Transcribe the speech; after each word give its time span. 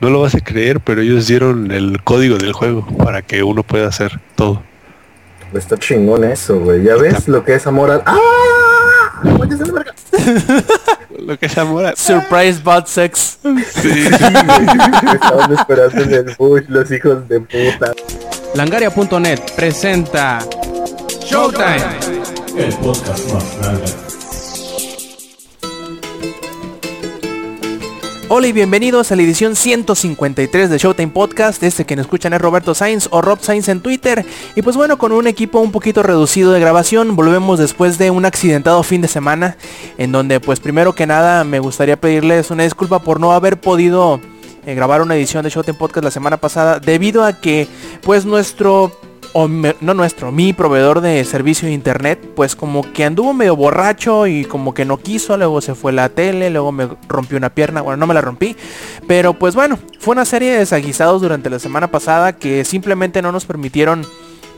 no 0.00 0.10
lo 0.10 0.20
vas 0.20 0.34
a 0.34 0.40
creer, 0.40 0.80
pero 0.80 1.00
ellos 1.00 1.26
dieron 1.26 1.70
el 1.70 2.02
código 2.02 2.38
del 2.38 2.52
juego 2.52 2.86
para 2.98 3.22
que 3.22 3.42
uno 3.42 3.62
pueda 3.62 3.88
hacer 3.88 4.20
todo. 4.34 4.62
Está 5.54 5.76
chingón 5.78 6.24
eso, 6.24 6.58
güey. 6.58 6.82
¿Ya 6.82 6.96
ves 6.96 7.28
lo 7.28 7.44
que 7.44 7.54
es 7.54 7.66
amor 7.66 7.90
al... 7.90 8.02
¡Ah! 8.04 8.18
lo 11.18 11.38
que 11.38 11.46
es 11.46 11.56
amor 11.56 11.86
al... 11.86 11.96
Surprise 11.96 12.60
bad 12.62 12.86
sex. 12.86 13.38
Sí. 13.42 14.06
Estaban 15.12 15.52
esperando 15.52 16.02
en 16.02 16.12
el 16.12 16.34
bush 16.36 16.64
los 16.68 16.90
hijos 16.90 17.28
de 17.28 17.40
puta. 17.40 17.92
Langaria.net 18.54 19.40
presenta 19.54 20.40
Showtime. 21.24 21.82
El 22.56 22.74
podcast 22.76 23.32
más 23.32 23.58
grande. 23.58 24.05
Hola 28.28 28.48
y 28.48 28.52
bienvenidos 28.52 29.12
a 29.12 29.16
la 29.16 29.22
edición 29.22 29.54
153 29.54 30.68
de 30.68 30.78
Showtime 30.78 31.12
Podcast. 31.12 31.62
Este 31.62 31.84
que 31.84 31.94
nos 31.94 32.06
escuchan 32.06 32.32
es 32.32 32.40
Roberto 32.40 32.74
Sainz 32.74 33.06
o 33.12 33.22
Rob 33.22 33.38
Sainz 33.40 33.68
en 33.68 33.80
Twitter. 33.80 34.26
Y 34.56 34.62
pues 34.62 34.76
bueno, 34.76 34.98
con 34.98 35.12
un 35.12 35.28
equipo 35.28 35.60
un 35.60 35.70
poquito 35.70 36.02
reducido 36.02 36.50
de 36.50 36.58
grabación, 36.58 37.14
volvemos 37.14 37.60
después 37.60 37.98
de 37.98 38.10
un 38.10 38.24
accidentado 38.24 38.82
fin 38.82 39.00
de 39.00 39.06
semana. 39.06 39.56
En 39.96 40.10
donde 40.10 40.40
pues 40.40 40.58
primero 40.58 40.92
que 40.92 41.06
nada 41.06 41.44
me 41.44 41.60
gustaría 41.60 42.00
pedirles 42.00 42.50
una 42.50 42.64
disculpa 42.64 42.98
por 42.98 43.20
no 43.20 43.30
haber 43.30 43.60
podido 43.60 44.20
eh, 44.66 44.74
grabar 44.74 45.02
una 45.02 45.14
edición 45.14 45.44
de 45.44 45.50
Showtime 45.50 45.78
Podcast 45.78 46.02
la 46.02 46.10
semana 46.10 46.36
pasada. 46.36 46.80
Debido 46.80 47.22
a 47.22 47.40
que 47.40 47.68
pues 48.02 48.24
nuestro 48.24 48.90
o 49.38 49.48
no 49.48 49.92
nuestro, 49.92 50.32
mi 50.32 50.54
proveedor 50.54 51.02
de 51.02 51.22
servicio 51.26 51.68
de 51.68 51.74
internet, 51.74 52.18
pues 52.34 52.56
como 52.56 52.90
que 52.94 53.04
anduvo 53.04 53.34
medio 53.34 53.54
borracho 53.54 54.26
y 54.26 54.46
como 54.46 54.72
que 54.72 54.86
no 54.86 54.96
quiso, 54.96 55.36
luego 55.36 55.60
se 55.60 55.74
fue 55.74 55.92
la 55.92 56.08
tele, 56.08 56.48
luego 56.48 56.72
me 56.72 56.88
rompió 57.06 57.36
una 57.36 57.50
pierna, 57.50 57.82
bueno, 57.82 57.98
no 57.98 58.06
me 58.06 58.14
la 58.14 58.22
rompí, 58.22 58.56
pero 59.06 59.34
pues 59.34 59.54
bueno, 59.54 59.78
fue 59.98 60.12
una 60.12 60.24
serie 60.24 60.52
de 60.52 60.58
desaguisados 60.60 61.20
durante 61.20 61.50
la 61.50 61.58
semana 61.58 61.88
pasada 61.88 62.32
que 62.32 62.64
simplemente 62.64 63.20
no 63.20 63.30
nos 63.30 63.44
permitieron 63.44 64.06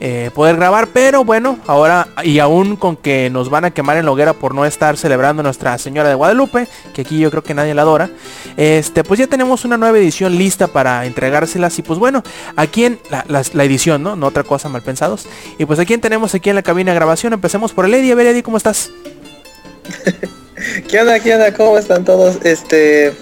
eh, 0.01 0.31
poder 0.35 0.57
grabar, 0.57 0.89
pero 0.93 1.25
bueno, 1.25 1.59
ahora 1.67 2.09
y 2.23 2.39
aún 2.39 2.77
con 2.77 2.97
que 2.97 3.31
nos 3.31 3.51
van 3.51 3.65
a 3.65 3.71
quemar 3.73 3.97
en 3.97 4.05
la 4.05 4.13
hoguera 4.13 4.33
por 4.33 4.55
no 4.55 4.65
estar 4.65 4.97
celebrando 4.97 5.43
Nuestra 5.43 5.77
Señora 5.79 6.09
de 6.09 6.15
Guadalupe, 6.15 6.69
que 6.95 7.03
aquí 7.03 7.19
yo 7.19 7.31
creo 7.31 7.43
que 7.43 7.55
nadie 7.55 7.75
la 7.75 7.83
adora, 7.83 8.11
este, 8.57 9.03
pues 9.05 9.19
ya 9.19 9.27
tenemos 9.27 9.65
una 9.65 9.77
nueva 9.77 9.99
edición 9.99 10.37
lista 10.37 10.69
para 10.69 11.05
entregárselas 11.07 11.79
y 11.79 11.83
pues 11.83 11.99
bueno, 11.99 12.23
aquí 12.57 12.85
en 12.85 12.99
la, 13.11 13.25
la- 13.29 13.43
la 13.53 13.65
edición, 13.65 14.03
¿no? 14.03 14.15
No 14.17 14.27
otra 14.29 14.45
cosa 14.45 14.69
mal 14.69 14.83
pensados. 14.83 15.27
Y 15.59 15.65
pues 15.65 15.79
aquí 15.79 15.97
tenemos 15.99 16.35
aquí 16.35 16.49
en 16.51 16.57
la 16.57 16.63
cabina 16.63 16.93
de 16.93 16.97
grabación, 16.97 17.33
empecemos 17.33 17.73
por 17.73 17.85
el 17.85 17.95
Eddie, 17.95 18.13
a 18.13 18.15
ver 18.15 18.27
Eddie, 18.29 18.43
¿cómo 18.43 18.57
estás? 18.57 18.91
¿Qué 20.89 21.01
onda? 21.01 21.19
¿Qué 21.21 21.35
onda? 21.35 21.53
¿Cómo 21.55 21.79
están 21.79 22.05
todos? 22.05 22.39
Este, 22.45 23.15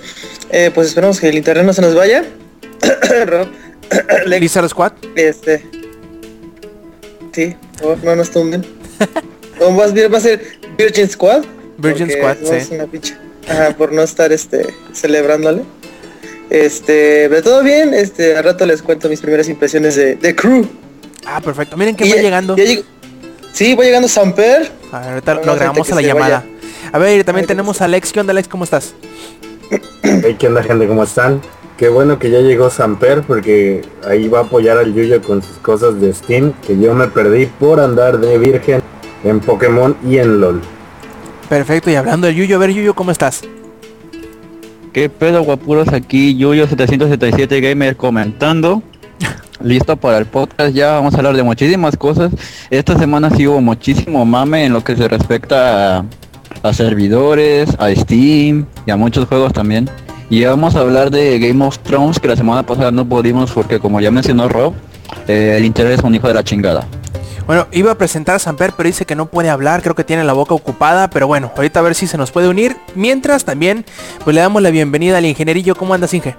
eh, 0.51 0.71
pues 0.75 0.89
esperemos 0.89 1.21
que 1.21 1.29
el 1.29 1.37
internet 1.37 1.65
no 1.67 1.73
se 1.73 1.83
nos 1.83 1.95
vaya. 1.95 2.25
Lizard 4.27 4.69
Squad. 4.69 4.93
este, 5.15 5.65
sí, 7.37 7.55
por 7.73 7.81
favor, 7.97 7.99
no 8.05 8.17
nos 8.17 8.31
tumben. 8.31 8.65
o 9.61 9.71
más 9.71 9.93
bien 9.93 10.13
va 10.13 10.19
a 10.19 10.21
ser 10.21 10.43
Virgin 10.79 11.09
Squad. 11.09 11.45
Virgin 11.79 12.07
porque 12.09 12.35
Squad, 12.45 12.61
sí. 12.61 12.75
una 12.75 12.87
picha. 12.87 13.19
Ajá, 13.49 13.77
por 13.77 13.93
no 13.93 14.03
estar, 14.03 14.33
este, 14.33 14.67
celebrándole. 14.95 15.63
Este, 16.51 17.27
pero 17.29 17.43
todo 17.43 17.63
bien. 17.63 17.93
Este, 17.95 18.37
al 18.37 18.45
rato 18.45 18.65
les 18.67 18.81
cuento 18.83 19.09
mis 19.09 19.21
primeras 19.21 19.49
impresiones 19.49 19.97
de, 19.97 20.17
de 20.17 20.35
Crew. 20.35 20.67
Ah, 21.27 21.41
perfecto. 21.41 21.77
Miren 21.77 21.95
que 21.95 22.05
va 22.09 22.17
ya- 22.17 22.23
llegando. 22.23 22.57
ya 22.57 22.65
llegó- 22.65 22.83
sí, 23.53 23.75
voy 23.75 23.87
llegando 23.87 24.09
Samper. 24.09 24.71
A 24.93 25.01
ver, 25.01 25.09
ahorita 25.11 25.35
lo 25.35 25.53
a 25.53 25.55
grabamos 25.57 25.91
a 25.93 25.95
la 25.97 26.03
llamada. 26.03 26.45
vaya. 26.47 26.91
A 26.93 26.99
ver, 26.99 27.25
también 27.25 27.47
tenemos 27.47 27.81
a 27.83 27.85
Alex. 27.85 28.13
¿Qué 28.13 28.21
onda 28.21 28.31
Alex? 28.31 28.49
¿Cómo 28.49 28.65
estás? 28.65 28.95
Hey, 30.03 30.37
¿qué 30.39 30.47
onda, 30.47 30.63
gente? 30.63 30.87
¿Cómo 30.87 31.03
están? 31.05 31.43
Qué 31.77 31.91
bueno 31.91 32.19
que 32.19 32.31
ya 32.31 32.41
llegó 32.41 32.71
Samper 32.71 33.23
porque 33.23 33.83
ahí 34.09 34.29
va 34.29 34.39
a 34.39 34.43
apoyar 34.45 34.79
al 34.79 34.95
Yuyo 34.95 35.21
con 35.21 35.43
sus 35.43 35.59
cosas 35.59 36.01
de 36.01 36.13
Steam 36.15 36.55
que 36.67 36.79
yo 36.79 36.95
me 36.95 37.07
perdí 37.09 37.47
por 37.47 37.81
andar 37.81 38.19
de 38.19 38.39
virgen 38.39 38.81
en 39.25 39.41
Pokémon 39.41 39.95
y 40.09 40.17
en 40.17 40.41
LOL. 40.41 40.63
Perfecto, 41.51 41.91
y 41.91 41.95
hablando 41.97 42.29
del 42.29 42.37
Yuyo, 42.37 42.57
a 42.57 42.59
ver 42.61 42.71
Yuyo, 42.71 42.95
¿cómo 42.95 43.11
estás? 43.11 43.43
¿Qué 44.95 45.11
pedo 45.11 45.43
guapuros 45.43 45.89
aquí? 45.89 46.35
Yuyo 46.39 46.67
777 46.67 47.61
Gamer 47.61 47.95
comentando. 47.95 48.83
Listo 49.63 49.99
para 49.99 50.17
el 50.17 50.25
podcast, 50.25 50.75
ya 50.75 50.93
vamos 50.93 51.13
a 51.13 51.19
hablar 51.19 51.37
de 51.37 51.43
muchísimas 51.43 51.95
cosas. 51.99 52.33
Esta 52.71 52.99
semana 52.99 53.29
sí 53.29 53.47
hubo 53.47 53.61
muchísimo 53.61 54.25
mame 54.25 54.65
en 54.65 54.73
lo 54.73 54.83
que 54.83 54.97
se 54.97 55.09
respecta 55.09 55.99
a, 55.99 56.05
a 56.63 56.73
servidores, 56.73 57.69
a 57.79 57.95
Steam 57.95 58.65
y 58.87 58.91
a 58.91 58.97
muchos 58.97 59.29
juegos 59.29 59.53
también. 59.53 59.91
Y 60.29 60.45
vamos 60.45 60.75
a 60.75 60.81
hablar 60.81 61.11
de 61.11 61.39
Game 61.39 61.65
of 61.65 61.79
Thrones 61.79 62.19
que 62.19 62.27
la 62.27 62.37
semana 62.37 62.65
pasada 62.65 62.91
no 62.91 63.09
pudimos 63.09 63.53
porque 63.53 63.79
como 63.79 64.01
ya 64.01 64.11
mencionó 64.11 64.49
Rob, 64.49 64.75
eh, 65.29 65.55
el 65.57 65.65
interés 65.65 65.99
es 65.99 66.05
un 66.05 66.15
hijo 66.15 66.27
de 66.27 66.35
la 66.35 66.43
chingada. 66.43 66.87
Bueno, 67.47 67.69
iba 67.71 67.93
a 67.93 67.95
presentar 67.95 68.35
a 68.35 68.39
Samper, 68.41 68.73
pero 68.77 68.89
dice 68.89 69.07
que 69.07 69.15
no 69.15 69.27
puede 69.27 69.51
hablar, 69.51 69.81
creo 69.81 69.95
que 69.95 70.03
tiene 70.03 70.25
la 70.25 70.33
boca 70.33 70.53
ocupada, 70.53 71.09
pero 71.09 71.29
bueno, 71.29 71.53
ahorita 71.55 71.79
a 71.79 71.83
ver 71.83 71.95
si 71.95 72.09
se 72.09 72.19
nos 72.19 72.33
puede 72.33 72.49
unir. 72.49 72.77
Mientras 72.97 73.45
también, 73.45 73.85
pues 74.25 74.35
le 74.35 74.41
damos 74.41 74.61
la 74.63 74.71
bienvenida 74.71 75.19
al 75.19 75.27
ingenierillo. 75.27 75.77
¿Cómo 75.77 75.95
andas, 75.95 76.13
Inge? 76.13 76.35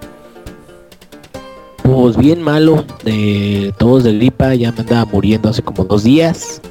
Pues 1.82 2.18
bien 2.18 2.42
malo, 2.42 2.84
de 3.06 3.74
todos 3.78 4.04
de 4.04 4.14
gripa, 4.16 4.54
ya 4.56 4.74
me 4.74 4.82
andaba 4.82 5.06
muriendo 5.06 5.48
hace 5.48 5.62
como 5.62 5.86
dos 5.86 6.04
días. 6.04 6.62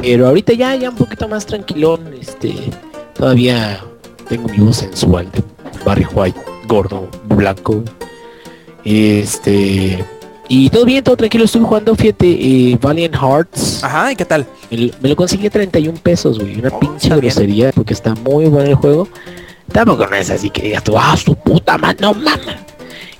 Pero 0.00 0.26
ahorita 0.26 0.54
ya, 0.54 0.74
ya 0.74 0.90
un 0.90 0.96
poquito 0.96 1.28
más 1.28 1.46
tranquilón, 1.46 2.12
este, 2.20 2.52
todavía 3.14 3.78
tengo 4.28 4.48
mi 4.48 4.58
voz 4.58 4.78
sensual 4.78 5.30
de 5.30 5.51
Barry 5.84 6.06
White, 6.12 6.38
gordo, 6.66 7.08
blanco. 7.24 7.82
Este, 8.84 10.04
y 10.48 10.68
todo 10.70 10.84
bien, 10.84 11.04
todo 11.04 11.16
tranquilo, 11.16 11.44
estuve 11.44 11.64
jugando, 11.64 11.94
fíjate, 11.94 12.26
eh, 12.30 12.78
Valiant 12.80 13.14
Hearts. 13.14 13.82
Ajá, 13.84 14.12
¿y 14.12 14.16
qué 14.16 14.24
tal? 14.24 14.46
Me, 14.70 14.76
lo- 14.78 14.94
me 15.00 15.08
lo 15.10 15.16
conseguí 15.16 15.46
a 15.46 15.50
31 15.50 15.98
pesos, 16.02 16.38
güey, 16.38 16.58
una 16.58 16.68
Oh, 16.70 16.80
pinche 16.80 17.08
bien. 17.08 17.20
grosería, 17.20 17.72
porque 17.72 17.94
está 17.94 18.14
muy 18.14 18.46
bueno 18.46 18.68
el 18.70 18.74
juego. 18.74 19.08
Tampoco 19.70 20.06
no 20.06 20.16
es 20.16 20.30
así 20.30 20.50
que 20.50 20.62
digas 20.62 20.84
tú, 20.84 20.94
ah, 20.98 21.16
su 21.16 21.34
puta 21.36 21.78
madre, 21.78 21.98
no 22.00 22.12
mames. 22.14 22.56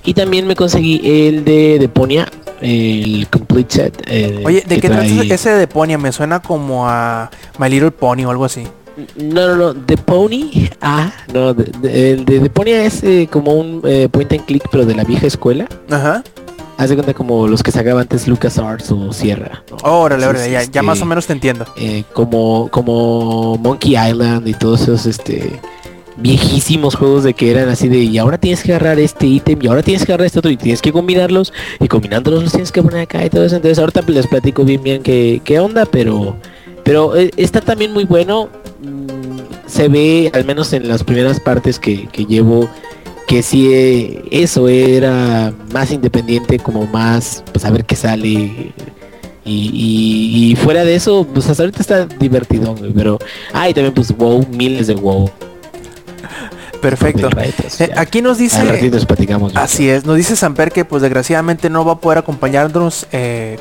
Y 0.03 0.13
también 0.13 0.45
me 0.45 0.55
conseguí 0.55 0.99
el 1.27 1.45
de 1.45 1.77
Deponia, 1.79 2.27
el 2.61 3.25
complete 3.31 3.73
set. 3.73 4.03
eh, 4.05 4.43
Oye, 4.45 4.57
¿de 4.67 4.75
que 4.75 4.81
qué 4.81 4.89
trata 4.89 5.05
ese 5.05 5.49
de 5.51 5.65
Ponia? 5.67 5.97
Me 5.97 6.11
suena 6.11 6.41
como 6.41 6.87
a 6.87 7.29
My 7.57 7.69
Little 7.69 7.91
Pony 7.91 8.25
o 8.25 8.29
algo 8.31 8.43
así. 8.45 8.63
No, 9.17 9.47
no, 9.47 9.55
no, 9.55 9.73
The 9.73 9.97
Pony, 9.97 10.69
ah, 10.81 11.11
no, 11.33 11.53
de- 11.53 11.71
de- 11.81 12.15
de 12.17 12.39
Deponia 12.39 12.83
es 12.85 13.03
eh, 13.03 13.27
como 13.31 13.53
un 13.53 13.81
eh, 13.85 14.07
point 14.11 14.31
and 14.33 14.45
click, 14.45 14.63
pero 14.71 14.85
de 14.85 14.93
la 14.95 15.03
vieja 15.03 15.25
escuela. 15.27 15.67
Ajá. 15.89 16.23
Haz 16.77 16.89
de 16.89 16.95
cuenta 16.95 17.13
como 17.13 17.47
los 17.47 17.61
que 17.63 17.71
sacaba 17.71 18.01
antes 18.01 18.27
LucasArts 18.27 18.91
o 18.91 19.13
Sierra. 19.13 19.63
¿no? 19.69 19.77
Órale, 19.89 20.25
órale, 20.25 20.45
ya, 20.45 20.59
ya 20.59 20.61
este, 20.61 20.81
más 20.81 21.01
o 21.01 21.05
menos 21.05 21.25
te 21.27 21.33
entiendo. 21.33 21.65
eh, 21.77 22.03
como 22.13 22.67
como 22.69 23.57
Monkey 23.57 23.95
Island 23.95 24.47
y 24.47 24.53
todos 24.53 24.81
esos 24.81 25.05
este 25.05 25.59
viejísimos 26.17 26.95
juegos 26.95 27.23
de 27.23 27.33
que 27.33 27.49
eran 27.49 27.69
así 27.69 27.87
de 27.87 27.97
y 27.97 28.17
ahora 28.19 28.37
tienes 28.37 28.61
que 28.63 28.71
agarrar 28.73 28.99
este 28.99 29.25
ítem 29.25 29.59
y 29.61 29.67
ahora 29.67 29.81
tienes 29.81 30.05
que 30.05 30.11
agarrar 30.11 30.27
este 30.27 30.39
otro 30.39 30.51
y 30.51 30.57
tienes 30.57 30.81
que 30.81 30.91
combinarlos 30.91 31.51
y 31.79 31.87
combinándolos 31.87 32.43
los 32.43 32.51
tienes 32.51 32.71
que 32.71 32.83
poner 32.83 33.01
acá 33.01 33.25
y 33.25 33.29
todo 33.31 33.43
eso 33.45 33.55
entonces 33.55 33.79
ahorita 33.79 34.01
les 34.07 34.27
platico 34.27 34.63
bien 34.63 34.83
bien 34.83 35.01
qué, 35.01 35.41
qué 35.43 35.59
onda 35.59 35.85
pero 35.87 36.35
pero 36.83 37.15
eh, 37.15 37.31
está 37.37 37.61
también 37.61 37.91
muy 37.93 38.03
bueno 38.05 38.49
mm, 38.81 39.67
se 39.67 39.87
ve 39.87 40.29
al 40.33 40.45
menos 40.45 40.73
en 40.73 40.87
las 40.87 41.03
primeras 41.03 41.39
partes 41.39 41.79
que, 41.79 42.07
que 42.07 42.25
llevo 42.25 42.69
que 43.27 43.41
si 43.41 43.73
eh, 43.73 44.23
eso 44.31 44.67
era 44.67 45.53
más 45.73 45.91
independiente 45.91 46.59
como 46.59 46.85
más 46.87 47.43
pues 47.51 47.63
a 47.65 47.71
ver 47.71 47.85
qué 47.85 47.95
sale 47.95 48.29
y, 48.29 48.73
y- 49.45 50.51
y 50.51 50.55
fuera 50.55 50.85
de 50.85 50.95
eso, 50.95 51.27
pues 51.33 51.49
hasta 51.49 51.63
ahorita 51.63 51.81
está 51.81 52.05
divertido, 52.05 52.75
pero... 52.95 53.19
Ah, 53.51 53.67
y 53.67 53.73
también 53.73 53.93
pues 53.93 54.15
WoW, 54.15 54.45
miles 54.49 54.87
de 54.87 54.95
WoW. 54.95 55.29
Perfecto. 56.81 57.29
Eh, 57.79 57.91
aquí 57.95 58.21
nos 58.21 58.37
Al 58.37 58.43
dice... 58.43 58.89
nos 58.89 59.05
platicamos. 59.05 59.53
güey. 59.53 59.63
Así 59.63 59.89
es, 59.89 60.05
nos 60.05 60.17
dice 60.17 60.35
Samper 60.35 60.71
que 60.71 60.85
pues 60.85 61.01
desgraciadamente 61.01 61.69
no 61.69 61.83
va 61.85 61.93
a 61.93 61.99
poder 61.99 62.19
acompañarnos 62.19 63.05
eh, 63.11 63.57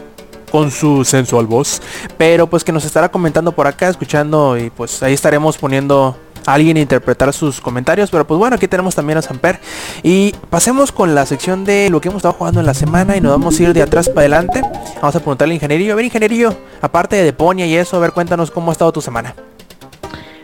con 0.53 0.71
su 0.71 1.03
sensual 1.07 1.47
voz, 1.47 1.81
pero 2.19 2.47
pues 2.47 2.63
que 2.63 2.73
nos 2.73 2.85
estará 2.85 3.11
comentando 3.11 3.53
por 3.53 3.67
acá, 3.67 3.89
escuchando 3.89 4.59
y 4.59 4.69
pues 4.69 5.03
ahí 5.03 5.15
estaremos 5.15 5.57
poniendo 5.57 6.15
a 6.45 6.53
alguien 6.53 6.77
a 6.77 6.81
interpretar 6.81 7.33
sus 7.33 7.59
comentarios, 7.59 8.11
pero 8.11 8.27
pues 8.27 8.37
bueno, 8.37 8.57
aquí 8.57 8.69
tenemos 8.69 8.95
también 8.95 9.17
a 9.17 9.23
Samper 9.23 9.61
y 10.03 10.35
pasemos 10.51 10.93
con 10.93 11.15
la 11.15 11.25
sección 11.25 11.65
de 11.65 11.89
lo 11.89 12.03
que 12.03 12.09
hemos 12.09 12.19
estado 12.19 12.35
jugando 12.35 12.61
en 12.61 12.67
la 12.67 12.75
semana 12.75 13.17
y 13.17 13.23
nos 13.23 13.33
vamos 13.33 13.59
a 13.59 13.63
ir 13.63 13.73
de 13.73 13.81
atrás 13.81 14.11
para 14.11 14.21
adelante. 14.21 14.61
Vamos 14.97 15.17
a 15.17 15.21
preguntarle 15.21 15.53
al 15.53 15.57
ingenierillo, 15.57 15.95
a 15.95 15.97
ver 15.97 16.05
ingenierillo, 16.05 16.55
aparte 16.83 17.17
de 17.17 17.25
Deponia 17.25 17.65
y 17.65 17.75
eso, 17.75 17.97
a 17.97 18.01
ver 18.01 18.13
cuéntanos 18.13 18.51
cómo 18.51 18.71
ha 18.71 18.73
estado 18.73 18.93
tu 18.93 19.01
semana. 19.01 19.35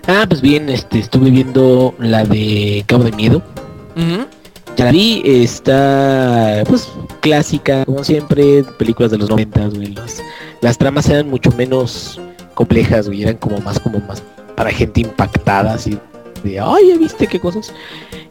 Ah, 0.06 0.24
pues 0.26 0.40
bien, 0.40 0.70
este, 0.70 1.00
estuve 1.00 1.28
viendo 1.28 1.94
la 1.98 2.24
de 2.24 2.82
Cabo 2.86 3.04
de 3.04 3.12
Miedo. 3.12 3.42
Ujú. 3.94 4.26
Ya 4.78 4.84
la 4.84 4.92
vi, 4.92 5.22
está 5.24 6.62
pues 6.68 6.88
clásica, 7.20 7.84
como 7.84 8.04
siempre, 8.04 8.62
películas 8.78 9.10
de 9.10 9.18
los 9.18 9.28
90, 9.28 9.68
güey. 9.70 9.88
Las, 9.88 10.22
las 10.60 10.78
tramas 10.78 11.08
eran 11.08 11.28
mucho 11.28 11.50
menos 11.58 12.20
complejas, 12.54 13.08
güey. 13.08 13.22
Eran 13.22 13.36
como 13.38 13.58
más 13.60 13.80
como 13.80 13.98
más 14.00 14.22
para 14.56 14.70
gente 14.70 15.00
impactada, 15.00 15.74
así. 15.74 15.98
de, 16.44 16.60
ay, 16.60 16.90
¿ya 16.90 16.96
viste 16.96 17.26
qué 17.26 17.40
cosas? 17.40 17.72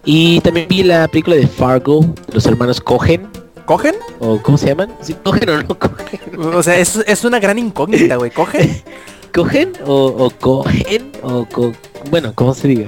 Y 0.06 0.40
también 0.40 0.68
vi 0.70 0.84
la 0.84 1.10
película 1.10 1.36
de 1.36 1.46
Fargo, 1.48 2.06
los 2.32 2.46
hermanos 2.46 2.80
Cohen, 2.80 3.28
¿Cogen? 3.66 3.96
o 4.20 4.42
¿cómo 4.42 4.58
se 4.58 4.68
llaman? 4.68 4.90
¿Sí, 5.02 5.14
¿Cogen 5.24 5.50
o 5.50 5.62
no 5.64 5.78
cogen? 5.78 6.22
O 6.56 6.64
sea, 6.64 6.78
es, 6.78 6.96
es 7.06 7.26
una 7.26 7.40
gran 7.42 7.60
incógnita, 7.60 8.16
güey. 8.16 8.32
¿Cogen? 8.32 8.82
¿Cogen 9.36 9.74
o, 9.86 10.06
o 10.06 10.30
cogen? 10.30 11.12
O 11.22 11.46
co- 11.46 11.74
bueno, 12.10 12.32
¿cómo 12.34 12.54
se 12.54 12.70
diga? 12.70 12.88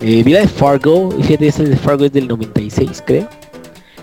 Eh, 0.00 0.22
vi 0.22 0.32
la 0.32 0.40
de 0.40 0.48
Fargo, 0.48 1.10
fíjate, 1.22 1.46
esa 1.48 1.62
de 1.62 1.76
Fargo 1.76 2.04
es 2.04 2.12
del 2.12 2.28
96, 2.28 3.02
creo. 3.06 3.28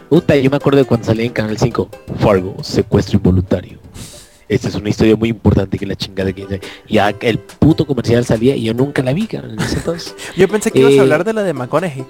Puta, 0.10 0.36
yo 0.36 0.50
me 0.50 0.58
acuerdo 0.58 0.80
de 0.80 0.86
cuando 0.86 1.06
salía 1.06 1.26
en 1.26 1.32
Canal 1.34 1.58
5, 1.58 1.90
Fargo, 2.20 2.56
secuestro 2.64 3.18
involuntario. 3.18 3.80
Esta 4.50 4.68
es 4.68 4.76
una 4.76 4.90
historia 4.90 5.16
muy 5.16 5.30
importante 5.30 5.78
que 5.78 5.86
la 5.86 5.96
chingada 5.96 6.32
que 6.34 6.60
ya 6.88 7.10
el 7.22 7.40
puto 7.40 7.86
comercial 7.88 8.26
salía 8.26 8.56
y 8.56 8.64
yo 8.64 8.74
nunca 8.74 9.02
la 9.02 9.14
vi, 9.14 9.28
en 9.32 9.60
ese 9.60 9.78
entonces. 9.78 10.16
Yo 10.36 10.48
pensé 10.48 10.70
que 10.70 10.80
ibas 10.80 10.94
Eh, 10.94 11.00
a 11.00 11.02
hablar 11.02 11.24
de 11.24 11.34
la 11.34 11.44
de 11.44 11.54
McConaughey. 11.54 12.06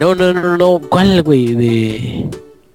No, 0.00 0.14
no, 0.14 0.32
no, 0.32 0.56
no, 0.56 0.80
¿cuál, 0.88 1.22
güey? 1.22 1.54
De... 1.54 2.28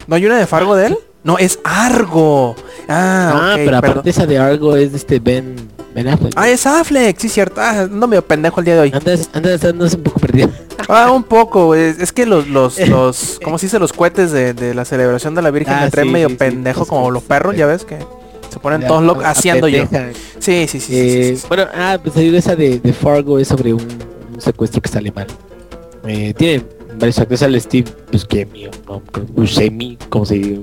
¿No 0.05 0.15
hay 0.15 0.25
una 0.25 0.37
de 0.37 0.45
Fargo 0.45 0.75
de 0.75 0.87
él? 0.87 0.97
No, 1.23 1.37
es 1.37 1.59
Argo. 1.63 2.55
Ah, 2.87 3.31
Ah, 3.33 3.49
ok, 3.49 3.55
pero 3.55 3.65
perdón. 3.81 3.89
aparte 3.91 4.09
esa 4.11 4.25
de 4.25 4.37
Argo 4.37 4.77
es 4.77 4.91
de 4.91 4.97
este 4.97 5.19
Ben, 5.19 5.55
Ben 5.97 6.07
Affleck. 6.09 6.33
Ah, 6.35 6.47
es 6.47 6.67
Affleck, 6.67 7.17
sí, 7.17 7.27
cierto. 7.27 7.59
Ah, 7.59 7.87
no 7.89 8.05
medio 8.05 8.23
pendejo 8.23 8.59
el 8.59 8.65
día 8.65 8.75
de 8.75 8.81
hoy. 8.81 8.91
Andas, 8.93 9.31
andas, 9.33 9.63
andas 9.65 9.95
un 9.95 10.03
poco 10.03 10.19
perdido. 10.19 10.49
Ah, 10.89 11.11
un 11.11 11.23
poco. 11.23 11.75
Es 11.75 12.13
que 12.13 12.25
los, 12.25 12.47
los, 12.47 12.79
los, 12.87 13.39
¿cómo 13.43 13.57
se 13.57 13.65
dice? 13.65 13.79
Los 13.79 13.91
cohetes 13.91 14.31
de, 14.31 14.53
de 14.53 14.73
la 14.75 14.85
celebración 14.85 15.33
de 15.35 15.41
la 15.41 15.49
Virgen 15.51 15.73
Ah, 15.73 15.81
me 15.85 15.89
traen 15.89 16.07
sí, 16.07 16.13
medio 16.13 16.29
sí, 16.29 16.35
pendejo 16.35 16.85
como 16.85 17.09
los 17.11 17.23
perros, 17.23 17.57
ya 17.57 17.65
ves 17.65 17.83
que 17.83 17.97
se 18.49 18.59
ponen 18.59 18.87
todos 18.87 19.03
locos 19.03 19.25
haciendo 19.25 19.67
yo. 19.67 19.83
Sí, 20.39 20.65
sí, 20.67 20.79
sí, 20.79 20.79
sí, 20.79 20.93
Eh. 20.95 21.37
Bueno, 21.49 21.65
ah, 21.73 21.97
pues 22.01 22.15
digo, 22.15 22.37
esa 22.37 22.55
de, 22.55 22.79
de 22.79 22.93
Fargo 22.93 23.39
es 23.39 23.47
sobre 23.49 23.73
un, 23.73 23.81
un 24.33 24.39
secuestro 24.39 24.79
que 24.81 24.87
sale 24.87 25.11
mal. 25.11 25.27
Eh, 26.05 26.33
tiene 26.37 26.63
varios 26.97 27.17
actores 27.17 27.41
al 27.43 27.59
Steve 27.59 27.89
Buscemi, 28.11 28.69
no, 28.87 29.01
Buscemi, 29.33 29.97
como 30.09 30.25
se 30.25 30.35
dice. 30.35 30.61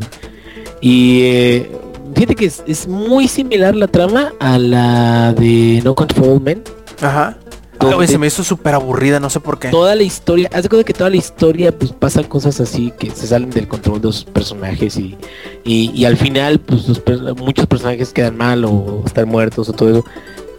Y 0.81 1.21
eh, 1.25 1.71
fíjate 2.15 2.35
que 2.35 2.47
es, 2.47 2.63
es 2.67 2.87
muy 2.89 3.29
similar 3.29 3.75
la 3.75 3.89
trama 3.89 4.33
a 4.41 4.59
la 4.59 5.33
de 5.35 5.81
No 5.85 5.95
Control 5.95 6.41
Men. 6.41 6.63
Ajá. 7.01 7.37
Güey, 7.81 8.09
se 8.09 8.19
me 8.19 8.29
hizo 8.29 8.43
súper 8.45 8.75
aburrida, 8.75 9.21
no 9.21 9.29
sé 9.29 9.41
por 9.41 9.59
qué. 9.59 9.69
Toda 9.69 9.95
la 9.95 10.03
historia, 10.03 10.49
haz 10.53 10.63
de 10.63 10.69
cuenta 10.69 10.87
que 10.87 10.95
toda 10.95 11.11
la 11.11 11.17
historia 11.17 11.77
pues 11.77 11.93
pasan 11.93 12.25
cosas 12.25 12.61
así 12.61 12.93
que 12.99 13.11
se 13.11 13.27
salen 13.27 13.51
del 13.51 13.69
control 13.69 14.01
de 14.01 14.07
los 14.07 14.25
personajes 14.25 14.97
y, 14.97 15.17
y, 15.65 15.91
y 15.95 16.05
al 16.05 16.17
final 16.17 16.61
pues 16.61 16.89
los 16.89 17.37
muchos 17.37 17.67
personajes 17.67 18.13
quedan 18.13 18.37
mal 18.37 18.65
o 18.65 19.03
están 19.05 19.29
muertos 19.29 19.69
o 19.69 19.73
todo 19.73 19.91
eso. 19.91 20.05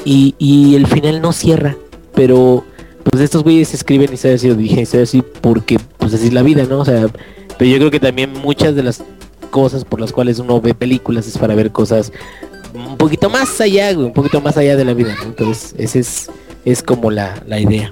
Y, 0.03 0.35
y 0.37 0.75
el 0.75 0.85
final 0.85 1.21
no 1.21 1.33
cierra, 1.33 1.75
pero 2.13 2.63
pues 3.03 3.23
estos 3.23 3.43
güeyes 3.43 3.73
escriben 3.73 4.13
historias 4.13 4.41
así, 4.41 4.49
o 4.51 4.55
dije 4.55 4.81
historias 4.81 5.09
así 5.09 5.23
porque 5.41 5.79
pues 5.97 6.13
así 6.13 6.27
es 6.27 6.33
la 6.33 6.43
vida, 6.43 6.65
¿no? 6.69 6.79
O 6.79 6.85
sea, 6.85 7.07
pero 7.57 7.71
yo 7.71 7.77
creo 7.77 7.91
que 7.91 7.99
también 7.99 8.33
muchas 8.33 8.75
de 8.75 8.83
las 8.83 9.03
cosas 9.55 9.85
por 9.85 10.01
las 10.01 10.11
cuales 10.11 10.39
uno 10.39 10.59
ve 10.59 10.73
películas 10.73 11.25
es 11.27 11.37
para 11.37 11.55
ver 11.55 11.71
cosas 11.71 12.11
un 12.73 12.97
poquito 12.97 13.29
más 13.29 13.61
allá, 13.61 13.93
güey, 13.93 14.07
un 14.07 14.11
poquito 14.11 14.41
más 14.41 14.57
allá 14.57 14.75
de 14.75 14.83
la 14.83 14.93
vida, 14.93 15.15
¿no? 15.17 15.27
Entonces, 15.27 15.73
ese 15.77 15.99
es, 15.99 16.29
es 16.65 16.83
como 16.83 17.09
la, 17.09 17.41
la 17.47 17.57
idea. 17.57 17.89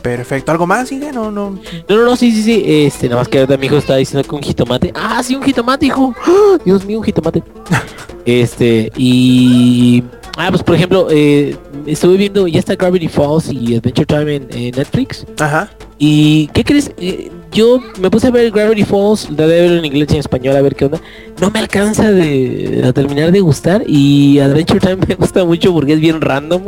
Perfecto. 0.00 0.52
¿Algo 0.52 0.66
más, 0.66 0.88
sigue? 0.88 1.12
No, 1.12 1.30
no. 1.30 1.50
No, 1.86 1.96
no, 1.98 2.04
no, 2.06 2.16
sí, 2.16 2.32
sí, 2.32 2.42
sí. 2.42 2.62
Este, 2.64 3.10
nada 3.10 3.20
más 3.20 3.28
que 3.28 3.40
ahorita 3.40 3.58
mi 3.58 3.66
hijo 3.66 3.76
estaba 3.76 3.98
diciendo 3.98 4.26
que 4.26 4.34
un 4.34 4.42
jitomate. 4.42 4.90
Ah, 4.94 5.22
sí, 5.22 5.36
un 5.36 5.42
jitomate, 5.42 5.84
hijo. 5.84 6.14
¡Ah! 6.24 6.56
Dios 6.64 6.82
mío, 6.86 7.00
un 7.00 7.04
jitomate. 7.04 7.42
este, 8.24 8.90
y... 8.96 10.02
Ah, 10.38 10.48
pues 10.48 10.62
por 10.62 10.76
ejemplo, 10.76 11.08
eh, 11.10 11.54
estuve 11.84 12.16
viendo, 12.16 12.48
ya 12.48 12.60
está 12.60 12.74
Gravity 12.74 13.08
Falls 13.08 13.52
y 13.52 13.76
Adventure 13.76 14.06
Time 14.06 14.36
en, 14.36 14.46
en 14.50 14.74
Netflix. 14.76 15.26
Ajá. 15.38 15.68
¿Y 15.98 16.46
qué 16.54 16.64
crees? 16.64 16.90
Eh, 16.96 17.30
yo 17.52 17.80
me 18.00 18.10
puse 18.10 18.28
a 18.28 18.30
ver 18.30 18.50
Gravity 18.50 18.84
Falls, 18.84 19.28
la 19.30 19.46
de 19.46 19.60
verlo 19.62 19.78
en 19.78 19.84
inglés 19.84 20.08
y 20.10 20.14
en 20.14 20.20
español 20.20 20.56
a 20.56 20.62
ver 20.62 20.74
qué 20.74 20.84
onda. 20.86 21.00
No 21.40 21.50
me 21.50 21.58
alcanza 21.58 22.10
de, 22.10 22.82
a 22.84 22.92
terminar 22.92 23.32
de 23.32 23.40
gustar 23.40 23.82
y 23.86 24.38
Adventure 24.38 24.80
Time 24.80 24.96
me 25.08 25.14
gusta 25.14 25.44
mucho 25.44 25.72
porque 25.72 25.94
es 25.94 26.00
bien 26.00 26.20
random. 26.20 26.62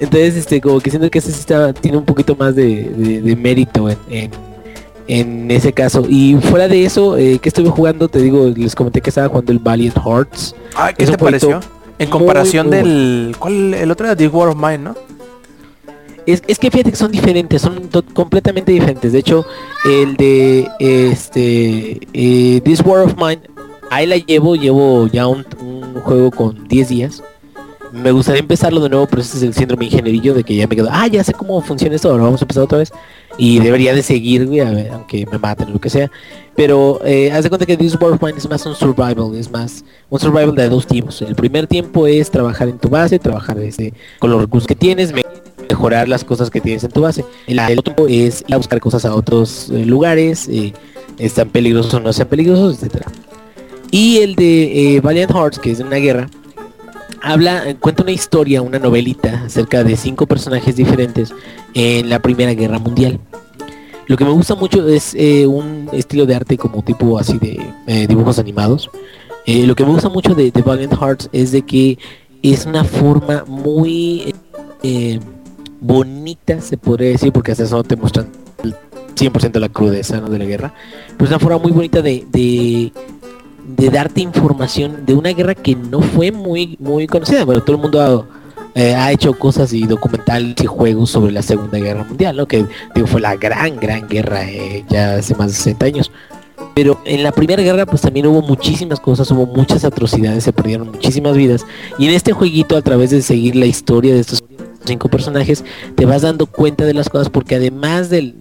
Entonces, 0.00 0.36
este, 0.36 0.60
como 0.60 0.80
que 0.80 0.90
siento 0.90 1.08
que 1.10 1.18
ese 1.18 1.30
está, 1.30 1.72
tiene 1.72 1.96
un 1.96 2.04
poquito 2.04 2.34
más 2.36 2.54
de, 2.54 2.84
de- 2.96 3.20
de 3.22 3.36
mérito 3.36 3.88
en, 3.88 3.96
en, 4.10 4.30
en 5.06 5.50
ese 5.50 5.72
caso. 5.72 6.04
Y 6.08 6.34
fuera 6.42 6.66
de 6.68 6.84
eso, 6.84 7.16
eh, 7.16 7.38
que 7.38 7.48
estuve 7.48 7.68
jugando, 7.70 8.08
te 8.08 8.18
digo, 8.20 8.52
les 8.54 8.74
comenté 8.74 9.00
que 9.00 9.10
estaba 9.10 9.28
jugando 9.28 9.52
el 9.52 9.58
Valiant 9.60 9.96
Hearts. 9.96 10.54
Ay, 10.76 10.94
¿qué 10.96 11.04
Es 11.04 11.10
te 11.10 11.16
pareció? 11.18 11.60
En 11.98 12.08
muy, 12.08 12.18
comparación 12.18 12.66
muy 12.66 12.76
del... 12.76 13.36
¿Cuál? 13.38 13.72
El 13.74 13.90
otro 13.90 14.06
era 14.06 14.16
The 14.16 14.26
War 14.28 14.48
of 14.48 14.56
Mine, 14.56 14.78
¿no? 14.78 14.94
Es, 16.26 16.42
es 16.46 16.58
que 16.58 16.70
fíjate 16.70 16.90
que 16.90 16.96
son 16.96 17.12
diferentes, 17.12 17.60
son 17.60 17.88
completamente 18.14 18.72
diferentes. 18.72 19.12
De 19.12 19.18
hecho, 19.18 19.44
el 19.84 20.16
de 20.16 20.68
este 20.78 22.00
eh, 22.12 22.60
This 22.64 22.80
War 22.84 23.02
of 23.02 23.14
Mine, 23.16 23.42
ahí 23.90 24.06
la 24.06 24.16
llevo, 24.16 24.56
llevo 24.56 25.06
ya 25.06 25.26
un, 25.26 25.44
juego 26.02 26.30
con 26.30 26.66
10 26.66 26.88
días. 26.88 27.22
Me 27.92 28.10
gustaría 28.10 28.40
empezarlo 28.40 28.80
de 28.80 28.88
nuevo, 28.88 29.06
pero 29.06 29.22
ese 29.22 29.36
es 29.36 29.42
el 29.44 29.54
síndrome 29.54 29.84
ingenierillo 29.84 30.34
de 30.34 30.42
que 30.42 30.56
ya 30.56 30.66
me 30.66 30.74
quedo, 30.74 30.88
ah, 30.90 31.06
ya 31.06 31.22
sé 31.22 31.32
cómo 31.32 31.60
funciona 31.62 31.94
esto, 31.94 32.10
vamos 32.18 32.42
a 32.42 32.44
empezar 32.44 32.64
otra 32.64 32.78
vez. 32.78 32.90
Y 33.38 33.60
debería 33.60 33.94
de 33.94 34.02
seguir, 34.02 34.46
güey, 34.46 34.60
a 34.60 34.70
ver, 34.70 34.90
aunque 34.90 35.26
me 35.30 35.38
maten, 35.38 35.72
lo 35.72 35.80
que 35.80 35.90
sea. 35.90 36.10
Pero 36.56 37.00
eh, 37.04 37.30
haz 37.30 37.44
de 37.44 37.50
cuenta 37.50 37.66
que 37.66 37.76
This 37.76 37.96
War 38.00 38.12
of 38.12 38.22
Mine 38.22 38.38
es 38.38 38.48
más 38.48 38.66
un 38.66 38.74
survival, 38.74 39.36
es 39.36 39.50
más 39.50 39.84
un 40.10 40.18
survival 40.18 40.54
de 40.56 40.68
dos 40.68 40.86
tiempos. 40.86 41.22
El 41.22 41.36
primer 41.36 41.66
tiempo 41.66 42.06
es 42.06 42.30
trabajar 42.30 42.68
en 42.68 42.78
tu 42.78 42.88
base, 42.88 43.18
trabajar 43.18 43.58
este, 43.58 43.92
con 44.18 44.30
los 44.30 44.40
recursos 44.40 44.66
que 44.66 44.74
tienes, 44.74 45.12
mejorar 45.68 46.08
las 46.08 46.24
cosas 46.24 46.50
que 46.50 46.60
tienes 46.60 46.84
en 46.84 46.90
tu 46.90 47.00
base. 47.02 47.24
El, 47.46 47.58
el 47.58 47.78
otro 47.78 48.06
es 48.08 48.44
ir 48.46 48.54
a 48.54 48.56
buscar 48.56 48.80
cosas 48.80 49.04
a 49.04 49.14
otros 49.14 49.70
eh, 49.70 49.84
lugares, 49.84 50.48
eh, 50.48 50.72
están 51.18 51.50
peligrosos 51.50 51.94
o 51.94 52.00
no 52.00 52.12
sean 52.12 52.28
peligrosos, 52.28 52.76
etcétera. 52.76 53.06
Y 53.90 54.18
el 54.18 54.34
de 54.34 54.96
eh, 54.96 55.00
Valiant 55.00 55.32
Hearts, 55.32 55.58
que 55.58 55.70
es 55.70 55.78
de 55.78 55.84
una 55.84 55.96
guerra, 55.96 56.28
habla, 57.22 57.76
cuenta 57.80 58.02
una 58.02 58.12
historia, 58.12 58.62
una 58.62 58.78
novelita 58.78 59.44
acerca 59.46 59.84
de 59.84 59.96
cinco 59.96 60.26
personajes 60.26 60.76
diferentes 60.76 61.32
en 61.74 62.08
la 62.08 62.20
Primera 62.20 62.54
Guerra 62.54 62.78
Mundial. 62.78 63.20
Lo 64.06 64.16
que 64.16 64.24
me 64.24 64.30
gusta 64.30 64.54
mucho 64.54 64.86
es 64.88 65.14
eh, 65.14 65.46
un 65.46 65.88
estilo 65.92 66.26
de 66.26 66.34
arte 66.34 66.58
como 66.58 66.82
tipo 66.82 67.18
así 67.18 67.38
de 67.38 68.06
dibujos 68.06 68.38
animados. 68.38 68.90
Lo 69.46 69.74
que 69.74 69.84
me 69.84 69.90
gusta 69.90 70.08
mucho 70.08 70.34
de, 70.34 70.50
de 70.50 70.62
Valiant 70.62 70.94
Hearts 70.94 71.28
es 71.32 71.52
de 71.52 71.62
que 71.62 71.98
es 72.42 72.66
una 72.66 72.84
forma 72.84 73.44
muy 73.46 74.34
bonita, 75.84 76.60
se 76.60 76.76
podría 76.76 77.10
decir, 77.10 77.32
porque 77.32 77.52
hasta 77.52 77.64
eso 77.64 77.76
no 77.76 77.84
te 77.84 77.96
muestran 77.96 78.28
el 78.62 78.74
100% 79.14 79.58
la 79.60 79.68
crudeza 79.68 80.20
¿no? 80.20 80.28
de 80.28 80.38
la 80.38 80.44
guerra. 80.44 80.74
Pero 81.12 81.24
es 81.24 81.30
una 81.30 81.38
forma 81.38 81.58
muy 81.58 81.72
bonita 81.72 82.00
de, 82.00 82.24
de, 82.30 82.92
de 83.76 83.90
darte 83.90 84.22
información 84.22 85.04
de 85.04 85.14
una 85.14 85.30
guerra 85.30 85.54
que 85.54 85.74
no 85.76 86.00
fue 86.00 86.32
muy, 86.32 86.76
muy 86.80 87.06
conocida. 87.06 87.44
Bueno, 87.44 87.62
todo 87.62 87.76
el 87.76 87.82
mundo 87.82 88.00
ha, 88.00 88.26
eh, 88.74 88.94
ha 88.94 89.12
hecho 89.12 89.38
cosas 89.38 89.72
y 89.74 89.86
documentales 89.86 90.56
y 90.62 90.66
juegos 90.66 91.10
sobre 91.10 91.32
la 91.32 91.42
Segunda 91.42 91.78
Guerra 91.78 92.04
Mundial, 92.04 92.36
¿no? 92.36 92.46
Que 92.46 92.64
digo, 92.94 93.06
fue 93.06 93.20
la 93.20 93.36
gran, 93.36 93.76
gran 93.76 94.08
guerra 94.08 94.48
eh, 94.48 94.84
ya 94.88 95.16
hace 95.16 95.34
más 95.34 95.48
de 95.48 95.54
60 95.54 95.86
años. 95.86 96.10
Pero 96.74 97.00
en 97.04 97.22
la 97.22 97.30
primera 97.30 97.62
guerra 97.62 97.86
pues 97.86 98.00
también 98.00 98.26
hubo 98.26 98.42
muchísimas 98.42 98.98
cosas, 98.98 99.30
hubo 99.30 99.46
muchas 99.46 99.84
atrocidades, 99.84 100.44
se 100.44 100.52
perdieron 100.52 100.90
muchísimas 100.90 101.36
vidas. 101.36 101.66
Y 101.98 102.06
en 102.06 102.14
este 102.14 102.32
jueguito 102.32 102.76
a 102.76 102.82
través 102.82 103.10
de 103.10 103.22
seguir 103.22 103.54
la 103.54 103.66
historia 103.66 104.14
de 104.14 104.20
estos 104.20 104.42
cinco 104.84 105.08
personajes, 105.08 105.64
te 105.94 106.06
vas 106.06 106.22
dando 106.22 106.46
cuenta 106.46 106.84
de 106.84 106.94
las 106.94 107.08
cosas 107.08 107.28
porque 107.30 107.56
además 107.56 108.10
del, 108.10 108.34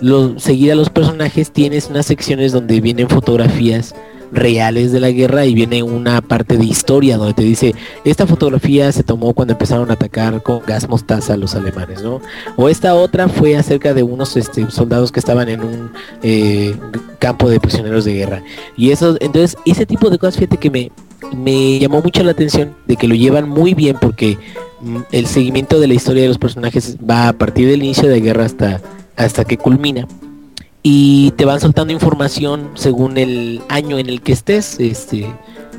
lo- 0.00 0.38
seguir 0.38 0.72
a 0.72 0.74
los 0.74 0.90
personajes 0.90 1.50
tienes 1.50 1.88
unas 1.90 2.06
secciones 2.06 2.52
donde 2.52 2.80
vienen 2.80 3.08
fotografías 3.08 3.94
reales 4.30 4.92
de 4.92 5.00
la 5.00 5.10
guerra 5.10 5.46
y 5.46 5.54
viene 5.54 5.82
una 5.82 6.20
parte 6.20 6.58
de 6.58 6.64
historia 6.66 7.16
donde 7.16 7.32
te 7.32 7.44
dice 7.44 7.74
esta 8.04 8.26
fotografía 8.26 8.92
se 8.92 9.02
tomó 9.02 9.32
cuando 9.32 9.52
empezaron 9.52 9.88
a 9.90 9.94
atacar 9.94 10.42
con 10.42 10.60
gas 10.66 10.86
mostaza 10.86 11.34
los 11.38 11.54
alemanes, 11.54 12.02
¿no? 12.02 12.20
O 12.56 12.68
esta 12.68 12.94
otra 12.94 13.28
fue 13.28 13.56
acerca 13.56 13.94
de 13.94 14.02
unos 14.02 14.36
este, 14.36 14.70
soldados 14.70 15.12
que 15.12 15.20
estaban 15.20 15.48
en 15.48 15.62
un 15.62 15.90
eh, 16.22 16.76
campo 17.18 17.48
de 17.48 17.58
prisioneros 17.58 18.04
de 18.04 18.12
guerra. 18.12 18.42
Y 18.76 18.90
eso, 18.90 19.16
entonces, 19.20 19.56
ese 19.64 19.86
tipo 19.86 20.10
de 20.10 20.18
cosas, 20.18 20.36
fíjate 20.36 20.58
que 20.58 20.70
me, 20.70 20.92
me 21.36 21.78
llamó 21.78 22.00
mucho 22.02 22.22
la 22.22 22.32
atención 22.32 22.74
de 22.86 22.96
que 22.96 23.08
lo 23.08 23.14
llevan 23.14 23.48
muy 23.48 23.74
bien 23.74 23.96
porque 24.00 24.38
mm, 24.80 24.98
el 25.12 25.26
seguimiento 25.26 25.80
de 25.80 25.88
la 25.88 25.94
historia 25.94 26.22
de 26.22 26.28
los 26.28 26.38
personajes 26.38 26.96
va 26.98 27.28
a 27.28 27.32
partir 27.32 27.68
del 27.68 27.82
inicio 27.82 28.08
de 28.08 28.20
guerra 28.20 28.44
hasta, 28.44 28.80
hasta 29.16 29.44
que 29.44 29.56
culmina. 29.56 30.06
Y 30.82 31.32
te 31.32 31.44
van 31.44 31.60
soltando 31.60 31.92
información 31.92 32.70
según 32.74 33.18
el 33.18 33.60
año 33.68 33.98
en 33.98 34.08
el 34.08 34.22
que 34.22 34.32
estés 34.32 34.78
este, 34.80 35.26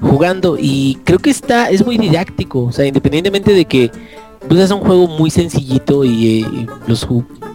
jugando. 0.01 0.57
Y 0.59 0.99
creo 1.03 1.19
que 1.19 1.29
está, 1.29 1.69
es 1.69 1.85
muy 1.85 1.97
didáctico. 1.97 2.65
O 2.65 2.71
sea, 2.71 2.85
independientemente 2.85 3.53
de 3.53 3.65
que 3.65 3.91
pues, 4.47 4.59
es 4.59 4.71
un 4.71 4.81
juego 4.81 5.07
muy 5.07 5.29
sencillito 5.29 6.03
y, 6.03 6.41
eh, 6.41 6.47
y 6.51 6.67
los, 6.87 7.07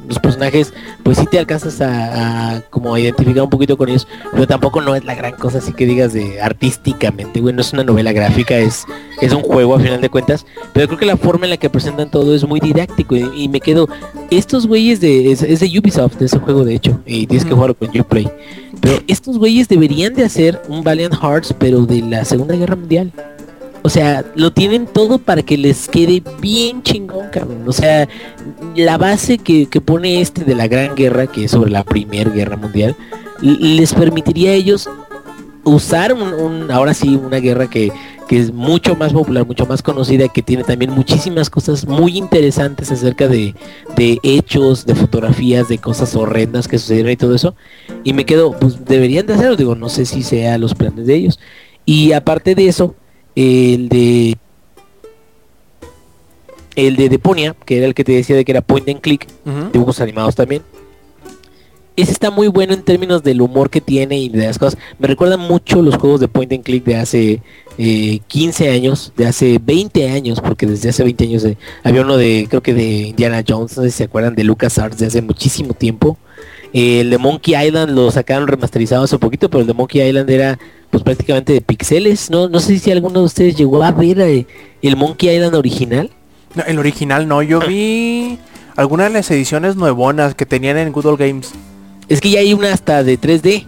los 0.08 0.18
personajes, 0.18 0.72
pues 1.02 1.18
sí 1.18 1.26
te 1.26 1.38
alcanzas 1.38 1.80
a, 1.80 2.56
a 2.56 2.60
como 2.62 2.94
a 2.94 3.00
identificar 3.00 3.42
un 3.42 3.50
poquito 3.50 3.76
con 3.76 3.88
ellos, 3.88 4.06
pero 4.32 4.46
tampoco 4.46 4.80
no 4.80 4.94
es 4.94 5.04
la 5.04 5.14
gran 5.14 5.32
cosa 5.32 5.58
así 5.58 5.72
que 5.72 5.86
digas 5.86 6.12
de 6.12 6.40
artísticamente, 6.40 7.40
güey, 7.40 7.54
no 7.54 7.60
es 7.60 7.72
una 7.72 7.84
novela 7.84 8.12
gráfica, 8.12 8.56
es, 8.56 8.84
es 9.20 9.32
un 9.32 9.42
juego 9.42 9.74
a 9.74 9.80
final 9.80 10.00
de 10.00 10.08
cuentas, 10.08 10.46
pero 10.72 10.86
creo 10.86 10.98
que 10.98 11.06
la 11.06 11.16
forma 11.16 11.46
en 11.46 11.50
la 11.50 11.56
que 11.56 11.70
presentan 11.70 12.10
todo 12.10 12.34
es 12.34 12.46
muy 12.46 12.60
didáctico 12.60 13.16
y, 13.16 13.28
y 13.34 13.48
me 13.48 13.60
quedo, 13.60 13.88
estos 14.30 14.66
güeyes 14.66 15.00
de, 15.00 15.32
es, 15.32 15.42
es 15.42 15.60
de 15.60 15.78
Ubisoft, 15.78 16.16
de 16.16 16.26
ese 16.26 16.38
juego 16.38 16.64
de 16.64 16.74
hecho, 16.74 17.00
y 17.06 17.26
tienes 17.26 17.44
que 17.44 17.54
jugarlo 17.54 17.74
con 17.74 17.88
Uplay, 17.98 18.30
pero 18.80 18.98
estos 19.06 19.38
güeyes 19.38 19.68
deberían 19.68 20.14
de 20.14 20.24
hacer 20.24 20.60
un 20.68 20.82
Valiant 20.82 21.14
Hearts, 21.14 21.54
pero 21.58 21.86
de 21.86 22.02
la 22.02 22.24
Segunda 22.24 22.54
Guerra 22.54 22.76
Mundial. 22.76 23.12
O 23.86 23.90
sea, 23.90 24.24
lo 24.34 24.50
tienen 24.50 24.86
todo 24.86 25.18
para 25.18 25.42
que 25.42 25.58
les 25.58 25.88
quede 25.88 26.22
bien 26.40 26.82
chingón, 26.82 27.28
cabrón. 27.30 27.64
O 27.66 27.72
sea, 27.72 28.08
la 28.74 28.96
base 28.96 29.36
que, 29.36 29.66
que 29.66 29.82
pone 29.82 30.22
este 30.22 30.42
de 30.42 30.54
la 30.54 30.68
Gran 30.68 30.94
Guerra, 30.94 31.26
que 31.26 31.44
es 31.44 31.50
sobre 31.50 31.70
la 31.70 31.84
Primera 31.84 32.30
Guerra 32.30 32.56
Mundial, 32.56 32.96
les 33.42 33.92
permitiría 33.92 34.52
a 34.52 34.54
ellos 34.54 34.88
usar 35.64 36.14
un, 36.14 36.22
un- 36.32 36.70
ahora 36.70 36.94
sí 36.94 37.16
una 37.16 37.38
guerra 37.40 37.68
que, 37.68 37.92
que 38.26 38.38
es 38.38 38.54
mucho 38.54 38.96
más 38.96 39.12
popular, 39.12 39.46
mucho 39.46 39.66
más 39.66 39.82
conocida, 39.82 40.28
que 40.28 40.40
tiene 40.40 40.64
también 40.64 40.90
muchísimas 40.90 41.50
cosas 41.50 41.86
muy 41.86 42.16
interesantes 42.16 42.90
acerca 42.90 43.28
de, 43.28 43.54
de 43.96 44.18
hechos, 44.22 44.86
de 44.86 44.94
fotografías, 44.94 45.68
de 45.68 45.76
cosas 45.76 46.16
horrendas 46.16 46.68
que 46.68 46.78
sucedieron 46.78 47.12
y 47.12 47.16
todo 47.16 47.34
eso. 47.34 47.54
Y 48.02 48.14
me 48.14 48.24
quedo, 48.24 48.52
pues 48.58 48.82
deberían 48.86 49.26
de 49.26 49.34
hacerlo, 49.34 49.56
digo, 49.56 49.74
no 49.74 49.90
sé 49.90 50.06
si 50.06 50.22
sea 50.22 50.56
los 50.56 50.74
planes 50.74 51.06
de 51.06 51.14
ellos. 51.16 51.38
Y 51.84 52.12
aparte 52.12 52.54
de 52.54 52.66
eso, 52.68 52.94
el 53.36 53.88
de 53.88 54.36
el 56.76 56.96
de 56.96 57.08
Deponia, 57.08 57.54
que 57.64 57.76
era 57.78 57.86
el 57.86 57.94
que 57.94 58.02
te 58.04 58.12
decía 58.12 58.34
de 58.34 58.44
que 58.44 58.52
era 58.52 58.60
point 58.60 58.88
and 58.88 59.00
click, 59.00 59.28
Ujú. 59.46 59.70
dibujos 59.72 60.00
animados 60.00 60.34
también. 60.34 60.62
Ese 61.96 62.10
está 62.10 62.32
muy 62.32 62.48
bueno 62.48 62.74
en 62.74 62.82
términos 62.82 63.22
del 63.22 63.40
humor 63.40 63.70
que 63.70 63.80
tiene 63.80 64.18
y 64.18 64.28
de 64.28 64.46
las 64.46 64.58
cosas. 64.58 64.76
Me 64.98 65.06
recuerda 65.06 65.36
mucho 65.36 65.80
los 65.80 65.94
juegos 65.96 66.18
de 66.18 66.26
point 66.26 66.52
and 66.52 66.64
click 66.64 66.82
de 66.84 66.96
hace 66.96 67.40
eh, 67.78 68.18
15 68.26 68.70
años, 68.70 69.12
de 69.16 69.26
hace 69.28 69.60
20 69.62 70.10
años, 70.10 70.40
porque 70.40 70.66
desde 70.66 70.88
hace 70.88 71.04
20 71.04 71.22
años 71.24 71.44
eh, 71.44 71.56
había 71.84 72.00
uno 72.02 72.16
de, 72.16 72.46
creo 72.48 72.62
que 72.64 72.74
de 72.74 72.82
Indiana 73.10 73.44
Jones, 73.46 73.76
no 73.76 73.84
sé 73.84 73.90
si 73.92 73.98
se 73.98 74.04
acuerdan 74.04 74.34
de 74.34 74.42
LucasArts 74.42 74.98
de 74.98 75.06
hace 75.06 75.22
muchísimo 75.22 75.72
tiempo. 75.74 76.18
El 76.74 77.08
de 77.08 77.18
Monkey 77.18 77.54
Island 77.54 77.92
lo 77.92 78.10
sacaron 78.10 78.48
remasterizado 78.48 79.04
hace 79.04 79.16
poquito, 79.16 79.48
pero 79.48 79.60
el 79.60 79.68
de 79.68 79.74
Monkey 79.74 80.02
Island 80.02 80.28
era 80.28 80.58
pues 80.90 81.04
prácticamente 81.04 81.52
de 81.52 81.60
pixeles, 81.60 82.30
¿no? 82.30 82.48
No 82.48 82.58
sé 82.58 82.76
si 82.80 82.90
alguno 82.90 83.20
de 83.20 83.26
ustedes 83.26 83.54
llegó 83.54 83.84
a 83.84 83.92
ver 83.92 84.20
eh, 84.20 84.44
el 84.82 84.96
Monkey 84.96 85.36
Island 85.36 85.54
original. 85.54 86.10
No, 86.56 86.64
el 86.64 86.80
original 86.80 87.28
no, 87.28 87.42
yo 87.44 87.60
vi 87.60 88.40
algunas 88.74 89.06
de 89.06 89.12
las 89.14 89.30
ediciones 89.30 89.76
nuevonas 89.76 90.34
que 90.34 90.46
tenían 90.46 90.76
en 90.76 90.90
Good 90.90 91.06
Old 91.06 91.20
Games. 91.20 91.52
Es 92.08 92.20
que 92.20 92.30
ya 92.30 92.40
hay 92.40 92.52
una 92.52 92.72
hasta 92.72 93.04
de 93.04 93.20
3D. 93.20 93.66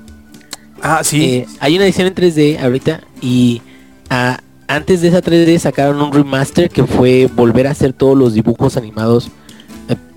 Ah, 0.83 1.03
sí. 1.05 1.25
Eh, 1.25 1.47
hay 1.61 1.77
una 1.77 1.85
edición 1.85 2.09
en 2.09 2.15
3D 2.17 2.61
ahorita 2.61 3.03
y 3.23 3.63
ah, 4.11 4.41
antes 4.67 5.01
de 5.01 5.09
esa 5.09 5.23
3D 5.23 5.59
sacaron 5.61 6.03
un 6.03 6.13
remaster 6.13 6.69
que 6.69 6.85
fue 6.85 7.31
volver 7.33 7.69
a 7.69 7.71
hacer 7.71 7.93
todos 7.93 8.19
los 8.19 8.35
dibujos 8.35 8.77
animados, 8.77 9.31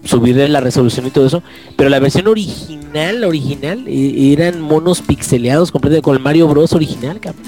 subirle 0.03 0.47
la 0.49 0.61
resolución 0.61 1.07
y 1.07 1.11
todo 1.11 1.27
eso. 1.27 1.43
Pero 1.75 1.89
la 1.89 1.99
versión 1.99 2.27
original, 2.27 3.23
original, 3.23 3.85
eh, 3.87 4.33
eran 4.33 4.61
monos 4.61 5.01
pixeleados 5.01 5.71
completamente 5.71 6.03
con 6.03 6.15
el 6.15 6.21
Mario 6.21 6.47
Bros 6.47 6.73
original, 6.73 7.19
cabrón. 7.19 7.43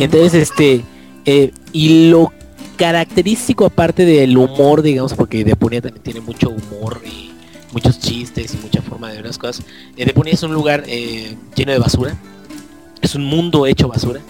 Entonces, 0.00 0.34
este, 0.34 0.82
eh, 1.26 1.52
y 1.72 2.08
lo 2.08 2.32
característico 2.76 3.66
aparte 3.66 4.04
del 4.04 4.36
humor, 4.36 4.82
digamos, 4.82 5.14
porque 5.14 5.44
Deponia 5.44 5.80
también 5.80 6.02
tiene 6.02 6.20
mucho 6.20 6.50
humor 6.50 7.00
y 7.04 7.32
muchos 7.72 7.98
chistes 7.98 8.54
y 8.54 8.58
mucha 8.58 8.80
forma 8.82 9.10
de 9.10 9.16
ver 9.16 9.26
las 9.26 9.38
cosas. 9.38 9.64
Eh, 9.96 10.04
Deponia 10.04 10.34
es 10.34 10.42
un 10.42 10.54
lugar 10.54 10.84
eh, 10.86 11.34
lleno 11.54 11.72
de 11.72 11.78
basura, 11.78 12.16
es 13.02 13.14
un 13.14 13.24
mundo 13.24 13.66
hecho 13.66 13.88
basura. 13.88 14.20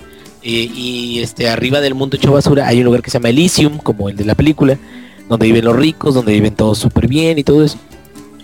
eh, 0.42 0.70
y 0.74 1.18
este 1.20 1.48
arriba 1.48 1.80
del 1.80 1.94
mundo 1.94 2.16
hecho 2.16 2.32
basura 2.32 2.68
hay 2.68 2.78
un 2.78 2.84
lugar 2.84 3.02
que 3.02 3.10
se 3.10 3.18
llama 3.18 3.30
Elysium, 3.30 3.78
como 3.78 4.08
el 4.08 4.16
de 4.16 4.24
la 4.24 4.34
película, 4.34 4.78
donde 5.28 5.46
viven 5.46 5.64
los 5.64 5.76
ricos, 5.76 6.14
donde 6.14 6.32
viven 6.32 6.54
todos 6.54 6.78
súper 6.78 7.08
bien 7.08 7.38
y 7.38 7.44
todo 7.44 7.64
eso. 7.64 7.78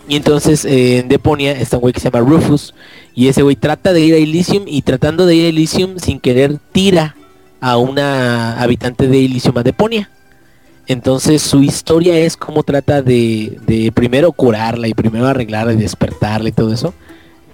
Y 0.08 0.16
entonces 0.16 0.64
eh, 0.64 0.98
en 0.98 1.08
Deponia 1.08 1.52
está 1.52 1.76
un 1.76 1.82
güey 1.82 1.94
que 1.94 2.00
se 2.00 2.10
llama 2.10 2.28
Rufus. 2.28 2.74
Y 3.14 3.28
ese 3.28 3.42
güey 3.42 3.56
trata 3.56 3.92
de 3.92 4.00
ir 4.00 4.14
a 4.14 4.18
Elysium 4.18 4.64
y 4.66 4.82
tratando 4.82 5.26
de 5.26 5.34
ir 5.36 5.46
a 5.46 5.48
Elysium 5.48 5.98
sin 5.98 6.18
querer 6.18 6.58
tira 6.72 7.16
a 7.60 7.76
una 7.76 8.60
habitante 8.60 9.06
de 9.06 9.24
Elysium 9.24 9.58
a 9.58 9.62
Deponia. 9.62 10.10
Entonces 10.88 11.42
su 11.42 11.62
historia 11.62 12.18
es 12.18 12.36
cómo 12.36 12.64
trata 12.64 13.02
de, 13.02 13.58
de 13.66 13.92
primero 13.92 14.32
curarla 14.32 14.88
y 14.88 14.94
primero 14.94 15.26
arreglarla 15.26 15.72
y 15.72 15.76
despertarla 15.76 16.48
y 16.48 16.52
todo 16.52 16.72
eso. 16.72 16.92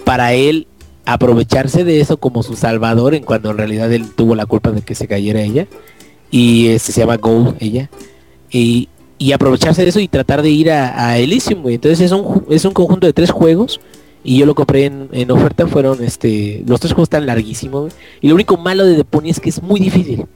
Para 0.05 0.33
él 0.33 0.67
aprovecharse 1.05 1.85
de 1.85 2.01
eso 2.01 2.19
como 2.19 2.43
su 2.43 2.57
salvador 2.57 3.15
en 3.15 3.25
cuando 3.25 3.51
en 3.51 3.59
realidad 3.59 3.93
él 3.93 4.11
tuvo 4.15 4.35
la 4.35 4.47
culpa 4.47 4.71
de 4.71 4.83
que 4.83 4.95
se 4.95 5.07
cayera 5.07 5.43
ella. 5.43 5.67
Y 6.31 6.69
este, 6.69 6.93
se 6.93 7.01
llama 7.01 7.17
Gold 7.17 7.57
ella. 7.61 7.91
Y, 8.51 8.89
y 9.19 9.33
aprovecharse 9.33 9.83
de 9.83 9.89
eso 9.89 10.01
y 10.01 10.09
tratar 10.09 10.43
de 10.43 10.51
ir 10.51 10.71
a, 10.71 11.09
a 11.09 11.19
Elysium. 11.19 11.69
Entonces 11.69 12.01
es 12.01 12.13
un, 12.13 12.45
es 12.51 12.65
un 12.65 12.73
conjunto 12.73 13.07
de 13.07 13.13
tres 13.13 13.31
juegos. 13.31 13.81
Y 14.25 14.39
yo 14.39 14.47
lo 14.47 14.55
compré 14.55 14.87
en, 14.87 15.31
oferta. 15.31 15.67
Fueron 15.67 16.03
este. 16.03 16.63
Los 16.67 16.81
tres 16.81 16.93
juegos 16.93 17.07
están 17.07 17.27
larguísimos. 17.27 17.93
Y 18.21 18.29
lo 18.29 18.35
único 18.35 18.57
malo 18.57 18.85
de 18.85 18.97
Deponia 18.97 19.31
es 19.31 19.41
que 19.41 19.49
es 19.49 19.63
muy 19.63 19.81
difícil. 19.81 20.27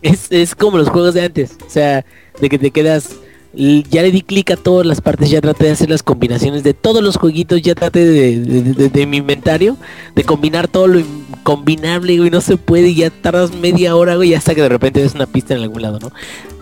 Es, 0.00 0.26
es 0.30 0.54
como 0.54 0.78
los 0.78 0.88
juegos 0.88 1.14
de 1.14 1.22
antes. 1.22 1.56
O 1.66 1.70
sea, 1.70 2.04
de 2.40 2.48
que 2.48 2.58
te 2.58 2.70
quedas. 2.70 3.16
Ya 3.54 4.00
le 4.00 4.10
di 4.10 4.22
clic 4.22 4.50
a 4.52 4.56
todas 4.56 4.86
las 4.86 5.02
partes, 5.02 5.28
ya 5.28 5.42
traté 5.42 5.66
de 5.66 5.72
hacer 5.72 5.90
las 5.90 6.02
combinaciones 6.02 6.62
de 6.62 6.72
todos 6.72 7.02
los 7.02 7.18
jueguitos, 7.18 7.60
ya 7.60 7.74
traté 7.74 8.02
de, 8.02 8.40
de- 8.40 8.62
de- 8.62 8.88
de 8.88 9.06
mi 9.06 9.18
inventario, 9.18 9.76
de 10.14 10.24
combinar 10.24 10.68
todo 10.68 10.86
lo 10.86 11.02
combinable, 11.42 12.16
güey, 12.16 12.30
no 12.30 12.40
se 12.40 12.56
puede, 12.56 12.88
y 12.88 12.94
ya 12.94 13.10
tardas 13.10 13.52
media 13.54 13.94
hora, 13.94 14.16
güey, 14.16 14.32
hasta 14.32 14.54
que 14.54 14.62
de 14.62 14.70
repente 14.70 15.02
ves 15.02 15.14
una 15.14 15.26
pista 15.26 15.52
en 15.54 15.60
algún 15.60 15.82
lado, 15.82 15.98
¿no? 15.98 16.10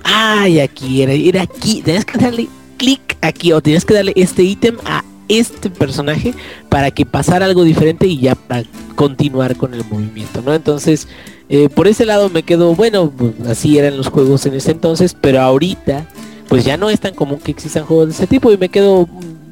Ay, 0.04 0.61
aquí 0.61 1.02
era, 1.02 1.12
era 1.12 1.42
aquí, 1.42 1.83
tenías 1.83 2.04
que 2.04 2.19
darle 2.19 2.49
clic 2.76 3.16
aquí, 3.21 3.52
o 3.52 3.61
tenías 3.61 3.85
que 3.85 3.95
darle 3.95 4.12
este 4.16 4.42
ítem 4.42 4.76
a 4.85 5.04
este 5.28 5.71
personaje 5.71 6.35
para 6.69 6.90
que 6.90 7.07
pasara 7.07 7.47
algo 7.47 7.62
diferente 7.62 8.07
y 8.07 8.19
ya 8.19 8.35
para 8.35 8.64
continuar 8.97 9.57
con 9.57 9.75
el 9.75 9.85
movimiento, 9.85 10.42
¿no? 10.42 10.54
Entonces, 10.54 11.07
eh, 11.49 11.69
por 11.69 11.87
ese 11.87 12.04
lado 12.04 12.28
me 12.28 12.42
quedo, 12.42 12.75
bueno, 12.75 13.11
pues, 13.11 13.33
así 13.49 13.78
eran 13.78 13.97
los 13.97 14.09
juegos 14.09 14.45
en 14.47 14.54
ese 14.54 14.73
entonces, 14.73 15.16
pero 15.19 15.40
ahorita, 15.40 16.07
pues 16.49 16.64
ya 16.64 16.76
no 16.76 16.90
es 16.90 17.00
tan 17.00 17.14
común 17.14 17.38
que 17.38 17.52
existan 17.52 17.85
juegos 17.85 18.09
de 18.09 18.12
ese 18.14 18.26
tipo 18.26 18.52
y 18.52 18.57
me 18.57 18.69
quedo 18.69 19.09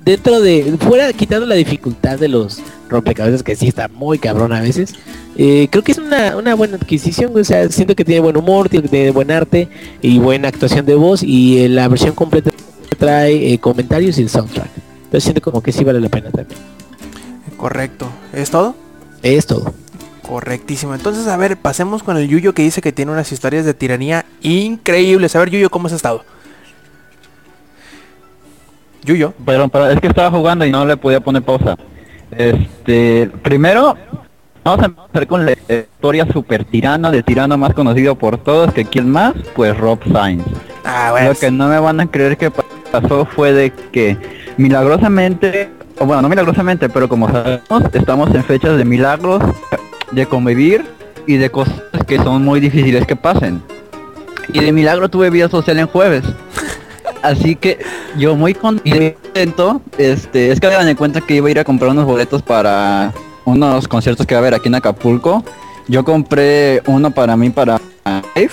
dentro 0.09 0.41
de, 0.41 0.79
fuera 0.81 1.13
quitando 1.13 1.45
la 1.45 1.55
dificultad 1.55 2.19
de 2.19 2.29
los 2.29 2.63
rompecabezas 2.89 3.43
que 3.43 3.55
sí 3.55 3.69
está 3.69 3.89
muy 3.89 4.19
cabrón 4.19 4.55
a 4.55 4.61
veces, 4.63 4.95
eh, 5.37 5.69
creo 5.71 5.85
que 5.85 5.93
es 5.93 5.99
una, 5.99 6.35
una 6.35 6.55
buena 6.55 6.77
adquisición, 6.77 7.39
o 7.39 7.45
sea, 7.45 7.69
siento 7.69 7.95
que 7.95 8.07
tiene 8.07 8.21
buen 8.21 8.37
humor, 8.39 8.71
tiene, 8.71 8.89
tiene 8.89 9.11
buen 9.11 9.31
arte 9.31 9.69
y 10.01 10.19
buena 10.19 10.49
actuación 10.49 10.87
de 10.87 10.95
voz 10.95 11.23
y 11.23 11.59
eh, 11.59 11.69
la 11.69 11.89
versión 11.89 12.15
completa 12.15 12.51
trae 12.99 13.53
eh, 13.53 13.59
comentarios 13.59 14.17
y 14.19 14.23
el 14.23 14.31
soundtrack. 14.31 14.71
Entonces 14.97 15.25
siento 15.25 15.43
como 15.43 15.63
que 15.63 15.73
sí 15.73 15.85
vale 15.85 16.01
la 16.01 16.09
pena 16.09 16.31
también. 16.31 16.59
Correcto. 17.59 18.09
¿Es 18.33 18.51
todo? 18.51 18.75
Es 19.23 19.47
todo. 19.47 19.75
Correctísimo. 20.27 20.95
Entonces, 20.95 21.27
a 21.27 21.37
ver, 21.37 21.59
pasemos 21.59 22.03
con 22.03 22.17
el 22.17 22.29
Yuyo 22.29 22.55
que 22.55 22.63
dice 22.63 22.81
que 22.81 22.93
tiene 22.93 23.13
unas 23.13 23.31
historias 23.31 23.67
de 23.67 23.75
tiranía 23.75 24.25
increíbles. 24.41 25.37
A 25.37 25.41
ver, 25.41 25.51
Yuyo, 25.51 25.71
¿cómo 25.71 25.87
has 25.87 25.93
estado? 25.93 26.25
Yuyo. 29.05 29.33
Perdón, 29.45 29.71
pero 29.71 29.89
es 29.89 30.01
que 30.01 30.09
estaba 30.09 30.31
jugando 30.31 30.65
y 30.65 30.71
no 30.71 30.85
le 30.85 30.97
podía 30.97 31.21
poner 31.21 31.43
pausa. 31.43 31.77
Este, 32.31 33.31
primero, 33.43 33.97
vamos 34.65 34.83
a 34.83 34.87
empezar 34.87 35.27
con 35.27 35.47
la 35.47 35.53
historia 35.53 36.27
super 36.33 36.65
tirana 36.65 37.11
de 37.11 37.23
tirano 37.23 37.57
más 37.57 37.75
conocido 37.75 38.17
por 38.17 38.39
todos, 38.39 38.73
que 38.73 38.85
quién 38.85 39.11
más, 39.11 39.35
pues 39.55 39.77
Rob 39.77 39.99
Sainz. 40.13 40.45
Ah, 40.85 41.09
bueno. 41.13 41.31
Lo 41.31 41.35
que 41.35 41.51
no 41.51 41.69
me 41.69 41.79
van 41.79 42.01
a 42.01 42.11
creer 42.11 42.37
que 42.37 42.51
pasó 42.51 43.25
fue 43.25 43.53
de 43.53 43.73
que 43.93 44.17
milagrosamente, 44.57 45.71
o 45.99 46.07
bueno, 46.07 46.23
no 46.23 46.29
milagrosamente, 46.29 46.89
pero 46.89 47.09
como 47.09 47.31
sabemos, 47.31 47.85
estamos 47.93 48.35
en 48.35 48.45
fechas 48.45 48.77
de 48.77 48.85
milagros, 48.85 49.43
de 50.13 50.27
convivir 50.27 50.85
y 51.27 51.37
de 51.37 51.51
cosas 51.51 51.83
que 52.07 52.19
son 52.19 52.45
muy 52.45 52.61
difíciles 52.61 53.07
que 53.07 53.17
pasen. 53.17 53.63
Y 54.53 54.61
de 54.61 54.73
milagro 54.73 55.09
tuve 55.11 55.29
vida 55.31 55.49
social 55.49 55.79
en 55.79 55.87
jueves. 55.87 56.25
Así 57.23 57.57
que 57.57 57.79
yo 58.17 58.37
muy 58.37 58.55
contento, 58.55 59.81
este, 59.99 60.51
es 60.53 60.61
que 60.61 60.67
hagan 60.67 60.87
de 60.87 60.97
cuenta 60.97 61.21
que 61.21 61.35
iba 61.35 61.49
a 61.49 61.51
ir 61.51 61.59
a 61.59 61.65
comprar 61.65 61.91
unos 61.91 62.05
boletos 62.05 62.43
para 62.43 63.13
unos 63.45 63.89
conciertos 63.89 64.27
que 64.27 64.35
va 64.35 64.39
a 64.39 64.43
haber 64.43 64.55
aquí 64.55 64.69
en 64.69 64.75
Acapulco. 64.75 65.45
Yo 65.89 66.05
compré 66.05 66.83
uno 66.87 67.11
para 67.11 67.37
mí 67.37 67.51
para 67.51 67.81
Dave 68.05 68.51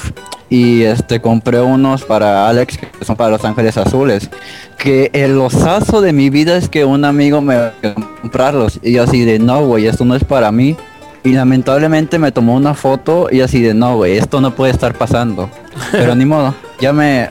y 0.50 0.84
este 0.84 1.20
compré 1.20 1.60
unos 1.60 2.04
para 2.04 2.48
Alex 2.48 2.78
que 2.78 2.88
son 3.04 3.16
para 3.16 3.32
Los 3.32 3.44
Ángeles 3.44 3.78
Azules. 3.78 4.30
Que 4.78 5.10
el 5.14 5.38
osazo 5.38 6.02
de 6.02 6.14
mi 6.14 6.30
vida 6.30 6.56
es 6.58 6.70
que 6.70 6.86
un 6.86 7.04
amigo 7.04 7.42
me 7.42 7.58
va 7.58 7.74
a 7.84 7.94
comprarlos 8.22 8.80
y 8.82 8.94
yo 8.94 9.04
así 9.04 9.26
de 9.26 9.40
no 9.40 9.66
güey, 9.66 9.88
esto 9.88 10.06
no 10.06 10.16
es 10.16 10.24
para 10.24 10.52
mí. 10.52 10.78
Y 11.24 11.34
lamentablemente 11.34 12.20
me 12.20 12.32
tomó 12.32 12.56
una 12.56 12.76
foto 12.76 13.28
y 13.32 13.42
así 13.42 13.60
de 13.62 13.74
no 13.74 13.98
güey, 13.98 14.18
esto 14.18 14.42
no 14.42 14.56
puede 14.56 14.72
estar 14.72 14.94
pasando. 14.94 15.50
Pero 15.92 16.16
ni 16.16 16.26
modo, 16.26 16.54
ya 16.80 16.94
me 16.94 17.30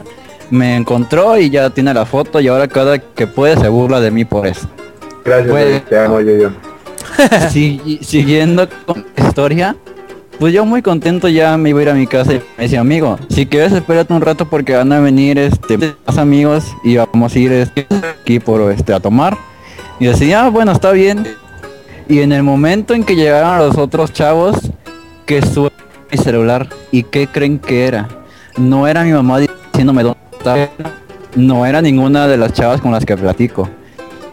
me 0.51 0.77
encontró 0.77 1.39
y 1.39 1.51
ya 1.51 1.71
tiene 1.71 1.93
la 1.95 2.05
foto 2.07 2.41
y 2.41 2.49
ahora 2.49 2.69
cada 2.69 2.99
que 2.99 3.27
puede 3.27 3.57
se 3.57 3.69
burla 3.69 4.01
de 4.01 4.11
mí 4.11 4.25
por 4.25 4.47
eso. 4.47 4.69
Gracias, 5.25 5.51
Pues- 5.51 5.85
te 5.87 5.99
amo 5.99 6.21
yo 6.21 6.37
yo. 6.37 6.51
Sigui- 7.51 8.03
siguiendo 8.03 8.69
con 8.87 9.05
la 9.17 9.27
historia, 9.29 9.77
pues 10.39 10.53
yo 10.53 10.65
muy 10.65 10.83
contento 10.83 11.29
ya 11.29 11.57
me 11.57 11.71
iba 11.71 11.79
a 11.79 11.83
ir 11.83 11.89
a 11.91 11.95
mi 11.95 12.07
casa 12.07 12.35
y 12.35 12.43
me 12.57 12.65
decía, 12.65 12.81
amigo, 12.81 13.19
si 13.29 13.47
quieres 13.47 13.73
espérate 13.73 14.13
un 14.13 14.21
rato 14.21 14.47
porque 14.49 14.75
van 14.75 14.93
a 14.93 15.01
venir 15.01 15.39
este 15.39 15.79
más 15.79 16.19
amigos 16.19 16.65
y 16.83 16.97
vamos 16.97 17.35
a 17.35 17.39
ir 17.39 17.53
este, 17.53 17.87
aquí 18.21 18.41
por 18.41 18.71
este 18.73 18.93
a 18.93 19.01
tomar. 19.01 19.37
Y 20.01 20.07
decía, 20.07 20.45
ah, 20.47 20.51
bueno, 20.51 20.73
está 20.73 20.91
bien. 20.91 21.25
Y 22.09 22.19
en 22.21 22.33
el 22.33 22.43
momento 22.43 22.95
en 22.95 23.05
que 23.05 23.15
llegaron 23.15 23.59
los 23.59 23.79
otros 23.79 24.13
chavos, 24.13 24.57
que 25.25 25.41
suena 25.41 25.71
mi 26.11 26.19
celular 26.19 26.69
y 26.91 27.05
qué 27.05 27.29
creen 27.29 27.59
que 27.61 27.87
era. 27.87 28.09
No 28.59 28.87
era 28.89 29.05
mi 29.05 29.13
mamá 29.13 29.39
diciéndome 29.39 30.03
dónde 30.03 30.19
No 31.37 31.67
era 31.67 31.83
ninguna 31.83 32.27
de 32.29 32.37
las 32.37 32.53
chavas 32.53 32.81
con 32.81 32.93
las 32.93 33.05
que 33.05 33.17
platico. 33.17 33.69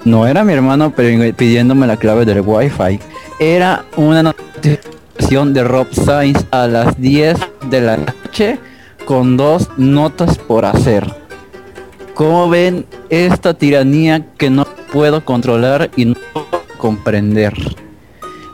No 0.06 0.28
era 0.28 0.44
mi 0.44 0.54
hermano 0.54 0.94
pidiéndome 0.94 1.88
la 1.88 1.98
clave 1.98 2.26
del 2.26 2.42
wifi. 2.42 3.00
Era 3.40 3.86
una 3.96 4.24
notificación 4.24 5.54
de 5.54 5.64
Rob 5.64 5.88
Sainz 5.94 6.46
a 6.52 6.68
las 6.68 7.00
10 7.00 7.38
de 7.70 7.82
la 7.82 7.98
noche 7.98 8.60
con 9.06 9.38
dos 9.38 9.70
notas 9.78 10.38
por 10.38 10.66
hacer. 10.66 11.12
¿Cómo 12.14 12.50
ven 12.50 12.86
esta 13.10 13.54
tiranía 13.54 14.26
que 14.38 14.50
no 14.50 14.66
puedo 14.92 15.24
controlar 15.26 15.90
y 15.96 16.06
no 16.06 16.16
puedo 16.34 16.64
comprender? 16.78 17.54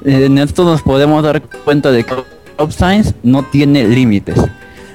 En 0.05 0.37
esto 0.37 0.63
nos 0.63 0.81
podemos 0.81 1.23
dar 1.23 1.41
cuenta 1.41 1.91
de 1.91 2.03
que 2.03 2.15
Rob 2.57 2.71
Sainz 2.71 3.13
no 3.23 3.43
tiene 3.43 3.87
límites. 3.87 4.39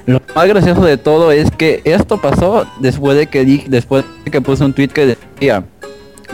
Lo 0.05 0.21
más 0.35 0.47
gracioso 0.47 0.83
de 0.83 0.97
todo 0.97 1.31
es 1.31 1.49
que 1.51 1.81
esto 1.85 2.19
pasó 2.19 2.65
después 2.79 3.17
de 3.17 3.27
que 3.27 3.45
di- 3.45 3.63
después 3.67 4.03
de 4.25 4.31
que 4.31 4.41
puse 4.41 4.63
un 4.65 4.73
tweet 4.73 4.89
que 4.89 5.05
decía 5.05 5.63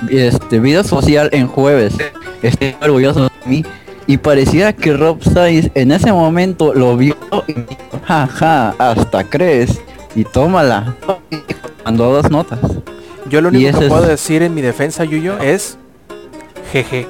este 0.10 0.60
vida 0.60 0.84
social 0.84 1.30
en 1.34 1.48
jueves. 1.48 1.94
Estoy 2.42 2.76
orgulloso 2.82 3.24
de 3.24 3.30
mí. 3.46 3.66
Y 4.08 4.18
parecía 4.18 4.74
que 4.74 4.94
Rob 4.98 5.22
Sainz 5.24 5.70
en 5.76 5.92
ese 5.92 6.12
momento 6.12 6.74
lo 6.74 6.98
vio 6.98 7.16
y 7.48 7.54
dijo, 7.54 8.02
jaja, 8.06 8.70
hasta 8.80 9.24
crees. 9.24 9.80
Y 10.16 10.24
tómala. 10.24 10.96
Y 11.30 11.36
mandó 11.86 12.12
dos 12.12 12.32
notas. 12.32 12.60
Yo 13.30 13.40
lo 13.42 13.50
único 13.50 13.78
que 13.78 13.86
es- 13.86 13.92
puedo 13.92 14.08
decir 14.08 14.42
en 14.42 14.56
mi 14.56 14.62
defensa, 14.64 15.04
Yuyo, 15.04 15.38
es 15.38 15.78
jeje. 16.72 17.08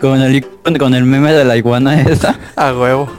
Con 0.00 0.20
el 0.20 0.46
con 0.78 0.94
el 0.94 1.04
meme 1.04 1.32
de 1.32 1.44
la 1.44 1.56
iguana 1.56 2.00
esa. 2.00 2.38
A 2.56 2.72
huevo. 2.72 3.10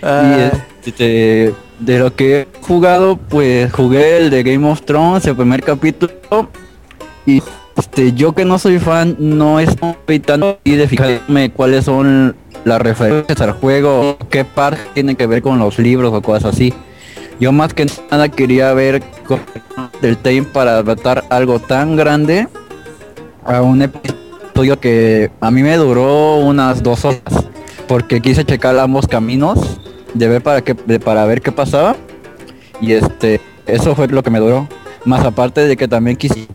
Y 0.00 0.06
Ah, 0.06 0.50
este, 0.84 1.52
de 1.80 1.98
lo 1.98 2.14
que 2.14 2.40
he 2.40 2.48
jugado, 2.62 3.16
pues 3.16 3.72
jugué 3.72 4.16
el 4.18 4.30
de 4.30 4.42
Game 4.42 4.66
of 4.70 4.82
Thrones, 4.82 5.26
el 5.26 5.36
primer 5.36 5.62
capítulo. 5.62 6.12
Y 7.26 7.42
este, 7.76 8.12
yo 8.12 8.32
que 8.32 8.44
no 8.44 8.58
soy 8.58 8.78
fan, 8.78 9.16
no 9.18 9.58
estoy 9.60 10.20
tan 10.20 10.44
así 10.44 10.76
de 10.76 10.86
fijarme 10.88 11.50
cuáles 11.50 11.84
son 11.84 12.36
las 12.64 12.80
referencias 12.80 13.40
al 13.40 13.52
juego, 13.52 14.18
qué 14.30 14.44
parte 14.44 14.80
tiene 14.94 15.16
que 15.16 15.26
ver 15.26 15.42
con 15.42 15.58
los 15.58 15.78
libros 15.78 16.12
o 16.14 16.22
cosas 16.22 16.54
así. 16.54 16.72
Yo 17.40 17.52
más 17.52 17.74
que 17.74 17.86
nada 18.10 18.28
quería 18.28 18.72
ver 18.72 19.02
del 20.00 20.16
Time 20.16 20.42
para 20.42 20.78
adaptar 20.78 21.24
algo 21.30 21.60
tan 21.60 21.96
grande 21.96 22.48
a 23.48 23.62
un 23.62 23.82
episodio 23.82 24.78
que 24.78 25.30
a 25.40 25.50
mí 25.50 25.62
me 25.62 25.76
duró 25.76 26.36
unas 26.38 26.82
dos 26.82 27.04
horas 27.04 27.22
porque 27.86 28.20
quise 28.20 28.44
checar 28.44 28.78
ambos 28.78 29.06
caminos 29.06 29.80
de 30.14 30.28
ver 30.28 30.42
para 30.42 30.62
qué 30.62 30.74
de- 30.86 31.00
para 31.00 31.24
ver 31.24 31.40
qué 31.40 31.50
pasaba 31.52 31.96
y 32.80 32.92
este 32.92 33.40
eso 33.66 33.94
fue 33.94 34.08
lo 34.08 34.22
que 34.22 34.30
me 34.30 34.38
duró. 34.38 34.68
Más 35.04 35.24
aparte 35.24 35.66
de 35.66 35.76
que 35.76 35.88
también 35.88 36.16
quise 36.16 36.46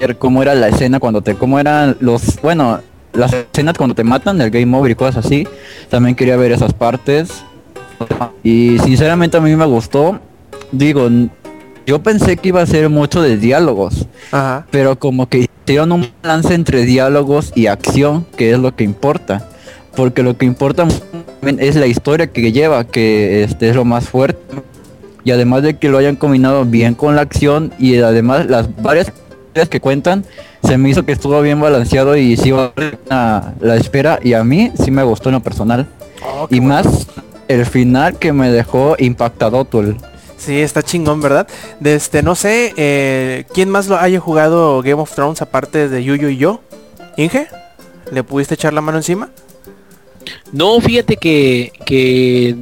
ver 0.00 0.16
cómo 0.18 0.42
era 0.42 0.54
la 0.54 0.68
escena 0.68 1.00
cuando 1.00 1.22
te 1.22 1.34
cómo 1.34 1.58
eran 1.58 1.96
los 2.00 2.40
bueno 2.42 2.80
las 3.12 3.32
escenas 3.32 3.76
cuando 3.76 3.94
te 3.94 4.04
matan 4.04 4.38
del 4.38 4.50
game 4.50 4.76
over 4.76 4.90
y 4.90 4.94
cosas 4.94 5.24
así 5.26 5.46
también 5.90 6.14
quería 6.14 6.36
ver 6.36 6.52
esas 6.52 6.72
partes. 6.72 7.44
Y 8.44 8.78
sinceramente 8.84 9.36
a 9.36 9.40
mí 9.40 9.54
me 9.56 9.66
gustó. 9.66 10.20
Digo 10.70 11.08
yo 11.86 12.02
pensé 12.02 12.36
que 12.36 12.48
iba 12.50 12.60
a 12.62 12.66
ser 12.66 12.88
mucho 12.90 13.22
de 13.22 13.38
diálogos 13.38 14.06
ajá. 14.30 14.66
pero 14.70 14.98
como 14.98 15.26
que 15.28 15.48
hicieron 15.68 15.92
un 15.92 16.08
balance 16.22 16.54
entre 16.54 16.86
diálogos 16.86 17.52
y 17.54 17.66
acción, 17.66 18.24
que 18.38 18.52
es 18.52 18.58
lo 18.58 18.74
que 18.74 18.84
importa. 18.84 19.46
Porque 19.94 20.22
lo 20.22 20.38
que 20.38 20.46
importa 20.46 20.88
es 21.42 21.76
la 21.76 21.86
historia 21.86 22.28
que 22.28 22.52
lleva, 22.52 22.84
que 22.84 23.42
este 23.42 23.68
es 23.68 23.76
lo 23.76 23.84
más 23.84 24.08
fuerte. 24.08 24.40
Y 25.24 25.30
además 25.30 25.62
de 25.62 25.76
que 25.76 25.90
lo 25.90 25.98
hayan 25.98 26.16
combinado 26.16 26.64
bien 26.64 26.94
con 26.94 27.16
la 27.16 27.20
acción 27.20 27.70
y 27.78 27.98
además 27.98 28.46
las 28.46 28.74
varias 28.80 29.08
historias 29.08 29.68
que 29.68 29.78
cuentan, 29.78 30.24
se 30.62 30.78
me 30.78 30.88
hizo 30.88 31.04
que 31.04 31.12
estuvo 31.12 31.38
bien 31.42 31.60
balanceado 31.60 32.16
y 32.16 32.38
sí 32.38 32.50
vale 32.50 32.98
la, 33.10 33.76
espera 33.76 34.20
y 34.22 34.32
a 34.32 34.44
mí 34.44 34.72
sí 34.82 34.90
me 34.90 35.02
gustó 35.02 35.28
en 35.28 35.34
lo 35.34 35.42
personal. 35.42 35.86
Oh, 36.24 36.48
qué 36.48 36.56
y 36.56 36.60
bueno. 36.60 36.76
más 36.76 37.06
el 37.46 37.66
final 37.66 38.16
que 38.16 38.32
me 38.32 38.50
dejó 38.50 38.96
impactado 38.98 39.66
todo. 39.66 39.94
Sí, 40.38 40.60
está 40.60 40.82
chingón, 40.82 41.20
¿verdad? 41.20 41.46
De 41.80 41.94
este, 41.94 42.22
no 42.22 42.34
sé, 42.34 42.72
eh, 42.76 43.44
¿quién 43.52 43.68
más 43.68 43.88
lo 43.88 43.98
haya 43.98 44.20
jugado 44.20 44.80
Game 44.82 44.94
of 45.02 45.12
Thrones 45.12 45.42
aparte 45.42 45.88
de 45.88 46.04
Yuyo 46.04 46.28
y 46.28 46.36
yo? 46.36 46.60
¿Inge? 47.16 47.48
¿Le 48.12 48.22
pudiste 48.22 48.54
echar 48.54 48.72
la 48.72 48.80
mano 48.80 48.98
encima? 48.98 49.30
No, 50.52 50.80
fíjate 50.80 51.16
que, 51.16 51.72
que 51.84 52.56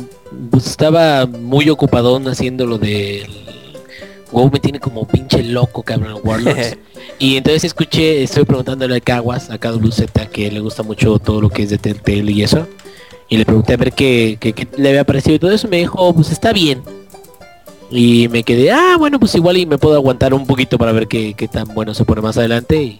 estaba 0.56 1.26
muy 1.26 1.68
ocupadón 1.70 2.26
haciendo 2.28 2.66
lo 2.66 2.78
del... 2.78 3.44
WoW 4.32 4.50
me 4.50 4.58
tiene 4.58 4.80
como 4.80 5.06
pinche 5.06 5.42
loco, 5.44 5.82
cabrón, 5.82 6.18
Warlords. 6.24 6.76
y 7.18 7.36
entonces 7.36 7.62
escuché, 7.64 8.22
estoy 8.24 8.44
preguntándole 8.44 8.96
a 8.96 9.00
Caguas, 9.00 9.50
a 9.50 9.58
KWZ, 9.58 10.02
que 10.32 10.50
le 10.50 10.58
gusta 10.60 10.82
mucho 10.82 11.18
todo 11.20 11.40
lo 11.40 11.48
que 11.48 11.62
es 11.62 11.70
de 11.70 11.78
Telltale 11.78 12.32
y 12.32 12.42
eso. 12.42 12.66
Y 13.28 13.36
le 13.36 13.44
pregunté 13.44 13.74
a 13.74 13.76
ver 13.76 13.92
qué, 13.92 14.36
qué- 14.40 14.52
qué 14.52 14.66
le 14.76 14.88
había 14.88 15.04
parecido 15.04 15.36
y 15.36 15.38
todo 15.38 15.50
eso. 15.52 15.68
Me 15.68 15.78
dijo, 15.78 16.12
pues 16.14 16.30
está 16.30 16.52
bien. 16.52 16.82
Y 17.90 18.28
me 18.28 18.42
quedé, 18.42 18.72
ah, 18.72 18.96
bueno, 18.98 19.20
pues 19.20 19.34
igual 19.34 19.56
y 19.56 19.66
me 19.66 19.78
puedo 19.78 19.94
aguantar 19.94 20.34
un 20.34 20.46
poquito 20.46 20.78
para 20.78 20.92
ver 20.92 21.06
qué, 21.06 21.34
qué 21.34 21.48
tan 21.48 21.68
bueno 21.74 21.94
se 21.94 22.04
pone 22.04 22.20
más 22.20 22.36
adelante. 22.36 22.82
Y 22.82 22.98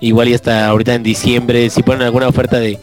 igual 0.00 0.28
y 0.28 0.34
hasta 0.34 0.66
ahorita 0.66 0.94
en 0.94 1.02
diciembre, 1.02 1.70
si 1.70 1.82
ponen 1.82 2.02
alguna 2.02 2.28
oferta 2.28 2.58
de 2.58 2.78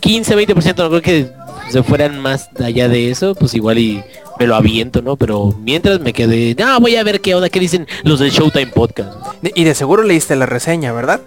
15, 0.00 0.36
20%, 0.36 0.76
no 0.76 0.88
creo 0.88 1.02
que 1.02 1.30
se 1.70 1.82
fueran 1.82 2.20
más 2.20 2.48
allá 2.62 2.88
de 2.88 3.10
eso, 3.10 3.34
pues 3.34 3.54
igual 3.54 3.78
y 3.78 4.02
me 4.38 4.46
lo 4.46 4.54
aviento, 4.54 5.02
¿no? 5.02 5.16
Pero 5.16 5.54
mientras 5.62 6.00
me 6.00 6.12
quedé, 6.12 6.54
no, 6.58 6.80
voy 6.80 6.96
a 6.96 7.04
ver 7.04 7.20
qué 7.20 7.34
onda, 7.34 7.48
qué 7.48 7.60
dicen 7.60 7.86
los 8.02 8.20
del 8.20 8.30
Showtime 8.30 8.68
Podcast. 8.68 9.12
Y 9.54 9.64
de 9.64 9.74
seguro 9.74 10.02
leíste 10.02 10.36
la 10.36 10.46
reseña, 10.46 10.92
¿verdad? 10.92 11.20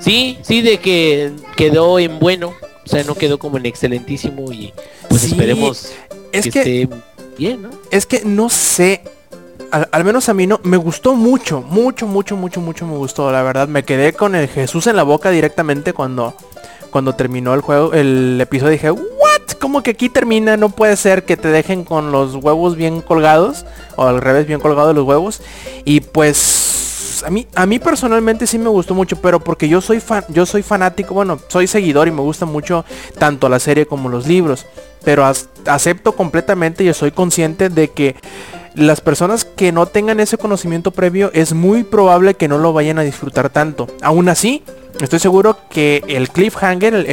Sí, 0.00 0.38
sí, 0.42 0.60
de 0.62 0.78
que 0.78 1.32
quedó 1.56 1.98
en 1.98 2.18
bueno, 2.18 2.52
o 2.84 2.88
sea, 2.88 3.04
no 3.04 3.14
quedó 3.14 3.38
como 3.38 3.56
en 3.56 3.66
excelentísimo 3.66 4.52
y 4.52 4.72
pues 5.08 5.22
Sí, 5.22 5.30
esperemos 5.32 5.92
Es 6.32 6.44
que, 6.44 6.50
que, 6.50 6.82
esté 6.82 6.88
bien, 7.36 7.62
¿no? 7.62 7.70
es 7.90 8.06
que 8.06 8.22
no 8.24 8.48
sé, 8.48 9.02
al, 9.70 10.04
menos 10.04 10.28
a 10.28 10.34
mí 10.34 10.46
no, 10.46 10.60
me 10.62 10.76
gustó 10.76 11.14
mucho, 11.14 11.60
mucho, 11.62 12.06
mucho, 12.06 12.36
mucho, 12.36 12.60
mucho 12.60 12.86
me 12.86 12.96
gustó, 12.96 13.32
la 13.32 13.42
verdad. 13.42 13.66
Me 13.66 13.82
quedé 13.82 14.12
con 14.12 14.34
el 14.34 14.48
Jesús 14.48 14.86
en 14.86 14.96
la 14.96 15.02
boca 15.02 15.30
directamente 15.30 15.92
cuando, 15.92 16.34
cuando 16.90 17.14
terminó 17.14 17.54
el 17.54 17.60
juego, 17.60 17.92
el 17.92 18.38
episodio. 18.40 18.72
Dije, 18.72 18.90
¿what? 18.90 19.58
¿Cómo 19.60 19.82
que 19.82 19.90
aquí 19.90 20.08
termina? 20.08 20.56
No 20.56 20.68
puede 20.68 20.96
ser 20.96 21.24
que 21.24 21.36
te 21.36 21.48
dejen 21.48 21.84
con 21.84 22.12
los 22.12 22.36
huevos 22.36 22.76
bien 22.76 23.00
colgados, 23.00 23.66
o 23.96 24.04
al 24.06 24.20
revés, 24.20 24.46
bien 24.46 24.60
colgados 24.60 24.94
los 24.94 25.04
huevos. 25.04 25.42
Y 25.84 26.00
pues 26.00 26.63
a 27.22 27.30
mí, 27.30 27.46
a 27.54 27.66
mí 27.66 27.78
personalmente 27.78 28.46
sí 28.46 28.58
me 28.58 28.68
gustó 28.68 28.94
mucho, 28.94 29.16
pero 29.20 29.40
porque 29.40 29.68
yo 29.68 29.80
soy 29.80 30.00
fan, 30.00 30.24
yo 30.28 30.46
soy 30.46 30.62
fanático, 30.62 31.14
bueno, 31.14 31.38
soy 31.48 31.66
seguidor 31.66 32.08
y 32.08 32.10
me 32.10 32.20
gusta 32.20 32.46
mucho 32.46 32.84
tanto 33.18 33.48
la 33.48 33.58
serie 33.58 33.86
como 33.86 34.08
los 34.08 34.26
libros. 34.26 34.66
Pero 35.04 35.24
acepto 35.66 36.12
completamente 36.12 36.82
y 36.82 36.92
soy 36.94 37.10
consciente 37.10 37.68
de 37.68 37.88
que 37.88 38.16
las 38.74 39.00
personas 39.00 39.44
que 39.44 39.70
no 39.70 39.86
tengan 39.86 40.20
ese 40.20 40.38
conocimiento 40.38 40.90
previo 40.90 41.30
es 41.32 41.52
muy 41.52 41.84
probable 41.84 42.34
que 42.34 42.48
no 42.48 42.58
lo 42.58 42.72
vayan 42.72 42.98
a 42.98 43.02
disfrutar 43.02 43.50
tanto. 43.50 43.86
Aún 44.02 44.28
así, 44.28 44.62
estoy 45.00 45.18
seguro 45.20 45.58
que 45.70 46.02
el 46.08 46.28
cliffhanger, 46.30 47.06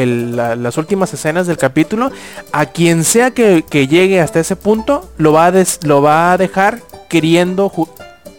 las 0.58 0.78
últimas 0.78 1.14
escenas 1.14 1.48
del 1.48 1.58
capítulo, 1.58 2.12
a 2.52 2.66
quien 2.66 3.04
sea 3.04 3.32
que, 3.32 3.64
llegue 3.72 4.20
hasta 4.22 4.40
ese 4.40 4.56
punto, 4.56 5.10
lo 5.18 5.34
va 5.34 5.48
a, 5.48 5.54
lo 5.84 6.02
va 6.02 6.34
a 6.34 6.38
dejar 6.38 6.80
queriendo, 7.10 7.72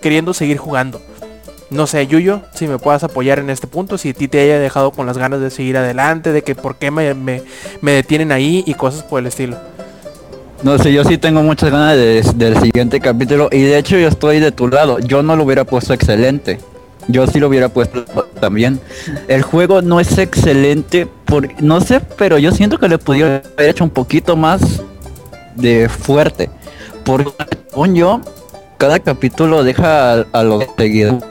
queriendo 0.01 0.35
seguir 0.35 0.59
jugando. 0.59 1.01
No 1.73 1.87
sé, 1.87 2.07
Yuyo, 2.07 2.43
si 2.55 2.67
me 2.69 2.79
puedas 2.79 3.03
apoyar 3.03 3.39
en 3.39 3.49
este 3.49 3.67
punto, 3.67 3.97
si 3.97 4.11
a 4.11 4.15
ti 4.15 4.29
te 4.29 4.41
haya 4.41 4.59
dejado 4.59 4.91
con 4.91 5.07
las 5.07 5.17
ganas 5.17 5.41
de 5.41 5.51
seguir 5.51 5.79
adelante, 5.79 6.31
de 6.33 6.43
que 6.43 6.55
por 6.55 6.77
qué 6.77 6.91
me, 6.91 7.15
me- 7.15 7.43
me 7.81 7.93
detienen 7.93 8.31
ahí 8.31 8.63
y 8.67 8.75
cosas 8.75 9.03
por 9.03 9.21
el 9.21 9.27
estilo. 9.27 9.57
No 10.63 10.79
sé, 10.79 10.93
yo 10.93 11.03
sí 11.05 11.17
tengo 11.17 11.43
muchas 11.43 11.71
ganas 11.71 11.97
de- 11.97 12.23
del 12.37 12.59
siguiente 12.61 13.01
capítulo 13.01 13.49
y 13.51 13.63
de 13.63 13.79
hecho 13.79 13.97
yo 13.97 14.07
estoy 14.09 14.39
de 14.39 14.53
tu 14.53 14.69
lado. 14.69 14.99
Yo 14.99 15.23
no 15.23 15.35
lo 15.35 15.45
hubiera 15.45 15.65
puesto 15.65 15.95
excelente. 15.95 16.61
Yo 17.09 17.27
sí 17.27 17.41
lo 17.41 17.49
hubiera 17.49 17.69
puesto 17.71 18.05
también. 18.39 18.79
El 19.27 19.43
juego 19.43 19.81
no 19.83 19.99
es 19.99 20.19
excelente 20.19 21.09
por 21.25 21.49
no 21.63 21.81
sé, 21.81 22.01
pero 22.19 22.37
yo 22.39 22.53
siento 22.53 22.79
que 22.79 22.89
le 22.89 22.99
pudiera 22.99 23.43
haber 23.57 23.71
hecho 23.71 23.83
un 23.83 23.91
poquito 23.91 24.37
más 24.37 24.83
de 25.57 25.89
fuerte. 25.89 26.49
Porque 27.03 27.33
según 27.71 27.95
yo, 27.97 28.21
cada 28.79 29.01
capítulo 29.01 29.65
deja 29.65 30.13
a, 30.21 30.25
a 30.33 30.43
los 30.45 30.65
seguidores 30.77 31.25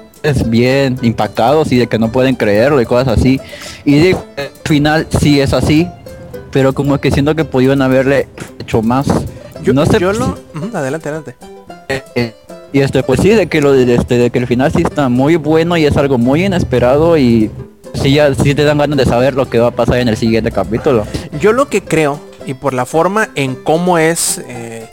bien 0.50 0.98
impactados 1.02 1.72
y 1.72 1.78
de 1.78 1.88
que 1.88 2.00
no 2.00 2.12
pueden 2.12 2.36
creerlo 2.36 2.82
y 2.82 2.86
cosas 2.86 3.20
así. 3.20 3.40
Y 3.86 4.00
de 4.00 4.16
al 4.38 4.50
final 4.66 5.08
sí 5.20 5.40
es 5.40 5.54
así, 5.54 5.88
pero 6.52 6.74
como 6.74 7.00
que 7.00 7.12
siento 7.12 7.36
que 7.36 7.46
pudieron 7.46 7.82
haberle 7.82 8.28
hecho 8.60 8.82
más. 8.82 9.08
Yo, 9.64 9.74
no 9.74 9.86
sé 9.86 10.00
yo 10.00 10.14
lo... 10.14 10.38
Adelante, 10.74 11.10
adelante. 11.10 11.36
eh, 11.90 12.34
y 12.74 12.80
este 12.80 13.04
pues 13.04 13.20
sí 13.20 13.30
de 13.30 13.48
que 13.48 13.62
lo 13.62 13.74
de 13.74 13.96
este 13.96 14.18
de 14.18 14.30
que 14.30 14.40
el 14.40 14.48
final 14.48 14.72
sí 14.72 14.82
está 14.82 15.10
muy 15.10 15.36
bueno 15.36 15.76
y 15.76 15.86
es 15.86 15.98
algo 15.98 16.18
muy 16.18 16.46
inesperado 16.46 17.18
y 17.18 17.52
sí 17.96 18.14
ya 18.14 18.34
sí 18.34 18.56
te 18.56 18.64
dan 18.64 18.78
ganas 18.78 18.98
de 18.98 19.06
saber 19.06 19.34
lo 19.34 19.50
que 19.50 19.60
va 19.60 19.68
a 19.68 19.72
pasar 19.72 19.98
en 19.98 20.08
el 20.08 20.18
siguiente 20.18 20.52
capítulo. 20.52 21.06
Yo 21.40 21.52
lo 21.52 21.68
que 21.68 21.84
creo, 21.84 22.20
y 22.46 22.54
por 22.54 22.74
la 22.74 22.86
forma 22.86 23.30
en 23.36 23.56
cómo 23.56 23.98
es 23.98 24.42
eh, 24.48 24.88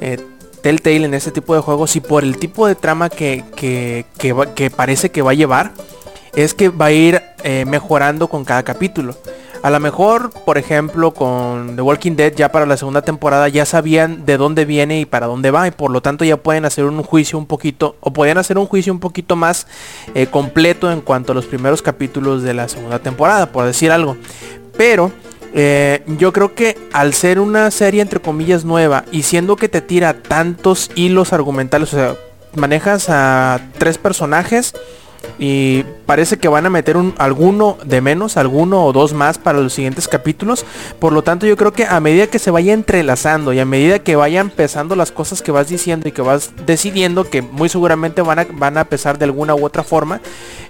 eh, 0.00 0.18
Telltale 0.66 1.04
en 1.04 1.14
este 1.14 1.30
tipo 1.30 1.54
de 1.54 1.60
juegos 1.60 1.94
y 1.94 2.00
por 2.00 2.24
el 2.24 2.38
tipo 2.38 2.66
de 2.66 2.74
trama 2.74 3.08
que, 3.08 3.44
que, 3.54 4.04
que 4.18 4.68
parece 4.68 5.12
que 5.12 5.22
va 5.22 5.30
a 5.30 5.34
llevar, 5.34 5.70
es 6.34 6.54
que 6.54 6.70
va 6.70 6.86
a 6.86 6.90
ir 6.90 7.22
eh, 7.44 7.64
mejorando 7.64 8.26
con 8.26 8.44
cada 8.44 8.64
capítulo. 8.64 9.14
A 9.62 9.70
lo 9.70 9.78
mejor, 9.78 10.32
por 10.44 10.58
ejemplo, 10.58 11.12
con 11.12 11.76
The 11.76 11.82
Walking 11.82 12.16
Dead 12.16 12.34
ya 12.34 12.50
para 12.50 12.66
la 12.66 12.76
segunda 12.76 13.02
temporada 13.02 13.48
ya 13.48 13.64
sabían 13.64 14.26
de 14.26 14.38
dónde 14.38 14.64
viene 14.64 14.98
y 14.98 15.04
para 15.04 15.28
dónde 15.28 15.52
va 15.52 15.68
y 15.68 15.70
por 15.70 15.92
lo 15.92 16.00
tanto 16.00 16.24
ya 16.24 16.36
pueden 16.36 16.64
hacer 16.64 16.84
un 16.84 17.00
juicio 17.04 17.38
un 17.38 17.46
poquito 17.46 17.94
o 18.00 18.12
podían 18.12 18.36
hacer 18.36 18.58
un 18.58 18.66
juicio 18.66 18.92
un 18.92 18.98
poquito 18.98 19.36
más 19.36 19.68
eh, 20.16 20.26
completo 20.26 20.90
en 20.90 21.00
cuanto 21.00 21.30
a 21.30 21.36
los 21.36 21.46
primeros 21.46 21.80
capítulos 21.80 22.42
de 22.42 22.54
la 22.54 22.66
segunda 22.66 22.98
temporada, 22.98 23.52
por 23.52 23.66
decir 23.66 23.92
algo. 23.92 24.16
Pero 24.76 25.12
eh, 25.58 26.02
yo 26.18 26.34
creo 26.34 26.54
que 26.54 26.76
al 26.92 27.14
ser 27.14 27.40
una 27.40 27.70
serie 27.70 28.02
entre 28.02 28.20
comillas 28.20 28.66
nueva 28.66 29.06
y 29.10 29.22
siendo 29.22 29.56
que 29.56 29.70
te 29.70 29.80
tira 29.80 30.20
tantos 30.22 30.90
hilos 30.94 31.32
argumentales, 31.32 31.94
o 31.94 31.96
sea, 31.96 32.16
manejas 32.54 33.06
a 33.08 33.60
tres 33.78 33.96
personajes 33.96 34.74
y 35.38 35.84
parece 36.06 36.38
que 36.38 36.48
van 36.48 36.66
a 36.66 36.70
meter 36.70 36.96
un, 36.96 37.14
alguno 37.18 37.76
de 37.84 38.00
menos, 38.00 38.36
alguno 38.36 38.84
o 38.84 38.92
dos 38.92 39.12
más 39.12 39.38
para 39.38 39.60
los 39.60 39.72
siguientes 39.72 40.08
capítulos. 40.08 40.64
Por 40.98 41.12
lo 41.12 41.22
tanto, 41.22 41.46
yo 41.46 41.56
creo 41.56 41.72
que 41.72 41.84
a 41.84 42.00
medida 42.00 42.26
que 42.26 42.38
se 42.38 42.50
vaya 42.50 42.72
entrelazando 42.72 43.52
y 43.52 43.58
a 43.58 43.64
medida 43.64 43.98
que 43.98 44.16
vayan 44.16 44.50
pesando 44.50 44.96
las 44.96 45.12
cosas 45.12 45.42
que 45.42 45.52
vas 45.52 45.68
diciendo 45.68 46.08
y 46.08 46.12
que 46.12 46.22
vas 46.22 46.52
decidiendo, 46.66 47.28
que 47.28 47.42
muy 47.42 47.68
seguramente 47.68 48.22
van 48.22 48.38
a, 48.38 48.46
van 48.50 48.78
a 48.78 48.84
pesar 48.84 49.18
de 49.18 49.24
alguna 49.24 49.54
u 49.54 49.64
otra 49.64 49.82
forma, 49.82 50.20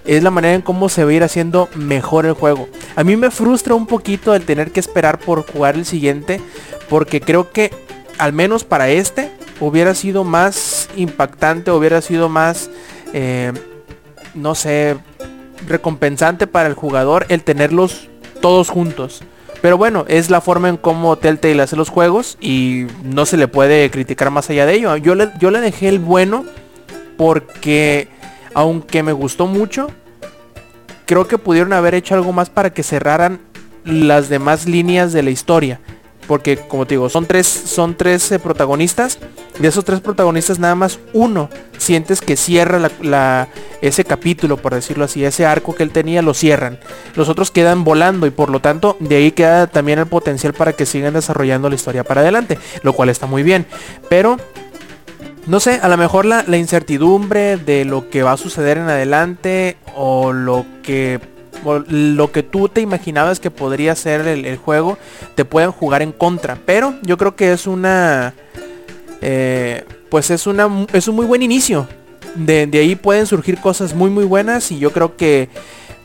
es 0.05 0.23
la 0.23 0.31
manera 0.31 0.55
en 0.55 0.61
cómo 0.61 0.89
se 0.89 1.03
va 1.03 1.11
a 1.11 1.13
ir 1.13 1.23
haciendo 1.23 1.69
mejor 1.75 2.25
el 2.25 2.33
juego. 2.33 2.67
A 2.95 3.03
mí 3.03 3.15
me 3.15 3.31
frustra 3.31 3.75
un 3.75 3.87
poquito 3.87 4.33
el 4.35 4.45
tener 4.45 4.71
que 4.71 4.79
esperar 4.79 5.19
por 5.19 5.49
jugar 5.51 5.75
el 5.75 5.85
siguiente, 5.85 6.41
porque 6.89 7.21
creo 7.21 7.51
que 7.51 7.71
al 8.17 8.33
menos 8.33 8.63
para 8.63 8.89
este 8.89 9.31
hubiera 9.59 9.93
sido 9.95 10.23
más 10.23 10.89
impactante, 10.95 11.71
hubiera 11.71 12.01
sido 12.01 12.29
más, 12.29 12.69
eh, 13.13 13.53
no 14.37 14.55
sé, 14.55 14.97
recompensante 15.67 16.47
para 16.47 16.69
el 16.69 16.75
jugador 16.75 17.25
el 17.29 17.43
tenerlos 17.43 18.07
todos 18.41 18.69
juntos. 18.69 19.23
Pero 19.61 19.77
bueno, 19.77 20.05
es 20.07 20.29
la 20.29 20.39
forma 20.39 20.69
en 20.69 20.77
cómo 20.77 21.17
Telltale 21.17 21.61
hace 21.61 21.75
los 21.75 21.89
juegos 21.89 22.37
y 22.39 22.85
no 23.03 23.25
se 23.25 23.37
le 23.37 23.47
puede 23.47 23.89
criticar 23.89 24.29
más 24.29 24.49
allá 24.49 24.65
de 24.65 24.75
ello. 24.75 24.95
Yo 24.97 25.15
le, 25.15 25.31
yo 25.39 25.51
le 25.51 25.59
dejé 25.59 25.89
el 25.89 25.99
bueno 25.99 26.45
porque 27.17 28.07
aunque 28.53 29.03
me 29.03 29.13
gustó 29.13 29.47
mucho, 29.47 29.87
creo 31.05 31.27
que 31.27 31.37
pudieron 31.37 31.73
haber 31.73 31.95
hecho 31.95 32.13
algo 32.13 32.33
más 32.33 32.49
para 32.49 32.71
que 32.71 32.83
cerraran 32.83 33.39
las 33.83 34.29
demás 34.29 34.67
líneas 34.67 35.11
de 35.13 35.23
la 35.23 35.31
historia. 35.31 35.79
Porque 36.27 36.57
como 36.57 36.85
te 36.85 36.95
digo, 36.95 37.09
son 37.09 37.25
tres, 37.25 37.47
son 37.47 37.95
tres 37.95 38.31
eh, 38.31 38.39
protagonistas. 38.39 39.17
De 39.59 39.67
esos 39.69 39.85
tres 39.85 40.01
protagonistas 40.01 40.59
nada 40.59 40.75
más 40.75 40.99
uno 41.13 41.49
sientes 41.77 42.19
que 42.21 42.35
cierra 42.35 42.79
la- 43.01 43.47
ese 43.81 44.03
capítulo, 44.03 44.57
por 44.57 44.73
decirlo 44.73 45.05
así, 45.05 45.23
ese 45.23 45.45
arco 45.45 45.73
que 45.73 45.83
él 45.83 45.91
tenía 45.91 46.21
lo 46.21 46.33
cierran. 46.33 46.79
Los 47.15 47.29
otros 47.29 47.49
quedan 47.51 47.83
volando 47.83 48.27
y 48.27 48.31
por 48.31 48.49
lo 48.49 48.59
tanto 48.59 48.97
de 48.99 49.15
ahí 49.15 49.31
queda 49.31 49.67
también 49.67 49.99
el 49.99 50.07
potencial 50.07 50.53
para 50.53 50.73
que 50.73 50.85
sigan 50.85 51.13
desarrollando 51.13 51.69
la 51.69 51.75
historia 51.75 52.03
para 52.03 52.21
adelante. 52.21 52.57
Lo 52.83 52.93
cual 52.93 53.09
está 53.09 53.25
muy 53.25 53.43
bien. 53.43 53.65
Pero 54.09 54.37
no 55.45 55.59
sé, 55.61 55.79
a 55.81 55.87
lo 55.87 55.95
mejor 55.95 56.25
la, 56.25 56.43
la 56.45 56.57
incertidumbre 56.57 57.55
de 57.57 57.85
lo 57.85 58.09
que 58.09 58.21
va 58.23 58.33
a 58.33 58.37
suceder 58.37 58.77
en 58.77 58.89
adelante 58.89 59.77
o 59.95 60.33
lo 60.33 60.65
que 60.83 61.19
lo 61.63 62.31
que 62.31 62.43
tú 62.43 62.69
te 62.69 62.81
imaginabas 62.81 63.39
que 63.39 63.51
podría 63.51 63.95
ser 63.95 64.27
el, 64.27 64.57
juego 64.57 64.97
te 65.35 65.45
pueden 65.45 65.71
jugar 65.71 66.01
en 66.01 66.11
contra. 66.11 66.57
Pero 66.65 66.95
yo 67.03 67.17
creo 67.17 67.35
que 67.35 67.51
es 67.51 67.67
una 67.67 68.33
eh, 69.21 69.83
pues 70.09 70.29
es 70.31 70.47
una 70.47 70.69
es 70.93 71.07
un 71.07 71.15
muy 71.15 71.25
buen 71.25 71.41
inicio. 71.41 71.87
De, 72.35 72.69
ahí 72.73 72.95
pueden 72.95 73.25
surgir 73.25 73.59
cosas 73.59 73.95
muy 73.95 74.09
muy 74.09 74.25
buenas 74.25 74.71
y 74.71 74.77
yo 74.77 74.91
creo 74.91 75.15
que 75.15 75.49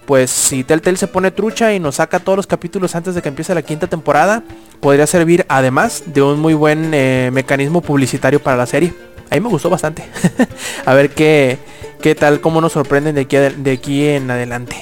pues 0.06 0.30
si 0.30 0.64
Telltale 0.64 0.96
se 0.96 1.06
pone 1.06 1.30
trucha 1.30 1.72
y 1.72 1.80
nos 1.80 1.96
saca 1.96 2.18
todos 2.18 2.36
los 2.36 2.46
capítulos 2.46 2.94
antes 2.94 3.14
de 3.14 3.22
que 3.22 3.28
empiece 3.28 3.54
la 3.54 3.62
quinta 3.62 3.86
temporada, 3.86 4.42
podría 4.80 5.06
servir 5.06 5.46
además 5.48 6.02
de 6.06 6.22
un 6.22 6.40
muy 6.40 6.54
buen 6.54 6.92
eh, 6.92 7.30
mecanismo 7.32 7.80
publicitario 7.82 8.40
para 8.40 8.56
la 8.56 8.66
serie. 8.66 8.92
A 9.30 9.34
mí 9.34 9.40
me 9.40 9.48
gustó 9.48 9.70
bastante. 9.70 10.04
a 10.84 10.94
ver 10.94 11.10
qué, 11.10 11.58
qué 12.02 12.14
tal, 12.14 12.40
cómo 12.40 12.60
nos 12.60 12.72
sorprenden 12.72 13.14
de 13.14 13.22
aquí, 13.22 13.36
de 13.36 13.72
aquí 13.72 14.06
en 14.08 14.30
adelante. 14.30 14.76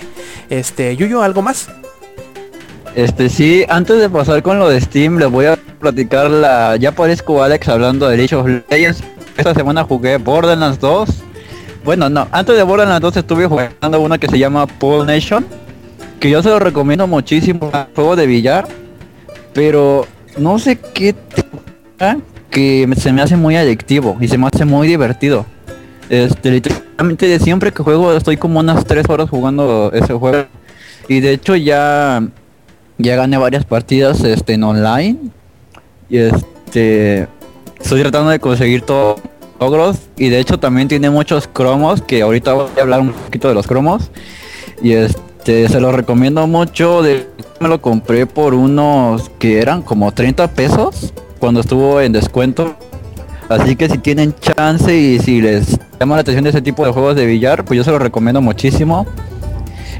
Este, 0.50 0.96
Yuyo, 0.96 1.22
¿algo 1.22 1.42
más? 1.42 1.70
Este 2.96 3.28
sí, 3.28 3.64
antes 3.68 4.00
de 4.00 4.10
pasar 4.10 4.42
con 4.42 4.58
lo 4.58 4.68
de 4.68 4.80
Steam, 4.80 5.18
les 5.18 5.30
voy 5.30 5.46
a 5.46 5.56
platicar 5.56 6.28
la. 6.28 6.76
Ya 6.76 6.92
parezco 6.92 7.42
Alex 7.42 7.68
hablando 7.68 8.08
de 8.08 8.16
League 8.16 8.34
of 8.34 8.46
Legends. 8.68 9.02
Esta 9.36 9.54
semana 9.54 9.84
jugué 9.84 10.16
Borderlands 10.16 10.80
2. 10.80 11.08
Bueno, 11.84 12.10
no, 12.10 12.26
antes 12.32 12.56
de 12.56 12.62
Borderlands 12.64 13.00
2 13.00 13.18
estuve 13.18 13.46
jugando 13.46 14.00
una 14.00 14.18
que 14.18 14.26
se 14.26 14.38
llama 14.38 14.66
Pool 14.66 15.06
Nation. 15.06 15.46
Que 16.18 16.28
yo 16.28 16.42
se 16.42 16.48
lo 16.48 16.58
recomiendo 16.58 17.06
muchísimo. 17.06 17.70
un 17.72 17.94
Juego 17.94 18.16
de 18.16 18.26
billar. 18.26 18.66
Pero 19.54 20.06
no 20.36 20.58
sé 20.58 20.78
qué 20.78 21.14
que 22.50 22.88
se 22.96 23.12
me 23.12 23.22
hace 23.22 23.36
muy 23.36 23.56
adictivo 23.56 24.16
y 24.20 24.26
se 24.26 24.36
me 24.36 24.48
hace 24.48 24.64
muy 24.64 24.88
divertido. 24.88 25.46
Este, 26.08 26.60
de 27.08 27.38
siempre 27.38 27.72
que 27.72 27.82
juego 27.82 28.12
estoy 28.12 28.36
como 28.36 28.60
unas 28.60 28.84
3 28.84 29.08
horas 29.08 29.30
jugando 29.30 29.90
ese 29.92 30.12
juego. 30.12 30.46
Y 31.08 31.20
de 31.20 31.32
hecho 31.32 31.56
ya 31.56 32.22
ya 32.98 33.16
gané 33.16 33.38
varias 33.38 33.64
partidas 33.64 34.22
este 34.22 34.54
en 34.54 34.64
online. 34.64 35.18
Y 36.08 36.18
este 36.18 37.26
estoy 37.80 38.02
tratando 38.02 38.30
de 38.30 38.38
conseguir 38.38 38.82
todos 38.82 39.20
logros. 39.58 39.96
Y 40.16 40.28
de 40.28 40.40
hecho 40.40 40.58
también 40.58 40.88
tiene 40.88 41.08
muchos 41.10 41.48
cromos 41.48 42.02
que 42.02 42.22
ahorita 42.22 42.52
voy 42.52 42.68
a 42.76 42.82
hablar 42.82 43.00
un 43.00 43.12
poquito 43.12 43.48
de 43.48 43.54
los 43.54 43.66
cromos. 43.66 44.10
Y 44.82 44.92
este 44.92 45.68
se 45.68 45.80
los 45.80 45.94
recomiendo 45.94 46.46
mucho. 46.46 47.02
De 47.02 47.26
me 47.60 47.68
lo 47.68 47.80
compré 47.80 48.26
por 48.26 48.54
unos 48.54 49.30
que 49.38 49.58
eran 49.58 49.82
como 49.82 50.12
30 50.12 50.48
pesos 50.48 51.12
cuando 51.38 51.60
estuvo 51.60 52.00
en 52.00 52.12
descuento. 52.12 52.76
Así 53.48 53.74
que 53.74 53.88
si 53.88 53.98
tienen 53.98 54.34
chance 54.38 54.94
y 54.94 55.18
si 55.18 55.40
les 55.40 55.78
llama 56.00 56.14
la 56.14 56.22
atención 56.22 56.44
de 56.44 56.48
ese 56.48 56.62
tipo 56.62 56.86
de 56.86 56.92
juegos 56.92 57.14
de 57.14 57.26
billar 57.26 57.62
pues 57.62 57.76
yo 57.76 57.84
se 57.84 57.90
los 57.90 58.00
recomiendo 58.00 58.40
muchísimo 58.40 59.06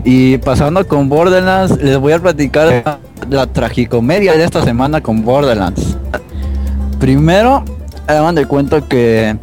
y 0.03 0.39
pasando 0.39 0.89
con 0.89 1.11
Borderlands, 1.11 1.77
les 1.77 1.99
voy 1.99 2.15
a 2.15 2.19
platicar 2.19 3.01
la 3.29 3.47
tragicomedia 3.47 4.33
de 4.33 4.45
esta 4.45 4.65
semana 4.65 5.03
con 5.03 5.27
Borderlands. 5.27 5.99
Primero, 6.99 7.67
hagan 8.07 8.35
de 8.35 8.47
cuenta 8.47 8.81
que 8.81 9.37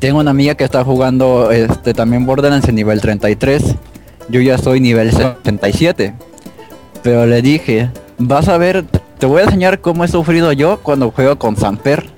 tengo 0.00 0.18
una 0.18 0.32
amiga 0.32 0.56
que 0.56 0.64
está 0.64 0.82
jugando 0.82 1.52
este 1.52 1.94
también 1.94 2.26
Borderlands 2.26 2.68
en 2.68 2.74
nivel 2.74 3.00
33. 3.00 3.76
Yo 4.30 4.40
ya 4.40 4.58
soy 4.58 4.80
nivel 4.80 5.12
77. 5.12 6.12
Pero 7.04 7.24
le 7.24 7.40
dije, 7.40 7.88
vas 8.18 8.48
a 8.48 8.58
ver, 8.58 8.84
te 9.18 9.26
voy 9.26 9.42
a 9.42 9.44
enseñar 9.44 9.80
cómo 9.80 10.02
he 10.02 10.08
sufrido 10.08 10.50
yo 10.50 10.80
cuando 10.82 11.12
juego 11.12 11.38
con 11.38 11.56
Samper. 11.56 12.10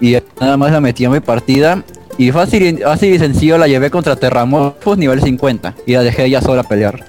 Y 0.00 0.16
nada 0.40 0.56
más 0.56 0.72
la 0.72 0.80
metí 0.80 1.04
a 1.04 1.10
mi 1.10 1.20
partida 1.20 1.84
y 2.18 2.32
fácil 2.32 2.62
y, 2.62 2.76
fácil 2.82 3.14
y 3.14 3.18
sencillo 3.18 3.58
la 3.58 3.68
llevé 3.68 3.90
contra 3.90 4.16
Terramorphos 4.16 4.98
nivel 4.98 5.22
50 5.22 5.74
y 5.86 5.92
la 5.92 6.02
dejé 6.02 6.24
ella 6.24 6.40
sola 6.40 6.62
pelear. 6.62 7.04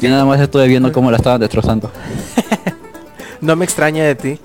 Y 0.00 0.06
nada 0.08 0.24
más 0.24 0.40
estuve 0.40 0.68
viendo 0.68 0.92
cómo 0.92 1.10
la 1.10 1.16
estaban 1.16 1.40
destrozando. 1.40 1.90
No 3.40 3.56
me 3.56 3.64
extraña 3.64 4.04
de 4.04 4.14
ti. 4.14 4.38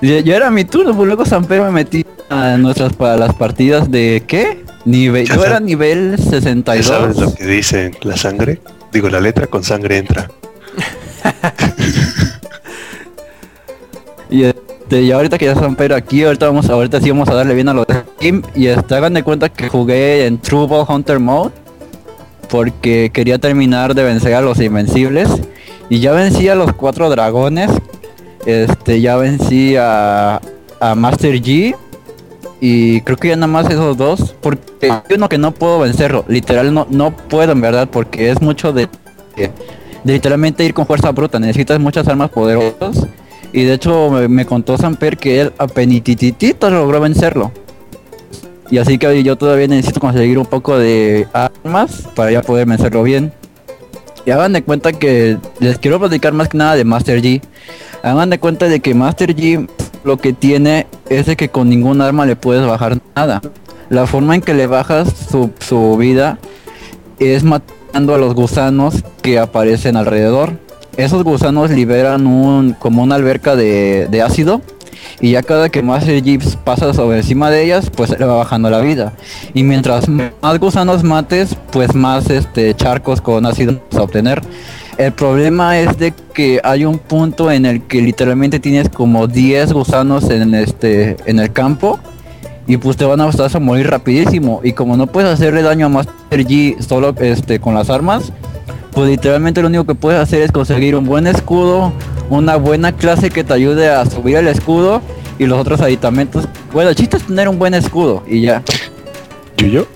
Y 0.00 0.22
ya 0.22 0.36
era 0.36 0.52
mi 0.52 0.64
turno, 0.64 0.94
pues 0.94 1.08
luego 1.08 1.26
Samper 1.26 1.62
me 1.62 1.72
metí 1.72 2.06
a 2.30 2.56
nuestras 2.58 2.92
para 2.92 3.16
las 3.16 3.34
partidas 3.34 3.90
de 3.90 4.22
¿qué? 4.24 4.64
Nivel, 4.84 5.26
Ya 5.26 5.34
yo 5.34 5.44
era 5.44 5.58
nivel 5.58 6.12
¿Ya 6.16 6.22
sabes 6.22 7.16
lo 7.16 7.30
62. 7.30 7.34
que 7.34 7.44
dice 7.44 7.90
la 8.02 8.16
sangre? 8.16 8.60
Digo, 8.92 9.08
la 9.08 9.20
letra 9.20 9.48
con 9.48 9.64
sangre 9.64 9.98
entra. 9.98 10.30
Y 14.30 14.44
este, 14.86 15.02
y 15.02 15.10
ahorita 15.10 15.36
que 15.36 15.46
ya 15.46 15.56
Samper 15.56 15.92
aquí, 15.92 16.22
ahorita 16.22 16.46
vamos, 16.46 16.70
ahorita 16.70 17.00
sí 17.00 17.10
vamos 17.10 17.28
a 17.28 17.34
darle 17.34 17.54
bien 17.54 17.68
a 17.68 17.74
los 17.74 17.86
Steam. 18.16 18.42
Y 18.54 18.68
este, 18.68 18.94
hagan 18.94 19.14
de 19.14 19.24
cuenta 19.24 19.48
que 19.48 19.68
jugué 19.68 20.26
en 20.26 20.38
True 20.38 20.68
Ball 20.68 20.86
Hunter 20.88 21.18
Mode. 21.18 21.52
Porque 22.48 23.10
quería 23.12 23.38
terminar 23.38 23.96
de 23.96 24.04
vencer 24.04 24.34
a 24.34 24.40
los 24.40 24.60
invencibles. 24.60 25.28
Y 25.90 25.98
ya 25.98 26.12
vencí 26.12 26.48
a 26.48 26.54
los 26.54 26.72
cuatro 26.72 27.10
dragones. 27.10 27.68
este 28.46 29.00
ya 29.00 29.16
vencí 29.16 29.74
a, 29.74 30.40
a 30.78 30.94
Master 30.94 31.34
G 31.42 31.74
y 32.60 33.00
creo 33.02 33.18
que 33.18 33.28
ya 33.28 33.36
nada 33.36 33.48
más 33.48 33.68
esos 33.68 33.98
dos 33.98 34.34
porque 34.40 34.90
uno 35.14 35.28
que 35.28 35.36
no 35.36 35.52
puedo 35.52 35.78
vencerlo, 35.80 36.24
literal 36.26 36.72
no 36.72 36.86
no 36.88 37.14
puedo 37.14 37.52
en 37.52 37.60
verdad 37.60 37.86
porque 37.92 38.30
es 38.30 38.40
mucho 38.40 38.72
de 38.72 38.88
literalmente 40.04 40.64
ir 40.64 40.72
con 40.72 40.86
fuerza 40.86 41.10
bruta, 41.10 41.38
necesitas 41.38 41.78
muchas 41.78 42.08
armas 42.08 42.30
poderosas 42.30 43.06
y 43.56 43.64
de 43.64 43.72
hecho 43.72 44.10
me, 44.10 44.44
contó 44.44 44.76
Samper 44.76 45.16
que 45.16 45.40
él 45.40 45.52
apenititito 45.56 46.68
logró 46.68 47.00
vencerlo. 47.00 47.52
Y 48.70 48.76
así 48.76 48.98
que 48.98 49.22
yo 49.22 49.36
todavía 49.36 49.66
necesito 49.66 49.98
conseguir 49.98 50.38
un 50.38 50.44
poco 50.44 50.76
de 50.76 51.26
armas 51.32 52.06
para 52.14 52.30
ya 52.30 52.42
poder 52.42 52.66
vencerlo 52.66 53.02
bien. 53.02 53.32
Y 54.26 54.30
hagan 54.30 54.52
de 54.52 54.62
cuenta 54.62 54.92
que 54.92 55.38
les 55.58 55.78
quiero 55.78 55.98
platicar 55.98 56.34
más 56.34 56.50
que 56.50 56.58
nada 56.58 56.74
de 56.74 56.84
Master 56.84 57.22
G. 57.22 57.40
Hagan 58.02 58.28
de 58.28 58.38
cuenta 58.38 58.68
de 58.68 58.80
que 58.80 58.92
Master 58.92 59.34
G 59.34 59.66
lo 60.04 60.18
que 60.18 60.34
tiene 60.34 60.86
es 61.08 61.24
de 61.24 61.36
que 61.36 61.48
con 61.48 61.70
ningún 61.70 62.02
arma 62.02 62.26
le 62.26 62.36
puedes 62.36 62.66
bajar 62.66 62.98
nada. 63.14 63.40
La 63.88 64.06
forma 64.06 64.34
en 64.34 64.42
que 64.42 64.52
le 64.52 64.66
bajas 64.66 65.08
su, 65.30 65.50
su 65.60 65.96
vida 65.96 66.38
es 67.18 67.42
matando 67.42 68.14
a 68.14 68.18
los 68.18 68.34
gusanos 68.34 69.02
que 69.22 69.38
aparecen 69.38 69.96
alrededor. 69.96 70.65
Esos 70.96 71.24
gusanos 71.24 71.70
liberan 71.70 72.26
un 72.26 72.72
como 72.72 73.02
una 73.02 73.16
alberca 73.16 73.56
de, 73.56 74.08
de 74.10 74.22
ácido 74.22 74.62
y 75.20 75.32
ya 75.32 75.42
cada 75.42 75.68
que 75.68 75.82
más 75.82 76.04
Jeeps 76.04 76.56
pasa 76.56 76.92
sobre 76.92 77.18
encima 77.18 77.50
de 77.50 77.64
ellas, 77.64 77.90
pues 77.94 78.18
le 78.18 78.24
va 78.24 78.36
bajando 78.36 78.70
la 78.70 78.80
vida. 78.80 79.12
Y 79.54 79.62
mientras 79.62 80.08
más 80.08 80.58
gusanos 80.60 81.02
mates, 81.02 81.56
pues 81.70 81.94
más 81.94 82.28
este 82.30 82.74
charcos 82.74 83.20
con 83.20 83.46
ácido 83.46 83.80
vas 83.90 84.00
a 84.00 84.02
obtener. 84.02 84.42
El 84.98 85.12
problema 85.12 85.78
es 85.78 85.98
de 85.98 86.14
que 86.32 86.60
hay 86.64 86.84
un 86.84 86.98
punto 86.98 87.50
en 87.50 87.66
el 87.66 87.82
que 87.82 88.00
literalmente 88.00 88.60
tienes 88.60 88.88
como 88.88 89.26
10 89.26 89.72
gusanos 89.72 90.30
en 90.30 90.54
este 90.54 91.16
en 91.26 91.38
el 91.38 91.52
campo 91.52 91.98
y 92.66 92.78
pues 92.78 92.96
te 92.96 93.04
van 93.04 93.20
a 93.20 93.26
vas 93.26 93.54
a 93.54 93.60
morir 93.60 93.90
rapidísimo 93.90 94.60
y 94.64 94.72
como 94.72 94.96
no 94.96 95.06
puedes 95.06 95.30
hacerle 95.30 95.62
daño 95.62 95.86
a 95.86 95.88
Master 95.90 96.46
G 96.46 96.80
solo 96.80 97.14
este 97.20 97.60
con 97.60 97.74
las 97.74 97.90
armas, 97.90 98.32
pues 98.96 99.10
literalmente 99.10 99.60
lo 99.60 99.68
único 99.68 99.84
que 99.84 99.94
puedes 99.94 100.18
hacer 100.18 100.40
es 100.40 100.50
conseguir 100.50 100.96
un 100.96 101.04
buen 101.04 101.26
escudo, 101.26 101.92
una 102.30 102.56
buena 102.56 102.92
clase 102.92 103.28
que 103.28 103.44
te 103.44 103.52
ayude 103.52 103.90
a 103.90 104.06
subir 104.06 104.36
el 104.36 104.48
escudo 104.48 105.02
y 105.38 105.44
los 105.44 105.60
otros 105.60 105.82
aditamentos. 105.82 106.48
Bueno, 106.72 106.88
el 106.88 106.96
chiste 106.96 107.18
es 107.18 107.24
tener 107.24 107.46
un 107.50 107.58
buen 107.58 107.74
escudo 107.74 108.24
y 108.26 108.40
ya. 108.40 108.62
Yuyo, 109.58 109.86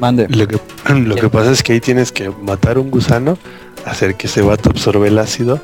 Mande. 0.00 0.26
lo 0.30 0.48
que, 0.48 0.58
lo 0.88 1.16
que 1.16 1.28
pasa 1.28 1.50
es 1.50 1.62
que 1.62 1.74
ahí 1.74 1.80
tienes 1.80 2.12
que 2.12 2.30
matar 2.30 2.78
un 2.78 2.90
gusano, 2.90 3.36
hacer 3.84 4.14
que 4.14 4.26
ese 4.26 4.40
vato 4.40 4.70
absorbe 4.70 5.08
el 5.08 5.18
ácido, 5.18 5.60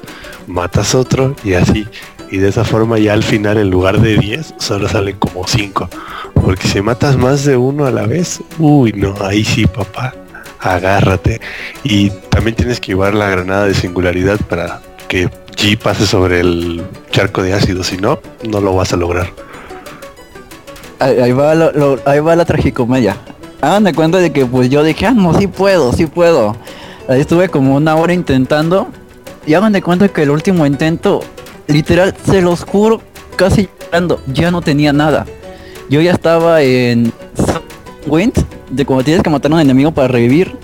matas 0.46 0.94
otro 0.94 1.34
y 1.44 1.54
así. 1.54 1.86
Y 2.30 2.36
de 2.36 2.50
esa 2.50 2.64
forma 2.64 2.98
ya 2.98 3.14
al 3.14 3.22
final 3.22 3.56
en 3.56 3.70
lugar 3.70 4.02
de 4.02 4.18
10 4.18 4.56
solo 4.58 4.86
salen 4.86 5.16
como 5.16 5.48
5. 5.48 5.88
Porque 6.34 6.68
si 6.68 6.82
matas 6.82 7.16
más 7.16 7.46
de 7.46 7.56
uno 7.56 7.86
a 7.86 7.90
la 7.90 8.06
vez, 8.06 8.42
uy 8.58 8.92
no, 8.92 9.14
ahí 9.22 9.44
sí 9.44 9.66
papá, 9.66 10.12
agárrate. 10.60 11.40
Y 11.84 12.10
también 12.30 12.56
tienes 12.56 12.80
que 12.80 12.88
llevar 12.88 13.14
la 13.14 13.28
granada 13.28 13.66
de 13.66 13.74
singularidad 13.74 14.38
para 14.48 14.80
que 15.08 15.28
G 15.56 15.78
pase 15.78 16.06
sobre 16.06 16.40
el 16.40 16.82
charco 17.10 17.42
de 17.42 17.54
ácido, 17.54 17.82
si 17.84 17.96
no, 17.96 18.18
no 18.48 18.60
lo 18.60 18.74
vas 18.74 18.92
a 18.92 18.96
lograr. 18.96 19.28
Ahí, 20.98 21.32
va 21.32 21.54
lo- 21.54 21.72
lo- 21.72 22.00
ahí 22.06 22.20
va 22.20 22.34
la 22.36 22.44
tragicomedia. 22.44 23.16
Hagan 23.60 23.84
de 23.84 23.92
cuenta 23.94 24.18
de 24.18 24.32
que 24.32 24.46
pues 24.46 24.70
yo 24.70 24.82
dije, 24.82 25.06
ah 25.06 25.12
no, 25.12 25.38
sí 25.38 25.46
puedo, 25.46 25.92
sí 25.92 26.06
puedo. 26.06 26.56
Ahí 27.08 27.20
estuve 27.20 27.48
como 27.48 27.74
una 27.76 27.94
hora 27.96 28.12
intentando. 28.12 28.88
Y 29.46 29.54
hagan 29.54 29.72
de 29.72 29.82
cuenta 29.82 30.08
que 30.08 30.22
el 30.22 30.30
último 30.30 30.66
intento, 30.66 31.20
literal, 31.68 32.14
se 32.28 32.40
los 32.42 32.64
juro, 32.64 33.00
casi 33.36 33.68
llorando, 33.84 34.20
ya 34.26 34.50
no 34.50 34.60
tenía 34.60 34.92
nada. 34.92 35.24
Yo 35.88 36.00
ya 36.00 36.12
estaba 36.12 36.62
en 36.62 37.12
Wind, 38.06 38.34
de 38.70 38.84
cuando 38.84 39.04
tienes 39.04 39.22
que 39.22 39.30
matar 39.30 39.52
a 39.52 39.56
un 39.56 39.60
enemigo 39.60 39.90
para 39.90 40.08
revivir. 40.08 40.56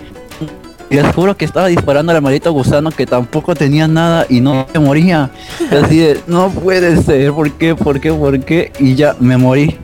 Les 0.89 1.15
juro 1.15 1.35
que 1.35 1.45
estaba 1.45 1.67
disparando 1.67 2.11
al 2.11 2.21
maldito 2.21 2.51
gusano 2.51 2.91
que 2.91 3.07
tampoco 3.07 3.55
tenía 3.55 3.87
nada 3.87 4.27
y 4.29 4.41
no 4.41 4.67
se 4.71 4.77
moría. 4.77 5.31
Así 5.71 5.97
de, 5.97 6.19
no 6.27 6.49
puede 6.49 7.01
ser, 7.01 7.31
¿por 7.33 7.51
qué? 7.51 7.73
¿Por 7.73 7.99
qué? 7.99 8.13
¿Por 8.13 8.39
qué? 8.41 8.71
Y 8.79 8.93
ya 8.93 9.15
me 9.19 9.37
morí. 9.37 9.77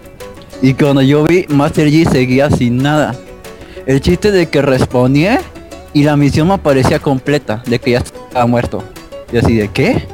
Y 0.61 0.73
cuando 0.75 1.01
yo 1.01 1.23
vi, 1.23 1.45
Master 1.49 1.87
G 1.87 2.07
seguía 2.07 2.51
sin 2.51 2.77
nada. 2.77 3.15
El 3.87 4.01
chiste 4.01 4.31
de 4.31 4.49
que 4.49 4.61
respondí 4.61 5.25
y 5.93 6.03
la 6.03 6.15
misión 6.15 6.47
me 6.47 6.59
parecía 6.59 6.99
completa, 6.99 7.63
de 7.65 7.79
que 7.79 7.91
ya 7.91 7.99
estaba 7.99 8.45
muerto. 8.45 8.83
Y 9.31 9.37
así 9.37 9.55
de, 9.55 9.67
¿qué? 9.69 10.05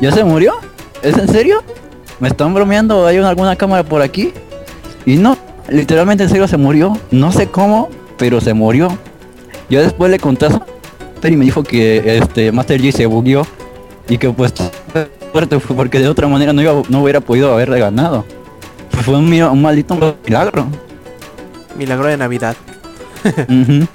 ¿Ya 0.00 0.12
se 0.12 0.24
murió? 0.24 0.54
¿Es 1.02 1.18
en 1.18 1.28
serio? 1.28 1.62
¿Me 2.20 2.28
están 2.28 2.54
bromeando? 2.54 3.06
¿Hay 3.06 3.18
alguna 3.18 3.56
cámara 3.56 3.82
por 3.82 4.00
aquí? 4.00 4.32
Y 5.04 5.16
no, 5.16 5.36
literalmente 5.68 6.24
en 6.24 6.28
serio 6.28 6.48
se 6.48 6.56
murió. 6.56 6.96
No 7.10 7.32
sé 7.32 7.48
cómo, 7.48 7.88
pero 8.18 8.40
se 8.40 8.54
murió. 8.54 8.96
Yo 9.68 9.80
después 9.80 10.10
le 10.10 10.18
conté 10.18 10.46
a 10.46 10.50
Samper 10.50 11.32
y 11.32 11.36
me 11.36 11.44
dijo 11.44 11.62
que 11.62 12.18
este 12.18 12.52
Master 12.52 12.80
G 12.80 12.92
se 12.92 13.06
bugueó 13.06 13.46
y 14.08 14.18
que 14.18 14.30
pues 14.30 14.52
suerte 15.32 15.58
fue 15.60 15.76
porque 15.76 15.98
de 15.98 16.08
otra 16.08 16.28
manera 16.28 16.52
no, 16.52 16.60
iba, 16.60 16.82
no 16.88 17.02
hubiera 17.02 17.20
podido 17.20 17.52
haberle 17.52 17.78
ganado. 17.78 18.24
Fue 18.90 19.16
un, 19.16 19.62
maldito 19.62 20.16
milagro. 20.24 20.66
Milagro 21.76 22.06
de 22.06 22.16
Navidad. 22.16 22.56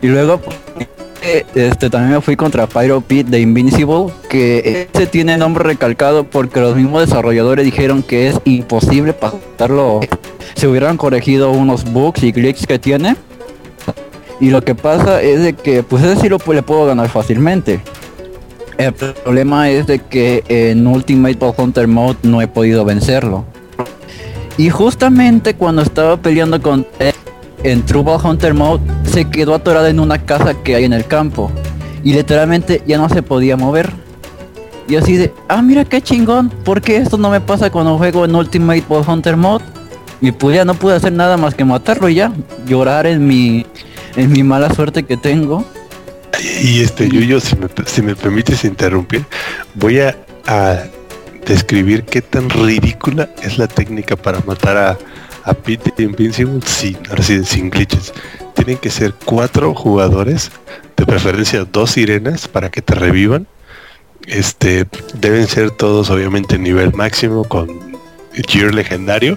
Y 0.00 0.06
luego 0.06 0.40
eh, 0.78 0.86
este 1.22 1.90
también 1.90 2.14
me 2.14 2.20
fui 2.20 2.36
contra 2.36 2.66
Pyro 2.66 3.00
Pit 3.00 3.28
de 3.28 3.40
Invincible, 3.40 4.06
que 4.28 4.88
este 4.92 5.06
tiene 5.06 5.36
nombre 5.36 5.64
recalcado 5.64 6.24
porque 6.24 6.60
los 6.60 6.76
mismos 6.76 7.06
desarrolladores 7.06 7.64
dijeron 7.64 8.02
que 8.02 8.28
es 8.28 8.40
imposible 8.44 9.12
pasarlo. 9.12 10.00
Se 10.54 10.66
hubieran 10.66 10.96
corregido 10.96 11.50
unos 11.50 11.84
bugs 11.84 12.22
y 12.22 12.32
glitches 12.32 12.66
que 12.66 12.78
tiene. 12.78 13.16
Y 14.40 14.50
lo 14.50 14.62
que 14.62 14.74
pasa 14.74 15.22
es 15.22 15.42
de 15.42 15.52
que 15.52 15.82
pues 15.82 16.02
ese 16.02 16.22
sí 16.22 16.28
lo 16.28 16.38
le 16.38 16.62
puedo 16.62 16.86
ganar 16.86 17.08
fácilmente. 17.08 17.80
El 18.78 18.92
problema 18.92 19.70
es 19.70 19.86
de 19.86 20.00
que 20.00 20.42
en 20.48 20.86
Ultimate 20.86 21.38
Hunter 21.56 21.86
Mode 21.86 22.18
no 22.22 22.42
he 22.42 22.48
podido 22.48 22.84
vencerlo. 22.84 23.44
Y 24.56 24.70
justamente 24.70 25.54
cuando 25.54 25.82
estaba 25.82 26.16
peleando 26.16 26.60
con 26.60 26.86
en 27.62 27.82
True 27.82 28.04
Hunter 28.22 28.54
Mode 28.54 28.82
se 29.12 29.26
quedó 29.26 29.54
atorada 29.54 29.90
en 29.90 30.00
una 30.00 30.18
casa 30.24 30.54
que 30.54 30.74
hay 30.74 30.84
en 30.84 30.92
el 30.92 31.06
campo. 31.06 31.52
Y 32.02 32.14
literalmente 32.14 32.82
ya 32.86 32.98
no 32.98 33.08
se 33.08 33.22
podía 33.22 33.56
mover. 33.56 33.92
Y 34.88 34.96
así 34.96 35.16
de, 35.16 35.32
ah 35.48 35.62
mira 35.62 35.84
qué 35.84 36.02
chingón, 36.02 36.50
¿por 36.50 36.80
qué 36.80 36.96
esto 36.96 37.16
no 37.16 37.30
me 37.30 37.40
pasa 37.40 37.70
cuando 37.70 37.96
juego 37.98 38.24
en 38.24 38.34
Ultimate 38.34 38.84
Ball 38.88 39.04
Hunter 39.06 39.36
Mode? 39.36 39.64
Y 40.20 40.32
pues 40.32 40.56
ya 40.56 40.64
no 40.64 40.74
pude 40.74 40.96
hacer 40.96 41.12
nada 41.12 41.36
más 41.36 41.54
que 41.54 41.64
matarlo 41.64 42.08
y 42.08 42.16
ya, 42.16 42.32
llorar 42.66 43.06
en 43.06 43.26
mi, 43.26 43.66
en 44.16 44.30
mi 44.32 44.42
mala 44.42 44.72
suerte 44.72 45.04
que 45.04 45.16
tengo. 45.16 45.64
Y 46.62 46.80
este, 46.80 47.08
Yuyo, 47.08 47.40
si 47.40 47.56
me, 47.56 47.68
si 47.86 48.02
me 48.02 48.16
permites 48.16 48.64
interrumpir, 48.64 49.24
voy 49.74 50.00
a, 50.00 50.16
a 50.46 50.82
describir 51.46 52.04
qué 52.04 52.22
tan 52.22 52.50
ridícula 52.50 53.28
es 53.42 53.58
la 53.58 53.66
técnica 53.66 54.16
para 54.16 54.40
matar 54.46 54.76
a, 54.76 54.98
a 55.44 55.54
Pete 55.54 56.02
Invincible 56.02 56.60
sin, 56.64 56.96
ahora 57.08 57.22
sin 57.22 57.70
glitches. 57.70 58.12
Tienen 58.64 58.80
que 58.80 58.90
ser 58.90 59.12
cuatro 59.24 59.74
jugadores, 59.74 60.52
de 60.96 61.04
preferencia 61.04 61.64
dos 61.64 61.90
sirenas 61.90 62.46
para 62.46 62.70
que 62.70 62.80
te 62.80 62.94
revivan. 62.94 63.48
Este, 64.28 64.86
deben 65.14 65.48
ser 65.48 65.72
todos 65.72 66.10
obviamente 66.10 66.60
nivel 66.60 66.92
máximo 66.92 67.42
con 67.42 67.66
gear 68.46 68.72
legendario 68.72 69.36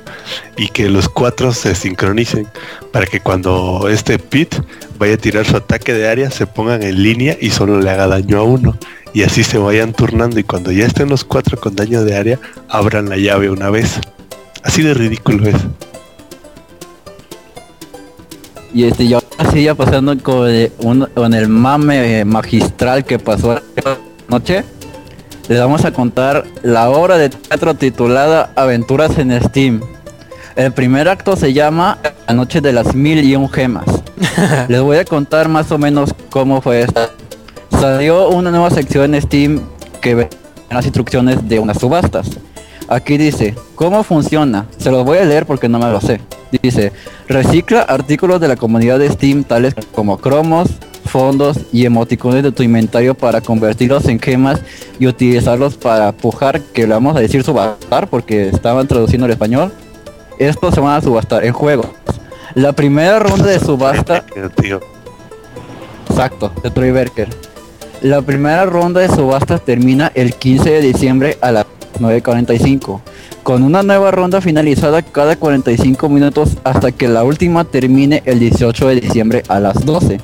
y 0.58 0.68
que 0.68 0.90
los 0.90 1.10
cuatro 1.10 1.54
se 1.54 1.74
sincronicen 1.74 2.48
para 2.94 3.08
que 3.08 3.20
cuando 3.20 3.88
este 3.90 4.20
Pit 4.20 4.54
vaya 5.00 5.16
a 5.16 5.18
tirar 5.18 5.48
su 5.48 5.58
ataque 5.58 5.94
de 5.94 6.08
área 6.08 6.30
se 6.30 6.46
pongan 6.46 6.84
en 6.84 7.02
línea 7.02 7.36
y 7.42 7.50
solo 7.50 7.82
le 7.82 7.90
haga 7.90 8.06
daño 8.06 8.38
a 8.38 8.44
uno. 8.44 8.78
Y 9.12 9.24
así 9.24 9.44
se 9.44 9.58
vayan 9.58 9.94
turnando 9.94 10.40
y 10.40 10.44
cuando 10.44 10.72
ya 10.72 10.86
estén 10.86 11.10
los 11.10 11.24
cuatro 11.24 11.60
con 11.60 11.76
daño 11.76 12.04
de 12.04 12.16
área 12.16 12.40
abran 12.70 13.10
la 13.10 13.18
llave 13.18 13.50
una 13.50 13.72
vez. 13.72 14.00
Así 14.62 14.84
de 14.84 14.94
ridículo 14.94 15.48
es 15.48 15.56
Y 18.76 18.84
este, 18.84 19.08
yo 19.08 19.20
ya 19.56 19.74
pasando 19.74 20.18
con, 20.22 20.50
eh, 20.50 20.70
un- 20.80 21.08
con 21.16 21.34
el 21.34 21.48
mame 21.48 22.20
eh, 22.20 22.26
magistral 22.26 23.06
que 23.06 23.18
pasó 23.18 23.58
anoche, 24.28 24.66
les 25.48 25.60
vamos 25.60 25.86
a 25.86 25.92
contar 25.94 26.44
la 26.62 26.90
obra 26.90 27.18
de 27.18 27.30
teatro 27.30 27.74
titulada 27.76 28.52
Aventuras 28.58 29.18
en 29.18 29.32
Steam. 29.42 29.80
El 30.58 30.74
primer 30.74 31.08
acto 31.08 31.38
se 31.38 31.54
llama 31.54 32.00
La 32.28 32.34
noche 32.34 32.60
de 32.60 32.74
las 32.74 32.94
mil 32.96 33.24
y 33.24 33.36
un 33.38 33.50
gemas. 33.50 33.86
les 34.68 34.82
voy 34.82 34.98
a 34.98 35.06
contar 35.06 35.48
más 35.48 35.72
o 35.72 35.78
menos 35.78 36.14
cómo 36.30 36.62
fue 36.62 36.82
esto. 36.82 37.00
Salió 37.72 38.28
una 38.30 38.52
nueva 38.52 38.70
sección 38.72 39.16
en 39.16 39.22
Steam 39.22 39.62
que 40.02 40.16
ve 40.16 40.30
las 40.70 40.84
instrucciones 40.86 41.48
de 41.48 41.60
unas 41.60 41.80
subastas. 41.80 42.28
Aquí 42.88 43.17
dice, 43.17 43.56
¿cómo 43.76 44.04
funciona? 44.04 44.67
Se 44.78 44.91
los 44.91 45.04
voy 45.04 45.17
a 45.17 45.26
leer 45.26 45.45
porque 45.45 45.67
no 45.67 45.80
me 45.80 45.89
lo 45.89 46.00
sé. 46.02 46.21
Dice, 46.62 46.91
recicla 47.28 47.82
artículos 47.82 48.39
de 48.39 48.48
la 48.48 48.56
comunidad 48.56 49.00
de 49.00 49.10
Steam 49.10 49.43
tales 49.43 49.74
como 49.93 50.17
cromos, 50.17 50.69
fondos 51.06 51.60
y 51.71 51.86
emoticones 51.86 52.43
de 52.43 52.52
tu 52.52 52.63
inventario 52.63 53.15
para 53.15 53.41
convertirlos 53.41 54.06
en 54.08 54.19
gemas 54.19 54.62
y 55.00 55.08
utilizarlos 55.08 55.76
para 55.76 56.12
pujar, 56.12 56.62
que 56.62 56.88
le 56.88 56.93
vamos 56.93 57.15
a 57.15 57.19
decir 57.19 57.43
subastar 57.43 58.08
porque 58.08 58.50
estaban 58.50 58.88
traduciendo 58.88 59.26
al 59.26 59.32
español. 59.32 59.71
Estos 60.38 60.76
se 60.76 60.82
van 60.82 60.98
a 60.98 61.02
subastar 61.02 61.43
en 61.45 61.54
juegos. 61.54 61.88
La 62.54 62.74
primera 62.74 63.19
ronda 63.19 63.48
de 63.48 63.60
subasta 63.60 64.26
Exacto, 66.10 66.52
de 66.63 66.71
Troy 66.71 66.91
Berker. 66.91 67.30
La 68.02 68.21
primera 68.21 68.65
ronda 68.65 69.02
de 69.02 69.10
subasta 69.10 69.58
termina 69.58 70.12
el 70.15 70.36
15 70.36 70.69
de 70.69 70.82
diciembre 70.82 71.38
a 71.41 71.52
las 71.52 71.65
9.45, 71.99 73.01
con 73.43 73.63
una 73.63 73.84
nueva 73.84 74.12
ronda 74.12 74.41
finalizada 74.41 75.01
cada 75.01 75.36
45 75.36 76.10
minutos 76.10 76.58
hasta 76.63 76.91
que 76.91 77.08
la 77.08 77.23
última 77.23 77.63
termine 77.63 78.21
el 78.25 78.39
18 78.39 78.88
de 78.88 79.01
diciembre 79.01 79.43
a 79.47 79.60
las 79.60 79.86
12. 79.86 80.19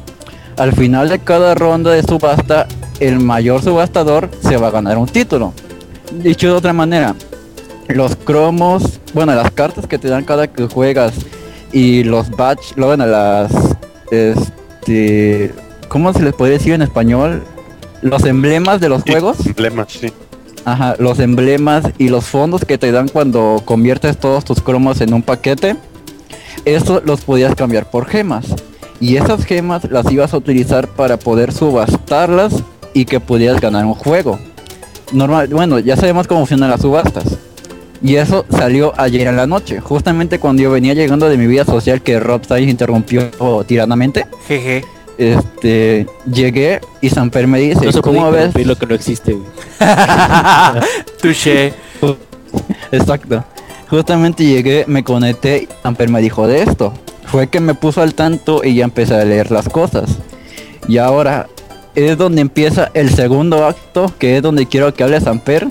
Al 0.58 0.74
final 0.74 1.10
de 1.10 1.20
cada 1.20 1.56
ronda 1.56 1.92
de 1.92 2.04
subasta, 2.04 2.68
el 3.00 3.20
mayor 3.20 3.62
subastador 3.62 4.30
se 4.42 4.58
va 4.58 4.68
a 4.68 4.72
ganar 4.72 4.98
un 4.98 5.08
título. 5.08 5.54
Dicho 6.12 6.48
de 6.48 6.54
otra 6.54 6.74
manera, 6.74 7.16
los 7.88 8.16
cromos, 8.16 9.00
bueno, 9.14 9.34
las 9.34 9.52
cartas 9.52 9.88
que 9.88 9.98
te 9.98 10.08
dan 10.08 10.24
cada 10.24 10.48
que 10.48 10.68
juegas 10.68 11.14
y 11.72 12.04
los 12.04 12.30
badge, 12.30 12.74
lo 12.76 12.88
bueno, 12.88 13.06
las, 13.06 13.52
este, 14.12 15.52
¿cómo 15.88 16.14
se 16.14 16.22
les 16.22 16.34
puede 16.34 16.54
decir 16.54 16.74
en 16.74 16.82
español? 16.82 17.44
Los 18.02 18.26
emblemas 18.26 18.82
de 18.82 18.90
los 18.90 19.04
sí, 19.04 19.12
juegos. 19.12 19.46
emblemas, 19.46 19.88
sí. 19.92 20.12
Ajá, 20.66 20.96
los 21.00 21.20
emblemas 21.20 21.86
y 21.98 22.10
los 22.10 22.26
fondos 22.26 22.66
que 22.66 22.78
te 22.78 22.92
dan 22.92 23.08
cuando 23.08 23.62
conviertes 23.66 24.18
todos 24.18 24.46
tus 24.46 24.62
cromos 24.62 25.02
en 25.02 25.14
un 25.14 25.24
paquete, 25.24 25.76
eso 26.66 27.02
los 27.04 27.22
podías 27.22 27.56
cambiar 27.56 27.90
por 27.90 28.06
gemas. 28.06 28.46
Y 29.00 29.16
esas 29.16 29.46
gemas 29.46 29.90
las 29.90 30.12
ibas 30.12 30.34
a 30.34 30.38
utilizar 30.38 30.88
para 30.88 31.18
poder 31.18 31.52
subastarlas 31.52 32.64
y 32.94 33.06
que 33.06 33.20
pudieras 33.20 33.60
ganar 33.60 33.86
un 33.86 33.96
juego. 33.96 34.38
Normal, 35.12 35.48
bueno, 35.48 35.80
ya 35.80 35.96
sabemos 35.96 36.28
cómo 36.28 36.42
funcionan 36.42 36.70
las 36.70 36.82
subastas. 36.82 37.26
Y 38.04 38.16
eso 38.16 38.46
salió 38.50 38.94
ayer 38.98 39.28
en 39.28 39.38
la 39.38 39.48
noche, 39.48 39.80
justamente 39.80 40.40
cuando 40.40 40.64
yo 40.64 40.72
venía 40.72 40.94
llegando 40.94 41.30
de 41.30 41.38
mi 41.38 41.48
vida 41.48 41.66
social 41.66 42.02
que 42.02 42.20
Rob 42.20 42.42
interrumpió 42.60 43.30
tiranamente. 43.68 44.26
Jeje. 44.48 44.84
Este, 45.22 46.08
llegué 46.26 46.82
y 47.00 47.10
Samper 47.12 47.46
me 47.46 47.60
dice, 47.60 47.86
No 47.86 47.92
se 47.92 48.02
puede 48.02 48.18
¿cómo 48.18 48.32
ves? 48.32 48.66
lo 48.66 48.76
que 48.76 48.88
no 48.88 48.96
existe. 48.96 49.38
Touché. 51.22 51.74
Exacto. 52.92 53.44
Justamente 53.88 54.44
llegué, 54.44 54.84
me 54.88 55.04
conecté 55.04 55.64
y 55.64 55.68
Amper 55.84 56.10
me 56.10 56.22
dijo 56.22 56.48
de 56.48 56.64
esto. 56.64 56.92
Fue 57.26 57.48
que 57.50 57.60
me 57.60 57.76
puso 57.76 58.02
al 58.02 58.16
tanto 58.16 58.62
y 58.64 58.74
ya 58.74 58.84
empecé 58.84 59.14
a 59.14 59.24
leer 59.24 59.52
las 59.52 59.70
cosas. 59.70 60.10
Y 60.88 60.98
ahora 60.98 61.48
es 61.94 62.18
donde 62.18 62.42
empieza 62.42 62.90
el 62.96 63.14
segundo 63.14 63.66
acto, 63.68 64.12
que 64.18 64.38
es 64.38 64.42
donde 64.42 64.66
quiero 64.66 64.92
que 64.94 65.04
hable 65.04 65.20
Amper. 65.24 65.68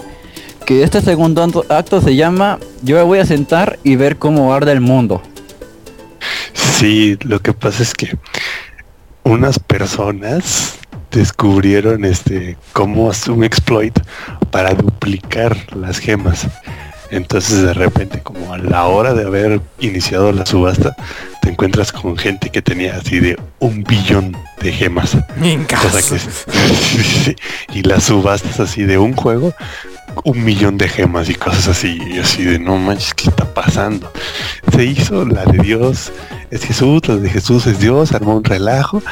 Que 0.65 0.85
este 0.85 1.01
segundo 1.01 1.43
acto- 1.43 1.65
acto 1.69 2.01
se 2.01 2.15
llama 2.15 2.61
Yo 2.83 2.95
me 2.97 3.03
voy 3.03 3.19
a 3.19 3.27
sentar 3.27 3.81
y 3.83 3.97
ver 3.97 4.17
cómo 4.17 4.55
arde 4.55 4.71
el 4.71 4.81
mundo. 4.81 5.21
Sí, 6.55 7.17
lo 7.23 7.41
que 7.41 7.53
pasa 7.53 7.83
es 7.83 7.93
que 7.95 8.17
unas 9.31 9.61
personas 9.61 10.79
descubrieron 11.13 12.05
este 12.05 12.57
cómo 12.73 13.11
hacer 13.11 13.33
un 13.33 13.45
exploit 13.45 13.97
para 14.51 14.75
duplicar 14.75 15.57
las 15.77 15.99
gemas. 15.99 16.49
Entonces 17.11 17.63
de 17.63 17.73
repente 17.73 18.21
como 18.21 18.53
a 18.53 18.59
la 18.59 18.87
hora 18.87 19.15
de 19.15 19.25
haber 19.25 19.61
iniciado 19.79 20.33
la 20.33 20.47
subasta 20.47 20.97
te 21.43 21.51
encuentras 21.51 21.93
con 21.93 22.17
gente 22.17 22.51
que 22.51 22.61
tenía 22.61 22.97
así 22.97 23.21
de 23.21 23.39
un 23.61 23.85
billón 23.85 24.37
de 24.63 24.73
gemas. 24.73 25.17
Cosa 25.81 26.03
que 26.03 27.37
y 27.73 27.83
las 27.83 28.05
subastas 28.05 28.59
así 28.59 28.83
de 28.83 28.99
un 28.99 29.15
juego, 29.15 29.55
un 30.25 30.45
millón 30.45 30.79
de 30.79 30.89
gemas 30.89 31.29
y 31.29 31.35
cosas 31.35 31.69
así, 31.69 31.99
y 32.11 32.19
así 32.19 32.45
de 32.45 32.59
no 32.59 32.77
manches, 32.77 33.15
¿qué 33.15 33.29
está 33.29 33.53
pasando? 33.53 34.13
Se 34.73 34.85
hizo 34.85 35.25
la 35.25 35.45
de 35.45 35.59
Dios 35.59 36.13
es 36.51 36.65
Jesús, 36.65 37.07
la 37.07 37.17
de 37.17 37.31
Jesús 37.31 37.67
es 37.67 37.81
Dios, 37.81 38.13
armó 38.13 38.37
un 38.37 38.45
relajo, 38.45 39.03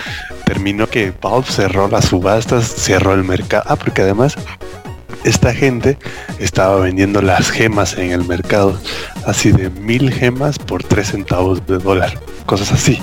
terminó 0.45 0.89
que 0.89 1.13
Valve 1.23 1.47
cerró 1.49 1.89
las 1.89 2.07
subastas, 2.07 2.67
cerró 2.67 3.15
el 3.15 3.25
mercado, 3.25 3.65
ah, 3.67 3.77
porque 3.77 4.03
además 4.03 4.37
esta 5.25 5.55
gente 5.55 5.99
estaba 6.39 6.81
vendiendo 6.81 7.23
las 7.23 7.51
gemas 7.51 7.97
en 7.97 8.13
el 8.13 8.25
mercado, 8.25 8.79
así 9.27 9.51
de 9.53 9.71
mil 9.71 10.13
gemas 10.13 10.59
por 10.59 10.83
tres 10.83 11.09
centavos 11.09 11.67
de 11.67 11.79
dólar, 11.79 12.19
cosas 12.47 12.73
así. 12.73 13.01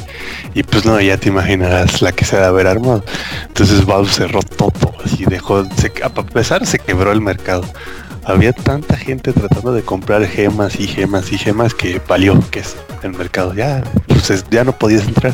Y 0.53 0.63
pues 0.63 0.85
no, 0.85 0.99
ya 1.01 1.17
te 1.17 1.29
imaginarás 1.29 2.01
la 2.01 2.11
que 2.11 2.25
se 2.25 2.37
ha 2.37 2.41
de 2.41 2.45
haber 2.45 2.67
armado. 2.67 3.03
Entonces 3.47 3.85
Valve 3.85 4.09
cerró 4.09 4.41
todo, 4.41 4.93
así 5.03 5.25
dejó, 5.25 5.65
a 6.03 6.23
pesar 6.23 6.65
se 6.65 6.79
quebró 6.79 7.11
el 7.11 7.21
mercado. 7.21 7.63
Había 8.25 8.53
tanta 8.53 8.97
gente 8.97 9.33
tratando 9.33 9.71
de 9.73 9.83
comprar 9.83 10.25
gemas 10.25 10.79
y 10.79 10.87
gemas 10.87 11.31
y 11.31 11.37
gemas 11.37 11.73
que 11.75 12.01
valió 12.07 12.39
que 12.49 12.59
es 12.59 12.75
el 13.03 13.13
mercado. 13.13 13.53
Ya, 13.53 13.83
pues 14.07 14.29
es- 14.31 14.45
ya 14.49 14.63
no 14.63 14.71
podías 14.71 15.03
entrar. 15.07 15.33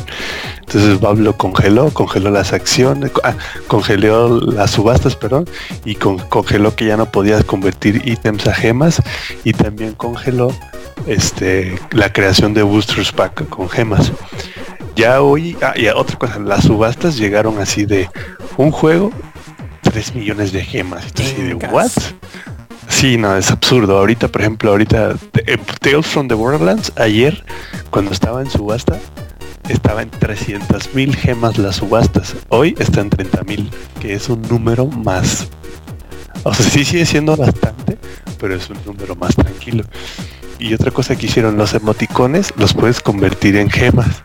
Entonces 0.60 1.00
Valve 1.00 1.22
lo 1.22 1.36
congeló, 1.36 1.90
congeló 1.90 2.30
las 2.30 2.52
acciones, 2.52 3.10
ah, 3.24 3.34
congeló 3.66 4.40
las 4.40 4.72
subastas, 4.72 5.16
perdón, 5.16 5.46
y 5.84 5.94
con- 5.94 6.18
congeló 6.18 6.74
que 6.76 6.84
ya 6.86 6.96
no 6.96 7.06
podías 7.06 7.44
convertir 7.44 8.02
ítems 8.06 8.46
a 8.46 8.54
gemas 8.54 9.00
y 9.44 9.52
también 9.52 9.94
congeló 9.94 10.52
este 11.06 11.78
la 11.92 12.12
creación 12.12 12.54
de 12.54 12.62
boosters 12.62 13.12
pack 13.12 13.48
con 13.48 13.68
gemas. 13.70 14.12
Ya 14.96 15.22
hoy, 15.22 15.56
ah, 15.62 15.72
y 15.76 15.88
otra 15.88 16.18
cosa, 16.18 16.38
las 16.38 16.64
subastas 16.64 17.16
llegaron 17.16 17.58
así 17.58 17.86
de 17.86 18.10
un 18.58 18.70
juego, 18.70 19.10
3 19.82 20.14
millones 20.14 20.52
de 20.52 20.62
gemas. 20.62 21.04
Así 21.18 21.34
de. 21.42 21.54
¿what? 21.54 21.90
Sí, 22.92 23.16
no, 23.16 23.36
es 23.36 23.50
absurdo. 23.50 23.98
Ahorita, 23.98 24.28
por 24.28 24.42
ejemplo, 24.42 24.70
ahorita 24.70 25.16
eh, 25.46 25.58
Tales 25.80 26.06
from 26.06 26.28
the 26.28 26.34
Borderlands, 26.34 26.92
ayer, 26.96 27.44
cuando 27.90 28.12
estaba 28.12 28.40
en 28.40 28.48
subasta, 28.48 29.00
estaba 29.68 30.02
en 30.02 30.10
300 30.10 30.94
mil 30.94 31.16
gemas 31.16 31.58
las 31.58 31.76
subastas. 31.76 32.36
Hoy 32.48 32.76
está 32.78 33.00
en 33.00 33.10
30 33.10 33.42
mil, 33.42 33.70
que 34.00 34.14
es 34.14 34.28
un 34.28 34.42
número 34.42 34.86
más. 34.86 35.48
O 36.44 36.54
sea, 36.54 36.64
sí 36.64 36.84
sigue 36.84 37.04
siendo 37.06 37.36
bastante, 37.36 37.98
pero 38.38 38.54
es 38.54 38.70
un 38.70 38.78
número 38.84 39.16
más 39.16 39.34
tranquilo. 39.34 39.84
Y 40.60 40.74
otra 40.74 40.92
cosa 40.92 41.16
que 41.16 41.26
hicieron 41.26 41.56
los 41.56 41.74
emoticones, 41.74 42.52
los 42.56 42.72
puedes 42.72 43.00
convertir 43.00 43.56
en 43.56 43.68
gemas. 43.68 44.22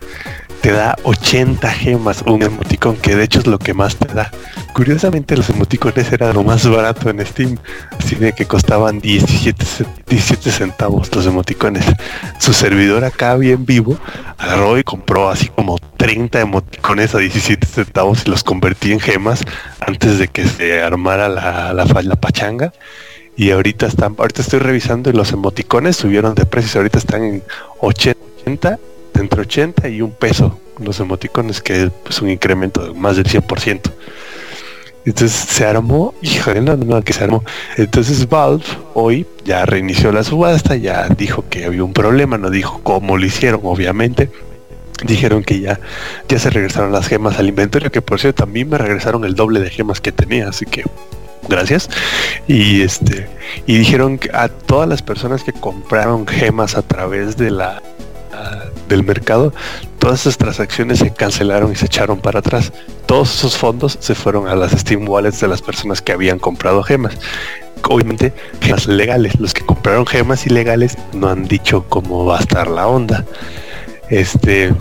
Te 0.60 0.72
da 0.72 0.96
80 1.04 1.70
gemas 1.70 2.22
un 2.26 2.42
emoticón, 2.42 2.96
que 2.96 3.14
de 3.14 3.24
hecho 3.24 3.38
es 3.38 3.46
lo 3.46 3.58
que 3.58 3.74
más 3.74 3.96
te 3.96 4.12
da. 4.12 4.30
Curiosamente 4.74 5.36
los 5.36 5.48
emoticones 5.50 6.12
era 6.12 6.32
lo 6.32 6.42
más 6.42 6.68
barato 6.68 7.08
en 7.10 7.24
Steam, 7.24 7.56
así 7.98 8.16
de 8.16 8.32
que 8.32 8.44
costaban 8.44 8.98
17, 9.00 9.64
ce- 9.64 9.86
17 10.08 10.50
centavos 10.50 11.14
los 11.14 11.26
emoticones. 11.26 11.84
Su 12.38 12.52
servidor 12.52 13.04
acá 13.04 13.36
bien 13.36 13.64
vivo 13.66 13.98
agarró 14.36 14.78
y 14.78 14.82
compró 14.84 15.30
así 15.30 15.48
como 15.48 15.78
30 15.96 16.40
emoticones 16.40 17.14
a 17.14 17.18
17 17.18 17.66
centavos 17.66 18.22
y 18.26 18.30
los 18.30 18.42
convertí 18.44 18.92
en 18.92 19.00
gemas 19.00 19.44
antes 19.80 20.18
de 20.18 20.28
que 20.28 20.46
se 20.46 20.82
armara 20.82 21.28
la, 21.28 21.72
la, 21.72 21.84
la 22.02 22.16
pachanga. 22.16 22.72
Y 23.36 23.52
ahorita 23.52 23.86
están, 23.86 24.16
ahorita 24.18 24.42
estoy 24.42 24.58
revisando 24.58 25.08
y 25.10 25.12
los 25.12 25.30
emoticones 25.32 25.96
subieron 25.96 26.34
de 26.34 26.44
precios, 26.44 26.74
ahorita 26.76 26.98
están 26.98 27.22
en 27.22 27.42
80, 27.80 28.78
entre 29.18 29.42
80 29.42 29.88
y 29.88 30.02
un 30.02 30.12
peso 30.12 30.58
los 30.78 31.00
emoticones, 31.00 31.60
que 31.60 31.90
es 32.08 32.22
un 32.22 32.30
incremento 32.30 32.84
de 32.84 32.94
más 32.94 33.16
del 33.16 33.26
100%. 33.26 33.90
Entonces 35.04 35.32
se 35.32 35.64
armó, 35.64 36.14
híjole, 36.20 36.60
no, 36.60 36.76
no, 36.76 37.02
que 37.02 37.12
se 37.12 37.24
armó. 37.24 37.42
Entonces 37.76 38.28
Valve 38.28 38.64
hoy 38.94 39.26
ya 39.44 39.64
reinició 39.64 40.12
la 40.12 40.22
subasta, 40.22 40.76
ya 40.76 41.08
dijo 41.08 41.44
que 41.48 41.64
había 41.64 41.82
un 41.82 41.94
problema, 41.94 42.36
no 42.36 42.50
dijo 42.50 42.80
cómo 42.82 43.16
lo 43.16 43.24
hicieron, 43.24 43.60
obviamente. 43.64 44.30
Dijeron 45.04 45.44
que 45.44 45.60
ya, 45.60 45.80
ya 46.28 46.38
se 46.38 46.50
regresaron 46.50 46.92
las 46.92 47.06
gemas 47.06 47.38
al 47.38 47.48
inventario, 47.48 47.90
que 47.90 48.02
por 48.02 48.20
cierto 48.20 48.44
también 48.44 48.68
me 48.68 48.78
regresaron 48.78 49.24
el 49.24 49.34
doble 49.34 49.60
de 49.60 49.70
gemas 49.70 50.00
que 50.00 50.12
tenía, 50.12 50.48
así 50.48 50.66
que 50.66 50.84
gracias. 51.48 51.88
Y 52.46 52.82
este, 52.82 53.28
y 53.66 53.78
dijeron 53.78 54.18
que 54.18 54.30
a 54.34 54.48
todas 54.48 54.88
las 54.88 55.00
personas 55.00 55.44
que 55.44 55.52
compraron 55.52 56.26
gemas 56.26 56.74
a 56.74 56.82
través 56.82 57.36
de 57.36 57.50
la 57.50 57.80
del 58.88 59.04
mercado, 59.04 59.52
todas 59.98 60.20
esas 60.22 60.38
transacciones 60.38 60.98
se 60.98 61.12
cancelaron 61.12 61.72
y 61.72 61.76
se 61.76 61.86
echaron 61.86 62.18
para 62.20 62.40
atrás. 62.40 62.72
Todos 63.06 63.34
esos 63.34 63.56
fondos 63.56 63.96
se 64.00 64.14
fueron 64.14 64.48
a 64.48 64.56
las 64.56 64.72
Steam 64.72 65.08
Wallets 65.08 65.40
de 65.40 65.48
las 65.48 65.62
personas 65.62 66.02
que 66.02 66.12
habían 66.12 66.38
comprado 66.38 66.82
gemas. 66.82 67.16
Obviamente, 67.88 68.32
gemas 68.60 68.86
legales. 68.86 69.38
Los 69.38 69.54
que 69.54 69.64
compraron 69.64 70.06
gemas 70.06 70.46
ilegales 70.46 70.96
no 71.12 71.28
han 71.28 71.46
dicho 71.46 71.84
cómo 71.88 72.24
va 72.24 72.38
a 72.38 72.40
estar 72.40 72.68
la 72.68 72.88
onda. 72.88 73.24
Este, 74.10 74.74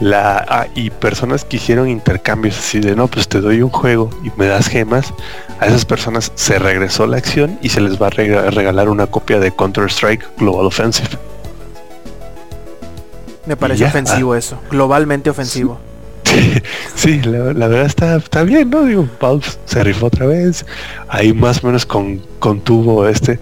la 0.00 0.44
ah, 0.48 0.66
y 0.74 0.90
personas 0.90 1.44
que 1.44 1.56
hicieron 1.56 1.88
intercambios 1.88 2.58
así 2.58 2.80
de 2.80 2.94
no, 2.96 3.06
pues 3.08 3.28
te 3.28 3.40
doy 3.40 3.62
un 3.62 3.70
juego 3.70 4.10
y 4.24 4.30
me 4.36 4.46
das 4.46 4.68
gemas. 4.68 5.14
A 5.60 5.66
esas 5.66 5.84
personas 5.84 6.32
se 6.34 6.58
regresó 6.58 7.06
la 7.06 7.16
acción 7.16 7.58
y 7.62 7.68
se 7.68 7.80
les 7.80 8.00
va 8.00 8.08
a 8.08 8.10
rega- 8.10 8.50
regalar 8.50 8.88
una 8.88 9.06
copia 9.06 9.38
de 9.38 9.52
Counter 9.52 9.84
Strike 9.84 10.26
Global 10.38 10.66
Offensive. 10.66 11.10
Me 13.46 13.56
parece 13.56 13.84
ofensivo 13.84 14.34
eso. 14.34 14.58
Globalmente 14.70 15.30
ofensivo. 15.30 15.78
Sí, 16.24 16.62
sí, 16.94 17.20
la, 17.22 17.52
la 17.52 17.68
verdad 17.68 17.86
está, 17.86 18.16
está 18.16 18.42
bien, 18.42 18.70
¿no? 18.70 18.84
Digo, 18.84 19.08
Valve 19.20 19.44
se 19.64 19.82
rifó 19.82 20.06
otra 20.06 20.26
vez. 20.26 20.64
Ahí 21.08 21.32
más 21.32 21.62
o 21.62 21.66
menos 21.66 21.84
con, 21.84 22.22
contuvo 22.38 23.06
este, 23.08 23.38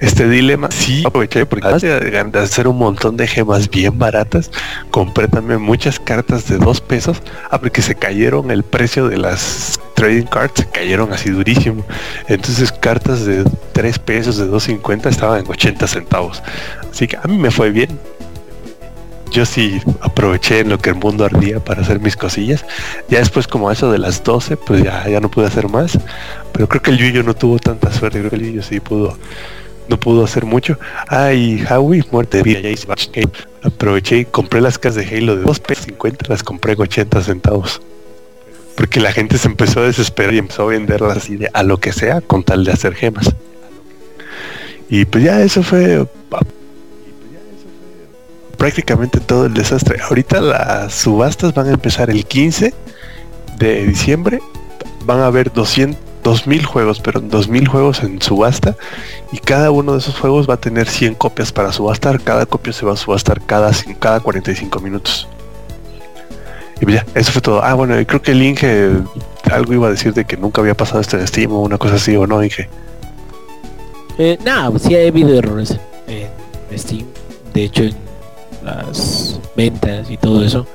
este 0.00 0.28
dilema. 0.28 0.70
Sí, 0.70 1.02
aproveché 1.06 1.46
porque 1.46 1.66
además 1.66 1.82
de, 1.82 2.00
de 2.00 2.38
hacer 2.38 2.68
un 2.68 2.78
montón 2.78 3.16
de 3.16 3.26
gemas 3.26 3.70
bien 3.70 3.98
baratas, 3.98 4.50
compré 4.90 5.28
también 5.28 5.62
muchas 5.62 5.98
cartas 5.98 6.46
de 6.48 6.58
dos 6.58 6.80
pesos. 6.80 7.22
Ah, 7.50 7.58
porque 7.58 7.82
se 7.82 7.94
cayeron 7.94 8.50
el 8.50 8.62
precio 8.62 9.08
de 9.08 9.16
las 9.16 9.80
trading 9.94 10.26
cards, 10.26 10.52
se 10.56 10.66
cayeron 10.68 11.12
así 11.12 11.30
durísimo. 11.30 11.84
Entonces 12.28 12.70
cartas 12.70 13.24
de 13.24 13.44
3 13.72 13.98
pesos, 13.98 14.36
de 14.36 14.46
2.50 14.46 15.06
estaban 15.08 15.40
en 15.40 15.50
80 15.50 15.86
centavos. 15.86 16.42
Así 16.90 17.08
que 17.08 17.16
a 17.16 17.22
mí 17.26 17.38
me 17.38 17.50
fue 17.50 17.70
bien 17.70 17.98
yo 19.30 19.46
sí 19.46 19.80
aproveché 20.00 20.60
en 20.60 20.70
lo 20.70 20.78
que 20.78 20.90
el 20.90 20.96
mundo 20.96 21.24
ardía 21.24 21.60
para 21.60 21.82
hacer 21.82 22.00
mis 22.00 22.16
cosillas. 22.16 22.64
Ya 23.08 23.18
después 23.18 23.46
como 23.46 23.70
eso 23.70 23.90
de 23.90 23.98
las 23.98 24.22
12, 24.22 24.56
pues 24.56 24.82
ya, 24.82 25.08
ya 25.08 25.20
no 25.20 25.30
pude 25.30 25.46
hacer 25.46 25.68
más. 25.68 25.98
Pero 26.52 26.68
creo 26.68 26.82
que 26.82 26.90
el 26.90 26.98
Yuyo 26.98 27.22
no 27.22 27.34
tuvo 27.34 27.58
tanta 27.58 27.92
suerte, 27.92 28.18
creo 28.18 28.30
que 28.30 28.36
el 28.36 28.46
Yuyo 28.46 28.62
sí 28.62 28.80
pudo, 28.80 29.16
no 29.88 29.98
pudo 29.98 30.24
hacer 30.24 30.44
mucho. 30.44 30.78
Ah, 31.08 31.32
y 31.32 31.64
Howie, 31.68 32.04
muerte 32.10 32.38
de 32.38 32.42
vida. 32.42 32.68
Aproveché 33.62 34.18
y 34.18 34.24
compré 34.24 34.60
las 34.60 34.78
casas 34.78 35.06
de 35.06 35.16
Halo 35.16 35.36
de 35.36 35.42
2 35.42 35.60
pesos 35.60 35.86
50, 35.86 36.26
las 36.28 36.42
compré 36.42 36.72
en 36.72 36.82
80 36.82 37.22
centavos. 37.22 37.80
Porque 38.76 39.00
la 39.00 39.12
gente 39.12 39.38
se 39.38 39.48
empezó 39.48 39.80
a 39.80 39.84
desesperar 39.84 40.34
y 40.34 40.38
empezó 40.38 40.62
a 40.62 40.66
venderlas 40.66 41.16
así 41.16 41.36
de 41.36 41.50
a 41.52 41.64
lo 41.64 41.78
que 41.78 41.92
sea 41.92 42.20
con 42.20 42.44
tal 42.44 42.64
de 42.64 42.72
hacer 42.72 42.94
gemas. 42.94 43.34
Y 44.88 45.04
pues 45.04 45.24
ya 45.24 45.42
eso 45.42 45.62
fue 45.62 46.06
prácticamente 48.58 49.20
todo 49.20 49.46
el 49.46 49.54
desastre. 49.54 50.02
Ahorita 50.02 50.42
las 50.42 50.92
subastas 50.92 51.54
van 51.54 51.68
a 51.68 51.70
empezar 51.70 52.10
el 52.10 52.26
15 52.26 52.74
de 53.56 53.86
diciembre. 53.86 54.40
Van 55.06 55.20
a 55.20 55.26
haber 55.26 55.50
200, 55.50 55.98
2000 56.22 56.66
juegos, 56.66 57.00
pero 57.00 57.20
2000 57.20 57.68
juegos 57.68 58.02
en 58.02 58.20
subasta. 58.20 58.76
Y 59.32 59.38
cada 59.38 59.70
uno 59.70 59.92
de 59.92 60.00
esos 60.00 60.18
juegos 60.18 60.48
va 60.50 60.54
a 60.54 60.60
tener 60.60 60.88
100 60.88 61.14
copias 61.14 61.52
para 61.52 61.72
subastar. 61.72 62.20
Cada 62.20 62.44
copia 62.44 62.72
se 62.72 62.84
va 62.84 62.92
a 62.92 62.96
subastar 62.96 63.40
cada, 63.40 63.70
cada 63.98 64.20
45 64.20 64.80
minutos. 64.80 65.28
Y 66.80 66.84
pues 66.84 66.96
ya, 66.96 67.06
eso 67.14 67.32
fue 67.32 67.40
todo. 67.40 67.62
Ah, 67.62 67.74
bueno, 67.74 67.94
creo 68.06 68.20
que 68.20 68.32
el 68.32 68.42
Inge 68.42 68.90
algo 69.50 69.72
iba 69.72 69.86
a 69.86 69.90
decir 69.90 70.12
de 70.12 70.24
que 70.24 70.36
nunca 70.36 70.60
había 70.60 70.74
pasado 70.76 71.00
esto 71.00 71.16
en 71.16 71.26
Steam 71.26 71.52
o 71.52 71.62
una 71.62 71.78
cosa 71.78 71.94
así, 71.94 72.14
¿o 72.16 72.26
no, 72.26 72.42
Inge? 72.42 72.68
Eh, 74.18 74.36
nada, 74.44 74.76
sí 74.78 74.96
ha 74.96 75.06
habido 75.06 75.36
errores 75.36 75.78
en 76.06 76.78
Steam. 76.78 77.06
De 77.54 77.64
hecho, 77.64 77.84
en 77.84 78.07
las 78.76 79.40
ventas 79.56 80.10
y 80.10 80.16
todo 80.16 80.44
eso, 80.44 80.66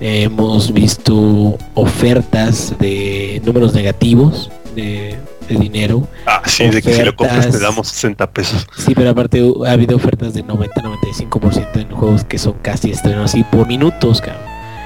hemos 0.00 0.72
visto 0.72 1.58
ofertas 1.74 2.74
de 2.78 3.40
números 3.44 3.74
negativos 3.74 4.50
de, 4.74 5.16
de 5.48 5.56
dinero. 5.56 6.06
Ah, 6.26 6.42
sí, 6.46 6.68
de 6.68 6.82
que 6.82 6.92
si 6.92 7.02
lo 7.02 7.14
compras 7.16 7.50
te 7.50 7.58
damos 7.58 7.88
60 7.88 8.30
pesos. 8.30 8.66
Sí, 8.76 8.94
pero 8.94 9.10
aparte 9.10 9.42
ha 9.66 9.72
habido 9.72 9.96
ofertas 9.96 10.34
de 10.34 10.44
90-95% 10.44 11.76
en 11.76 11.90
juegos 11.90 12.24
que 12.24 12.38
son 12.38 12.54
casi 12.62 12.90
estrenos 12.90 13.30
así 13.30 13.44
por 13.44 13.66
minutos, 13.66 14.20
cabrón. 14.20 14.42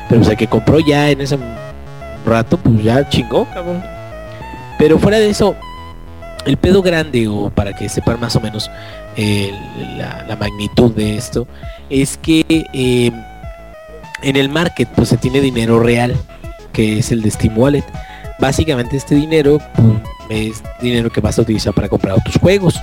Pero 0.08 0.20
o 0.20 0.24
sea 0.24 0.36
que 0.36 0.46
compró 0.46 0.78
ya 0.80 1.10
en 1.10 1.20
ese 1.20 1.38
rato, 2.24 2.56
pues 2.56 2.82
ya 2.82 3.08
chingó, 3.08 3.46
cabrón. 3.52 3.82
Pero 4.78 4.98
fuera 4.98 5.18
de 5.18 5.30
eso, 5.30 5.54
el 6.44 6.56
pedo 6.56 6.82
grande, 6.82 7.28
o 7.28 7.50
para 7.50 7.74
que 7.74 7.88
sepan 7.88 8.20
más 8.20 8.34
o 8.36 8.40
menos 8.40 8.70
la, 9.16 10.36
magnitud 10.38 10.92
de 10.92 11.16
esto, 11.16 11.46
es 11.90 12.16
que 12.16 12.44
eh, 12.48 13.10
en 14.22 14.36
el 14.36 14.48
market 14.48 14.88
pues 14.94 15.08
se 15.08 15.16
tiene 15.16 15.40
dinero 15.40 15.80
real, 15.80 16.16
que 16.72 16.98
es 16.98 17.12
el 17.12 17.22
de 17.22 17.30
Steam 17.30 17.56
Wallet. 17.58 17.84
Básicamente 18.38 18.96
este 18.96 19.14
dinero 19.14 19.58
es 20.28 20.62
dinero 20.80 21.10
que 21.10 21.20
vas 21.20 21.38
a 21.38 21.42
utilizar 21.42 21.74
para 21.74 21.88
comprar 21.88 22.14
otros 22.14 22.36
juegos. 22.36 22.80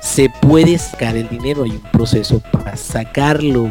Se 0.00 0.30
puede 0.30 0.78
sacar 0.78 1.16
el 1.16 1.28
dinero, 1.28 1.64
hay 1.64 1.70
un 1.70 1.82
proceso 1.92 2.40
para 2.52 2.76
sacarlo. 2.76 3.70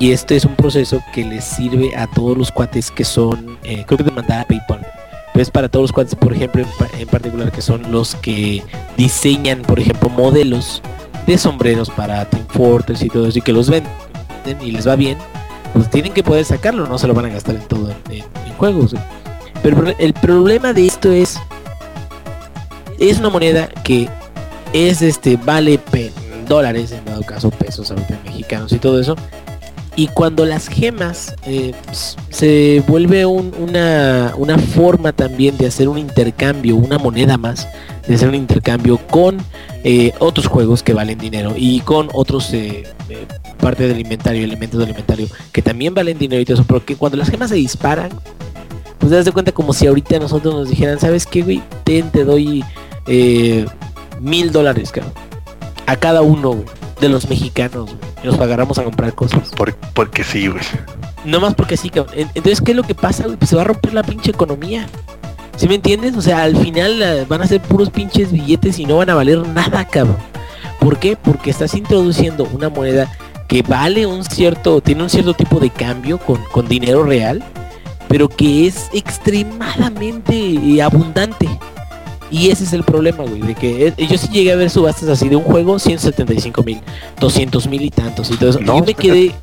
Y 0.00 0.12
este 0.12 0.36
es 0.36 0.44
un 0.44 0.54
proceso 0.54 1.02
que 1.12 1.24
les 1.24 1.44
sirve 1.44 1.94
a 1.96 2.06
todos 2.06 2.36
los 2.38 2.52
cuates 2.52 2.90
que 2.90 3.04
son, 3.04 3.58
eh, 3.64 3.84
creo 3.86 3.98
que 3.98 4.04
te 4.04 4.10
mandaba 4.10 4.44
PayPal. 4.44 4.86
Pero 5.32 5.42
es 5.42 5.50
para 5.50 5.68
todos 5.68 5.84
los 5.84 5.92
cuates, 5.92 6.14
por 6.14 6.32
ejemplo, 6.32 6.64
en 6.98 7.08
particular 7.08 7.52
que 7.52 7.60
son 7.60 7.90
los 7.92 8.14
que 8.16 8.62
diseñan, 8.96 9.62
por 9.62 9.78
ejemplo, 9.78 10.08
modelos 10.08 10.82
de 11.28 11.38
sombreros 11.38 11.90
para 11.90 12.24
Team 12.24 12.46
Fortress 12.48 13.02
y 13.02 13.08
todo 13.08 13.28
eso 13.28 13.38
y 13.38 13.42
que 13.42 13.52
los 13.52 13.68
venden 13.68 13.92
y 14.62 14.70
les 14.70 14.88
va 14.88 14.96
bien, 14.96 15.18
pues 15.74 15.90
tienen 15.90 16.14
que 16.14 16.22
poder 16.22 16.44
sacarlo, 16.44 16.86
no 16.86 16.98
se 16.98 17.06
lo 17.06 17.12
van 17.12 17.26
a 17.26 17.28
gastar 17.28 17.54
en 17.54 17.68
todo 17.68 17.90
en, 17.90 18.16
en, 18.16 18.54
juegos. 18.56 18.94
Pero 19.62 19.94
el 19.98 20.14
problema 20.14 20.72
de 20.72 20.86
esto 20.86 21.12
es 21.12 21.38
es 22.98 23.18
una 23.18 23.28
moneda 23.28 23.68
que 23.84 24.08
es 24.72 25.02
este 25.02 25.36
vale 25.36 25.78
dólares 26.48 26.92
en 26.92 27.04
dado 27.04 27.22
caso 27.22 27.50
pesos 27.50 27.90
ahorita 27.90 28.18
mexicanos 28.24 28.72
y 28.72 28.78
todo 28.78 28.98
eso 28.98 29.14
y 29.96 30.08
cuando 30.08 30.46
las 30.46 30.68
gemas 30.68 31.34
eh, 31.44 31.72
se 32.30 32.82
vuelve 32.88 33.26
un, 33.26 33.52
una, 33.58 34.32
una 34.36 34.56
forma 34.56 35.12
también 35.12 35.58
de 35.58 35.66
hacer 35.66 35.88
un 35.88 35.98
intercambio 35.98 36.74
una 36.76 36.98
moneda 36.98 37.36
más 37.36 37.68
de 38.08 38.14
hacer 38.14 38.28
un 38.28 38.34
intercambio 38.34 38.96
con 38.96 39.38
eh, 39.84 40.12
otros 40.18 40.46
juegos 40.46 40.82
que 40.82 40.94
valen 40.94 41.18
dinero 41.18 41.52
y 41.56 41.80
con 41.80 42.08
otros 42.14 42.52
eh, 42.54 42.84
eh, 43.10 43.26
parte 43.60 43.86
del 43.86 44.00
inventario, 44.00 44.42
elementos 44.42 44.80
del 44.80 44.88
inventario 44.88 45.28
que 45.52 45.62
también 45.62 45.94
valen 45.94 46.18
dinero 46.18 46.40
y 46.40 46.44
todo 46.44 46.54
eso, 46.54 46.64
porque 46.64 46.96
cuando 46.96 47.18
las 47.18 47.28
gemas 47.28 47.50
se 47.50 47.56
disparan, 47.56 48.08
pues 48.98 49.10
te 49.10 49.16
das 49.16 49.26
de 49.26 49.32
cuenta 49.32 49.52
como 49.52 49.74
si 49.74 49.86
ahorita 49.86 50.18
nosotros 50.18 50.54
nos 50.54 50.70
dijeran, 50.70 50.98
¿sabes 50.98 51.26
qué, 51.26 51.42
güey? 51.42 51.62
Ten, 51.84 52.10
te 52.10 52.24
doy 52.24 52.64
mil 54.20 54.52
dólares, 54.52 54.90
cabrón. 54.90 55.12
A 55.86 55.96
cada 55.96 56.22
uno, 56.22 56.50
güey, 56.50 56.64
de 57.00 57.08
los 57.08 57.28
mexicanos, 57.28 57.84
güey. 57.84 57.96
Y 58.24 58.26
nos 58.26 58.38
agarramos 58.40 58.78
a 58.78 58.84
comprar 58.84 59.14
cosas. 59.14 59.50
Por, 59.50 59.74
porque 59.94 60.24
sí, 60.24 60.48
güey. 60.48 60.62
No 61.24 61.40
más 61.40 61.54
porque 61.54 61.76
sí, 61.76 61.90
cabrón. 61.90 62.14
Entonces, 62.16 62.60
¿qué 62.60 62.72
es 62.72 62.76
lo 62.76 62.82
que 62.82 62.94
pasa, 62.94 63.24
güey? 63.24 63.36
Pues 63.36 63.50
se 63.50 63.56
va 63.56 63.62
a 63.62 63.66
romper 63.66 63.94
la 63.94 64.02
pinche 64.02 64.30
economía. 64.30 64.88
¿Sí 65.58 65.66
me 65.66 65.74
entiendes? 65.74 66.16
O 66.16 66.22
sea, 66.22 66.44
al 66.44 66.56
final 66.56 67.02
uh, 67.02 67.26
van 67.26 67.42
a 67.42 67.46
ser 67.48 67.60
puros 67.60 67.90
pinches 67.90 68.30
billetes 68.30 68.78
y 68.78 68.86
no 68.86 68.98
van 68.98 69.10
a 69.10 69.16
valer 69.16 69.44
nada, 69.48 69.84
cabrón. 69.84 70.16
¿Por 70.78 70.98
qué? 70.98 71.16
Porque 71.16 71.50
estás 71.50 71.74
introduciendo 71.74 72.48
una 72.52 72.68
moneda 72.68 73.10
que 73.48 73.62
vale 73.62 74.06
un 74.06 74.24
cierto, 74.24 74.80
tiene 74.80 75.02
un 75.02 75.10
cierto 75.10 75.34
tipo 75.34 75.58
de 75.58 75.70
cambio 75.70 76.18
con, 76.18 76.40
con 76.52 76.68
dinero 76.68 77.02
real, 77.02 77.42
pero 78.06 78.28
que 78.28 78.68
es 78.68 78.88
extremadamente 78.92 80.80
abundante. 80.80 81.48
Y 82.30 82.50
ese 82.50 82.62
es 82.62 82.72
el 82.72 82.84
problema, 82.84 83.24
güey, 83.24 83.40
de 83.40 83.54
que 83.54 83.92
yo 83.96 84.16
sí 84.16 84.28
llegué 84.28 84.52
a 84.52 84.56
ver 84.56 84.70
subastas 84.70 85.08
así 85.08 85.28
de 85.28 85.34
un 85.34 85.42
juego, 85.42 85.78
175 85.78 86.62
mil, 86.62 86.78
200 87.18 87.66
mil 87.66 87.82
y 87.82 87.90
tantos 87.90 88.30
y 88.30 88.36
todo 88.36 88.50
eso. 88.50 88.60
No, 88.60 88.78
yo 88.78 88.84
me 88.84 88.94
quedé, 88.94 89.34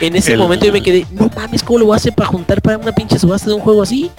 en 0.00 0.16
ese 0.16 0.32
el, 0.32 0.38
momento 0.38 0.64
yo 0.64 0.72
me 0.72 0.82
quedé, 0.82 1.04
no 1.10 1.28
mames, 1.34 1.62
¿cómo 1.62 1.80
lo 1.80 1.86
voy 1.86 1.94
a 1.94 1.96
hacer 1.96 2.14
para 2.14 2.28
juntar 2.28 2.62
para 2.62 2.78
una 2.78 2.92
pinche 2.92 3.18
subasta 3.18 3.48
de 3.48 3.54
un 3.56 3.60
juego 3.60 3.82
así? 3.82 4.10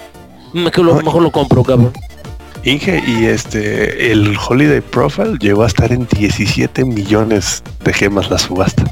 Mejor, 0.54 1.04
mejor 1.04 1.22
lo 1.22 1.30
compro, 1.32 1.64
cabrón. 1.64 1.92
Inge, 2.62 3.02
y 3.06 3.26
este, 3.26 4.10
el 4.10 4.36
Holiday 4.38 4.80
Profile 4.80 5.36
llegó 5.38 5.64
a 5.64 5.66
estar 5.66 5.92
en 5.92 6.06
17 6.06 6.84
millones 6.84 7.62
de 7.84 7.92
gemas 7.92 8.30
la 8.30 8.38
subasta. 8.38 8.84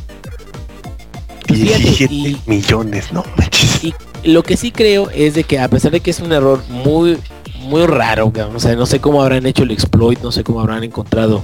17 1.49 2.13
y, 2.13 2.39
millones, 2.47 3.13
no 3.13 3.25
manches. 3.39 3.83
Y 3.85 3.95
lo 4.25 4.43
que 4.43 4.57
sí 4.57 4.73
creo 4.73 5.09
es 5.11 5.35
de 5.35 5.45
que 5.45 5.59
a 5.59 5.69
pesar 5.69 5.93
de 5.93 6.01
que 6.01 6.11
es 6.11 6.21
un 6.21 6.33
error 6.33 6.63
muy, 6.69 7.17
muy 7.61 7.87
raro, 7.87 8.31
cabrón, 8.33 8.57
o 8.57 8.61
sea, 8.61 8.75
no 8.75 8.85
sé 8.85 9.01
cómo 9.01 9.23
habrán 9.23 9.47
hecho 9.47 9.63
el 9.63 9.71
exploit, 9.71 10.21
no 10.21 10.33
sé 10.33 10.45
cómo 10.45 10.61
habrán 10.61 10.85
encontrado 10.85 11.43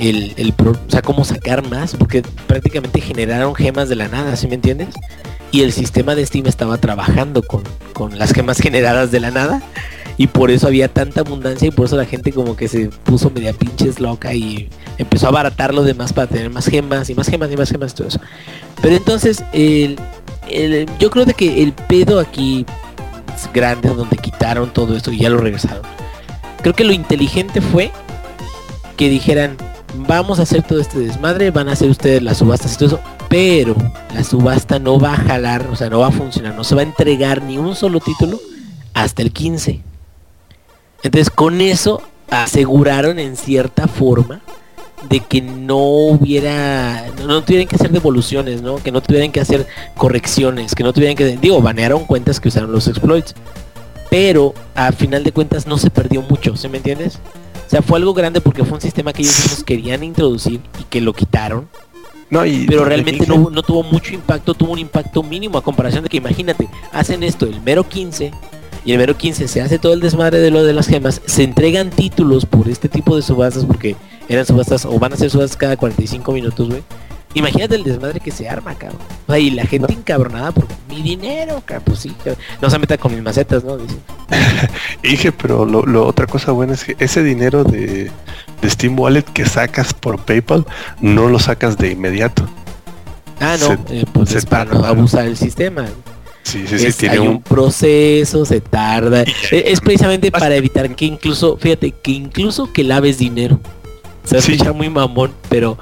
el, 0.00 0.34
el 0.36 0.52
pro, 0.52 0.72
o 0.72 0.90
sea, 0.90 1.02
cómo 1.02 1.24
sacar 1.24 1.68
más, 1.68 1.94
porque 1.94 2.22
prácticamente 2.46 3.00
generaron 3.00 3.54
gemas 3.54 3.88
de 3.88 3.96
la 3.96 4.08
nada, 4.08 4.36
¿sí 4.36 4.48
me 4.48 4.54
entiendes? 4.54 4.94
y 5.52 5.62
el 5.62 5.72
sistema 5.72 6.14
de 6.14 6.24
Steam 6.24 6.46
estaba 6.46 6.78
trabajando 6.78 7.42
con, 7.42 7.62
con, 7.92 8.18
las 8.18 8.32
gemas 8.32 8.58
generadas 8.62 9.10
de 9.10 9.20
la 9.20 9.30
nada 9.30 9.62
y 10.16 10.26
por 10.26 10.50
eso 10.50 10.66
había 10.66 10.88
tanta 10.88 11.20
abundancia 11.20 11.68
y 11.68 11.70
por 11.70 11.86
eso 11.86 11.96
la 11.96 12.04
gente 12.04 12.32
como 12.32 12.56
que 12.56 12.68
se 12.68 12.88
puso 12.88 13.30
media 13.30 13.52
pinches 13.52 14.00
loca 14.00 14.34
y 14.34 14.68
empezó 14.98 15.26
a 15.26 15.28
abaratar 15.30 15.72
lo 15.72 15.82
demás 15.82 16.12
para 16.12 16.26
tener 16.26 16.50
más 16.50 16.66
gemas 16.66 17.08
y 17.10 17.14
más 17.14 17.28
gemas 17.28 17.50
y 17.50 17.56
más 17.56 17.70
gemas 17.70 17.92
y 17.92 17.94
todo 17.94 18.08
eso. 18.08 18.20
Pero 18.82 18.96
entonces 18.96 19.42
el, 19.52 19.98
el, 20.48 20.86
yo 20.98 21.10
creo 21.10 21.24
de 21.24 21.34
que 21.34 21.62
el 21.62 21.72
pedo 21.72 22.20
aquí 22.20 22.66
es 23.34 23.50
grande 23.52 23.88
donde 23.88 24.16
quitaron 24.18 24.72
todo 24.72 24.94
esto 24.94 25.10
y 25.10 25.18
ya 25.18 25.30
lo 25.30 25.38
regresaron. 25.38 25.82
Creo 26.60 26.74
que 26.74 26.84
lo 26.84 26.92
inteligente 26.92 27.62
fue 27.62 27.90
que 28.98 29.08
dijeran 29.08 29.56
vamos 29.94 30.38
a 30.38 30.42
hacer 30.42 30.62
todo 30.62 30.80
este 30.80 30.98
desmadre, 30.98 31.50
van 31.50 31.68
a 31.68 31.72
hacer 31.72 31.90
ustedes 31.90 32.22
las 32.22 32.38
subastas 32.38 32.74
y 32.74 32.76
todo 32.76 32.86
eso, 32.88 33.00
pero 33.28 33.74
la 34.14 34.24
subasta 34.24 34.78
no 34.78 34.98
va 34.98 35.14
a 35.14 35.16
jalar, 35.16 35.66
o 35.70 35.76
sea, 35.76 35.90
no 35.90 36.00
va 36.00 36.08
a 36.08 36.12
funcionar, 36.12 36.54
no 36.54 36.64
se 36.64 36.74
va 36.74 36.82
a 36.82 36.84
entregar 36.84 37.42
ni 37.42 37.58
un 37.58 37.74
solo 37.74 38.00
título 38.00 38.38
hasta 38.94 39.22
el 39.22 39.32
15. 39.32 39.80
Entonces 41.02 41.30
con 41.30 41.60
eso 41.60 42.02
aseguraron 42.30 43.18
en 43.18 43.36
cierta 43.36 43.88
forma 43.88 44.40
de 45.08 45.20
que 45.20 45.40
no 45.40 45.78
hubiera, 45.78 47.06
no, 47.18 47.26
no 47.26 47.42
tuvieran 47.42 47.66
que 47.66 47.76
hacer 47.76 47.90
devoluciones, 47.90 48.62
¿no? 48.62 48.76
Que 48.76 48.92
no 48.92 49.00
tuvieran 49.00 49.32
que 49.32 49.40
hacer 49.40 49.66
correcciones, 49.96 50.74
que 50.74 50.82
no 50.82 50.92
tuvieran 50.92 51.16
que, 51.16 51.36
digo, 51.38 51.60
banearon 51.62 52.04
cuentas 52.04 52.38
que 52.38 52.48
usaron 52.48 52.70
los 52.70 52.86
exploits. 52.86 53.34
Pero 54.10 54.54
a 54.74 54.92
final 54.92 55.24
de 55.24 55.32
cuentas 55.32 55.66
no 55.66 55.78
se 55.78 55.88
perdió 55.88 56.20
mucho, 56.22 56.56
¿sí 56.56 56.68
me 56.68 56.78
entiendes? 56.78 57.18
O 57.70 57.72
sea, 57.72 57.82
fue 57.82 57.98
algo 57.98 58.12
grande 58.12 58.40
porque 58.40 58.64
fue 58.64 58.74
un 58.74 58.80
sistema 58.80 59.12
que 59.12 59.22
ellos 59.22 59.38
mismos 59.38 59.62
querían 59.62 60.02
introducir 60.02 60.60
y 60.80 60.82
que 60.90 61.00
lo 61.00 61.12
quitaron. 61.12 61.68
No, 62.28 62.44
y, 62.44 62.66
Pero 62.66 62.84
realmente 62.84 63.24
no, 63.28 63.48
no 63.48 63.62
tuvo 63.62 63.84
mucho 63.84 64.12
impacto, 64.12 64.54
tuvo 64.54 64.72
un 64.72 64.80
impacto 64.80 65.22
mínimo 65.22 65.56
a 65.56 65.62
comparación 65.62 66.02
de 66.02 66.08
que 66.08 66.16
imagínate, 66.16 66.68
hacen 66.90 67.22
esto 67.22 67.46
el 67.46 67.60
mero 67.60 67.88
15 67.88 68.32
y 68.84 68.90
el 68.90 68.98
mero 68.98 69.16
15 69.16 69.46
se 69.46 69.60
hace 69.60 69.78
todo 69.78 69.92
el 69.92 70.00
desmadre 70.00 70.40
de 70.40 70.50
lo 70.50 70.64
de 70.64 70.72
las 70.72 70.88
gemas, 70.88 71.22
se 71.26 71.44
entregan 71.44 71.90
títulos 71.90 72.44
por 72.44 72.68
este 72.68 72.88
tipo 72.88 73.14
de 73.14 73.22
subastas 73.22 73.64
porque 73.64 73.94
eran 74.28 74.44
subastas 74.44 74.84
o 74.84 74.98
van 74.98 75.12
a 75.12 75.16
ser 75.16 75.30
subastas 75.30 75.56
cada 75.56 75.76
45 75.76 76.32
minutos, 76.32 76.68
güey. 76.68 76.82
Imagínate 77.34 77.76
el 77.76 77.84
desmadre 77.84 78.18
que 78.18 78.30
se 78.32 78.48
arma, 78.48 78.74
cabrón. 78.74 78.98
O 79.28 79.32
sea, 79.32 79.38
y 79.38 79.50
la 79.50 79.64
gente 79.64 79.92
encabronada 79.92 80.50
por 80.50 80.66
mi 80.88 81.00
dinero, 81.00 81.62
cabrón. 81.64 81.84
Pues 81.86 82.00
sí, 82.00 82.10
cabrón. 82.10 82.36
No 82.60 82.68
se 82.70 82.78
meta 82.78 82.98
con 82.98 83.12
mis 83.14 83.22
macetas, 83.22 83.62
¿no? 83.62 83.76
Dice. 83.76 83.96
Inge, 85.04 85.30
pero 85.32 85.64
lo, 85.64 85.82
lo- 85.86 86.06
otra 86.06 86.26
cosa 86.26 86.52
buena 86.52 86.74
es 86.74 86.84
que 86.84 86.96
ese 86.98 87.22
dinero 87.22 87.62
de, 87.64 88.10
de 88.60 88.70
Steam 88.70 88.98
Wallet 88.98 89.22
que 89.22 89.46
sacas 89.46 89.94
por 89.94 90.18
PayPal 90.24 90.66
no 91.00 91.28
lo 91.28 91.38
sacas 91.38 91.78
de 91.78 91.92
inmediato. 91.92 92.48
Ah, 93.38 93.56
no, 93.60 93.66
Se- 93.86 94.00
eh, 94.00 94.04
pues 94.12 94.30
se 94.30 94.38
es 94.38 94.46
para 94.46 94.64
no 94.64 94.84
abusar 94.84 95.24
el 95.26 95.36
sistema. 95.36 95.86
Sí, 96.42 96.64
sí, 96.66 96.78
sí, 96.80 96.86
Es- 96.86 96.96
tiene 96.96 97.14
hay 97.14 97.20
un 97.20 97.28
un... 97.28 97.42
proceso, 97.42 98.44
se 98.44 98.60
tarda. 98.60 99.24
Es 99.52 99.80
precisamente 99.80 100.32
para 100.32 100.56
evitar 100.56 100.94
que 100.96 101.04
incluso, 101.04 101.56
fíjate, 101.58 101.92
que 101.92 102.10
incluso 102.10 102.72
que 102.72 102.82
laves 102.82 103.18
dinero. 103.18 103.60
Se 104.24 104.36
va 104.36 104.38
a 104.38 104.42
Sí. 104.42 104.52
escuchar 104.52 104.74
muy 104.74 104.88
mamón, 104.90 105.32
pero 105.48 105.78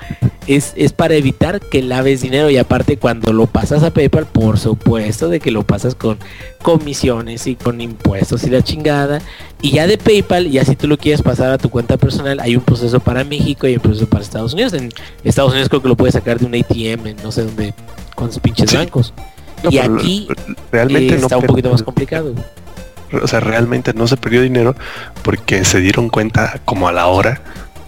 es, 0.47 0.73
es 0.77 0.93
para 0.93 1.15
evitar 1.15 1.61
que 1.61 1.83
laves 1.83 2.23
dinero 2.23 2.49
y 2.51 2.57
aparte 2.57 2.97
cuando 2.97 3.33
lo 3.33 3.47
pasas 3.47 3.83
a 3.83 3.91
PayPal, 3.91 4.27
por 4.27 4.59
supuesto 4.59 5.29
de 5.29 5.41
que 5.41 5.51
lo 5.51 5.65
pasas 5.65 5.95
con 5.95 6.19
comisiones 6.63 7.47
y 7.47 7.57
con 7.57 7.81
impuestos 7.81 8.45
y 8.45 8.51
la 8.51 8.63
chingada. 8.63 9.21
Y 9.61 9.73
ya 9.73 9.87
de 9.87 9.99
PayPal, 9.99 10.49
ya 10.51 10.65
si 10.65 10.77
tú 10.77 10.87
lo 10.87 10.97
quieres 10.99 11.23
pasar 11.23 11.51
a 11.51 11.59
tu 11.59 11.69
cuenta 11.69 11.97
personal, 11.97 12.41
hay 12.41 12.55
un 12.57 12.63
proceso 12.63 13.01
para 13.01 13.25
México 13.25 13.67
y 13.67 13.75
un 13.75 13.81
proceso 13.81 14.07
para 14.09 14.23
Estados 14.23 14.55
Unidos. 14.55 14.73
En 14.75 14.91
Estados 15.25 15.51
Unidos 15.53 15.69
creo 15.69 15.83
que 15.83 15.89
lo 15.89 15.97
puedes 15.97 16.15
sacar 16.15 16.39
de 16.39 16.47
un 16.47 16.55
ATM, 16.55 17.07
en 17.09 17.17
no 17.23 17.33
sé 17.33 17.43
dónde, 17.45 17.75
con 18.15 18.31
sus 18.33 18.41
pinches 18.41 18.71
Sí. 18.71 18.77
bancos. 18.77 19.13
No, 19.65 19.71
y 19.71 19.79
aquí 19.79 20.29
realmente 20.71 21.15
eh, 21.15 21.19
no 21.19 21.23
está 21.27 21.37
un 21.37 21.45
poquito 21.47 21.71
más 21.73 21.83
complicado. 21.83 22.33
O 23.23 23.27
sea, 23.27 23.41
realmente 23.41 23.93
no 23.95 24.07
se 24.07 24.17
perdió 24.17 24.43
dinero 24.43 24.77
porque 25.23 25.65
se 25.65 25.81
dieron 25.81 26.11
cuenta 26.11 26.61
como 26.65 26.89
a 26.89 26.93
la 26.93 27.07
hora 27.07 27.41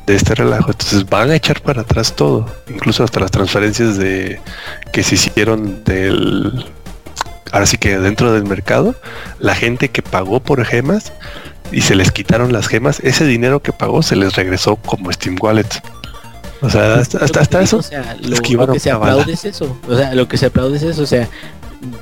de 0.07 0.15
este 0.15 0.35
relajo. 0.35 0.71
Entonces 0.71 1.09
van 1.09 1.31
a 1.31 1.37
echar 1.37 1.61
para 1.63 1.83
atrás 1.83 2.15
todo, 2.15 2.47
incluso 2.69 3.05
hasta 3.05 3.21
las 3.21 3.31
transferencias 3.31 3.97
de 3.97 4.41
que 4.93 5.03
se 5.03 5.15
hicieron 5.15 5.85
del 5.85 6.65
ahora 7.53 7.67
sí 7.67 7.79
que 7.79 7.99
dentro 7.99 8.33
del 8.33 8.45
mercado, 8.45 8.95
la 9.39 9.55
gente 9.55 9.89
que 9.89 10.03
pagó 10.03 10.41
por 10.41 10.65
gemas 10.65 11.13
y 11.73 11.83
se 11.83 11.95
les 11.95 12.13
quitaron 12.13 12.53
las 12.53 12.69
gemas, 12.69 13.01
ese 13.01 13.25
dinero 13.25 13.61
que 13.61 13.73
pagó 13.73 14.03
se 14.03 14.17
les 14.17 14.35
regresó 14.35 14.77
como 14.77 15.13
Steam 15.13 15.37
Wallet. 15.41 15.69
O 16.63 16.69
sea, 16.69 16.97
hasta, 16.97 17.25
hasta, 17.25 17.63
eso. 17.63 17.79
o 17.79 17.83
sea, 17.83 18.17
lo, 18.21 18.37
lo 18.37 18.73
que 18.73 18.81
se 18.81 18.91
aplaude 18.91 19.33
es 19.33 19.45
eso. 19.47 19.79
O 19.89 19.97
sea, 19.97 20.15
lo 20.15 20.29
que 20.29 20.37
se 20.37 20.47
aplaude 20.47 20.77
es 20.77 20.83
eso. 20.83 21.03
O 21.03 21.07
sea, 21.07 21.27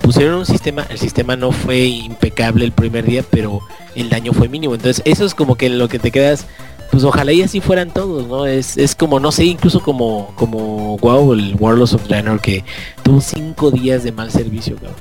pusieron 0.01 0.37
un 0.37 0.47
sistema, 0.47 0.85
el 0.89 0.99
sistema 0.99 1.37
no 1.37 1.53
fue 1.53 1.85
impecable 1.85 2.65
el 2.65 2.73
primer 2.73 3.05
día, 3.05 3.25
pero 3.31 3.61
el 3.95 4.11
daño 4.11 4.33
fue 4.33 4.49
mínimo. 4.49 4.75
Entonces, 4.75 5.03
eso 5.05 5.25
es 5.25 5.35
como 5.35 5.55
que 5.55 5.69
lo 5.69 5.89
que 5.89 6.01
te 6.01 6.11
quedas, 6.11 6.47
pues 6.91 7.05
ojalá 7.05 7.33
y 7.33 7.43
así 7.43 7.61
fueran 7.61 7.91
todos, 7.91 8.27
¿no? 8.27 8.47
Es, 8.47 8.77
es 8.77 8.95
como, 8.95 9.21
no 9.21 9.31
sé, 9.31 9.45
incluso 9.45 9.81
como, 9.81 10.33
como 10.37 10.97
WoW, 10.99 11.35
el 11.35 11.57
Warlords 11.59 11.95
of 11.95 12.07
Draenor, 12.09 12.41
que 12.41 12.65
tuvo 13.03 13.21
cinco 13.21 13.71
días 13.71 14.05
de 14.05 14.13
mal 14.13 14.31
servicio, 14.31 14.77
cabrón. 14.77 14.97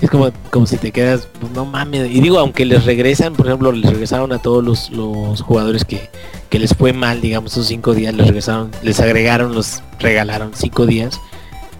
Es 0.00 0.10
como, 0.10 0.30
como 0.50 0.66
si 0.66 0.76
te 0.76 0.92
quedas, 0.92 1.26
pues 1.40 1.50
no 1.52 1.64
mames. 1.64 2.10
Y 2.10 2.20
digo, 2.20 2.38
aunque 2.38 2.66
les 2.66 2.84
regresan, 2.84 3.34
por 3.34 3.46
ejemplo, 3.46 3.72
les 3.72 3.90
regresaron 3.90 4.32
a 4.32 4.38
todos 4.38 4.62
los, 4.62 4.90
los 4.90 5.40
jugadores 5.40 5.84
que, 5.84 6.10
que 6.50 6.58
les 6.58 6.74
fue 6.74 6.92
mal, 6.92 7.20
digamos, 7.20 7.52
esos 7.52 7.66
cinco 7.66 7.94
días, 7.94 8.14
les 8.14 8.26
regresaron, 8.26 8.70
les 8.82 9.00
agregaron, 9.00 9.54
los 9.54 9.82
regalaron 9.98 10.52
cinco 10.54 10.86
días. 10.86 11.18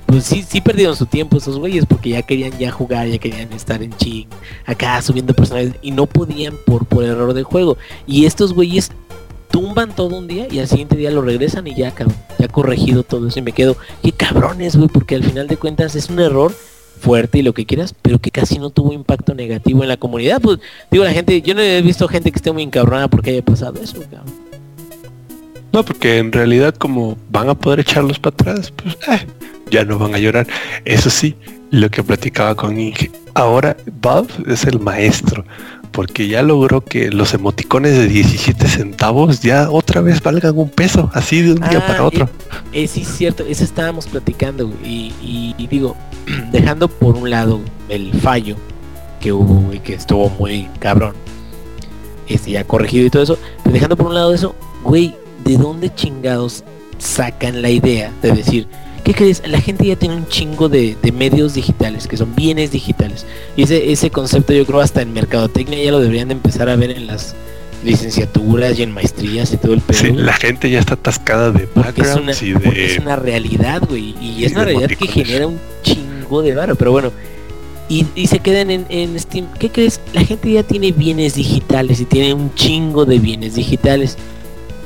Pues 0.07 0.25
sí, 0.25 0.45
sí 0.49 0.61
perdieron 0.61 0.95
su 0.95 1.07
tiempo 1.07 1.37
esos 1.37 1.59
güeyes 1.59 1.85
porque 1.85 2.11
ya 2.11 2.23
querían 2.23 2.57
ya 2.59 2.71
jugar, 2.71 3.09
ya 3.09 3.19
querían 3.19 3.53
estar 3.53 3.83
en 3.83 3.93
ching, 3.97 4.29
acá 4.65 5.03
subiendo 5.03 5.35
personajes 5.35 5.73
y 5.83 5.91
no 5.91 6.07
podían 6.07 6.55
por, 6.65 6.87
por 6.87 7.05
error 7.05 7.35
del 7.35 7.45
juego. 7.45 7.77
Y 8.07 8.25
estos 8.25 8.55
güeyes 8.55 8.93
tumban 9.51 9.95
todo 9.95 10.17
un 10.17 10.29
día 10.29 10.47
y 10.51 10.61
al 10.61 10.69
siguiente 10.69 10.97
día 10.97 11.11
lo 11.11 11.23
regresan 11.23 11.67
y 11.67 11.75
ya 11.75 11.91
cabrón, 11.91 12.17
ya 12.39 12.49
corregido 12.49 13.03
todo 13.03 13.29
eso 13.29 13.39
y 13.39 13.43
me 13.43 13.53
quedo, 13.53 13.77
qué 14.03 14.13
cabrones 14.13 14.77
güey, 14.77 14.89
porque 14.89 15.17
al 15.17 15.25
final 15.25 15.49
de 15.49 15.57
cuentas 15.57 15.97
es 15.97 16.09
un 16.09 16.21
error 16.21 16.53
fuerte 17.01 17.39
y 17.39 17.43
lo 17.43 17.53
que 17.53 17.67
quieras, 17.67 17.95
pero 18.03 18.19
que 18.19 18.31
casi 18.31 18.59
no 18.59 18.71
tuvo 18.71 18.93
impacto 18.93 19.35
negativo 19.35 19.83
en 19.83 19.89
la 19.89 19.97
comunidad. 19.97 20.41
Pues 20.41 20.59
digo 20.91 21.05
la 21.05 21.13
gente, 21.13 21.43
yo 21.43 21.55
no 21.55 21.61
he 21.61 21.83
visto 21.83 22.09
gente 22.09 22.31
que 22.31 22.37
esté 22.37 22.53
muy 22.53 22.63
encabronada 22.63 23.09
porque 23.09 23.31
haya 23.31 23.45
pasado 23.45 23.81
eso, 23.83 24.01
cabrón. 24.03 24.35
No, 25.73 25.85
porque 25.85 26.19
en 26.19 26.33
realidad 26.33 26.75
como 26.75 27.19
van 27.31 27.49
a 27.49 27.55
poder 27.55 27.81
echarlos 27.81 28.19
para 28.19 28.35
atrás, 28.35 28.73
pues 28.73 28.97
eh, 29.09 29.27
ya 29.71 29.85
no 29.85 29.99
van 29.99 30.15
a 30.15 30.19
llorar. 30.19 30.47
Eso 30.85 31.11
sí, 31.11 31.35
lo 31.71 31.91
que 31.91 32.03
platicaba 32.03 32.55
con 32.55 32.79
Inge. 32.79 33.11
Ahora 33.35 33.77
Valve 34.01 34.33
es 34.47 34.65
el 34.65 34.81
maestro, 34.81 35.45
porque 35.91 36.27
ya 36.29 36.43
logró 36.43 36.81
que 36.81 37.11
los 37.11 37.35
emoticones 37.35 37.97
de 37.97 38.07
17 38.09 38.67
centavos 38.69 39.41
ya 39.41 39.71
otra 39.71 40.01
vez 40.01 40.23
valgan 40.23 40.57
un 40.57 40.71
peso, 40.71 41.11
así 41.13 41.43
de 41.43 41.53
un 41.53 41.61
día 41.61 41.83
Ah, 41.83 41.87
para 41.87 42.05
otro. 42.05 42.25
Eh, 42.73 42.85
eh, 42.85 42.89
sí, 42.89 43.03
es 43.03 43.09
cierto, 43.09 43.45
eso 43.47 43.65
estábamos 43.65 44.07
platicando 44.07 44.69
güey, 44.69 44.79
y, 44.85 45.15
y- 45.23 45.55
y 45.59 45.67
digo, 45.67 45.97
dejando 46.53 46.89
por 46.89 47.17
un 47.17 47.29
lado 47.29 47.61
el 47.91 48.13
fallo 48.21 48.57
que 49.21 49.33
hubo 49.33 49.73
y 49.73 49.81
que 49.81 49.95
estuvo 49.95 50.31
muy 50.31 50.69
cabrón, 50.79 51.13
este 52.29 52.53
ya 52.53 52.65
corregido 52.65 53.05
y 53.07 53.11
todo 53.11 53.23
eso, 53.23 53.39
pero 53.63 53.75
dejando 53.75 53.97
por 53.97 54.07
un 54.07 54.15
lado 54.15 54.33
eso, 54.33 54.55
güey, 54.83 55.15
¿de 55.45 55.57
dónde 55.59 55.93
chingados 55.95 56.65
sacan 56.99 57.61
la 57.61 57.69
idea 57.69 58.13
de 58.23 58.33
decir, 58.33 58.67
¿qué 59.07 59.15
crees? 59.15 59.41
La 59.47 59.61
gente 59.61 59.87
ya 59.87 59.95
tiene 59.95 60.17
un 60.17 60.27
chingo 60.27 60.69
de, 60.69 60.97
de 61.01 61.13
medios 61.13 61.55
digitales, 61.55 62.09
que 62.09 62.17
son 62.17 62.35
bienes 62.35 62.73
digitales, 62.73 63.25
y 63.57 63.63
ese, 63.63 63.93
ese 63.93 64.11
concepto 64.11 64.53
yo 64.53 64.67
creo 64.67 64.81
hasta 64.81 65.01
en 65.01 65.13
mercadotecnia 65.13 65.81
ya 65.81 65.93
lo 65.93 66.01
deberían 66.01 66.27
de 66.27 66.35
empezar 66.35 66.69
a 66.69 66.75
ver 66.75 66.91
en 66.91 67.07
las 67.07 67.37
licenciaturas 67.85 68.77
y 68.77 68.83
en 68.83 68.91
maestrías 68.91 69.53
y 69.53 69.59
todo 69.59 69.75
el 69.75 69.81
pedo. 69.81 70.01
Sí, 70.01 70.11
la 70.11 70.33
gente 70.33 70.69
ya 70.71 70.81
está 70.81 70.95
atascada 70.95 71.53
de 71.53 71.69
Porque 71.69 72.03
es, 72.03 72.17
una, 72.17 72.33
backgrounds 72.33 72.43
y 72.43 72.53
porque 72.55 72.85
es 72.85 72.97
de... 72.97 73.03
una 73.03 73.15
realidad, 73.15 73.83
güey. 73.89 74.17
Y 74.21 74.39
y 74.39 74.45
es 74.45 74.53
una 74.53 74.65
de 74.65 74.67
realidad 74.73 74.89
que 74.99 75.07
genera 75.07 75.47
un 75.47 75.61
chingo 75.85 76.43
de 76.43 76.55
varo. 76.57 76.75
Pero 76.75 76.91
bueno. 76.91 77.13
Y, 77.89 78.07
y 78.17 78.27
se 78.27 78.41
quedan 78.41 78.73
en, 78.73 78.87
en 78.89 79.21
Steam. 79.21 79.47
¿Qué 79.61 79.71
crees? 79.71 80.01
La 80.15 80.25
gente 80.25 80.51
ya 80.51 80.65
tiene 80.65 80.91
bienes 80.91 81.35
digitales 81.35 82.01
y 82.01 82.07
tiene 82.07 82.35
un 82.35 82.53
chingo 82.57 83.05
de 83.05 83.21
bienes 83.21 83.55
digitales. 83.55 84.17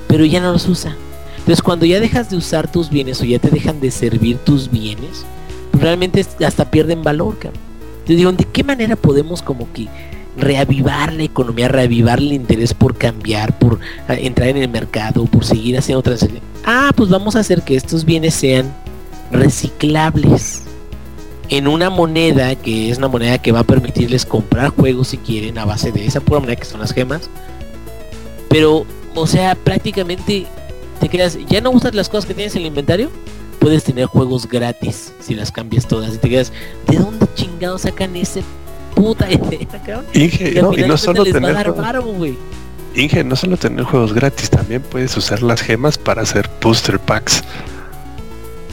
Pero 0.08 0.26
ya 0.26 0.40
no 0.40 0.52
los 0.52 0.68
usa. 0.68 0.94
Entonces 1.40 1.62
cuando 1.62 1.86
ya 1.86 2.00
dejas 2.00 2.30
de 2.30 2.36
usar 2.36 2.70
tus 2.70 2.90
bienes 2.90 3.20
o 3.20 3.24
ya 3.24 3.38
te 3.38 3.50
dejan 3.50 3.80
de 3.80 3.90
servir 3.90 4.38
tus 4.38 4.70
bienes, 4.70 5.24
pues 5.70 5.82
realmente 5.82 6.24
hasta 6.44 6.70
pierden 6.70 7.02
valor, 7.02 7.38
cabrón. 7.38 7.60
Digo, 8.06 8.32
¿de 8.32 8.44
qué 8.44 8.64
manera 8.64 8.96
podemos 8.96 9.40
como 9.40 9.72
que 9.72 9.88
reavivar 10.36 11.12
la 11.12 11.22
economía, 11.22 11.68
reavivar 11.68 12.18
el 12.18 12.32
interés 12.32 12.74
por 12.74 12.96
cambiar, 12.96 13.58
por 13.58 13.78
a, 14.08 14.14
entrar 14.14 14.48
en 14.48 14.56
el 14.58 14.68
mercado, 14.68 15.24
por 15.26 15.44
seguir 15.44 15.78
haciendo 15.78 16.02
transacciones? 16.02 16.42
Ah, 16.64 16.90
pues 16.94 17.08
vamos 17.08 17.36
a 17.36 17.40
hacer 17.40 17.62
que 17.62 17.76
estos 17.76 18.04
bienes 18.04 18.34
sean 18.34 18.72
reciclables 19.30 20.62
en 21.48 21.66
una 21.66 21.90
moneda 21.90 22.54
que 22.54 22.90
es 22.90 22.98
una 22.98 23.08
moneda 23.08 23.38
que 23.38 23.52
va 23.52 23.60
a 23.60 23.64
permitirles 23.64 24.24
comprar 24.24 24.70
juegos 24.70 25.08
si 25.08 25.18
quieren 25.18 25.58
a 25.58 25.64
base 25.64 25.92
de 25.92 26.06
esa 26.06 26.20
pura 26.20 26.40
moneda 26.40 26.56
que 26.56 26.64
son 26.64 26.80
las 26.80 26.92
gemas. 26.92 27.28
Pero, 28.48 28.86
o 29.14 29.26
sea, 29.26 29.54
prácticamente 29.54 30.46
te 31.00 31.08
quedas, 31.08 31.38
ya 31.48 31.60
no 31.60 31.70
usas 31.70 31.94
las 31.94 32.08
cosas 32.08 32.26
que 32.26 32.34
tienes 32.34 32.54
en 32.54 32.62
el 32.62 32.66
inventario, 32.68 33.10
puedes 33.58 33.84
tener 33.84 34.06
juegos 34.06 34.46
gratis 34.46 35.12
si 35.20 35.34
las 35.34 35.50
cambias 35.50 35.88
todas 35.88 36.14
y 36.14 36.18
te 36.18 36.28
quedas, 36.28 36.52
¿de 36.86 36.98
dónde 36.98 37.26
chingados 37.34 37.82
sacan 37.82 38.14
ese 38.14 38.42
puta 38.94 39.30
idea, 39.32 39.66
cabrón? 39.84 40.04
Inge, 40.12 40.52
Y 40.52 40.60
no, 40.60 40.72
y 40.76 40.82
no 40.82 40.96
solo 40.96 41.24
va 41.24 41.48
a 41.48 41.52
dar. 41.52 41.74
Inge, 42.94 43.24
no 43.24 43.36
solo 43.36 43.56
tener 43.56 43.84
juegos 43.84 44.12
gratis, 44.12 44.50
también 44.50 44.82
puedes 44.82 45.16
usar 45.16 45.42
las 45.42 45.62
gemas 45.62 45.96
para 45.96 46.22
hacer 46.22 46.50
booster 46.60 46.98
packs. 46.98 47.42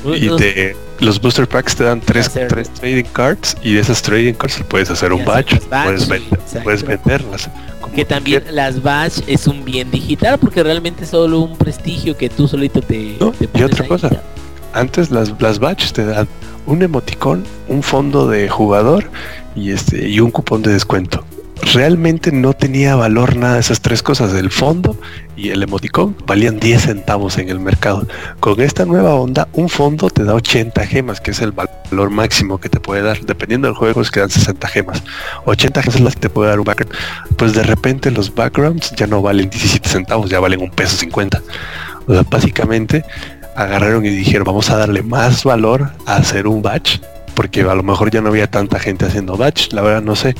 Y 0.05 0.35
te, 0.37 0.75
los 0.99 1.19
booster 1.19 1.47
packs 1.47 1.75
te 1.75 1.83
dan 1.83 2.01
tres, 2.01 2.31
tres 2.31 2.69
trading 2.73 3.05
cards 3.13 3.55
y 3.61 3.73
de 3.73 3.81
esas 3.81 4.01
trading 4.01 4.33
cards 4.33 4.63
puedes 4.67 4.89
hacer 4.89 5.13
un 5.13 5.23
batch, 5.25 5.59
puedes, 5.83 6.07
vender, 6.07 6.39
venderlas. 6.85 7.49
que 7.93 8.05
también 8.05 8.41
quieras. 8.41 8.55
las 8.55 8.81
batch 8.81 9.19
es 9.27 9.47
un 9.47 9.63
bien 9.63 9.91
digital 9.91 10.37
porque 10.39 10.63
realmente 10.63 11.03
es 11.03 11.09
solo 11.09 11.41
un 11.41 11.57
prestigio 11.57 12.17
que 12.17 12.29
tú 12.29 12.47
solito 12.47 12.81
te, 12.81 13.17
No, 13.19 13.31
te 13.31 13.49
y 13.53 13.63
otra 13.63 13.87
cosa. 13.87 14.09
Antes 14.73 15.11
las, 15.11 15.33
las 15.41 15.59
batch 15.59 15.91
te 15.91 16.05
dan 16.05 16.27
un 16.65 16.81
emoticón, 16.81 17.43
un 17.67 17.81
fondo 17.81 18.27
de 18.27 18.49
jugador 18.49 19.09
y 19.55 19.71
este 19.71 20.07
y 20.07 20.19
un 20.19 20.31
cupón 20.31 20.61
de 20.61 20.73
descuento. 20.73 21.23
Realmente 21.73 22.31
no 22.31 22.53
tenía 22.53 22.95
valor 22.95 23.35
nada 23.35 23.59
esas 23.59 23.81
tres 23.81 24.01
cosas. 24.03 24.33
El 24.33 24.51
fondo 24.51 24.97
y 25.35 25.49
el 25.49 25.63
emoticón 25.63 26.15
valían 26.25 26.59
10 26.59 26.81
centavos 26.81 27.37
en 27.37 27.49
el 27.49 27.59
mercado. 27.59 28.07
Con 28.39 28.59
esta 28.61 28.85
nueva 28.85 29.15
onda, 29.15 29.47
un 29.53 29.69
fondo 29.69 30.09
te 30.09 30.23
da 30.23 30.33
80 30.33 30.85
gemas, 30.87 31.21
que 31.21 31.31
es 31.31 31.41
el 31.41 31.51
valor 31.51 32.09
máximo 32.09 32.59
que 32.59 32.69
te 32.69 32.79
puede 32.79 33.01
dar. 33.01 33.19
Dependiendo 33.21 33.67
del 33.67 33.75
juego, 33.75 34.01
es 34.01 34.11
que 34.11 34.19
dan 34.19 34.29
60 34.29 34.67
gemas. 34.67 35.03
80 35.45 35.81
gemas 35.81 35.95
es 35.95 36.01
las 36.01 36.15
que 36.15 36.21
te 36.21 36.29
puede 36.29 36.49
dar 36.49 36.59
un 36.59 36.65
background. 36.65 36.95
Pues 37.37 37.53
de 37.53 37.63
repente 37.63 38.11
los 38.11 38.33
backgrounds 38.33 38.93
ya 38.95 39.07
no 39.07 39.21
valen 39.21 39.49
17 39.49 39.87
centavos, 39.87 40.29
ya 40.29 40.39
valen 40.39 40.61
un 40.61 40.71
peso 40.71 40.97
50. 40.97 41.41
O 42.07 42.13
sea, 42.13 42.23
básicamente 42.29 43.03
agarraron 43.55 44.05
y 44.05 44.09
dijeron, 44.09 44.45
vamos 44.45 44.69
a 44.69 44.77
darle 44.77 45.01
más 45.01 45.43
valor 45.43 45.91
a 46.05 46.17
hacer 46.17 46.47
un 46.47 46.61
batch 46.61 46.99
porque 47.37 47.61
a 47.61 47.75
lo 47.75 47.83
mejor 47.83 48.09
ya 48.09 48.19
no 48.19 48.29
había 48.29 48.49
tanta 48.49 48.79
gente 48.79 49.05
haciendo 49.05 49.37
batch, 49.37 49.71
la 49.71 49.83
verdad 49.83 50.01
no 50.01 50.15
sé. 50.15 50.35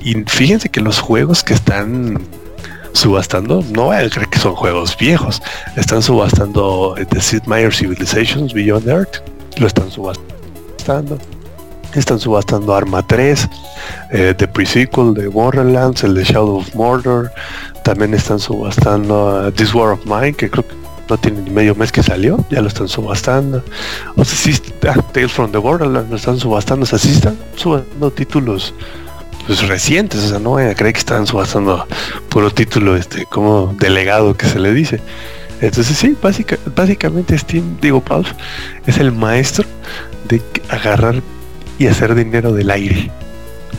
Y 0.00 0.14
fíjense 0.26 0.68
que 0.68 0.80
los 0.80 0.98
juegos 0.98 1.44
que 1.44 1.54
están 1.54 2.18
subastando, 2.92 3.64
no 3.70 3.84
voy 3.84 3.98
a 3.98 4.10
creer 4.10 4.26
que 4.28 4.40
son 4.40 4.56
juegos 4.56 4.96
viejos, 4.98 5.40
están 5.76 6.02
subastando 6.02 6.96
eh, 6.98 7.06
The 7.06 7.20
Sid 7.20 7.44
Meier 7.44 7.72
Civilizations 7.72 8.52
Beyond 8.52 8.88
Earth, 8.88 9.18
lo 9.58 9.68
están 9.68 9.92
subastando. 9.92 11.18
Están 11.94 12.18
subastando 12.18 12.74
Arma 12.74 13.06
3, 13.06 13.48
eh, 14.10 14.34
The 14.36 14.48
Pre-Sequel 14.48 15.14
de 15.14 15.28
Borderlands, 15.28 16.02
el 16.02 16.14
de 16.14 16.24
Shadow 16.24 16.58
of 16.58 16.74
Mordor. 16.74 17.30
También 17.84 18.12
están 18.12 18.40
subastando 18.40 19.46
uh, 19.46 19.52
This 19.52 19.72
War 19.72 19.92
of 19.92 20.04
Mine, 20.04 20.34
que 20.34 20.50
creo 20.50 20.66
que 20.66 20.79
no 21.10 21.18
tiene 21.18 21.42
ni 21.42 21.50
medio 21.50 21.74
mes 21.74 21.92
que 21.92 22.02
salió, 22.02 22.44
ya 22.50 22.62
lo 22.62 22.68
están 22.68 22.88
subastando. 22.88 23.62
O 24.16 24.24
sea, 24.24 24.38
sí, 24.38 24.62
ah, 24.88 25.02
Tales 25.12 25.32
from 25.32 25.50
the 25.50 25.58
Borderlands 25.58 26.08
lo 26.08 26.16
están 26.16 26.38
subastando, 26.38 26.84
o 26.84 26.86
sea, 26.86 26.98
sí 26.98 27.10
están 27.10 27.36
subastando 27.56 28.10
títulos 28.12 28.72
pues 29.46 29.66
recientes, 29.66 30.22
o 30.22 30.28
sea, 30.28 30.38
no 30.38 30.50
voy 30.50 30.74
que 30.74 30.88
están 30.88 31.26
subastando 31.26 31.86
puro 32.28 32.50
título, 32.50 32.96
este, 32.96 33.26
como 33.26 33.74
delegado 33.78 34.36
que 34.36 34.46
se 34.46 34.60
le 34.60 34.72
dice. 34.72 35.00
Entonces 35.60 35.96
sí, 35.96 36.16
básicamente 36.74 37.36
Steam, 37.36 37.78
digo 37.80 38.02
Valve, 38.08 38.30
es 38.86 38.98
el 38.98 39.12
maestro 39.12 39.66
de 40.28 40.40
agarrar 40.68 41.20
y 41.78 41.88
hacer 41.88 42.14
dinero 42.14 42.52
del 42.52 42.70
aire. 42.70 43.10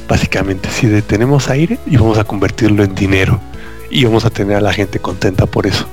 Básicamente, 0.08 0.70
si 0.70 0.88
detenemos 0.88 1.50
aire 1.50 1.80
y 1.88 1.96
vamos 1.96 2.18
a 2.18 2.26
convertirlo 2.26 2.84
en 2.84 2.94
dinero 2.94 3.40
y 3.90 4.04
vamos 4.04 4.26
a 4.26 4.30
tener 4.30 4.58
a 4.58 4.62
la 4.62 4.74
gente 4.74 5.00
contenta 5.00 5.46
por 5.46 5.66
eso. 5.66 5.88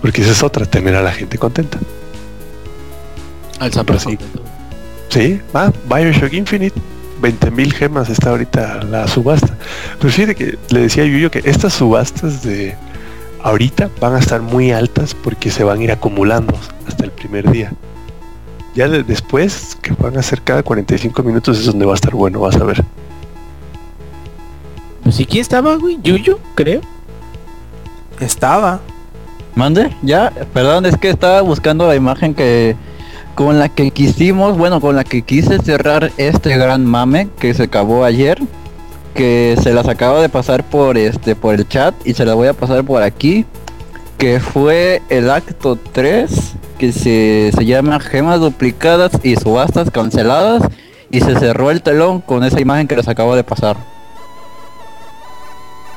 Porque 0.00 0.22
esa 0.22 0.32
es 0.32 0.42
otra, 0.42 0.66
tener 0.66 0.94
a 0.94 1.02
la 1.02 1.12
gente 1.12 1.38
contenta. 1.38 1.78
Al 3.58 3.72
sí. 3.98 4.18
Sí, 5.08 5.40
va, 5.54 5.72
Bioshock 5.88 6.32
Infinite, 6.32 6.78
20.000 7.22 7.72
gemas 7.72 8.10
está 8.10 8.30
ahorita 8.30 8.82
la 8.84 9.08
subasta. 9.08 9.56
Pero 9.98 10.12
fíjate 10.12 10.34
que 10.34 10.58
le 10.70 10.80
decía 10.80 11.04
a 11.04 11.06
Yuyo 11.06 11.30
que 11.30 11.42
estas 11.44 11.74
subastas 11.74 12.42
de 12.42 12.76
ahorita 13.42 13.90
van 14.00 14.14
a 14.14 14.18
estar 14.18 14.42
muy 14.42 14.72
altas 14.72 15.14
porque 15.14 15.50
se 15.50 15.64
van 15.64 15.80
a 15.80 15.84
ir 15.84 15.92
acumulando 15.92 16.54
hasta 16.86 17.04
el 17.04 17.12
primer 17.12 17.50
día. 17.50 17.72
Ya 18.74 18.88
después, 18.88 19.78
que 19.80 19.92
van 19.92 20.18
a 20.18 20.22
ser 20.22 20.42
cada 20.42 20.62
45 20.62 21.22
minutos, 21.22 21.58
es 21.58 21.64
donde 21.64 21.86
va 21.86 21.92
a 21.92 21.94
estar 21.94 22.12
bueno, 22.12 22.40
vas 22.40 22.56
a 22.56 22.64
ver. 22.64 22.84
Pues 25.02 25.14
sí, 25.14 25.24
¿quién 25.24 25.40
estaba, 25.40 25.76
güey? 25.76 25.98
Yuyo, 26.02 26.38
creo. 26.54 26.82
Estaba. 28.20 28.80
¿Mande? 29.56 29.90
Ya, 30.02 30.32
perdón, 30.52 30.84
es 30.84 30.98
que 30.98 31.08
estaba 31.08 31.40
buscando 31.40 31.86
la 31.86 31.96
imagen 31.96 32.34
que 32.34 32.76
con 33.34 33.58
la 33.58 33.70
que 33.70 33.90
quisimos, 33.90 34.58
bueno, 34.58 34.82
con 34.82 34.96
la 34.96 35.02
que 35.02 35.22
quise 35.22 35.58
cerrar 35.58 36.12
este 36.18 36.56
gran 36.58 36.84
mame 36.84 37.28
que 37.38 37.54
se 37.54 37.62
acabó 37.64 38.04
ayer, 38.04 38.38
que 39.14 39.56
se 39.62 39.72
las 39.72 39.88
acabo 39.88 40.20
de 40.20 40.28
pasar 40.28 40.62
por 40.62 40.98
este 40.98 41.34
por 41.34 41.54
el 41.54 41.66
chat 41.66 41.94
y 42.04 42.12
se 42.12 42.26
la 42.26 42.34
voy 42.34 42.48
a 42.48 42.52
pasar 42.52 42.84
por 42.84 43.02
aquí, 43.02 43.46
que 44.18 44.40
fue 44.40 45.00
el 45.08 45.30
acto 45.30 45.78
3 45.92 46.30
que 46.78 46.92
se, 46.92 47.50
se 47.56 47.64
llama 47.64 47.98
gemas 47.98 48.40
duplicadas 48.40 49.12
y 49.22 49.36
subastas 49.36 49.90
canceladas 49.90 50.64
y 51.10 51.20
se 51.20 51.34
cerró 51.38 51.70
el 51.70 51.80
telón 51.80 52.20
con 52.20 52.44
esa 52.44 52.60
imagen 52.60 52.88
que 52.88 52.96
les 52.96 53.08
acabo 53.08 53.34
de 53.34 53.42
pasar. 53.42 53.95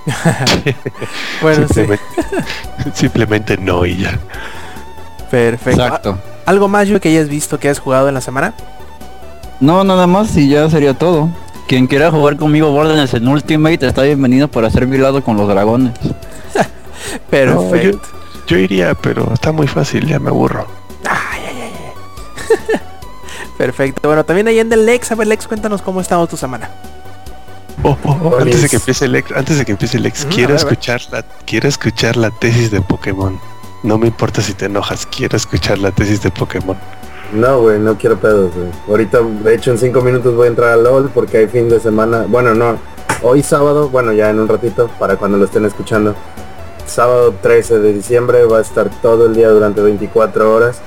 bueno, 1.41 1.67
simplemente, 1.67 2.03
simplemente 2.93 3.57
no 3.57 3.85
y 3.85 3.97
ya. 3.97 4.19
Perfecto. 5.29 5.81
Exacto. 5.81 6.19
¿Algo 6.45 6.67
más 6.67 6.87
yo 6.87 6.99
que 6.99 7.09
hayas 7.09 7.29
visto 7.29 7.59
que 7.59 7.69
has 7.69 7.79
jugado 7.79 8.07
en 8.07 8.15
la 8.15 8.21
semana? 8.21 8.53
No, 9.59 9.83
nada 9.83 10.07
más 10.07 10.35
y 10.37 10.49
ya 10.49 10.69
sería 10.69 10.93
todo. 10.93 11.29
Quien 11.67 11.85
quiera 11.85 12.09
jugar 12.09 12.37
conmigo 12.37 12.71
Borderlands 12.71 13.13
en 13.13 13.27
Ultimate 13.27 13.85
está 13.85 14.01
bienvenido 14.01 14.47
por 14.47 14.65
hacer 14.65 14.87
mi 14.87 14.97
lado 14.97 15.23
con 15.23 15.37
los 15.37 15.47
dragones. 15.47 15.93
Perfecto. 17.29 18.01
yo, 18.47 18.57
iría, 18.57 18.95
pero 18.95 19.31
está 19.33 19.51
muy 19.51 19.67
fácil, 19.67 20.07
ya 20.07 20.17
me 20.17 20.29
aburro. 20.29 20.65
Ay, 21.07 21.41
ay, 21.47 21.57
ay. 21.61 22.79
Perfecto. 23.57 24.07
Bueno, 24.07 24.23
también 24.23 24.47
ahí 24.47 24.57
en 24.57 24.73
el 24.73 24.85
Lex, 24.85 25.11
a 25.11 25.15
ver 25.15 25.27
Lex, 25.27 25.47
cuéntanos 25.47 25.83
cómo 25.83 26.01
estado 26.01 26.25
tu 26.25 26.37
semana. 26.37 26.71
Oh, 27.83 27.97
oh, 28.03 28.19
oh, 28.23 28.37
antes 28.39 28.61
de 28.61 28.67
que 28.67 28.75
empiece 28.75 29.05
el 29.05 29.15
ex, 29.15 29.31
antes 29.31 29.57
de 29.57 29.65
que 29.65 29.71
empiece 29.71 29.97
el 29.97 30.05
ex, 30.05 30.25
quiero 30.25 30.53
escuchar 30.53 31.01
la, 31.11 31.23
quiero 31.45 31.69
escuchar 31.69 32.17
la 32.17 32.29
tesis 32.29 32.71
de 32.71 32.81
Pokémon. 32.81 33.39
No 33.83 33.97
me 33.97 34.07
importa 34.07 34.41
si 34.41 34.53
te 34.53 34.65
enojas, 34.65 35.05
quiero 35.05 35.37
escuchar 35.37 35.77
la 35.77 35.91
tesis 35.91 36.21
de 36.21 36.29
Pokémon. 36.29 36.77
No, 37.33 37.61
güey, 37.61 37.79
no 37.79 37.97
quiero 37.97 38.17
pedos, 38.17 38.51
güey. 38.53 38.69
Ahorita, 38.87 39.19
de 39.21 39.55
hecho, 39.55 39.71
en 39.71 39.77
cinco 39.77 40.01
minutos 40.01 40.35
voy 40.35 40.47
a 40.47 40.49
entrar 40.49 40.71
a 40.71 40.75
LOL 40.75 41.09
porque 41.13 41.37
hay 41.37 41.47
fin 41.47 41.69
de 41.69 41.79
semana. 41.79 42.25
Bueno, 42.27 42.53
no. 42.53 42.77
Hoy 43.21 43.43
sábado, 43.43 43.87
bueno, 43.89 44.11
ya 44.11 44.29
en 44.29 44.39
un 44.39 44.47
ratito, 44.47 44.89
para 44.99 45.15
cuando 45.15 45.37
lo 45.37 45.45
estén 45.45 45.63
escuchando. 45.63 46.15
Sábado 46.85 47.33
13 47.41 47.79
de 47.79 47.93
diciembre 47.93 48.43
va 48.45 48.57
a 48.57 48.61
estar 48.61 48.89
todo 49.01 49.27
el 49.27 49.35
día 49.35 49.49
durante 49.49 49.81
24 49.81 50.53
horas. 50.53 50.81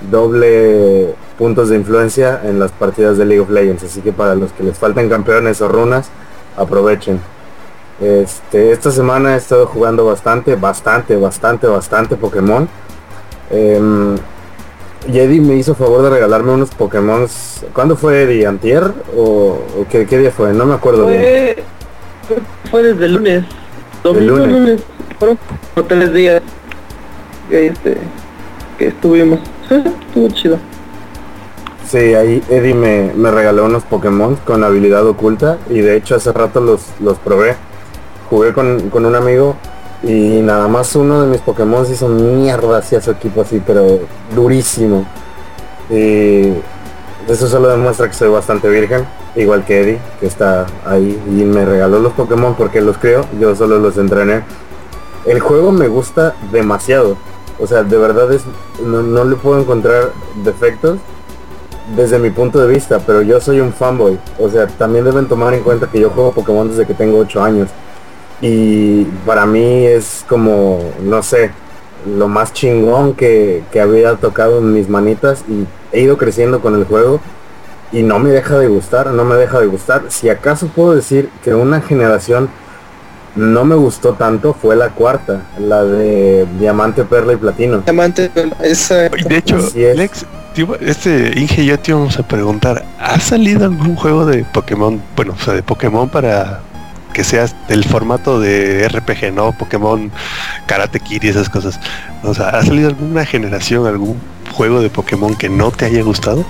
Doble 0.00 1.14
puntos 1.36 1.68
de 1.68 1.76
influencia 1.76 2.40
en 2.44 2.58
las 2.58 2.70
partidas 2.70 3.18
de 3.18 3.26
League 3.26 3.40
of 3.40 3.50
Legends. 3.50 3.82
Así 3.82 4.00
que 4.00 4.12
para 4.12 4.34
los 4.34 4.52
que 4.52 4.62
les 4.62 4.78
falten 4.78 5.08
campeones 5.08 5.60
o 5.60 5.68
runas, 5.68 6.10
aprovechen. 6.58 7.20
Este, 8.00 8.70
esta 8.70 8.90
semana 8.90 9.34
he 9.34 9.38
estado 9.38 9.66
jugando 9.66 10.04
bastante, 10.04 10.54
bastante, 10.54 11.16
bastante, 11.16 11.66
bastante 11.66 12.16
Pokémon. 12.16 12.68
Eh, 13.50 13.80
me 13.80 15.54
hizo 15.56 15.74
favor 15.74 16.02
de 16.02 16.10
regalarme 16.10 16.52
unos 16.52 16.70
Pokémon. 16.70 17.26
¿Cuándo 17.72 17.96
fue 17.96 18.22
Eddie? 18.22 18.46
¿Antier? 18.46 18.92
¿O, 19.16 19.58
qué, 19.90 20.04
día 20.04 20.30
fue? 20.30 20.52
No 20.52 20.66
me 20.66 20.74
acuerdo 20.74 21.04
fue, 21.04 21.18
bien. 21.18 22.40
Fue 22.70 22.82
desde 22.82 23.06
el 23.06 23.14
lunes. 23.14 23.44
Domingo, 24.02 24.36
lunes. 24.36 24.52
lunes. 24.52 24.80
Fueron 25.18 25.38
tres 25.88 26.12
días 26.12 26.42
que, 27.48 27.68
este, 27.68 27.96
que 28.78 28.88
estuvimos. 28.88 29.40
Estuvo 29.70 30.28
chido. 30.28 30.58
Sí, 31.88 31.96
ahí 31.96 32.42
Eddie 32.50 32.74
me, 32.74 33.14
me, 33.14 33.30
regaló 33.30 33.64
unos 33.64 33.82
Pokémon 33.82 34.36
con 34.44 34.62
habilidad 34.62 35.06
oculta 35.06 35.56
y 35.70 35.80
de 35.80 35.96
hecho 35.96 36.16
hace 36.16 36.32
rato 36.32 36.60
los, 36.60 36.82
los 37.00 37.16
probé. 37.16 37.56
Jugué 38.28 38.52
con, 38.52 38.90
un 38.92 39.14
amigo 39.14 39.56
y 40.02 40.42
nada 40.42 40.68
más 40.68 40.94
uno 40.96 41.22
de 41.22 41.28
mis 41.28 41.40
Pokémon 41.40 41.90
hizo 41.90 42.08
mierda 42.08 42.76
hacia 42.76 43.00
su 43.00 43.12
equipo 43.12 43.40
así, 43.40 43.62
pero 43.66 44.00
durísimo. 44.34 45.06
Y 45.88 46.52
eso 47.26 47.48
solo 47.48 47.68
demuestra 47.68 48.06
que 48.06 48.12
soy 48.12 48.28
bastante 48.28 48.68
virgen, 48.68 49.06
igual 49.34 49.64
que 49.64 49.80
Eddie, 49.80 49.98
que 50.20 50.26
está 50.26 50.66
ahí 50.84 51.18
y 51.26 51.42
me 51.44 51.64
regaló 51.64 52.00
los 52.00 52.12
Pokémon 52.12 52.54
porque 52.54 52.82
los 52.82 52.98
creo, 52.98 53.24
yo 53.40 53.56
solo 53.56 53.78
los 53.78 53.96
entrené. 53.96 54.42
El 55.24 55.40
juego 55.40 55.72
me 55.72 55.88
gusta 55.88 56.34
demasiado. 56.52 57.16
O 57.58 57.66
sea, 57.66 57.82
de 57.82 57.96
verdad 57.96 58.30
es 58.30 58.42
no, 58.84 59.02
no 59.02 59.24
le 59.24 59.36
puedo 59.36 59.58
encontrar 59.58 60.12
defectos 60.44 60.98
desde 61.96 62.18
mi 62.18 62.30
punto 62.30 62.58
de 62.58 62.72
vista, 62.72 62.98
pero 62.98 63.22
yo 63.22 63.40
soy 63.40 63.60
un 63.60 63.72
fanboy. 63.72 64.18
O 64.38 64.48
sea, 64.48 64.66
también 64.66 65.04
deben 65.04 65.26
tomar 65.26 65.54
en 65.54 65.62
cuenta 65.62 65.86
que 65.86 66.00
yo 66.00 66.10
juego 66.10 66.32
Pokémon 66.32 66.68
desde 66.68 66.86
que 66.86 66.94
tengo 66.94 67.18
8 67.18 67.42
años. 67.42 67.68
Y 68.40 69.04
para 69.26 69.46
mí 69.46 69.86
es 69.86 70.24
como, 70.28 70.80
no 71.02 71.22
sé, 71.22 71.50
lo 72.06 72.28
más 72.28 72.52
chingón 72.52 73.14
que, 73.14 73.64
que 73.72 73.80
había 73.80 74.14
tocado 74.16 74.58
en 74.58 74.72
mis 74.72 74.88
manitas 74.88 75.44
y 75.48 75.66
he 75.92 76.02
ido 76.02 76.16
creciendo 76.16 76.60
con 76.60 76.74
el 76.76 76.84
juego 76.84 77.20
y 77.90 78.02
no 78.02 78.18
me 78.18 78.30
deja 78.30 78.58
de 78.58 78.68
gustar, 78.68 79.08
no 79.08 79.24
me 79.24 79.34
deja 79.36 79.60
de 79.60 79.66
gustar. 79.66 80.02
Si 80.08 80.28
acaso 80.28 80.68
puedo 80.68 80.94
decir 80.94 81.30
que 81.42 81.54
una 81.54 81.80
generación 81.80 82.48
no 83.34 83.64
me 83.64 83.74
gustó 83.74 84.14
tanto 84.14 84.52
fue 84.52 84.76
la 84.76 84.90
cuarta, 84.90 85.42
la 85.58 85.84
de 85.84 86.46
Diamante, 86.58 87.04
Perla 87.04 87.34
y 87.34 87.36
Platino. 87.36 87.78
Diamante, 87.78 88.30
esa... 88.62 89.08
De 89.08 89.36
hecho, 89.36 89.58
Lex, 89.74 90.26
este 90.80 91.32
Inge 91.38 91.64
yo 91.64 91.78
te 91.78 91.90
íbamos 91.92 92.18
a 92.18 92.26
preguntar, 92.26 92.84
¿ha 93.00 93.18
salido 93.20 93.64
algún 93.66 93.96
juego 93.96 94.26
de 94.26 94.44
Pokémon, 94.44 95.00
bueno, 95.16 95.34
o 95.38 95.42
sea, 95.42 95.54
de 95.54 95.62
Pokémon 95.62 96.08
para 96.08 96.60
que 97.12 97.24
sea 97.24 97.46
del 97.68 97.84
formato 97.84 98.38
de 98.40 98.88
RPG, 98.88 99.32
¿no? 99.32 99.52
Pokémon, 99.52 100.10
Karate 100.66 101.00
Kid 101.00 101.22
y 101.24 101.28
esas 101.28 101.48
cosas. 101.48 101.80
O 102.22 102.34
sea, 102.34 102.48
¿ha 102.50 102.62
salido 102.64 102.88
alguna 102.88 103.24
generación, 103.24 103.86
algún 103.86 104.16
juego 104.52 104.80
de 104.80 104.90
Pokémon 104.90 105.34
que 105.34 105.48
no 105.48 105.70
te 105.70 105.86
haya 105.86 106.02
gustado? 106.02 106.44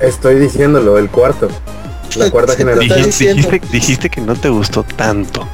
Estoy 0.00 0.36
diciéndolo, 0.38 0.96
el 0.98 1.10
cuarto. 1.10 1.48
la 2.16 2.30
cuarta 2.30 2.54
generación. 2.54 2.88
Dijiste, 2.98 3.24
diciendo. 3.24 3.50
dijiste, 3.50 3.68
dijiste 3.72 4.10
que 4.10 4.20
no 4.20 4.34
te 4.34 4.48
gustó 4.48 4.82
tanto. 4.82 5.46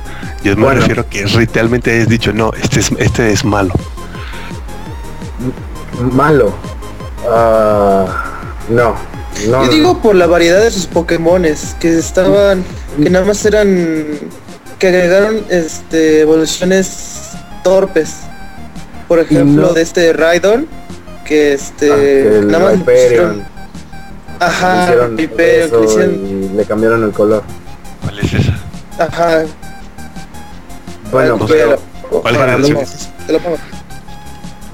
Yo 0.45 0.55
me 0.57 0.63
Bueno. 0.65 0.81
refiero 0.81 1.03
a 1.03 1.07
que 1.09 1.25
realmente 1.27 1.93
hayas 1.93 2.09
dicho, 2.09 2.33
no, 2.33 2.53
este 2.63 2.81
es, 2.81 2.93
este 2.99 3.33
es 3.33 3.45
malo. 3.45 3.75
Malo. 6.13 6.55
Ah, 7.29 8.07
no. 8.69 8.95
No, 9.49 9.65
Yo 9.65 9.67
no, 9.67 9.69
digo 9.73 9.99
por 10.01 10.15
la 10.15 10.27
variedad 10.29 10.61
de 10.63 10.71
sus 10.71 10.87
Pokémones, 10.87 11.75
que 11.81 11.99
estaban, 11.99 12.65
que 13.03 13.11
nada 13.11 13.25
más 13.25 13.45
eran, 13.45 14.07
que 14.79 14.87
agregaron 14.89 15.45
este 15.51 16.21
evoluciones 16.21 17.31
torpes. 17.65 18.15
Por 19.09 19.19
ejemplo, 19.19 19.63
no- 19.69 19.73
de 19.73 19.83
este 19.83 20.13
Raidon, 20.13 20.69
que 21.25 21.51
Ah, 21.51 21.55
este, 21.55 22.39
el 22.39 22.47
nada 22.49 22.65
más 22.65 22.75
ajá, 24.41 24.83
hicieron 24.85 25.19
Hyperion, 25.19 25.37
que 25.37 25.37
le 25.37 25.65
eso 25.65 25.85
hicieron- 25.85 26.15
y 26.53 26.57
le 26.57 26.65
cambiaron 26.65 27.03
el 27.05 27.11
color. 27.11 27.43
¿Cuál 28.03 28.19
es 28.21 28.33
esa? 28.35 28.55
ajá, 28.99 29.43
Bueno, 31.11 31.37
no 31.39 31.47
pero, 31.47 31.71
pero- 31.71 32.21
¿Cuál 32.23 32.35
para 32.37 32.53
generación 32.53 32.75
no- 32.75 32.81
es? 32.83 33.09
te 33.27 33.33
lo 33.33 33.39
pongo. 33.41 33.57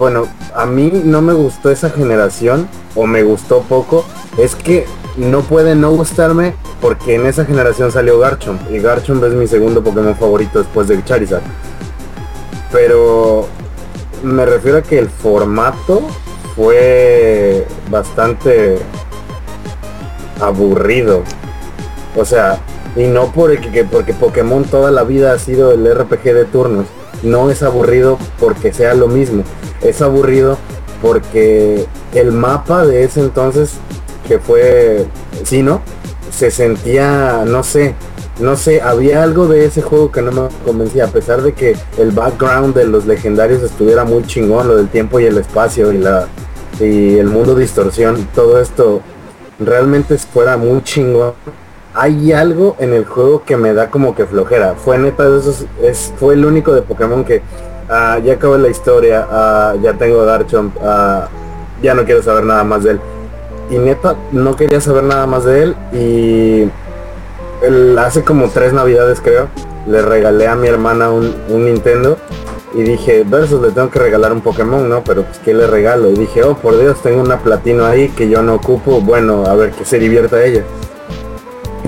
Bueno, 0.01 0.26
a 0.57 0.64
mí 0.64 0.90
no 1.05 1.20
me 1.20 1.34
gustó 1.34 1.70
esa 1.70 1.90
generación, 1.90 2.66
o 2.94 3.07
me 3.07 3.22
gustó 3.22 3.61
poco, 3.61 4.07
es 4.38 4.55
que 4.55 4.86
no 5.18 5.42
puede 5.42 5.74
no 5.74 5.90
gustarme 5.90 6.55
porque 6.80 7.16
en 7.16 7.26
esa 7.26 7.44
generación 7.44 7.92
salió 7.92 8.18
Garchomp, 8.18 8.62
y 8.70 8.78
Garchomp 8.78 9.22
es 9.24 9.34
mi 9.34 9.46
segundo 9.46 9.84
Pokémon 9.84 10.16
favorito 10.16 10.61
después 10.61 10.88
de 10.88 11.05
Charizard. 11.05 11.42
Pero 12.72 13.46
me 14.22 14.46
refiero 14.46 14.78
a 14.78 14.82
que 14.82 14.98
el 14.98 15.11
formato 15.11 16.01
fue 16.57 17.66
bastante 17.90 18.78
aburrido. 20.40 21.24
O 22.16 22.24
sea, 22.24 22.59
y 22.96 23.03
no 23.03 23.32
porque, 23.32 23.84
porque 23.84 24.14
Pokémon 24.14 24.64
toda 24.64 24.90
la 24.90 25.03
vida 25.03 25.34
ha 25.34 25.38
sido 25.38 25.72
el 25.72 25.94
RPG 25.94 26.22
de 26.22 26.44
turnos. 26.46 26.86
No 27.22 27.50
es 27.50 27.62
aburrido 27.62 28.18
porque 28.38 28.72
sea 28.72 28.94
lo 28.94 29.08
mismo. 29.08 29.44
Es 29.82 30.02
aburrido 30.02 30.58
porque 31.02 31.86
el 32.14 32.32
mapa 32.32 32.84
de 32.86 33.04
ese 33.04 33.20
entonces, 33.20 33.72
que 34.26 34.38
fue 34.38 35.06
Sino, 35.44 35.80
se 36.30 36.50
sentía, 36.50 37.44
no 37.46 37.62
sé, 37.62 37.94
no 38.40 38.56
sé, 38.56 38.80
había 38.80 39.22
algo 39.22 39.48
de 39.48 39.66
ese 39.66 39.82
juego 39.82 40.10
que 40.10 40.22
no 40.22 40.32
me 40.32 40.48
convencía, 40.64 41.04
a 41.04 41.08
pesar 41.08 41.42
de 41.42 41.52
que 41.52 41.76
el 41.98 42.10
background 42.10 42.74
de 42.74 42.86
los 42.86 43.06
legendarios 43.06 43.62
estuviera 43.62 44.04
muy 44.04 44.24
chingón, 44.24 44.68
lo 44.68 44.76
del 44.76 44.88
tiempo 44.88 45.20
y 45.20 45.26
el 45.26 45.38
espacio 45.38 45.92
y 45.92 45.98
la 45.98 46.26
y 46.78 47.18
el 47.18 47.26
mundo 47.26 47.54
distorsión, 47.54 48.26
todo 48.34 48.58
esto 48.58 49.02
realmente 49.58 50.16
fuera 50.16 50.56
muy 50.56 50.82
chingón. 50.82 51.34
Hay 52.03 52.32
algo 52.32 52.76
en 52.78 52.94
el 52.94 53.05
juego 53.05 53.42
que 53.44 53.59
me 53.59 53.74
da 53.74 53.90
como 53.90 54.14
que 54.14 54.24
flojera. 54.24 54.74
Fue 54.74 54.96
neta 54.96 55.28
de 55.28 55.38
es, 55.82 56.14
fue 56.18 56.32
el 56.32 56.46
único 56.46 56.72
de 56.72 56.80
Pokémon 56.80 57.26
que 57.26 57.42
ah, 57.90 58.18
ya 58.24 58.32
acabé 58.32 58.57
la 58.57 58.68
historia, 58.68 59.26
ah, 59.30 59.74
ya 59.82 59.92
tengo 59.92 60.24
Garchomp, 60.24 60.74
ah, 60.82 61.28
ya 61.82 61.92
no 61.92 62.07
quiero 62.07 62.22
saber 62.22 62.44
nada 62.44 62.64
más 62.64 62.84
de 62.84 62.92
él. 62.92 63.01
Y 63.68 63.76
neta, 63.76 64.16
no 64.32 64.57
quería 64.57 64.80
saber 64.80 65.05
nada 65.05 65.26
más 65.26 65.44
de 65.44 65.62
él 65.62 65.76
y 65.92 66.70
el- 67.62 67.98
hace 67.98 68.24
como 68.24 68.48
tres 68.48 68.72
navidades 68.72 69.20
creo, 69.20 69.48
le 69.86 70.01
regalé 70.01 70.48
a 70.48 70.55
mi 70.55 70.68
hermana 70.68 71.11
un, 71.11 71.34
un 71.51 71.66
Nintendo 71.66 72.16
y 72.72 72.80
dije, 72.80 73.24
versus 73.26 73.61
le 73.61 73.72
tengo 73.72 73.90
que 73.90 73.98
regalar 73.98 74.32
un 74.32 74.40
Pokémon, 74.40 74.88
¿no? 74.88 75.05
Pero 75.05 75.24
pues 75.24 75.38
¿qué 75.40 75.53
le 75.53 75.66
regalo? 75.66 76.09
Y 76.09 76.14
dije, 76.14 76.44
oh 76.44 76.55
por 76.57 76.78
Dios, 76.80 77.03
tengo 77.03 77.20
una 77.20 77.40
platino 77.40 77.84
ahí 77.84 78.09
que 78.09 78.30
yo 78.30 78.40
no 78.42 78.55
ocupo, 78.55 79.03
bueno, 79.03 79.44
a 79.44 79.55
ver 79.55 79.72
que 79.72 79.84
se 79.84 79.98
divierta 79.98 80.42
ella. 80.42 80.64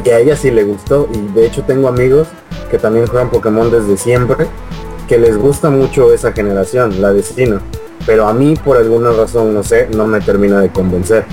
Y 0.04 0.10
a 0.10 0.18
ella 0.18 0.36
sí 0.36 0.50
le 0.50 0.64
gustó 0.64 1.08
y 1.12 1.32
de 1.34 1.46
hecho 1.46 1.62
tengo 1.62 1.88
amigos 1.88 2.28
que 2.70 2.78
también 2.78 3.06
juegan 3.06 3.30
Pokémon 3.30 3.70
desde 3.70 3.96
siempre, 3.96 4.46
que 5.08 5.18
les 5.18 5.36
gusta 5.36 5.70
mucho 5.70 6.12
esa 6.12 6.32
generación, 6.32 7.00
la 7.00 7.12
Destino. 7.12 7.60
Pero 8.06 8.26
a 8.26 8.32
mí 8.34 8.54
por 8.56 8.76
alguna 8.76 9.12
razón, 9.12 9.54
no 9.54 9.62
sé, 9.62 9.88
no 9.94 10.06
me 10.06 10.20
termina 10.20 10.60
de 10.60 10.70
convencer. 10.70 11.24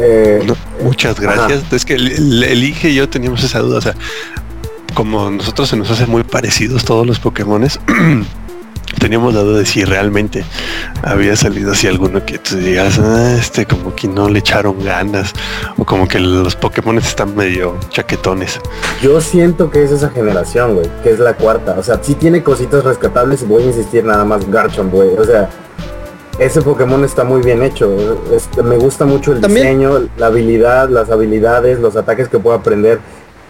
Eh, 0.00 0.42
No, 0.46 0.56
muchas 0.82 1.18
gracias. 1.18 1.72
Es 1.72 1.84
que 1.84 1.94
el, 1.94 2.42
el- 2.44 2.64
Inge 2.64 2.90
y 2.90 2.94
yo 2.96 3.08
teníamos 3.08 3.42
esa 3.42 3.60
duda. 3.60 3.78
O 3.78 3.80
sea, 3.80 3.94
como 4.94 5.30
nosotros 5.30 5.68
se 5.68 5.76
nos 5.76 5.90
hacen 5.90 6.08
muy 6.10 6.22
parecidos 6.22 6.84
todos 6.84 7.04
los 7.06 7.18
Pokémones, 7.18 7.80
teníamos 8.94 9.34
la 9.34 9.40
duda 9.40 9.58
de 9.58 9.66
si 9.66 9.84
realmente 9.84 10.44
había 11.02 11.36
salido 11.36 11.72
así 11.72 11.86
alguno 11.86 12.24
que 12.24 12.38
tú 12.38 12.56
digas, 12.56 12.98
"Ah, 12.98 13.36
este 13.38 13.66
como 13.66 13.94
que 13.94 14.08
no 14.08 14.28
le 14.28 14.38
echaron 14.40 14.82
ganas, 14.84 15.32
o 15.76 15.84
como 15.84 16.06
que 16.08 16.20
los 16.20 16.56
Pokémon 16.56 16.96
están 16.98 17.34
medio 17.36 17.76
chaquetones. 17.90 18.60
Yo 19.02 19.20
siento 19.20 19.70
que 19.70 19.84
es 19.84 19.90
esa 19.90 20.10
generación, 20.10 20.74
güey, 20.74 20.86
que 21.02 21.10
es 21.10 21.18
la 21.18 21.34
cuarta. 21.34 21.76
O 21.78 21.82
sea, 21.82 21.98
sí 22.02 22.14
tiene 22.14 22.42
cositas 22.42 22.84
rescatables 22.84 23.42
y 23.42 23.46
voy 23.46 23.62
a 23.62 23.66
insistir 23.66 24.04
nada 24.04 24.24
más 24.24 24.48
Garchomp, 24.50 24.92
güey. 24.92 25.10
O 25.18 25.24
sea, 25.24 25.48
ese 26.38 26.62
Pokémon 26.62 27.04
está 27.04 27.22
muy 27.24 27.42
bien 27.42 27.62
hecho. 27.62 28.18
Es- 28.34 28.48
me 28.62 28.76
gusta 28.76 29.04
mucho 29.04 29.32
el 29.32 29.40
También- 29.40 29.66
diseño, 29.78 30.08
la 30.16 30.26
habilidad, 30.26 30.88
las 30.88 31.10
habilidades, 31.10 31.78
los 31.78 31.96
ataques 31.96 32.28
que 32.28 32.38
puedo 32.38 32.56
aprender 32.56 32.98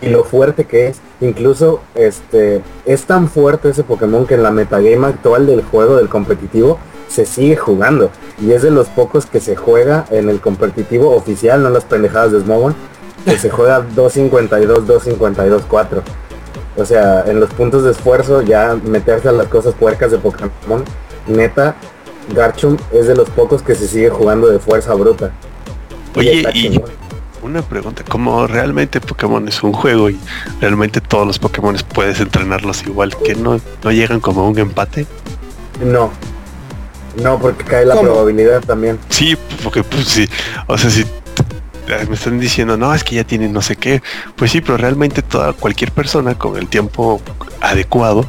y 0.04 0.08
lo 0.10 0.24
fuerte 0.24 0.64
que 0.64 0.88
es. 0.88 1.00
Incluso, 1.20 1.80
este, 1.94 2.62
es 2.86 3.04
tan 3.04 3.28
fuerte 3.28 3.70
ese 3.70 3.84
Pokémon 3.84 4.26
que 4.26 4.34
en 4.34 4.42
la 4.42 4.50
metagame 4.50 5.06
actual 5.06 5.46
del 5.46 5.62
juego, 5.62 5.96
del 5.96 6.08
competitivo, 6.08 6.78
se 7.08 7.26
sigue 7.26 7.56
jugando. 7.56 8.10
Y 8.40 8.52
es 8.52 8.62
de 8.62 8.70
los 8.70 8.88
pocos 8.88 9.26
que 9.26 9.40
se 9.40 9.56
juega 9.56 10.06
en 10.10 10.28
el 10.28 10.40
competitivo 10.40 11.14
oficial, 11.14 11.62
no 11.62 11.70
las 11.70 11.84
pendejadas 11.84 12.32
de 12.32 12.40
Smogon, 12.40 12.74
que 13.24 13.38
se 13.38 13.50
juega 13.50 13.80
252, 13.80 14.86
252, 14.86 15.62
4. 15.68 16.02
O 16.76 16.84
sea, 16.84 17.24
en 17.26 17.38
los 17.40 17.50
puntos 17.50 17.84
de 17.84 17.92
esfuerzo 17.92 18.42
ya 18.42 18.76
meterse 18.84 19.28
a 19.28 19.32
las 19.32 19.46
cosas 19.46 19.74
puercas 19.74 20.10
de 20.10 20.18
Pokémon, 20.18 20.84
neta, 21.26 21.76
Garchomp 22.34 22.80
es 22.92 23.06
de 23.06 23.14
los 23.14 23.28
pocos 23.30 23.62
que 23.62 23.74
se 23.74 23.86
sigue 23.86 24.10
jugando 24.10 24.48
de 24.48 24.58
fuerza 24.58 24.94
bruta. 24.94 25.30
Oye, 26.16 26.44
y. 26.54 26.80
una 27.44 27.62
pregunta, 27.62 28.02
como 28.08 28.46
realmente 28.46 29.00
Pokémon 29.00 29.46
es 29.48 29.62
un 29.62 29.72
juego 29.72 30.10
y 30.10 30.18
realmente 30.60 31.00
todos 31.00 31.26
los 31.26 31.38
Pokémon 31.38 31.76
puedes 31.92 32.20
entrenarlos 32.20 32.82
igual, 32.86 33.14
que 33.24 33.34
no, 33.34 33.60
no 33.82 33.92
llegan 33.92 34.20
como 34.20 34.42
a 34.42 34.48
un 34.48 34.58
empate? 34.58 35.06
No. 35.84 36.10
No, 37.22 37.38
porque 37.38 37.64
cae 37.64 37.84
la 37.84 37.94
¿Cómo? 37.94 38.08
probabilidad 38.08 38.62
también. 38.62 38.98
Sí, 39.08 39.36
porque 39.62 39.84
pues 39.84 40.06
sí, 40.06 40.28
o 40.66 40.76
sea, 40.76 40.90
si 40.90 41.04
me 42.08 42.14
están 42.14 42.40
diciendo, 42.40 42.76
no, 42.76 42.92
es 42.94 43.04
que 43.04 43.16
ya 43.16 43.24
tienen 43.24 43.52
no 43.52 43.62
sé 43.62 43.76
qué, 43.76 44.02
pues 44.36 44.50
sí, 44.50 44.60
pero 44.60 44.76
realmente 44.76 45.22
toda 45.22 45.52
cualquier 45.52 45.92
persona 45.92 46.36
con 46.36 46.56
el 46.56 46.66
tiempo 46.68 47.20
adecuado 47.60 48.26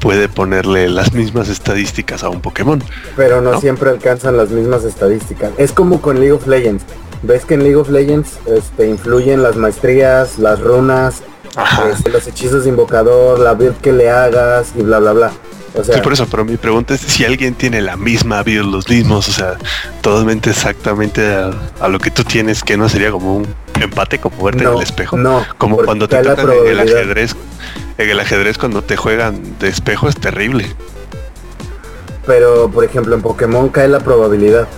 puede 0.00 0.28
ponerle 0.28 0.88
las 0.88 1.14
mismas 1.14 1.48
estadísticas 1.48 2.22
a 2.22 2.28
un 2.28 2.40
Pokémon. 2.40 2.82
Pero 3.16 3.40
no, 3.40 3.52
¿No? 3.52 3.60
siempre 3.60 3.90
alcanzan 3.90 4.36
las 4.36 4.50
mismas 4.50 4.84
estadísticas. 4.84 5.52
Es 5.56 5.72
como 5.72 6.02
con 6.02 6.16
League 6.20 6.32
of 6.32 6.46
Legends. 6.46 6.84
Ves 7.26 7.44
que 7.44 7.54
en 7.54 7.64
League 7.64 7.76
of 7.76 7.88
Legends 7.88 8.38
este, 8.46 8.86
influyen 8.88 9.42
las 9.42 9.56
maestrías, 9.56 10.38
las 10.38 10.60
runas, 10.60 11.22
este, 11.90 12.10
los 12.10 12.26
hechizos 12.26 12.64
de 12.64 12.70
invocador, 12.70 13.40
la 13.40 13.54
build 13.54 13.76
que 13.80 13.92
le 13.92 14.10
hagas 14.10 14.72
y 14.76 14.82
bla 14.82 15.00
bla 15.00 15.12
bla. 15.12 15.32
O 15.74 15.82
sea, 15.82 15.96
Sí, 15.96 16.00
por 16.00 16.12
eso, 16.12 16.26
pero 16.30 16.44
mi 16.44 16.56
pregunta 16.56 16.94
es 16.94 17.00
si 17.00 17.24
alguien 17.24 17.54
tiene 17.54 17.82
la 17.82 17.96
misma 17.96 18.42
build, 18.44 18.70
los 18.70 18.88
mismos, 18.88 19.28
o 19.28 19.32
sea, 19.32 19.56
totalmente 20.02 20.50
exactamente 20.50 21.34
a, 21.34 21.50
a 21.80 21.88
lo 21.88 21.98
que 21.98 22.10
tú 22.12 22.22
tienes, 22.22 22.62
que 22.62 22.76
no 22.76 22.88
sería 22.88 23.10
como 23.10 23.38
un 23.38 23.46
empate, 23.82 24.18
como 24.18 24.44
verte 24.44 24.64
en 24.64 24.70
el 24.70 24.82
espejo. 24.82 25.16
no, 25.16 25.44
como 25.58 25.76
cuando 25.78 26.08
te 26.08 26.22
tocan 26.22 26.48
en 26.48 26.66
el 26.68 26.80
ajedrez, 26.80 27.34
en 27.98 28.08
el 28.08 28.20
ajedrez 28.20 28.56
cuando 28.56 28.82
te 28.82 28.96
juegan 28.96 29.58
de 29.58 29.68
espejo 29.68 30.08
es 30.08 30.16
terrible. 30.16 30.66
Pero 32.24 32.70
por 32.70 32.84
ejemplo 32.84 33.14
en 33.14 33.22
Pokémon 33.22 33.68
cae 33.68 33.88
la 33.88 34.00
probabilidad. 34.00 34.68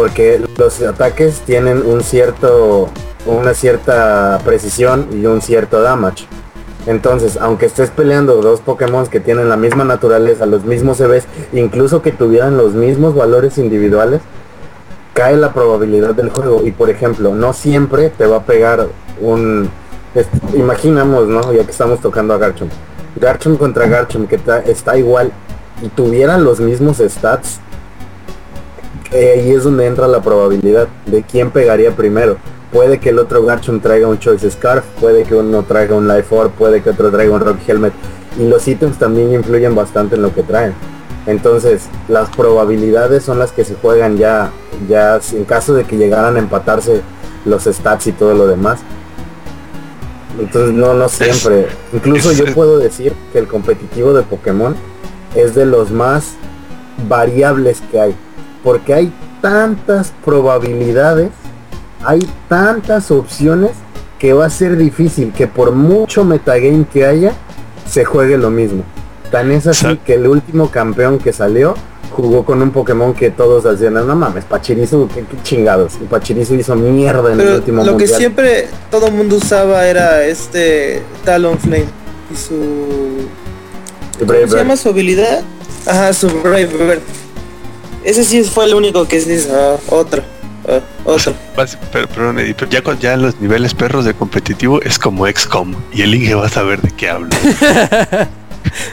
Porque 0.00 0.40
los 0.56 0.80
ataques 0.80 1.40
tienen 1.44 1.84
un 1.86 2.00
cierto. 2.02 2.88
una 3.26 3.52
cierta 3.52 4.40
precisión 4.46 5.08
y 5.12 5.26
un 5.26 5.42
cierto 5.42 5.82
damage. 5.82 6.24
Entonces, 6.86 7.36
aunque 7.38 7.66
estés 7.66 7.90
peleando 7.90 8.40
dos 8.40 8.60
Pokémon 8.60 9.06
que 9.08 9.20
tienen 9.20 9.50
la 9.50 9.58
misma 9.58 9.84
naturaleza, 9.84 10.46
los 10.46 10.64
mismos 10.64 10.96
CVs, 10.96 11.24
incluso 11.52 12.00
que 12.00 12.12
tuvieran 12.12 12.56
los 12.56 12.72
mismos 12.72 13.14
valores 13.14 13.58
individuales, 13.58 14.22
cae 15.12 15.36
la 15.36 15.52
probabilidad 15.52 16.14
del 16.14 16.30
juego. 16.30 16.62
Y 16.64 16.70
por 16.70 16.88
ejemplo, 16.88 17.34
no 17.34 17.52
siempre 17.52 18.08
te 18.08 18.24
va 18.24 18.36
a 18.38 18.42
pegar 18.44 18.86
un. 19.20 19.68
es- 20.14 20.28
imaginamos, 20.54 21.28
¿no? 21.28 21.52
Ya 21.52 21.62
que 21.64 21.72
estamos 21.72 22.00
tocando 22.00 22.32
a 22.32 22.38
Garchomp. 22.38 22.72
Garchomp 23.20 23.58
contra 23.58 23.86
Garchomp 23.86 24.30
que 24.30 24.40
está 24.64 24.96
igual 24.96 25.30
y 25.82 25.88
tuvieran 25.88 26.42
los 26.42 26.58
mismos 26.58 27.02
stats, 27.06 27.60
eh, 29.12 29.40
ahí 29.40 29.50
es 29.50 29.64
donde 29.64 29.86
entra 29.86 30.06
la 30.08 30.22
probabilidad 30.22 30.88
de 31.06 31.22
quién 31.22 31.50
pegaría 31.50 31.90
primero. 31.92 32.36
Puede 32.72 32.98
que 32.98 33.08
el 33.08 33.18
otro 33.18 33.44
Garchomp 33.44 33.82
traiga 33.82 34.06
un 34.06 34.18
Choice 34.18 34.50
Scarf, 34.50 34.84
puede 35.00 35.24
que 35.24 35.34
uno 35.34 35.64
traiga 35.64 35.96
un 35.96 36.06
Life 36.06 36.32
Orb, 36.34 36.52
puede 36.52 36.82
que 36.82 36.90
otro 36.90 37.10
traiga 37.10 37.34
un 37.34 37.40
Rock 37.40 37.58
Helmet. 37.66 37.92
Y 38.38 38.46
los 38.46 38.66
ítems 38.68 38.98
también 38.98 39.32
influyen 39.32 39.74
bastante 39.74 40.14
en 40.14 40.22
lo 40.22 40.32
que 40.32 40.44
traen. 40.44 40.74
Entonces, 41.26 41.88
las 42.08 42.30
probabilidades 42.30 43.24
son 43.24 43.38
las 43.38 43.52
que 43.52 43.64
se 43.64 43.74
juegan 43.74 44.16
ya, 44.16 44.52
ya 44.88 45.20
en 45.32 45.44
caso 45.44 45.74
de 45.74 45.84
que 45.84 45.96
llegaran 45.96 46.36
a 46.36 46.38
empatarse 46.38 47.02
los 47.44 47.64
stats 47.64 48.06
y 48.06 48.12
todo 48.12 48.34
lo 48.34 48.46
demás. 48.46 48.80
Entonces 50.38 50.74
no, 50.74 50.94
no 50.94 51.08
siempre. 51.08 51.66
Incluso 51.92 52.32
yo 52.32 52.46
puedo 52.54 52.78
decir 52.78 53.12
que 53.32 53.38
el 53.38 53.48
competitivo 53.48 54.12
de 54.12 54.22
Pokémon 54.22 54.74
es 55.34 55.54
de 55.54 55.66
los 55.66 55.90
más 55.90 56.34
variables 57.08 57.82
que 57.90 58.00
hay. 58.00 58.16
Porque 58.62 58.94
hay 58.94 59.12
tantas 59.40 60.12
probabilidades, 60.24 61.30
hay 62.04 62.20
tantas 62.48 63.10
opciones 63.10 63.72
que 64.18 64.32
va 64.32 64.46
a 64.46 64.50
ser 64.50 64.76
difícil 64.76 65.32
que 65.32 65.46
por 65.46 65.72
mucho 65.72 66.24
metagame 66.24 66.84
que 66.92 67.06
haya, 67.06 67.32
se 67.88 68.04
juegue 68.04 68.36
lo 68.36 68.50
mismo. 68.50 68.84
Tan 69.30 69.50
es 69.50 69.66
así 69.66 69.98
que 70.04 70.14
el 70.14 70.26
último 70.26 70.70
campeón 70.70 71.18
que 71.18 71.32
salió 71.32 71.74
jugó 72.10 72.44
con 72.44 72.60
un 72.60 72.70
Pokémon 72.70 73.14
que 73.14 73.30
todos 73.30 73.64
hacían, 73.64 73.94
no 73.94 74.16
mames, 74.16 74.44
Pachirisu, 74.44 75.08
qué, 75.14 75.20
qué 75.20 75.42
chingados. 75.42 75.94
Y 76.02 76.04
Pachirisu 76.04 76.54
hizo 76.54 76.74
mierda 76.74 77.32
en 77.32 77.40
el 77.40 77.46
Pero 77.46 77.56
último 77.56 77.84
lo 77.84 77.96
que 77.96 78.06
siempre 78.06 78.68
todo 78.90 79.06
el 79.06 79.14
mundo 79.14 79.36
usaba 79.36 79.86
era 79.86 80.24
este 80.24 81.02
Talonflame 81.24 81.86
y 82.30 82.36
su 82.36 83.28
¿Cómo 84.18 84.48
se 84.48 84.56
llama 84.56 84.76
su 84.76 84.88
habilidad? 84.90 85.42
Ajá, 85.86 86.12
su 86.12 86.28
Brave 86.42 86.66
Bird. 86.66 87.00
Ese 88.04 88.24
sí 88.24 88.42
fue 88.44 88.64
el 88.66 88.74
único 88.74 89.06
que 89.06 89.20
se 89.20 89.34
hizo. 89.34 89.50
ah, 89.54 89.76
otro. 89.88 90.22
ah, 90.68 90.80
otro. 91.04 91.34
pero, 91.92 92.08
pero, 92.08 92.70
ya, 92.70 92.82
con, 92.82 92.98
ya 92.98 93.14
en 93.14 93.22
los 93.22 93.40
niveles 93.40 93.74
perros 93.74 94.04
de 94.04 94.14
competitivo 94.14 94.80
es 94.82 94.98
como 94.98 95.26
XCOM 95.26 95.74
y 95.92 96.02
el 96.02 96.14
Inge 96.14 96.34
va 96.34 96.46
a 96.46 96.48
saber 96.50 96.80
de 96.82 96.90
qué 96.92 97.10
hablo. 97.10 97.28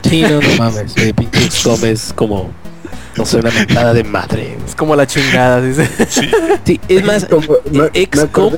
Sí, 0.10 0.22
no, 0.22 0.40
no 0.42 0.56
mames. 0.58 0.96
eh, 0.98 1.14
pinche 1.14 1.52
XCOM 1.52 1.84
es 1.86 2.14
como, 2.14 2.50
no 3.18 3.26
sé, 3.26 3.38
una 3.38 3.52
mentada 3.52 3.94
de 3.94 4.04
madre. 4.04 4.58
Es 4.66 4.74
como 4.74 4.96
la 4.96 5.06
chingada, 5.06 5.62
dice. 5.62 5.88
Sí, 6.10 6.30
Sí, 6.66 6.80
es 6.88 7.04
más, 7.04 7.28
XCOM 7.94 8.54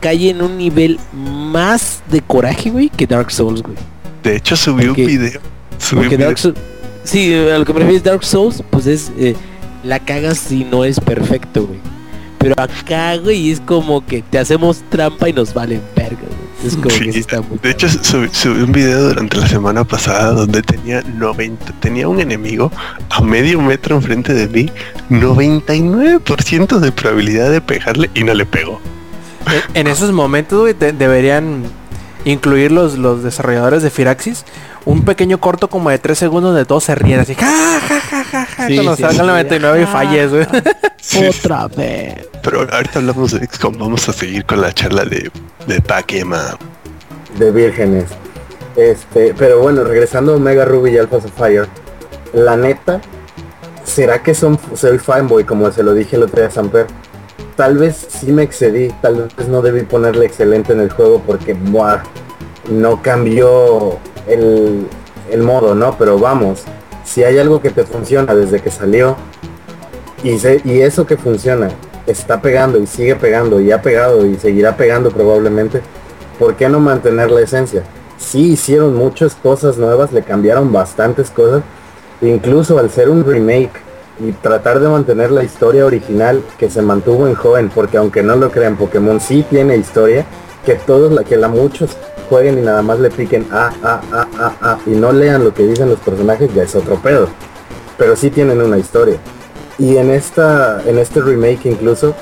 cae 0.00 0.30
en 0.30 0.42
un 0.42 0.56
nivel 0.56 0.98
más 1.12 2.00
de 2.10 2.20
coraje, 2.22 2.70
güey, 2.70 2.88
que 2.88 3.06
Dark 3.06 3.30
Souls, 3.30 3.62
güey. 3.62 3.76
de 4.22 4.36
hecho 4.36 4.56
subí 4.56 4.86
Porque- 4.86 5.02
un 5.02 5.06
video. 5.06 5.40
Subí 5.78 5.96
un 5.98 6.02
Porque 6.04 6.16
video 6.16 6.26
Dark 6.28 6.38
Souls... 6.38 6.56
Sí, 7.04 7.32
a 7.34 7.58
lo 7.58 7.64
que 7.64 7.72
me 7.72 7.80
refiero 7.80 7.98
es 7.98 8.04
Dark 8.04 8.24
Souls, 8.24 8.62
pues 8.70 8.86
es... 8.86 9.12
eh, 9.18 9.36
la 9.84 9.98
cagas 10.00 10.38
si 10.38 10.64
no 10.64 10.84
es 10.84 11.00
perfecto, 11.00 11.66
güey. 11.66 11.80
Pero 12.38 12.54
acá, 12.56 13.16
güey, 13.16 13.50
es 13.50 13.60
como 13.60 14.04
que 14.06 14.22
te 14.22 14.38
hacemos 14.38 14.82
trampa 14.90 15.28
y 15.28 15.32
nos 15.32 15.52
valen 15.54 15.82
verga, 15.96 16.18
güey. 16.20 16.48
Es 16.66 16.76
como 16.76 16.90
Sí, 16.90 17.04
que 17.04 17.12
sí 17.12 17.18
está 17.20 17.40
muy... 17.40 17.58
de 17.62 17.70
hecho 17.70 17.88
subí, 17.88 18.28
subí 18.32 18.62
un 18.62 18.72
video 18.72 19.08
durante 19.08 19.36
la 19.36 19.46
semana 19.48 19.84
pasada 19.84 20.32
donde 20.32 20.60
tenía 20.62 21.02
90, 21.02 21.72
tenía 21.80 22.08
un 22.08 22.20
enemigo 22.20 22.70
a 23.10 23.20
medio 23.22 23.60
metro 23.60 23.94
enfrente 23.96 24.34
de 24.34 24.48
mí, 24.48 24.68
99% 25.10 26.78
de 26.78 26.92
probabilidad 26.92 27.50
de 27.50 27.60
pegarle 27.60 28.10
y 28.14 28.24
no 28.24 28.34
le 28.34 28.46
pegó. 28.46 28.80
En- 29.74 29.80
en 29.80 29.86
esos 29.86 30.12
momentos, 30.12 30.60
güey, 30.60 30.74
de- 30.74 30.92
deberían 30.92 31.62
incluir 32.24 32.72
los, 32.72 32.98
los 32.98 33.22
desarrolladores 33.22 33.82
de 33.82 33.90
Firaxis 33.90 34.44
un 34.84 35.02
pequeño 35.04 35.38
corto 35.38 35.68
como 35.68 35.90
de 35.90 35.98
3 35.98 36.18
segundos 36.18 36.52
donde 36.52 36.64
todos 36.64 36.84
se 36.84 36.94
ríen 36.94 37.20
así. 37.20 37.34
Ja, 37.34 37.80
ja, 37.88 38.00
ja, 38.00 38.24
ja, 38.24 38.37
Sí, 38.68 38.74
cuando 38.76 38.96
sí, 38.96 39.02
salga 39.02 39.16
el 39.40 39.48
sí. 39.48 39.58
99 39.58 39.82
y 39.82 39.86
falles, 39.86 40.30
güey. 40.30 40.46
Sí, 41.00 41.26
Otra 41.44 41.68
vez. 41.68 42.28
pero 42.42 42.60
ahorita 42.60 42.98
hablamos 42.98 43.32
de 43.32 43.46
XCOM, 43.46 43.78
vamos 43.78 44.08
a 44.08 44.12
seguir 44.12 44.44
con 44.44 44.60
la 44.60 44.72
charla 44.72 45.04
de, 45.04 45.30
de 45.66 45.80
Pac-Man. 45.82 46.56
de 47.38 47.50
vírgenes. 47.50 48.06
Este, 48.76 49.34
pero 49.36 49.60
bueno, 49.60 49.82
regresando 49.84 50.32
a 50.32 50.36
Omega 50.36 50.64
Ruby 50.64 50.92
y 50.92 50.98
Alpha 50.98 51.20
Sapphire, 51.20 51.66
la 52.32 52.56
neta, 52.56 53.00
¿será 53.84 54.22
que 54.22 54.34
son, 54.34 54.58
soy 54.74 54.98
fanboy 54.98 55.44
como 55.44 55.70
se 55.72 55.82
lo 55.82 55.94
dije 55.94 56.16
el 56.16 56.22
otro 56.24 56.36
día 56.40 56.48
a 56.48 56.50
Samper? 56.52 56.86
Tal 57.56 57.76
vez 57.76 58.06
sí 58.08 58.30
me 58.30 58.44
excedí, 58.44 58.88
tal 59.02 59.28
vez 59.36 59.48
no 59.48 59.62
debí 59.62 59.82
ponerle 59.82 60.26
excelente 60.26 60.72
en 60.72 60.80
el 60.80 60.90
juego 60.90 61.20
porque 61.26 61.54
buah, 61.54 62.02
no 62.70 63.02
cambió 63.02 63.98
el, 64.28 64.86
el 65.30 65.42
modo, 65.42 65.74
¿no? 65.74 65.96
Pero 65.98 66.18
vamos, 66.20 66.62
si 67.08 67.24
hay 67.24 67.38
algo 67.38 67.62
que 67.62 67.70
te 67.70 67.84
funciona 67.84 68.34
desde 68.34 68.60
que 68.60 68.70
salió 68.70 69.16
y, 70.22 70.36
eso 70.80 71.06
que 71.06 71.16
funciona 71.16 71.70
está 72.06 72.42
pegando 72.42 72.78
y 72.78 72.86
sigue 72.86 73.16
pegando 73.16 73.60
y 73.60 73.72
ha 73.72 73.80
pegado 73.80 74.26
y 74.26 74.36
seguirá 74.36 74.76
pegando 74.76 75.10
probablemente, 75.10 75.80
¿por 76.38 76.54
qué 76.56 76.68
no 76.68 76.80
mantener 76.80 77.30
la 77.30 77.40
esencia? 77.40 77.82
Sí 78.18 78.52
hicieron 78.52 78.94
muchas 78.94 79.34
cosas 79.34 79.78
nuevas, 79.78 80.12
le 80.12 80.22
cambiaron 80.22 80.70
bastantes 80.72 81.30
cosas, 81.30 81.62
incluso 82.20 82.78
al 82.78 82.90
ser 82.90 83.08
un 83.08 83.24
remake 83.24 83.80
y 84.20 84.32
tratar 84.32 84.80
de 84.80 84.88
mantener 84.88 85.30
la 85.30 85.44
historia 85.44 85.86
original 85.86 86.42
que 86.58 86.68
se 86.68 86.82
mantuvo 86.82 87.26
en 87.26 87.36
joven, 87.36 87.70
porque 87.74 87.96
aunque 87.96 88.22
no 88.22 88.36
lo 88.36 88.50
crean, 88.50 88.76
Pokémon 88.76 89.20
sí 89.20 89.46
tiene 89.48 89.76
historia, 89.76 90.26
que 90.68 90.74
todos, 90.74 91.10
la 91.10 91.24
que 91.24 91.38
la 91.38 91.48
muchos 91.48 91.96
jueguen 92.28 92.58
y 92.58 92.60
nada 92.60 92.82
más 92.82 93.00
le 93.00 93.10
piquen 93.10 93.46
A, 93.50 93.72
A, 93.82 94.02
A, 94.12 94.28
A, 94.38 94.72
A 94.72 94.78
y 94.84 94.90
no 94.90 95.12
lean 95.12 95.42
lo 95.42 95.54
que 95.54 95.62
dicen 95.62 95.88
los 95.88 95.98
personajes, 95.98 96.52
ya 96.54 96.62
es 96.62 96.74
otro 96.74 96.96
pedo. 96.96 97.26
Pero 97.96 98.16
sí 98.16 98.28
tienen 98.28 98.60
una 98.60 98.76
historia. 98.76 99.16
Y 99.78 99.96
en 99.96 100.10
esta, 100.10 100.82
en 100.84 100.98
este 100.98 101.22
remake 101.22 101.64
incluso, 101.64 102.14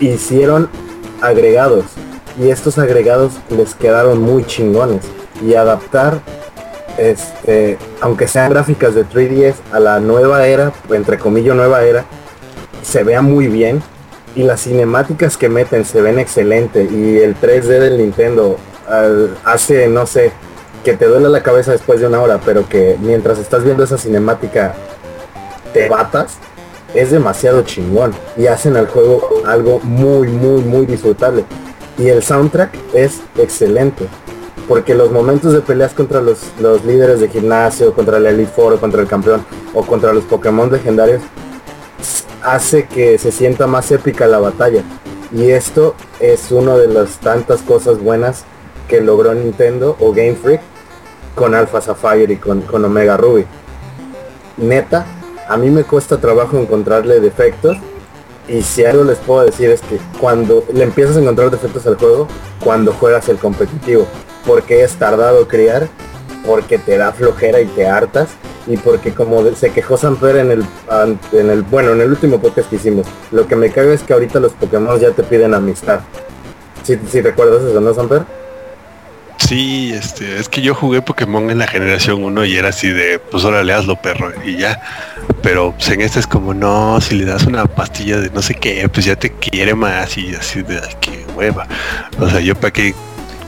hicieron 0.00 0.68
agregados 1.20 1.84
y 2.40 2.48
estos 2.50 2.76
agregados 2.78 3.34
les 3.50 3.76
quedaron 3.76 4.20
muy 4.20 4.44
chingones 4.44 5.04
y 5.40 5.54
adaptar 5.54 6.18
este 6.98 7.78
aunque 8.00 8.26
sean 8.26 8.50
gráficas 8.50 8.96
de 8.96 9.04
3DS 9.06 9.54
a 9.72 9.78
la 9.78 10.00
nueva 10.00 10.46
era 10.46 10.72
entre 10.90 11.18
comillas 11.18 11.54
nueva 11.54 11.84
era 11.84 12.04
se 12.82 13.04
vea 13.04 13.22
muy 13.22 13.46
bien 13.46 13.80
y 14.34 14.42
las 14.42 14.62
cinemáticas 14.62 15.36
que 15.36 15.48
meten 15.48 15.84
se 15.84 16.00
ven 16.02 16.18
excelente 16.18 16.84
y 16.84 17.18
el 17.18 17.36
3D 17.36 17.78
del 17.78 17.98
Nintendo 17.98 18.58
hace 19.44 19.88
no 19.88 20.06
sé 20.06 20.32
que 20.84 20.94
te 20.94 21.06
duele 21.06 21.28
la 21.28 21.42
cabeza 21.42 21.72
después 21.72 22.00
de 22.00 22.06
una 22.06 22.20
hora 22.20 22.40
pero 22.44 22.68
que 22.68 22.96
mientras 23.00 23.38
estás 23.38 23.64
viendo 23.64 23.84
esa 23.84 23.96
cinemática 23.96 24.74
te 25.72 25.88
batas 25.88 26.38
es 26.94 27.10
demasiado 27.10 27.62
chingón 27.62 28.12
y 28.36 28.46
hacen 28.46 28.76
al 28.76 28.86
juego 28.86 29.42
algo 29.46 29.80
muy 29.80 30.28
muy 30.28 30.62
muy 30.62 30.86
disfrutable. 30.86 31.44
Y 31.98 32.08
el 32.08 32.22
soundtrack 32.22 32.74
es 32.94 33.20
excelente 33.36 34.06
porque 34.68 34.94
los 34.94 35.10
momentos 35.10 35.52
de 35.52 35.60
peleas 35.60 35.92
contra 35.92 36.20
los, 36.20 36.38
los 36.60 36.84
líderes 36.84 37.20
de 37.20 37.28
gimnasio 37.28 37.92
contra 37.92 38.16
el 38.16 38.26
Elite 38.26 38.50
Four 38.50 38.80
contra 38.80 39.00
el 39.00 39.08
campeón 39.08 39.44
o 39.74 39.82
contra 39.84 40.12
los 40.12 40.24
Pokémon 40.24 40.70
legendarios 40.72 41.22
hace 42.42 42.86
que 42.86 43.18
se 43.18 43.32
sienta 43.32 43.66
más 43.66 43.90
épica 43.90 44.26
la 44.26 44.38
batalla. 44.38 44.82
Y 45.32 45.50
esto 45.50 45.94
es 46.20 46.52
una 46.52 46.76
de 46.76 46.88
las 46.88 47.18
tantas 47.18 47.62
cosas 47.62 47.98
buenas 47.98 48.44
que 48.88 49.00
logró 49.00 49.34
Nintendo 49.34 49.96
o 50.00 50.12
Game 50.12 50.34
Freak 50.34 50.60
con 51.34 51.54
Alpha 51.54 51.80
Sapphire 51.80 52.32
y 52.32 52.36
con, 52.36 52.62
con 52.62 52.84
Omega 52.84 53.16
Ruby. 53.16 53.44
Neta 54.56 55.04
a 55.48 55.56
mí 55.56 55.70
me 55.70 55.84
cuesta 55.84 56.18
trabajo 56.18 56.58
encontrarle 56.58 57.20
defectos 57.20 57.76
y 58.48 58.62
si 58.62 58.84
algo 58.84 59.04
les 59.04 59.18
puedo 59.18 59.44
decir 59.44 59.70
es 59.70 59.80
que 59.82 59.98
cuando 60.20 60.64
le 60.72 60.84
empiezas 60.84 61.16
a 61.16 61.20
encontrar 61.20 61.50
defectos 61.50 61.86
al 61.86 61.96
juego, 61.96 62.28
cuando 62.62 62.92
juegas 62.92 63.28
el 63.28 63.38
competitivo, 63.38 64.06
porque 64.46 64.82
es 64.82 64.94
tardado 64.94 65.46
criar, 65.48 65.88
porque 66.44 66.78
te 66.78 66.98
da 66.98 67.12
flojera 67.12 67.60
y 67.60 67.66
te 67.66 67.86
hartas, 67.86 68.28
y 68.66 68.76
porque 68.76 69.12
como 69.12 69.44
se 69.54 69.70
quejó 69.70 69.96
Samper 69.96 70.36
en 70.36 70.50
el, 70.50 70.64
en 71.32 71.50
el, 71.50 71.62
bueno, 71.62 71.92
en 71.92 72.00
el 72.00 72.10
último 72.10 72.40
podcast 72.40 72.68
que 72.70 72.76
hicimos, 72.76 73.06
lo 73.30 73.46
que 73.46 73.56
me 73.56 73.70
caga 73.70 73.92
es 73.92 74.02
que 74.02 74.12
ahorita 74.12 74.40
los 74.40 74.52
Pokémon 74.52 74.98
ya 74.98 75.10
te 75.10 75.22
piden 75.22 75.54
amistad. 75.54 76.00
Si, 76.82 76.98
si 77.10 77.20
recuerdas 77.22 77.62
eso, 77.62 77.80
¿no, 77.80 77.94
Samper? 77.94 78.22
Sí, 79.38 79.92
este, 79.92 80.38
es 80.38 80.48
que 80.48 80.62
yo 80.62 80.74
jugué 80.74 81.02
Pokémon 81.02 81.50
en 81.50 81.58
la 81.58 81.66
generación 81.66 82.22
1 82.24 82.44
y 82.46 82.56
era 82.56 82.68
así 82.70 82.88
de, 82.88 83.18
pues 83.18 83.44
ahora 83.44 83.62
le 83.62 83.72
hazlo 83.74 83.96
perro 83.96 84.32
y 84.44 84.56
ya. 84.56 84.80
Pero 85.42 85.72
pues, 85.72 85.90
en 85.90 86.00
este 86.00 86.20
es 86.20 86.26
como, 86.26 86.54
no, 86.54 86.98
si 87.00 87.16
le 87.16 87.26
das 87.26 87.44
una 87.44 87.66
pastilla 87.66 88.18
de 88.20 88.30
no 88.30 88.40
sé 88.40 88.54
qué, 88.54 88.88
pues 88.88 89.04
ya 89.04 89.16
te 89.16 89.30
quiere 89.32 89.74
más 89.74 90.16
y 90.16 90.34
así 90.34 90.62
de, 90.62 90.78
ay, 90.78 90.94
qué 91.00 91.26
hueva. 91.36 91.66
O 92.18 92.28
sea, 92.30 92.40
yo 92.40 92.54
para 92.54 92.72
qué 92.72 92.94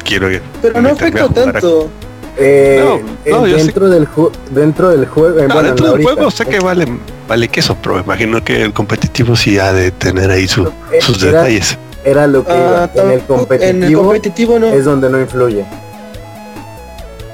quiero 0.04 0.28
Pero 0.60 0.82
no 0.82 0.90
meterme 0.90 1.20
a 1.20 1.24
afecta 1.24 1.26
jugar 1.28 1.48
a- 1.48 1.52
tanto. 1.52 1.90
Eh, 2.38 2.80
No, 2.84 3.38
no, 3.40 3.46
eh, 3.46 3.54
dentro, 3.54 3.88
del 3.88 4.06
ju- 4.08 4.30
dentro 4.50 4.90
del 4.90 5.06
juego, 5.06 5.38
eh, 5.40 5.48
No, 5.48 5.54
bueno, 5.54 5.68
dentro 5.68 5.86
del 5.86 5.92
ahorita, 5.92 6.12
juego 6.12 6.30
sé 6.30 6.44
que 6.46 6.60
vale, 6.60 6.86
vale 7.26 7.48
queso, 7.48 7.76
pero 7.82 7.98
imagino 8.00 8.44
que 8.44 8.62
el 8.62 8.72
competitivo 8.74 9.34
sí 9.36 9.58
ha 9.58 9.72
de 9.72 9.90
tener 9.90 10.30
ahí 10.30 10.46
su- 10.46 10.66
Eh, 10.92 11.00
sus 11.00 11.20
detalles. 11.20 11.78
era 12.04 12.26
lo 12.26 12.44
que 12.44 12.52
Ah, 12.52 12.90
iba. 12.94 13.02
En 13.04 13.10
el 13.12 13.20
competitivo 13.22 13.70
en 13.70 13.82
el 13.84 13.94
competitivo 13.96 14.58
no. 14.58 14.66
es 14.66 14.84
donde 14.84 15.08
no 15.08 15.18
influye. 15.20 15.64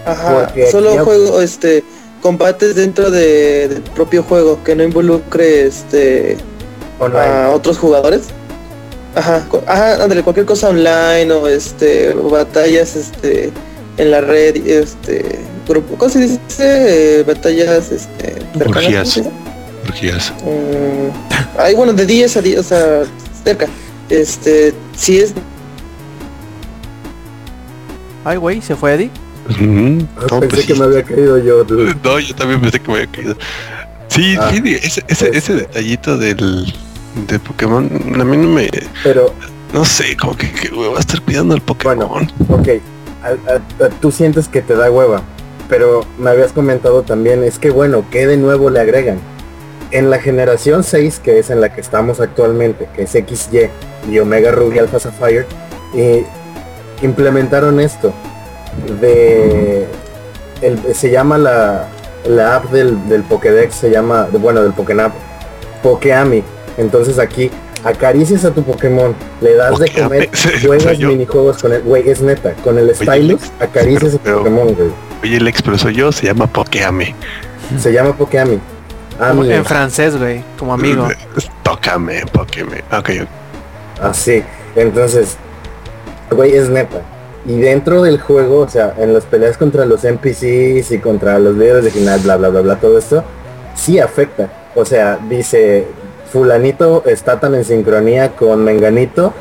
Ajá, 0.07 0.47
porque 0.47 0.71
solo 0.71 0.91
aquí- 0.91 0.99
juego, 1.01 1.41
este, 1.41 1.85
combates 2.21 2.75
dentro 2.75 3.11
de- 3.11 3.69
del 3.69 3.83
propio 3.83 4.23
juego, 4.23 4.59
que 4.65 4.75
no 4.75 4.83
involucre, 4.85 5.67
este, 5.67 6.37
Online. 6.99 7.21
a 7.27 7.51
otros 7.51 7.79
jugadores. 7.79 8.23
Ajá, 9.15 9.45
ajá, 9.67 10.03
ándale, 10.03 10.23
cualquier 10.23 10.47
cosa 10.47 10.69
online 10.71 11.31
o 11.33 11.47
este, 11.47 12.11
o 12.15 12.31
batallas, 12.31 12.97
este, 12.97 13.51
en 13.97 14.11
la 14.11 14.21
red, 14.21 14.57
este, 14.67 15.39
grupo, 15.69 15.97
¿cómo 15.97 16.11
se 16.11 16.21
dice? 16.21 16.39
Eh, 16.59 17.25
batallas, 17.27 17.91
este, 17.93 18.35
cercanas, 18.57 18.65
¿cómo 18.65 18.69
Orgías. 18.79 19.21
Orgías. 19.89 20.33
Mm, 20.45 21.59
ay, 21.61 21.75
bueno, 21.75 21.93
de 21.93 22.07
10 22.07 22.37
a 22.37 22.43
10, 22.43 22.59
o 22.59 22.63
sea, 22.63 23.03
cerca. 23.45 23.67
Este, 24.09 24.75
si 24.97 25.19
es 25.19 25.33
Ay, 28.25 28.37
güey, 28.37 28.63
se 28.63 28.77
fue 28.77 28.95
Eddie. 28.95 29.11
Ah, 29.49 29.55
No, 29.61 30.41
Pensé 30.41 30.49
pues 30.49 30.67
que 30.67 30.75
sí. 30.75 30.79
me 30.79 30.85
había 30.85 31.03
caído 31.03 31.39
yo, 31.39 31.65
dude. 31.69 31.95
No, 32.05 32.19
yo 32.21 32.35
también 32.35 32.61
pensé 32.61 32.79
que 32.81 32.89
me 32.91 32.99
había 32.99 33.11
caído. 33.13 33.37
Sí, 34.09 34.37
Ah. 34.39 34.51
sí, 34.53 34.61
ese, 34.83 35.03
ese, 35.09 35.37
ese 35.37 35.55
detallito 35.55 36.17
del 36.19 36.73
de 37.29 37.39
Pokémon, 37.41 37.91
a 38.21 38.25
mí 38.25 38.37
no 38.37 38.49
me, 38.49 38.71
Pero, 39.03 39.35
no 39.73 39.85
sé, 39.85 40.17
como 40.17 40.37
que, 40.37 40.51
que 40.53 40.69
va 40.71 40.97
a 40.97 41.01
estar 41.01 41.21
cuidando 41.23 41.55
al 41.55 41.61
Pokémon. 41.63 42.31
ok, 42.49 42.69
tú 44.01 44.11
sientes 44.11 44.49
que 44.49 44.63
te 44.63 44.75
da 44.77 44.91
hueva, 44.91 45.23
pero 45.69 46.05
me 46.19 46.31
habías 46.31 46.53
comentado 46.53 47.03
también, 47.03 47.43
es 47.45 47.59
que 47.59 47.71
bueno, 47.71 48.05
¿qué 48.11 48.27
de 48.27 48.37
nuevo 48.37 48.71
le 48.71 48.81
agregan? 48.81 49.19
En 49.91 50.09
la 50.11 50.19
generación 50.19 50.85
6, 50.85 51.21
que 51.23 51.39
es 51.39 51.51
en 51.51 51.61
la 51.61 51.75
que 51.75 51.81
estamos 51.81 52.21
actualmente, 52.21 52.89
que 52.95 53.03
es 53.03 53.11
XY 53.11 53.69
y 54.11 54.19
Omega 54.19 54.51
Ruby 54.51 54.79
Alpha 54.79 54.99
Sapphire, 54.99 55.45
eh, 55.95 56.25
implementaron 57.03 57.79
esto 57.81 58.13
de 59.01 59.87
el- 60.63 60.95
se 60.95 61.11
llama 61.11 61.39
la, 61.39 61.89
la 62.27 62.57
app 62.57 62.71
del, 62.71 63.09
del 63.09 63.23
Pokédex, 63.23 63.75
se 63.75 63.91
llama, 63.91 64.29
bueno, 64.41 64.63
del 64.63 64.73
Pokénap, 64.73 65.13
Pokeami. 65.83 66.43
Entonces 66.79 67.19
aquí 67.19 67.51
acaricias 67.85 68.45
a 68.45 68.51
tu 68.53 68.63
Pokémon, 68.63 69.15
le 69.41 69.55
das 69.55 69.79
de 69.79 69.87
Pokeami. 69.87 70.09
comer, 70.09 70.31
juegas 70.67 70.99
yo. 70.99 71.09
minijuegos 71.09 71.63
con 71.63 71.73
él, 71.73 71.83
güey, 71.83 72.09
es 72.09 72.21
neta, 72.21 72.53
con 72.65 72.79
el 72.79 72.95
stylus 72.95 73.43
acaricias 73.61 74.15
a 74.15 74.19
tu 74.19 74.31
Pokémon, 74.39 74.75
güey. 74.75 74.91
Oye, 75.23 75.37
el 75.37 75.49
ex, 75.49 75.63
pero 75.63 75.79
soy 75.79 75.95
yo, 75.95 76.13
se 76.13 76.27
llama 76.27 76.47
Pokeame. 76.47 77.15
Se 77.79 77.93
llama 77.93 78.17
Pokeami. 78.17 78.59
Ami, 79.21 79.53
en 79.53 79.65
francés, 79.65 80.17
güey, 80.19 80.43
como 80.59 80.75
amigo. 80.75 81.07
Tócame, 81.63 82.25
Pokéme. 82.33 82.83
Ok, 82.93 83.11
así. 84.01 84.43
Entonces, 84.75 85.37
güey, 86.31 86.55
es 86.57 86.69
neta. 86.69 87.03
Y 87.45 87.59
dentro 87.59 88.03
del 88.03 88.21
juego, 88.21 88.61
o 88.61 88.69
sea, 88.69 88.95
en 88.99 89.13
las 89.13 89.25
peleas 89.25 89.57
contra 89.57 89.85
los 89.85 90.05
NPCs 90.05 90.93
y 90.93 90.99
contra 91.01 91.39
los 91.39 91.57
líderes 91.57 91.85
de 91.85 91.91
final, 91.91 92.21
bla, 92.21 92.37
bla, 92.37 92.49
bla, 92.49 92.61
bla, 92.61 92.77
todo 92.77 92.99
esto, 92.99 93.25
sí 93.75 93.99
afecta. 93.99 94.51
O 94.75 94.85
sea, 94.85 95.19
dice, 95.29 95.87
fulanito 96.33 97.05
está 97.07 97.39
tan 97.39 97.55
en 97.55 97.65
sincronía 97.65 98.33
con 98.33 98.65
Menganito 98.65 99.35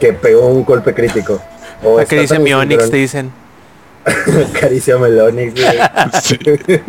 que 0.00 0.12
pegó 0.12 0.46
un 0.46 0.64
golpe 0.64 0.94
crítico. 0.94 1.40
O 1.84 1.98
tan 2.02 2.18
en 2.18 2.42
mi 2.42 2.52
Onix, 2.52 2.90
te 2.90 2.96
dicen. 2.96 3.30
Acarició 4.54 4.98
Melonix, 4.98 5.54
güey. 5.54 5.78
Sí. 6.22 6.38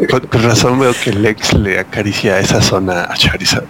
Con, 0.07 0.21
con 0.21 0.43
razón 0.43 0.79
veo 0.79 0.93
que 1.03 1.09
el 1.09 1.25
ex 1.25 1.53
le 1.53 1.79
acaricia 1.79 2.39
esa 2.39 2.61
zona 2.61 3.03
a 3.03 3.15
Charizard. 3.15 3.65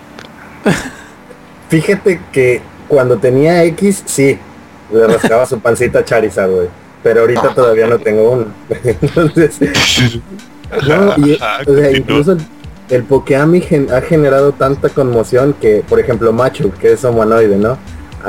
Fíjate 1.69 2.21
que 2.31 2.61
cuando 2.87 3.17
tenía 3.17 3.63
X, 3.63 4.03
sí, 4.05 4.37
le 4.91 5.07
rascaba 5.07 5.45
su 5.45 5.59
pancita 5.59 5.99
a 5.99 6.05
Charizard, 6.05 6.51
güey. 6.51 6.67
Pero 7.01 7.21
ahorita 7.21 7.53
todavía 7.55 7.87
no 7.87 7.97
tengo 7.97 8.31
uno. 8.31 8.45
Entonces, 8.83 9.57
no, 10.87 11.25
y, 11.25 11.35
Ajá, 11.35 11.59
o 11.65 11.75
sea, 11.75 11.91
incluso 11.91 12.37
el, 12.89 13.03
Pokeami 13.03 13.63
ha 13.93 14.01
generado 14.01 14.51
tanta 14.51 14.89
conmoción 14.89 15.53
que, 15.53 15.83
por 15.87 15.99
ejemplo, 15.99 16.33
Machu, 16.33 16.71
que 16.71 16.93
es 16.93 17.03
humanoide, 17.03 17.57
¿no? 17.57 17.77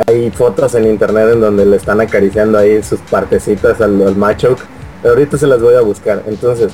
Hay 0.07 0.31
fotos 0.31 0.75
en 0.75 0.87
internet 0.87 1.31
en 1.33 1.41
donde 1.41 1.67
le 1.67 1.77
están 1.77 2.01
acariciando 2.01 2.59
ahí 2.59 2.83
sus 2.83 3.01
partecitas 3.01 3.81
al, 3.81 4.01
al. 4.03 4.17
Pero 5.03 5.15
ahorita 5.15 5.39
se 5.39 5.47
las 5.47 5.61
voy 5.61 5.75
a 5.75 5.81
buscar. 5.81 6.23
Entonces, 6.27 6.73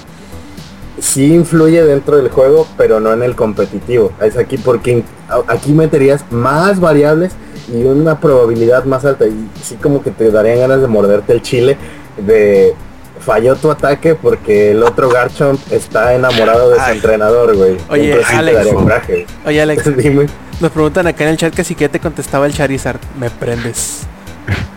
sí 0.98 1.34
influye 1.34 1.82
dentro 1.84 2.16
del 2.16 2.28
juego, 2.28 2.66
pero 2.76 3.00
no 3.00 3.12
en 3.12 3.22
el 3.22 3.34
competitivo. 3.34 4.12
Es 4.20 4.36
aquí 4.36 4.58
porque 4.58 5.04
aquí 5.46 5.72
meterías 5.72 6.24
más 6.30 6.80
variables 6.80 7.32
y 7.72 7.84
una 7.84 8.20
probabilidad 8.20 8.84
más 8.84 9.04
alta. 9.04 9.26
Y 9.26 9.48
sí 9.62 9.76
como 9.76 10.02
que 10.02 10.10
te 10.10 10.30
darían 10.30 10.58
ganas 10.58 10.80
de 10.80 10.88
morderte 10.88 11.32
el 11.32 11.42
chile 11.42 11.76
de 12.18 12.74
falló 13.20 13.56
tu 13.56 13.70
ataque 13.70 14.14
porque 14.14 14.70
el 14.72 14.82
otro 14.82 15.08
Garchomp 15.10 15.60
está 15.72 16.14
enamorado 16.14 16.70
de 16.70 16.76
su 16.80 16.90
entrenador, 16.90 17.56
güey. 17.56 17.76
Oye, 17.88 18.10
Entonces 18.12 18.34
Alex. 18.34 18.66
coraje. 18.72 19.26
Oye, 19.44 19.62
Alex, 19.62 19.96
Dime. 19.96 20.26
nos 20.60 20.70
preguntan 20.72 21.06
acá 21.06 21.24
en 21.24 21.30
el 21.30 21.36
chat 21.36 21.54
que 21.54 21.64
si 21.64 21.74
que 21.74 21.88
te 21.88 22.00
contestaba 22.00 22.46
el 22.46 22.54
Charizard. 22.54 23.00
Me 23.18 23.30
prendes. 23.30 24.02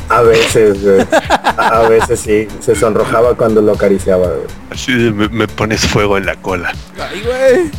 A 0.10 0.22
veces, 0.24 0.84
güey. 0.84 1.06
A 1.58 1.88
veces 1.88 2.20
sí. 2.20 2.48
Se 2.62 2.74
sonrojaba 2.76 3.36
cuando 3.36 3.62
lo 3.62 3.74
acariciaba, 3.74 4.26
güey. 4.28 4.48
Así 4.72 4.92
de, 4.94 5.12
me, 5.12 5.28
me 5.30 5.48
pones 5.48 5.82
fuego 5.82 6.18
en 6.18 6.26
la 6.26 6.36
cola. 6.36 6.72
Ay, 7.00 7.22
güey. 7.24 7.72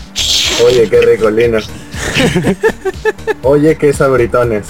Oye, 0.65 0.89
qué 0.89 1.01
ricolino. 1.01 1.59
Oye, 3.43 3.77
qué 3.77 3.93
sabritones. 3.93 4.67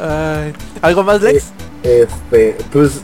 Ay. 0.00 0.52
¿Algo 0.82 1.02
más, 1.02 1.22
Lex? 1.22 1.46
Este, 1.82 2.56
pues 2.72 3.00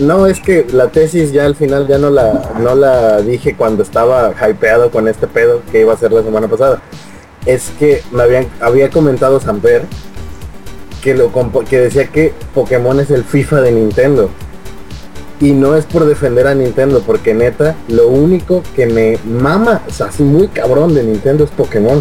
no 0.00 0.26
es 0.26 0.40
que 0.40 0.66
la 0.72 0.88
tesis 0.88 1.32
ya 1.32 1.44
al 1.44 1.54
final 1.54 1.86
ya 1.86 1.98
no 1.98 2.10
la 2.10 2.52
no 2.58 2.74
la 2.74 3.20
dije 3.20 3.54
cuando 3.54 3.82
estaba 3.82 4.32
hypeado 4.48 4.90
con 4.90 5.08
este 5.08 5.26
pedo 5.26 5.62
que 5.70 5.80
iba 5.82 5.92
a 5.92 5.96
ser 5.96 6.12
la 6.12 6.22
semana 6.22 6.48
pasada. 6.48 6.80
Es 7.44 7.70
que 7.78 8.02
me 8.12 8.22
habían 8.22 8.46
había 8.60 8.88
comentado 8.90 9.40
Samper 9.40 9.82
que 11.02 11.14
lo 11.14 11.30
que 11.68 11.80
decía 11.80 12.06
que 12.06 12.32
Pokémon 12.54 13.00
es 13.00 13.10
el 13.10 13.24
FIFA 13.24 13.60
de 13.60 13.72
Nintendo. 13.72 14.30
Y 15.40 15.50
no 15.50 15.74
es 15.74 15.84
por 15.84 16.04
defender 16.04 16.46
a 16.46 16.54
Nintendo, 16.54 17.02
porque 17.04 17.34
neta, 17.34 17.74
lo 17.88 18.06
único 18.06 18.62
que 18.76 18.86
me 18.86 19.18
mama, 19.24 19.82
o 19.88 19.90
sea, 19.90 20.06
así 20.06 20.22
muy 20.22 20.46
cabrón 20.46 20.94
de 20.94 21.02
Nintendo 21.02 21.42
es 21.42 21.50
Pokémon. 21.50 22.00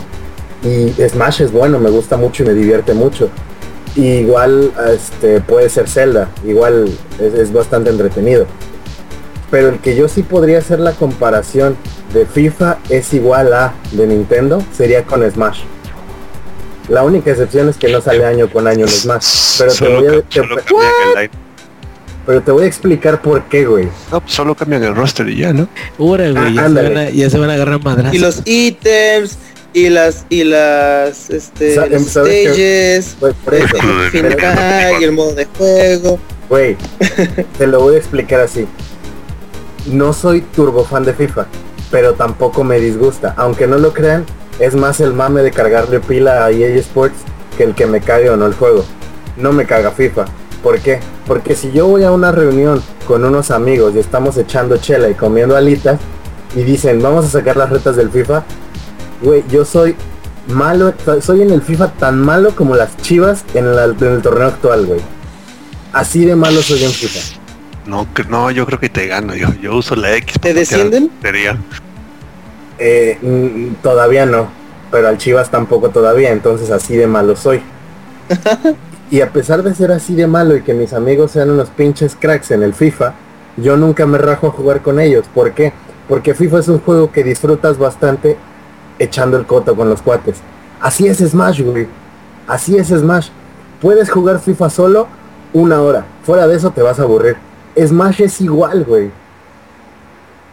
Y 0.64 0.91
Smash 1.10 1.41
es 1.41 1.52
bueno, 1.52 1.80
me 1.80 1.89
gusta 1.89 2.18
mucho 2.18 2.43
y 2.43 2.45
me 2.45 2.54
divierte 2.54 2.93
mucho. 2.93 3.30
Y 3.96 4.06
igual 4.08 4.72
este 4.94 5.42
puede 5.42 5.70
ser 5.70 5.89
Zelda, 5.89 6.30
igual 6.46 6.88
es, 7.20 7.34
es 7.34 7.52
bastante 7.54 7.89
entretenido. 7.89 8.46
Pero 9.50 9.68
el 9.70 9.80
que 9.80 9.96
yo 9.98 10.08
sí 10.08 10.24
podría 10.24 10.60
hacer 10.60 10.80
la 10.80 10.94
comparación 10.94 11.76
de 12.14 12.26
FIFA 12.26 12.78
es 12.89 13.14
igual 13.14 13.52
a 13.54 13.74
de 13.92 14.08
Nintendo 14.08 14.64
sería 14.76 15.04
con 15.04 15.30
Smash. 15.30 15.60
La 16.88 17.04
única 17.04 17.32
excepción 17.32 17.68
es 17.70 17.78
que 17.78 17.89
no 17.92 18.02
sale 18.02 18.26
año 18.26 18.50
con 18.50 18.66
año 18.68 18.86
el 18.86 18.92
Smash. 18.92 19.58
Pero 19.60 19.74
te 19.74 19.88
voy 19.89 20.08
a, 20.08 20.22
te- 20.22 21.30
pero 22.26 22.42
te 22.42 22.52
voy 22.52 22.64
a 22.64 22.68
explicar 22.68 23.22
por 23.22 23.44
qué, 23.46 23.66
güey. 23.66 23.89
No, 24.12 24.22
pues 24.22 24.34
solo 24.34 24.56
cambian 24.56 24.84
el 24.84 24.96
roster 24.96 25.28
y 25.28 25.38
ya, 25.38 25.52
¿no? 25.54 25.68
Ahora, 26.00 26.30
güey, 26.32 26.44
Ah, 26.44 26.50
ya, 26.50 26.54
se 26.62 26.66
ándale. 26.68 26.89
van 26.89 26.98
a, 26.98 27.10
ya 27.10 27.30
se 27.30 27.38
van 27.38 27.50
a 27.50 27.54
agarrar 27.54 27.84
madrazos. 27.84 28.14
Y 28.16 28.20
los 28.20 28.42
ítems, 28.46 29.38
y 29.74 29.89
las, 29.89 30.26
y 30.30 30.43
las, 30.43 31.30
este, 31.30 31.76
Sa- 31.76 31.88
stages, 31.99 33.15
Pues 33.19 33.36
el 33.51 33.67
final, 34.11 35.01
y 35.01 35.03
el 35.03 35.11
modo 35.13 35.34
de 35.34 35.45
juego. 35.45 36.19
Güey, 36.49 36.76
te 37.57 37.67
lo 37.67 37.80
voy 37.80 37.95
a 37.95 37.97
explicar 37.97 38.41
así. 38.41 38.67
No 39.88 40.13
soy 40.13 40.41
turbo 40.41 40.84
fan 40.86 41.03
de 41.03 41.13
FIFA, 41.13 41.45
pero 41.89 42.13
tampoco 42.13 42.63
me 42.63 42.80
disgusta. 42.80 43.34
Aunque 43.38 43.67
no 43.67 43.78
lo 43.78 43.93
crean, 43.93 44.26
es 44.59 44.76
más 44.76 44.99
el 44.99 45.13
mame 45.13 45.41
de 45.41 45.51
cargarle 45.51 45.99
pila 45.99 46.45
a 46.45 46.51
EA 46.51 46.76
Sports 46.80 47.15
que 47.57 47.63
el 47.63 47.74
que 47.74 47.86
me 47.88 48.01
cague 48.01 48.30
o 48.30 48.38
no 48.38 48.45
el 48.45 48.53
juego. 48.53 48.86
No 49.38 49.51
me 49.53 49.65
caga 49.65 49.91
FIFA. 49.91 50.26
¿Por 50.61 50.80
qué? 50.80 50.99
Porque 51.26 51.55
si 51.55 51.72
yo 51.72 51.88
voy 51.88 52.03
a 52.03 52.11
una 52.11 52.32
reunión 52.32 52.84
con 53.07 53.26
unos 53.26 53.49
amigos 53.49 53.93
y 53.95 53.99
estamos 53.99 54.38
echando 54.38 54.78
chela 54.78 55.09
y 55.09 55.15
comiendo 55.15 55.55
alitas 55.55 55.99
y 56.55 56.61
dicen 56.63 57.01
vamos 57.01 57.26
a 57.26 57.30
sacar 57.30 57.57
las 57.57 57.69
retas 57.72 57.95
del 57.95 58.11
FIFA, 58.11 58.43
güey, 59.22 59.43
yo 59.49 59.65
soy 59.65 59.95
malo, 60.47 60.93
soy 61.22 61.41
en 61.43 61.51
el 61.51 61.61
FIFA 61.61 61.89
tan 61.93 62.19
malo 62.22 62.55
como 62.55 62.76
las 62.76 62.95
chivas 62.97 63.43
en, 63.53 63.76
la- 63.76 63.86
en 63.86 64.03
el 64.03 64.22
torneo 64.22 64.47
actual, 64.47 64.86
güey. 64.86 64.99
Así 65.93 66.26
de 66.26 66.36
malo 66.36 66.61
soy 66.61 66.84
en 66.84 66.91
FIFA. 66.91 67.38
No, 67.88 68.07
que- 68.13 68.24
no, 68.26 68.51
yo 68.51 68.65
creo 68.65 68.80
que 68.80 68.89
te 68.89 69.07
gano. 69.07 69.36
Yo, 69.36 69.47
yo 69.61 69.76
uso 69.76 69.95
la 69.95 70.15
X. 70.17 70.36
¿Te 70.39 70.53
descienden? 70.53 71.09
tontería. 71.09 71.57
Eh, 72.80 73.17
mm, 73.22 73.76
todavía 73.84 74.26
no, 74.26 74.47
pero 74.89 75.07
al 75.07 75.17
Chivas 75.17 75.51
tampoco 75.51 75.89
todavía, 75.89 76.32
entonces 76.32 76.72
así 76.72 76.95
de 76.95 77.07
malo 77.07 77.36
soy. 77.36 77.61
y 79.11 79.22
a 79.22 79.32
pesar 79.32 79.61
de 79.63 79.76
ser 79.76 79.91
así 79.91 80.15
de 80.15 80.26
malo 80.28 80.55
y 80.55 80.61
que 80.63 80.74
mis 80.74 80.93
amigos 80.93 81.32
sean 81.32 81.49
unos 81.51 81.69
pinches 81.69 82.15
cracks 82.19 82.51
en 82.51 82.63
el 82.63 82.74
FIFA, 82.74 83.13
yo 83.57 83.78
nunca 83.78 84.05
me 84.05 84.17
rajo 84.17 84.47
a 84.47 84.51
jugar 84.51 84.82
con 84.82 84.99
ellos. 84.99 85.26
¿Por 85.34 85.51
qué? 85.53 85.74
Porque 86.07 86.34
FIFA 86.34 86.59
es 86.59 86.67
un 86.69 86.80
juego 86.80 87.11
que 87.11 87.24
disfrutas 87.24 87.78
bastante 87.78 88.38
echando 89.02 89.38
el 89.38 89.45
coto 89.45 89.76
con 89.76 89.89
los 89.89 90.02
cuates. 90.02 90.38
Así 90.80 91.08
es 91.08 91.18
Smash, 91.20 91.62
güey. 91.62 91.88
Así 92.47 92.78
es 92.78 92.88
Smash. 92.88 93.30
Puedes 93.82 94.10
jugar 94.10 94.39
FIFA 94.39 94.70
solo 94.70 95.08
una 95.54 95.82
hora. 95.82 96.06
Fuera 96.24 96.47
de 96.47 96.56
eso 96.56 96.72
te 96.72 96.82
vas 96.82 96.99
a 96.99 97.04
aburrir. 97.04 97.36
Smash 97.78 98.22
es 98.22 98.41
igual, 98.41 98.84
güey. 98.86 99.12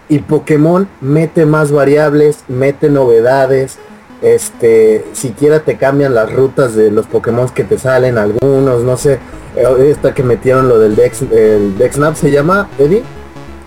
Y 0.08 0.20
Pokémon 0.20 0.88
mete 1.00 1.44
más 1.44 1.70
variables, 1.70 2.44
mete 2.48 2.88
novedades. 2.88 3.78
Este, 4.22 5.04
siquiera 5.12 5.60
te 5.60 5.76
cambian 5.76 6.14
las 6.14 6.32
rutas 6.32 6.74
de 6.74 6.90
los 6.90 7.06
Pokémon 7.06 7.48
que 7.50 7.62
te 7.64 7.78
salen, 7.78 8.18
algunos, 8.18 8.82
no 8.82 8.96
sé. 8.96 9.18
eh, 9.54 9.88
Esta 9.90 10.14
que 10.14 10.22
metieron 10.24 10.68
lo 10.68 10.78
del 10.78 10.96
Dex, 10.96 11.22
el 11.30 11.78
Dexnap 11.78 12.16
se 12.16 12.30
llama, 12.30 12.68
Eddie, 12.78 13.04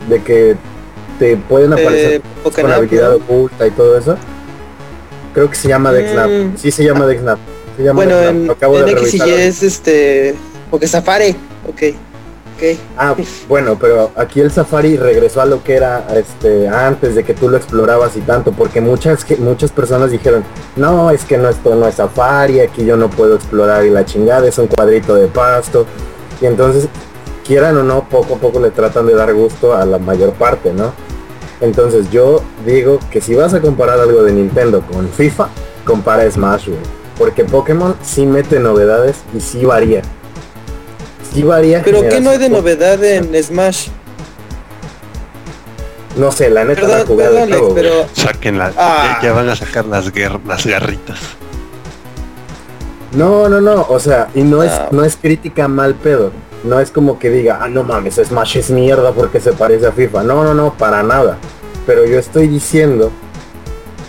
de 0.09 0.21
que 0.23 0.57
te 1.19 1.37
pueden 1.37 1.71
aparecer 1.73 2.21
Eh, 2.43 2.51
con 2.61 2.71
habilidad 2.71 3.15
oculta 3.15 3.67
y 3.67 3.71
todo 3.71 3.97
eso. 3.97 4.17
Creo 5.33 5.49
que 5.49 5.55
se 5.55 5.67
llama 5.67 5.91
Dexnap. 5.91 6.29
Mm. 6.29 6.57
Sí 6.57 6.71
se 6.71 6.83
llama 6.83 7.05
Dexnap. 7.05 7.39
Se 7.77 7.83
llama 7.83 7.97
Bueno, 7.97 8.15
Dexnap, 8.15 8.35
en, 8.35 8.47
lo 8.47 8.53
acabo 8.53 8.79
en 8.79 8.85
de 8.85 8.95
revisar 8.95 9.29
es 9.29 9.63
este, 9.63 10.35
porque 10.69 10.87
Safari, 10.87 11.35
ok. 11.67 11.81
ok. 12.57 12.77
Ah, 12.97 13.15
bueno, 13.47 13.77
pero 13.79 14.11
aquí 14.15 14.39
el 14.39 14.51
Safari 14.51 14.97
regresó 14.97 15.41
a 15.41 15.45
lo 15.45 15.63
que 15.63 15.75
era 15.75 16.05
este 16.15 16.67
antes 16.67 17.15
de 17.15 17.23
que 17.23 17.33
tú 17.33 17.49
lo 17.49 17.57
explorabas 17.57 18.15
y 18.17 18.21
tanto, 18.21 18.51
porque 18.51 18.81
muchas 18.81 19.25
muchas 19.39 19.71
personas 19.71 20.11
dijeron, 20.11 20.43
no, 20.75 21.11
es 21.11 21.23
que 21.25 21.37
no 21.37 21.49
esto 21.49 21.75
no 21.75 21.87
es 21.87 21.95
Safari, 21.95 22.59
aquí 22.59 22.85
yo 22.85 22.97
no 22.97 23.09
puedo 23.09 23.35
explorar 23.35 23.85
y 23.85 23.89
la 23.89 24.05
chingada 24.05 24.47
es 24.47 24.57
un 24.57 24.67
cuadrito 24.67 25.15
de 25.15 25.27
pasto. 25.27 25.85
Y 26.41 26.47
entonces, 26.47 26.87
quieran 27.45 27.77
o 27.77 27.83
no, 27.83 28.07
poco 28.09 28.35
a 28.35 28.37
poco 28.37 28.59
le 28.59 28.71
tratan 28.71 29.05
de 29.07 29.13
dar 29.13 29.33
gusto 29.33 29.75
a 29.75 29.85
la 29.85 29.99
mayor 29.99 30.33
parte, 30.33 30.73
¿no? 30.73 30.93
Entonces 31.61 32.09
yo 32.11 32.41
digo 32.65 32.99
que 33.11 33.21
si 33.21 33.35
vas 33.35 33.53
a 33.53 33.61
comparar 33.61 33.99
algo 33.99 34.23
de 34.23 34.33
Nintendo 34.33 34.81
con 34.81 35.07
FIFA, 35.09 35.47
compara 35.85 36.29
Smash, 36.29 36.67
güey. 36.67 36.79
Porque 37.17 37.43
Pokémon 37.45 37.95
sí 38.01 38.25
mete 38.25 38.59
novedades 38.59 39.17
y 39.35 39.39
sí 39.41 39.63
varía. 39.63 40.01
Sí 41.31 41.43
varía. 41.43 41.81
Pero 41.83 42.01
¿qué 42.09 42.19
no 42.19 42.31
hay 42.31 42.39
de 42.39 42.49
novedad 42.49 43.03
en 43.03 43.41
Smash? 43.43 43.89
No 46.17 46.31
sé, 46.31 46.49
la 46.49 46.65
neta 46.65 46.87
la 46.87 47.05
jugada 47.05 47.45
de 47.45 47.53
juego, 47.53 47.73
pero 47.73 47.91
Saquen 48.13 48.57
la, 48.57 48.73
Ah. 48.77 49.19
ya, 49.21 49.29
ya 49.29 49.33
van 49.33 49.47
a 49.47 49.55
sacar 49.55 49.85
las, 49.85 50.11
las 50.45 50.65
garritas. 50.65 51.19
No, 53.13 53.47
no, 53.47 53.61
no, 53.61 53.85
o 53.89 53.99
sea, 53.99 54.29
y 54.35 54.41
no 54.43 54.63
es, 54.63 54.71
Ah. 54.71 54.89
no 54.91 55.03
es 55.05 55.15
crítica 55.15 55.67
mal 55.67 55.95
pedo. 55.95 56.31
No 56.63 56.79
es 56.79 56.91
como 56.91 57.17
que 57.17 57.29
diga, 57.29 57.59
ah, 57.61 57.67
no 57.67 57.83
mames, 57.83 58.15
Smash 58.15 58.57
es 58.57 58.69
mierda 58.69 59.11
porque 59.11 59.39
se 59.39 59.53
parece 59.53 59.87
a 59.87 59.91
FIFA. 59.91 60.23
No, 60.23 60.43
no, 60.43 60.53
no, 60.53 60.73
para 60.73 61.01
nada. 61.03 61.37
Pero 61.85 62.05
yo 62.05 62.19
estoy 62.19 62.47
diciendo 62.47 63.11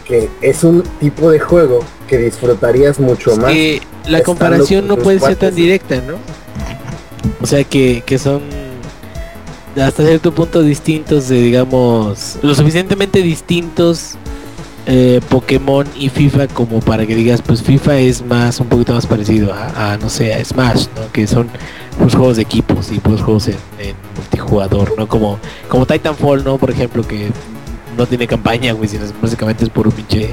que 0.05 0.29
es 0.41 0.63
un 0.63 0.83
tipo 1.01 1.31
de 1.31 1.41
juego 1.41 1.81
que 2.07 2.19
disfrutarías 2.19 3.01
mucho 3.01 3.37
más. 3.37 3.55
la 4.07 4.23
comparación 4.23 4.87
no 4.87 4.97
puede 4.97 5.19
ser 5.21 5.37
tan 5.37 5.55
directa, 5.55 5.97
¿no? 5.97 6.17
O 7.41 7.47
sea 7.47 7.65
que, 7.65 8.03
que 8.05 8.19
son 8.19 8.43
hasta 9.81 10.05
cierto 10.05 10.33
punto 10.33 10.63
distintos 10.63 11.29
de 11.29 11.37
digamos 11.37 12.39
lo 12.43 12.55
suficientemente 12.55 13.23
distintos 13.23 14.17
eh, 14.87 15.21
Pokémon 15.29 15.87
y 15.97 16.09
FIFA 16.09 16.49
como 16.49 16.81
para 16.81 17.07
que 17.07 17.15
digas 17.15 17.41
pues 17.43 17.63
FIFA 17.63 17.99
es 17.99 18.25
más 18.25 18.59
un 18.61 18.69
poquito 18.69 18.93
más 18.95 19.07
parecido 19.07 19.53
a, 19.53 19.93
a, 19.93 19.97
no 19.99 20.09
sé 20.09 20.35
a 20.35 20.45
Smash 20.45 20.87
no 20.97 21.11
que 21.13 21.27
son 21.27 21.49
pues 21.99 22.15
juegos 22.15 22.37
de 22.37 22.43
equipos 22.43 22.91
y 22.91 22.99
pues 22.99 23.21
juegos 23.23 23.49
en, 23.49 23.57
en 23.79 23.95
multijugador 24.17 24.95
no 24.99 25.07
como 25.07 25.39
como 25.69 25.87
Titanfall 25.87 26.43
no 26.45 26.59
por 26.59 26.71
ejemplo 26.71 27.07
que 27.07 27.31
no 27.97 28.07
tiene 28.07 28.27
campaña 28.27 28.73
güey 28.73 28.89
sino 28.89 29.05
básicamente 29.21 29.65
es 29.65 29.71
por 29.71 29.87
un 29.87 29.93
pinche 29.93 30.31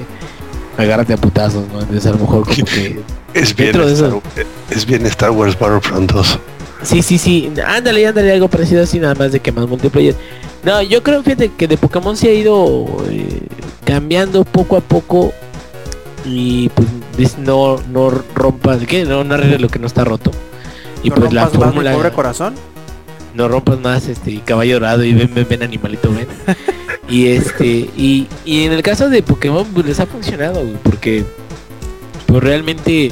agárrate 0.78 1.14
a 1.14 1.18
putazos 1.18 1.68
no 1.72 1.82
entonces 1.82 2.06
a 2.08 2.12
lo 2.12 2.18
mejor 2.18 2.44
como 2.46 2.66
que 2.66 3.00
Es 3.34 3.56
bien, 3.56 3.74
de 3.78 3.94
eso. 3.94 4.24
es 4.72 4.86
bien 4.88 5.06
Star 5.06 5.30
Wars 5.30 5.58
Battlefront 5.60 6.12
2. 6.12 6.40
Sí, 6.84 7.02
sí, 7.02 7.18
sí. 7.18 7.52
Ándale, 7.66 8.08
ándale, 8.08 8.32
algo 8.32 8.48
parecido 8.48 8.84
así, 8.84 9.00
nada 9.00 9.16
más 9.16 9.32
de 9.32 9.40
que 9.40 9.52
más 9.52 9.68
multiplayer. 9.68 10.16
No, 10.64 10.82
yo 10.82 11.04
creo, 11.04 11.24
fíjate, 11.24 11.52
que 11.58 11.68
de 11.68 11.78
Pokémon 11.78 12.16
se 12.16 12.30
ha 12.30 12.34
ido 12.34 12.86
eh, 13.10 13.42
cambiando 13.86 14.44
poco 14.44 14.78
a 14.78 14.82
poco. 14.82 15.34
Y 16.26 16.70
pues 16.70 17.38
no, 17.38 17.78
no 17.90 18.12
rompas, 18.36 18.86
¿qué? 18.86 19.06
No, 19.06 19.24
no 19.24 19.36
arregles 19.36 19.62
lo 19.62 19.70
que 19.70 19.80
no 19.80 19.88
está 19.88 20.04
roto. 20.04 20.32
Y 21.02 21.10
¿No 21.10 21.16
pues 21.16 21.34
la 21.34 21.48
fórmula. 21.48 21.94
pobre 21.94 22.12
corazón? 22.12 22.56
No 23.34 23.48
rompas 23.48 23.80
más 23.80 24.08
este 24.08 24.40
caballo 24.42 24.76
dorado 24.76 25.04
y 25.04 25.14
ven, 25.14 25.34
ven, 25.34 25.48
ven, 25.50 25.64
animalito, 25.64 26.12
ven. 26.12 26.28
y 27.10 27.28
este, 27.28 27.90
y, 27.96 28.28
y 28.44 28.64
en 28.64 28.74
el 28.74 28.82
caso 28.82 29.10
de 29.10 29.24
Pokémon, 29.24 29.66
pues 29.74 29.86
les 29.86 30.00
ha 30.00 30.06
funcionado, 30.06 30.62
porque 30.84 31.24
pues 32.26 32.44
realmente 32.44 33.12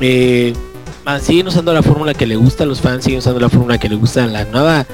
eh, 0.00 0.52
siguen 1.20 1.46
usando 1.48 1.72
la 1.72 1.82
fórmula 1.82 2.14
que 2.14 2.26
le 2.26 2.36
gusta 2.36 2.64
a 2.64 2.66
los 2.66 2.80
fans, 2.80 3.04
siguen 3.04 3.18
usando 3.18 3.40
la 3.40 3.48
fórmula 3.48 3.78
que 3.78 3.88
le 3.88 3.96
gusta 3.96 4.24
a 4.24 4.26
la 4.26 4.44
nueva, 4.44 4.86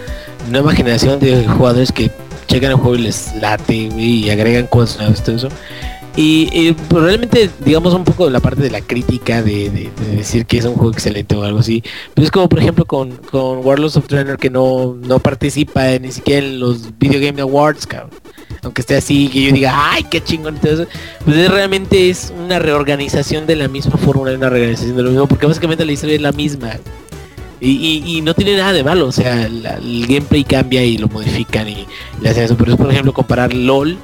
nueva 0.50 0.72
generación 0.72 1.18
de 1.20 1.46
jugadores 1.46 1.90
que 1.92 2.10
checan 2.46 2.70
el 2.72 2.76
juego 2.76 2.96
y 2.96 3.02
les 3.02 3.34
late, 3.40 3.74
y 3.74 4.28
agregan 4.30 4.66
cosas 4.66 4.98
nuevas, 4.98 5.22
todo 5.24 5.36
eso. 5.36 5.48
Y, 6.14 6.50
y, 6.52 6.72
pues, 6.72 7.04
realmente, 7.04 7.48
digamos, 7.64 7.94
un 7.94 8.04
poco 8.04 8.28
la 8.28 8.38
parte 8.40 8.60
de 8.60 8.70
la 8.70 8.82
crítica 8.82 9.40
de, 9.42 9.70
de- 9.70 9.90
de 9.98 10.16
decir 10.16 10.44
que 10.44 10.58
es 10.58 10.66
un 10.66 10.74
juego 10.74 10.92
excelente 10.92 11.34
o 11.34 11.42
algo 11.42 11.60
así. 11.60 11.82
Pues 12.12 12.26
es 12.26 12.30
como, 12.30 12.50
por 12.50 12.58
ejemplo, 12.58 12.84
con, 12.84 13.12
con 13.30 13.64
Warlords 13.64 13.96
of 13.96 14.06
Trainer 14.08 14.36
que 14.36 14.50
no, 14.50 14.94
no 15.00 15.20
participa 15.20 15.86
ni 15.98 16.12
siquiera 16.12 16.46
en 16.46 16.60
los 16.60 16.98
Video 16.98 17.18
Game 17.18 17.40
Awards, 17.40 17.86
cabrón. 17.86 18.10
Aunque 18.62 18.80
esté 18.80 18.96
así, 18.96 19.28
que 19.28 19.42
yo 19.42 19.52
diga, 19.52 19.72
ay, 19.74 20.04
qué 20.04 20.22
chingón. 20.22 20.54
Entonces, 20.56 20.86
pues 21.24 21.36
es- 21.36 21.50
realmente 21.50 22.10
es 22.10 22.32
una 22.44 22.58
reorganización 22.60 23.46
de 23.46 23.56
la 23.56 23.68
misma 23.68 23.96
fórmula, 23.96 24.32
una 24.32 24.48
reorganización 24.50 24.96
de 24.96 25.02
lo 25.02 25.10
mismo, 25.10 25.26
porque 25.26 25.46
básicamente 25.46 25.84
la 25.84 25.92
historia 25.92 26.14
es 26.16 26.22
la 26.22 26.32
misma. 26.32 26.70
Y, 27.64 28.20
no 28.24 28.34
tiene 28.34 28.56
nada 28.56 28.72
de 28.72 28.82
malo, 28.82 29.06
o 29.06 29.12
sea, 29.12 29.44
el 29.46 30.06
gameplay 30.08 30.42
cambia 30.42 30.84
y 30.84 30.98
lo 30.98 31.06
modifican 31.06 31.68
y 31.68 31.86
le 32.20 32.28
hacen 32.28 32.44
eso. 32.44 32.56
Pero 32.56 32.72
es, 32.72 32.76
por 32.76 32.90
ejemplo, 32.90 33.12
comparar 33.12 33.54
LOL, 33.54 33.96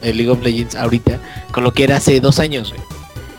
el 0.00 0.16
League 0.16 0.30
of 0.30 0.42
Legends 0.42 0.74
ahorita, 0.74 1.18
con 1.52 1.62
lo 1.62 1.72
que 1.74 1.84
era 1.84 1.96
hace 1.96 2.20
dos 2.20 2.38
años. 2.38 2.72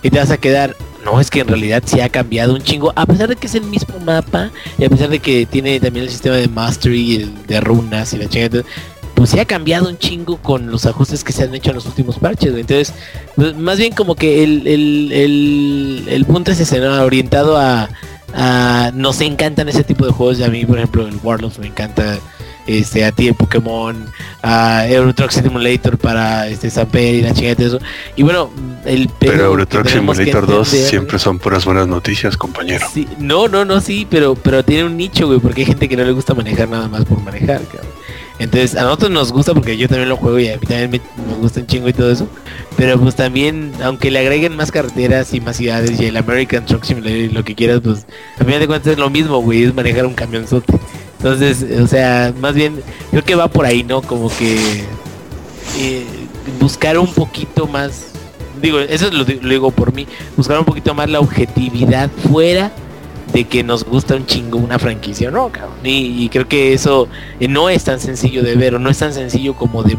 Y 0.03 0.11
te 0.11 0.19
vas 0.19 0.29
a 0.29 0.37
quedar, 0.37 0.75
no, 1.03 1.19
es 1.19 1.31
que 1.31 1.39
en 1.39 1.47
realidad 1.47 1.81
sí 1.85 1.99
ha 2.01 2.09
cambiado 2.09 2.53
un 2.53 2.61
chingo, 2.61 2.93
a 2.95 3.05
pesar 3.07 3.29
de 3.29 3.35
que 3.35 3.47
es 3.47 3.55
el 3.55 3.63
mismo 3.63 3.99
mapa, 3.99 4.51
y 4.77 4.85
a 4.85 4.89
pesar 4.89 5.09
de 5.09 5.17
que 5.17 5.47
tiene 5.47 5.79
también 5.79 6.05
el 6.05 6.11
sistema 6.11 6.35
de 6.35 6.47
mastery, 6.47 7.33
de 7.47 7.59
runas 7.59 8.13
y 8.13 8.17
la 8.17 8.29
chingada, 8.29 8.63
pues 9.13 9.29
sí 9.29 9.39
ha 9.39 9.45
cambiado 9.45 9.87
un 9.89 9.97
chingo 9.97 10.37
con 10.37 10.69
los 10.71 10.85
ajustes 10.85 11.23
que 11.23 11.31
se 11.33 11.43
han 11.43 11.53
hecho 11.55 11.69
en 11.69 11.75
los 11.75 11.85
últimos 11.85 12.17
parches, 12.19 12.49
güey. 12.51 12.61
Entonces, 12.61 12.93
pues, 13.35 13.55
más 13.55 13.77
bien 13.77 13.93
como 13.93 14.15
que 14.15 14.43
el, 14.43 14.65
el, 14.67 15.11
el, 15.11 16.03
el 16.09 16.25
punto 16.25 16.51
es 16.51 16.59
ese, 16.59 16.79
¿no? 16.79 17.01
Orientado 17.03 17.57
a, 17.57 17.89
a- 18.33 18.91
Nos 18.93 19.21
encantan 19.21 19.69
ese 19.69 19.83
tipo 19.83 20.05
de 20.05 20.11
juegos, 20.11 20.39
y 20.39 20.43
a 20.43 20.49
mí, 20.49 20.65
por 20.65 20.77
ejemplo, 20.77 21.07
el 21.07 21.15
Warlords 21.23 21.59
me 21.59 21.67
encanta, 21.67 22.17
este, 22.65 23.03
a 23.05 23.11
ti 23.11 23.27
el 23.27 23.35
Pokémon, 23.35 24.05
a 24.41 24.87
Euro 24.87 25.13
Truck 25.13 25.31
Simulator 25.31 25.97
para 25.97 26.47
este 26.47 26.69
Samper 26.69 27.15
y 27.15 27.21
la 27.21 27.33
chingada 27.33 27.55
todo 27.55 27.67
eso. 27.67 27.79
Y 28.15 28.23
bueno, 28.23 28.49
el 28.85 29.09
Pero 29.19 29.45
Euro 29.45 29.67
Truck 29.67 29.87
Simulator 29.87 30.47
2 30.47 30.67
entender- 30.73 30.89
siempre 30.89 31.19
son 31.19 31.37
puras 31.39 31.65
buenas 31.65 31.87
noticias, 31.87 32.35
compañero. 32.37 32.87
Sí, 32.93 33.07
no, 33.19 33.47
no, 33.47 33.63
no, 33.65 33.79
sí, 33.81 34.07
pero, 34.09 34.35
pero 34.35 34.63
tiene 34.63 34.85
un 34.85 34.97
nicho, 34.97 35.27
güey, 35.27 35.39
porque 35.39 35.61
hay 35.61 35.67
gente 35.67 35.87
que 35.87 35.95
no 35.97 36.03
le 36.03 36.11
gusta 36.13 36.33
manejar 36.33 36.67
nada 36.69 36.87
más 36.87 37.05
por 37.05 37.21
manejar, 37.21 37.61
cabrón. 37.65 37.91
Entonces, 38.39 38.75
a 38.75 38.83
nosotros 38.83 39.11
nos 39.11 39.31
gusta 39.31 39.53
porque 39.53 39.77
yo 39.77 39.87
también 39.87 40.09
lo 40.09 40.17
juego 40.17 40.39
y 40.39 40.49
a 40.49 40.57
mí 40.57 40.65
también 40.65 40.89
me, 40.91 41.35
gusta 41.39 41.59
un 41.59 41.67
chingo 41.67 41.87
y 41.87 41.93
todo 41.93 42.11
eso. 42.11 42.27
Pero 42.75 42.99
pues 42.99 43.15
también, 43.15 43.71
aunque 43.83 44.09
le 44.09 44.19
agreguen 44.19 44.55
más 44.55 44.71
carreteras 44.71 45.33
y 45.33 45.41
más 45.41 45.57
ciudades 45.57 45.99
y 45.99 46.05
el 46.05 46.17
American 46.17 46.65
Truck 46.65 46.83
Simulator 46.83 47.17
y 47.17 47.29
lo 47.29 47.43
que 47.43 47.55
quieras, 47.55 47.81
pues 47.83 48.05
a 48.39 48.43
final 48.43 48.59
de 48.59 48.67
cuentas 48.67 48.93
es 48.93 48.97
lo 48.97 49.09
mismo, 49.09 49.39
güey, 49.39 49.63
es 49.63 49.73
manejar 49.73 50.05
un 50.05 50.13
camionzote. 50.13 50.73
Entonces, 51.17 51.65
o 51.79 51.87
sea, 51.87 52.33
más 52.39 52.55
bien, 52.55 52.81
creo 53.11 53.23
que 53.23 53.35
va 53.35 53.47
por 53.47 53.65
ahí, 53.65 53.83
¿no? 53.83 54.01
Como 54.01 54.29
que 54.29 54.83
eh, 55.79 56.03
buscar 56.59 56.97
un 56.97 57.13
poquito 57.13 57.67
más, 57.67 58.07
digo, 58.61 58.79
eso 58.79 59.09
lo, 59.11 59.19
lo 59.19 59.49
digo 59.49 59.71
por 59.71 59.93
mí, 59.93 60.07
buscar 60.35 60.59
un 60.59 60.65
poquito 60.65 60.93
más 60.93 61.09
la 61.09 61.19
objetividad 61.19 62.09
fuera 62.29 62.71
de 63.33 63.45
que 63.45 63.63
nos 63.63 63.83
gusta 63.83 64.15
un 64.15 64.25
chingo 64.25 64.59
una 64.59 64.79
franquicia, 64.79 65.31
¿no? 65.31 65.49
Cabrón? 65.49 65.77
Y, 65.83 66.29
creo 66.29 66.47
que 66.47 66.73
eso 66.73 67.07
eh, 67.39 67.47
no 67.47 67.69
es 67.69 67.83
tan 67.83 67.99
sencillo 67.99 68.43
de 68.43 68.55
ver 68.55 68.75
o 68.75 68.79
no 68.79 68.89
es 68.89 68.99
tan 68.99 69.13
sencillo 69.13 69.55
como 69.55 69.83
de, 69.83 69.97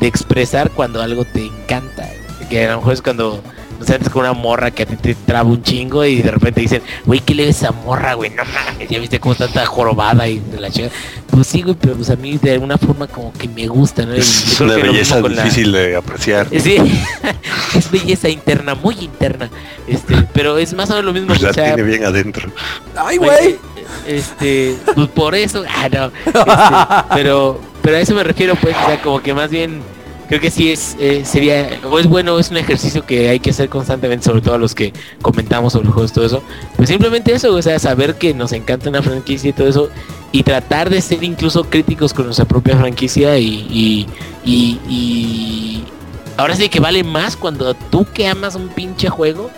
de 0.00 0.06
expresar 0.06 0.70
cuando 0.70 1.00
algo 1.00 1.24
te 1.24 1.46
encanta. 1.46 2.08
Que 2.50 2.66
a 2.66 2.72
lo 2.72 2.78
mejor 2.78 2.92
es 2.92 3.02
cuando 3.02 3.40
no 3.82 3.88
sé, 3.88 3.94
antes 3.94 4.08
con 4.10 4.22
una 4.22 4.32
morra 4.32 4.70
que 4.70 4.84
a 4.84 4.86
ti 4.86 4.94
te 4.96 5.14
traba 5.16 5.48
un 5.48 5.60
chingo 5.60 6.04
y 6.04 6.22
de 6.22 6.30
repente 6.30 6.60
dicen, 6.60 6.82
güey, 7.04 7.18
¿qué 7.18 7.34
le 7.34 7.46
ves 7.46 7.62
a 7.62 7.66
esa 7.66 7.72
morra, 7.72 8.14
güey? 8.14 8.30
No 8.30 8.44
mames, 8.44 8.88
ya 8.88 9.00
viste 9.00 9.18
cómo 9.18 9.32
está 9.32 9.48
tan 9.48 9.66
jorobada 9.66 10.28
y 10.28 10.38
de 10.38 10.60
la 10.60 10.70
chica. 10.70 10.88
Pues 11.28 11.48
sí, 11.48 11.62
güey, 11.62 11.74
pero 11.80 11.94
pues 11.94 12.08
a 12.10 12.16
mí 12.16 12.38
de 12.40 12.52
alguna 12.52 12.78
forma 12.78 13.08
como 13.08 13.32
que 13.32 13.48
me 13.48 13.66
gusta, 13.66 14.06
¿no? 14.06 14.14
Y 14.14 14.20
Es 14.20 14.60
una 14.60 14.76
belleza 14.76 15.20
la- 15.20 15.42
difícil 15.42 15.72
de 15.72 15.96
apreciar. 15.96 16.46
Sí, 16.50 16.76
es 17.74 17.90
belleza 17.90 18.28
interna, 18.28 18.76
muy 18.76 18.94
interna. 19.00 19.50
Este, 19.88 20.14
pero 20.32 20.58
es 20.58 20.72
más 20.74 20.88
o 20.90 20.92
menos 20.94 21.06
lo 21.06 21.12
mismo. 21.12 21.28
Pues 21.28 21.42
la 21.42 21.50
o 21.50 21.52
sea, 21.54 21.74
tiene 21.74 21.82
bien 21.82 22.04
adentro. 22.04 22.48
¡Ay, 22.96 23.16
güey! 23.16 23.58
Este, 24.06 24.76
pues 24.94 25.08
por 25.08 25.34
eso, 25.34 25.64
ah, 25.68 25.88
no, 25.88 26.06
este, 26.26 27.14
pero, 27.14 27.60
pero 27.82 27.96
a 27.96 28.00
eso 28.00 28.14
me 28.14 28.22
refiero, 28.24 28.54
pues, 28.56 28.74
o 28.80 28.86
sea, 28.86 29.02
como 29.02 29.20
que 29.20 29.34
más 29.34 29.50
bien, 29.50 29.80
creo 30.28 30.40
que 30.40 30.50
sí 30.50 30.70
es, 30.70 30.96
eh, 30.98 31.24
sería, 31.24 31.80
o 31.90 31.98
es 31.98 32.06
bueno, 32.06 32.38
es 32.38 32.50
un 32.50 32.56
ejercicio 32.56 33.04
que 33.04 33.28
hay 33.28 33.40
que 33.40 33.50
hacer 33.50 33.68
constantemente, 33.68 34.24
sobre 34.24 34.40
todo 34.40 34.54
a 34.54 34.58
los 34.58 34.74
que 34.74 34.92
comentamos 35.20 35.72
sobre 35.72 35.88
juegos, 35.88 36.12
todo 36.12 36.24
eso, 36.24 36.42
pues 36.76 36.88
simplemente 36.88 37.32
eso, 37.34 37.54
o 37.54 37.62
sea, 37.62 37.78
saber 37.78 38.16
que 38.16 38.34
nos 38.34 38.52
encanta 38.52 38.88
una 38.88 39.02
franquicia 39.02 39.50
y 39.50 39.52
todo 39.52 39.68
eso, 39.68 39.90
y 40.32 40.42
tratar 40.42 40.88
de 40.90 41.00
ser 41.00 41.22
incluso 41.22 41.64
críticos 41.64 42.14
con 42.14 42.26
nuestra 42.26 42.46
propia 42.46 42.76
franquicia 42.76 43.38
y, 43.38 43.66
y, 43.70 44.06
y, 44.44 44.80
y 44.88 45.84
ahora 46.36 46.56
sí 46.56 46.68
que 46.68 46.80
vale 46.80 47.04
más 47.04 47.36
cuando 47.36 47.74
tú 47.74 48.06
que 48.12 48.26
amas 48.26 48.54
un 48.54 48.68
pinche 48.68 49.08
juego, 49.08 49.50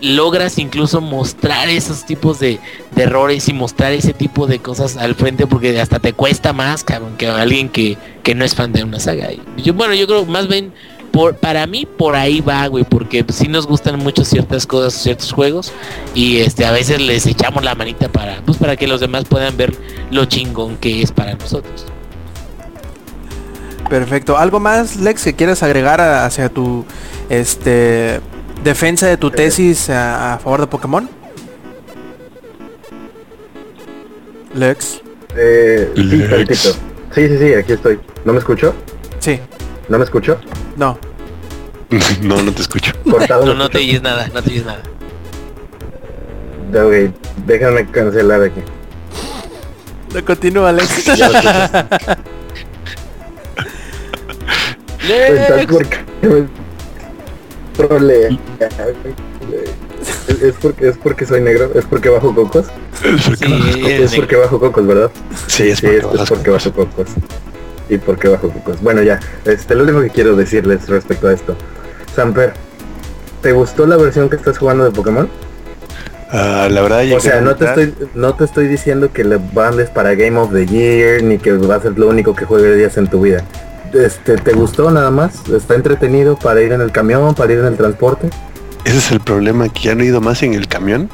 logras 0.00 0.58
incluso 0.58 1.00
mostrar 1.00 1.68
esos 1.68 2.04
tipos 2.04 2.38
de, 2.38 2.60
de 2.94 3.02
errores 3.02 3.48
y 3.48 3.52
mostrar 3.52 3.92
ese 3.92 4.12
tipo 4.12 4.46
de 4.46 4.58
cosas 4.58 4.96
al 4.96 5.14
frente 5.14 5.46
porque 5.46 5.80
hasta 5.80 5.98
te 5.98 6.12
cuesta 6.12 6.52
más 6.52 6.84
cabrón 6.84 7.16
que 7.16 7.26
alguien 7.26 7.68
que, 7.68 7.96
que 8.22 8.34
no 8.34 8.44
es 8.44 8.54
fan 8.54 8.72
de 8.72 8.84
una 8.84 9.00
saga 9.00 9.32
y 9.32 9.40
yo 9.62 9.74
bueno 9.74 9.94
yo 9.94 10.06
creo 10.06 10.24
más 10.24 10.48
bien 10.48 10.72
por, 11.10 11.36
para 11.36 11.66
mí 11.66 11.86
por 11.86 12.14
ahí 12.14 12.40
va 12.40 12.66
güey 12.66 12.84
porque 12.84 13.24
sí 13.30 13.48
nos 13.48 13.66
gustan 13.66 13.98
mucho 13.98 14.24
ciertas 14.24 14.66
cosas 14.66 14.94
ciertos 14.94 15.32
juegos 15.32 15.72
y 16.14 16.38
este 16.38 16.64
a 16.64 16.70
veces 16.70 17.00
les 17.00 17.26
echamos 17.26 17.64
la 17.64 17.74
manita 17.74 18.08
para 18.08 18.42
pues 18.44 18.58
para 18.58 18.76
que 18.76 18.86
los 18.86 19.00
demás 19.00 19.24
puedan 19.24 19.56
ver 19.56 19.74
lo 20.10 20.24
chingón 20.26 20.76
que 20.76 21.02
es 21.02 21.12
para 21.12 21.34
nosotros. 21.34 21.86
Perfecto. 23.88 24.36
¿Algo 24.36 24.60
más, 24.60 24.96
Lex, 24.96 25.24
que 25.24 25.34
quieras 25.34 25.62
agregar 25.62 26.00
hacia 26.00 26.50
tu 26.50 26.84
este 27.30 28.20
defensa 28.64 29.06
de 29.06 29.16
tu 29.16 29.30
tesis 29.30 29.90
a, 29.90 30.34
a 30.34 30.38
favor 30.38 30.60
de 30.62 30.66
Pokémon? 30.66 31.08
Lex. 34.54 35.00
Eh, 35.36 35.92
sí, 35.94 36.02
Lex. 36.02 36.78
Sí, 37.14 37.28
sí, 37.28 37.38
sí, 37.38 37.54
aquí 37.54 37.72
estoy. 37.72 38.00
¿No 38.24 38.32
me 38.32 38.38
escuchó? 38.38 38.74
Sí. 39.20 39.40
¿No 39.88 39.98
me 39.98 40.04
escuchó? 40.04 40.38
No. 40.76 40.98
No, 42.22 42.42
no 42.42 42.52
te 42.52 42.60
escucho. 42.62 42.92
Cortado. 43.10 43.46
No, 43.46 43.54
no 43.54 43.70
te 43.70 43.78
oyes 43.78 44.02
nada, 44.02 44.28
no 44.34 44.42
te 44.42 44.50
oyes 44.50 44.66
nada. 44.66 44.82
Ok, 46.70 47.14
déjame 47.46 47.86
cancelar 47.86 48.42
aquí. 48.42 48.60
No 50.14 50.24
continúa, 50.24 50.72
Lex. 50.72 51.06
Lo 51.06 51.14
escucho. 55.56 55.88
Trolea. 57.86 58.28
Es, 60.28 60.42
es 60.42 60.54
porque 60.60 60.88
es 60.88 60.96
porque 60.98 61.24
soy 61.26 61.40
negro, 61.40 61.70
es 61.74 61.84
porque 61.84 62.08
bajo 62.08 62.34
cocos. 62.34 62.66
Es 63.04 63.24
porque 63.24 64.08
Sí, 64.08 64.20
Es 64.20 64.38
bajo 64.38 64.58
cocos, 64.60 64.86
¿verdad? 64.86 65.10
Sí, 65.46 65.70
es 65.70 65.78
Sí, 65.78 65.86
porque 65.86 65.98
es, 65.98 66.04
es 66.04 66.10
bajas 66.10 66.28
porque 66.28 66.50
bajo 66.50 66.72
cocos. 66.72 67.08
Y 67.88 67.98
porque 67.98 68.28
bajo 68.28 68.50
cocos. 68.50 68.82
Bueno 68.82 69.02
ya, 69.02 69.20
este 69.44 69.74
lo 69.74 69.84
único 69.84 70.00
que 70.02 70.10
quiero 70.10 70.36
decirles 70.36 70.88
respecto 70.88 71.28
a 71.28 71.32
esto. 71.32 71.56
Samper, 72.14 72.52
¿te 73.42 73.52
gustó 73.52 73.86
la 73.86 73.96
versión 73.96 74.28
que 74.28 74.36
estás 74.36 74.58
jugando 74.58 74.84
de 74.84 74.90
Pokémon? 74.90 75.28
Ah, 76.30 76.68
la 76.70 76.82
verdad, 76.82 77.04
O 77.14 77.20
sea, 77.20 77.40
no 77.40 77.56
te 77.56 77.64
estoy, 77.64 77.94
no 78.14 78.34
te 78.34 78.44
estoy 78.44 78.66
diciendo 78.66 79.12
que 79.12 79.24
le 79.24 79.38
mandes 79.38 79.88
para 79.88 80.14
Game 80.14 80.38
of 80.38 80.52
the 80.52 80.66
Year, 80.66 81.22
ni 81.22 81.38
que 81.38 81.52
va 81.52 81.76
a 81.76 81.80
ser 81.80 81.98
lo 81.98 82.08
único 82.08 82.34
que 82.34 82.44
juegues 82.44 82.98
en 82.98 83.06
tu 83.06 83.22
vida. 83.22 83.44
Este, 83.92 84.36
¿te 84.36 84.52
gustó 84.52 84.90
nada 84.90 85.10
más? 85.10 85.48
¿Está 85.48 85.74
entretenido 85.74 86.36
para 86.36 86.60
ir 86.60 86.72
en 86.72 86.80
el 86.80 86.92
camión, 86.92 87.34
para 87.34 87.52
ir 87.52 87.58
en 87.60 87.66
el 87.66 87.76
transporte? 87.76 88.30
Ese 88.84 88.98
es 88.98 89.10
el 89.10 89.20
problema, 89.20 89.68
que 89.68 89.80
ya 89.80 89.94
no 89.94 90.02
he 90.02 90.06
ido 90.06 90.20
más 90.20 90.42
en 90.42 90.54
el 90.54 90.68
camión 90.68 91.10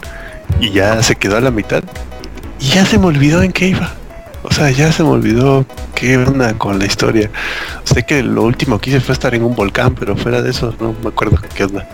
y 0.60 0.70
ya 0.70 1.02
se 1.02 1.16
quedó 1.16 1.36
a 1.36 1.40
la 1.40 1.50
mitad 1.50 1.82
y 2.60 2.68
ya 2.68 2.84
se 2.86 2.98
me 2.98 3.06
olvidó 3.06 3.42
en 3.42 3.52
qué 3.52 3.68
iba. 3.68 3.92
O 4.42 4.52
sea, 4.52 4.70
ya 4.70 4.92
se 4.92 5.02
me 5.02 5.08
olvidó 5.08 5.64
qué 5.94 6.18
onda 6.18 6.52
con 6.58 6.78
la 6.78 6.84
historia. 6.84 7.30
Sé 7.84 8.02
que 8.04 8.22
lo 8.22 8.42
último 8.42 8.78
que 8.78 8.90
hice 8.90 9.00
fue 9.00 9.14
estar 9.14 9.34
en 9.34 9.42
un 9.42 9.54
volcán, 9.54 9.94
pero 9.94 10.16
fuera 10.16 10.42
de 10.42 10.50
eso 10.50 10.74
no 10.80 10.94
me 11.02 11.08
acuerdo 11.08 11.38
qué 11.54 11.64
onda. 11.64 11.88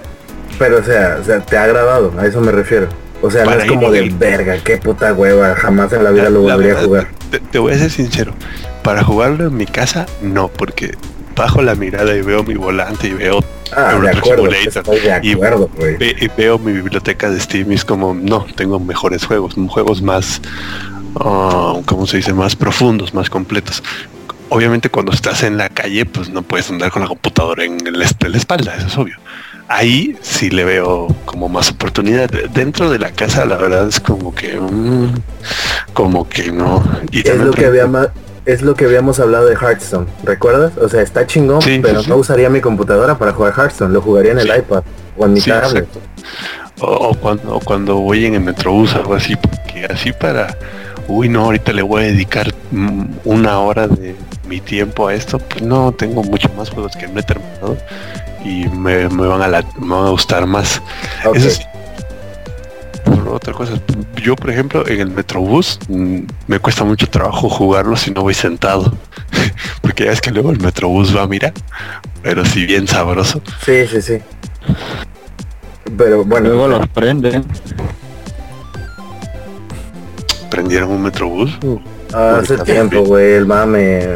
Pero 0.58 0.78
o 0.78 0.82
sea, 0.82 1.18
o 1.20 1.24
sea, 1.24 1.40
te 1.40 1.56
ha 1.56 1.62
agradado, 1.64 2.12
a 2.18 2.26
eso 2.26 2.40
me 2.40 2.50
refiero. 2.52 2.88
O 3.22 3.30
sea, 3.30 3.44
no 3.44 3.52
es 3.52 3.66
como 3.66 3.90
de 3.90 4.00
el- 4.00 4.10
verga, 4.14 4.56
qué 4.64 4.78
puta 4.78 5.12
hueva, 5.12 5.54
jamás 5.54 5.92
en 5.92 6.02
la 6.04 6.10
vida 6.10 6.24
La- 6.24 6.30
lo 6.30 6.42
volvería 6.42 6.72
a 6.78 6.82
jugar. 6.82 7.08
Te, 7.30 7.38
te 7.38 7.58
voy 7.58 7.72
a 7.72 7.78
ser 7.78 7.90
sincero, 7.90 8.32
para 8.82 9.02
jugarlo 9.04 9.46
en 9.46 9.56
mi 9.56 9.66
casa, 9.66 10.06
no, 10.22 10.48
porque 10.48 10.94
bajo 11.36 11.62
la 11.62 11.74
mirada 11.74 12.14
y 12.16 12.22
veo 12.22 12.42
mi 12.42 12.54
volante 12.54 13.08
y 13.08 13.12
veo, 13.12 13.42
Ah, 13.76 13.94
de 13.94 14.10
Truck 14.10 14.18
acuerdo, 14.18 14.42
Simulator. 14.46 14.68
estoy 14.78 15.00
de 15.00 15.20
Y- 15.22 15.32
acuerdo, 15.32 15.70
güey. 15.76 15.96
ve- 15.96 16.16
y 16.20 16.28
veo 16.36 16.58
mi 16.58 16.72
biblioteca 16.72 17.30
de 17.30 17.38
Steam 17.40 17.70
y 17.70 17.76
es 17.76 17.84
como, 17.84 18.14
no, 18.14 18.44
tengo 18.56 18.80
mejores 18.80 19.24
juegos, 19.24 19.54
juegos 19.68 20.02
más, 20.02 20.40
ah, 21.16 21.74
¿cómo 21.86 22.06
se 22.06 22.16
dice? 22.18 22.32
Más 22.34 22.56
profundos, 22.56 23.14
más 23.14 23.30
completos. 23.30 23.82
Obviamente 24.48 24.88
cuando 24.90 25.12
estás 25.12 25.44
en 25.44 25.56
la 25.56 25.68
calle, 25.68 26.04
pues 26.04 26.28
no 26.30 26.42
puedes 26.42 26.68
andar 26.70 26.90
con 26.90 27.02
la 27.02 27.08
computadora 27.08 27.64
en 27.64 27.86
el 27.86 28.02
est- 28.02 28.22
en 28.24 28.32
la 28.32 28.38
espalda, 28.38 28.74
eso 28.76 28.86
es 28.88 28.98
obvio. 28.98 29.16
Ahí 29.68 30.16
sí 30.20 30.50
le 30.50 30.64
veo 30.64 31.06
como 31.24 31.48
más 31.48 31.70
oportunidad. 31.70 32.28
Dentro 32.52 32.90
de 32.90 32.98
la 32.98 33.12
casa, 33.12 33.44
la 33.44 33.56
verdad 33.56 33.86
es 33.86 34.00
como 34.00 34.34
que, 34.34 34.58
mm, 34.58 35.14
como 35.92 36.28
que 36.28 36.50
no. 36.50 36.82
Y 37.12 37.20
Es 37.20 37.26
lo 37.36 37.52
que 37.52 37.60
ejemplo, 37.62 37.66
habíamos, 37.68 38.08
es 38.46 38.62
lo 38.62 38.74
que 38.74 38.84
habíamos 38.86 39.20
hablado 39.20 39.46
de 39.46 39.54
Hearthstone, 39.54 40.06
¿recuerdas? 40.24 40.72
O 40.78 40.88
sea, 40.88 41.02
está 41.02 41.26
chingón, 41.26 41.62
Sí, 41.62 41.78
pero 41.82 42.02
sí, 42.02 42.08
no 42.08 42.14
sí. 42.16 42.20
usaría 42.20 42.48
mi 42.50 42.60
computadora 42.60 43.18
para 43.18 43.32
jugar 43.32 43.52
Hearthstone, 43.56 43.92
lo 43.92 44.00
jugaría 44.00 44.32
en 44.32 44.38
el 44.40 44.48
iPad 44.58 44.82
o 45.16 45.26
en 45.26 45.32
mi 45.34 45.40
tablet. 45.40 45.86
O, 46.80 46.86
o 47.10 47.14
cuando, 47.14 47.56
o 47.56 47.60
cuando 47.60 47.96
voy 47.96 48.24
en 48.26 48.34
el 48.34 48.40
metrobús, 48.40 48.94
algo 48.94 49.14
así, 49.14 49.36
porque 49.36 49.84
así 49.92 50.12
para, 50.12 50.56
uy, 51.08 51.28
no, 51.28 51.44
ahorita 51.44 51.72
le 51.72 51.82
voy 51.82 52.02
a 52.02 52.06
dedicar 52.06 52.54
mm, 52.70 53.04
una 53.24 53.58
hora 53.60 53.86
de 53.86 54.16
mi 54.48 54.60
tiempo 54.60 55.08
a 55.08 55.14
esto, 55.14 55.38
pues 55.38 55.62
no, 55.62 55.92
tengo 55.92 56.22
mucho 56.22 56.48
más 56.56 56.70
juegos 56.70 56.96
que 56.96 57.06
no 57.06 57.20
he 57.20 57.22
terminado 57.22 57.76
y 58.44 58.66
me, 58.68 59.08
me 59.10 59.26
van, 59.26 59.42
a 59.42 59.48
la- 59.48 59.64
me 59.78 59.94
van 59.94 60.06
a 60.06 60.10
gustar 60.10 60.46
más. 60.46 60.80
Eso 61.34 61.48
otra 63.28 63.52
cosa, 63.52 63.74
yo 64.22 64.36
por 64.36 64.50
ejemplo 64.50 64.86
en 64.86 65.00
el 65.00 65.10
metrobús 65.10 65.78
mm, 65.88 66.18
me 66.46 66.58
cuesta 66.58 66.84
mucho 66.84 67.06
trabajo 67.08 67.48
jugarlo 67.48 67.96
si 67.96 68.10
no 68.10 68.22
voy 68.22 68.34
sentado, 68.34 68.92
porque 69.82 70.04
ya 70.06 70.12
es 70.12 70.20
que 70.20 70.30
luego 70.30 70.50
el 70.50 70.60
metrobús 70.60 71.14
va 71.16 71.22
a 71.22 71.26
mirar, 71.26 71.52
pero 72.22 72.44
si 72.44 72.66
bien 72.66 72.86
sabroso. 72.88 73.40
Sí, 73.64 73.86
sí, 73.86 74.00
sí. 74.02 74.18
Pero 75.96 76.24
bueno, 76.24 76.48
Luego 76.48 76.68
los 76.68 76.88
prenden. 76.88 77.44
¿Prendieron 80.50 80.90
un 80.90 81.02
metrobús? 81.02 81.56
hace 82.12 82.54
Ahorita 82.54 82.64
tiempo, 82.64 83.02
güey, 83.04 83.34
el 83.34 83.46
mame 83.46 84.06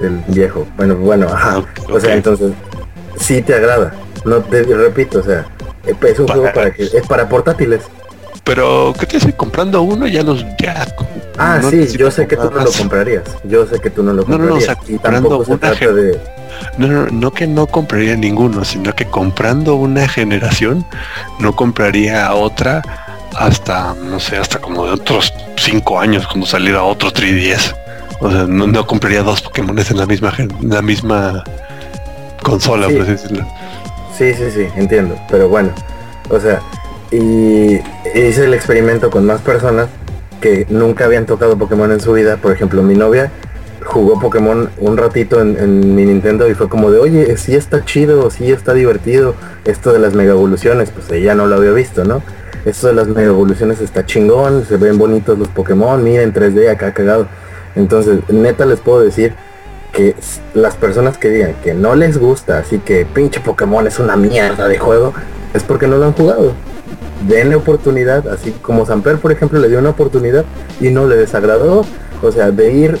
del 0.00 0.22
viejo. 0.28 0.66
Bueno, 0.76 0.96
bueno, 0.96 1.26
ajá. 1.28 1.58
Ok, 1.58 1.68
O 1.92 2.00
sea, 2.00 2.14
entonces, 2.14 2.52
sí 3.20 3.40
te 3.42 3.54
agrada. 3.54 3.94
No 4.24 4.38
te 4.40 4.62
repito, 4.64 5.20
o 5.20 5.22
sea, 5.22 5.46
es 5.84 6.18
un 6.18 6.26
Para- 6.26 6.38
juego 6.40 6.54
para 6.54 6.70
que 6.72 6.82
es 6.82 7.06
para 7.06 7.28
portátiles. 7.28 7.82
Pero, 8.46 8.94
¿qué 8.98 9.06
te 9.06 9.16
hace 9.16 9.32
comprando 9.34 9.82
uno? 9.82 10.06
Ya 10.06 10.22
los, 10.22 10.44
ya. 10.62 10.86
Ah, 11.36 11.58
no 11.60 11.68
sí, 11.68 11.84
yo 11.98 12.10
sé 12.12 12.26
que 12.28 12.36
tú 12.36 12.48
no 12.50 12.62
lo 12.62 12.70
comprarías. 12.72 13.24
Yo 13.44 13.66
sé 13.66 13.80
que 13.80 13.90
tú 13.90 14.02
no 14.04 14.12
lo 14.12 14.22
No, 14.24 14.38
no, 14.38 14.44
no, 14.44 14.54
o 14.54 14.58
comprarías. 14.58 14.64
sea, 14.64 14.76
comprando 14.76 15.44
se 15.44 15.52
una 15.52 15.70
de... 15.70 16.20
No, 16.78 16.86
no, 16.86 17.06
no 17.08 17.30
que 17.32 17.46
no 17.48 17.66
compraría 17.66 18.16
ninguno, 18.16 18.64
sino 18.64 18.94
que 18.94 19.04
comprando 19.04 19.74
una 19.74 20.08
generación, 20.08 20.86
no 21.40 21.54
compraría 21.56 22.32
otra 22.34 22.82
hasta, 23.36 23.94
no 23.94 24.18
sé, 24.20 24.36
hasta 24.38 24.60
como 24.60 24.86
de 24.86 24.92
otros 24.92 25.34
cinco 25.56 25.98
años 25.98 26.26
cuando 26.26 26.46
saliera 26.46 26.82
otro 26.84 27.12
3DS. 27.12 27.74
O 28.20 28.30
sea, 28.30 28.44
no, 28.46 28.66
no 28.68 28.86
compraría 28.86 29.22
dos 29.22 29.42
Pokémon 29.42 29.76
en 29.78 29.96
la 29.98 30.06
misma 30.06 30.32
en 30.38 30.70
la 30.70 30.80
misma 30.80 31.44
consola, 32.42 32.86
Sí. 32.88 32.92
por 32.94 33.02
así 33.02 33.10
decirlo. 33.12 33.46
Sí, 34.16 34.32
sí, 34.32 34.50
sí, 34.54 34.66
entiendo. 34.76 35.18
Pero 35.28 35.48
bueno, 35.48 35.70
o 36.30 36.40
sea, 36.40 36.60
y 37.10 37.80
hice 38.14 38.44
el 38.44 38.54
experimento 38.54 39.10
con 39.10 39.26
más 39.26 39.40
personas 39.40 39.88
que 40.40 40.66
nunca 40.68 41.04
habían 41.04 41.26
tocado 41.26 41.56
Pokémon 41.56 41.90
en 41.92 42.00
su 42.00 42.12
vida. 42.12 42.36
Por 42.36 42.52
ejemplo, 42.52 42.82
mi 42.82 42.94
novia 42.94 43.30
jugó 43.84 44.18
Pokémon 44.18 44.68
un 44.78 44.96
ratito 44.96 45.40
en, 45.40 45.94
mi 45.94 46.04
Nintendo 46.04 46.48
y 46.48 46.54
fue 46.54 46.68
como 46.68 46.90
de, 46.90 46.98
oye, 46.98 47.36
sí 47.36 47.54
está 47.54 47.84
chido, 47.84 48.30
sí 48.30 48.50
está 48.50 48.74
divertido. 48.74 49.34
Esto 49.64 49.92
de 49.92 49.98
las 49.98 50.14
mega 50.14 50.32
evoluciones, 50.32 50.90
pues 50.90 51.10
ella 51.10 51.34
no 51.34 51.46
lo 51.46 51.56
había 51.56 51.72
visto, 51.72 52.04
¿no? 52.04 52.22
Esto 52.64 52.88
de 52.88 52.94
las 52.94 53.06
mega 53.06 53.28
evoluciones 53.28 53.80
está 53.80 54.04
chingón, 54.04 54.64
se 54.66 54.76
ven 54.76 54.98
bonitos 54.98 55.38
los 55.38 55.48
Pokémon, 55.48 56.02
miren 56.02 56.34
3D 56.34 56.68
acá 56.70 56.92
cagado. 56.92 57.28
Entonces, 57.76 58.20
neta 58.28 58.66
les 58.66 58.80
puedo 58.80 59.00
decir 59.00 59.34
que 59.92 60.14
las 60.52 60.74
personas 60.74 61.16
que 61.16 61.30
digan 61.30 61.54
que 61.62 61.74
no 61.74 61.94
les 61.94 62.18
gusta, 62.18 62.58
así 62.58 62.78
que 62.78 63.06
pinche 63.06 63.40
Pokémon 63.40 63.86
es 63.86 63.98
una 63.98 64.16
mierda 64.16 64.68
de 64.68 64.78
juego, 64.78 65.14
es 65.54 65.62
porque 65.62 65.86
no 65.86 65.96
lo 65.96 66.06
han 66.06 66.12
jugado. 66.12 66.52
Denle 67.28 67.56
oportunidad, 67.56 68.28
así 68.28 68.50
como 68.62 68.84
Samper, 68.86 69.16
por 69.18 69.32
ejemplo, 69.32 69.58
le 69.58 69.68
dio 69.68 69.78
una 69.78 69.90
oportunidad 69.90 70.44
y 70.80 70.90
no 70.90 71.06
le 71.06 71.16
desagradó. 71.16 71.84
O 72.22 72.32
sea, 72.32 72.50
de 72.50 72.72
ir 72.72 72.98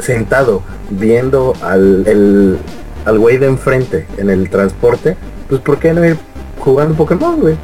sentado 0.00 0.62
viendo 0.90 1.54
al 1.62 2.06
el, 2.06 2.58
al 3.04 3.18
güey 3.18 3.38
de 3.38 3.46
enfrente 3.46 4.06
en 4.16 4.30
el 4.30 4.48
transporte, 4.50 5.16
pues 5.48 5.60
¿por 5.60 5.78
qué 5.78 5.92
no 5.92 6.04
ir 6.04 6.16
jugando 6.60 6.94
Pokémon, 6.94 7.40
güey? 7.40 7.56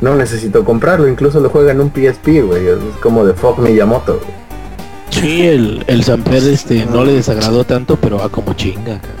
No 0.00 0.14
necesito 0.14 0.64
comprarlo, 0.64 1.08
incluso 1.08 1.40
lo 1.40 1.50
juega 1.50 1.72
en 1.72 1.80
un 1.80 1.90
PSP, 1.90 2.42
güey. 2.46 2.66
Es 2.68 2.78
como 3.02 3.24
de 3.24 3.34
Fuck 3.34 3.58
Miyamoto. 3.58 4.14
güey. 4.18 4.40
Sí, 5.10 5.46
el, 5.46 5.84
el 5.88 6.04
Samper 6.04 6.42
este, 6.44 6.86
no 6.86 7.04
le 7.04 7.12
desagradó 7.14 7.64
tanto, 7.64 7.96
pero 7.96 8.18
va 8.18 8.28
como 8.28 8.54
chinga. 8.54 9.00
cabrón. 9.00 9.20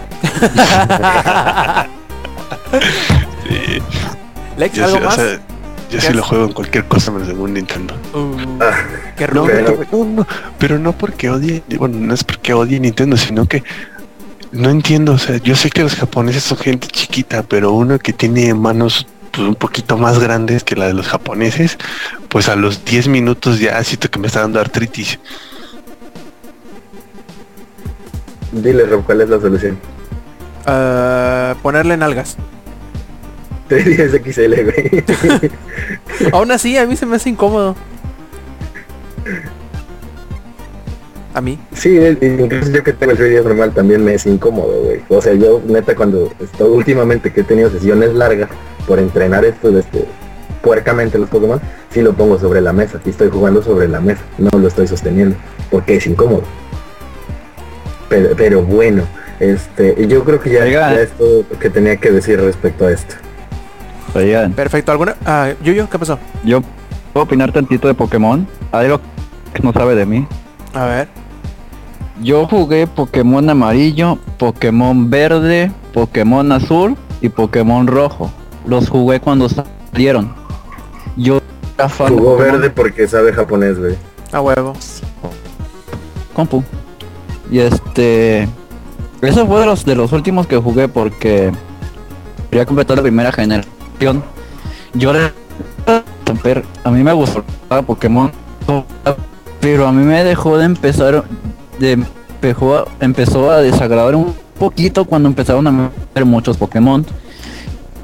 Sí, 3.48 3.82
Lex, 4.56 4.74
yo 4.76 4.84
¿algo 4.84 4.96
sí, 4.98 5.02
o 5.02 5.06
más? 5.06 5.14
sea, 5.16 5.40
yo 5.90 5.98
¿Qué 5.98 6.06
sí 6.06 6.12
lo 6.12 6.22
juego 6.22 6.46
en 6.46 6.52
cualquier 6.52 6.84
cosa 6.86 7.10
menos 7.10 7.28
en 7.28 7.38
un 7.40 7.54
Nintendo. 7.54 7.94
Uh, 8.14 8.58
Ah, 8.62 8.84
qué 9.16 9.26
No. 9.28 9.44
Pero- 9.44 9.76
no, 9.92 10.04
no, 10.04 10.26
pero 10.58 10.78
no 10.78 10.92
porque 10.92 11.30
odie, 11.30 11.62
bueno, 11.78 11.98
no 11.98 12.14
es 12.14 12.22
porque 12.24 12.54
odie 12.54 12.78
Nintendo, 12.78 13.16
sino 13.16 13.46
que 13.46 13.62
no 14.52 14.70
entiendo, 14.70 15.12
o 15.12 15.18
sea, 15.18 15.36
yo 15.38 15.54
sé 15.56 15.70
que 15.70 15.82
los 15.82 15.94
japoneses 15.94 16.42
son 16.44 16.58
gente 16.58 16.86
chiquita, 16.88 17.42
pero 17.42 17.72
uno 17.72 17.98
que 17.98 18.12
tiene 18.12 18.52
manos 18.54 19.06
pues, 19.32 19.46
un 19.46 19.54
poquito 19.54 19.96
más 19.96 20.18
grandes 20.18 20.64
que 20.64 20.76
la 20.76 20.86
de 20.86 20.94
los 20.94 21.08
japoneses, 21.08 21.78
pues 22.28 22.48
a 22.48 22.56
los 22.56 22.84
10 22.84 23.08
minutos 23.08 23.58
ya 23.60 23.82
siento 23.84 24.10
que 24.10 24.18
me 24.18 24.26
está 24.26 24.40
dando 24.40 24.60
artritis. 24.60 25.18
Dile, 28.52 28.84
Rob, 28.86 29.04
¿cuál 29.04 29.20
es 29.20 29.28
la 29.28 29.40
solución? 29.40 29.78
Ah, 30.66 31.54
ponerle 31.62 31.96
nalgas. 31.96 32.36
310 33.70 34.34
XL, 34.34 34.54
güey. 34.64 35.04
Aún 36.32 36.50
así, 36.50 36.76
a 36.76 36.86
mí 36.86 36.96
se 36.96 37.06
me 37.06 37.16
hace 37.16 37.30
incómodo. 37.30 37.76
A 41.32 41.40
mí. 41.40 41.58
Sí, 41.72 41.96
incluso 42.20 42.72
yo 42.72 42.82
que 42.82 42.92
tengo 42.92 43.12
el 43.12 43.18
3DS 43.18 43.44
normal 43.44 43.72
también 43.72 44.04
me 44.04 44.14
es 44.14 44.26
incómodo, 44.26 44.82
güey. 44.82 45.02
O 45.08 45.22
sea, 45.22 45.34
yo 45.34 45.62
neta 45.64 45.94
cuando 45.94 46.32
estoy 46.40 46.68
últimamente 46.68 47.32
que 47.32 47.42
he 47.42 47.44
tenido 47.44 47.70
sesiones 47.70 48.12
largas 48.14 48.50
por 48.86 48.98
entrenar 48.98 49.44
esto 49.44 49.70
de 49.70 49.80
este 49.80 50.04
puercamente 50.62 51.18
los 51.18 51.30
Pokémon, 51.30 51.60
sí 51.90 52.02
lo 52.02 52.12
pongo 52.12 52.38
sobre 52.38 52.60
la 52.60 52.72
mesa. 52.72 53.00
Y 53.04 53.10
estoy 53.10 53.30
jugando 53.30 53.62
sobre 53.62 53.86
la 53.86 54.00
mesa, 54.00 54.22
no 54.36 54.50
lo 54.58 54.66
estoy 54.66 54.88
sosteniendo, 54.88 55.36
porque 55.70 55.96
es 55.96 56.06
incómodo. 56.06 56.42
Pero, 58.08 58.34
pero 58.36 58.62
bueno, 58.62 59.04
este, 59.38 60.06
yo 60.08 60.24
creo 60.24 60.40
que 60.40 60.50
ya, 60.50 60.66
ya 60.66 61.00
es 61.00 61.10
todo 61.12 61.44
lo 61.48 61.58
que 61.58 61.70
tenía 61.70 61.96
que 61.96 62.10
decir 62.10 62.40
respecto 62.40 62.86
a 62.86 62.92
esto. 62.92 63.14
Oigan, 64.14 64.52
Perfecto. 64.52 64.92
¿Alguna? 64.92 65.16
Ah, 65.24 65.50
Yuyo, 65.62 65.88
¿qué 65.88 65.98
pasó? 65.98 66.18
yo 66.44 66.62
puedo 67.12 67.24
opinar 67.24 67.52
tantito 67.52 67.88
de 67.88 67.94
Pokémon. 67.94 68.46
Algo 68.72 69.00
que 69.54 69.62
no 69.62 69.72
sabe 69.72 69.94
de 69.94 70.06
mí. 70.06 70.26
A 70.74 70.84
ver. 70.86 71.08
Yo 72.20 72.46
jugué 72.46 72.86
Pokémon 72.86 73.48
amarillo, 73.48 74.18
Pokémon 74.38 75.08
verde, 75.08 75.72
Pokémon 75.94 76.52
azul 76.52 76.96
y 77.20 77.28
Pokémon 77.28 77.86
rojo. 77.86 78.30
Los 78.66 78.88
jugué 78.88 79.20
cuando 79.20 79.48
salieron. 79.48 80.32
Yo 81.16 81.40
Jugó 82.08 82.36
verde 82.36 82.68
porque 82.68 83.08
sabe 83.08 83.32
japonés, 83.32 83.78
güey. 83.78 83.96
A 84.32 84.40
huevo. 84.40 84.74
compu. 86.34 86.62
Y 87.50 87.58
este 87.60 88.46
eso 89.22 89.46
fue 89.46 89.60
de 89.60 89.66
los 89.66 89.84
de 89.84 89.94
los 89.94 90.12
últimos 90.12 90.46
que 90.46 90.56
jugué 90.56 90.88
porque 90.88 91.50
quería 92.50 92.66
completar 92.66 92.96
la 92.96 93.02
primera 93.02 93.32
generación. 93.32 93.79
Yo 94.94 95.12
le 95.12 95.32
pero 96.42 96.62
a 96.84 96.90
mí 96.90 97.02
me 97.02 97.12
gustaba 97.12 97.82
Pokémon, 97.82 98.32
pero 99.60 99.86
a 99.86 99.92
mí 99.92 100.04
me 100.04 100.24
dejó 100.24 100.56
de 100.56 100.64
empezar 100.64 101.24
de 101.78 101.92
empezó 101.92 102.78
a, 102.78 102.84
empezó 103.00 103.50
a 103.50 103.60
desagradar 103.60 104.14
un 104.14 104.34
poquito 104.58 105.04
cuando 105.04 105.28
empezaron 105.28 105.66
a 105.66 105.70
meter 105.70 106.24
muchos 106.24 106.56
Pokémon. 106.56 107.04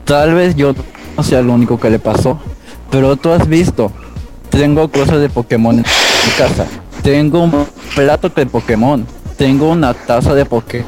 Tal 0.04 0.34
vez 0.34 0.54
yo 0.54 0.74
no 1.16 1.22
sea 1.22 1.40
lo 1.40 1.54
único 1.54 1.80
que 1.80 1.88
le 1.88 1.98
pasó, 1.98 2.38
pero 2.90 3.16
tú 3.16 3.30
has 3.30 3.48
visto. 3.48 3.90
Tengo 4.50 4.88
cosas 4.90 5.20
de 5.20 5.30
Pokémon 5.30 5.76
en 5.76 5.84
mi 5.84 6.32
casa. 6.36 6.66
Tengo 7.02 7.42
un 7.42 7.66
plato 7.94 8.28
de 8.28 8.46
Pokémon. 8.46 9.06
Tengo 9.38 9.70
una 9.70 9.94
taza 9.94 10.34
de 10.34 10.44
Pokémon. 10.44 10.86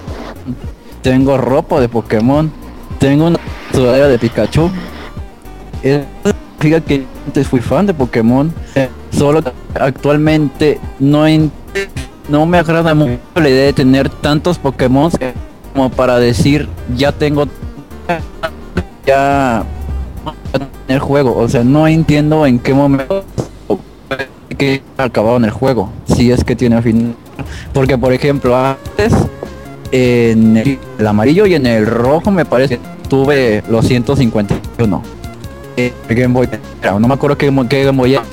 Tengo 1.02 1.38
ropa 1.38 1.80
de 1.80 1.88
Pokémon. 1.88 2.52
Tengo 2.98 3.26
una 3.26 3.38
sudadera 3.72 4.08
de 4.08 4.18
Pikachu. 4.18 4.70
Eso 5.82 6.04
significa 6.24 6.80
que 6.80 7.04
antes 7.26 7.46
fui 7.46 7.60
fan 7.60 7.86
de 7.86 7.94
Pokémon. 7.94 8.52
eh, 8.74 8.88
Solo 9.10 9.40
actualmente 9.78 10.78
no, 10.98 11.24
no 12.28 12.46
me 12.46 12.58
agrada 12.58 12.94
mucho 12.94 13.18
la 13.36 13.48
idea 13.48 13.64
de 13.64 13.72
tener 13.72 14.08
tantos 14.08 14.58
Pokémon 14.58 15.10
como 15.72 15.90
para 15.90 16.18
decir 16.18 16.68
ya 16.96 17.12
tengo 17.12 17.46
ya 19.06 19.64
el 20.88 20.98
juego. 20.98 21.36
O 21.36 21.48
sea, 21.48 21.64
no 21.64 21.86
entiendo 21.88 22.44
en 22.46 22.58
qué 22.58 22.74
momento 22.74 23.24
que 24.56 24.82
acabado 24.96 25.36
en 25.36 25.44
el 25.44 25.50
juego. 25.50 25.90
Si 26.14 26.30
es 26.30 26.44
que 26.44 26.56
tiene 26.56 26.82
fin. 26.82 27.14
Porque 27.72 27.96
por 27.96 28.12
ejemplo 28.12 28.56
antes 28.56 29.14
en 29.92 30.56
el, 30.56 30.78
el 30.98 31.06
amarillo 31.06 31.46
y 31.46 31.54
en 31.54 31.64
el 31.66 31.86
rojo 31.86 32.30
me 32.30 32.44
parece 32.44 32.76
que 32.78 32.82
tuve 33.08 33.62
los 33.70 33.86
151. 33.86 35.02
Eh, 35.78 35.92
Game 36.08 36.34
Boy 36.34 36.48
era, 36.82 36.98
no 36.98 37.06
me 37.06 37.14
acuerdo 37.14 37.38
qué, 37.38 37.54
qué 37.68 37.84
Game 37.84 37.98
Boy 37.98 38.14
era. 38.14 38.24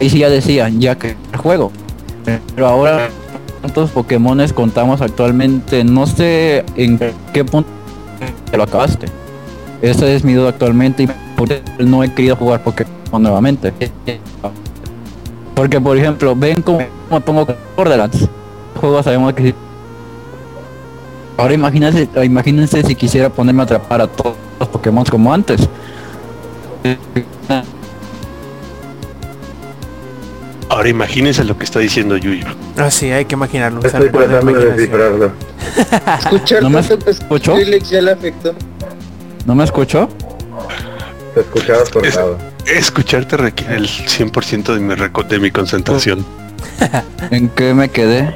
Y 0.00 0.08
sí 0.08 0.20
ya 0.20 0.30
decía, 0.30 0.70
ya 0.70 0.96
que 0.96 1.14
el 1.32 1.38
juego. 1.38 1.70
Pero 2.24 2.66
ahora 2.66 3.10
cuántos 3.60 3.90
Pokémones 3.90 4.54
contamos 4.54 5.02
actualmente, 5.02 5.84
no 5.84 6.06
sé 6.06 6.64
en 6.76 6.98
qué 7.34 7.44
punto 7.44 7.68
te 8.50 8.56
lo 8.56 8.62
acabaste. 8.62 9.08
Esa 9.82 10.08
es 10.08 10.24
mi 10.24 10.32
duda 10.32 10.50
actualmente 10.50 11.02
y 11.02 11.08
por 11.36 11.48
no 11.78 12.02
he 12.02 12.14
querido 12.14 12.34
jugar 12.36 12.62
Pokémon 12.62 13.22
nuevamente. 13.22 13.74
Porque 15.54 15.78
por 15.78 15.98
ejemplo, 15.98 16.34
ven 16.34 16.62
cómo 16.62 16.78
me 17.10 17.20
pongo 17.20 17.46
Borderlands. 17.76 18.26
Juego 18.80 19.02
sabemos 19.02 19.34
que. 19.34 19.54
Ahora 21.36 21.52
imagínense, 21.52 22.08
imagínense 22.24 22.82
si 22.84 22.94
quisiera 22.94 23.28
ponerme 23.28 23.60
a 23.60 23.64
atrapar 23.64 24.00
a 24.00 24.06
todos 24.06 24.36
los 24.58 24.68
Pokémon 24.68 25.04
como 25.04 25.30
antes. 25.30 25.68
Ahora 30.68 30.88
imagínense 30.88 31.44
lo 31.44 31.56
que 31.56 31.64
está 31.64 31.78
diciendo 31.78 32.16
Yuyo. 32.16 32.46
Ah, 32.76 32.90
sí, 32.90 33.10
hay 33.10 33.24
que 33.24 33.34
imaginarlo. 33.34 33.80
Estoy 33.80 34.10
tratando 34.10 34.52
de 34.52 34.72
descifrarlo. 34.72 35.32
Escuchar 36.18 36.62
¿No 36.62 36.70
me 36.70 36.82
tanto 36.82 37.10
escuchó? 37.10 37.56
Ya 37.58 38.02
le 38.02 38.10
afectó. 38.12 38.54
¿No 39.46 39.54
me 39.54 39.64
escuchó? 39.64 40.08
Te 41.34 41.40
escuchabas 41.40 41.90
cortado. 41.90 42.38
Escucharte 42.66 43.36
requiere 43.36 43.76
el 43.76 43.88
100% 43.88 44.74
de 44.74 44.80
mi, 44.80 45.28
de 45.28 45.38
mi 45.38 45.50
concentración. 45.50 46.24
¿En 47.30 47.48
qué 47.50 47.72
me 47.72 47.88
quedé? 47.88 48.34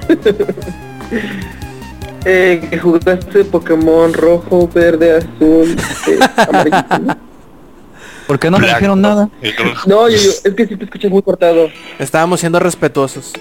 Eh, 2.24 2.66
que 2.70 2.78
jugaste 2.78 3.44
Pokémon 3.44 4.12
rojo, 4.12 4.68
verde, 4.72 5.16
azul, 5.16 5.76
eh, 6.06 6.18
amarillo. 6.48 7.16
¿Por 8.28 8.38
qué 8.38 8.50
no 8.50 8.58
me 8.58 8.66
dijeron 8.66 9.00
nada? 9.00 9.30
No, 9.86 10.06
yo, 10.06 10.18
yo, 10.18 10.30
es 10.44 10.54
que 10.54 10.66
si 10.66 10.76
te 10.76 10.84
escuchas 10.84 11.10
muy 11.10 11.22
cortado. 11.22 11.70
Estábamos 11.98 12.40
siendo 12.40 12.60
respetuosos. 12.60 13.32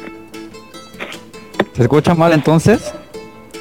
¿Se 1.76 1.82
escucha 1.82 2.16
mal 2.16 2.32
entonces? 2.32 2.94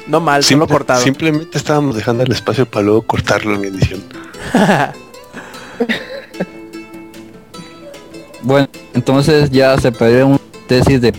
No 0.07 0.21
mal, 0.21 0.41
solo 0.41 0.65
cortado. 0.69 1.01
Simplemente 1.01 1.57
estábamos 1.57 1.97
dejando 1.97 2.23
el 2.23 2.31
espacio 2.31 2.65
para 2.65 2.85
luego 2.85 3.01
cortarlo 3.01 3.55
en 3.55 3.65
edición. 3.65 4.01
Bueno, 8.43 8.69
entonces 8.93 9.49
ya 9.49 9.77
se 9.77 9.91
perdió 9.91 10.25
un 10.25 10.39
tesis 10.67 11.01
de. 11.01 11.13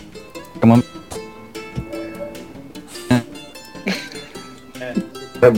Ah, 3.10 3.22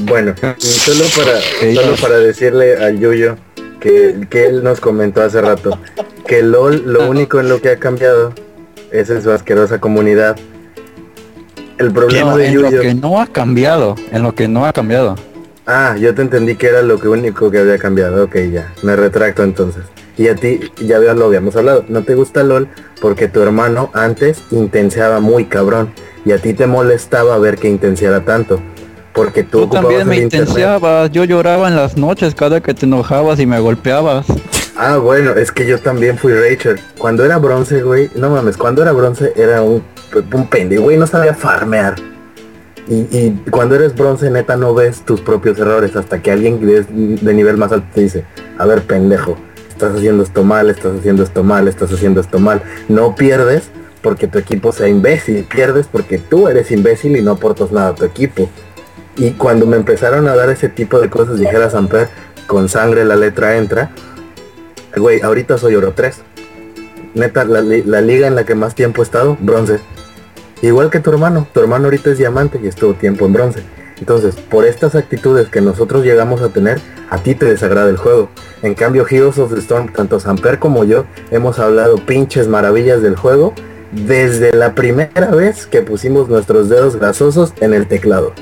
Bueno, 0.02 0.34
solo 0.58 1.04
para, 1.16 1.40
solo 1.74 1.96
para 1.96 2.18
decirle 2.18 2.84
a 2.84 2.90
Yuyo 2.90 3.36
que, 3.80 4.26
que 4.30 4.46
él 4.46 4.62
nos 4.62 4.80
comentó 4.80 5.22
hace 5.22 5.40
rato 5.40 5.78
que 6.26 6.42
LOL 6.42 6.84
lo 6.86 7.10
único 7.10 7.40
en 7.40 7.48
lo 7.48 7.60
que 7.60 7.70
ha 7.70 7.76
cambiado 7.76 8.32
es 8.92 9.10
en 9.10 9.20
su 9.20 9.32
asquerosa 9.32 9.80
comunidad. 9.80 10.36
El 11.78 11.92
problema 11.92 12.30
No, 12.30 12.36
de 12.36 12.46
en 12.46 12.62
lo 12.62 12.70
que 12.70 12.94
no 12.94 13.20
ha 13.20 13.26
cambiado, 13.26 13.96
en 14.12 14.22
lo 14.22 14.34
que 14.34 14.46
no 14.46 14.64
ha 14.64 14.72
cambiado. 14.72 15.16
Ah, 15.66 15.96
yo 15.98 16.14
te 16.14 16.22
entendí 16.22 16.54
que 16.54 16.68
era 16.68 16.82
lo 16.82 17.00
que 17.00 17.08
único 17.08 17.50
que 17.50 17.58
había 17.58 17.78
cambiado. 17.78 18.24
Ok, 18.24 18.36
ya, 18.52 18.72
me 18.82 18.94
retracto 18.94 19.42
entonces. 19.42 19.82
Y 20.16 20.28
a 20.28 20.34
ti, 20.34 20.60
ya 20.84 20.98
veo, 20.98 21.14
lo 21.14 21.26
habíamos 21.26 21.56
hablado. 21.56 21.84
No 21.88 22.02
te 22.02 22.14
gusta 22.14 22.42
LOL 22.44 22.68
porque 23.00 23.26
tu 23.26 23.40
hermano 23.40 23.90
antes 23.94 24.42
intenseaba 24.50 25.18
muy 25.20 25.46
cabrón. 25.46 25.92
Y 26.24 26.32
a 26.32 26.38
ti 26.38 26.52
te 26.52 26.66
molestaba 26.66 27.38
ver 27.38 27.56
que 27.56 27.68
intenseara 27.68 28.24
tanto. 28.24 28.60
Porque 29.12 29.42
tú, 29.42 29.62
Tú 29.62 29.70
también 29.70 30.06
me 30.06 30.16
intensiabas, 30.16 31.10
yo 31.10 31.24
lloraba 31.24 31.68
en 31.68 31.76
las 31.76 31.96
noches 31.96 32.34
cada 32.34 32.60
que 32.60 32.74
te 32.74 32.86
enojabas 32.86 33.40
y 33.40 33.46
me 33.46 33.58
golpeabas. 33.58 34.26
Ah, 34.76 34.96
bueno, 34.98 35.32
es 35.32 35.50
que 35.50 35.66
yo 35.66 35.78
también 35.78 36.16
fui 36.16 36.32
Rachel. 36.32 36.80
Cuando 36.96 37.24
era 37.24 37.38
bronce, 37.38 37.82
güey, 37.82 38.08
no 38.14 38.30
mames, 38.30 38.56
cuando 38.56 38.82
era 38.82 38.92
bronce 38.92 39.32
era 39.36 39.62
un, 39.62 39.82
un 40.32 40.46
pendejo, 40.46 40.84
güey, 40.84 40.96
no 40.96 41.06
sabía 41.06 41.34
farmear. 41.34 41.96
Y, 42.88 43.06
y 43.16 43.42
cuando 43.50 43.74
eres 43.74 43.94
bronce, 43.94 44.30
neta, 44.30 44.56
no 44.56 44.74
ves 44.74 45.02
tus 45.04 45.20
propios 45.20 45.58
errores 45.58 45.96
hasta 45.96 46.22
que 46.22 46.30
alguien 46.30 46.64
de, 46.64 46.82
de 46.84 47.34
nivel 47.34 47.56
más 47.56 47.72
alto 47.72 47.86
te 47.94 48.00
dice, 48.00 48.24
a 48.58 48.64
ver, 48.64 48.82
pendejo, 48.82 49.36
estás 49.68 49.94
haciendo 49.94 50.22
esto 50.22 50.44
mal, 50.44 50.70
estás 50.70 50.98
haciendo 50.98 51.22
esto 51.22 51.42
mal, 51.44 51.68
estás 51.68 51.92
haciendo 51.92 52.20
esto 52.20 52.38
mal. 52.38 52.62
No 52.88 53.14
pierdes 53.14 53.70
porque 54.02 54.26
tu 54.26 54.38
equipo 54.38 54.72
sea 54.72 54.88
imbécil, 54.88 55.44
pierdes 55.44 55.86
porque 55.86 56.18
tú 56.18 56.48
eres 56.48 56.70
imbécil 56.70 57.16
y 57.16 57.22
no 57.22 57.32
aportas 57.32 57.70
nada 57.70 57.90
a 57.90 57.94
tu 57.94 58.04
equipo. 58.04 58.48
Y 59.20 59.32
cuando 59.32 59.66
me 59.66 59.76
empezaron 59.76 60.26
a 60.28 60.34
dar 60.34 60.48
ese 60.48 60.70
tipo 60.70 60.98
de 60.98 61.10
cosas, 61.10 61.38
dijera 61.38 61.68
Samper, 61.68 62.08
con 62.46 62.70
sangre 62.70 63.04
la 63.04 63.16
letra 63.16 63.58
entra, 63.58 63.90
Güey, 64.96 65.20
ahorita 65.20 65.58
soy 65.58 65.76
oro 65.76 65.92
3. 65.94 66.22
Neta, 67.14 67.44
la, 67.44 67.60
la 67.60 68.00
liga 68.00 68.26
en 68.26 68.34
la 68.34 68.44
que 68.44 68.54
más 68.54 68.74
tiempo 68.74 69.02
he 69.02 69.04
estado, 69.04 69.36
bronce. 69.38 69.78
Igual 70.62 70.90
que 70.90 71.00
tu 71.00 71.10
hermano. 71.10 71.46
Tu 71.52 71.60
hermano 71.60 71.84
ahorita 71.84 72.10
es 72.10 72.18
diamante 72.18 72.58
y 72.62 72.66
estuvo 72.66 72.94
tiempo 72.94 73.26
en 73.26 73.34
bronce. 73.34 73.62
Entonces, 73.98 74.36
por 74.36 74.64
estas 74.64 74.94
actitudes 74.94 75.48
que 75.48 75.60
nosotros 75.60 76.02
llegamos 76.02 76.40
a 76.40 76.48
tener, 76.48 76.80
a 77.10 77.18
ti 77.18 77.34
te 77.34 77.44
desagrada 77.44 77.90
el 77.90 77.98
juego. 77.98 78.30
En 78.62 78.74
cambio, 78.74 79.06
Heroes 79.08 79.38
of 79.38 79.52
the 79.52 79.60
Storm, 79.60 79.92
tanto 79.92 80.18
Samper 80.18 80.58
como 80.58 80.84
yo, 80.84 81.04
hemos 81.30 81.58
hablado 81.58 81.98
pinches 81.98 82.48
maravillas 82.48 83.02
del 83.02 83.16
juego 83.16 83.52
desde 83.92 84.54
la 84.54 84.74
primera 84.74 85.30
vez 85.30 85.66
que 85.66 85.82
pusimos 85.82 86.28
nuestros 86.28 86.70
dedos 86.70 86.96
grasosos 86.96 87.52
en 87.60 87.74
el 87.74 87.86
teclado. 87.86 88.32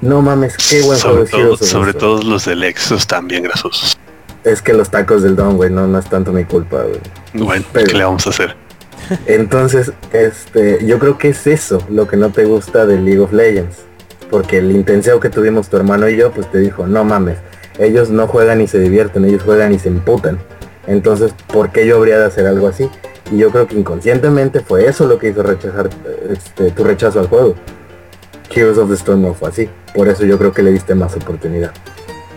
No 0.00 0.22
mames, 0.22 0.56
qué 0.56 0.82
buen 0.82 0.98
juego 0.98 1.16
Sobre, 1.16 1.24
es 1.24 1.30
todo, 1.30 1.56
sobre 1.56 1.94
todo 1.94 2.22
los 2.22 2.44
del 2.44 2.62
Exos 2.62 3.06
también 3.06 3.42
grasosos. 3.42 3.98
Es 4.44 4.62
que 4.62 4.72
los 4.72 4.90
tacos 4.90 5.22
del 5.22 5.34
Don, 5.34 5.56
güey, 5.56 5.70
no, 5.70 5.86
no 5.86 5.98
es 5.98 6.08
tanto 6.08 6.32
mi 6.32 6.44
culpa, 6.44 6.82
güey. 6.82 7.00
Bueno, 7.34 7.64
Pero- 7.72 7.86
¿qué 7.86 7.94
le 7.98 8.04
vamos 8.04 8.26
a 8.26 8.30
hacer? 8.30 8.56
Entonces, 9.26 9.92
este, 10.12 10.84
yo 10.86 10.98
creo 10.98 11.18
que 11.18 11.30
es 11.30 11.46
eso 11.46 11.82
lo 11.88 12.06
que 12.06 12.16
no 12.16 12.30
te 12.30 12.44
gusta 12.44 12.86
de 12.86 13.00
League 13.00 13.20
of 13.20 13.32
Legends. 13.32 13.78
Porque 14.30 14.58
el 14.58 14.70
intenseo 14.72 15.20
que 15.20 15.30
tuvimos 15.30 15.68
tu 15.68 15.76
hermano 15.78 16.08
y 16.08 16.16
yo, 16.16 16.30
pues 16.30 16.50
te 16.52 16.58
dijo, 16.58 16.86
no 16.86 17.02
mames, 17.04 17.38
ellos 17.78 18.10
no 18.10 18.26
juegan 18.26 18.60
y 18.60 18.66
se 18.66 18.78
divierten, 18.78 19.24
ellos 19.24 19.42
juegan 19.42 19.72
y 19.72 19.78
se 19.78 19.88
emputan. 19.88 20.38
Entonces, 20.86 21.32
¿por 21.46 21.70
qué 21.70 21.86
yo 21.86 21.96
habría 21.96 22.18
de 22.18 22.26
hacer 22.26 22.46
algo 22.46 22.68
así? 22.68 22.90
Y 23.32 23.38
yo 23.38 23.50
creo 23.50 23.66
que 23.66 23.76
inconscientemente 23.76 24.60
fue 24.60 24.86
eso 24.86 25.06
lo 25.06 25.18
que 25.18 25.30
hizo 25.30 25.42
rechazar 25.42 25.88
este, 26.30 26.70
tu 26.70 26.84
rechazo 26.84 27.20
al 27.20 27.28
juego. 27.28 27.54
Heroes 28.54 28.78
of 28.78 28.88
the 28.88 28.94
Storm 28.94 29.22
no 29.22 29.34
fue 29.34 29.48
así. 29.50 29.68
Por 29.94 30.08
eso 30.08 30.24
yo 30.24 30.38
creo 30.38 30.52
que 30.52 30.62
le 30.62 30.72
diste 30.72 30.94
más 30.94 31.14
oportunidad. 31.16 31.72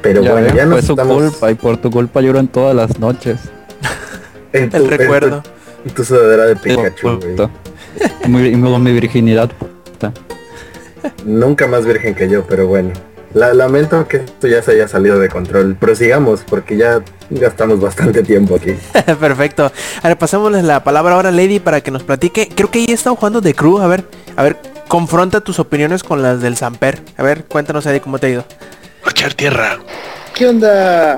Pero 0.02 0.22
Ya 0.22 0.32
bueno, 0.34 0.54
ya 0.56 0.66
no 0.66 0.72
fue 0.74 0.82
su 0.82 0.94
estamos 0.94 1.24
culpa 1.32 1.52
y 1.52 1.56
por 1.56 1.78
tu 1.78 1.92
culpa 1.92 2.22
lloran 2.22 2.48
todas 2.48 2.76
las 2.76 2.98
noches. 3.00 3.40
en 4.54 4.70
tu, 4.70 4.78
El 4.78 4.84
en 4.84 4.90
tu- 4.90 4.98
recuerdo. 4.98 5.44
en 5.86 5.92
tu 5.94 6.04
sudadera 6.04 6.46
de 6.46 6.56
Pikachu, 6.56 7.18
güey. 7.18 7.32
Puta. 7.36 7.50
Mi, 8.28 8.52
mi, 8.56 8.80
mi 8.80 8.92
virginidad. 8.94 9.50
puta. 9.52 10.12
Nunca 11.26 11.68
más 11.68 11.86
virgen 11.86 12.16
que 12.16 12.30
yo, 12.30 12.46
pero 12.48 12.68
bueno. 12.68 12.92
La, 13.34 13.54
lamento 13.54 14.08
que 14.10 14.18
esto 14.18 14.48
ya 14.48 14.62
se 14.62 14.72
haya 14.72 14.88
salido 14.90 15.18
de 15.18 15.30
control. 15.30 15.76
Prosigamos, 15.76 16.42
porque 16.42 16.76
ya 16.76 17.02
gastamos 17.30 17.80
bastante 17.80 18.24
tiempo 18.24 18.56
aquí. 18.56 18.74
Perfecto. 19.20 19.72
A 20.04 20.08
ver, 20.10 20.18
pasémosle 20.18 20.62
la 20.64 20.84
palabra 20.84 21.16
ahora 21.16 21.30
a 21.30 21.32
Lady 21.32 21.60
para 21.60 21.80
que 21.82 21.92
nos 21.92 22.04
platique. 22.04 22.50
Creo 22.54 22.70
que 22.70 22.80
ella 22.80 22.94
está 22.94 23.12
jugando 23.12 23.40
de 23.40 23.54
crew. 23.54 23.78
A 23.80 23.88
ver, 23.88 24.04
a 24.36 24.44
ver, 24.44 24.58
confronta 24.92 25.40
tus 25.40 25.58
opiniones 25.58 26.04
con 26.04 26.22
las 26.22 26.42
del 26.42 26.58
Samper. 26.58 27.02
A 27.16 27.24
ver, 27.24 27.46
cuéntanos 27.46 27.86
Eddie 27.86 28.02
cómo 28.02 28.20
te 28.20 28.28
ha 28.28 28.30
ido. 28.32 28.46
Echar 29.10 29.34
tierra. 29.34 29.80
¿Qué 30.36 30.46
onda? 30.46 31.16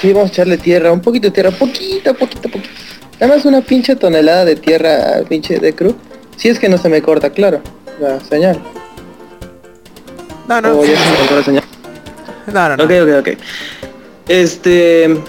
Sí, 0.00 0.12
vamos 0.12 0.30
a 0.30 0.32
echarle 0.32 0.58
tierra, 0.58 0.90
un 0.90 0.98
poquito 0.98 1.28
de 1.28 1.30
tierra, 1.30 1.52
poquito, 1.52 2.12
poquito, 2.14 2.48
poquito. 2.48 2.74
Nada 3.20 3.36
más 3.36 3.44
una 3.44 3.60
pinche 3.60 3.94
tonelada 3.94 4.44
de 4.44 4.56
tierra, 4.56 5.22
pinche 5.28 5.60
de 5.60 5.72
crew. 5.72 5.94
Si 6.36 6.48
es 6.48 6.58
que 6.58 6.68
no 6.68 6.76
se 6.76 6.88
me 6.88 7.02
corta, 7.02 7.30
claro, 7.30 7.60
la 8.00 8.18
señal. 8.18 8.60
No, 10.48 10.60
no. 10.60 10.80
O 10.80 10.84
ya 10.84 10.98
se 10.98 11.10
me 11.12 11.16
cortó 11.18 11.36
la 11.36 11.44
señal. 11.44 11.64
No, 12.52 12.68
no, 12.68 12.76
no. 12.76 12.82
Ok, 12.82 12.90
ok, 13.00 13.20
ok. 13.20 13.38
Este... 14.26 15.22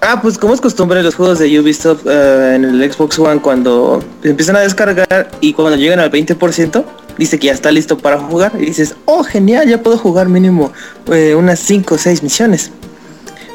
Ah, 0.00 0.20
pues 0.20 0.36
como 0.36 0.52
es 0.52 0.60
costumbre 0.60 1.00
los 1.02 1.14
juegos 1.14 1.38
de 1.38 1.60
Ubisoft 1.60 2.06
eh, 2.06 2.56
en 2.56 2.64
el 2.64 2.92
Xbox 2.92 3.18
One 3.20 3.40
cuando 3.40 4.04
empiezan 4.22 4.56
a 4.56 4.60
descargar 4.60 5.30
y 5.40 5.54
cuando 5.54 5.76
llegan 5.76 6.00
al 6.00 6.10
20% 6.10 6.84
dice 7.18 7.38
que 7.38 7.46
ya 7.48 7.52
está 7.52 7.70
listo 7.70 7.98
para 7.98 8.18
jugar 8.18 8.52
y 8.58 8.66
dices, 8.66 8.94
oh 9.04 9.22
genial, 9.24 9.68
ya 9.68 9.82
puedo 9.82 9.96
jugar 9.98 10.28
mínimo 10.28 10.72
eh, 11.12 11.34
unas 11.34 11.60
5 11.60 11.94
o 11.94 11.98
6 11.98 12.22
misiones. 12.22 12.70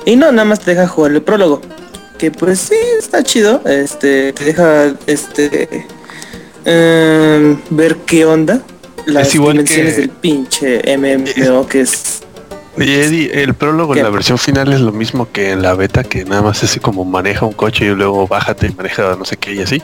Y 0.06 0.15
no, 0.15 0.31
nada 0.31 0.45
más 0.45 0.60
te 0.60 0.72
deja 0.72 0.88
jugar 0.88 1.11
el 1.11 1.22
prólogo. 1.22 1.61
Que 2.18 2.31
pues 2.31 2.60
sí, 2.60 2.76
está 2.98 3.23
chido. 3.23 3.61
Este, 3.65 4.34
te 4.34 4.44
deja 4.44 4.94
este 5.07 5.86
em, 6.65 7.57
ver 7.69 7.98
qué 8.06 8.26
onda. 8.26 8.61
Las 9.06 9.30
Es 9.30 9.36
igual 9.36 9.53
dimensiones 9.53 9.95
que- 9.95 10.02
del 10.02 10.10
pinche 10.10 10.98
MMO 10.98 11.68
que 11.68 11.81
es 11.81 12.22
Oye, 12.77 13.03
Eddie, 13.03 13.44
el 13.44 13.56
prólogo 13.56 13.95
en 13.95 14.03
la 14.03 14.10
versión 14.10 14.38
final 14.38 14.72
es 14.72 14.80
lo 14.80 14.91
mismo 14.94 15.30
que 15.31 15.52
en 15.52 15.61
la 15.61 15.73
beta, 15.73 16.03
que 16.03 16.23
nada 16.23 16.41
más 16.41 16.64
es 16.64 16.80
como 16.81 17.03
maneja 17.03 17.45
un 17.45 17.52
coche 17.53 17.86
y 17.86 17.90
luego 17.90 18.26
bájate 18.27 18.68
y 18.68 18.73
maneja 18.73 19.15
no 19.18 19.26
sé 19.26 19.36
qué 19.38 19.53
y 19.53 19.61
así. 19.61 19.81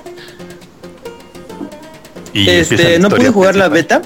Y 2.35 2.45
Este, 2.49 2.99
no 2.99 3.09
pude 3.09 3.29
jugar 3.33 3.55
la 3.55 3.69
beta. 3.69 4.01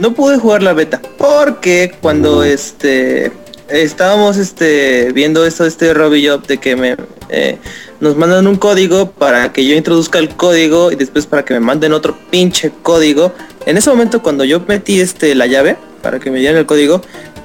No 0.00 0.12
pude 0.14 0.38
jugar 0.38 0.62
la 0.62 0.72
beta 0.72 1.00
porque 1.18 1.94
cuando 2.00 2.42
este 2.42 3.30
estábamos 3.68 4.36
este 4.36 5.12
viendo 5.12 5.46
esto 5.46 5.64
este 5.64 5.94
Robbie 5.94 6.28
Job 6.28 6.46
de 6.46 6.58
que 6.58 6.74
me 6.76 6.96
eh, 7.28 7.58
nos 8.00 8.16
mandan 8.16 8.46
un 8.48 8.56
código 8.56 9.10
para 9.12 9.52
que 9.52 9.64
yo 9.64 9.74
introduzca 9.76 10.18
el 10.18 10.30
código 10.30 10.90
y 10.90 10.96
después 10.96 11.26
para 11.26 11.44
que 11.44 11.54
me 11.54 11.60
manden 11.60 11.92
otro 11.92 12.16
pinche 12.30 12.72
código. 12.82 13.32
En 13.66 13.76
ese 13.76 13.88
momento 13.88 14.20
cuando 14.22 14.42
yo 14.44 14.60
metí 14.66 15.00
este 15.00 15.34
la 15.36 15.46
llave 15.46 15.76
para 16.02 16.18
que 16.18 16.30
me 16.30 16.40
dieran 16.40 16.58
el 16.58 16.66
código, 16.66 17.00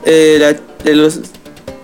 eh, 0.06 0.38
la- 0.40 0.90
eh, 0.90 0.96
los 0.96 1.20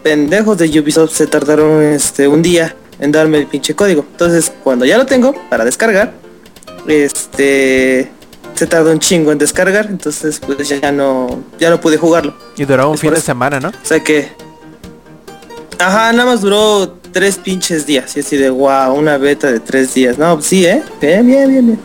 pendejos 0.02 0.57
de 0.57 0.80
Ubisoft 0.80 1.11
se 1.14 1.27
tardaron 1.27 1.84
este 1.84 2.27
un 2.27 2.41
día 2.41 2.76
en 2.99 3.11
darme 3.11 3.38
el 3.38 3.45
pinche 3.47 3.76
código. 3.76 4.03
Entonces 4.11 4.52
cuando 4.64 4.84
ya 4.85 4.97
lo 4.97 5.06
tengo 5.06 5.35
para 5.49 5.64
descargar, 5.64 6.14
este 6.88 8.12
se 8.56 8.68
tardó 8.68 8.91
un 8.91 8.99
chingo 8.99 9.32
en 9.32 9.38
descargar, 9.38 9.88
entonces 9.88 10.40
pues 10.40 10.70
ya 10.70 10.91
no 10.91 11.44
ya 11.60 11.70
no 11.70 11.82
pude 11.82 11.98
jugarlo. 11.98 12.34
Y 12.57 12.66
duró 12.66 12.90
un 12.90 12.95
Es 12.95 13.02
fin 13.02 13.14
de 13.14 13.22
semana, 13.22 13.60
¿no? 13.60 13.70
O 13.70 13.86
sea 13.86 13.99
que 14.02 14.30
Ajá, 15.80 16.14
nada 16.14 16.26
más 16.26 16.41
duró 16.41 16.98
tres 17.12 17.38
pinches 17.38 17.86
días 17.86 18.16
y 18.16 18.22
así 18.22 18.38
de 18.38 18.49
wow, 18.49 18.94
una 18.94 19.18
beta 19.18 19.52
de 19.52 19.60
tres 19.60 19.94
días. 19.94 20.18
No, 20.18 20.41
sí, 20.41 20.66
eh. 20.66 20.82
Bien, 21.02 21.26
bien, 21.26 21.49
bien, 21.49 21.66
bien. 21.68 21.80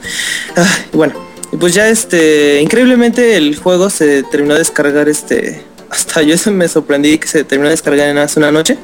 Ay, 0.55 0.87
bueno, 0.93 1.15
y 1.53 1.57
pues 1.57 1.75
ya 1.75 1.89
este, 1.89 2.61
increíblemente 2.61 3.37
el 3.37 3.57
juego 3.57 3.91
se 3.91 4.23
terminó 4.25 4.55
de 4.55 4.61
descargar 4.61 5.09
este, 5.09 5.63
hasta 5.91 6.23
yo 6.23 6.35
eso 6.35 6.51
me 6.51 6.69
sorprendí 6.69 7.19
que 7.19 7.29
se 7.29 7.45
terminó 7.45 7.69
de 7.69 7.75
descargar 7.75 8.09
en 8.09 8.19
hace 8.19 8.39
una 8.39 8.53
noche. 8.53 8.79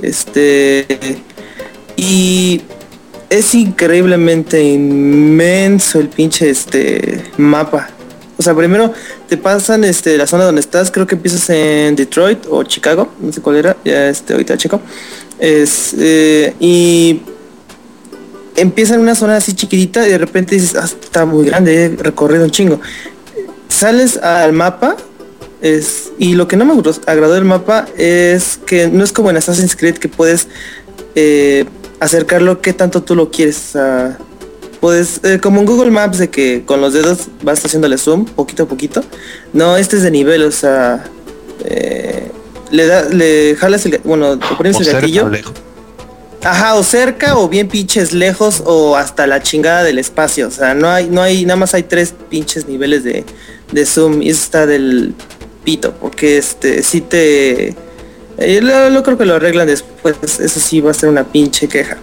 Este, 0.00 0.86
y 1.96 2.62
es 3.32 3.54
increíblemente 3.54 4.62
inmenso 4.62 5.98
el 5.98 6.08
pinche 6.08 6.50
este 6.50 7.24
mapa. 7.38 7.88
O 8.36 8.42
sea, 8.42 8.54
primero 8.54 8.92
te 9.26 9.38
pasan 9.38 9.84
este 9.84 10.18
la 10.18 10.26
zona 10.26 10.44
donde 10.44 10.60
estás, 10.60 10.90
creo 10.90 11.06
que 11.06 11.14
empiezas 11.14 11.48
en 11.48 11.96
Detroit 11.96 12.40
o 12.50 12.62
Chicago, 12.64 13.10
no 13.20 13.32
sé 13.32 13.40
cuál 13.40 13.56
era, 13.56 13.76
ya 13.86 14.10
este 14.10 14.34
ahorita 14.34 14.58
checo. 14.58 14.82
Es 15.38 15.94
eh, 15.98 16.54
y 16.60 17.22
empieza 18.56 18.96
en 18.96 19.00
una 19.00 19.14
zona 19.14 19.36
así 19.36 19.54
chiquitita 19.54 20.06
y 20.06 20.10
de 20.10 20.18
repente 20.18 20.54
dices, 20.54 20.76
ah, 20.76 20.84
está 20.84 21.24
muy 21.24 21.46
grande, 21.46 21.86
he 21.86 21.88
recorrido 21.88 22.44
un 22.44 22.50
chingo. 22.50 22.82
Sales 23.66 24.18
al 24.18 24.52
mapa 24.52 24.98
es, 25.62 26.12
y 26.18 26.34
lo 26.34 26.48
que 26.48 26.58
no 26.58 26.66
me 26.66 26.74
agradó 27.06 27.32
del 27.32 27.46
mapa 27.46 27.86
es 27.96 28.60
que 28.66 28.88
no 28.88 29.02
es 29.02 29.12
como 29.12 29.30
en 29.30 29.38
Assassin's 29.38 29.74
Creed 29.74 29.96
que 29.96 30.10
puedes 30.10 30.48
eh, 31.14 31.64
acercarlo 32.02 32.60
que 32.60 32.72
tanto 32.72 33.02
tú 33.02 33.14
lo 33.14 33.30
quieres. 33.30 33.56
sea, 33.72 34.18
puedes, 34.80 35.20
eh, 35.22 35.38
como 35.40 35.60
en 35.60 35.66
Google 35.66 35.90
Maps 35.90 36.18
de 36.18 36.28
que 36.28 36.64
con 36.64 36.80
los 36.80 36.92
dedos 36.92 37.28
vas 37.42 37.64
haciéndole 37.64 37.96
zoom 37.98 38.24
poquito 38.24 38.64
a 38.64 38.66
poquito. 38.66 39.02
No, 39.52 39.76
este 39.76 39.96
es 39.96 40.02
de 40.02 40.10
nivel, 40.10 40.42
o 40.42 40.50
sea, 40.50 41.04
eh, 41.64 42.30
le 42.70 42.86
da, 42.86 43.04
le 43.08 43.56
jalas 43.56 43.86
el, 43.86 44.00
bueno, 44.04 44.38
te 44.38 44.54
pones 44.56 44.76
O 44.76 44.80
el 44.80 44.84
cerca 44.84 45.00
gatillo. 45.00 45.26
o 45.26 45.28
lejos. 45.28 45.54
Ajá, 46.42 46.74
o 46.74 46.82
cerca 46.82 47.38
o 47.38 47.48
bien 47.48 47.68
pinches 47.68 48.12
lejos 48.12 48.64
o 48.66 48.96
hasta 48.96 49.28
la 49.28 49.40
chingada 49.40 49.84
del 49.84 50.00
espacio. 50.00 50.48
O 50.48 50.50
sea, 50.50 50.74
no 50.74 50.88
hay, 50.88 51.08
no 51.08 51.22
hay, 51.22 51.44
nada 51.44 51.56
más 51.56 51.72
hay 51.74 51.84
tres 51.84 52.12
pinches 52.28 52.66
niveles 52.66 53.04
de, 53.04 53.24
de 53.70 53.86
zoom 53.86 54.22
y 54.22 54.30
eso 54.30 54.42
está 54.42 54.66
del 54.66 55.14
pito, 55.62 55.94
porque 56.00 56.38
este 56.38 56.82
sí 56.82 57.00
te 57.00 57.76
eh, 58.44 58.60
lo, 58.60 59.02
creo 59.02 59.18
que 59.18 59.24
lo 59.24 59.34
arreglan 59.34 59.66
después, 59.66 60.16
eso 60.22 60.60
sí 60.60 60.80
va 60.80 60.90
a 60.90 60.94
ser 60.94 61.08
una 61.08 61.24
pinche 61.24 61.68
queja. 61.68 61.98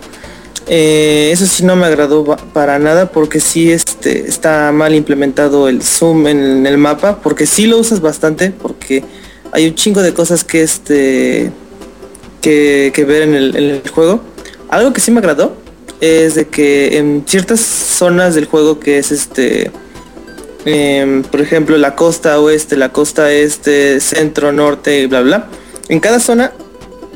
Eh, 0.67 1.31
eso 1.31 1.47
sí 1.47 1.63
no 1.63 1.75
me 1.75 1.87
agradó 1.87 2.23
para 2.53 2.77
nada 2.77 3.11
porque 3.11 3.39
sí 3.39 3.71
este 3.71 4.27
está 4.27 4.71
mal 4.71 4.93
implementado 4.93 5.67
el 5.67 5.81
zoom 5.81 6.27
en 6.27 6.67
el 6.67 6.77
mapa, 6.77 7.19
porque 7.21 7.47
sí 7.47 7.65
lo 7.65 7.79
usas 7.79 8.01
bastante, 8.01 8.51
porque 8.51 9.03
hay 9.51 9.67
un 9.67 9.75
chingo 9.75 10.01
de 10.01 10.13
cosas 10.13 10.43
que 10.43 10.61
este 10.61 11.51
que, 12.41 13.05
ver 13.07 13.23
en 13.23 13.35
el, 13.35 13.55
en 13.55 13.63
el 13.63 13.89
juego. 13.89 14.21
Algo 14.69 14.93
que 14.93 15.01
sí 15.01 15.11
me 15.11 15.19
agradó 15.19 15.55
es 16.01 16.35
de 16.35 16.47
que 16.47 16.97
en 16.97 17.23
ciertas 17.25 17.59
zonas 17.59 18.35
del 18.35 18.45
juego 18.45 18.79
que 18.79 18.99
es 18.99 19.11
este, 19.11 19.71
em, 20.65 21.23
por 21.23 21.41
ejemplo, 21.41 21.77
la 21.77 21.95
costa 21.95 22.39
oeste, 22.39 22.77
la 22.77 22.89
costa 22.89 23.31
este, 23.31 23.99
centro, 23.99 24.51
norte 24.51 25.01
y 25.01 25.07
bla 25.07 25.21
bla. 25.21 25.49
En 25.89 25.99
cada 25.99 26.19
zona 26.19 26.51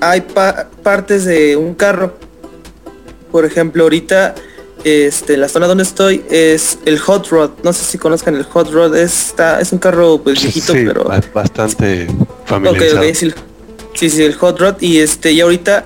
hay 0.02 0.22
pa- 0.22 0.68
partes 0.84 1.26
de 1.26 1.56
un 1.56 1.74
carro. 1.76 2.14
Por 3.32 3.46
ejemplo, 3.46 3.84
ahorita 3.84 4.36
este, 4.84 5.38
la 5.38 5.48
zona 5.48 5.68
donde 5.68 5.84
estoy 5.84 6.24
es 6.30 6.78
el 6.86 7.00
Hot 7.00 7.28
Rod. 7.30 7.52
No 7.64 7.72
sé 7.74 7.86
si 7.86 7.98
conozcan 7.98 8.36
el 8.36 8.44
Hot 8.44 8.72
Rod. 8.72 8.96
Es, 8.96 9.28
está- 9.30 9.62
es 9.62 9.72
un 9.72 9.80
carro 9.80 10.20
pues 10.22 10.42
viejito, 10.42 10.74
Sí, 10.74 10.84
pero 10.86 11.04
ba- 11.06 11.22
bastante 11.34 12.08
familiarizado. 12.46 13.02
ok, 13.08 13.14
sí, 13.16 13.34
sí, 13.96 14.10
sí, 14.10 14.24
el 14.24 14.34
hot 14.36 14.60
rod 14.60 14.76
y 14.82 15.00
este, 15.00 15.32
y 15.32 15.40
ahorita 15.42 15.86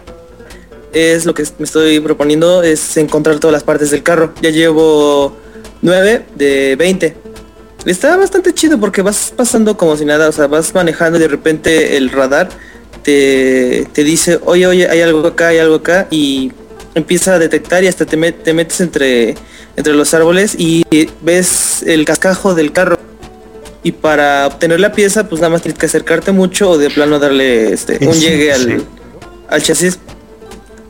es 0.93 1.26
lo 1.26 1.34
que 1.34 1.43
me 1.59 1.65
estoy 1.65 1.99
proponiendo 1.99 2.64
es 2.64 2.97
encontrar 2.97 3.38
todas 3.39 3.51
las 3.53 3.64
partes 3.64 3.91
del 3.91 4.01
carro. 4.01 4.34
Ya 4.41 4.49
llevo 4.49 5.35
9 5.81 6.26
de 6.35 6.76
20. 6.77 7.15
Está 7.85 8.18
bastante 8.18 8.53
chido 8.53 8.80
porque 8.80 9.01
vas 9.01 9.31
pasando 9.35 9.77
como 9.77 9.95
si 9.95 10.03
nada, 10.05 10.27
o 10.27 10.31
sea, 10.31 10.47
vas 10.47 10.73
manejando 10.73 11.18
y 11.19 11.22
de 11.22 11.27
repente 11.27 11.95
el 11.97 12.09
radar 12.09 12.49
te, 13.03 13.88
te 13.93 14.03
dice, 14.03 14.39
oye, 14.45 14.68
oye, 14.68 14.89
hay 14.89 15.01
algo 15.01 15.26
acá, 15.27 15.47
hay 15.49 15.59
algo 15.59 15.76
acá 15.76 16.07
y 16.09 16.51
empieza 16.95 17.35
a 17.35 17.39
detectar 17.39 17.84
y 17.84 17.88
hasta 17.88 18.05
te, 18.05 18.18
met- 18.18 18.41
te 18.43 18.53
metes 18.53 18.81
entre, 18.81 19.35
entre 19.76 19.93
los 19.93 20.14
árboles 20.14 20.55
y 20.57 20.84
ves 21.22 21.84
el 21.85 22.05
cascajo 22.05 22.53
del 22.55 22.72
carro. 22.72 22.97
Y 23.84 23.91
para 23.93 24.47
obtener 24.47 24.80
la 24.80 24.91
pieza, 24.91 25.30
pues 25.30 25.39
nada 25.39 25.51
más 25.51 25.61
tienes 25.61 25.80
que 25.80 25.85
acercarte 25.85 26.31
mucho 26.31 26.72
o 26.72 26.77
de 26.77 26.89
plano 26.89 27.19
darle 27.19 27.72
este, 27.72 28.05
un 28.05 28.14
Sí, 28.14 28.22
llegue 28.22 28.53
sí. 28.55 28.61
al, 28.72 28.84
al 29.49 29.64
chasis. 29.64 29.99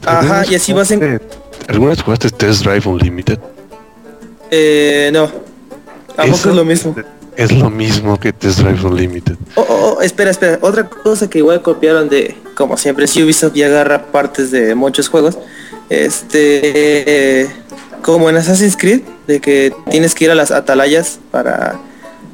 Ajá, 0.05 0.45
y 0.49 0.55
así 0.55 0.73
vas 0.73 0.89
en... 0.91 1.21
¿Alguna 1.67 1.91
vez 1.91 2.01
jugaste 2.01 2.29
Test 2.29 2.63
Drive 2.63 2.87
Unlimited? 2.87 3.37
Eh, 4.49 5.09
no. 5.13 5.23
¿A 5.25 6.23
poco 6.23 6.35
Eso 6.35 6.49
es 6.49 6.55
lo 6.55 6.63
mismo? 6.65 6.95
Es 7.37 7.51
lo 7.51 7.69
mismo 7.69 8.19
que 8.19 8.33
Test 8.33 8.59
Drive 8.59 8.83
Unlimited. 8.83 9.35
Oh, 9.53 9.61
oh, 9.61 9.97
oh, 9.97 10.01
espera, 10.01 10.31
espera. 10.31 10.57
Otra 10.61 10.89
cosa 10.89 11.29
que 11.29 11.37
igual 11.37 11.61
copiaron 11.61 12.09
de, 12.09 12.35
como 12.55 12.77
siempre, 12.77 13.05
si 13.05 13.21
Ubisoft 13.21 13.53
ya 13.53 13.67
agarra 13.67 14.07
partes 14.07 14.49
de 14.49 14.73
muchos 14.73 15.07
juegos. 15.07 15.37
Este, 15.89 17.47
como 18.01 18.29
en 18.31 18.37
Assassin's 18.37 18.75
Creed, 18.75 19.01
de 19.27 19.39
que 19.39 19.71
tienes 19.91 20.15
que 20.15 20.25
ir 20.25 20.31
a 20.31 20.35
las 20.35 20.49
atalayas 20.49 21.19
para 21.29 21.79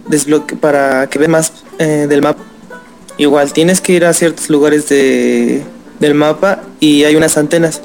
desbloque, 0.08 0.56
para 0.56 1.08
que 1.08 1.20
veas 1.20 1.30
más 1.30 1.54
eh, 1.80 2.06
del 2.08 2.22
mapa. 2.22 2.42
Igual 3.18 3.52
tienes 3.52 3.82
que 3.82 3.92
ir 3.94 4.06
a 4.06 4.14
ciertos 4.14 4.50
lugares 4.50 4.88
de, 4.88 5.64
del 6.00 6.14
mapa 6.14 6.62
y 6.80 7.04
hay 7.04 7.18
unas 7.18 7.38
antenas. 7.38 7.82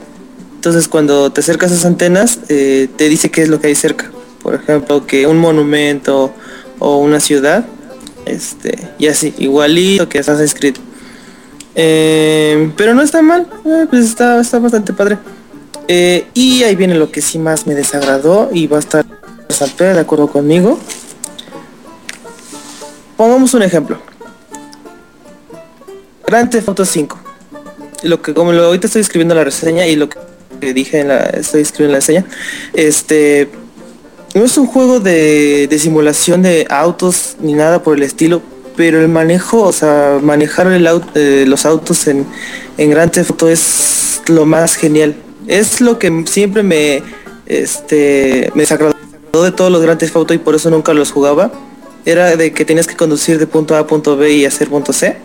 Entonces 0.54 0.86
cuando 0.86 1.32
te 1.32 1.40
acercas 1.40 1.72
a 1.72 1.74
esas 1.74 1.86
antenas, 1.86 2.38
eh, 2.48 2.88
te 2.96 3.08
dice 3.08 3.30
qué 3.30 3.42
es 3.42 3.48
lo 3.48 3.60
que 3.60 3.66
hay 3.66 3.74
cerca. 3.74 4.10
Por 4.42 4.54
ejemplo, 4.54 5.04
que 5.04 5.26
un 5.26 5.38
monumento 5.38 6.32
o 6.78 6.98
una 6.98 7.20
ciudad. 7.20 7.66
Este, 8.26 8.88
y 8.98 9.06
así, 9.06 9.34
igualito 9.38 10.08
que 10.08 10.18
Assassin's 10.18 10.54
Creed. 10.54 10.76
Eh, 11.74 12.72
pero 12.76 12.94
no 12.94 13.02
está 13.02 13.22
mal, 13.22 13.46
eh, 13.64 13.86
pues 13.88 14.04
está, 14.04 14.40
está 14.40 14.58
bastante 14.58 14.92
padre. 14.92 15.18
Eh, 15.86 16.26
y 16.34 16.62
ahí 16.64 16.76
viene 16.76 16.94
lo 16.94 17.10
que 17.10 17.22
sí 17.22 17.38
más 17.38 17.66
me 17.66 17.74
desagradó 17.74 18.50
y 18.52 18.66
va 18.66 18.76
a 18.76 18.80
estar 18.80 19.06
Samper 19.48 19.94
de 19.94 20.00
acuerdo 20.00 20.28
conmigo. 20.28 20.78
Pongamos 23.16 23.54
un 23.54 23.62
ejemplo. 23.62 23.98
Grand 26.26 26.50
Theft 26.50 26.68
Auto 26.68 26.84
5. 26.84 27.18
Lo 28.02 28.20
que 28.20 28.34
como 28.34 28.52
lo, 28.52 28.64
ahorita 28.66 28.86
estoy 28.86 29.00
escribiendo 29.00 29.34
la 29.34 29.44
reseña 29.44 29.86
y 29.86 29.96
lo 29.96 30.08
que 30.08 30.74
dije 30.74 31.00
en 31.00 31.08
la 31.08 31.24
estoy 31.24 31.62
escribiendo 31.62 31.92
la 31.92 32.00
reseña, 32.00 32.24
este 32.74 33.48
no 34.34 34.44
es 34.44 34.56
un 34.58 34.66
juego 34.66 35.00
de, 35.00 35.66
de 35.68 35.78
simulación 35.78 36.42
de 36.42 36.66
autos 36.68 37.36
ni 37.40 37.54
nada 37.54 37.82
por 37.82 37.96
el 37.96 38.02
estilo, 38.02 38.42
pero 38.78 39.00
el 39.00 39.08
manejo, 39.08 39.62
o 39.62 39.72
sea, 39.72 40.20
manejar 40.22 40.68
eh, 40.70 41.44
los 41.48 41.66
autos 41.66 42.06
en, 42.06 42.24
en 42.76 42.90
Grand 42.90 43.10
Theft 43.10 43.30
Auto 43.30 43.48
es 43.48 44.22
lo 44.28 44.46
más 44.46 44.76
genial. 44.76 45.16
Es 45.48 45.80
lo 45.80 45.98
que 45.98 46.24
siempre 46.26 46.62
me, 46.62 47.02
este, 47.46 48.52
me 48.54 48.62
desagradó 48.62 48.94
de 49.42 49.50
todos 49.50 49.72
los 49.72 49.82
Grand 49.82 49.98
Theft 49.98 50.14
Auto 50.14 50.32
y 50.32 50.38
por 50.38 50.54
eso 50.54 50.70
nunca 50.70 50.94
los 50.94 51.10
jugaba. 51.10 51.50
Era 52.04 52.36
de 52.36 52.52
que 52.52 52.64
tenías 52.64 52.86
que 52.86 52.94
conducir 52.94 53.40
de 53.40 53.48
punto 53.48 53.74
A 53.74 53.80
a 53.80 53.86
punto 53.88 54.16
B 54.16 54.32
y 54.32 54.44
hacer 54.44 54.68
punto 54.68 54.92
C. 54.92 55.16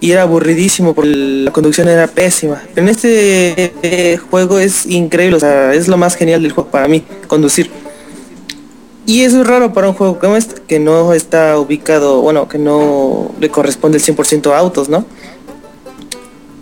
Y 0.00 0.10
era 0.10 0.22
aburridísimo 0.22 0.94
porque 0.94 1.10
la 1.10 1.52
conducción 1.52 1.88
era 1.88 2.08
pésima. 2.08 2.60
En 2.74 2.88
este 2.88 3.72
eh, 3.82 4.16
juego 4.16 4.58
es 4.58 4.84
increíble, 4.86 5.36
o 5.36 5.40
sea, 5.40 5.72
es 5.72 5.86
lo 5.86 5.96
más 5.96 6.16
genial 6.16 6.42
del 6.42 6.50
juego 6.50 6.70
para 6.70 6.88
mí, 6.88 7.04
conducir. 7.28 7.70
Y 9.06 9.22
eso 9.22 9.42
es 9.42 9.46
raro 9.46 9.72
para 9.74 9.88
un 9.88 9.94
juego 9.94 10.18
como 10.18 10.36
este, 10.36 10.62
que 10.62 10.78
no 10.78 11.12
está 11.12 11.58
ubicado, 11.58 12.22
bueno, 12.22 12.48
que 12.48 12.58
no 12.58 13.32
le 13.38 13.50
corresponde 13.50 13.98
el 13.98 14.04
100% 14.04 14.50
a 14.52 14.58
autos, 14.58 14.88
¿no? 14.88 15.04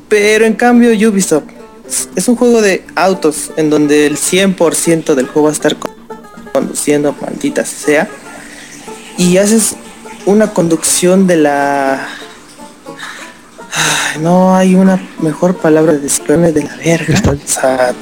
Pero 0.08 0.44
en 0.44 0.54
cambio 0.54 0.90
Ubisoft 1.08 1.44
es 2.16 2.26
un 2.28 2.36
juego 2.36 2.60
de 2.60 2.84
autos 2.96 3.50
en 3.56 3.70
donde 3.70 4.06
el 4.06 4.16
100% 4.16 5.14
del 5.14 5.26
juego 5.26 5.44
va 5.44 5.50
a 5.50 5.52
estar 5.52 5.76
con- 5.76 5.92
conduciendo, 6.52 7.14
maldita 7.20 7.64
sea. 7.64 8.08
Y 9.16 9.36
haces 9.36 9.76
una 10.26 10.52
conducción 10.52 11.26
de 11.26 11.36
la... 11.36 12.08
Ay, 13.74 14.20
no 14.20 14.54
hay 14.56 14.74
una 14.74 15.00
mejor 15.20 15.56
palabra 15.56 15.92
de 15.92 16.00
describirme 16.00 16.52
de 16.52 16.64
la 16.64 16.76
verga. 16.76 17.14
Está- 17.14 17.30
O 17.30 17.36
sea, 17.46 17.94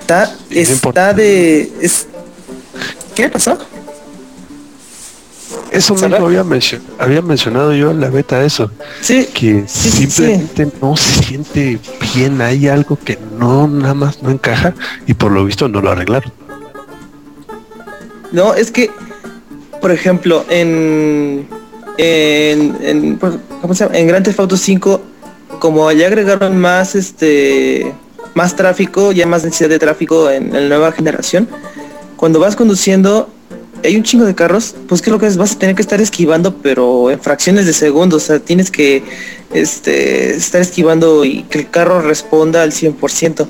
está, 0.00 0.34
está 0.50 1.12
de... 1.14 1.72
Es... 1.80 2.06
¿Qué 3.16 3.30
pasó? 3.30 3.58
Eso 5.70 5.94
mismo 5.94 6.26
había, 6.26 6.44
había 6.98 7.22
mencionado 7.22 7.74
yo 7.74 7.90
en 7.90 8.00
la 8.00 8.10
beta 8.10 8.44
eso, 8.44 8.70
Sí, 9.00 9.26
que 9.32 9.64
Sí, 9.66 9.90
sí, 9.90 10.10
simplemente 10.10 10.68
no 10.80 10.96
se 10.96 11.24
siente 11.24 11.78
bien, 12.14 12.40
hay 12.42 12.68
algo 12.68 12.98
que 13.02 13.18
no 13.38 13.66
nada 13.66 13.94
más 13.94 14.22
no 14.22 14.30
encaja 14.30 14.74
y 15.06 15.14
por 15.14 15.32
lo 15.32 15.44
visto 15.46 15.66
no 15.66 15.80
lo 15.80 15.90
arreglaron. 15.90 16.30
No, 18.32 18.52
es 18.54 18.70
que, 18.70 18.90
por 19.80 19.92
ejemplo, 19.92 20.44
en, 20.50 21.48
en, 21.96 22.76
en, 22.82 23.18
pues, 23.18 23.34
¿cómo 23.62 23.74
se 23.74 23.84
llama? 23.84 23.96
en 23.96 24.06
Grand 24.08 24.24
Theft 24.26 24.40
Auto 24.40 24.56
5, 24.58 25.00
como 25.58 25.90
ya 25.92 26.06
agregaron 26.06 26.58
más, 26.58 26.94
este, 26.94 27.94
más 28.34 28.56
tráfico, 28.56 29.12
ya 29.12 29.26
más 29.26 29.42
densidad 29.42 29.70
de 29.70 29.78
tráfico 29.78 30.30
en, 30.30 30.54
en 30.54 30.68
la 30.68 30.76
nueva 30.76 30.92
generación, 30.92 31.48
cuando 32.16 32.40
vas 32.40 32.56
conduciendo, 32.56 33.28
hay 33.84 33.96
un 33.96 34.02
chingo 34.02 34.24
de 34.24 34.34
carros, 34.34 34.74
pues 34.88 35.02
que 35.02 35.10
lo 35.10 35.18
que 35.18 35.26
es, 35.26 35.36
vas 35.36 35.52
a 35.52 35.58
tener 35.58 35.74
que 35.74 35.82
estar 35.82 36.00
esquivando, 36.00 36.56
pero 36.56 37.10
en 37.10 37.20
fracciones 37.20 37.66
de 37.66 37.72
segundos, 37.72 38.24
o 38.24 38.26
sea, 38.26 38.38
tienes 38.40 38.70
que, 38.70 39.02
este, 39.52 40.34
estar 40.34 40.60
esquivando 40.60 41.24
y 41.24 41.42
que 41.44 41.58
el 41.58 41.70
carro 41.70 42.00
responda 42.00 42.62
al 42.62 42.72
100%. 42.72 43.46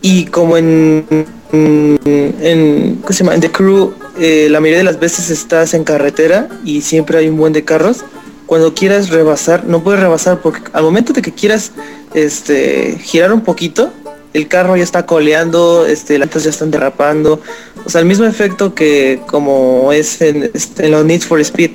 Y 0.00 0.26
como 0.26 0.56
en, 0.56 1.04
¿cómo 1.50 3.12
se 3.12 3.24
llama? 3.24 3.38
The 3.38 3.52
Crew, 3.52 3.94
eh, 4.18 4.48
la 4.50 4.60
mayoría 4.60 4.78
de 4.78 4.84
las 4.84 4.98
veces 4.98 5.30
estás 5.30 5.74
en 5.74 5.84
carretera 5.84 6.48
y 6.64 6.80
siempre 6.80 7.18
hay 7.18 7.28
un 7.28 7.36
buen 7.36 7.52
de 7.52 7.64
carros. 7.64 8.04
Cuando 8.46 8.74
quieras 8.74 9.10
rebasar, 9.10 9.64
no 9.64 9.82
puedes 9.82 10.00
rebasar 10.00 10.40
porque 10.40 10.60
al 10.72 10.82
momento 10.82 11.12
de 11.12 11.22
que 11.22 11.32
quieras 11.32 11.70
este, 12.14 12.98
girar 13.00 13.32
un 13.32 13.42
poquito, 13.42 13.92
el 14.34 14.48
carro 14.48 14.76
ya 14.76 14.84
está 14.84 15.06
coleando, 15.06 15.86
este, 15.86 16.18
las 16.18 16.26
llantas 16.26 16.44
ya 16.44 16.50
están 16.50 16.70
derrapando. 16.70 17.40
O 17.84 17.90
sea, 17.90 18.00
el 18.00 18.06
mismo 18.06 18.24
efecto 18.24 18.74
que 18.74 19.20
como 19.26 19.92
es 19.92 20.20
en, 20.20 20.50
este, 20.54 20.88
los 20.88 21.04
Need 21.04 21.22
for 21.22 21.40
Speed. 21.40 21.72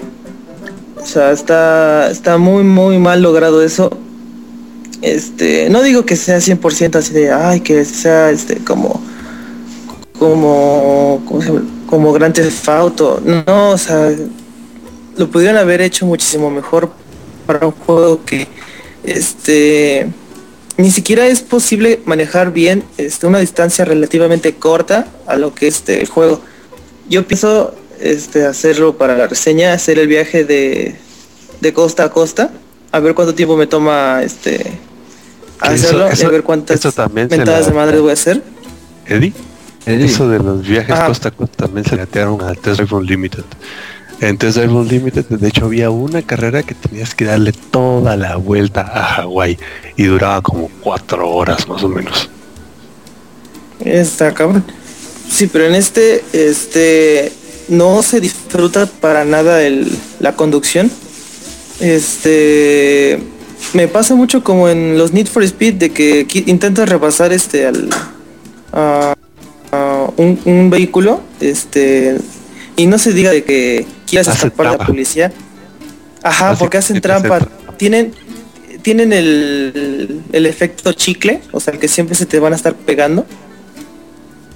O 0.96 1.06
sea, 1.06 1.32
está, 1.32 2.10
está 2.10 2.38
muy, 2.38 2.64
muy 2.64 2.98
mal 2.98 3.22
logrado 3.22 3.62
eso 3.62 3.92
este 5.02 5.70
no 5.70 5.84
digo 5.84 6.06
que 6.06 6.16
sea 6.16 6.38
100% 6.38 6.96
así 6.96 7.14
de 7.14 7.32
ay 7.32 7.60
que 7.60 7.86
sea 7.86 8.32
este 8.32 8.58
como 8.58 9.02
como 10.18 11.24
como 11.88 12.14
Grand 12.14 12.34
Theft 12.34 12.68
no 13.24 13.72
o 13.72 13.78
sea 13.78 14.12
lo 15.16 15.30
pudieron 15.30 15.58
haber 15.58 15.82
hecho 15.82 16.06
muchísimo 16.06 16.50
mejor 16.50 16.92
para 17.46 17.66
un 17.66 17.74
juego 17.74 18.24
que 18.26 18.48
este 19.04 20.08
ni 20.78 20.92
siquiera 20.92 21.28
es 21.28 21.42
posible 21.42 22.00
manejar 22.06 22.52
bien 22.54 22.84
este 22.98 23.26
una 23.28 23.40
distancia 23.40 23.84
relativamente 23.86 24.54
corta 24.56 25.08
a 25.26 25.36
lo 25.36 25.54
que 25.56 25.68
es 25.68 25.76
este, 25.78 26.02
el 26.02 26.08
juego 26.08 26.42
yo 27.10 27.26
pienso 27.28 27.74
este 28.00 28.46
hacerlo 28.46 28.98
para 28.98 29.16
la 29.18 29.28
reseña 29.28 29.74
hacer 29.74 29.98
el 30.00 30.08
viaje 30.08 30.44
de 30.46 30.96
de 31.62 31.74
costa 31.74 32.04
a 32.06 32.10
costa 32.10 32.52
a 32.92 33.00
ver 33.00 33.16
cuánto 33.16 33.34
tiempo 33.34 33.58
me 33.58 33.66
toma 33.68 34.22
este 34.24 34.58
Que 34.58 35.74
eso- 35.74 35.88
hacerlo 35.88 36.10
y 36.16 36.24
a 36.24 36.30
ver 36.30 36.44
cuántas 36.44 36.80
mentadas 37.12 37.62
la- 37.62 37.68
de 37.68 37.74
madre 37.74 38.00
voy 38.00 38.12
a 38.12 38.14
hacer. 38.14 38.44
Eddie, 39.08 39.34
Eddie, 39.88 40.06
eso 40.06 40.30
de 40.30 40.38
los 40.40 40.62
viajes 40.68 40.92
Ajá. 40.92 41.08
costa 41.08 41.30
a 41.30 41.32
costa 41.32 41.66
también 41.66 41.86
se 41.86 41.96
gatearon 41.96 42.40
a 42.44 42.54
Test 42.54 42.80
Drive 42.82 42.94
Unlimited. 44.20 44.30
En 44.30 44.38
Test 44.38 44.58
Drive 44.58 44.74
Unlimited, 44.74 45.26
de 45.26 45.48
hecho, 45.48 45.66
había 45.66 45.90
una 45.90 46.22
carrera 46.22 46.64
que 46.64 46.74
tenías 46.76 47.14
que 47.16 47.26
darle 47.26 47.52
toda 47.52 48.16
la 48.18 48.36
vuelta 48.38 48.82
a 48.82 49.04
Hawái 49.04 49.58
y 49.96 50.04
duraba 50.06 50.42
como 50.42 50.70
cuatro 50.82 51.30
horas 51.30 51.68
más 51.68 51.84
o 51.84 51.90
menos. 51.90 52.30
Está 53.80 54.34
cabrón. 54.34 54.64
Sí, 55.30 55.48
pero 55.48 55.66
en 55.66 55.76
este, 55.76 56.24
este, 56.34 57.32
no 57.68 58.02
se 58.02 58.20
disfruta 58.20 58.86
para 58.86 59.24
nada 59.26 59.62
el, 59.62 59.88
la 60.20 60.36
conducción. 60.36 60.90
Este, 61.80 63.20
me 63.74 63.88
pasa 63.88 64.16
mucho 64.16 64.44
como 64.44 64.70
en 64.70 64.98
los 64.98 65.14
Need 65.14 65.28
for 65.28 65.44
Speed 65.44 65.76
de 65.76 65.90
que 65.92 66.26
intentas 66.48 66.90
repasar 66.90 67.32
este 67.34 67.66
al 67.68 67.90
a- 68.72 69.14
a 69.72 70.10
un, 70.18 70.40
un 70.46 70.70
vehículo, 70.70 71.22
este, 71.42 72.18
y 72.78 72.86
no 72.86 72.98
se 72.98 73.12
diga 73.12 73.32
de 73.32 73.44
que 73.44 73.86
quieras 74.10 74.30
Hace 74.30 74.48
escapar 74.48 74.72
de 74.72 74.78
la 74.78 74.86
policía. 74.86 75.34
Ajá, 76.24 76.52
Hace- 76.52 76.60
porque 76.60 76.78
hacen 76.78 76.96
hace 76.98 77.02
trampa. 77.02 77.40
trampa. 77.40 77.78
Tienen 77.78 78.14
tienen 78.82 79.12
el, 79.12 80.22
el 80.32 80.46
efecto 80.46 80.94
chicle, 80.94 81.42
o 81.52 81.60
sea, 81.60 81.74
que 81.74 81.90
siempre 81.90 82.16
se 82.16 82.26
te 82.26 82.40
van 82.40 82.54
a 82.54 82.56
estar 82.56 82.74
pegando. 82.74 83.26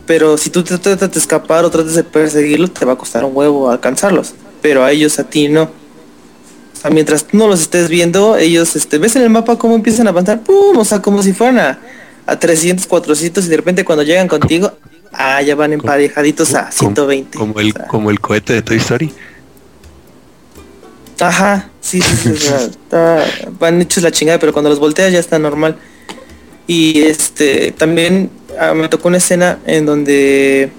Pero 0.06 0.38
si 0.38 0.50
tú 0.50 0.64
te 0.64 0.78
tratas 0.78 1.12
de 1.12 1.20
escapar 1.20 1.66
o 1.66 1.70
tratas 1.70 1.96
de 1.96 2.04
perseguirlos, 2.04 2.74
te 2.74 2.86
va 2.86 2.94
a 2.94 2.98
costar 2.98 3.24
un 3.26 3.36
huevo 3.36 3.70
alcanzarlos. 3.70 4.34
Pero 4.62 4.84
a 4.84 4.92
ellos, 4.92 5.20
a 5.20 5.24
ti 5.26 5.48
no. 5.50 5.64
O 5.64 6.82
sea, 6.82 6.92
mientras 6.92 7.26
tú 7.26 7.38
no 7.38 7.48
los 7.48 7.62
estés 7.62 7.90
viendo, 7.90 8.38
ellos, 8.38 8.76
este, 8.76 8.98
ves 8.98 9.16
en 9.16 9.24
el 9.24 9.30
mapa 9.30 9.58
cómo 9.58 9.76
empiezan 9.76 10.08
a 10.08 10.12
avanzar, 10.12 10.42
¡pum! 10.42 10.78
O 10.78 10.86
sea, 10.86 11.02
como 11.02 11.22
si 11.24 11.34
fueran 11.34 11.60
a, 11.60 11.80
a 12.26 12.40
300, 12.40 12.88
400 12.88 13.46
y 13.46 13.50
de 13.50 13.58
repente 13.58 13.84
cuando 13.86 14.04
llegan 14.04 14.28
contigo, 14.28 14.72
ah, 15.14 15.42
ya 15.42 15.56
van 15.56 15.74
emparejaditos 15.74 16.54
a 16.56 16.62
Como- 16.78 16.96
120. 16.96 17.38
Como 17.38 17.60
el, 17.60 17.70
o 17.70 17.74
sea. 17.74 17.88
como 17.88 18.10
el 18.12 18.20
cohete 18.20 18.54
de 18.54 18.62
Toy 18.62 18.78
Story. 18.78 19.14
Ajá, 21.20 21.70
sí, 21.82 22.02
sí, 22.02 22.36
sí, 22.36 22.48
está- 22.72 23.24
van 23.60 23.80
hechos 23.82 24.02
la 24.04 24.12
chingada, 24.12 24.40
pero 24.40 24.54
cuando 24.54 24.70
los 24.70 24.80
volteas 24.80 25.12
ya 25.12 25.20
está 25.20 25.38
normal. 25.38 25.78
Y 26.68 27.02
este, 27.02 27.72
también 27.72 28.30
ah, 28.60 28.74
me 28.74 28.88
tocó 28.88 29.08
una 29.10 29.18
escena 29.18 29.60
en 29.66 29.86
donde 29.86 30.72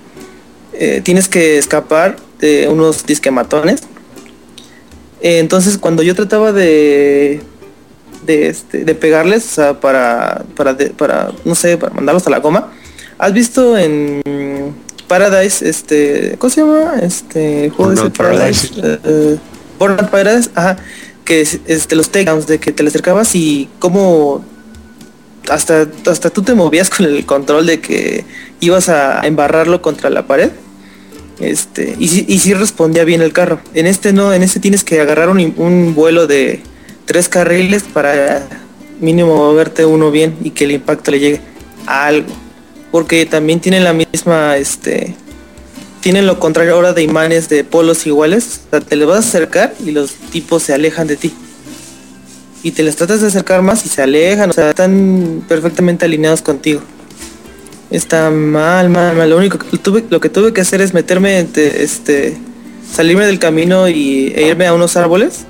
eh, 0.73 1.01
tienes 1.05 1.29
que 1.29 1.59
escapar 1.59 2.17
de 2.41 2.67
unos 2.69 3.07
disquematones. 3.07 3.83
Eh, 5.21 5.39
entonces 5.39 5.79
cuando 5.79 6.03
yo 6.03 6.15
trataba 6.17 6.53
de 6.53 7.41
de, 8.27 8.47
este, 8.49 8.85
de 8.85 8.95
pegarles, 8.95 9.45
o 9.45 9.49
sea, 9.55 9.81
para, 9.81 10.45
para, 10.57 10.75
de- 10.75 10.91
para, 10.91 11.33
no 11.45 11.55
sé, 11.57 11.77
para 11.77 11.93
mandarlos 11.95 12.27
a 12.27 12.31
la 12.31 12.39
goma. 12.39 12.73
¿Has 13.19 13.33
visto 13.33 13.77
en 13.79 14.23
Paradise, 15.09 15.69
este, 15.69 16.37
¿cómo 16.39 16.51
se 16.51 16.61
llama? 16.63 16.95
Este, 17.03 17.71
juego 17.71 17.93
Burnout 17.93 18.17
Paradise, 18.17 18.69
Paradise. 18.69 19.01
eh, 19.05 19.39
Burnout 19.79 20.11
Paradise, 20.11 20.51
ajá, 20.55 20.77
que 21.25 21.41
es, 21.43 21.61
este, 21.67 21.95
los 21.97 22.11
takedowns, 22.11 22.47
de 22.47 22.59
que 22.59 22.73
te 22.73 22.83
le 22.83 22.89
acercabas 22.89 23.35
y 23.35 23.69
como 23.79 24.45
hasta, 25.49 25.87
hasta 26.07 26.31
tú 26.31 26.43
te 26.43 26.55
movías 26.55 26.91
con 26.97 27.07
el 27.07 27.25
control 27.27 27.67
de 27.67 27.81
que 27.81 28.25
ibas 28.61 28.89
a 28.89 29.21
embarrarlo 29.27 29.83
contra 29.83 30.11
la 30.11 30.27
pared. 30.27 30.51
Este, 31.41 31.97
y 31.99 32.09
sí, 32.09 32.25
y 32.29 32.39
sí 32.39 32.55
respondía 32.55 33.05
bien 33.05 33.21
el 33.21 33.33
carro. 33.33 33.61
En 33.75 33.87
este 33.87 34.13
no, 34.13 34.33
en 34.33 34.43
este 34.43 34.61
tienes 34.61 34.85
que 34.85 35.01
agarrar 35.01 35.29
un, 35.29 35.55
un 35.57 35.95
vuelo 35.95 36.27
de 36.27 36.61
tres 37.05 37.29
carriles 37.29 37.83
para 37.83 38.47
mínimo 39.01 39.35
moverte 39.35 39.85
uno 39.85 40.11
bien 40.11 40.37
y 40.45 40.51
que 40.51 40.65
el 40.65 40.71
impacto 40.73 41.11
le 41.11 41.19
llegue 41.19 41.41
a 41.87 42.07
algo. 42.07 42.33
Porque 42.93 43.27
también 43.27 43.59
tienen 43.59 43.83
la 43.83 43.93
misma, 43.93 44.57
este, 44.59 45.17
tienen 46.01 46.27
lo 46.27 46.39
contrario 46.39 46.75
ahora 46.75 46.93
de 46.93 47.03
imanes 47.03 47.49
de 47.49 47.65
polos 47.65 48.07
iguales. 48.07 48.61
O 48.67 48.71
sea, 48.71 48.81
te 48.81 48.95
le 48.95 49.07
vas 49.07 49.17
a 49.17 49.29
acercar 49.29 49.75
y 49.85 49.91
los 49.91 50.13
tipos 50.13 50.63
se 50.63 50.75
alejan 50.75 51.09
de 51.09 51.17
ti. 51.17 51.33
Y 52.63 52.73
te 52.73 52.83
les 52.83 52.95
tratas 52.95 53.21
de 53.23 53.29
acercar 53.29 53.63
más 53.63 53.85
y 53.87 53.89
se 53.89 54.03
alejan, 54.03 54.51
o 54.51 54.53
sea, 54.53 54.71
están 54.71 55.43
perfectamente 55.49 56.05
alineados 56.05 56.43
contigo. 56.43 56.81
Está 57.91 58.31
mal, 58.31 58.89
mal, 58.89 59.17
mal. 59.17 59.31
Lo 59.31 59.37
único 59.37 59.59
que 59.59 59.79
tuve, 59.79 60.05
lo 60.09 60.21
que 60.21 60.29
tuve 60.29 60.53
que 60.53 60.61
hacer 60.61 60.81
es 60.81 60.95
meterme 60.95 61.39
entre, 61.39 61.83
este, 61.83 62.37
salirme 62.91 63.27
del 63.27 63.39
camino 63.39 63.89
y, 63.89 64.33
e 64.37 64.47
irme 64.47 64.67
a 64.67 64.75
unos 64.75 64.97
árboles. 64.97 65.47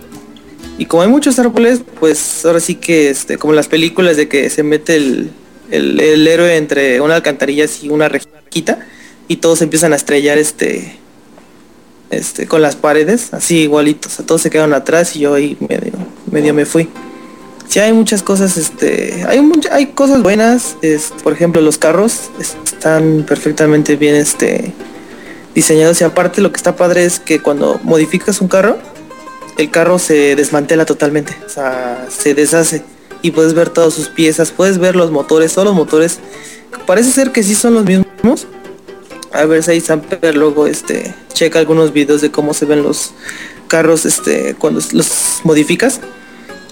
Y 0.78 0.86
como 0.86 1.02
hay 1.02 1.08
muchos 1.08 1.38
árboles, 1.38 1.80
pues 2.00 2.44
ahora 2.44 2.60
sí 2.60 2.76
que, 2.76 3.10
este, 3.10 3.36
como 3.36 3.52
las 3.52 3.68
películas 3.68 4.16
de 4.16 4.28
que 4.28 4.48
se 4.48 4.62
mete 4.62 4.96
el, 4.96 5.30
el, 5.72 5.98
el 6.00 6.26
héroe 6.28 6.56
entre 6.56 7.00
una 7.00 7.16
alcantarilla 7.16 7.66
y 7.82 7.88
una 7.88 8.08
rejita 8.08 8.78
y 9.28 9.36
todos 9.36 9.62
empiezan 9.62 9.92
a 9.92 9.96
estrellar, 9.96 10.38
este, 10.38 10.96
este, 12.10 12.46
con 12.46 12.62
las 12.62 12.76
paredes, 12.76 13.32
así 13.32 13.60
igualitos. 13.60 14.20
O 14.20 14.24
todos 14.24 14.42
se 14.42 14.50
quedaron 14.50 14.74
atrás 14.74 15.16
y 15.16 15.20
yo 15.20 15.34
ahí 15.34 15.56
medio, 15.60 15.92
medio 16.30 16.54
me 16.54 16.66
fui. 16.66 16.88
Sí 17.68 17.78
hay 17.78 17.92
muchas 17.94 18.22
cosas, 18.22 18.58
este, 18.58 19.24
hay 19.26 19.40
hay 19.70 19.86
cosas 19.86 20.22
buenas, 20.22 20.76
es, 20.82 21.12
por 21.22 21.32
ejemplo 21.32 21.62
los 21.62 21.78
carros 21.78 22.30
es- 22.38 22.54
están 22.64 23.24
perfectamente 23.26 23.96
bien, 23.96 24.14
este, 24.14 24.74
diseñados 25.54 25.98
y 26.02 26.04
aparte 26.04 26.42
lo 26.42 26.52
que 26.52 26.58
está 26.58 26.76
padre 26.76 27.06
es 27.06 27.18
que 27.18 27.40
cuando 27.40 27.80
modificas 27.82 28.42
un 28.42 28.48
carro, 28.48 28.76
el 29.56 29.70
carro 29.70 29.98
se 29.98 30.36
desmantela 30.36 30.84
totalmente, 30.84 31.34
o 31.46 31.48
sea, 31.48 32.06
se 32.10 32.34
deshace 32.34 32.82
y 33.22 33.30
puedes 33.30 33.54
ver 33.54 33.70
todas 33.70 33.94
sus 33.94 34.08
piezas, 34.08 34.50
puedes 34.50 34.78
ver 34.78 34.96
los 34.96 35.10
motores, 35.10 35.54
todos 35.54 35.66
los 35.66 35.74
motores, 35.74 36.18
parece 36.86 37.10
ser 37.10 37.32
que 37.32 37.42
sí 37.42 37.54
son 37.54 37.74
los 37.74 37.84
mismos. 37.84 38.46
A 39.32 39.46
ver 39.46 39.62
si 39.62 39.80
Samper 39.80 40.36
luego 40.36 40.66
este 40.66 41.14
checa 41.32 41.58
algunos 41.58 41.92
videos 41.94 42.20
de 42.20 42.30
cómo 42.30 42.52
se 42.52 42.66
ven 42.66 42.82
los 42.82 43.12
carros 43.66 44.04
este 44.04 44.54
cuando 44.58 44.80
los 44.92 45.40
modificas. 45.44 46.00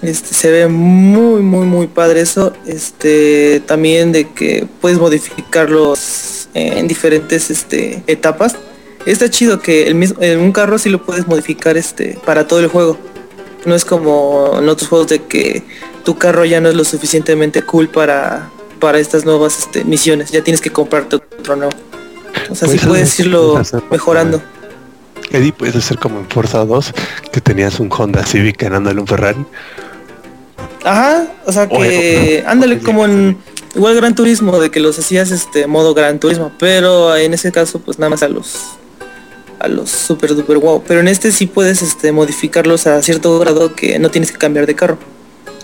Este, 0.03 0.35
se 0.35 0.51
ve 0.51 0.67
muy 0.67 1.43
muy 1.43 1.67
muy 1.67 1.87
padre 1.87 2.23
eso 2.23 2.55
este 2.67 3.63
también 3.67 4.13
de 4.13 4.31
que 4.31 4.67
puedes 4.81 4.99
modificarlos 4.99 6.49
en 6.55 6.89
diferentes 6.89 7.51
este 7.51 8.03
etapas 8.07 8.57
está 9.05 9.29
chido 9.29 9.61
que 9.61 9.89
el 9.89 9.97
mismo 9.97 10.23
en 10.23 10.41
un 10.41 10.53
carro 10.53 10.79
sí 10.79 10.89
lo 10.89 11.05
puedes 11.05 11.27
modificar 11.27 11.77
este 11.77 12.19
para 12.25 12.49
todo 12.49 12.61
el 12.61 12.69
juego 12.69 12.97
no 13.67 13.75
es 13.75 13.85
como 13.85 14.55
en 14.59 14.71
otros 14.71 14.89
juegos 14.89 15.09
de 15.09 15.23
que 15.25 15.65
tu 16.11 16.19
carro 16.19 16.45
ya 16.45 16.61
no 16.61 16.69
es 16.69 16.75
lo 16.75 16.83
suficientemente 16.83 17.63
cool 17.63 17.89
para 17.89 18.51
para 18.81 18.99
estas 18.99 19.25
nuevas 19.25 19.61
este, 19.61 19.85
misiones. 19.85 20.33
Ya 20.33 20.43
tienes 20.43 20.61
que 20.61 20.71
comprarte 20.71 21.17
otro 21.17 21.55
nuevo. 21.55 21.73
O 22.51 22.55
sea 22.57 22.67
sí 22.67 22.75
Pues, 22.79 22.87
puedes 22.89 23.21
irlo 23.21 23.53
puedes 23.53 23.69
hacer- 23.75 23.83
mejorando. 23.93 24.43
Eddie, 25.31 25.53
puedes 25.53 25.77
hacer 25.77 25.99
como 25.99 26.19
en 26.19 26.29
Forza 26.29 26.65
2, 26.65 26.93
que 27.31 27.41
tenías 27.41 27.79
un 27.79 27.89
Honda 27.97 28.27
Civic 28.27 28.61
ganándole 28.61 29.01
un 29.01 29.07
Ferrari. 29.07 29.47
Ajá, 30.83 31.29
o 31.47 31.53
sea 31.53 31.69
que 31.69 32.43
ándale 32.45 32.81
como 32.81 33.05
en 33.05 33.37
igual 33.77 33.95
Gran 33.95 34.17
Turismo 34.17 34.59
de 34.59 34.73
que 34.73 34.81
los 34.81 34.99
hacías 34.99 35.31
este 35.31 35.69
modo 35.69 35.95
Gran 35.95 36.19
Turismo, 36.19 36.51
pero 36.59 37.15
en 37.17 37.35
ese 37.35 37.53
caso 37.53 37.79
pues 37.79 38.01
nada 38.01 38.11
más 38.11 38.25
a 38.25 38.29
los 38.29 38.57
a 39.61 39.69
los 39.69 39.89
super 39.91 40.35
duper 40.35 40.59
wow, 40.59 40.83
pero 40.89 40.99
en 40.99 41.07
este 41.07 41.31
sí 41.31 41.47
puedes 41.47 41.83
este 41.83 42.11
modificarlos 42.11 42.89
a 42.89 43.01
cierto 43.01 43.39
grado 43.39 43.77
que 43.77 44.01
no 44.01 44.11
tienes 44.11 44.33
que 44.33 44.39
cambiar 44.39 44.67
de 44.67 44.75
carro. 44.75 44.99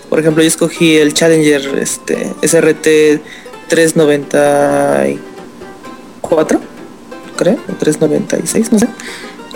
Por 0.09 0.19
ejemplo, 0.19 0.43
yo 0.43 0.47
escogí 0.47 0.97
el 0.97 1.13
Challenger 1.13 1.77
este 1.79 2.33
SRT 2.41 3.21
394, 3.67 6.59
creo, 7.35 7.53
o 7.53 7.73
396, 7.73 8.71
no 8.71 8.79
sé. 8.79 8.87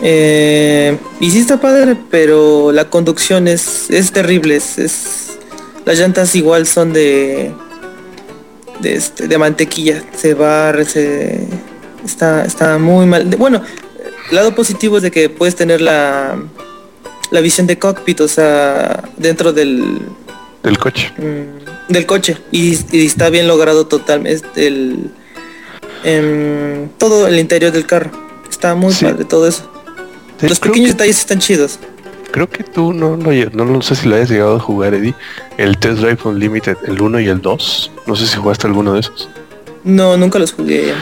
Eh, 0.04 0.98
y 1.20 1.32
sí 1.32 1.40
está 1.40 1.62
padre, 1.62 1.96
pero 2.10 2.72
la 2.72 2.90
conducción 2.90 3.48
es, 3.48 3.90
es 3.90 4.12
terrible. 4.12 4.56
Es, 4.56 5.38
las 5.86 6.00
llantas 6.00 6.36
igual 6.36 6.66
son 6.68 6.94
de 6.94 7.54
de, 8.82 8.96
este, 8.96 9.28
de 9.28 9.38
mantequilla. 9.38 10.04
Se 10.16 10.34
barre, 10.34 10.86
se 10.86 11.48
está, 12.04 12.46
está 12.46 12.78
muy 12.78 13.06
mal. 13.06 13.26
Bueno, 13.38 13.62
lado 14.32 14.56
positivo 14.56 14.98
es 14.98 15.04
de 15.04 15.12
que 15.12 15.30
puedes 15.30 15.56
tener 15.56 15.82
la, 15.82 16.42
la 17.30 17.42
visión 17.42 17.68
de 17.68 17.80
cockpit, 17.80 18.22
o 18.22 18.28
sea, 18.28 19.04
dentro 19.18 19.54
del, 19.54 20.02
Del 20.64 20.78
coche. 20.78 21.12
mm, 21.18 21.92
del 21.92 22.06
coche 22.06 22.38
y, 22.52 22.78
y 22.96 23.06
está 23.06 23.30
bien 23.30 23.48
logrado 23.48 23.88
totalmente 23.88 24.68
el 24.68 25.10
em, 26.04 26.90
todo 26.98 27.28
el 27.28 27.40
interior 27.40 27.72
del 27.72 27.86
carro 27.86 28.12
está 28.50 28.76
muy 28.76 28.94
Sí. 28.94 29.06
padre 29.06 29.26
todo 29.26 29.48
eso 29.48 29.70
Sí, 30.40 30.48
los 30.48 30.60
pequeños 30.60 30.88
que- 30.88 30.94
detalles 30.94 31.20
están 31.20 31.40
chidos 31.40 31.80
Creo 32.32 32.50
que 32.50 32.64
tú 32.64 32.94
no 32.94 33.18
lo, 33.18 33.34
lle- 33.34 33.52
no, 33.52 33.66
lo 33.66 33.82
sé 33.82 33.94
si 33.94 34.08
lo 34.08 34.16
hayas 34.16 34.30
llegado 34.30 34.56
a 34.56 34.60
jugar, 34.60 34.94
Eddie. 34.94 35.14
El 35.58 35.78
Test 35.78 36.00
Drive 36.00 36.20
Unlimited, 36.24 36.78
el 36.88 37.02
1 37.02 37.20
y 37.20 37.28
el 37.28 37.42
2. 37.42 37.92
No 38.08 38.16
sé 38.16 38.26
si 38.26 38.38
jugaste 38.38 38.68
alguno 38.68 38.94
de 38.94 39.02
esos. 39.02 39.28
no 39.84 40.16
nunca 40.16 40.40
los 40.40 40.54
jugué 40.54 40.94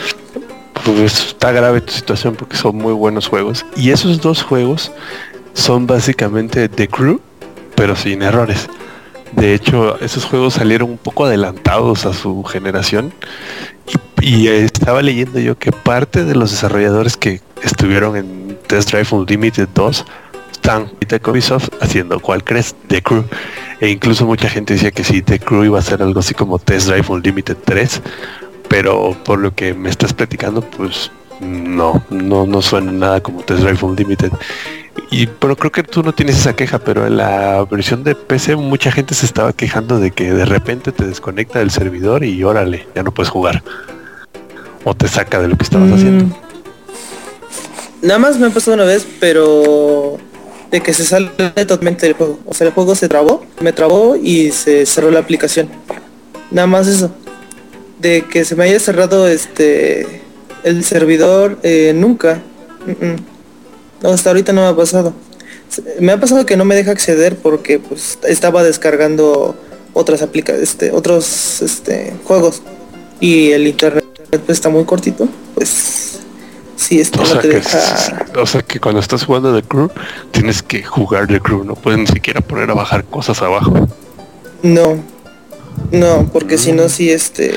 Pues 0.83 1.27
está 1.27 1.51
grave 1.51 1.81
tu 1.81 1.93
situación 1.93 2.35
porque 2.35 2.57
son 2.57 2.77
muy 2.77 2.93
buenos 2.93 3.27
juegos. 3.27 3.63
Y 3.75 3.91
esos 3.91 4.19
dos 4.21 4.41
juegos 4.41 4.91
son 5.53 5.85
básicamente 5.85 6.67
The 6.67 6.87
Crew, 6.87 7.21
pero 7.75 7.95
sin 7.95 8.23
errores. 8.23 8.67
De 9.33 9.53
hecho, 9.53 9.99
esos 9.99 10.25
juegos 10.25 10.55
salieron 10.55 10.89
un 10.89 10.97
poco 10.97 11.25
adelantados 11.25 12.05
a 12.05 12.13
su 12.13 12.43
generación. 12.43 13.13
Y, 14.21 14.47
estaba 14.47 15.01
leyendo 15.01 15.39
yo 15.39 15.57
que 15.57 15.71
parte 15.71 16.25
de 16.25 16.35
los 16.35 16.51
desarrolladores 16.51 17.15
que 17.15 17.41
estuvieron 17.63 18.17
en 18.17 18.57
Test 18.67 18.91
Drive 18.91 19.07
Unlimited 19.11 19.69
2 19.73 20.05
están 20.51 20.87
ahorita 20.87 21.19
con 21.19 21.33
Ubisoft 21.33 21.69
haciendo 21.81 22.19
cuál 22.19 22.43
crees 22.43 22.75
The 22.87 23.01
Crew. 23.01 23.23
E 23.79 23.89
incluso 23.89 24.25
mucha 24.25 24.49
gente 24.49 24.73
decía 24.73 24.91
que 24.91 25.05
sí, 25.05 25.21
The 25.21 25.39
Crew 25.39 25.63
iba 25.63 25.79
a 25.79 25.81
ser 25.81 26.01
algo 26.01 26.19
así 26.19 26.33
como 26.33 26.59
Test 26.59 26.89
Drive 26.89 27.05
Unlimited 27.07 27.57
3 27.63 28.01
pero 28.69 29.17
por 29.25 29.39
lo 29.39 29.53
que 29.53 29.73
me 29.73 29.89
estás 29.89 30.13
platicando, 30.13 30.61
pues 30.61 31.11
no, 31.41 32.01
no, 32.09 32.45
no 32.45 32.61
suena 32.61 32.91
nada 32.91 33.21
como 33.21 33.41
Test 33.41 33.61
Drive 33.61 33.79
Unlimited. 33.81 34.31
Y 35.11 35.27
pero 35.27 35.55
creo 35.55 35.71
que 35.71 35.83
tú 35.83 36.03
no 36.03 36.13
tienes 36.13 36.37
esa 36.37 36.55
queja, 36.55 36.79
pero 36.79 37.05
en 37.07 37.17
la 37.17 37.65
versión 37.69 38.03
de 38.03 38.15
PC 38.15 38.55
mucha 38.55 38.91
gente 38.91 39.15
se 39.15 39.25
estaba 39.25 39.53
quejando 39.53 39.99
de 39.99 40.11
que 40.11 40.31
de 40.31 40.45
repente 40.45 40.91
te 40.91 41.05
desconecta 41.05 41.59
del 41.59 41.71
servidor 41.71 42.23
y 42.23 42.43
órale, 42.43 42.87
ya 42.95 43.03
no 43.03 43.13
puedes 43.13 43.29
jugar. 43.29 43.63
O 44.83 44.93
te 44.93 45.07
saca 45.07 45.39
de 45.41 45.47
lo 45.47 45.57
que 45.57 45.63
estabas 45.63 45.89
Mm, 45.89 45.93
haciendo. 45.93 46.35
Nada 48.01 48.19
más 48.19 48.39
me 48.39 48.47
ha 48.47 48.49
pasado 48.49 48.75
una 48.75 48.85
vez, 48.85 49.05
pero 49.19 50.17
de 50.71 50.81
que 50.81 50.93
se 50.93 51.03
sale 51.03 51.29
totalmente 51.67 52.05
del 52.05 52.15
juego. 52.15 52.39
O 52.45 52.53
sea, 52.53 52.67
el 52.67 52.73
juego 52.73 52.95
se 52.95 53.09
trabó, 53.09 53.43
me 53.59 53.73
trabó 53.73 54.15
y 54.15 54.51
se 54.51 54.85
cerró 54.85 55.11
la 55.11 55.19
aplicación. 55.19 55.69
Nada 56.51 56.67
más 56.67 56.87
eso. 56.87 57.11
De 57.99 58.21
que 58.21 58.45
se 58.45 58.55
me 58.55 58.63
haya 58.63 58.79
cerrado 58.79 59.27
este 59.27 60.21
el 60.63 60.83
servidor, 60.83 61.59
eh, 61.63 61.93
nunca. 61.95 62.41
Mm, 62.85 63.05
mm. 63.05 63.15
No, 64.01 64.09
hasta 64.09 64.29
ahorita 64.29 64.53
no 64.53 64.61
me 64.61 64.67
ha 64.67 64.75
pasado. 64.75 65.13
Me 65.99 66.11
ha 66.11 66.19
pasado 66.19 66.45
que 66.45 66.57
no 66.57 66.65
me 66.65 66.75
deja 66.75 66.91
acceder 66.91 67.35
porque 67.35 67.79
pues 67.79 68.17
estaba 68.27 68.63
descargando 68.63 69.55
otras 69.93 70.21
aplicaciones, 70.21 70.69
este, 70.69 70.91
otros 70.91 71.61
este, 71.61 72.13
juegos 72.25 72.61
y 73.19 73.51
el 73.51 73.67
internet 73.67 74.05
pues 74.29 74.49
está 74.49 74.69
muy 74.69 74.85
cortito, 74.85 75.27
pues 75.55 76.19
sí, 76.75 76.99
este, 76.99 77.19
O 77.19 77.23
no 77.23 77.27
sea, 77.27 77.41
te 77.41 77.49
que, 77.49 77.55
deja. 77.55 78.25
o 78.37 78.45
sea 78.45 78.61
que 78.61 78.79
cuando 78.79 78.99
estás 79.01 79.25
jugando 79.25 79.53
The 79.55 79.67
Crew, 79.67 79.89
tienes 80.31 80.61
que 80.63 80.83
jugar 80.83 81.27
The 81.27 81.39
Crew, 81.39 81.63
no 81.63 81.75
puedes 81.75 81.99
ni 81.99 82.07
siquiera 82.07 82.41
poner 82.41 82.69
a 82.71 82.73
bajar 82.73 83.03
cosas 83.05 83.41
abajo. 83.41 83.87
No, 84.63 84.97
no, 85.91 86.29
porque 86.31 86.57
si 86.57 86.71
no, 86.71 86.89
sí, 86.89 87.11
este, 87.11 87.53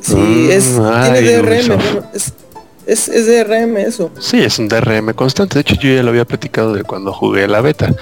sí, 0.00 0.14
Mm, 0.16 0.50
es, 0.50 0.78
ay, 0.82 1.12
tiene 1.12 1.32
DRM, 1.38 1.66
bueno, 1.68 2.10
es, 2.14 2.32
Es, 2.86 3.08
es 3.08 3.26
DRM 3.26 3.78
eso. 3.78 4.10
Sí, 4.18 4.40
es 4.42 4.58
un 4.58 4.68
DRM 4.68 5.14
constante. 5.14 5.54
De 5.54 5.60
hecho, 5.62 5.74
yo 5.76 5.94
ya 5.94 6.02
lo 6.02 6.10
había 6.10 6.24
platicado 6.26 6.74
de 6.74 6.82
cuando 6.84 7.12
jugué 7.12 7.48
la 7.48 7.60
beta, 7.62 7.94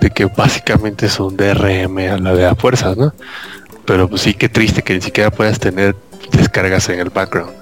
de 0.00 0.10
que 0.10 0.26
básicamente 0.26 1.06
es 1.06 1.18
un 1.18 1.36
DRM 1.36 1.98
a 2.10 2.18
la 2.18 2.34
de 2.34 2.44
a 2.46 2.54
fuerzas, 2.54 2.96
¿no? 2.96 3.14
Pero 3.86 4.08
pues 4.08 4.22
sí, 4.22 4.34
qué 4.34 4.48
triste 4.48 4.82
que 4.82 4.94
ni 4.94 5.00
siquiera 5.00 5.30
puedas 5.30 5.58
tener 5.58 5.96
descargas 6.32 6.88
en 6.90 7.00
el 7.00 7.10
background. 7.10 7.52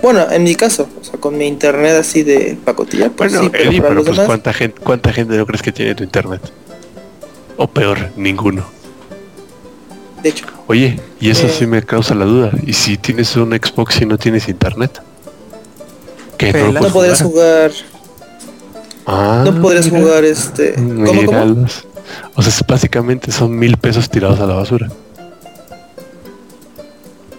Bueno, 0.00 0.30
en 0.30 0.44
mi 0.44 0.54
caso, 0.54 0.88
o 1.00 1.04
sea, 1.04 1.18
con 1.18 1.36
mi 1.36 1.46
internet 1.46 1.96
así 1.98 2.22
de 2.22 2.56
pacotilla, 2.64 3.10
pues 3.10 3.32
Bueno, 3.32 3.44
sí, 3.46 3.50
pero 3.50 3.64
Eddie, 3.70 3.80
para 3.80 3.88
pero 3.90 3.94
los 3.96 4.04
pues 4.06 4.16
demás, 4.16 4.26
¿cuánta 4.28 4.52
gente, 4.52 4.80
¿cuánta 4.82 5.12
gente 5.12 5.36
no 5.36 5.44
crees 5.44 5.60
que 5.62 5.72
tiene 5.72 5.94
tu 5.96 6.04
internet? 6.04 6.40
O 7.56 7.66
peor, 7.66 8.10
ninguno. 8.16 8.64
de 10.22 10.28
hecho. 10.28 10.46
Oye, 10.68 11.00
y 11.20 11.30
eso 11.30 11.46
Eh. 11.48 11.54
sí 11.56 11.66
me 11.66 11.82
causa 11.82 12.14
la 12.14 12.24
duda. 12.24 12.50
¿Y 12.64 12.72
si 12.74 12.96
tienes 12.96 13.34
un 13.36 13.50
Xbox 13.52 14.00
y 14.00 14.06
no 14.06 14.16
tienes 14.18 14.48
internet? 14.48 15.02
Pelas. 16.38 16.82
No 16.82 16.88
podrías 16.92 17.22
jugar, 17.22 17.70
Ah, 19.06 19.42
no 19.44 19.62
podrías 19.62 19.86
mira. 19.90 20.00
jugar 20.00 20.24
este. 20.24 20.74
¿Cómo, 20.74 21.04
cómo? 21.06 21.12
Míralos. 21.22 21.86
O 22.34 22.42
sea, 22.42 22.52
básicamente 22.66 23.32
son 23.32 23.58
mil 23.58 23.76
pesos 23.76 24.08
tirados 24.10 24.38
a 24.40 24.46
la 24.46 24.54
basura. 24.54 24.88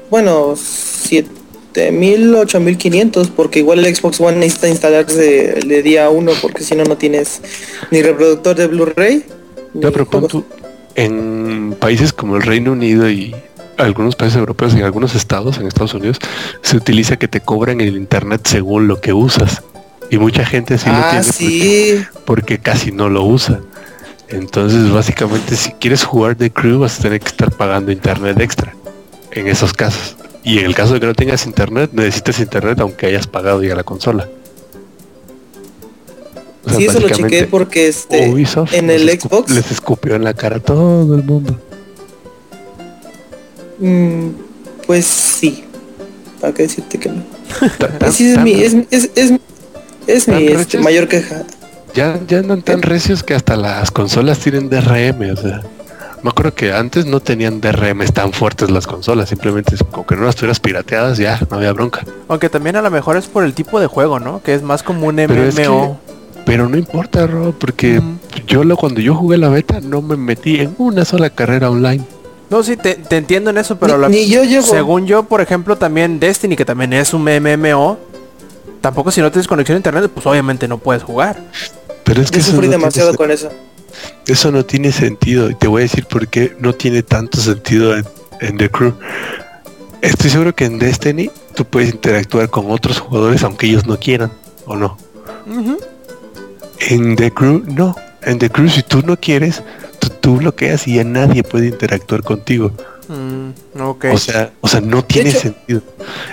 Bueno, 0.09 0.55
7000, 0.55 2.33
8500, 2.35 3.29
porque 3.29 3.59
igual 3.59 3.85
el 3.85 3.95
Xbox 3.95 4.19
One 4.19 4.37
necesita 4.37 4.67
instalarse 4.67 5.59
de 5.65 5.83
día 5.83 6.09
1, 6.09 6.31
porque 6.41 6.63
si 6.63 6.75
no, 6.75 6.83
no 6.83 6.97
tienes 6.97 7.41
ni 7.91 8.01
reproductor 8.01 8.55
de 8.55 8.67
Blu-ray. 8.67 9.23
No, 9.75 9.91
pero 9.91 10.05
pon 10.05 10.21
juegos. 10.21 10.31
tú, 10.31 10.45
en 10.95 11.75
países 11.79 12.11
como 12.11 12.37
el 12.37 12.41
Reino 12.41 12.71
Unido 12.71 13.07
y 13.09 13.35
algunos 13.79 14.15
países 14.15 14.37
europeos 14.37 14.73
y 14.73 14.77
en 14.77 14.83
algunos 14.83 15.15
estados, 15.15 15.57
en 15.57 15.67
Estados 15.67 15.93
Unidos, 15.93 16.19
se 16.61 16.77
utiliza 16.77 17.17
que 17.17 17.27
te 17.27 17.41
cobran 17.41 17.81
el 17.81 17.95
internet 17.95 18.41
según 18.45 18.87
lo 18.87 19.01
que 19.01 19.13
usas. 19.13 19.63
Y 20.09 20.17
mucha 20.17 20.45
gente 20.45 20.77
sí 20.77 20.89
lo 20.89 20.95
ah, 20.95 21.09
tiene 21.11 21.23
sí. 21.23 22.05
porque, 22.05 22.07
porque 22.25 22.59
casi 22.59 22.91
no 22.91 23.09
lo 23.09 23.23
usa. 23.23 23.59
Entonces, 24.29 24.91
básicamente, 24.91 25.55
si 25.55 25.71
quieres 25.73 26.03
jugar 26.03 26.37
de 26.37 26.51
crew, 26.51 26.79
vas 26.79 26.99
a 26.99 27.03
tener 27.03 27.19
que 27.19 27.27
estar 27.27 27.51
pagando 27.51 27.91
internet 27.91 28.39
extra. 28.39 28.75
En 29.31 29.47
esos 29.47 29.73
casos. 29.73 30.15
Y 30.43 30.59
en 30.59 30.65
el 30.65 30.75
caso 30.75 30.93
de 30.93 30.99
que 30.99 31.05
no 31.05 31.13
tengas 31.13 31.45
internet, 31.45 31.91
necesitas 31.93 32.39
internet 32.39 32.79
aunque 32.79 33.05
hayas 33.05 33.27
pagado 33.27 33.61
ya 33.63 33.75
la 33.75 33.83
consola. 33.83 34.27
O 36.65 36.69
sea, 36.69 36.77
Sí, 36.77 36.85
eso 36.85 36.99
lo 36.99 37.09
chequé 37.09 37.45
porque 37.45 37.87
este 37.87 38.29
Ubisoft 38.29 38.73
en 38.73 38.89
el 38.89 39.09
Xbox. 39.09 39.51
les 39.51 39.71
escupió 39.71 40.15
en 40.15 40.23
la 40.23 40.33
cara 40.33 40.57
a 40.57 40.59
todo 40.59 41.15
el 41.15 41.23
mundo. 41.23 41.59
Mm, 43.79 44.29
pues 44.85 45.05
sí. 45.05 45.63
¿Para 46.41 46.53
qué 46.53 46.63
decirte 46.63 46.97
que 46.99 47.09
no? 47.09 47.23
Sí, 48.11 48.31
es 48.31 48.39
mi, 48.39 48.53
es, 48.61 48.73
es, 48.91 49.09
es, 49.15 49.33
es 50.07 50.27
mi 50.27 50.47
este, 50.47 50.77
mayor 50.79 51.07
queja. 51.07 51.43
ya, 51.93 52.19
ya 52.27 52.39
andan 52.39 52.61
tan 52.61 52.81
recios 52.81 53.23
que 53.23 53.33
hasta 53.33 53.55
las 53.57 53.91
consolas 53.91 54.39
tienen 54.39 54.69
DRM, 54.69 55.31
o 55.31 55.35
sea. 55.35 55.61
Me 56.21 56.29
acuerdo 56.31 56.53
que 56.53 56.73
antes 56.73 57.05
no 57.05 57.21
tenían 57.21 57.61
DRMs 57.61 58.11
tan 58.13 58.33
fuertes 58.33 58.69
las 58.69 58.85
consolas, 58.87 59.29
simplemente 59.29 59.75
es 59.75 59.83
como 59.83 60.05
que 60.05 60.15
no 60.17 60.23
las 60.25 60.35
tuvieras 60.35 60.59
pirateadas, 60.59 61.17
ya, 61.17 61.39
no 61.49 61.57
había 61.57 61.71
bronca. 61.71 62.03
Aunque 62.27 62.49
también 62.49 62.75
a 62.75 62.81
lo 62.81 62.91
mejor 62.91 63.15
es 63.15 63.27
por 63.27 63.45
el 63.45 63.53
tipo 63.53 63.79
de 63.79 63.87
juego, 63.87 64.19
¿no? 64.19 64.41
Que 64.43 64.53
es 64.53 64.61
más 64.61 64.83
como 64.83 65.07
un 65.07 65.15
Pero 65.15 65.43
es 65.43 65.55
que- 65.55 65.67
MMO. 65.67 65.99
Pero 66.45 66.67
no 66.67 66.77
importa, 66.77 67.27
Rob, 67.27 67.53
porque 67.59 68.01
yo 68.47 68.63
lo, 68.63 68.75
cuando 68.75 69.01
yo 69.01 69.13
jugué 69.15 69.37
la 69.37 69.49
beta 69.49 69.81
no 69.81 70.01
me 70.01 70.17
metí 70.17 70.59
en 70.59 70.73
una 70.77 71.05
sola 71.05 71.29
carrera 71.29 71.69
online. 71.69 72.03
No, 72.49 72.63
sí, 72.63 72.77
te, 72.77 72.95
te 72.95 73.17
entiendo 73.17 73.49
en 73.51 73.57
eso, 73.59 73.77
pero 73.77 73.95
Ni, 73.95 74.01
la- 74.01 74.09
ni 74.09 74.27
yo 74.27 74.43
llego. 74.43 74.63
según 74.65 75.05
yo, 75.05 75.23
por 75.23 75.39
ejemplo, 75.41 75.77
también 75.77 76.19
Destiny, 76.19 76.55
que 76.55 76.65
también 76.65 76.93
es 76.93 77.13
un 77.13 77.23
MMO, 77.23 77.97
tampoco 78.81 79.11
si 79.11 79.21
no 79.21 79.31
tienes 79.31 79.47
conexión 79.47 79.75
a 79.75 79.79
internet, 79.79 80.09
pues 80.13 80.25
obviamente 80.25 80.67
no 80.67 80.77
puedes 80.79 81.03
jugar. 81.03 81.43
Pero 82.03 82.21
es 82.21 82.31
que 82.31 82.39
Yo 82.39 82.45
sufrí 82.45 82.55
no 82.57 82.61
tiene 82.61 82.77
demasiado 82.77 83.13
con 83.15 83.29
eso. 83.29 83.49
Eso 84.25 84.51
no 84.51 84.65
tiene 84.65 84.91
sentido. 84.91 85.49
Y 85.51 85.55
te 85.55 85.67
voy 85.67 85.81
a 85.81 85.83
decir 85.83 86.05
por 86.05 86.27
qué 86.27 86.55
no 86.59 86.73
tiene 86.73 87.03
tanto 87.03 87.39
sentido 87.39 87.95
en, 87.95 88.05
en 88.39 88.57
The 88.57 88.69
Crew. 88.71 88.93
Estoy 90.01 90.29
seguro 90.31 90.55
que 90.55 90.65
en 90.65 90.79
Destiny 90.79 91.29
tú 91.55 91.65
puedes 91.65 91.89
interactuar 91.93 92.49
con 92.49 92.71
otros 92.71 92.99
jugadores 92.99 93.43
aunque 93.43 93.67
ellos 93.67 93.85
no 93.85 93.99
quieran 93.99 94.31
o 94.65 94.75
no. 94.75 94.97
En 96.79 97.15
The 97.15 97.31
Crew 97.31 97.63
no. 97.67 97.95
En 98.21 98.39
The 98.39 98.49
Crew 98.49 98.69
si 98.69 98.83
tú 98.83 99.01
no 99.05 99.17
quieres, 99.17 99.61
tú, 100.21 100.37
bloqueas 100.37 100.87
y 100.87 100.95
ya 100.95 101.03
nadie 101.03 101.43
puede 101.43 101.67
interactuar 101.67 102.23
contigo. 102.23 102.71
Mm, 103.07 103.81
ok. 103.81 104.05
O 104.13 104.17
sea, 104.19 104.51
o 104.61 104.67
sea, 104.67 104.81
no 104.81 105.03
tiene 105.03 105.31
hecho- 105.31 105.39
sentido. 105.39 105.81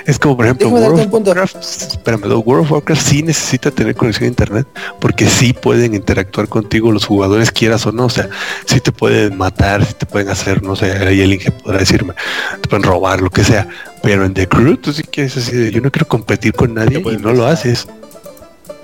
Es 0.05 0.19
como 0.19 0.37
por 0.37 0.45
ejemplo 0.45 0.69
World 0.69 1.01
of. 1.01 1.13
Warcraft. 1.13 1.57
Espérame, 1.57 2.25
World 2.25 2.65
of 2.65 2.73
Warcraft 2.73 3.01
sí 3.03 3.23
necesita 3.23 3.71
tener 3.71 3.95
conexión 3.95 4.25
a 4.27 4.29
internet 4.29 4.67
porque 5.01 5.27
sí 5.27 5.55
pueden 5.55 5.95
interactuar 5.95 6.49
contigo 6.49 6.93
los 6.93 7.07
jugadores 7.07 7.51
quieras 7.51 7.87
o 7.87 7.93
no. 7.93 8.05
O 8.05 8.11
sea, 8.11 8.29
sí 8.67 8.81
te 8.81 8.93
pueden 8.93 9.39
matar, 9.39 9.87
sí 9.87 9.95
te 9.95 10.05
pueden 10.05 10.29
hacer, 10.29 10.63
no 10.63 10.77
sé, 10.77 10.93
ahí 10.93 11.23
el 11.23 11.33
Inge 11.33 11.51
podrá 11.51 11.79
decirme, 11.79 12.13
te 12.61 12.69
pueden 12.69 12.83
robar, 12.83 13.23
lo 13.23 13.31
que 13.31 13.43
sea. 13.43 13.67
Pero 14.03 14.27
en 14.27 14.35
The 14.35 14.47
Crew 14.47 14.77
tú 14.77 14.93
sí 14.93 15.03
quieres 15.03 15.35
así 15.39 15.57
de, 15.57 15.71
yo 15.73 15.81
no 15.81 15.91
quiero 15.91 16.07
competir 16.07 16.53
con 16.53 16.75
nadie 16.75 16.99
y 16.99 17.17
no 17.17 17.33
lo 17.33 17.47
haces. 17.47 17.87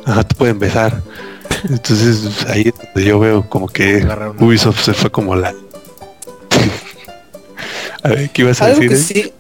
Ajá, 0.07 0.25
te 0.25 0.35
pueden 0.35 0.59
besar. 0.59 1.03
Entonces 1.69 2.45
ahí 2.49 2.63
es 2.69 2.75
donde 2.95 3.09
yo 3.09 3.19
veo 3.19 3.49
como 3.49 3.69
que 3.69 4.05
Ubisoft 4.41 4.85
se 4.85 4.95
fue 4.95 5.11
como 5.11 5.35
la... 5.37 5.55
a 8.03 8.09
ver, 8.09 8.31
¿qué 8.31 8.43
ibas 8.43 8.61
a 8.61 8.67
Algo 8.67 8.81
decir? 8.81 8.89
que 8.89 9.21
eh? 9.21 9.23
sí, 9.25 9.33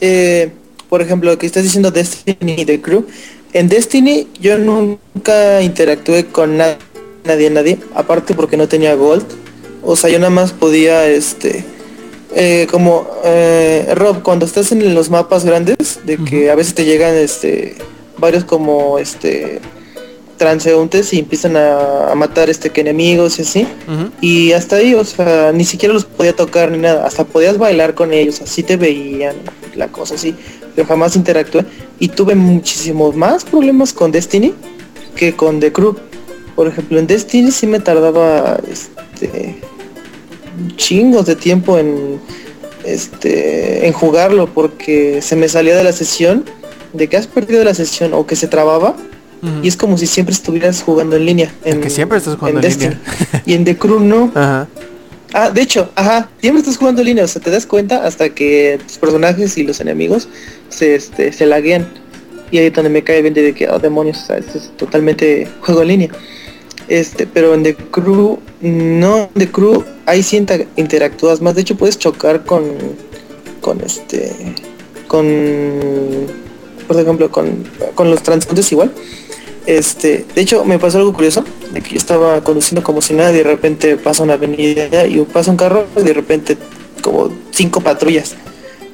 eh, 0.00 0.50
por 0.88 1.02
ejemplo, 1.02 1.36
que 1.38 1.46
estás 1.46 1.62
diciendo 1.64 1.90
Destiny 1.90 2.64
de 2.64 2.80
Crew. 2.80 3.06
En 3.52 3.68
Destiny 3.68 4.28
yo 4.40 4.58
nunca 4.58 5.60
interactué 5.62 6.26
con 6.26 6.56
na- 6.56 6.78
nadie, 7.24 7.50
nadie, 7.50 7.78
aparte 7.94 8.34
porque 8.34 8.56
no 8.56 8.68
tenía 8.68 8.94
Gold. 8.94 9.24
O 9.82 9.96
sea, 9.96 10.10
yo 10.10 10.18
nada 10.18 10.30
más 10.30 10.52
podía, 10.52 11.06
este, 11.06 11.64
eh, 12.34 12.66
como 12.70 13.06
eh, 13.24 13.92
Rob, 13.94 14.22
cuando 14.22 14.44
estás 14.46 14.70
en 14.72 14.94
los 14.94 15.10
mapas 15.10 15.44
grandes, 15.44 16.00
de 16.04 16.18
que 16.18 16.50
a 16.50 16.54
veces 16.54 16.74
te 16.74 16.84
llegan, 16.84 17.14
este, 17.14 17.76
varios 18.18 18.44
como, 18.44 18.98
este, 18.98 19.60
transeúntes 20.38 21.12
y 21.12 21.18
empiezan 21.18 21.56
a, 21.56 22.12
a 22.12 22.14
matar, 22.14 22.48
este, 22.48 22.70
que 22.70 22.80
enemigos 22.80 23.38
y 23.38 23.42
así. 23.42 23.66
Y 24.22 24.52
hasta 24.52 24.76
ahí, 24.76 24.94
o 24.94 25.04
sea, 25.04 25.52
ni 25.52 25.64
siquiera 25.64 25.92
los 25.92 26.06
podía 26.06 26.34
tocar 26.34 26.70
ni 26.70 26.78
nada. 26.78 27.06
Hasta 27.06 27.24
podías 27.24 27.58
bailar 27.58 27.94
con 27.94 28.14
ellos, 28.14 28.40
así 28.40 28.62
te 28.62 28.76
veían, 28.76 29.36
la 29.74 29.88
cosa 29.88 30.14
así. 30.14 30.34
Pero 30.74 30.88
jamás 30.88 31.16
interactué. 31.16 31.64
Y 31.98 32.08
tuve 32.08 32.34
muchísimos 32.34 33.14
más 33.14 33.44
problemas 33.44 33.92
con 33.92 34.12
Destiny 34.12 34.54
que 35.14 35.34
con 35.34 35.60
The 35.60 35.72
Crew. 35.72 35.96
Por 36.54 36.68
ejemplo, 36.68 36.98
en 36.98 37.06
Destiny 37.06 37.50
sí 37.50 37.66
me 37.66 37.80
tardaba 37.80 38.58
este 38.70 39.60
chingos 40.76 41.26
de 41.26 41.36
tiempo 41.36 41.78
en 41.78 42.20
este 42.84 43.86
en 43.86 43.92
jugarlo 43.92 44.46
porque 44.52 45.20
se 45.22 45.36
me 45.36 45.48
salía 45.48 45.76
de 45.76 45.84
la 45.84 45.92
sesión 45.92 46.44
de 46.92 47.08
que 47.08 47.16
has 47.16 47.26
perdido 47.26 47.62
la 47.64 47.74
sesión 47.74 48.14
o 48.14 48.26
que 48.26 48.34
se 48.34 48.48
trababa 48.48 48.96
Y 49.62 49.68
es 49.68 49.76
como 49.76 49.96
si 49.96 50.06
siempre 50.06 50.34
estuvieras 50.34 50.82
jugando 50.82 51.16
en 51.16 51.24
línea. 51.26 51.54
En, 51.64 51.80
que 51.80 51.90
siempre 51.90 52.18
estás 52.18 52.36
jugando 52.36 52.58
en 52.58 52.62
Destiny. 52.62 52.90
línea. 52.96 53.42
y 53.46 53.52
en 53.54 53.64
The 53.64 53.76
Crew 53.76 54.00
no. 54.00 54.32
Ajá. 54.34 54.66
Ah, 55.34 55.50
de 55.50 55.60
hecho, 55.60 55.90
ajá, 55.94 56.30
siempre 56.40 56.60
estás 56.60 56.78
jugando 56.78 57.02
en 57.02 57.08
línea, 57.08 57.24
o 57.24 57.28
sea, 57.28 57.42
te 57.42 57.50
das 57.50 57.66
cuenta 57.66 58.06
hasta 58.06 58.30
que 58.30 58.80
tus 58.86 58.96
personajes 58.96 59.58
y 59.58 59.62
los 59.62 59.78
enemigos 59.78 60.26
se, 60.70 60.94
este, 60.94 61.32
se 61.34 61.44
laguean. 61.44 61.86
Y 62.50 62.56
ahí 62.58 62.66
es 62.66 62.72
donde 62.72 62.88
me 62.88 63.04
cae 63.04 63.20
20 63.20 63.42
de 63.42 63.52
que, 63.54 63.68
oh 63.68 63.78
demonios, 63.78 64.22
o 64.22 64.26
sea, 64.26 64.38
esto 64.38 64.56
es 64.56 64.70
totalmente 64.78 65.46
juego 65.60 65.82
en 65.82 65.88
línea. 65.88 66.08
Este, 66.88 67.26
pero 67.26 67.52
en 67.52 67.62
The 67.62 67.76
Crew, 67.76 68.38
no, 68.62 69.18
en 69.18 69.28
The 69.34 69.50
Crew, 69.50 69.84
ahí 70.06 70.22
sí 70.22 70.38
inter- 70.38 70.66
interactúas 70.76 71.42
más, 71.42 71.54
de 71.54 71.60
hecho 71.60 71.76
puedes 71.76 71.98
chocar 71.98 72.44
con, 72.46 72.62
con 73.60 73.82
este, 73.82 74.32
con, 75.06 75.26
por 76.86 76.98
ejemplo, 76.98 77.30
con, 77.30 77.64
con 77.94 78.10
los 78.10 78.22
transeúntes 78.22 78.72
igual. 78.72 78.90
Este, 79.68 80.24
de 80.34 80.40
hecho, 80.40 80.64
me 80.64 80.78
pasó 80.78 80.96
algo 80.96 81.12
curioso, 81.12 81.44
de 81.74 81.82
que 81.82 81.90
yo 81.90 81.96
estaba 81.98 82.42
conduciendo 82.42 82.82
como 82.82 83.02
si 83.02 83.12
nada 83.12 83.30
y 83.32 83.36
de 83.36 83.42
repente 83.42 83.98
pasa 83.98 84.22
una 84.22 84.32
avenida 84.32 85.06
y 85.06 85.20
pasa 85.30 85.50
un 85.50 85.58
carro 85.58 85.86
y 85.94 86.00
de 86.00 86.14
repente 86.14 86.56
como 87.02 87.30
cinco 87.50 87.82
patrullas. 87.82 88.34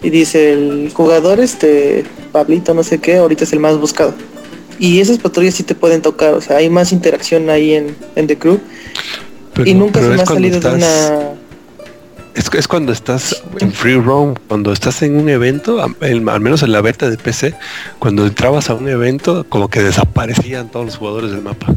Y 0.02 0.10
dice 0.10 0.52
el 0.52 0.90
jugador, 0.92 1.38
este, 1.38 2.02
Pablito, 2.32 2.74
no 2.74 2.82
sé 2.82 2.98
qué, 2.98 3.18
ahorita 3.18 3.44
es 3.44 3.52
el 3.52 3.60
más 3.60 3.78
buscado. 3.78 4.14
Y 4.80 4.98
esas 4.98 5.18
patrullas 5.18 5.55
sí 5.55 5.62
te 5.62 5.76
pueden 5.76 6.02
tocar, 6.02 6.34
o 6.34 6.40
sea, 6.40 6.56
hay 6.56 6.68
más 6.68 6.90
interacción 6.90 7.51
ahí 7.51 7.74
en, 7.74 7.94
en 8.16 8.26
The 8.26 8.36
Crew. 8.36 8.59
Pero- 9.55 9.70
y 9.70 9.74
nunca 9.74 10.01
se 10.01 10.09
me 10.09 10.22
ha 10.22 10.26
salido 10.26 10.59
de 10.59 10.68
una... 10.70 11.34
Es, 12.35 12.51
es 12.52 12.66
cuando 12.66 12.93
estás 12.93 13.43
en 13.61 13.73
free 13.73 13.97
roam, 13.97 14.35
cuando 14.48 14.73
estás 14.73 15.02
en 15.02 15.16
un 15.16 15.28
evento, 15.28 15.81
al 15.82 16.40
menos 16.40 16.62
en 16.62 16.73
la 16.73 16.81
beta 16.81 17.09
de 17.09 17.16
PC, 17.16 17.55
cuando 17.98 18.27
entrabas 18.27 18.70
a 18.70 18.74
un 18.74 18.89
evento, 18.89 19.47
como 19.48 19.69
que 19.69 19.82
desaparecían 19.82 20.69
todos 20.69 20.86
los 20.86 20.97
jugadores 20.97 21.31
del 21.31 21.43
mapa. 21.43 21.74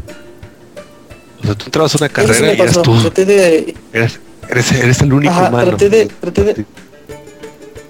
O 1.40 1.46
sea, 1.46 1.54
tú 1.54 1.66
entrabas 1.66 1.94
a 1.94 1.98
una 1.98 2.08
carrera 2.08 2.54
y 2.54 2.60
eras 2.60 2.82
tú, 2.82 2.94
de, 3.14 3.74
eres, 3.92 4.18
eres, 4.48 4.72
eres 4.72 5.00
el 5.00 5.12
único 5.12 5.32
Ajá, 5.32 5.48
humano. 5.48 5.68
traté 5.68 5.88
de, 5.88 6.06
traté 6.06 6.44
de, 6.44 6.64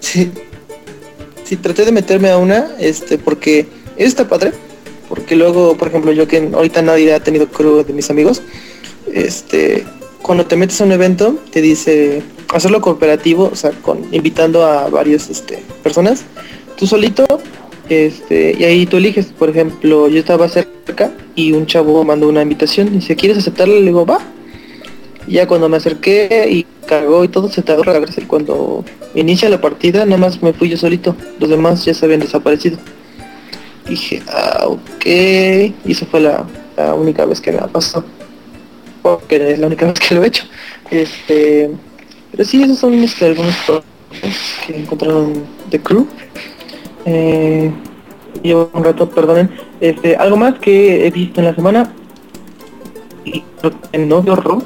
sí, 0.01 0.31
sí, 1.45 1.57
traté 1.57 1.86
de 1.86 1.93
meterme 1.93 2.31
a 2.31 2.36
una, 2.36 2.69
este, 2.78 3.16
porque 3.16 3.66
está 3.97 4.28
padre. 4.28 4.53
Porque 5.09 5.36
luego, 5.36 5.74
por 5.77 5.89
ejemplo, 5.89 6.12
yo 6.12 6.28
que 6.28 6.51
ahorita 6.53 6.82
nadie 6.82 7.15
ha 7.15 7.20
tenido 7.20 7.49
crew 7.49 7.82
de 7.82 7.95
mis 7.95 8.11
amigos, 8.11 8.43
este, 9.11 9.86
cuando 10.28 10.44
te 10.44 10.56
metes 10.56 10.78
a 10.82 10.84
un 10.84 10.92
evento, 10.92 11.38
te 11.50 11.62
dice 11.62 12.22
hacerlo 12.52 12.82
cooperativo, 12.82 13.48
o 13.50 13.56
sea, 13.56 13.70
con 13.70 14.14
invitando 14.14 14.62
a 14.62 14.90
varios 14.90 15.30
este, 15.30 15.64
personas, 15.82 16.22
tú 16.76 16.86
solito, 16.86 17.24
este, 17.88 18.55
y 18.59 18.62
ahí 18.64 18.84
tú 18.84 18.98
eliges, 18.98 19.28
por 19.28 19.48
ejemplo, 19.48 20.06
yo 20.06 20.18
estaba 20.18 20.46
cerca 20.50 21.12
y 21.34 21.52
un 21.52 21.64
chavo 21.64 22.05
mandó 22.05 22.28
una 22.28 22.42
invitación, 22.42 22.92
dice, 22.92 23.16
¿quieres 23.16 23.38
aceptarla? 23.38 23.76
Le 23.76 23.86
digo, 23.86 24.05
va. 24.05 24.18
Y 25.26 25.32
ya 25.32 25.48
cuando 25.48 25.66
me 25.70 25.78
acerqué 25.78 26.46
y 26.50 26.66
cargó 26.84 27.24
y 27.24 27.28
todo, 27.28 27.48
se 27.48 27.62
tardó. 27.62 27.84
Cuando 28.26 28.84
inicia 29.14 29.48
la 29.48 29.62
partida, 29.62 30.05
nada 30.05 30.18
más 30.18 30.42
me 30.42 30.52
fui 30.52 30.68
yo 30.68 30.76
solito, 30.76 31.16
los 31.40 31.48
demás 31.48 31.86
ya 31.86 31.94
se 31.94 32.05
habían 32.05 32.20
desaparecido. 32.20 32.76
Dije, 33.88 34.20
ah, 34.28 34.66
ok, 34.66 35.06
y 35.06 35.92
esa 35.92 36.05
fue 36.05 36.20
la, 36.20 36.44
la 36.76 36.92
única 36.92 37.24
vez 37.24 37.40
que 37.40 37.50
me 37.50 37.60
ha 37.60 37.66
pasado. 37.66 38.18
Porque 39.16 39.52
es 39.52 39.59
la 39.59 39.66
única 39.66 39.86
vez 39.93 40.01
que 40.01 40.14
lo 40.14 40.24
he 40.24 40.26
hecho. 40.28 40.44
Este, 40.90 41.70
pero 42.30 42.44
sí, 42.44 42.62
esos 42.62 42.78
son 42.78 42.94
este, 42.94 43.26
algunos 43.26 43.55
que 44.66 44.76
encontraron 44.76 45.44
de 45.70 45.80
crew. 45.80 46.06
Eh, 47.05 47.70
llevo 48.43 48.70
un 48.72 48.85
rato, 48.85 49.09
perdonen. 49.09 49.51
Este, 49.80 50.16
algo 50.16 50.36
más 50.36 50.59
que 50.59 51.06
he 51.06 51.10
visto 51.10 51.40
en 51.40 51.47
la 51.47 51.55
semana. 51.55 51.93
Y 53.24 53.43
el 53.93 54.09
novio 54.09 54.36
Ross 54.36 54.64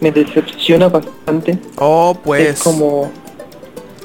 me 0.00 0.10
decepciona 0.10 0.88
bastante. 0.88 1.58
Oh, 1.76 2.16
pues. 2.22 2.48
Es 2.48 2.62
como. 2.62 3.10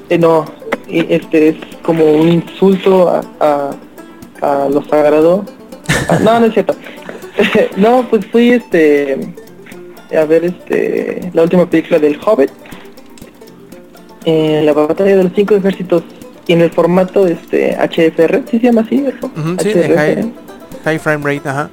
eh, 0.09 0.17
no, 0.17 0.45
este 0.87 1.49
es 1.49 1.55
como 1.83 2.05
un 2.05 2.29
insulto 2.29 3.09
a, 3.09 3.21
a, 3.39 3.71
a 4.41 4.69
lo 4.69 4.83
sagrado. 4.85 5.45
Ah, 6.09 6.19
no, 6.21 6.39
no 6.39 6.45
es 6.47 6.53
cierto. 6.53 6.75
no, 7.77 8.07
pues 8.09 8.25
fui 8.27 8.51
este 8.51 9.17
a 10.17 10.23
ver 10.25 10.45
este 10.45 11.29
la 11.33 11.43
última 11.43 11.69
película 11.69 11.99
del 11.99 12.17
Hobbit. 12.23 12.49
Eh, 14.25 14.61
la 14.65 14.73
batalla 14.73 15.15
de 15.17 15.23
los 15.23 15.33
cinco 15.35 15.55
ejércitos 15.55 16.03
y 16.47 16.53
en 16.53 16.61
el 16.61 16.71
formato 16.71 17.27
este 17.27 17.75
HFR, 17.75 18.43
¿sí 18.49 18.59
se 18.59 18.65
llama 18.65 18.81
así? 18.81 19.05
eso? 19.05 19.29
Sí, 19.61 19.69
HFR. 19.69 19.87
de 19.87 19.95
high, 19.95 20.33
high 20.83 20.99
frame 20.99 21.23
rate, 21.35 21.49
ajá. 21.49 21.69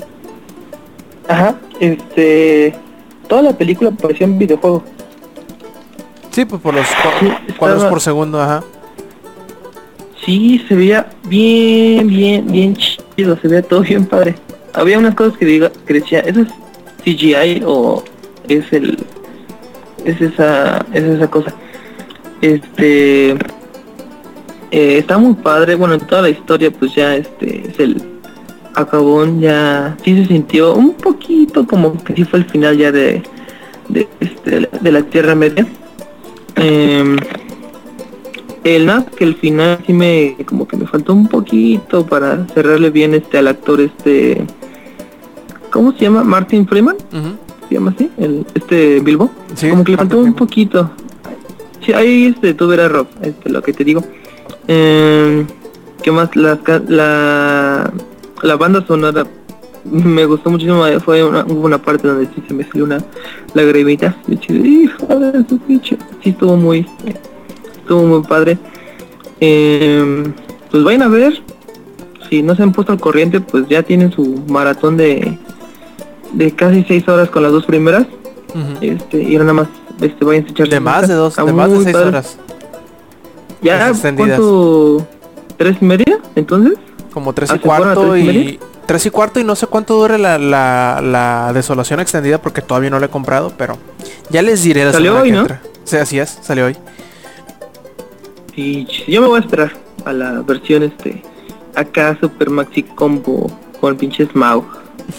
Ajá, 1.29 1.55
este 1.81 2.75
toda 3.29 3.43
la 3.43 3.53
película 3.57 3.91
parecía 3.93 4.27
un 4.27 4.39
videojuego. 4.39 4.83
Sí, 6.31 6.45
pues 6.45 6.61
por 6.61 6.75
los 6.75 6.87
Sí, 6.87 7.55
cuadros 7.59 7.79
estaba- 7.79 7.91
por 7.91 8.01
segundo, 8.01 8.41
ajá. 8.43 8.63
Sí, 10.25 10.63
se 10.69 10.75
veía 10.75 11.07
bien, 11.25 12.07
bien, 12.09 12.47
bien 12.47 12.77
chido, 12.77 13.37
se 13.41 13.49
veía 13.49 13.63
todo 13.63 13.81
bien 13.81 14.05
padre. 14.07 14.35
Había 14.75 14.99
unas 14.99 15.15
cosas 15.15 15.37
que 15.39 15.45
diga, 15.45 15.71
que 15.87 15.95
decía, 15.95 16.21
¿eso 16.21 16.41
es 16.41 16.49
CGI 17.05 17.63
o 17.67 18.03
es 18.49 18.73
el 18.73 18.99
es 20.05 20.21
esa 20.21 20.85
es 20.93 21.05
esa 21.05 21.31
cosa? 21.31 21.55
Este 22.41 23.33
eh, 23.33 23.39
está 24.71 25.19
muy 25.19 25.35
padre, 25.35 25.75
bueno, 25.75 25.95
en 25.95 26.01
toda 26.01 26.23
la 26.23 26.31
historia 26.31 26.71
pues 26.71 26.95
ya 26.95 27.17
este 27.17 27.69
es 27.69 27.79
el 27.79 28.03
acabón 28.75 29.41
ya 29.41 29.97
sí 30.03 30.17
se 30.17 30.27
sintió 30.27 30.75
un 30.75 30.95
poquito 30.95 31.67
como 31.67 32.03
que 32.03 32.15
sí 32.15 32.25
fue 32.25 32.39
el 32.39 32.47
final 32.47 32.79
ya 32.79 32.91
de 32.91 33.23
de, 33.89 34.09
este, 34.21 34.69
de 34.81 34.93
la 34.93 35.03
Tierra 35.03 35.35
Media. 35.35 35.67
Em, 36.57 37.17
el 38.65 38.87
nada 38.87 39.07
que 39.07 39.25
el 39.25 39.35
final 39.35 39.79
sí 39.87 39.93
me 39.93 40.37
como 40.47 40.67
que 40.69 40.77
me 40.77 40.87
faltó 40.87 41.15
un 41.15 41.29
poquito 41.29 42.07
para 42.07 42.47
cerrarle 42.49 42.91
bien 42.91 43.15
este 43.15 43.39
al 43.39 43.49
actor 43.49 43.81
este 43.81 44.47
¿cómo 45.71 45.93
se 45.93 46.01
llama? 46.01 46.23
Martin 46.23 46.67
Freeman, 46.69 46.97
se 47.69 47.75
llama 47.75 47.93
así, 47.97 48.11
el 48.19 48.47
este 48.55 49.01
Bilbo. 49.01 49.31
Sí, 49.55 49.71
como 49.71 49.83
que 49.83 49.93
le 49.93 49.99
faltó 49.99 50.19
un 50.19 50.35
poquito. 50.35 50.91
Sí, 51.85 51.93
ahí 51.93 52.27
este 52.27 52.55
tú 52.55 52.69
verás 52.69 52.93
Rob, 52.93 53.07
este 53.23 53.51
lo 53.51 53.63
que 53.63 53.73
te 53.73 53.83
digo. 53.83 54.05
Eh, 54.69 55.45
¿Qué 56.03 56.13
más? 56.13 56.35
La, 56.37 56.61
la 56.89 57.93
la 58.43 58.57
banda 58.57 58.85
sonora 58.87 59.25
me 59.85 60.25
gustó 60.27 60.51
muchísimo, 60.51 60.87
eh, 60.87 61.01
fue 61.01 61.25
una, 61.25 61.45
hubo 61.45 61.65
una 61.65 61.79
parte 61.79 62.07
donde 62.07 62.27
sí 62.27 62.43
se 62.47 62.55
me 62.55 62.65
salió 62.65 62.85
una 62.85 62.99
lagrimita. 63.55 64.17
Y 64.29 64.37
dije, 64.37 64.55
hijo 64.55 65.07
de 65.07 65.49
su 65.49 65.59
pinche. 65.59 65.97
Sí 66.23 66.31
estuvo 66.31 66.57
muy 66.57 66.87
estuvo 67.93 68.07
muy 68.19 68.27
padre. 68.27 68.59
Eh, 69.41 70.25
pues 70.71 70.85
vayan 70.85 71.03
a 71.03 71.09
ver. 71.09 71.43
Si 72.31 72.43
no 72.43 72.55
se 72.57 72.63
han 72.63 72.73
puesto 72.73 72.93
al 72.93 73.01
corriente, 73.01 73.41
pues 73.41 73.69
ya 73.69 73.83
tienen 73.83 74.11
su 74.13 74.43
maratón 74.49 74.97
de 74.97 75.39
de 76.33 76.51
casi 76.53 76.83
seis 76.89 77.07
horas 77.09 77.29
con 77.29 77.43
las 77.43 77.53
dos 77.53 77.67
primeras. 77.67 78.07
Este, 78.81 79.23
y 79.23 79.33
ahora 79.37 79.53
nada 79.53 79.53
más 79.55 79.69
este 80.01 80.25
vayan 80.25 80.47
a 80.47 80.49
echar 80.49 80.69
De 80.69 80.81
más 80.81 81.09
de 81.09 81.15
dos, 81.15 81.37
de 81.37 81.53
más 81.53 81.71
de 81.71 81.83
seis 81.85 81.93
padre. 81.93 82.09
horas. 82.09 82.37
Ya. 83.61 83.93
¿cuánto? 84.17 85.07
¿Tres 85.59 85.77
y 85.81 85.85
media? 85.85 86.19
Entonces, 86.35 86.75
Como 87.13 87.33
tres 87.35 87.51
Ah, 87.51 87.57
y 87.57 87.59
¿se 87.59 87.65
fueron 87.67 87.89
a 87.91 87.95
cuarto 87.95 88.13
tres 88.13 88.25
y 88.25 88.25
y... 88.25 88.27
media? 88.27 88.59
Tres 88.87 89.07
y 89.07 89.11
cuarto 89.11 89.41
y 89.41 89.45
no 89.45 89.55
sé 89.55 89.67
cuánto 89.69 89.95
dure 89.95 90.19
la, 90.19 90.39
la, 90.39 91.01
la 91.03 91.53
desolación 91.53 92.01
extendida 92.01 92.39
porque 92.39 92.63
todavía 92.63 92.91
no 92.91 92.99
la 92.99 93.07
he 93.07 93.11
comprado, 93.11 93.53
pero 93.57 93.77
ya 94.31 94.43
les 94.43 94.63
diré 94.65 94.85
la 94.85 94.93
Salió 94.93 95.19
hoy, 95.21 95.29
que 95.29 95.33
¿no? 95.35 95.41
entra. 95.43 95.63
Sí, 95.85 95.97
así 95.97 96.19
es, 96.19 96.39
salió 96.43 96.67
hoy. 96.67 96.77
Yo 99.09 99.21
me 99.23 99.27
voy 99.29 99.39
a 99.39 99.41
esperar 99.41 99.73
a 100.05 100.13
la 100.13 100.43
versión 100.43 100.83
este 100.83 101.23
acá 101.75 102.17
Super 102.21 102.51
Maxi 102.51 102.83
Combo 102.83 103.51
con 103.81 103.97
pinche 103.97 104.27
Smaug 104.27 104.65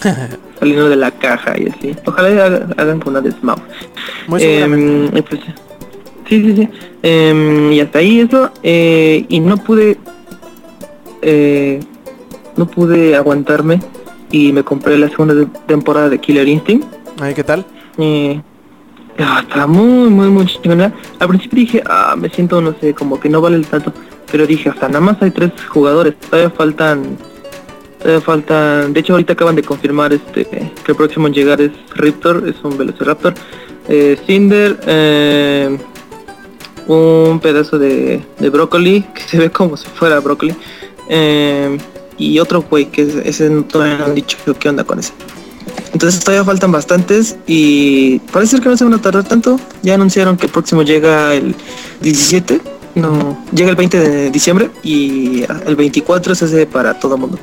saliendo 0.58 0.88
de 0.88 0.96
la 0.96 1.10
caja 1.10 1.54
y 1.58 1.68
así. 1.68 1.96
Ojalá 2.06 2.28
haga- 2.46 2.68
hagan 2.76 3.00
con 3.00 3.12
una 3.12 3.20
de 3.20 3.32
Smaug. 3.32 3.58
Muy 4.28 4.40
pues, 5.22 5.40
sí, 6.28 6.42
sí, 6.42 6.56
sí. 6.56 6.68
Em, 7.02 7.72
y 7.72 7.80
hasta 7.80 7.98
ahí 7.98 8.20
eso. 8.20 8.50
eh, 8.62 9.24
y 9.28 9.40
no 9.40 9.56
pude, 9.58 9.98
eh, 11.22 11.80
no 12.56 12.66
pude 12.66 13.16
aguantarme 13.16 13.80
y 14.30 14.52
me 14.52 14.62
compré 14.62 14.96
la 14.96 15.08
segunda 15.08 15.34
temporada 15.66 16.08
de 16.08 16.18
Killer 16.18 16.48
Instinct. 16.48 16.86
Ay, 17.20 17.34
¿qué 17.34 17.44
tal? 17.44 17.64
Está 19.16 19.66
muy, 19.66 20.10
muy, 20.10 20.28
muy. 20.28 20.46
Al 21.20 21.28
principio 21.28 21.56
dije, 21.60 21.82
ah, 21.86 22.14
me 22.16 22.28
siento, 22.30 22.60
no 22.60 22.74
sé, 22.80 22.94
como 22.94 23.20
que 23.20 23.28
no 23.28 23.40
vale 23.40 23.56
el 23.56 23.66
tanto. 23.66 23.92
Pero 24.30 24.46
dije, 24.46 24.68
hasta 24.70 24.88
nada 24.88 25.00
más 25.00 25.16
hay 25.22 25.30
tres 25.30 25.52
jugadores. 25.68 26.14
Todavía 26.18 26.50
faltan, 26.50 27.16
todavía 28.00 28.20
faltan. 28.20 28.92
De 28.92 29.00
hecho, 29.00 29.12
ahorita 29.12 29.34
acaban 29.34 29.54
de 29.54 29.62
confirmar 29.62 30.12
este 30.12 30.44
que 30.46 30.72
el 30.88 30.96
próximo 30.96 31.28
en 31.28 31.34
llegar 31.34 31.60
es 31.60 31.70
Riptor, 31.94 32.42
es 32.48 32.56
un 32.64 32.76
Velociraptor. 32.76 33.34
Eh, 33.88 34.18
Cinder, 34.26 34.80
eh, 34.86 35.78
un 36.88 37.38
pedazo 37.40 37.78
de, 37.78 38.20
de 38.38 38.50
brócoli 38.50 39.02
que 39.14 39.22
se 39.22 39.38
ve 39.38 39.50
como 39.50 39.76
si 39.76 39.86
fuera 39.88 40.18
brócoli. 40.20 40.54
Eh, 41.08 41.78
y 42.18 42.38
otro 42.38 42.62
güey 42.62 42.86
que 42.86 43.02
es- 43.02 43.14
ese 43.16 43.48
todavía 43.62 43.98
no 43.98 44.04
han 44.06 44.14
dicho 44.14 44.36
qué 44.58 44.68
onda 44.68 44.84
con 44.84 44.98
ese. 44.98 45.12
Entonces 45.94 46.20
todavía 46.20 46.44
faltan 46.44 46.70
bastantes 46.72 47.36
y 47.46 48.18
parece 48.32 48.52
ser 48.56 48.60
que 48.62 48.68
no 48.68 48.76
se 48.76 48.84
van 48.84 48.92
a 48.94 49.00
tardar 49.00 49.24
tanto. 49.24 49.58
Ya 49.82 49.94
anunciaron 49.94 50.36
que 50.36 50.46
el 50.46 50.52
próximo 50.52 50.82
llega 50.82 51.32
el 51.34 51.54
17, 52.02 52.60
no, 52.96 53.38
llega 53.54 53.70
el 53.70 53.76
20 53.76 53.98
de 54.00 54.30
diciembre 54.30 54.70
y 54.82 55.44
el 55.66 55.76
24 55.76 56.34
se 56.34 56.44
hace 56.46 56.66
para 56.66 56.98
todo 56.98 57.16
mundo. 57.16 57.38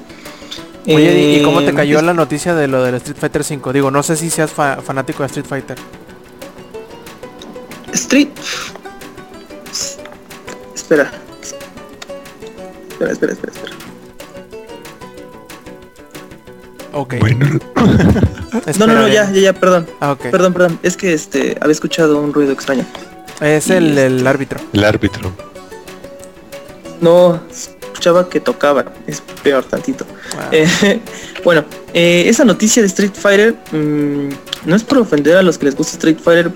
Oye, 0.86 1.36
¿y- 1.38 1.40
¿y 1.40 1.44
cómo 1.44 1.61
te 1.61 1.69
Eh, 1.69 1.73
cayó 1.73 1.98
es- 1.99 2.03
la 2.03 2.14
noticia 2.14 2.53
de 2.53 2.68
lo 2.68 2.84
del 2.84 2.95
Street 2.95 3.18
Fighter 3.19 3.44
5? 3.44 3.72
Digo, 3.72 3.90
no 3.90 4.03
sé 4.03 4.15
si 4.18 4.30
seas 4.30 4.52
fa- 4.52 4.80
fanático 4.82 5.23
de 5.23 5.28
Street 5.28 5.45
Fighter. 5.48 5.78
Street. 7.94 8.30
Espera. 10.76 11.11
Espera, 12.91 13.11
espera, 13.14 13.32
espera, 13.34 13.53
espera. 13.53 13.76
Ok. 16.93 17.15
Bueno, 17.19 17.45
No, 18.80 18.85
no, 18.88 18.93
no, 18.93 19.07
ya, 19.07 19.31
ya, 19.31 19.41
ya, 19.41 19.53
perdón. 19.53 19.88
Ah, 19.99 20.11
ok. 20.11 20.23
Perdón, 20.30 20.53
perdón. 20.53 20.80
Es 20.84 20.97
que 20.97 21.13
este 21.13 21.57
había 21.61 21.72
escuchado 21.72 22.19
un 22.22 22.34
ruido 22.34 22.51
extraño. 22.51 22.85
Es 23.39 23.68
Y 23.68 23.73
el, 23.73 23.89
este- 23.89 24.05
el 24.07 24.27
árbitro. 24.27 24.59
el 24.73 24.84
árbitro. 24.84 25.31
No, 26.99 27.39
escuchaba 27.49 28.30
que 28.30 28.39
tocaban. 28.39 28.85
Es 29.07 29.22
peor 29.43 29.63
tantito. 29.63 30.05
Eh, 30.51 30.68
bueno, 31.43 31.63
eh, 31.93 32.26
esa 32.27 32.45
noticia 32.45 32.81
de 32.81 32.88
Street 32.88 33.13
Fighter 33.13 33.55
mm, 33.72 34.30
no 34.65 34.76
es 34.76 34.84
por 34.84 34.99
ofender 34.99 35.38
a 35.38 35.41
los 35.43 35.57
que 35.57 35.65
les 35.65 35.76
gusta 35.76 35.93
Street 35.93 36.18
Fighter, 36.23 36.51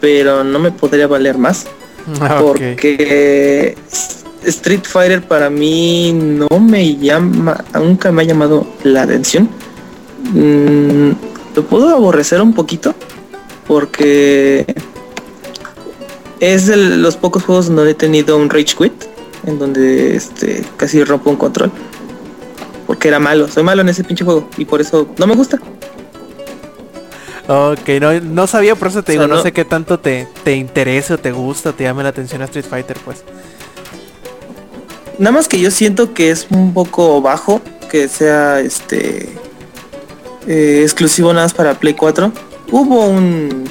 pero 0.00 0.44
no 0.44 0.58
me 0.58 0.70
podría 0.70 1.06
valer 1.08 1.36
más 1.38 1.66
ah, 2.20 2.38
porque 2.40 3.76
Street 4.44 4.84
Fighter 4.84 5.22
para 5.22 5.50
mí 5.50 6.12
no 6.12 6.46
me 6.60 6.96
llama, 6.96 7.64
nunca 7.74 8.12
me 8.12 8.22
ha 8.22 8.24
llamado 8.26 8.66
la 8.84 9.02
atención. 9.02 9.48
Mm, 10.32 11.10
lo 11.54 11.64
puedo 11.64 11.88
aborrecer 11.90 12.40
un 12.42 12.52
poquito 12.52 12.94
porque 13.66 14.66
es 16.40 16.66
de 16.66 16.76
los 16.76 17.16
pocos 17.16 17.44
juegos 17.44 17.66
donde 17.74 17.90
he 17.90 17.94
tenido 17.94 18.36
un 18.36 18.48
rage 18.50 18.74
quit 18.78 18.92
en 19.46 19.58
donde 19.58 20.16
este 20.16 20.64
casi 20.76 21.02
rompo 21.04 21.30
un 21.30 21.36
control. 21.36 21.70
Porque 22.86 23.08
era 23.08 23.18
malo, 23.18 23.48
soy 23.48 23.62
malo 23.62 23.82
en 23.82 23.88
ese 23.90 24.02
pinche 24.04 24.24
juego 24.24 24.48
y 24.56 24.64
por 24.64 24.80
eso 24.80 25.08
no 25.18 25.26
me 25.26 25.34
gusta. 25.34 25.58
Ok, 27.46 27.88
no, 28.00 28.18
no 28.20 28.46
sabía, 28.46 28.74
por 28.76 28.88
eso 28.88 29.02
te 29.02 29.12
O 29.12 29.22
digo, 29.22 29.26
no- 29.26 29.42
sé 29.42 29.52
qué 29.52 29.64
tanto 29.64 29.98
te, 29.98 30.28
te 30.44 30.54
interese 30.54 31.14
o 31.14 31.18
te 31.18 31.32
gusta, 31.32 31.72
te 31.72 31.84
llame 31.84 32.02
la 32.02 32.10
atención 32.10 32.42
a 32.42 32.44
Street 32.44 32.66
Fighter, 32.68 32.98
pues. 33.04 33.24
Nada 35.18 35.32
más 35.32 35.48
que 35.48 35.58
yo 35.58 35.70
siento 35.70 36.12
que 36.14 36.30
es 36.30 36.46
un 36.50 36.72
poco 36.74 37.20
bajo 37.22 37.60
que 37.90 38.06
sea 38.08 38.60
este 38.60 39.28
eh, 40.48 40.80
exclusivo 40.82 41.32
nada 41.32 41.44
más 41.44 41.54
para 41.54 41.74
Play 41.78 41.94
4. 41.94 42.32
Hubo 42.72 43.06
un 43.06 43.64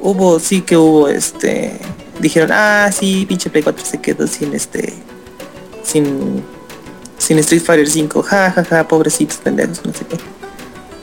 hubo 0.00 0.38
sí 0.40 0.62
que 0.62 0.76
hubo 0.76 1.08
este 1.08 1.72
dijeron, 2.20 2.50
"Ah, 2.52 2.90
sí, 2.96 3.26
pinche 3.28 3.50
Play 3.50 3.62
4 3.62 3.84
se 3.84 3.98
quedó 4.00 4.26
sin 4.26 4.54
este 4.54 4.94
sin 5.82 6.42
sin 7.18 7.38
Street 7.40 7.62
Fighter 7.62 7.88
5. 7.88 8.22
Ja, 8.22 8.50
ja, 8.52 8.64
ja, 8.64 8.88
pobrecitos 8.88 9.36
pendejos, 9.38 9.84
no 9.84 9.92
sé 9.92 10.04
qué." 10.08 10.16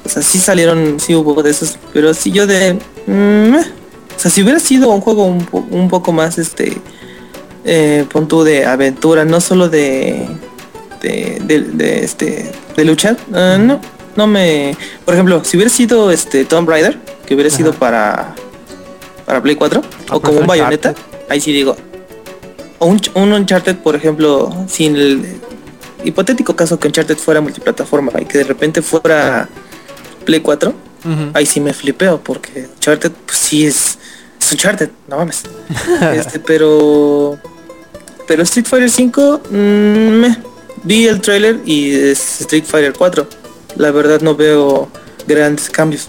O 0.05 0.09
sea, 0.09 0.21
sí 0.21 0.37
salieron, 0.39 0.99
sí 0.99 1.15
hubo 1.15 1.41
de 1.43 1.51
esos, 1.51 1.77
pero 1.93 2.13
sí 2.13 2.31
yo 2.31 2.45
de 2.47 2.73
mm, 3.07 3.55
eh. 3.55 3.65
o 4.15 4.19
sea, 4.19 4.29
si 4.31 4.41
hubiera 4.43 4.59
sido 4.59 4.89
un 4.89 5.01
juego 5.01 5.23
un, 5.25 5.45
po- 5.45 5.65
un 5.69 5.87
poco 5.89 6.11
más 6.11 6.37
este 6.37 6.77
eh, 7.65 8.05
pon 8.11 8.27
tú 8.27 8.43
de 8.43 8.65
aventura, 8.65 9.23
no 9.25 9.39
solo 9.39 9.69
de 9.69 10.27
de, 11.01 12.01
este 12.03 12.51
de 12.77 12.85
luchar, 12.85 13.17
ah, 13.33 13.57
no, 13.59 13.79
no 14.15 14.27
me, 14.27 14.75
por 15.05 15.13
ejemplo, 15.13 15.43
si 15.43 15.57
hubiera 15.57 15.69
sido 15.71 16.11
este 16.11 16.45
Tomb 16.45 16.69
Raider, 16.69 16.97
que 17.25 17.33
hubiera 17.35 17.49
sido 17.49 17.73
para 17.73 18.35
para 19.25 19.41
Play 19.41 19.55
4 19.55 19.81
Ah, 20.09 20.15
o 20.15 20.19
pues 20.19 20.21
como 20.21 20.39
un 20.39 20.43
Uncharted. 20.43 20.47
Bayonetta, 20.47 20.95
ahí 21.29 21.39
sí 21.41 21.51
digo, 21.53 21.75
o 22.79 22.85
un, 22.87 22.99
un 23.15 23.33
Uncharted, 23.33 23.77
por 23.77 23.95
ejemplo, 23.95 24.53
sin 24.67 24.95
el 24.95 25.37
hipotético 26.03 26.55
caso 26.55 26.77
que 26.79 26.87
Uncharted 26.87 27.17
fuera 27.17 27.39
multiplataforma 27.41 28.11
y 28.21 28.25
que 28.25 28.39
de 28.39 28.43
repente 28.43 28.81
fuera 28.81 29.47
Play 30.25 30.41
4, 30.41 30.69
Ujú. 30.69 31.31
ahí 31.33 31.45
sí 31.45 31.59
me 31.59 31.73
flipeo 31.73 32.19
porque 32.21 32.67
Uncharted 32.75 33.11
pues 33.25 33.37
sí 33.37 33.65
es, 33.65 33.97
es 34.39 34.51
Uncharted, 34.51 34.89
no 35.07 35.17
mames. 35.17 35.43
este, 36.13 36.39
pero 36.39 37.37
pero 38.27 38.43
Street 38.43 38.65
Fighter 38.65 38.89
5 38.89 39.41
mm, 39.49 39.53
meh. 39.55 40.37
vi 40.83 41.07
el 41.07 41.19
trailer 41.21 41.59
y 41.65 41.93
es 41.93 42.41
Street 42.41 42.63
Fighter 42.65 42.93
4. 42.97 43.27
La 43.75 43.91
verdad 43.91 44.21
no 44.21 44.35
veo 44.35 44.87
grandes 45.27 45.69
cambios. 45.69 46.07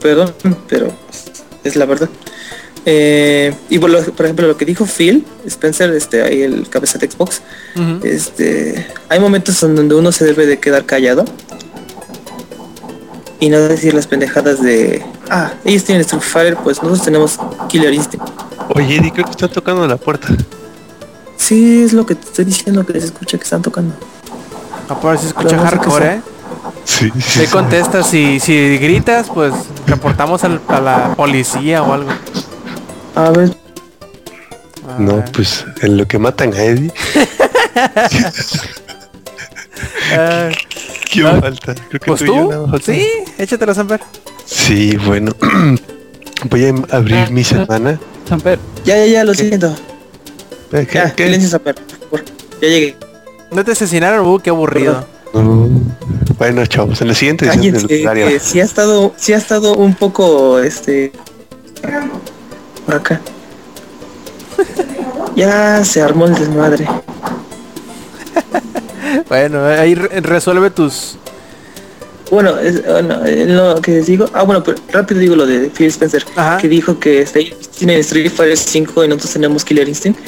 Perdón, 0.00 0.34
pero 0.68 0.92
es 1.64 1.76
la 1.76 1.84
verdad. 1.86 2.08
Eh, 2.86 3.54
y 3.68 3.78
por, 3.78 3.90
lo- 3.90 4.02
por 4.02 4.24
ejemplo 4.24 4.46
lo 4.46 4.56
que 4.56 4.64
dijo 4.64 4.86
Phil 4.86 5.26
Spencer, 5.46 5.90
este 5.92 6.22
ahí 6.22 6.40
el 6.42 6.66
cabeza 6.70 6.96
de 6.98 7.10
Xbox, 7.10 7.42
este 8.02 8.86
hay 9.10 9.20
momentos 9.20 9.62
en 9.62 9.76
donde 9.76 9.94
uno 9.94 10.10
se 10.12 10.24
debe 10.24 10.46
de 10.46 10.58
quedar 10.58 10.86
callado 10.86 11.26
y 13.38 13.48
no 13.50 13.58
decir 13.60 13.92
las 13.94 14.06
pendejadas 14.06 14.62
de 14.62 15.04
ah 15.30 15.52
ellos 15.64 15.84
tienen 15.84 16.02
Street 16.02 16.22
Fighter 16.22 16.56
pues 16.56 16.78
nosotros 16.82 17.04
tenemos 17.04 17.38
Killer 17.68 17.92
Instinct 17.92 18.26
Oye, 18.74 18.96
Eddie, 18.96 19.12
creo 19.12 19.24
que 19.24 19.30
está 19.32 19.48
tocando 19.48 19.86
la 19.86 19.96
puerta. 19.96 20.28
sí 21.36 21.82
es 21.82 21.92
lo 21.92 22.06
que 22.06 22.14
te 22.14 22.26
estoy 22.26 22.44
diciendo 22.46 22.84
que 22.86 22.98
se 23.00 23.06
escucha 23.06 23.36
que 23.36 23.44
están 23.44 23.62
tocando 23.62 23.94
A 24.88 24.94
ver 25.06 25.18
si 25.18 25.26
escucha 25.26 25.58
hardcore. 25.58 26.06
¿eh? 26.14 26.20
Sí, 26.84 27.10
sí. 27.20 27.46
contestas, 27.46 28.06
si, 28.08 28.40
si 28.40 28.78
gritas, 28.78 29.28
pues 29.32 29.52
reportamos 29.86 30.44
al- 30.44 30.60
a 30.68 30.80
la 30.80 31.14
policía 31.14 31.82
o 31.82 31.92
algo. 31.92 32.10
a 33.14 33.30
ver 33.30 33.54
A 34.88 34.98
No, 35.00 35.16
ver. 35.16 35.32
pues 35.32 35.64
en 35.82 35.96
lo 35.96 36.06
que 36.06 36.18
matan 36.18 36.52
a 36.54 36.62
Eddie, 36.62 36.92
Ah, 40.16 40.48
¿quién 41.10 41.24
No, 41.24 41.40
falta? 41.40 41.74
Creo 41.74 42.00
que 42.00 42.06
pues 42.06 42.18
tú 42.20 42.24
y 42.26 42.36
yo 42.36 42.66
tú, 42.70 42.78
sí, 42.84 43.06
échatela, 43.38 43.74
Samper. 43.74 44.00
Sí, 44.44 44.96
bueno. 44.96 45.32
Voy 46.50 46.64
a 46.66 46.96
abrir 46.96 47.30
mi 47.30 47.44
semana. 47.44 47.98
Samper, 48.28 48.58
ya 48.84 48.96
ya 48.98 49.06
ya 49.06 49.24
lo 49.24 49.34
siento 49.34 49.74
¿Qué? 50.70 50.86
ya 50.92 51.14
qué? 51.14 51.24
silencio 51.24 51.50
Samper, 51.50 51.74
ya 52.62 52.68
llegué 52.68 52.96
No 53.50 53.64
te 53.64 53.72
asesinaron, 53.72 54.26
uh, 54.26 54.38
qué 54.38 54.50
aburrido. 54.50 55.06
Bueno, 55.32 56.66
chavos, 56.66 57.00
en 57.02 57.08
la 57.08 57.14
siguiente 57.14 57.46
edición 57.46 57.86
Cállense, 58.04 58.40
sí 58.40 58.60
ha 58.60 58.64
estado 58.64 59.14
sí 59.16 59.32
ha 59.32 59.36
estado 59.36 59.74
un 59.76 59.94
poco 59.94 60.58
este 60.58 61.12
por 62.84 62.96
acá 62.96 63.20
ya 65.36 65.84
se 65.84 66.02
armó 66.02 66.26
el 66.26 66.34
desmadre 66.34 66.86
Bueno, 69.28 69.64
ahí 69.64 69.94
re- 69.94 70.20
resuelve 70.20 70.70
tus... 70.70 71.16
Bueno, 72.30 72.58
es, 72.58 72.84
bueno, 72.84 73.24
eh, 73.24 73.44
lo 73.46 73.80
que 73.80 74.00
digo, 74.02 74.26
ah 74.32 74.42
bueno, 74.42 74.62
pero 74.62 74.78
rápido 74.92 75.20
digo 75.20 75.36
lo 75.36 75.46
de 75.46 75.68
Phil 75.70 75.86
Spencer, 75.88 76.24
Ajá. 76.36 76.58
que 76.58 76.68
dijo 76.68 76.98
que 76.98 77.22
este, 77.22 77.54
tienen 77.76 77.98
Street 78.00 78.30
Fighter 78.30 78.56
5 78.56 79.04
y 79.04 79.08
nosotros 79.08 79.32
tenemos 79.32 79.64
Killer 79.64 79.88
Instinct. 79.88 80.18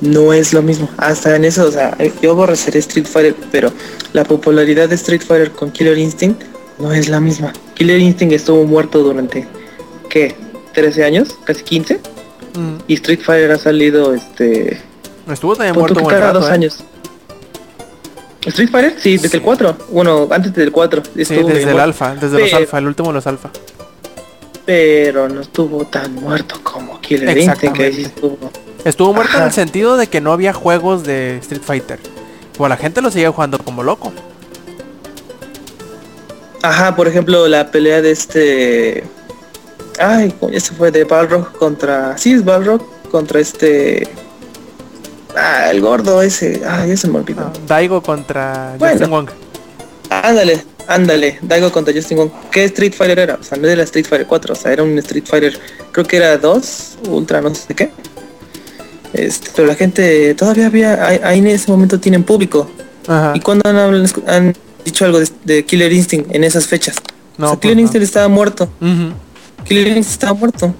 No 0.00 0.32
es 0.32 0.52
lo 0.52 0.62
mismo. 0.62 0.88
Hasta 0.96 1.34
en 1.34 1.44
eso, 1.44 1.66
o 1.66 1.72
sea, 1.72 1.96
yo 2.22 2.30
aborreceré 2.32 2.78
Street 2.78 3.06
Fighter, 3.06 3.34
pero 3.50 3.72
la 4.12 4.24
popularidad 4.24 4.88
de 4.88 4.94
Street 4.94 5.22
Fighter 5.26 5.50
con 5.50 5.70
Killer 5.72 5.98
Instinct 5.98 6.42
no 6.78 6.92
es 6.92 7.08
la 7.08 7.18
misma. 7.20 7.52
Killer 7.74 7.98
Instinct 7.98 8.32
estuvo 8.34 8.64
muerto 8.64 9.00
durante, 9.02 9.46
¿qué? 10.08 10.36
13 10.74 11.04
años, 11.04 11.36
casi 11.44 11.62
15. 11.64 12.00
Mm, 12.54 12.74
Y 12.86 12.94
Street 12.94 13.20
Fighter 13.20 13.50
ha 13.50 13.58
salido, 13.58 14.14
este, 14.14 14.80
Estuvo 15.30 15.56
también 15.56 15.74
muerto 15.74 15.94
que 15.94 15.98
un 16.00 16.04
buen 16.04 16.16
cada 16.16 16.26
rato, 16.28 16.40
dos 16.40 16.48
¿eh? 16.50 16.52
años. 16.52 16.78
Street 18.46 18.70
Fighter, 18.70 18.94
sí, 18.98 19.18
desde 19.18 19.38
el 19.38 19.42
4. 19.42 19.76
Bueno, 19.90 20.28
antes 20.30 20.54
del 20.54 20.70
4. 20.72 21.02
Sí, 21.04 21.12
desde 21.16 21.34
el 21.40 21.44
muerto. 21.64 21.82
alfa, 21.82 22.14
desde 22.14 22.38
los 22.38 22.42
Pero- 22.48 22.56
alfa, 22.58 22.78
el 22.78 22.86
último 22.86 23.08
de 23.08 23.14
los 23.14 23.26
alfa. 23.26 23.50
pero 24.64 25.28
no 25.28 25.40
estuvo 25.40 25.84
tan 25.86 26.14
muerto 26.14 26.60
como 26.62 27.00
Killer 27.00 27.36
Instinct 27.36 27.76
que 27.76 27.92
sí 27.92 28.02
estuvo. 28.02 28.38
Estuvo 28.84 29.12
muerto 29.12 29.36
en 29.36 29.44
el 29.44 29.52
sentido 29.52 29.96
de 29.96 30.06
que 30.06 30.20
no 30.20 30.32
había 30.32 30.52
juegos 30.52 31.04
de 31.04 31.38
Street 31.38 31.62
Fighter. 31.62 31.98
Pues 32.56 32.68
la 32.68 32.76
gente 32.76 33.00
lo 33.02 33.10
seguía 33.10 33.30
jugando 33.30 33.58
como 33.58 33.82
loco. 33.82 34.12
Ajá, 36.62 36.96
por 36.96 37.06
ejemplo, 37.06 37.46
la 37.48 37.70
pelea 37.70 38.02
de 38.02 38.10
este 38.10 39.04
Ay, 40.00 40.34
ese 40.52 40.74
fue 40.74 40.90
de 40.90 41.04
Balrog 41.04 41.52
contra 41.58 42.16
sí 42.18 42.32
es 42.32 42.44
Balrog 42.44 42.82
contra 43.10 43.40
este 43.40 44.08
Ah, 45.36 45.70
el 45.70 45.80
gordo 45.80 46.20
ese. 46.22 46.62
Ah, 46.66 46.84
ya 46.86 46.96
se 46.96 47.06
me 47.06 47.18
olvidó. 47.18 47.42
Ah, 47.42 47.52
Daigo 47.66 48.02
contra 48.02 48.74
Bueno. 48.78 48.94
Justin 48.94 49.10
Wong. 49.10 49.30
Ándale, 50.10 50.64
ándale, 50.88 51.38
Daigo 51.42 51.70
contra 51.70 51.92
Justin 51.94 52.18
Wong. 52.18 52.30
¿Qué 52.50 52.64
Street 52.64 52.94
Fighter 52.94 53.18
era? 53.18 53.34
O 53.40 53.42
sea, 53.44 53.58
no 53.58 53.68
era 53.68 53.82
Street 53.84 54.06
Fighter 54.06 54.26
4, 54.26 54.52
o 54.52 54.56
sea, 54.56 54.72
era 54.72 54.82
un 54.82 54.98
Street 54.98 55.24
Fighter, 55.26 55.58
creo 55.92 56.06
que 56.06 56.16
era 56.16 56.36
2, 56.38 56.98
Ultra, 57.08 57.40
no 57.40 57.54
sé 57.54 57.74
qué. 57.74 57.90
Este, 59.12 59.50
pero 59.56 59.66
la 59.68 59.74
gente 59.74 60.34
todavía 60.34 60.66
había, 60.66 61.06
ahí, 61.06 61.38
en 61.38 61.46
ese 61.46 61.70
momento 61.70 61.98
tienen 61.98 62.24
público. 62.24 62.70
Ajá. 63.06 63.32
¿Y 63.34 63.40
cuando 63.40 63.68
han, 63.68 64.06
han 64.26 64.54
dicho 64.84 65.04
algo 65.04 65.18
de, 65.20 65.28
de 65.44 65.64
Killer 65.64 65.92
Instinct 65.92 66.34
en 66.34 66.44
esas 66.44 66.66
fechas? 66.66 66.96
No, 67.38 67.46
o 67.46 67.48
sea, 67.50 67.56
pues 67.56 67.60
Killer 67.62 67.76
no. 67.76 67.82
Instinct 67.82 68.04
estaba 68.04 68.28
muerto. 68.28 68.68
Killer 69.64 69.86
Instinct 69.88 70.10
estaba 70.10 70.34
muerto. 70.34 70.74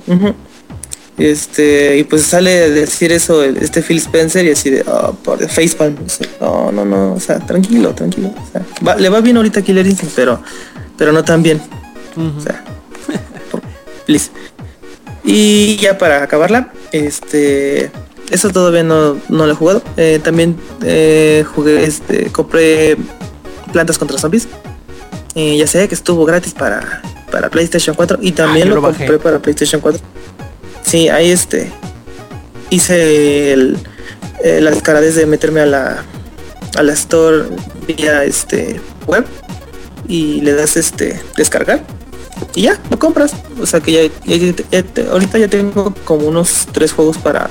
Este, 1.16 1.98
y 1.98 2.04
pues 2.04 2.22
sale 2.22 2.62
a 2.62 2.68
decir 2.68 3.10
eso 3.10 3.42
este 3.42 3.82
Phil 3.82 3.96
Spencer 3.98 4.44
y 4.44 4.50
así 4.52 4.70
de, 4.70 4.82
oh, 4.86 5.14
por 5.14 5.38
de 5.38 5.48
facepalm. 5.48 5.96
No, 6.40 6.70
no, 6.70 6.84
no, 6.84 7.14
o 7.14 7.20
sea, 7.20 7.40
tranquilo, 7.40 7.92
tranquilo. 7.92 8.28
o 8.28 8.52
sea, 8.52 8.62
va- 8.86 8.94
le 8.94 9.08
va 9.08 9.20
bien 9.20 9.36
ahorita 9.36 9.60
a 9.60 9.62
Killer 9.62 9.84
Instinct, 9.86 10.14
pero, 10.14 10.40
pero 10.96 11.10
no 11.12 11.24
tan 11.24 11.42
bien. 11.42 11.60
Ujú. 12.16 12.38
O 12.38 12.40
sea, 12.40 12.62
por- 13.50 13.62
please. 14.06 14.30
Y 15.24 15.76
ya 15.76 15.98
para 15.98 16.22
acabarla, 16.22 16.72
este, 16.92 17.90
eso 18.30 18.50
todavía 18.50 18.82
no, 18.82 19.18
no 19.28 19.46
lo 19.46 19.52
he 19.52 19.54
jugado. 19.56 19.82
Eh, 19.96 20.20
también 20.22 20.56
eh, 20.82 21.44
jugué, 21.54 21.84
este, 21.84 22.30
compré 22.32 22.96
Plantas 23.72 23.98
contra 23.98 24.18
Zombies. 24.18 24.48
Eh, 25.34 25.56
ya 25.56 25.66
sé 25.66 25.86
que 25.88 25.94
estuvo 25.94 26.24
gratis 26.24 26.52
para, 26.54 27.02
para 27.30 27.48
PlayStation 27.50 27.94
4 27.94 28.18
y 28.22 28.32
también 28.32 28.68
Ah, 28.72 28.74
lo, 28.74 28.82
compré 28.82 29.18
para 29.18 29.38
PlayStation 29.38 29.80
4. 29.80 30.00
Sí, 30.82 31.08
ahí 31.08 31.30
este 31.30 31.70
hice 32.70 33.52
el, 33.52 33.78
eh, 34.42 34.60
la 34.60 34.70
descaradez 34.70 35.14
de 35.14 35.26
meterme 35.26 35.60
a 35.60 35.66
la 35.66 36.04
a 36.76 36.82
la 36.82 36.92
store 36.92 37.44
vía 37.86 38.24
este 38.24 38.80
web 39.06 39.24
y 40.06 40.40
le 40.42 40.52
das 40.54 40.76
este 40.76 41.20
descargar 41.36 41.82
y 42.54 42.62
ya 42.62 42.78
lo 42.90 42.98
compras 42.98 43.32
o 43.60 43.64
sea 43.66 43.80
que 43.80 43.92
ya, 44.26 44.36
ya- 44.36 44.54
ya 44.70 44.82
te- 44.82 45.06
ahorita 45.08 45.38
ya 45.38 45.48
tengo 45.48 45.94
como 46.04 46.28
unos 46.28 46.66
tres 46.72 46.92
juegos 46.92 47.16
para 47.16 47.48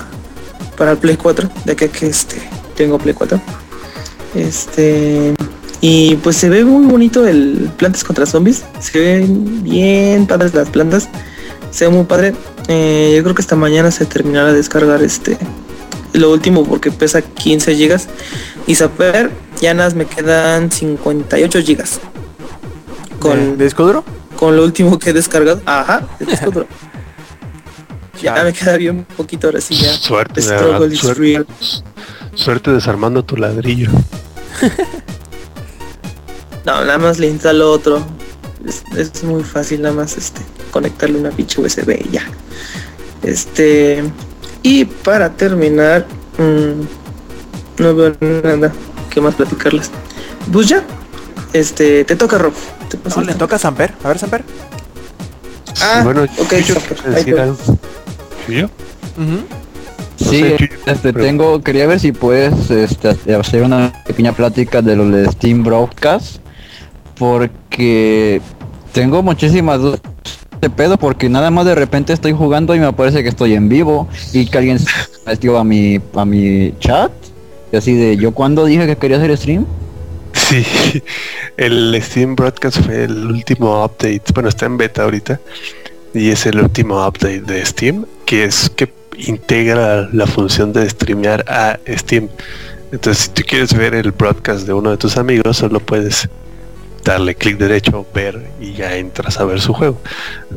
para 0.77 0.91
el 0.91 0.97
play 0.97 1.17
4 1.17 1.49
de 1.65 1.75
que, 1.75 1.89
que 1.89 2.07
este 2.07 2.41
tengo 2.75 2.97
play 2.97 3.13
4 3.13 3.39
este 4.35 5.33
y 5.81 6.15
pues 6.15 6.37
se 6.37 6.49
ve 6.49 6.63
muy 6.63 6.85
bonito 6.85 7.27
el 7.27 7.71
plantas 7.77 8.03
contra 8.03 8.25
zombies 8.25 8.63
se 8.79 8.99
ven 8.99 9.63
bien 9.63 10.27
padres 10.27 10.53
las 10.53 10.69
plantas 10.69 11.09
se 11.71 11.85
ve 11.85 11.91
muy 11.91 12.05
padre 12.05 12.33
Eh, 12.69 13.13
yo 13.15 13.23
creo 13.23 13.33
que 13.33 13.41
esta 13.41 13.55
mañana 13.55 13.91
se 13.91 14.05
terminará 14.05 14.49
de 14.51 14.57
descargar 14.57 15.01
este 15.01 15.37
lo 16.13 16.31
último 16.31 16.65
porque 16.65 16.91
pesa 16.91 17.21
15 17.21 17.75
gigas. 17.75 18.07
Y 18.65 18.75
Zaper, 18.75 19.31
ya 19.61 19.73
nada 19.73 19.93
me 19.95 20.05
quedan 20.05 20.71
58 20.71 21.61
gigas. 21.61 21.99
Con, 23.19 23.57
¿De 23.57 23.63
disco 23.63 23.85
duro? 23.85 24.03
con 24.35 24.55
lo 24.55 24.63
último 24.63 24.99
que 24.99 25.09
he 25.09 25.13
descargado. 25.13 25.61
Ajá, 25.65 26.07
de 26.19 26.25
disco 26.25 26.51
duro. 26.51 26.67
Ya 28.21 28.43
me 28.43 28.53
queda 28.53 28.77
bien 28.77 29.05
poquito 29.15 29.47
ahora 29.47 29.61
sí 29.61 29.75
ya. 29.75 29.93
Suerte, 29.93 30.41
de 30.41 30.47
Struggle 30.47 30.71
verdad, 30.71 30.91
is 30.91 30.99
suerte, 30.99 31.21
real. 31.21 31.47
suerte 32.35 32.71
desarmando 32.71 33.23
tu 33.23 33.37
ladrillo. 33.37 33.89
No, 36.65 36.83
nada 36.83 36.97
más 36.97 37.17
le 37.17 37.27
instalo 37.27 37.71
otro. 37.71 38.05
Es, 38.67 38.83
es 38.97 39.23
muy 39.23 39.41
fácil 39.41 39.81
nada 39.83 39.95
más 39.95 40.17
este 40.17 40.41
conectarle 40.69 41.17
una 41.17 41.29
pinche 41.29 41.61
USB 41.61 41.91
y 42.05 42.09
ya. 42.09 42.27
Este 43.23 44.03
y 44.63 44.83
para 44.83 45.29
terminar 45.31 46.05
mm, 46.37 47.81
no 47.81 47.95
veo 47.95 48.17
nada 48.19 48.73
que 49.09 49.21
más 49.21 49.35
platicarles. 49.35 49.91
Pues 50.51 50.67
ya. 50.67 50.83
Este, 51.53 52.03
te 52.03 52.17
toca 52.17 52.37
Rob. 52.37 52.53
Te 52.89 52.99
No, 53.15 53.23
le 53.23 53.33
toca 53.35 53.55
a 53.55 53.59
Samper. 53.59 53.93
A 54.03 54.09
ver, 54.09 54.19
Samper. 54.19 54.43
Ah, 55.81 56.01
bueno, 56.03 56.23
ok, 56.23 56.53
yo 56.65 56.75
quiero 56.75 57.11
decir 57.11 57.35
No 58.47 58.69
Sí, 60.17 60.39
sé, 60.39 60.55
Chuyo, 60.57 60.73
este, 60.87 61.13
pero- 61.13 61.25
tengo, 61.25 61.61
quería 61.61 61.85
ver 61.87 61.99
si 61.99 62.11
puedes 62.11 62.69
este, 62.71 63.09
hacer 63.35 63.63
una 63.63 63.93
pequeña 64.05 64.31
plática 64.33 64.81
de 64.81 64.95
lo 64.95 65.07
de 65.09 65.29
Steam 65.31 65.63
Broadcast, 65.63 66.37
porque 67.17 68.41
tengo 68.93 69.21
muchísimas 69.21 69.79
dudas 69.79 70.01
de 70.59 70.69
pedo, 70.71 70.97
porque 70.97 71.29
nada 71.29 71.51
más 71.51 71.65
de 71.65 71.75
repente 71.75 72.13
estoy 72.13 72.31
jugando 72.33 72.73
y 72.73 72.79
me 72.79 72.91
parece 72.93 73.21
que 73.21 73.29
estoy 73.29 73.53
en 73.53 73.69
vivo 73.69 74.07
y 74.33 74.47
que 74.47 74.57
alguien 74.57 74.79
se 74.79 74.87
metió 75.25 75.57
a 75.59 75.63
mi, 75.63 75.99
a 76.15 76.25
mi 76.25 76.73
chat, 76.79 77.11
y 77.71 77.75
así 77.77 77.93
de, 77.93 78.17
¿yo 78.17 78.31
cuando 78.31 78.65
dije 78.65 78.87
que 78.87 78.95
quería 78.97 79.17
hacer 79.17 79.37
stream? 79.37 79.65
Sí, 80.33 80.63
el 81.57 81.99
Steam 82.01 82.35
Broadcast 82.35 82.79
fue 82.83 83.03
el 83.05 83.25
último 83.27 83.83
update. 83.85 84.21
Bueno, 84.33 84.49
está 84.49 84.65
en 84.67 84.77
beta 84.77 85.03
ahorita. 85.03 85.39
Y 86.13 86.29
es 86.29 86.45
el 86.45 86.59
último 86.61 87.05
update 87.05 87.41
de 87.41 87.65
Steam, 87.65 88.05
que 88.27 88.43
es 88.43 88.69
que 88.69 88.93
integra 89.17 90.09
la 90.11 90.27
función 90.27 90.73
de 90.73 90.87
streamear 90.87 91.45
a 91.47 91.79
Steam. 91.87 92.27
Entonces, 92.91 93.23
si 93.23 93.29
tú 93.29 93.41
quieres 93.47 93.73
ver 93.73 93.95
el 93.95 94.11
broadcast 94.11 94.67
de 94.67 94.73
uno 94.73 94.91
de 94.91 94.97
tus 94.97 95.17
amigos, 95.17 95.57
solo 95.57 95.79
puedes 95.79 96.29
darle 97.05 97.35
clic 97.35 97.57
derecho, 97.57 98.05
ver 98.13 98.49
y 98.59 98.73
ya 98.73 98.95
entras 98.95 99.39
a 99.39 99.45
ver 99.45 99.61
su 99.61 99.73
juego. 99.73 99.97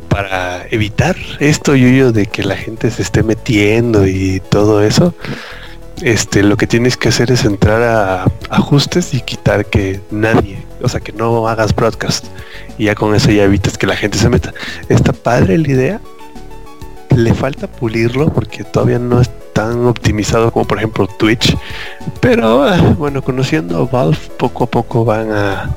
Para 0.09 0.67
evitar 0.69 1.15
esto, 1.39 1.75
Yuyo, 1.75 2.11
de 2.11 2.25
que 2.25 2.43
la 2.43 2.57
gente 2.57 2.91
se 2.91 3.01
esté 3.01 3.23
metiendo 3.23 4.05
y 4.05 4.41
todo 4.49 4.83
eso, 4.83 5.15
este, 6.01 6.43
lo 6.43 6.57
que 6.57 6.67
tienes 6.67 6.97
que 6.97 7.07
hacer 7.07 7.31
es 7.31 7.45
entrar 7.45 7.81
a 7.83 8.25
ajustes 8.49 9.13
y 9.13 9.21
quitar 9.21 9.65
que 9.65 10.01
nadie, 10.11 10.61
o 10.81 10.89
sea, 10.89 10.99
que 10.99 11.13
no 11.13 11.47
hagas 11.47 11.73
broadcast. 11.73 12.25
Y 12.77 12.85
ya 12.85 12.95
con 12.95 13.15
eso 13.15 13.31
ya 13.31 13.43
evitas 13.43 13.77
que 13.77 13.87
la 13.87 13.95
gente 13.95 14.17
se 14.17 14.27
meta. 14.27 14.53
Está 14.89 15.13
padre 15.13 15.57
la 15.57 15.69
idea. 15.69 16.01
Le 17.15 17.33
falta 17.33 17.67
pulirlo 17.67 18.31
porque 18.31 18.63
todavía 18.63 18.99
no 18.99 19.19
es 19.19 19.29
tan 19.53 19.85
optimizado 19.85 20.51
como 20.51 20.65
por 20.65 20.77
ejemplo 20.77 21.07
Twitch. 21.07 21.57
Pero 22.19 22.63
ah, 22.63 22.95
bueno, 22.97 23.21
conociendo 23.21 23.77
a 23.77 23.85
Valve, 23.85 24.17
poco 24.37 24.63
a 24.63 24.67
poco 24.67 25.03
van 25.03 25.31
a, 25.31 25.75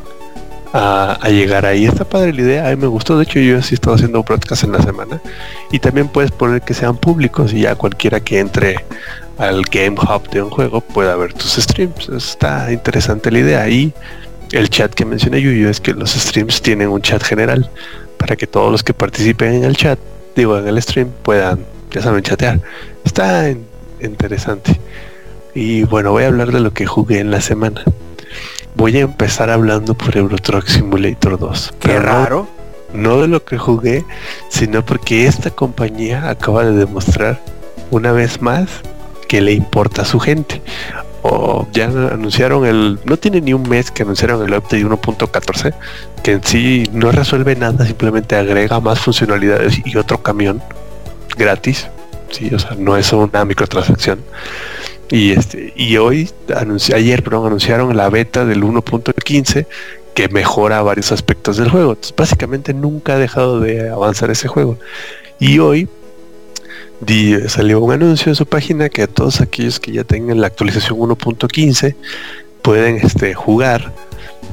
a, 0.72 1.18
a 1.20 1.28
llegar 1.28 1.66
ahí. 1.66 1.84
Está 1.86 2.04
padre 2.04 2.32
la 2.32 2.40
idea, 2.42 2.66
a 2.68 2.70
mí 2.70 2.76
me 2.76 2.86
gustó. 2.86 3.16
De 3.18 3.24
hecho, 3.24 3.40
yo 3.40 3.60
sí 3.62 3.74
he 3.74 3.76
estado 3.76 3.96
haciendo 3.96 4.22
broadcast 4.22 4.64
en 4.64 4.72
la 4.72 4.82
semana. 4.82 5.20
Y 5.72 5.78
también 5.80 6.08
puedes 6.08 6.30
poner 6.30 6.62
que 6.62 6.74
sean 6.74 6.96
públicos 6.96 7.52
y 7.52 7.62
ya 7.62 7.74
cualquiera 7.74 8.20
que 8.20 8.38
entre 8.38 8.84
al 9.38 9.62
Game 9.64 9.96
Hub 10.00 10.28
de 10.30 10.42
un 10.42 10.50
juego 10.50 10.80
pueda 10.80 11.16
ver 11.16 11.32
tus 11.32 11.54
streams. 11.54 12.08
Está 12.10 12.72
interesante 12.72 13.30
la 13.30 13.38
idea. 13.40 13.68
Y 13.68 13.92
el 14.52 14.70
chat 14.70 14.92
que 14.94 15.04
mencioné 15.04 15.40
Yuyo 15.40 15.68
es 15.68 15.80
que 15.80 15.92
los 15.92 16.12
streams 16.12 16.62
tienen 16.62 16.88
un 16.88 17.02
chat 17.02 17.22
general 17.22 17.68
para 18.18 18.36
que 18.36 18.46
todos 18.46 18.70
los 18.70 18.82
que 18.82 18.94
participen 18.94 19.54
en 19.54 19.64
el 19.64 19.76
chat, 19.76 19.98
digo 20.36 20.58
en 20.58 20.68
el 20.68 20.80
stream, 20.82 21.10
puedan, 21.22 21.60
ya 21.90 22.02
saben, 22.02 22.22
chatear. 22.22 22.60
Está 23.04 23.48
in- 23.50 23.66
interesante. 24.00 24.80
Y 25.54 25.84
bueno, 25.84 26.10
voy 26.12 26.24
a 26.24 26.28
hablar 26.28 26.50
de 26.52 26.60
lo 26.60 26.72
que 26.72 26.86
jugué 26.86 27.20
en 27.20 27.30
la 27.30 27.40
semana. 27.40 27.82
Voy 28.74 28.96
a 28.96 29.00
empezar 29.02 29.50
hablando 29.50 29.94
por 29.94 30.16
Euro 30.16 30.36
Truck 30.38 30.66
Simulator 30.66 31.38
2. 31.38 31.74
Qué 31.78 31.88
pero 31.88 32.00
no- 32.00 32.06
raro. 32.06 32.48
no 32.92 33.20
de 33.20 33.28
lo 33.28 33.44
que 33.44 33.56
jugué, 33.58 34.04
sino 34.48 34.84
porque 34.84 35.26
esta 35.26 35.50
compañía 35.50 36.28
acaba 36.28 36.64
de 36.64 36.72
demostrar 36.72 37.40
una 37.90 38.10
vez 38.12 38.42
más 38.42 38.68
que 39.28 39.40
le 39.40 39.52
importa 39.52 40.02
a 40.02 40.04
su 40.04 40.18
gente. 40.18 40.60
O 41.26 41.66
ya 41.72 41.86
anunciaron 41.86 42.66
el, 42.66 42.98
no 43.04 43.16
tiene 43.16 43.40
ni 43.40 43.54
un 43.54 43.66
mes 43.66 43.90
que 43.90 44.02
anunciaron 44.02 44.46
el 44.46 44.52
update 44.52 44.84
1.14, 44.84 45.74
que 46.22 46.32
en 46.32 46.44
sí 46.44 46.84
no 46.92 47.10
resuelve 47.12 47.56
nada, 47.56 47.86
simplemente 47.86 48.36
agrega 48.36 48.78
más 48.78 49.00
funcionalidades 49.00 49.80
y 49.82 49.96
otro 49.96 50.22
camión 50.22 50.62
gratis. 51.38 51.88
Sí, 52.30 52.54
o 52.54 52.58
sea, 52.58 52.76
no 52.78 52.96
es 52.98 53.10
una 53.14 53.42
microtransacción. 53.46 54.20
Y 55.10 55.32
este, 55.32 55.72
y 55.76 55.96
hoy 55.96 56.30
ayer 56.94 57.22
perdón, 57.22 57.46
anunciaron 57.46 57.96
la 57.96 58.10
beta 58.10 58.44
del 58.44 58.62
1.15 58.62 59.66
que 60.14 60.28
mejora 60.28 60.82
varios 60.82 61.10
aspectos 61.10 61.56
del 61.56 61.70
juego. 61.70 61.92
Entonces, 61.92 62.14
básicamente 62.14 62.74
nunca 62.74 63.14
ha 63.14 63.18
dejado 63.18 63.60
de 63.60 63.88
avanzar 63.88 64.30
ese 64.30 64.48
juego. 64.48 64.78
Y 65.38 65.58
hoy 65.58 65.88
salió 67.48 67.80
un 67.80 67.92
anuncio 67.92 68.30
en 68.30 68.36
su 68.36 68.46
página 68.46 68.88
que 68.88 69.02
a 69.02 69.06
todos 69.06 69.40
aquellos 69.40 69.80
que 69.80 69.92
ya 69.92 70.04
tengan 70.04 70.40
la 70.40 70.46
actualización 70.46 70.98
1.15 70.98 71.94
pueden 72.62 72.96
este, 72.96 73.34
jugar 73.34 73.92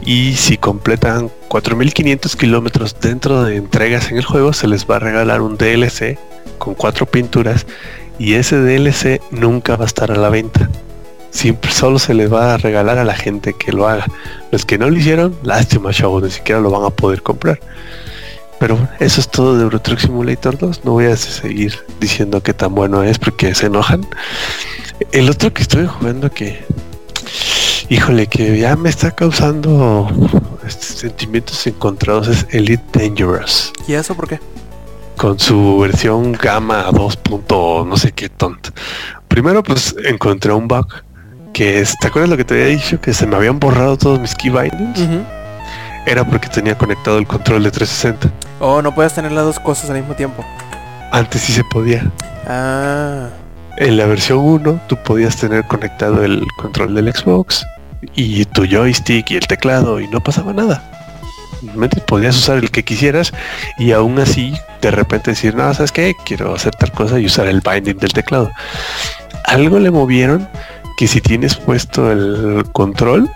y 0.05 0.33
si 0.33 0.57
completan 0.57 1.29
4.500 1.49 2.35
kilómetros 2.35 2.99
dentro 2.99 3.43
de 3.43 3.55
entregas 3.55 4.11
en 4.11 4.17
el 4.17 4.25
juego 4.25 4.53
se 4.53 4.67
les 4.67 4.85
va 4.85 4.97
a 4.97 4.99
regalar 4.99 5.41
un 5.41 5.57
DLC 5.57 6.17
con 6.57 6.75
cuatro 6.75 7.05
pinturas 7.05 7.65
y 8.19 8.33
ese 8.33 8.57
DLC 8.57 9.21
nunca 9.31 9.75
va 9.75 9.85
a 9.85 9.87
estar 9.87 10.11
a 10.11 10.15
la 10.15 10.29
venta. 10.29 10.69
Siempre 11.31 11.71
solo 11.71 11.97
se 11.97 12.13
les 12.13 12.31
va 12.31 12.53
a 12.53 12.57
regalar 12.57 12.97
a 12.97 13.05
la 13.05 13.15
gente 13.15 13.53
que 13.53 13.71
lo 13.71 13.87
haga. 13.87 14.05
Los 14.51 14.65
que 14.65 14.77
no 14.77 14.89
lo 14.89 14.97
hicieron, 14.97 15.35
lástima, 15.43 15.91
chavos, 15.91 16.21
ni 16.21 16.29
siquiera 16.29 16.61
lo 16.61 16.69
van 16.69 16.83
a 16.83 16.89
poder 16.89 17.23
comprar. 17.23 17.59
Pero 18.61 18.75
bueno, 18.75 18.91
eso 18.99 19.19
es 19.19 19.27
todo 19.27 19.57
de 19.57 19.63
Euro 19.63 19.81
Truck 19.81 19.97
Simulator 19.97 20.55
2. 20.55 20.85
No 20.85 20.91
voy 20.91 21.05
a 21.05 21.17
seguir 21.17 21.79
diciendo 21.99 22.43
qué 22.43 22.53
tan 22.53 22.75
bueno 22.75 23.01
es 23.01 23.17
porque 23.17 23.55
se 23.55 23.65
enojan. 23.65 24.05
El 25.11 25.31
otro 25.31 25.51
que 25.51 25.63
estoy 25.63 25.88
jugando 25.88 26.29
que, 26.29 26.63
híjole, 27.89 28.27
que 28.27 28.59
ya 28.59 28.75
me 28.75 28.89
está 28.89 29.09
causando 29.09 30.07
este, 30.63 30.85
sentimientos 30.85 31.65
encontrados 31.65 32.27
es 32.27 32.45
Elite 32.51 32.83
Dangerous 32.99 33.73
¿Y 33.88 33.93
eso 33.93 34.13
por 34.13 34.27
qué? 34.27 34.39
con 35.17 35.39
su 35.39 35.79
versión 35.79 36.33
gamma 36.33 36.85
2. 36.93 37.17
punto 37.17 37.83
no 37.83 37.97
sé 37.97 38.11
qué 38.11 38.29
tonto. 38.29 38.69
Primero 39.27 39.63
pues 39.63 39.95
encontré 40.05 40.53
un 40.53 40.67
bug 40.67 40.85
que 41.51 41.79
es, 41.79 41.95
¿te 41.99 42.07
acuerdas 42.07 42.29
lo 42.29 42.38
que 42.38 42.45
te 42.45 42.53
había 42.53 42.67
dicho? 42.67 43.01
Que 43.01 43.11
se 43.11 43.25
me 43.25 43.38
habían 43.38 43.59
borrado 43.59 43.97
todos 43.97 44.19
mis 44.19 44.35
key 44.35 44.51
bindings. 44.51 44.99
Ujú. 44.99 45.23
Era 46.05 46.23
porque 46.23 46.47
tenía 46.47 46.77
conectado 46.77 47.17
el 47.17 47.25
control 47.25 47.63
de 47.63 47.71
360. 47.71 48.50
Oh, 48.63 48.79
no 48.83 48.93
puedes 48.93 49.15
tener 49.15 49.31
las 49.31 49.43
dos 49.43 49.59
cosas 49.59 49.89
al 49.89 49.97
mismo 49.97 50.13
tiempo. 50.13 50.45
Antes 51.11 51.41
sí 51.41 51.51
se 51.51 51.63
podía. 51.63 52.05
Ah. 52.47 53.27
En 53.77 53.97
la 53.97 54.05
versión 54.05 54.38
1 54.38 54.81
tú 54.88 54.97
podías 54.97 55.35
tener 55.35 55.65
conectado 55.65 56.23
el 56.23 56.45
control 56.57 56.93
del 56.93 57.11
Xbox 57.11 57.65
y 58.13 58.45
tu 58.45 58.67
joystick 58.67 59.31
y 59.31 59.38
el 59.38 59.47
teclado 59.47 59.99
y 59.99 60.07
no 60.09 60.21
pasaba 60.21 60.53
nada. 60.53 60.83
Realmente 61.63 62.01
podías 62.01 62.38
usar 62.38 62.59
el 62.59 62.69
que 62.69 62.85
quisieras 62.85 63.33
y 63.79 63.93
aún 63.93 64.19
así 64.19 64.53
de 64.81 64.91
repente 64.91 65.31
decir, 65.31 65.55
no, 65.55 65.73
¿sabes 65.73 65.91
qué? 65.91 66.13
Quiero 66.23 66.53
hacer 66.53 66.75
tal 66.75 66.91
cosa 66.91 67.19
y 67.19 67.25
usar 67.25 67.47
el 67.47 67.61
binding 67.61 67.97
del 67.97 68.13
teclado. 68.13 68.51
Algo 69.45 69.79
le 69.79 69.89
movieron 69.89 70.47
que 70.97 71.07
si 71.07 71.19
tienes 71.19 71.55
puesto 71.55 72.11
el 72.11 72.63
control 72.73 73.27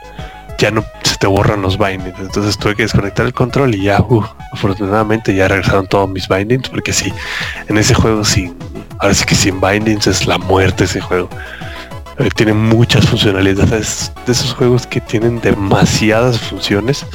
ya 0.58 0.72
no 0.72 0.84
se 1.04 1.18
te 1.18 1.28
borran 1.28 1.62
los 1.62 1.78
bindings. 1.78 2.20
Entonces 2.20 2.58
tuve 2.58 2.76
que 2.76 2.84
desconectar 2.84 3.26
el 3.26 3.34
control 3.34 3.76
y 3.76 3.84
ya, 3.84 4.02
uh, 4.02 4.24
afortunadamente 4.52 5.36
ya 5.36 5.48
regresaron 5.48 5.88
todos 5.88 6.10
mis 6.10 6.28
bindings 6.28 6.70
porque 6.70 6.94
sí, 6.94 7.14
en 7.68 7.78
ese 7.78 7.94
juego 7.94 8.24
sin, 8.24 8.56
ahora 9.00 9.14
sí 9.14 9.26
que 9.26 9.36
sin 9.36 9.60
bindings 9.62 10.08
es 10.08 10.28
la 10.28 10.38
muerte 10.38 10.86
ese 10.86 11.02
juego. 11.02 11.30
Eh, 12.18 12.30
tiene 12.34 12.54
muchas 12.54 13.06
funcionalidades 13.08 14.12
de 14.26 14.32
esos 14.32 14.54
juegos 14.54 14.88
que 14.88 15.02
tienen 15.02 15.42
demasiadas 15.42 16.40
funciones, 16.40 17.06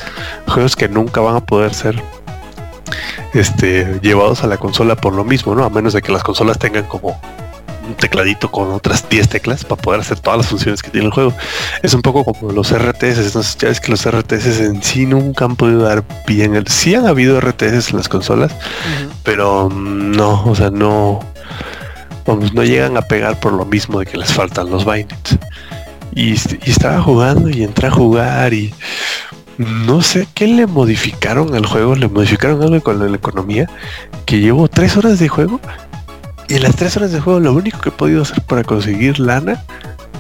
juegos 0.47 0.77
que 0.77 0.89
nunca 0.89 1.23
van 1.23 1.37
a 1.37 1.41
poder 1.41 1.73
ser 1.73 2.03
este 3.33 3.99
llevados 4.03 4.45
a 4.45 4.47
la 4.47 4.59
consola 4.59 4.97
por 4.97 5.15
lo 5.15 5.25
mismo, 5.25 5.55
¿no? 5.55 5.65
A 5.65 5.71
menos 5.71 5.95
de 5.95 6.03
que 6.03 6.13
las 6.13 6.23
consolas 6.23 6.59
tengan 6.59 6.85
como 6.85 7.19
un 7.91 7.97
tecladito 7.97 8.51
con 8.51 8.71
otras 8.73 9.09
10 9.09 9.29
teclas 9.29 9.65
para 9.65 9.81
poder 9.81 10.01
hacer 10.01 10.21
todas 10.21 10.39
las 10.39 10.47
funciones 10.47 10.83
que 10.83 10.91
tiene 10.91 11.07
el 11.07 11.13
juego. 11.13 11.33
Es 11.83 11.95
un 11.95 12.03
poco 12.03 12.25
como 12.25 12.53
los 12.53 12.73
RTS, 12.73 13.19
entonces 13.19 13.57
ya 13.59 13.69
ves 13.69 13.81
que 13.81 13.91
los 13.91 14.09
RTS 14.09 14.61
en 14.61 14.83
sí 14.83 15.07
nunca 15.07 15.45
han 15.45 15.57
podido 15.57 15.83
dar 15.83 16.05
bien. 16.27 16.55
El, 16.55 16.67
sí 16.69 16.95
han 16.95 17.07
habido 17.07 17.41
RTS 17.41 17.91
en 17.91 17.97
las 17.97 18.09
consolas, 18.09 18.53
pero 19.25 19.69
mm, 19.69 20.13
no, 20.13 20.45
o 20.45 20.55
sea, 20.55 20.71
no 20.71 21.21
vamos, 22.27 22.53
no 22.55 22.63
llegan 22.63 22.97
a 22.97 23.03
pegar 23.03 23.39
por 23.41 23.53
lo 23.53 23.65
mismo 23.65 23.99
de 23.99 24.07
que 24.07 24.17
les 24.17 24.33
faltan 24.33 24.71
los 24.71 24.85
bindings. 24.85 25.39
Y, 26.15 26.33
y 26.33 26.71
estaba 26.71 27.01
jugando 27.03 27.51
y 27.51 27.63
entré 27.63 27.89
a 27.89 27.91
jugar 27.91 28.53
y 28.53 28.75
no 29.59 30.01
sé 30.03 30.27
qué 30.35 30.47
le 30.47 30.67
modificaron 30.67 31.55
al 31.55 31.67
juego, 31.67 31.95
le 31.95 32.09
modificaron 32.09 32.63
algo 32.63 32.81
con 32.81 32.99
la 32.99 33.17
economía, 33.17 33.69
que 34.25 34.41
llevo 34.41 34.69
tres 34.69 34.97
horas 34.97 35.19
de 35.19 35.29
juego 35.29 35.61
y 36.51 36.57
en 36.57 36.65
las 36.65 36.75
tres 36.75 36.97
horas 36.97 37.13
de 37.13 37.21
juego 37.21 37.39
lo 37.39 37.53
único 37.53 37.81
que 37.81 37.91
he 37.91 37.93
podido 37.93 38.23
hacer 38.23 38.43
para 38.43 38.65
conseguir 38.65 39.21
lana 39.21 39.63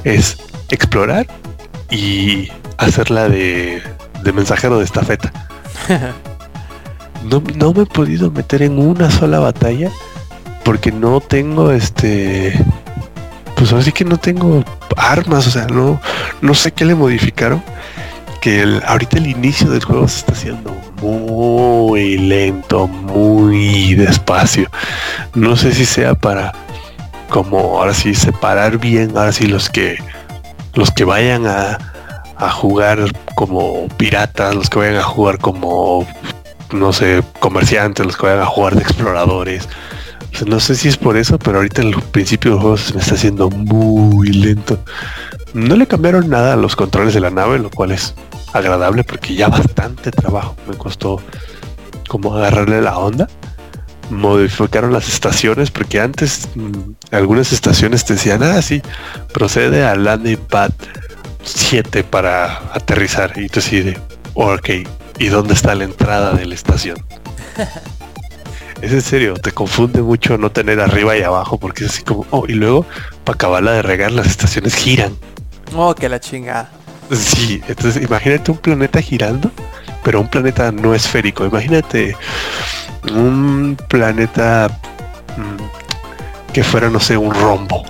es 0.04 0.38
explorar 0.70 1.26
y 1.90 2.48
hacerla 2.78 3.28
de, 3.28 3.82
de 4.22 4.32
mensajero 4.32 4.78
de 4.78 4.84
estafeta. 4.84 5.32
No, 7.22 7.42
no 7.56 7.74
me 7.74 7.82
he 7.82 7.86
podido 7.86 8.30
meter 8.30 8.62
en 8.62 8.78
una 8.78 9.10
sola 9.10 9.40
batalla 9.40 9.90
porque 10.64 10.90
no 10.90 11.20
tengo 11.20 11.70
este 11.70 12.58
pues 13.56 13.74
así 13.74 13.92
que 13.92 14.06
no 14.06 14.16
tengo 14.16 14.64
armas, 14.96 15.46
o 15.46 15.50
sea, 15.50 15.66
no, 15.66 16.00
no 16.40 16.54
sé 16.54 16.72
qué 16.72 16.86
le 16.86 16.94
modificaron 16.94 17.62
que 18.40 18.62
el, 18.62 18.82
ahorita 18.86 19.18
el 19.18 19.26
inicio 19.26 19.70
del 19.70 19.84
juego 19.84 20.08
se 20.08 20.20
está 20.20 20.32
haciendo 20.32 20.74
muy 21.02 22.18
lento, 22.18 22.86
muy 22.86 23.94
despacio. 23.94 24.68
No 25.34 25.56
sé 25.56 25.72
si 25.72 25.84
sea 25.84 26.14
para 26.14 26.52
como 27.28 27.78
ahora 27.78 27.94
sí 27.94 28.14
separar 28.14 28.78
bien, 28.78 29.16
ahora 29.16 29.32
sí 29.32 29.46
los 29.46 29.70
que 29.70 29.98
los 30.74 30.90
que 30.90 31.04
vayan 31.04 31.46
a, 31.46 31.78
a 32.36 32.50
jugar 32.50 33.12
como 33.34 33.88
piratas, 33.96 34.54
los 34.54 34.68
que 34.68 34.78
vayan 34.78 34.96
a 34.96 35.02
jugar 35.02 35.38
como 35.38 36.06
no 36.72 36.92
sé, 36.92 37.22
comerciantes, 37.40 38.06
los 38.06 38.16
que 38.16 38.26
vayan 38.26 38.42
a 38.42 38.46
jugar 38.46 38.74
de 38.74 38.82
exploradores. 38.82 39.68
no 40.46 40.60
sé 40.60 40.74
si 40.74 40.88
es 40.88 40.96
por 40.96 41.16
eso, 41.16 41.38
pero 41.38 41.58
ahorita 41.58 41.82
el 41.82 41.94
principio 42.12 42.52
del 42.52 42.60
juego 42.60 42.76
se 42.76 42.94
me 42.94 43.00
está 43.00 43.14
haciendo 43.14 43.50
muy 43.50 44.28
lento. 44.28 44.78
No 45.52 45.76
le 45.76 45.86
cambiaron 45.86 46.28
nada 46.28 46.54
a 46.54 46.56
los 46.56 46.76
controles 46.76 47.14
de 47.14 47.20
la 47.20 47.30
nave, 47.30 47.58
lo 47.58 47.70
cual 47.70 47.90
es 47.90 48.14
agradable 48.52 49.04
porque 49.04 49.34
ya 49.34 49.48
bastante 49.48 50.10
trabajo 50.10 50.56
me 50.66 50.76
costó 50.76 51.20
como 52.08 52.34
agarrarle 52.34 52.80
la 52.82 52.98
onda. 52.98 53.28
Modificaron 54.10 54.92
las 54.92 55.08
estaciones 55.08 55.70
porque 55.70 56.00
antes 56.00 56.48
mm, 56.56 56.92
algunas 57.12 57.52
estaciones 57.52 58.04
te 58.04 58.14
decían, 58.14 58.42
ah, 58.42 58.60
sí, 58.60 58.82
procede 59.32 59.84
al 59.84 60.04
landing 60.04 60.36
pad 60.36 60.72
7 61.44 62.02
para 62.04 62.58
aterrizar. 62.74 63.32
Y 63.36 63.48
tú 63.48 63.60
de, 63.60 63.98
ok, 64.34 64.70
¿y 65.18 65.26
dónde 65.28 65.54
está 65.54 65.74
la 65.74 65.84
entrada 65.84 66.32
de 66.32 66.46
la 66.46 66.54
estación? 66.54 66.96
es 68.82 68.92
en 68.92 69.02
serio, 69.02 69.34
te 69.34 69.52
confunde 69.52 70.02
mucho 70.02 70.38
no 70.38 70.50
tener 70.50 70.80
arriba 70.80 71.16
y 71.16 71.22
abajo 71.22 71.58
porque 71.58 71.84
es 71.84 71.92
así 71.92 72.02
como, 72.02 72.26
oh, 72.30 72.44
y 72.48 72.54
luego 72.54 72.86
para 73.24 73.34
acabarla 73.34 73.72
de 73.72 73.82
regar 73.82 74.12
las 74.12 74.26
estaciones 74.26 74.74
giran. 74.74 75.16
Oh, 75.76 75.94
que 75.94 76.08
la 76.08 76.18
chingada. 76.18 76.70
Sí, 77.14 77.60
entonces 77.66 78.02
imagínate 78.02 78.50
un 78.50 78.58
planeta 78.58 79.00
girando, 79.02 79.50
pero 80.04 80.20
un 80.20 80.28
planeta 80.28 80.70
no 80.70 80.94
esférico. 80.94 81.44
Imagínate 81.44 82.16
un 83.12 83.76
planeta 83.88 84.68
mm, 85.36 86.52
que 86.52 86.62
fuera, 86.62 86.88
no 86.88 87.00
sé, 87.00 87.16
un 87.16 87.34
rombo. 87.34 87.84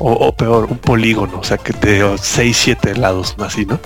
O, 0.00 0.34
peor, 0.36 0.64
un 0.64 0.78
polígono, 0.78 1.38
o 1.38 1.44
sea, 1.44 1.56
que 1.56 1.72
de 1.72 2.18
6, 2.20 2.56
7 2.56 2.96
lados, 2.96 3.36
así, 3.38 3.64
¿no? 3.64 3.78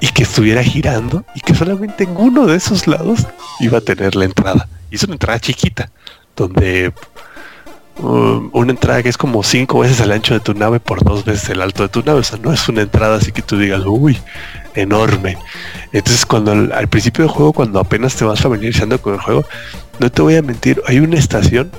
Y 0.00 0.08
que 0.08 0.22
estuviera 0.22 0.64
girando 0.64 1.22
y 1.34 1.40
que 1.40 1.54
solamente 1.54 2.04
en 2.04 2.16
uno 2.16 2.46
de 2.46 2.56
esos 2.56 2.86
lados 2.86 3.26
iba 3.60 3.78
a 3.78 3.80
tener 3.82 4.16
la 4.16 4.24
entrada. 4.24 4.66
Y 4.90 4.96
es 4.96 5.04
una 5.04 5.12
entrada 5.12 5.38
chiquita, 5.38 5.90
donde 6.34 6.94
Um, 7.98 8.50
una 8.52 8.70
entrada 8.70 9.02
que 9.02 9.08
es 9.08 9.18
como 9.18 9.42
cinco 9.42 9.80
veces 9.80 9.98
el 10.00 10.12
ancho 10.12 10.32
de 10.32 10.38
tu 10.38 10.54
nave 10.54 10.78
por 10.78 11.02
dos 11.02 11.24
veces 11.24 11.50
el 11.50 11.60
alto 11.60 11.82
de 11.82 11.88
tu 11.88 12.02
nave. 12.02 12.20
O 12.20 12.24
sea, 12.24 12.38
no 12.38 12.52
es 12.52 12.68
una 12.68 12.82
entrada 12.82 13.16
así 13.16 13.32
que 13.32 13.42
tú 13.42 13.58
digas, 13.58 13.82
uy, 13.84 14.18
enorme. 14.74 15.36
Entonces, 15.92 16.24
cuando 16.24 16.52
al 16.52 16.88
principio 16.88 17.24
del 17.24 17.32
juego, 17.32 17.52
cuando 17.52 17.80
apenas 17.80 18.14
te 18.14 18.24
vas 18.24 18.40
familiarizando 18.40 19.00
con 19.00 19.14
el 19.14 19.20
juego, 19.20 19.44
no 19.98 20.10
te 20.10 20.22
voy 20.22 20.36
a 20.36 20.42
mentir, 20.42 20.80
hay 20.86 21.00
una 21.00 21.18
estación. 21.18 21.70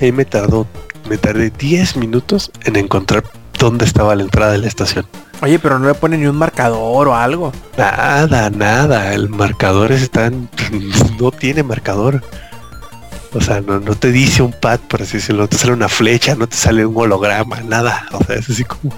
Ahí 0.00 0.12
me 0.12 0.24
tardó, 0.24 0.66
me 1.08 1.16
tardé 1.16 1.50
10 1.50 1.96
minutos 1.96 2.50
en 2.64 2.76
encontrar 2.76 3.24
dónde 3.58 3.84
estaba 3.84 4.14
la 4.14 4.22
entrada 4.22 4.52
de 4.52 4.58
la 4.58 4.66
estación. 4.66 5.06
Oye, 5.42 5.58
pero 5.58 5.78
no 5.78 5.88
le 5.88 5.94
pone 5.94 6.18
ni 6.18 6.26
un 6.26 6.36
marcador 6.36 7.08
o 7.08 7.14
algo. 7.14 7.52
Nada, 7.78 8.50
nada. 8.50 9.14
El 9.14 9.30
marcador 9.30 9.90
está, 9.92 10.30
no 11.20 11.30
tiene 11.30 11.62
marcador. 11.62 12.22
O 13.32 13.40
sea, 13.40 13.60
no, 13.60 13.78
no 13.78 13.94
te 13.94 14.10
dice 14.10 14.42
un 14.42 14.52
pad, 14.52 14.80
por 14.80 15.02
así 15.02 15.18
decirlo, 15.18 15.42
no 15.42 15.48
te 15.48 15.56
sale 15.56 15.72
una 15.72 15.88
flecha, 15.88 16.34
no 16.34 16.48
te 16.48 16.56
sale 16.56 16.84
un 16.84 16.96
holograma, 16.96 17.60
nada. 17.60 18.06
O 18.12 18.24
sea, 18.24 18.36
es 18.36 18.50
así 18.50 18.64
como, 18.64 18.92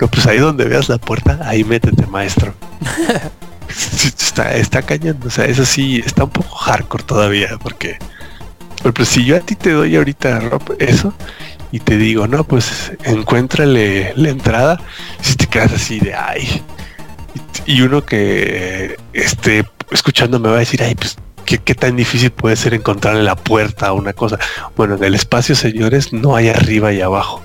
no, 0.00 0.08
pues 0.08 0.26
ahí 0.26 0.38
donde 0.38 0.64
veas 0.64 0.88
la 0.88 0.98
puerta, 0.98 1.40
ahí 1.44 1.64
métete, 1.64 2.06
maestro. 2.06 2.54
está, 3.68 4.54
está 4.54 4.82
cañón, 4.82 5.18
o 5.24 5.30
sea, 5.30 5.46
eso 5.46 5.64
sí, 5.64 6.02
está 6.04 6.24
un 6.24 6.30
poco 6.30 6.54
hardcore 6.54 7.04
todavía, 7.04 7.58
porque, 7.62 7.98
pero 8.82 9.04
si 9.04 9.24
yo 9.24 9.36
a 9.36 9.40
ti 9.40 9.56
te 9.56 9.70
doy 9.70 9.96
ahorita, 9.96 10.40
Rob, 10.40 10.76
eso, 10.78 11.12
y 11.70 11.80
te 11.80 11.96
digo, 11.96 12.26
no, 12.26 12.44
pues 12.44 12.92
encuéntrale 13.04 14.12
la 14.16 14.30
entrada, 14.30 14.80
si 15.20 15.36
te 15.36 15.46
quedas 15.46 15.72
así 15.72 16.00
de, 16.00 16.14
ay, 16.14 16.62
y 17.66 17.82
uno 17.82 18.04
que 18.04 18.96
esté 19.12 19.64
escuchando 19.90 20.38
me 20.38 20.48
va 20.48 20.56
a 20.56 20.60
decir, 20.60 20.82
ay, 20.82 20.94
pues 20.94 21.16
¿Qué, 21.44 21.74
tan 21.74 21.96
difícil 21.96 22.30
puede 22.30 22.56
ser 22.56 22.74
encontrarle 22.74 23.22
la 23.22 23.36
puerta 23.36 23.88
a 23.88 23.92
una 23.92 24.12
cosa? 24.12 24.38
Bueno, 24.76 24.96
en 24.96 25.04
el 25.04 25.14
espacio, 25.14 25.54
señores, 25.54 26.12
no 26.12 26.36
hay 26.36 26.48
arriba 26.48 26.92
y 26.92 27.00
abajo. 27.00 27.42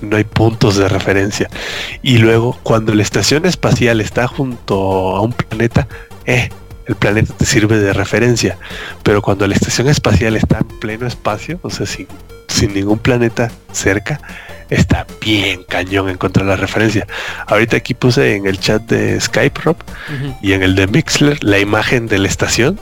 No 0.00 0.16
hay 0.16 0.24
puntos 0.24 0.76
de 0.76 0.88
referencia. 0.88 1.48
Y 2.02 2.18
luego, 2.18 2.58
cuando 2.62 2.94
la 2.94 3.02
estación 3.02 3.46
espacial 3.46 4.00
está 4.00 4.28
junto 4.28 5.16
a 5.16 5.22
un 5.22 5.32
planeta, 5.32 5.88
eh, 6.24 6.50
el 6.86 6.94
planeta 6.94 7.34
te 7.36 7.44
sirve 7.44 7.78
de 7.78 7.92
referencia. 7.92 8.58
Pero 9.02 9.22
cuando 9.22 9.46
la 9.46 9.54
estación 9.54 9.88
espacial 9.88 10.36
está 10.36 10.58
en 10.58 10.68
pleno 10.78 11.06
espacio, 11.06 11.58
o 11.62 11.70
sea, 11.70 11.86
sin, 11.86 12.06
sin 12.48 12.74
ningún 12.74 12.98
planeta 12.98 13.50
cerca, 13.72 14.20
está 14.70 15.06
bien 15.20 15.64
cañón 15.68 16.08
encontrar 16.08 16.46
la 16.46 16.56
referencia. 16.56 17.06
Ahorita 17.46 17.76
aquí 17.76 17.94
puse 17.94 18.36
en 18.36 18.46
el 18.46 18.58
chat 18.58 18.82
de 18.82 19.20
Skype, 19.20 19.60
Rob, 19.62 19.76
y 20.42 20.52
en 20.52 20.62
el 20.62 20.74
de 20.74 20.86
Mixler, 20.86 21.42
la 21.42 21.58
imagen 21.58 22.06
de 22.06 22.18
la 22.18 22.28
estación 22.28 22.78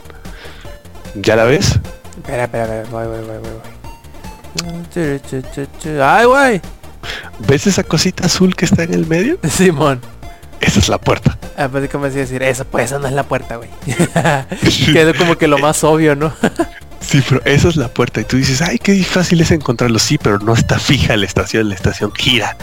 ¿Ya 1.22 1.36
la 1.36 1.44
ves? 1.44 1.78
Espera, 2.16 2.44
espera, 2.44 2.82
espera, 2.82 2.88
voy, 2.90 3.06
voy, 3.06 3.20
voy, 3.26 3.38
voy. 3.38 3.76
¡Ay, 6.02 6.26
güey! 6.26 6.60
¿Ves 7.46 7.66
esa 7.66 7.82
cosita 7.82 8.26
azul 8.26 8.54
que 8.54 8.64
está 8.64 8.82
en 8.84 8.94
el 8.94 9.06
medio? 9.06 9.38
Simón. 9.50 10.00
Esa 10.60 10.78
es 10.80 10.88
la 10.88 10.98
puerta. 10.98 11.38
Ah, 11.56 11.68
pues 11.68 11.88
como 11.90 12.06
decía 12.06 12.22
decir, 12.22 12.42
eso 12.42 12.64
pues 12.64 12.86
esa 12.86 12.98
no 12.98 13.06
es 13.06 13.12
la 13.12 13.24
puerta, 13.24 13.56
güey. 13.56 13.68
Quedó 14.92 15.14
como 15.14 15.36
que 15.36 15.46
lo 15.46 15.58
más 15.58 15.84
obvio, 15.84 16.16
¿no? 16.16 16.32
sí, 17.00 17.22
pero 17.28 17.42
esa 17.44 17.68
es 17.68 17.76
la 17.76 17.88
puerta. 17.88 18.20
Y 18.20 18.24
tú 18.24 18.36
dices, 18.36 18.62
ay, 18.62 18.78
qué 18.78 19.02
fácil 19.04 19.40
es 19.40 19.50
encontrarlo. 19.50 19.98
Sí, 19.98 20.18
pero 20.18 20.38
no 20.38 20.54
está 20.54 20.78
fija 20.78 21.16
la 21.16 21.26
estación, 21.26 21.68
la 21.68 21.74
estación 21.74 22.12
gira. 22.12 22.56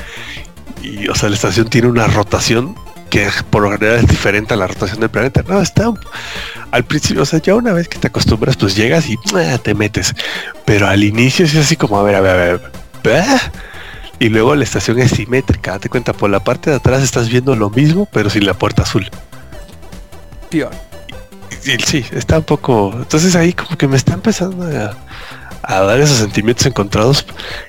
Y, 0.82 1.08
o 1.08 1.16
sea, 1.16 1.30
la 1.30 1.36
estación 1.36 1.70
tiene 1.70 1.88
una 1.88 2.08
rotación 2.08 2.76
que 3.14 3.30
por 3.52 3.62
lo 3.62 3.70
general 3.70 4.00
es 4.00 4.08
diferente 4.08 4.56
a 4.56 4.58
la 4.58 4.66
rotación 4.66 5.00
del 5.00 5.12
planeta. 5.12 5.44
No, 5.48 5.62
está 5.62 5.94
al 6.72 6.84
principio, 6.84 7.22
o 7.22 7.26
sea, 7.28 7.40
ya 7.40 7.54
una 7.54 7.72
vez 7.72 7.88
que 7.88 8.00
te 8.00 8.08
acostumbras, 8.08 8.58
pues 8.58 8.76
llegas 8.76 9.08
y 9.08 9.20
ah, 9.36 9.60
te 9.60 9.76
metes. 9.76 10.16
Pero 10.66 10.88
al 10.88 11.04
inicio 11.04 11.46
es 11.46 11.56
así 11.56 11.76
como, 11.76 12.00
a 12.00 12.02
ver, 12.02 12.16
a 12.16 12.22
ver, 12.22 12.32
a 12.32 12.44
ver. 12.44 12.72
Ah". 13.06 13.52
Y 14.18 14.30
luego 14.30 14.56
la 14.56 14.64
estación 14.64 14.98
es 14.98 15.12
simétrica, 15.12 15.74
date 15.74 15.90
cuenta, 15.90 16.14
por 16.14 16.32
la 16.32 16.44
parte 16.44 16.72
de 16.72 16.78
atrás 16.78 17.04
estás 17.04 17.30
viendo 17.30 17.56
lo 17.56 17.70
mismo, 17.70 18.08
pero 18.12 18.32
sin 18.32 18.48
la 18.48 18.56
puerta 18.56 18.82
azul. 18.82 19.08
Sí, 21.86 22.04
está 22.14 22.40
un 22.40 22.46
poco. 22.46 22.94
Entonces 22.96 23.36
ahí 23.36 23.54
como 23.54 23.78
que 23.78 23.88
me 23.88 23.96
está 23.96 24.16
empezando 24.16 24.66
a, 24.66 24.98
a 25.62 25.82
dar 25.82 26.00
esos 26.00 26.18
sentimientos 26.18 26.66
encontrados 26.66 27.28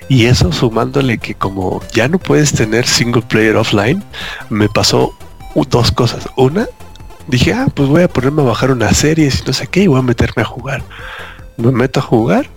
y 0.09 0.25
eso 0.25 0.53
sumándole 0.53 1.19
que 1.19 1.35
como 1.35 1.83
ya 1.93 2.09
no 2.09 2.19
puedes 2.19 2.53
tener 2.53 2.87
single 2.87 3.23
player 3.23 3.57
offline, 3.57 4.03
me 4.49 4.71
pasó 4.71 5.15
dos 5.55 5.93
cosas. 5.93 6.29
Una, 6.37 6.67
dije, 7.29 7.53
ah, 7.53 7.67
pues 7.73 7.89
voy 7.89 8.03
a 8.03 8.09
ponerme 8.09 8.43
a 8.43 8.47
bajar 8.47 8.71
una 8.71 8.93
serie 8.93 9.27
y 9.27 9.47
no 9.47 9.53
sé 9.53 9.67
qué 9.69 9.83
y 9.83 9.87
voy 9.87 10.01
a 10.01 10.03
meterme 10.03 10.43
a 10.43 10.47
jugar. 10.47 10.83
Me 11.57 11.71
meto 11.71 12.01
a 12.01 12.03
jugar, 12.03 12.49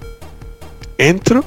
entro 0.97 1.45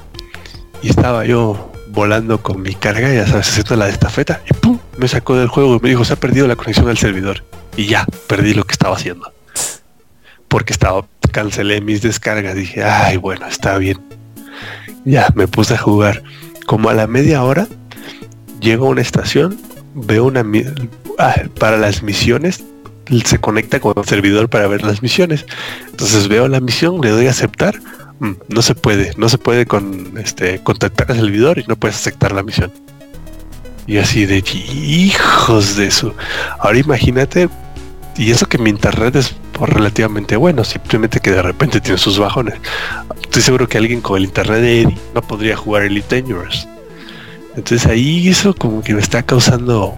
y 0.82 0.90
estaba 0.90 1.24
yo 1.24 1.70
volando 1.88 2.40
con 2.40 2.62
mi 2.62 2.74
carga, 2.74 3.12
ya 3.12 3.26
sabes, 3.26 3.48
haciendo 3.48 3.76
la 3.76 3.88
estafeta 3.88 4.40
y 4.48 4.54
pum, 4.54 4.78
me 4.96 5.08
sacó 5.08 5.36
del 5.36 5.48
juego 5.48 5.76
y 5.76 5.80
me 5.80 5.88
dijo, 5.88 6.04
se 6.04 6.12
ha 6.12 6.16
perdido 6.16 6.46
la 6.46 6.56
conexión 6.56 6.88
al 6.88 6.98
servidor. 6.98 7.44
Y 7.76 7.86
ya, 7.86 8.06
perdí 8.26 8.54
lo 8.54 8.64
que 8.64 8.72
estaba 8.72 8.94
haciendo. 8.96 9.32
Porque 10.48 10.72
estaba, 10.72 11.06
cancelé 11.32 11.80
mis 11.80 12.02
descargas, 12.02 12.54
dije, 12.54 12.84
ay, 12.84 13.16
bueno, 13.16 13.46
está 13.46 13.78
bien. 13.78 13.98
Ya, 15.04 15.28
me 15.34 15.48
puse 15.48 15.74
a 15.74 15.78
jugar. 15.78 16.22
Como 16.66 16.90
a 16.90 16.94
la 16.94 17.06
media 17.06 17.42
hora, 17.42 17.66
llego 18.60 18.86
a 18.86 18.90
una 18.90 19.00
estación, 19.00 19.58
veo 19.94 20.24
una, 20.24 20.44
Ah, 21.18 21.34
para 21.58 21.76
las 21.76 22.02
misiones 22.02 22.64
se 23.24 23.38
conecta 23.38 23.80
con 23.80 23.92
el 23.96 24.04
servidor 24.04 24.48
para 24.48 24.66
ver 24.68 24.82
las 24.82 25.02
misiones. 25.02 25.44
Entonces 25.90 26.28
veo 26.28 26.48
la 26.48 26.60
misión, 26.60 27.00
le 27.02 27.10
doy 27.10 27.26
a 27.26 27.30
aceptar, 27.30 27.78
"Mm, 28.20 28.32
no 28.48 28.62
se 28.62 28.74
puede, 28.74 29.12
no 29.16 29.28
se 29.28 29.36
puede 29.36 29.66
con 29.66 30.16
este 30.16 30.62
contactar 30.62 31.10
al 31.10 31.18
servidor 31.18 31.58
y 31.58 31.64
no 31.66 31.76
puedes 31.76 31.96
aceptar 31.96 32.32
la 32.32 32.42
misión. 32.42 32.72
Y 33.86 33.98
así 33.98 34.26
de 34.26 34.38
hijos 34.38 35.76
de 35.76 35.88
eso. 35.88 36.14
Ahora 36.60 36.78
imagínate, 36.78 37.48
y 38.16 38.30
eso 38.30 38.46
que 38.46 38.58
mi 38.58 38.70
internet 38.70 39.16
es 39.16 39.34
relativamente 39.60 40.36
bueno, 40.36 40.64
simplemente 40.64 41.20
que 41.20 41.32
de 41.32 41.42
repente 41.42 41.80
tiene 41.80 41.98
sus 41.98 42.18
bajones. 42.18 42.54
Estoy 43.22 43.42
seguro 43.42 43.68
que 43.68 43.78
alguien 43.78 44.00
con 44.00 44.16
el 44.16 44.24
internet 44.24 44.60
de 44.60 44.82
Eddie 44.82 44.98
no 45.14 45.22
podría 45.22 45.56
jugar 45.56 45.82
Elite 45.82 46.20
Dangerous. 46.20 46.66
Entonces 47.60 47.86
ahí 47.86 48.26
eso 48.26 48.54
como 48.54 48.82
que 48.82 48.94
me 48.94 49.02
está 49.02 49.22
causando 49.22 49.94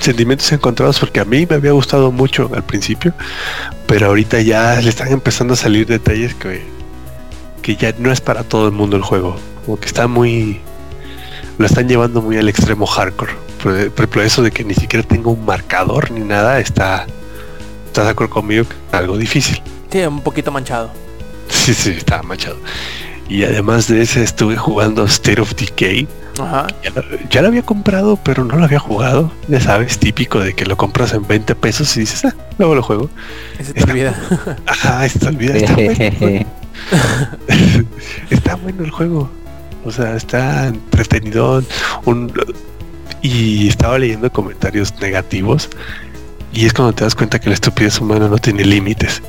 sentimientos 0.00 0.50
encontrados 0.50 0.98
porque 0.98 1.20
a 1.20 1.24
mí 1.24 1.46
me 1.48 1.54
había 1.54 1.70
gustado 1.70 2.10
mucho 2.10 2.50
al 2.52 2.64
principio, 2.64 3.14
pero 3.86 4.08
ahorita 4.08 4.40
ya 4.40 4.80
le 4.80 4.88
están 4.88 5.12
empezando 5.12 5.54
a 5.54 5.56
salir 5.56 5.86
detalles 5.86 6.34
que, 6.34 6.64
que 7.62 7.76
ya 7.76 7.94
no 7.98 8.10
es 8.10 8.20
para 8.20 8.42
todo 8.42 8.66
el 8.66 8.72
mundo 8.72 8.96
el 8.96 9.04
juego. 9.04 9.36
Como 9.64 9.78
que 9.78 9.86
está 9.86 10.08
muy... 10.08 10.60
Lo 11.58 11.66
están 11.66 11.88
llevando 11.88 12.22
muy 12.22 12.36
al 12.38 12.48
extremo 12.48 12.86
hardcore. 12.86 13.34
Por, 13.62 13.90
por 13.92 14.04
ejemplo, 14.04 14.22
eso 14.24 14.42
de 14.42 14.50
que 14.50 14.64
ni 14.64 14.74
siquiera 14.74 15.06
tenga 15.06 15.30
un 15.30 15.46
marcador 15.46 16.10
ni 16.10 16.22
nada, 16.22 16.58
está... 16.58 17.06
¿Estás 17.86 18.06
de 18.06 18.10
acuerdo 18.10 18.34
conmigo? 18.34 18.66
Algo 18.90 19.16
difícil. 19.16 19.62
Sí, 19.92 20.00
un 20.00 20.22
poquito 20.22 20.50
manchado. 20.50 20.90
Sí, 21.48 21.72
sí, 21.72 21.90
estaba 21.90 22.24
manchado. 22.24 22.56
Y 23.28 23.44
además 23.44 23.88
de 23.88 24.02
ese 24.02 24.22
estuve 24.22 24.56
jugando 24.56 25.04
State 25.04 25.40
of 25.40 25.54
Decay. 25.54 26.08
Ajá. 26.40 26.66
Ya 26.82 26.90
lo, 26.90 27.02
ya 27.28 27.42
lo 27.42 27.48
había 27.48 27.62
comprado, 27.62 28.18
pero 28.22 28.44
no 28.44 28.56
lo 28.56 28.64
había 28.64 28.78
jugado. 28.78 29.32
Ya 29.48 29.60
sabes, 29.60 29.98
típico 29.98 30.40
de 30.40 30.54
que 30.54 30.64
lo 30.64 30.76
compras 30.76 31.12
en 31.12 31.26
20 31.26 31.54
pesos 31.56 31.94
y 31.96 32.00
dices, 32.00 32.24
ah, 32.24 32.34
luego 32.58 32.74
lo 32.74 32.82
juego. 32.82 33.10
Ese 33.58 33.74
te 33.74 33.84
olvida. 33.84 34.14
Ajá, 34.66 35.04
está 35.04 35.28
olvida. 35.28 35.56
Está 35.56 35.74
bueno, 35.74 35.96
está 38.30 38.54
bueno 38.56 38.84
el 38.84 38.90
juego. 38.90 39.30
O 39.84 39.92
sea, 39.92 40.16
está 40.16 40.68
entretenido. 40.68 41.62
Un, 42.04 42.32
y 43.22 43.68
estaba 43.68 43.98
leyendo 43.98 44.30
comentarios 44.32 44.94
negativos. 45.00 45.68
Y 46.52 46.66
es 46.66 46.72
cuando 46.72 46.94
te 46.94 47.04
das 47.04 47.14
cuenta 47.14 47.38
que 47.38 47.48
la 47.48 47.54
estupidez 47.54 48.00
humana 48.00 48.28
no 48.28 48.38
tiene 48.38 48.64
límites. 48.64 49.22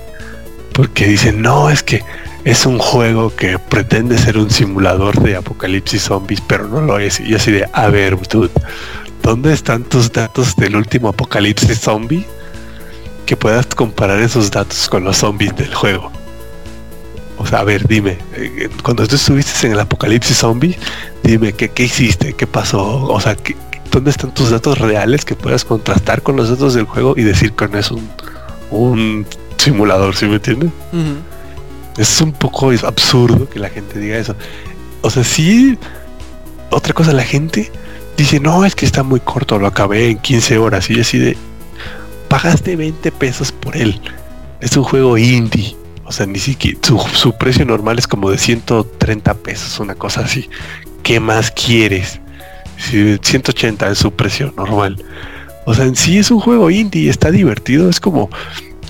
Porque 0.74 1.06
dicen, 1.08 1.42
no, 1.42 1.70
es 1.70 1.84
que 1.84 2.04
es 2.50 2.66
un 2.66 2.80
juego 2.80 3.36
que 3.36 3.60
pretende 3.60 4.18
ser 4.18 4.36
un 4.40 4.50
simulador 4.50 5.22
de 5.22 5.36
apocalipsis 5.36 6.02
zombies, 6.02 6.42
pero 6.42 6.68
no 6.68 6.82
lo 6.82 6.98
es. 6.98 7.20
Y 7.20 7.36
así 7.36 7.52
de, 7.52 7.70
a 7.74 7.90
ver, 7.90 8.18
dude, 8.28 8.50
¿dónde 9.22 9.54
están 9.54 9.84
tus 9.84 10.12
datos 10.12 10.56
del 10.56 10.76
último 10.76 11.10
apocalipsis 11.10 11.80
zombie? 11.80 12.26
Que 13.28 13.38
puedas 13.38 13.68
comparar 13.68 14.20
esos 14.20 14.50
datos 14.50 14.90
con 14.90 15.04
los 15.04 15.18
zombies 15.18 15.56
del 15.58 15.76
juego. 15.76 16.12
O 17.38 17.46
sea, 17.46 17.60
a 17.60 17.64
ver, 17.64 17.88
dime, 17.88 18.18
eh, 18.34 18.68
cuando 18.82 19.06
tú 19.06 19.16
estuviste 19.16 19.68
en 19.68 19.74
el 19.74 19.80
apocalipsis 19.80 20.38
zombie, 20.38 20.76
dime, 21.22 21.54
¿qué, 21.54 21.70
qué 21.70 21.84
hiciste? 21.84 22.34
¿Qué 22.34 22.48
pasó? 22.48 23.04
O 23.04 23.22
sea, 23.22 23.36
¿qué, 23.36 23.56
¿dónde 23.92 24.10
están 24.10 24.34
tus 24.34 24.50
datos 24.50 24.80
reales 24.80 25.24
que 25.24 25.36
puedas 25.36 25.64
contrastar 25.64 26.24
con 26.24 26.36
los 26.36 26.50
datos 26.50 26.74
del 26.74 26.86
juego 26.86 27.14
y 27.16 27.22
decir 27.22 27.54
que 27.54 27.68
no 27.68 27.78
es 27.78 27.92
un, 27.92 28.10
un 28.72 29.28
simulador, 29.58 30.16
¿sí 30.16 30.26
me 30.26 30.38
entiendes? 30.38 30.72
Es 32.00 32.22
un 32.22 32.32
poco 32.32 32.72
absurdo 32.72 33.50
que 33.50 33.60
la 33.60 33.68
gente 33.68 34.00
diga 34.00 34.18
eso. 34.18 34.34
O 35.02 35.10
sea, 35.10 35.26
sí. 35.26 35.78
Otra 36.72 36.94
cosa, 36.94 37.12
la 37.12 37.24
gente 37.24 37.70
dice, 38.16 38.40
no, 38.40 38.64
es 38.64 38.74
que 38.74 38.86
está 38.86 39.04
muy 39.04 39.20
corto, 39.20 39.60
lo 39.60 39.68
acabé 39.68 40.12
en 40.12 40.18
15 40.18 40.60
horas. 40.60 40.90
Y 40.90 41.02
así 41.02 41.18
de, 41.18 41.36
pagaste 42.30 42.78
20 42.78 43.12
pesos 43.12 43.52
por 43.52 43.76
él. 43.76 44.00
Es 44.62 44.78
un 44.78 44.86
juego 44.86 45.18
indie. 45.18 45.76
O 46.06 46.14
sea, 46.14 46.26
ni 46.26 46.40
siquiera, 46.40 46.80
su, 46.82 46.98
su 47.00 47.34
precio 47.34 47.66
normal 47.66 48.00
es 48.00 48.08
como 48.08 48.32
de 48.32 48.38
130 48.38 49.34
pesos, 49.34 49.78
una 49.82 49.96
cosa 49.96 50.22
así. 50.22 50.50
¿Qué 51.04 51.20
más 51.20 51.52
quieres? 51.52 52.22
Si 52.78 53.18
180 53.22 53.90
es 53.90 53.98
su 53.98 54.12
precio 54.12 54.54
normal. 54.56 55.04
O 55.66 55.74
sea, 55.74 55.84
en 55.84 55.98
sí 55.98 56.18
es 56.18 56.32
un 56.32 56.40
juego 56.40 56.70
indie, 56.70 57.10
está 57.10 57.30
divertido. 57.30 57.90
Es 57.90 58.00
como, 58.00 58.30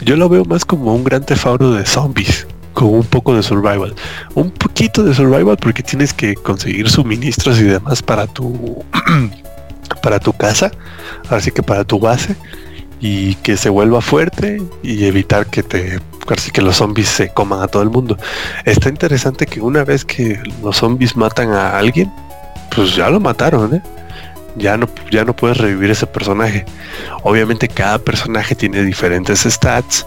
yo 0.02 0.16
lo 0.16 0.30
veo 0.30 0.46
más 0.46 0.64
como 0.64 0.94
un 0.94 1.04
gran 1.04 1.26
tefauro 1.26 1.72
de 1.72 1.88
zombies 1.88 2.46
con 2.80 2.94
un 2.94 3.04
poco 3.04 3.36
de 3.36 3.44
survival. 3.44 3.94
Un 4.36 4.52
poquito 4.52 5.04
de 5.04 5.14
survival 5.14 5.58
porque 5.58 5.84
tienes 5.84 6.14
que 6.14 6.34
conseguir 6.36 6.90
suministros 6.90 7.60
y 7.60 7.64
demás 7.64 8.02
para 8.02 8.26
tu 8.26 8.86
para 10.02 10.18
tu 10.18 10.32
casa, 10.32 10.72
así 11.30 11.52
que 11.52 11.62
para 11.62 11.84
tu 11.84 12.00
base 12.00 12.38
y 13.02 13.36
que 13.36 13.58
se 13.58 13.68
vuelva 13.68 14.00
fuerte 14.00 14.62
y 14.82 15.04
evitar 15.04 15.48
que 15.48 15.62
te 15.62 16.00
así 16.30 16.52
que 16.52 16.62
los 16.62 16.78
zombies 16.78 17.10
se 17.10 17.28
coman 17.34 17.62
a 17.62 17.68
todo 17.68 17.84
el 17.84 17.90
mundo. 17.90 18.18
Está 18.64 18.88
interesante 18.88 19.46
que 19.46 19.60
una 19.60 19.84
vez 19.84 20.06
que 20.06 20.42
los 20.64 20.78
zombies 20.78 21.18
matan 21.18 21.52
a 21.52 21.78
alguien, 21.78 22.10
pues 22.74 22.96
ya 22.96 23.10
lo 23.10 23.20
mataron, 23.20 23.76
¿eh? 23.76 23.82
Ya 24.56 24.78
no, 24.78 24.88
ya 25.12 25.26
no 25.26 25.36
puedes 25.36 25.58
revivir 25.58 25.92
ese 25.92 26.08
personaje. 26.08 26.66
Obviamente 27.24 27.68
cada 27.68 28.00
personaje 28.00 28.56
tiene 28.56 28.84
diferentes 28.84 29.42
stats, 29.42 30.06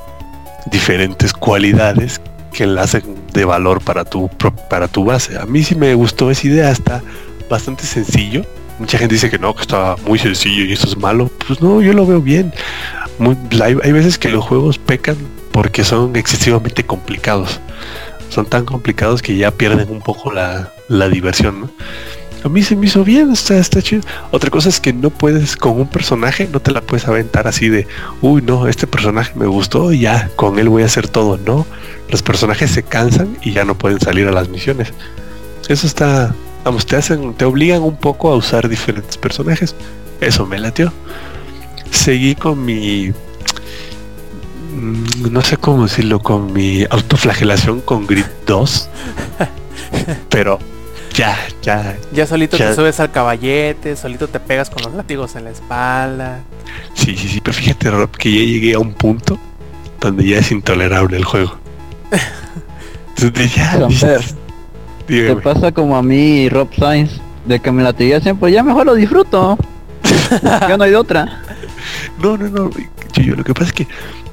diferentes 0.70 1.34
cualidades 1.34 2.20
que 2.52 2.66
la 2.66 2.82
hacen 2.82 3.02
de 3.32 3.44
valor 3.44 3.82
para 3.82 4.04
tu 4.04 4.28
para 4.68 4.88
tu 4.88 5.04
base. 5.04 5.38
A 5.38 5.46
mí 5.46 5.62
sí 5.62 5.74
me 5.74 5.94
gustó 5.94 6.30
esa 6.30 6.46
idea, 6.46 6.70
está 6.70 7.02
bastante 7.48 7.84
sencillo. 7.84 8.44
Mucha 8.78 8.98
gente 8.98 9.14
dice 9.14 9.30
que 9.30 9.38
no, 9.38 9.54
que 9.54 9.62
está 9.62 9.96
muy 10.06 10.18
sencillo 10.18 10.64
y 10.64 10.72
eso 10.72 10.86
es 10.86 10.96
malo. 10.96 11.30
Pues 11.46 11.60
no, 11.60 11.80
yo 11.82 11.92
lo 11.92 12.06
veo 12.06 12.20
bien. 12.20 12.52
Hay, 13.62 13.76
hay 13.82 13.92
veces 13.92 14.18
que 14.18 14.28
los 14.28 14.44
juegos 14.44 14.78
pecan 14.78 15.16
porque 15.52 15.84
son 15.84 16.16
excesivamente 16.16 16.84
complicados. 16.84 17.60
Son 18.30 18.46
tan 18.46 18.64
complicados 18.64 19.20
que 19.20 19.36
ya 19.36 19.50
pierden 19.50 19.90
un 19.90 20.00
poco 20.00 20.32
la, 20.32 20.72
la 20.88 21.08
diversión. 21.08 21.70
A 22.44 22.48
mí 22.48 22.62
se 22.62 22.74
me 22.74 22.86
hizo 22.86 23.04
bien, 23.04 23.30
está, 23.30 23.56
está 23.58 23.80
chido. 23.80 24.02
Otra 24.32 24.50
cosa 24.50 24.68
es 24.68 24.80
que 24.80 24.92
no 24.92 25.10
puedes 25.10 25.56
con 25.56 25.78
un 25.78 25.86
personaje, 25.86 26.48
no 26.52 26.60
te 26.60 26.72
la 26.72 26.80
puedes 26.80 27.06
aventar 27.06 27.46
así 27.46 27.68
de, 27.68 27.86
uy, 28.20 28.42
no, 28.42 28.66
este 28.66 28.86
personaje 28.86 29.32
me 29.36 29.46
gustó 29.46 29.92
y 29.92 30.00
ya, 30.00 30.28
con 30.34 30.58
él 30.58 30.68
voy 30.68 30.82
a 30.82 30.86
hacer 30.86 31.06
todo. 31.06 31.38
No, 31.38 31.66
los 32.08 32.22
personajes 32.22 32.70
se 32.72 32.82
cansan 32.82 33.36
y 33.42 33.52
ya 33.52 33.64
no 33.64 33.78
pueden 33.78 34.00
salir 34.00 34.26
a 34.26 34.32
las 34.32 34.48
misiones. 34.48 34.92
Eso 35.68 35.86
está, 35.86 36.34
vamos, 36.64 36.84
te 36.84 36.96
hacen, 36.96 37.34
te 37.34 37.44
obligan 37.44 37.82
un 37.82 37.96
poco 37.96 38.32
a 38.32 38.36
usar 38.36 38.68
diferentes 38.68 39.16
personajes. 39.16 39.76
Eso 40.20 40.44
me 40.44 40.58
latió. 40.58 40.92
Seguí 41.92 42.34
con 42.34 42.64
mi, 42.64 43.12
mm, 44.74 45.30
no 45.30 45.42
sé 45.42 45.56
cómo 45.58 45.84
decirlo, 45.84 46.18
con 46.18 46.52
mi 46.52 46.84
autoflagelación 46.90 47.82
con 47.82 48.06
Grid 48.08 48.26
2. 48.46 48.88
Pero 50.28 50.58
ya, 51.14 51.36
ya, 51.62 51.96
Ya 52.12 52.26
solito 52.26 52.56
Ya. 52.56 52.70
te 52.70 52.74
subes 52.76 53.00
al 53.00 53.10
caballete, 53.10 53.96
solito 53.96 54.28
te 54.28 54.40
pegas 54.40 54.70
con 54.70 54.82
los 54.82 54.94
látigos 54.94 55.36
en 55.36 55.44
la 55.44 55.50
espalda. 55.50 56.40
Sí, 56.94 57.16
sí, 57.16 57.28
sí, 57.28 57.40
pero 57.40 57.54
fíjate, 57.54 57.90
Rob, 57.90 58.10
que 58.10 58.30
ya 58.32 58.44
llegué 58.44 58.74
a 58.74 58.78
un 58.78 58.92
punto 58.92 59.38
donde 60.00 60.26
ya 60.26 60.38
es 60.38 60.50
intolerable 60.50 61.16
el 61.16 61.24
juego. 61.24 61.56
Entonces 63.16 63.54
ya, 63.54 63.88
Te 65.06 65.36
pasa 65.36 65.72
como 65.72 65.96
a 65.96 66.02
mí 66.02 66.42
y 66.42 66.48
Rob 66.48 66.68
Sainz, 66.74 67.20
de 67.44 67.60
que 67.60 67.70
me 67.70 67.82
la 67.82 67.92
tiré 67.92 68.20
siempre, 68.20 68.50
ya 68.52 68.62
mejor 68.62 68.86
lo 68.86 68.94
disfruto. 68.94 69.58
ya 70.42 70.76
no 70.76 70.84
hay 70.84 70.90
de 70.90 70.96
otra. 70.96 71.42
No, 72.22 72.36
no, 72.36 72.48
no, 72.48 72.70
yo, 73.20 73.34
lo 73.36 73.44
que 73.44 73.54
pasa 73.54 73.66
es 73.66 73.72
que, 73.72 73.88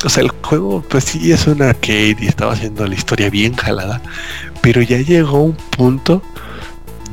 o 0.05 0.09
sea, 0.09 0.23
el 0.23 0.29
juego, 0.41 0.83
pues 0.87 1.03
sí 1.05 1.31
es 1.31 1.47
un 1.47 1.61
arcade 1.61 2.17
y 2.19 2.27
estaba 2.27 2.53
haciendo 2.53 2.85
la 2.85 2.95
historia 2.95 3.29
bien 3.29 3.53
jalada, 3.55 4.01
pero 4.61 4.81
ya 4.81 4.97
llegó 4.97 5.41
un 5.41 5.55
punto 5.55 6.21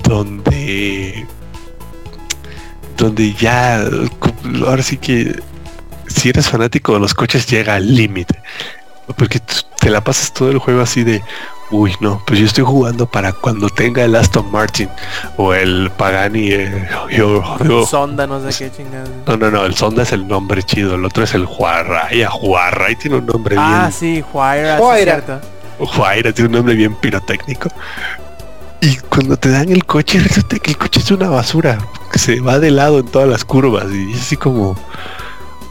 donde, 0.07 1.27
donde 2.97 3.33
ya, 3.35 3.83
ahora 4.67 4.83
sí 4.83 4.97
que, 4.99 5.41
si 6.07 6.29
eres 6.31 6.49
fanático 6.49 6.95
de 6.95 7.01
los 7.01 7.15
coches 7.15 7.47
llega 7.47 7.75
al 7.75 7.95
límite, 7.95 8.41
porque 9.17 9.41
te 9.81 9.91
la 9.91 10.03
pasas 10.03 10.33
todo 10.33 10.51
el 10.51 10.59
juego 10.59 10.81
así 10.83 11.05
de, 11.05 11.23
uy, 11.71 11.93
no, 12.01 12.23
pues 12.27 12.39
yo 12.41 12.47
estoy 12.47 12.65
jugando 12.65 13.07
para 13.07 13.33
cuando 13.33 13.69
tenga 13.69 14.05
el 14.05 14.15
Aston 14.17 14.51
Martin 14.51 14.89
o 15.37 15.53
el 15.55 15.91
Pagani, 15.97 16.49
eh, 16.53 16.89
yo- 17.11 17.43
yo- 17.65 17.87
Sonda, 17.87 18.27
no 18.27 18.41
sé 18.51 18.57
qué 18.71 18.77
chingados. 18.77 19.09
no, 19.27 19.37
no, 19.37 19.51
no, 19.51 19.65
el 19.65 19.75
Sonda 19.75 20.03
es 20.05 20.13
el 20.13 20.27
nombre 20.27 20.63
chido, 20.63 20.95
el 20.95 21.05
otro 21.05 21.25
es 21.25 21.35
el 21.35 21.45
Juarraya. 21.47 22.29
Juarray 22.31 22.97
tiene 22.97 23.17
un 23.17 23.27
nombre 23.27 23.57
Ah, 23.59 23.91
sí, 23.93 24.23
Juaira, 24.33 24.79
sí, 24.79 24.85
cierto. 25.03 25.41
bien. 25.79 25.89
Juaira 25.89 26.33
tiene 26.33 26.49
un 26.49 26.55
nombre 26.57 26.75
bien 26.75 26.95
pirotécnico. 26.95 27.69
Y 28.87 28.99
cuando 29.09 29.37
te 29.37 29.51
dan 29.51 29.69
el 29.71 29.85
coche, 29.85 30.21
resulta 30.23 30.61
que 30.61 30.71
el 30.71 30.79
coche 30.79 31.01
es 31.01 31.11
una 31.11 31.29
basura. 31.29 31.77
Que 32.13 32.21
se 32.21 32.41
va 32.41 32.61
de 32.61 32.71
lado 32.71 33.01
en 33.01 33.07
todas 33.07 33.29
las 33.29 33.45
curvas. 33.45 33.87
Y 33.93 34.13
es 34.13 34.21
así 34.21 34.37
como. 34.37 34.77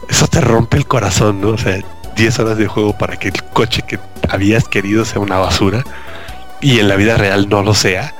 Eso 0.06 0.28
te 0.28 0.40
rompe 0.42 0.76
el 0.76 0.86
corazón, 0.86 1.40
¿no? 1.40 1.48
O 1.48 1.58
sea, 1.58 1.82
10 2.14 2.38
horas 2.40 2.58
de 2.58 2.66
juego 2.66 2.96
para 2.96 3.16
que 3.18 3.28
el 3.28 3.42
coche 3.54 3.82
que 3.88 3.98
habías 4.28 4.68
querido 4.68 5.06
sea 5.06 5.20
una 5.20 5.38
basura. 5.38 5.82
Y 6.60 6.78
en 6.78 6.88
la 6.88 6.96
vida 6.96 7.16
real 7.16 7.48
no 7.48 7.62
lo 7.62 7.74
sea. 7.74 8.14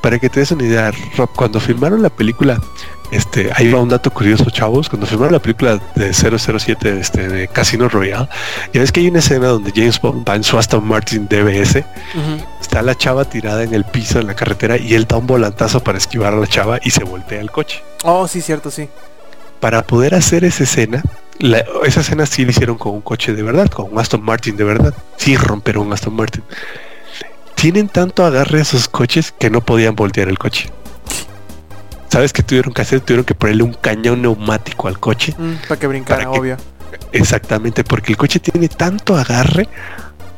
Para 0.00 0.20
que 0.20 0.30
te 0.30 0.40
des 0.40 0.52
una 0.52 0.64
idea, 0.64 0.92
Rob, 1.16 1.30
cuando 1.34 1.58
filmaron 1.58 2.00
la 2.00 2.08
película 2.08 2.60
Este, 3.10 3.50
ahí 3.54 3.72
va 3.72 3.80
un 3.80 3.88
dato 3.88 4.10
curioso, 4.10 4.50
chavos. 4.50 4.88
Cuando 4.88 5.06
filmaron 5.06 5.32
la 5.32 5.38
película 5.40 5.80
de 5.94 6.12
007 6.12 7.00
este, 7.00 7.26
de 7.28 7.48
Casino 7.48 7.88
Royale, 7.88 8.28
ya 8.72 8.80
ves 8.80 8.92
que 8.92 9.00
hay 9.00 9.08
una 9.08 9.20
escena 9.20 9.48
donde 9.48 9.72
James 9.74 10.00
Bond 10.00 10.28
va 10.28 10.36
en 10.36 10.44
su 10.44 10.58
Aston 10.58 10.86
Martin 10.86 11.26
DBS. 11.26 11.84
Está 12.60 12.82
la 12.82 12.94
chava 12.94 13.24
tirada 13.24 13.62
en 13.62 13.72
el 13.72 13.84
piso 13.84 14.18
en 14.20 14.26
la 14.26 14.34
carretera 14.34 14.76
y 14.76 14.92
él 14.94 15.06
da 15.06 15.16
un 15.16 15.26
volantazo 15.26 15.80
para 15.82 15.96
esquivar 15.96 16.34
a 16.34 16.36
la 16.36 16.46
chava 16.46 16.78
y 16.82 16.90
se 16.90 17.02
voltea 17.04 17.40
el 17.40 17.50
coche. 17.50 17.82
Oh, 18.04 18.28
sí, 18.28 18.42
cierto, 18.42 18.70
sí. 18.70 18.88
Para 19.60 19.82
poder 19.82 20.14
hacer 20.14 20.44
esa 20.44 20.64
escena, 20.64 21.02
la- 21.38 21.64
esa 21.84 22.00
escena 22.00 22.26
sí 22.26 22.44
la 22.44 22.50
hicieron 22.50 22.76
con 22.76 22.92
un 22.92 23.00
coche 23.00 23.32
de 23.32 23.42
verdad, 23.42 23.68
con 23.68 23.90
un 23.90 23.98
Aston 23.98 24.22
Martin 24.22 24.56
de 24.56 24.64
verdad. 24.64 24.92
Sí 25.16 25.34
romperon 25.36 25.86
un 25.86 25.92
Aston 25.94 26.14
Martin. 26.14 26.44
Tienen 27.54 27.88
tanto 27.88 28.24
agarre 28.24 28.60
esos 28.60 28.88
coches 28.88 29.32
que 29.36 29.50
no 29.50 29.60
podían 29.62 29.96
voltear 29.96 30.28
el 30.28 30.38
coche. 30.38 30.70
¿Sabes 32.08 32.32
qué 32.32 32.42
tuvieron 32.42 32.72
que 32.72 32.82
hacer? 32.82 33.00
Tuvieron 33.00 33.24
que 33.24 33.34
ponerle 33.34 33.62
un 33.64 33.74
cañón 33.74 34.22
neumático 34.22 34.88
al 34.88 34.98
coche. 34.98 35.34
para 35.68 35.78
que 35.80 35.86
brincara, 35.86 36.20
Para 36.24 36.32
que- 36.32 36.38
obvio. 36.40 36.56
Exactamente, 37.12 37.84
porque 37.84 38.12
el 38.12 38.16
coche 38.16 38.38
tiene 38.40 38.68
tanto 38.68 39.16
agarre 39.16 39.68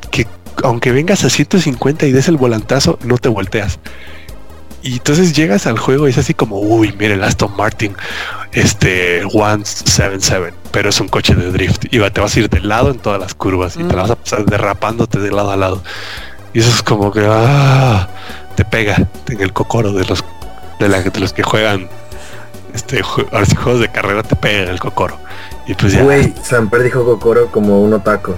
que 0.09 0.27
aunque 0.63 0.91
vengas 0.91 1.23
a 1.23 1.29
150 1.29 2.05
y 2.05 2.11
des 2.11 2.27
el 2.27 2.37
volantazo, 2.37 2.99
no 3.03 3.17
te 3.17 3.29
volteas. 3.29 3.79
Y 4.83 4.93
entonces 4.93 5.33
llegas 5.33 5.67
al 5.67 5.77
juego 5.79 6.07
y 6.07 6.11
es 6.11 6.17
así 6.17 6.33
como, 6.33 6.59
uy, 6.59 6.93
mira 6.97 7.13
el 7.13 7.23
Aston 7.23 7.55
Martin, 7.55 7.93
este 8.51 9.21
177, 9.29 10.53
pero 10.71 10.89
es 10.89 10.99
un 10.99 11.07
coche 11.07 11.35
de 11.35 11.51
drift. 11.51 11.85
Y 11.85 11.99
te 12.09 12.19
vas 12.21 12.35
a 12.35 12.39
ir 12.39 12.49
de 12.49 12.59
lado 12.61 12.91
en 12.91 12.97
todas 12.99 13.19
las 13.19 13.33
curvas 13.33 13.75
y 13.77 13.83
te 13.83 13.95
la 13.95 14.01
vas 14.03 14.11
a 14.11 14.15
pasar 14.15 14.45
derrapándote 14.45 15.19
de 15.19 15.31
lado 15.31 15.51
a 15.51 15.55
lado. 15.55 15.83
Y 16.53 16.59
eso 16.59 16.69
es 16.69 16.81
como 16.83 17.11
que, 17.11 17.25
ah, 17.29 18.09
te 18.55 18.65
pega 18.65 19.07
en 19.29 19.41
el 19.41 19.53
cocoro 19.53 19.93
de 19.93 20.03
los, 20.05 20.23
de, 20.85 20.89
la- 20.89 21.01
de 21.01 21.19
los 21.19 21.33
que 21.33 21.43
juegan, 21.43 21.87
este, 22.73 23.01
juegos 23.03 23.79
de 23.79 23.89
carrera 23.89 24.23
te 24.23 24.35
pega 24.35 24.63
en 24.63 24.69
el 24.69 24.79
cocoro. 24.79 25.17
Y 25.67 25.73
pues 25.73 25.93
ya. 25.93 26.03
Güey, 26.03 26.33
Samper 26.43 26.83
dijo 26.83 27.03
Kokoro 27.05 27.47
como 27.47 27.81
un 27.81 27.93
otaco. 27.93 28.35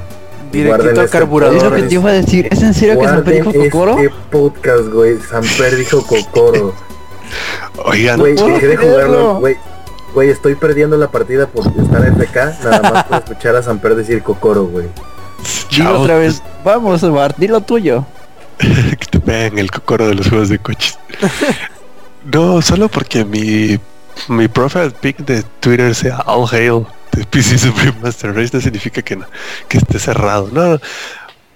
Directito 0.51 0.83
Guarden 0.83 0.99
al 0.99 1.05
este 1.05 1.17
carburador. 1.17 1.57
Es 1.57 1.63
lo 1.63 1.71
que 1.75 1.81
te 1.83 1.93
iba 1.95 2.09
a 2.09 2.13
decir. 2.13 2.47
¿Es 2.51 2.61
en 2.61 2.73
serio 2.73 2.93
que 2.95 2.99
Guarden 3.01 3.33
dijo 3.43 3.53
Kokoro? 3.53 3.97
este 3.99 4.13
podcast, 4.29 4.83
güey. 4.89 5.17
Samper 5.19 5.75
dijo 5.77 6.05
Kokoro. 6.05 6.73
Oigan, 7.85 8.19
Güey, 8.19 8.35
dejé 8.35 8.67
de 8.67 8.77
jugarlo, 8.77 9.35
güey. 9.39 9.55
Güey, 10.13 10.29
estoy 10.29 10.53
perdiendo 10.53 10.95
la 10.97 11.07
partida 11.07 11.47
por 11.47 11.65
estar 11.65 12.05
FK, 12.05 12.35
nada 12.63 12.81
más 12.91 13.03
por 13.05 13.17
escuchar 13.17 13.55
a 13.55 13.63
Samper 13.63 13.95
decir 13.95 14.21
Kokoro, 14.21 14.65
güey. 14.65 14.85
Dilo 15.71 16.01
otra 16.01 16.17
vez. 16.19 16.43
Vamos, 16.63 17.01
Bart, 17.09 17.35
dilo 17.37 17.61
tuyo. 17.61 18.05
que 18.59 19.05
te 19.09 19.19
pegan 19.19 19.57
el 19.57 19.71
cocoro 19.71 20.07
de 20.07 20.13
los 20.13 20.29
juegos 20.29 20.49
de 20.49 20.59
coches. 20.59 20.99
no, 22.25 22.61
solo 22.61 22.89
porque 22.89 23.25
mi, 23.25 23.79
mi 24.27 24.47
profile 24.47 24.91
pic 24.91 25.17
de 25.17 25.43
Twitter 25.59 25.93
sea 25.93 26.17
All 26.25 26.47
Hail 26.51 26.85
de 27.11 27.25
PC 27.29 27.57
Supreme 27.57 27.95
Master 28.01 28.35
Race 28.35 28.51
no 28.53 28.61
significa 28.61 29.01
que 29.01 29.15
no, 29.15 29.25
que 29.67 29.77
esté 29.77 29.99
cerrado. 29.99 30.49
No, 30.51 30.79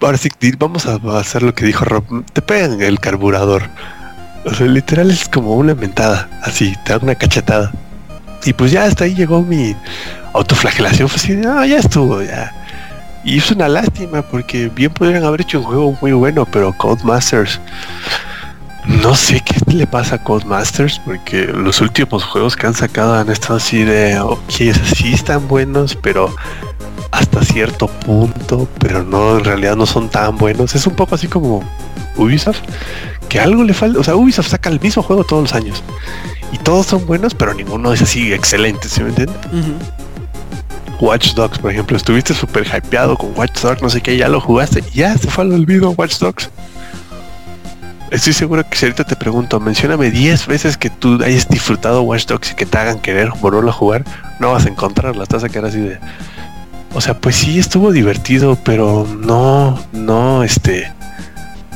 ahora 0.00 0.18
sí, 0.18 0.30
vamos 0.58 0.86
a 0.86 0.98
hacer 1.18 1.42
lo 1.42 1.54
que 1.54 1.64
dijo 1.64 1.84
Rob. 1.84 2.24
Te 2.32 2.42
pegan 2.42 2.80
el 2.80 3.00
carburador. 3.00 3.64
O 4.44 4.54
sea, 4.54 4.66
literal 4.66 5.10
es 5.10 5.28
como 5.28 5.54
una 5.56 5.74
mentada. 5.74 6.28
Así, 6.42 6.74
te 6.84 6.92
dan 6.92 7.02
una 7.02 7.14
cachetada. 7.14 7.72
Y 8.44 8.52
pues 8.52 8.70
ya 8.70 8.84
hasta 8.84 9.04
ahí 9.04 9.14
llegó 9.14 9.42
mi 9.42 9.74
autoflagelación. 10.32 11.08
Fue 11.08 11.16
así, 11.16 11.40
ah, 11.46 11.66
ya 11.66 11.78
estuvo, 11.78 12.22
ya. 12.22 12.52
Y 13.24 13.38
es 13.38 13.50
una 13.50 13.68
lástima 13.68 14.22
porque 14.22 14.68
bien 14.68 14.92
podrían 14.92 15.24
haber 15.24 15.40
hecho 15.40 15.58
un 15.58 15.64
juego 15.64 15.98
muy 16.00 16.12
bueno, 16.12 16.46
pero 16.50 16.72
Codemasters 16.72 17.60
no 18.88 19.14
sé 19.14 19.42
qué 19.42 19.54
le 19.72 19.86
pasa 19.86 20.16
a 20.16 20.24
Codemasters 20.24 21.00
porque 21.04 21.46
los 21.46 21.80
últimos 21.80 22.24
juegos 22.24 22.56
que 22.56 22.66
han 22.66 22.74
sacado 22.74 23.14
han 23.14 23.28
estado 23.30 23.56
así 23.56 23.84
de 23.84 24.18
ok, 24.18 24.50
sí 24.50 25.12
están 25.12 25.46
buenos, 25.46 25.94
pero 25.94 26.34
hasta 27.10 27.44
cierto 27.44 27.86
punto, 27.86 28.68
pero 28.80 29.04
no 29.04 29.38
en 29.38 29.44
realidad 29.44 29.76
no 29.76 29.86
son 29.86 30.08
tan 30.08 30.36
buenos. 30.36 30.74
Es 30.74 30.86
un 30.86 30.94
poco 30.94 31.14
así 31.14 31.28
como 31.28 31.62
Ubisoft, 32.16 32.60
que 33.28 33.38
algo 33.38 33.62
le 33.62 33.74
falta, 33.74 34.00
o 34.00 34.04
sea, 34.04 34.16
Ubisoft 34.16 34.48
saca 34.48 34.70
el 34.70 34.80
mismo 34.80 35.02
juego 35.02 35.22
todos 35.22 35.42
los 35.42 35.54
años 35.54 35.82
y 36.52 36.58
todos 36.58 36.86
son 36.86 37.06
buenos, 37.06 37.34
pero 37.34 37.52
ninguno 37.54 37.92
es 37.92 38.02
así 38.02 38.32
excelente, 38.32 38.88
¿sí 38.88 39.02
me 39.02 39.10
entiendes? 39.10 39.36
Watch 41.00 41.34
Dogs, 41.34 41.58
por 41.58 41.70
ejemplo, 41.70 41.96
estuviste 41.96 42.34
súper 42.34 42.66
hypeado 42.66 43.16
con 43.16 43.36
Watch 43.36 43.60
Dogs, 43.60 43.82
no 43.82 43.90
sé 43.90 44.00
qué, 44.00 44.16
ya 44.16 44.28
lo 44.28 44.40
jugaste, 44.40 44.82
y 44.92 44.98
ya 44.98 45.16
se 45.16 45.30
fue 45.30 45.44
al 45.44 45.52
olvido 45.52 45.90
Watch 45.90 46.18
Dogs. 46.18 46.50
Estoy 48.10 48.32
seguro 48.32 48.68
que 48.68 48.76
si 48.76 48.86
ahorita 48.86 49.04
te 49.04 49.16
pregunto, 49.16 49.60
mencióname 49.60 50.10
10 50.10 50.46
veces 50.46 50.78
que 50.78 50.88
tú 50.88 51.22
hayas 51.22 51.46
disfrutado 51.48 52.02
Watch 52.02 52.26
Dogs 52.26 52.52
y 52.52 52.54
que 52.54 52.64
te 52.64 52.78
hagan 52.78 53.00
querer 53.00 53.30
volverlo 53.40 53.68
a 53.68 53.72
jugar, 53.72 54.04
no 54.40 54.52
vas 54.52 54.64
a 54.64 54.70
encontrarla, 54.70 55.24
vas 55.28 55.44
a 55.44 55.48
quedar 55.48 55.66
así 55.66 55.80
de... 55.80 55.98
O 56.94 57.02
sea, 57.02 57.20
pues 57.20 57.36
sí 57.36 57.58
estuvo 57.58 57.92
divertido, 57.92 58.56
pero 58.64 59.06
no, 59.20 59.78
no, 59.92 60.42
este... 60.42 60.90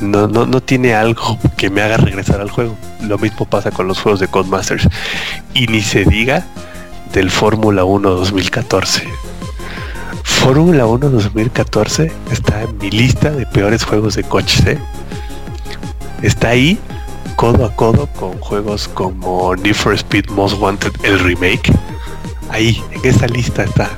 No, 0.01 0.27
no, 0.27 0.47
no 0.47 0.59
tiene 0.59 0.95
algo 0.95 1.37
que 1.55 1.69
me 1.69 1.81
haga 1.81 1.97
regresar 1.97 2.41
al 2.41 2.49
juego. 2.49 2.75
Lo 3.01 3.17
mismo 3.19 3.45
pasa 3.45 3.69
con 3.69 3.87
los 3.87 3.99
juegos 4.01 4.19
de 4.19 4.27
Codemasters. 4.27 4.89
Y 5.53 5.67
ni 5.67 5.81
se 5.81 6.03
diga 6.03 6.43
del 7.13 7.29
Fórmula 7.29 7.85
1 7.85 8.09
2014. 8.09 9.07
Fórmula 10.23 10.87
1 10.87 11.09
2014 11.09 12.11
está 12.31 12.63
en 12.63 12.77
mi 12.79 12.89
lista 12.89 13.31
de 13.31 13.45
peores 13.45 13.85
juegos 13.85 14.15
de 14.15 14.23
coches. 14.23 14.65
¿eh? 14.65 14.79
Está 16.23 16.49
ahí 16.49 16.79
codo 17.35 17.65
a 17.65 17.75
codo 17.75 18.07
con 18.19 18.33
juegos 18.39 18.87
como 18.87 19.55
Need 19.55 19.75
for 19.75 19.93
Speed 19.93 20.29
Most 20.29 20.59
Wanted, 20.59 20.91
el 21.03 21.19
remake. 21.19 21.71
Ahí, 22.49 22.81
en 22.91 23.01
esa 23.09 23.27
lista 23.27 23.63
está. 23.63 23.89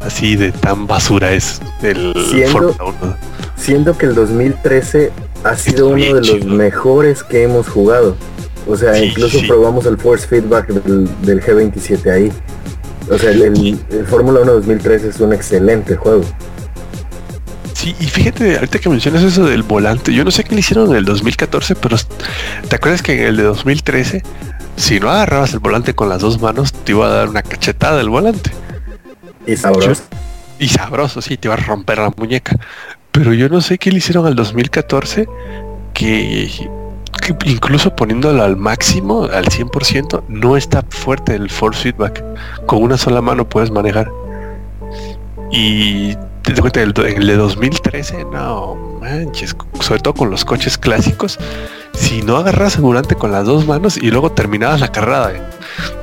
Así 0.00 0.36
de 0.36 0.50
tan 0.52 0.86
basura 0.86 1.32
es 1.32 1.60
el 1.82 2.14
Siendo- 2.30 2.72
Fórmula 2.72 2.96
1. 3.02 3.16
Siendo 3.56 3.98
que 3.98 4.06
el 4.06 4.14
2013 4.14 5.10
ha 5.44 5.56
sido 5.56 5.88
uno 5.88 6.14
de 6.14 6.20
los 6.24 6.44
mejores 6.44 7.22
que 7.22 7.42
hemos 7.42 7.68
jugado. 7.68 8.16
O 8.68 8.76
sea, 8.76 8.94
Sí, 8.94 9.04
incluso 9.06 9.40
sí. 9.40 9.46
probamos 9.46 9.86
el 9.86 9.98
force 9.98 10.26
feedback 10.26 10.68
del, 10.68 11.08
del 11.22 11.40
G27 11.42 12.10
ahí. 12.12 12.32
O 13.10 13.18
sea, 13.18 13.30
el, 13.30 13.42
el- 13.42 13.78
el 13.90 14.06
Fórmula 14.06 14.40
1 14.40 14.52
2013 14.54 15.08
es 15.08 15.20
un 15.20 15.32
excelente 15.32 15.96
juego. 15.96 16.22
Sí, 17.78 17.94
y 18.00 18.06
fíjate, 18.06 18.56
ahorita 18.56 18.80
que 18.80 18.88
mencionas 18.88 19.22
eso 19.22 19.46
del 19.46 19.62
volante, 19.62 20.12
yo 20.12 20.24
no 20.24 20.32
sé 20.32 20.42
qué 20.42 20.52
le 20.52 20.62
hicieron 20.62 20.90
en 20.90 20.96
el 20.96 21.04
2014, 21.04 21.76
pero 21.76 21.96
¿te 22.68 22.74
acuerdas 22.74 23.02
que 23.02 23.12
en 23.12 23.28
el 23.28 23.36
de 23.36 23.44
2013, 23.44 24.24
si 24.74 24.98
no 24.98 25.08
agarrabas 25.08 25.52
el 25.52 25.60
volante 25.60 25.94
con 25.94 26.08
las 26.08 26.20
dos 26.20 26.40
manos, 26.40 26.72
te 26.72 26.90
iba 26.90 27.06
a 27.06 27.10
dar 27.10 27.28
una 27.28 27.40
cachetada 27.40 28.00
el 28.00 28.08
volante? 28.08 28.50
Y 29.46 29.56
sabroso. 29.56 30.02
Y 30.58 30.66
sabroso, 30.66 31.22
sí, 31.22 31.36
te 31.36 31.46
iba 31.46 31.54
a 31.54 31.56
romper 31.56 31.98
la 31.98 32.12
muñeca. 32.16 32.56
Pero 33.12 33.32
yo 33.32 33.48
no 33.48 33.60
sé 33.60 33.78
qué 33.78 33.92
le 33.92 33.98
hicieron 33.98 34.26
al 34.26 34.34
2014, 34.34 35.28
que, 35.94 36.50
que 37.22 37.36
incluso 37.48 37.94
poniéndolo 37.94 38.42
al 38.42 38.56
máximo, 38.56 39.28
al 39.32 39.44
100%, 39.44 40.24
no 40.26 40.56
está 40.56 40.84
fuerte 40.88 41.36
el 41.36 41.48
force 41.48 41.80
feedback. 41.80 42.24
Con 42.66 42.82
una 42.82 42.98
sola 42.98 43.22
mano 43.22 43.48
puedes 43.48 43.70
manejar. 43.70 44.10
Y 45.52 46.16
te 46.42 46.60
cuenta, 46.60 46.80
el, 46.82 46.92
de 46.92 47.36
2013, 47.36 48.24
no 48.32 48.74
manches, 49.00 49.54
sobre 49.80 50.00
todo 50.00 50.14
con 50.14 50.30
los 50.30 50.44
coches 50.44 50.78
clásicos, 50.78 51.38
si 51.94 52.22
no 52.22 52.36
agarras 52.36 52.76
el 52.76 52.82
volante 52.82 53.14
con 53.14 53.32
las 53.32 53.44
dos 53.46 53.66
manos 53.66 53.96
y 53.96 54.10
luego 54.10 54.30
terminabas 54.32 54.80
la 54.80 54.90
carrera, 54.90 55.32
eh, 55.32 55.42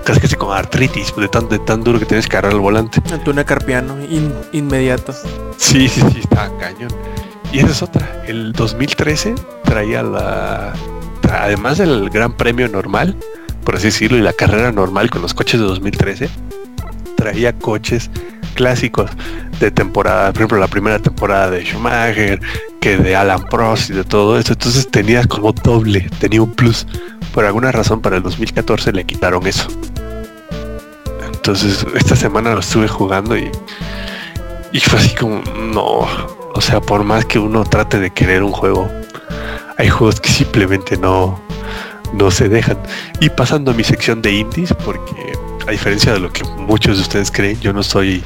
casi 0.03 0.19
casi 0.19 0.35
con 0.35 0.55
artritis, 0.55 1.13
de 1.15 1.27
tan, 1.27 1.49
de 1.49 1.59
tan 1.59 1.83
duro 1.83 1.99
que 1.99 2.05
tienes 2.05 2.27
que 2.27 2.37
agarrar 2.37 2.53
el 2.53 2.59
volante. 2.59 3.01
Antuna 3.11 3.43
Carpiano, 3.43 3.99
in- 4.03 4.33
inmediato. 4.51 5.13
Sí, 5.57 5.87
sí, 5.87 6.01
sí, 6.11 6.19
estaba 6.19 6.55
cañón. 6.57 6.89
Y 7.51 7.59
esa 7.59 7.69
es 7.69 7.81
otra. 7.81 8.23
El 8.27 8.51
2013 8.53 9.35
traía 9.63 10.03
la. 10.03 10.73
tra- 11.21 11.39
Además 11.43 11.77
del 11.77 12.09
gran 12.09 12.33
premio 12.35 12.67
normal, 12.67 13.15
por 13.63 13.75
así 13.77 13.85
decirlo, 13.85 14.17
y 14.17 14.21
la 14.21 14.33
carrera 14.33 14.71
normal 14.71 15.09
con 15.09 15.21
los 15.21 15.33
coches 15.33 15.59
de 15.59 15.65
2013, 15.65 16.29
traía 17.15 17.53
coches 17.53 18.09
clásicos 18.55 19.11
de 19.59 19.69
temporada, 19.69 20.31
por 20.31 20.37
ejemplo, 20.41 20.57
la 20.57 20.67
primera 20.67 20.97
temporada 20.97 21.51
de 21.51 21.63
Schumacher, 21.63 22.39
que 22.81 22.97
de 22.97 23.15
Alan 23.15 23.43
Prost 23.49 23.91
y 23.91 23.93
de 23.93 24.03
todo 24.03 24.39
eso. 24.39 24.53
Entonces 24.53 24.89
tenía 24.89 25.23
como 25.25 25.51
doble, 25.51 26.09
tenía 26.19 26.41
un 26.41 26.51
plus. 26.51 26.87
Por 27.33 27.45
alguna 27.45 27.71
razón 27.71 28.01
para 28.01 28.17
el 28.17 28.23
2014 28.23 28.91
le 28.93 29.05
quitaron 29.05 29.45
eso. 29.45 29.67
Entonces 31.31 31.85
esta 31.95 32.15
semana 32.15 32.53
lo 32.53 32.61
estuve 32.61 32.87
jugando 32.87 33.37
y, 33.37 33.51
y 34.71 34.79
fue 34.79 34.97
así 34.97 35.13
como, 35.15 35.43
no, 35.71 36.07
o 36.55 36.61
sea, 36.61 36.81
por 36.81 37.03
más 37.03 37.25
que 37.25 37.37
uno 37.37 37.63
trate 37.63 37.99
de 37.99 38.09
querer 38.11 38.41
un 38.41 38.51
juego, 38.51 38.89
hay 39.77 39.89
juegos 39.89 40.19
que 40.19 40.29
simplemente 40.29 40.97
no, 40.97 41.39
no 42.13 42.31
se 42.31 42.49
dejan. 42.49 42.77
Y 43.19 43.29
pasando 43.29 43.71
a 43.71 43.73
mi 43.73 43.83
sección 43.83 44.21
de 44.21 44.31
indies, 44.31 44.73
porque 44.85 45.33
a 45.67 45.71
diferencia 45.71 46.13
de 46.13 46.19
lo 46.19 46.31
que 46.31 46.43
muchos 46.43 46.97
de 46.97 47.03
ustedes 47.03 47.31
creen, 47.31 47.59
yo 47.59 47.73
no 47.73 47.81
soy 47.83 48.23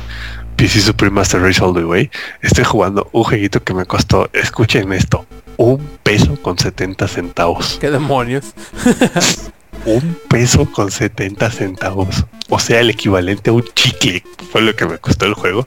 PC 0.56 0.82
Supreme 0.82 1.16
Master 1.16 1.42
Race 1.42 1.64
All 1.64 1.74
the 1.74 1.86
Way. 1.86 2.10
Estoy 2.42 2.66
jugando 2.66 3.10
un 3.14 3.24
jueguito 3.24 3.64
que 3.64 3.74
me 3.74 3.86
costó, 3.86 4.30
escuchen 4.34 4.92
esto, 4.92 5.26
un 5.58 5.80
peso 6.04 6.36
con 6.42 6.58
70 6.58 7.08
centavos. 7.08 7.78
¿Qué 7.80 7.90
demonios? 7.90 8.54
un 9.86 10.18
peso 10.28 10.70
con 10.70 10.92
70 10.92 11.50
centavos. 11.52 12.26
O 12.50 12.60
sea, 12.60 12.82
el 12.82 12.90
equivalente 12.90 13.52
a 13.52 13.54
un 13.54 13.64
chicle. 13.74 14.24
Fue 14.52 14.62
lo 14.62 14.76
que 14.76 14.86
me 14.86 14.98
costó 14.98 15.26
el 15.26 15.34
juego. 15.34 15.66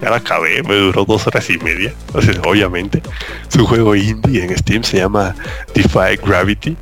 Ya 0.00 0.10
la 0.10 0.16
acabé, 0.16 0.62
me 0.62 0.74
duró 0.74 1.04
dos 1.04 1.26
horas 1.26 1.48
y 1.50 1.58
media. 1.58 1.94
O 2.14 2.22
sea, 2.22 2.34
obviamente. 2.44 3.02
Es 3.48 3.56
un 3.56 3.66
juego 3.66 3.94
indie 3.94 4.44
en 4.44 4.56
Steam, 4.56 4.82
se 4.82 4.98
llama 4.98 5.36
Defy 5.74 6.16
Gravity. 6.24 6.76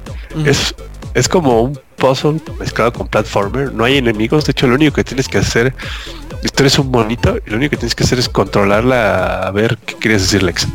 Es, 0.46 0.74
es 1.14 1.28
como 1.28 1.62
un 1.62 1.78
puzzle 1.96 2.40
mezclado 2.58 2.92
con 2.92 3.08
platformer. 3.08 3.72
No 3.72 3.84
hay 3.84 3.98
enemigos. 3.98 4.44
De 4.44 4.52
hecho, 4.52 4.66
lo 4.66 4.74
único 4.74 4.94
que 4.94 5.04
tienes 5.04 5.28
que 5.28 5.38
hacer. 5.38 5.74
Esto 6.42 6.64
es 6.64 6.78
un 6.78 6.90
monito 6.90 7.36
y 7.46 7.50
lo 7.50 7.56
único 7.56 7.70
que 7.72 7.76
tienes 7.78 7.94
que 7.94 8.04
hacer 8.04 8.18
es 8.18 8.28
controlarla. 8.28 9.42
A 9.46 9.50
ver 9.50 9.78
qué 9.84 9.94
querías 9.96 10.22
decir, 10.22 10.42
Lex. 10.42 10.66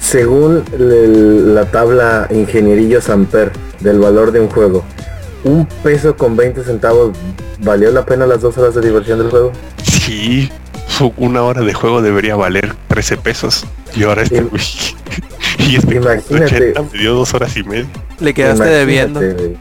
Según 0.00 0.62
el- 0.72 1.54
la 1.54 1.64
tabla 1.70 2.28
Ingenierillo 2.30 3.00
Samper 3.00 3.52
del 3.80 3.98
valor 3.98 4.32
de 4.32 4.40
un 4.40 4.48
juego, 4.48 4.84
un 5.44 5.66
peso 5.82 6.16
con 6.16 6.36
20 6.36 6.62
centavos 6.62 7.16
valió 7.60 7.90
la 7.90 8.04
pena 8.04 8.26
las 8.26 8.42
dos 8.42 8.56
horas 8.58 8.74
de 8.74 8.82
diversión 8.82 9.18
del 9.18 9.30
juego. 9.30 9.52
Sí, 9.82 10.50
una 11.16 11.42
hora 11.42 11.62
de 11.62 11.72
juego 11.72 12.02
debería 12.02 12.36
valer 12.36 12.74
13 12.88 13.16
pesos. 13.16 13.64
Y 13.96 14.02
ahora 14.04 14.22
este. 14.22 14.44
Y 15.58 15.76
Imagínate. 15.76 16.44
80 16.72 16.82
me 16.92 16.98
dio 16.98 17.14
dos 17.14 17.34
horas 17.34 17.56
y 17.56 17.62
media. 17.62 17.88
Le 18.20 18.34
quedaste 18.34 18.82
Imagínate, 18.82 19.24
debiendo. 19.24 19.58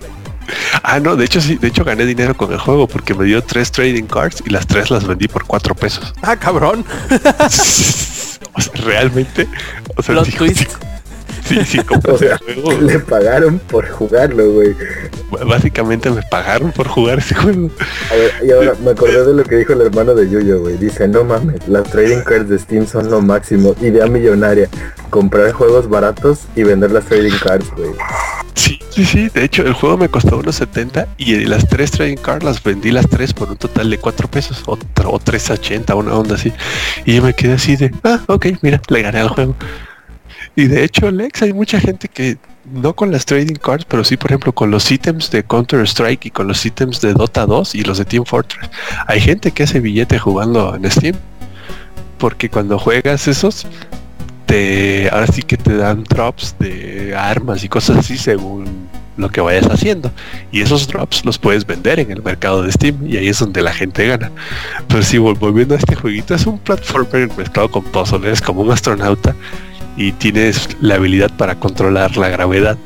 Ah, 0.84 1.00
no, 1.00 1.16
de 1.16 1.26
hecho 1.26 1.40
sí, 1.40 1.56
de 1.56 1.68
hecho 1.68 1.84
gané 1.84 2.06
dinero 2.06 2.36
con 2.36 2.52
el 2.52 2.60
juego 2.60 2.88
porque 2.88 3.14
me 3.14 3.26
dio 3.26 3.42
tres 3.42 3.72
trading 3.72 4.04
cards 4.04 4.44
y 4.46 4.50
las 4.50 4.68
tres 4.68 4.92
las 4.92 5.06
vendí 5.06 5.28
por 5.28 5.46
cuatro 5.46 5.76
pesos. 5.76 6.14
Ah, 6.22 6.36
cabrón. 6.36 6.86
o 8.54 8.62
sea, 8.62 8.74
realmente. 8.84 9.48
O 9.96 10.04
sea. 10.04 10.16
Sí, 11.46 11.60
sí, 11.66 11.80
O 12.10 12.18
sea, 12.18 12.38
juego. 12.38 12.82
le 12.82 13.00
pagaron 13.00 13.60
por 13.60 13.88
jugarlo, 13.90 14.52
güey. 14.52 14.76
Básicamente 15.48 16.10
me 16.10 16.22
pagaron 16.30 16.72
por 16.72 16.88
jugar 16.88 17.20
ese 17.20 17.36
juego. 17.36 17.70
A 18.12 18.16
ver, 18.16 18.32
y 18.46 18.52
ahora 18.52 18.74
me 18.84 18.92
acordé 18.92 19.26
de 19.26 19.34
lo 19.34 19.44
que 19.44 19.58
dijo 19.58 19.74
el 19.74 19.82
hermano 19.82 20.14
de 20.16 20.30
Yuyo, 20.30 20.60
güey. 20.60 20.78
Dice, 20.78 21.08
no 21.08 21.24
mames, 21.24 21.68
las 21.68 21.84
trading 21.90 22.22
cards 22.24 22.50
de 22.50 22.60
Steam 22.60 22.88
son 22.88 23.10
lo 23.10 23.22
máximo. 23.22 23.76
Idea 23.82 24.06
millonaria. 24.08 24.70
Comprar 25.10 25.52
juegos 25.52 25.90
baratos 25.90 26.40
y 26.56 26.64
vender 26.64 26.92
las 26.92 27.06
trading 27.06 27.38
cards, 27.44 27.70
güey. 27.76 27.92
Sí, 28.56 28.80
sí, 28.90 29.06
sí. 29.06 29.30
De 29.30 29.44
hecho, 29.44 29.64
el 29.64 29.74
juego 29.74 29.98
me 29.98 30.10
costó 30.10 30.38
unos 30.38 30.56
70 30.56 31.08
y 31.18 31.46
las 31.46 31.68
tres 31.68 31.92
trading 31.92 32.18
cards 32.18 32.44
las 32.44 32.62
vendí 32.64 32.92
las 32.92 33.10
tres 33.10 33.34
por 33.34 33.50
un 33.50 33.58
total 33.58 33.90
de 33.90 33.98
4 33.98 34.28
pesos 34.30 34.64
o, 34.68 34.74
o 34.74 35.20
3.80, 35.20 35.96
una 35.98 36.14
onda 36.14 36.36
así. 36.36 36.54
Y 37.06 37.16
yo 37.16 37.24
me 37.24 37.34
quedé 37.34 37.54
así 37.54 37.76
de, 37.76 37.92
ah, 38.04 38.22
ok, 38.28 38.48
mira, 38.62 38.82
le 38.88 39.02
gané 39.02 39.20
al 39.20 39.30
juego. 39.30 39.56
Y 40.56 40.66
de 40.66 40.84
hecho, 40.84 41.10
Lex, 41.10 41.42
hay 41.42 41.54
mucha 41.54 41.80
gente 41.80 42.08
que 42.08 42.38
no 42.72 42.94
con 42.96 43.12
las 43.12 43.26
trading 43.26 43.56
cards, 43.56 43.86
pero 43.86 44.04
sí, 44.04 44.18
por 44.18 44.32
ejemplo, 44.32 44.54
con 44.54 44.70
los 44.72 44.90
ítems 44.92 45.32
de 45.32 45.44
Counter 45.44 45.82
Strike 45.82 46.28
y 46.28 46.32
con 46.32 46.48
los 46.48 46.66
ítems 46.66 47.02
de 47.02 47.14
Dota 47.14 47.46
2 47.46 47.76
y 47.76 47.84
los 47.84 47.98
de 47.98 48.06
Team 48.06 48.24
Fortress. 48.26 48.70
Hay 49.08 49.20
gente 49.20 49.52
que 49.52 49.64
hace 49.64 49.80
billete 49.80 50.20
jugando 50.20 50.76
en 50.76 50.90
Steam. 50.90 51.16
Porque 52.18 52.50
cuando 52.50 52.80
juegas 52.80 53.28
esos, 53.28 53.68
te, 54.46 55.10
ahora 55.12 55.28
sí 55.28 55.42
que 55.42 55.58
te 55.58 55.76
dan 55.76 56.04
drops 56.06 56.56
de 56.58 57.14
armas 57.18 57.64
y 57.66 57.68
cosas 57.70 57.98
así 57.98 58.18
según 58.18 58.88
lo 59.18 59.30
que 59.30 59.42
vayas 59.42 59.66
haciendo. 59.70 60.10
Y 60.52 60.62
esos 60.62 60.88
drops 60.88 61.26
los 61.26 61.38
puedes 61.38 61.66
vender 61.66 62.00
en 62.00 62.12
el 62.12 62.24
mercado 62.24 62.62
de 62.62 62.72
Steam 62.72 63.06
y 63.06 63.18
ahí 63.18 63.28
es 63.28 63.40
donde 63.40 63.62
la 63.62 63.74
gente 63.74 64.08
gana. 64.08 64.32
Pero 64.88 65.04
sí, 65.04 65.18
vol- 65.18 65.38
volviendo 65.38 65.76
a 65.76 65.78
este 65.80 65.96
jueguito, 65.96 66.34
es 66.34 66.46
un 66.46 66.60
platformer 66.60 67.30
mezclado 67.36 67.70
con 67.70 67.84
puzzle, 67.84 68.32
es 68.32 68.40
como 68.42 68.62
un 68.62 68.72
astronauta 68.72 69.36
y 69.98 70.12
tienes 70.14 70.70
la 70.82 70.96
habilidad 70.96 71.32
para 71.38 71.56
controlar 71.60 72.18
la 72.18 72.30
gravedad 72.30 72.78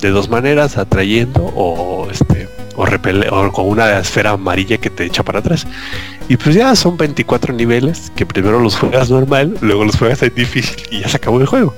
de 0.00 0.10
dos 0.10 0.28
maneras, 0.28 0.76
atrayendo 0.76 1.44
o 1.56 2.08
este 2.10 2.48
o, 2.76 2.86
repele- 2.86 3.28
o 3.32 3.50
con 3.52 3.66
una 3.68 3.98
esfera 3.98 4.30
amarilla 4.30 4.78
que 4.78 4.88
te 4.90 5.04
echa 5.04 5.24
para 5.24 5.40
atrás. 5.40 5.66
Y 6.28 6.36
pues 6.36 6.54
ya 6.54 6.74
son 6.76 6.96
24 6.96 7.52
niveles 7.52 8.12
que 8.14 8.24
primero 8.24 8.60
los 8.60 8.76
juegas 8.76 9.10
normal, 9.10 9.56
luego 9.60 9.84
los 9.84 9.96
juegas 9.96 10.22
en 10.22 10.32
difícil 10.34 10.76
y 10.90 11.00
ya 11.00 11.08
se 11.08 11.16
acabó 11.16 11.40
el 11.40 11.46
juego. 11.46 11.74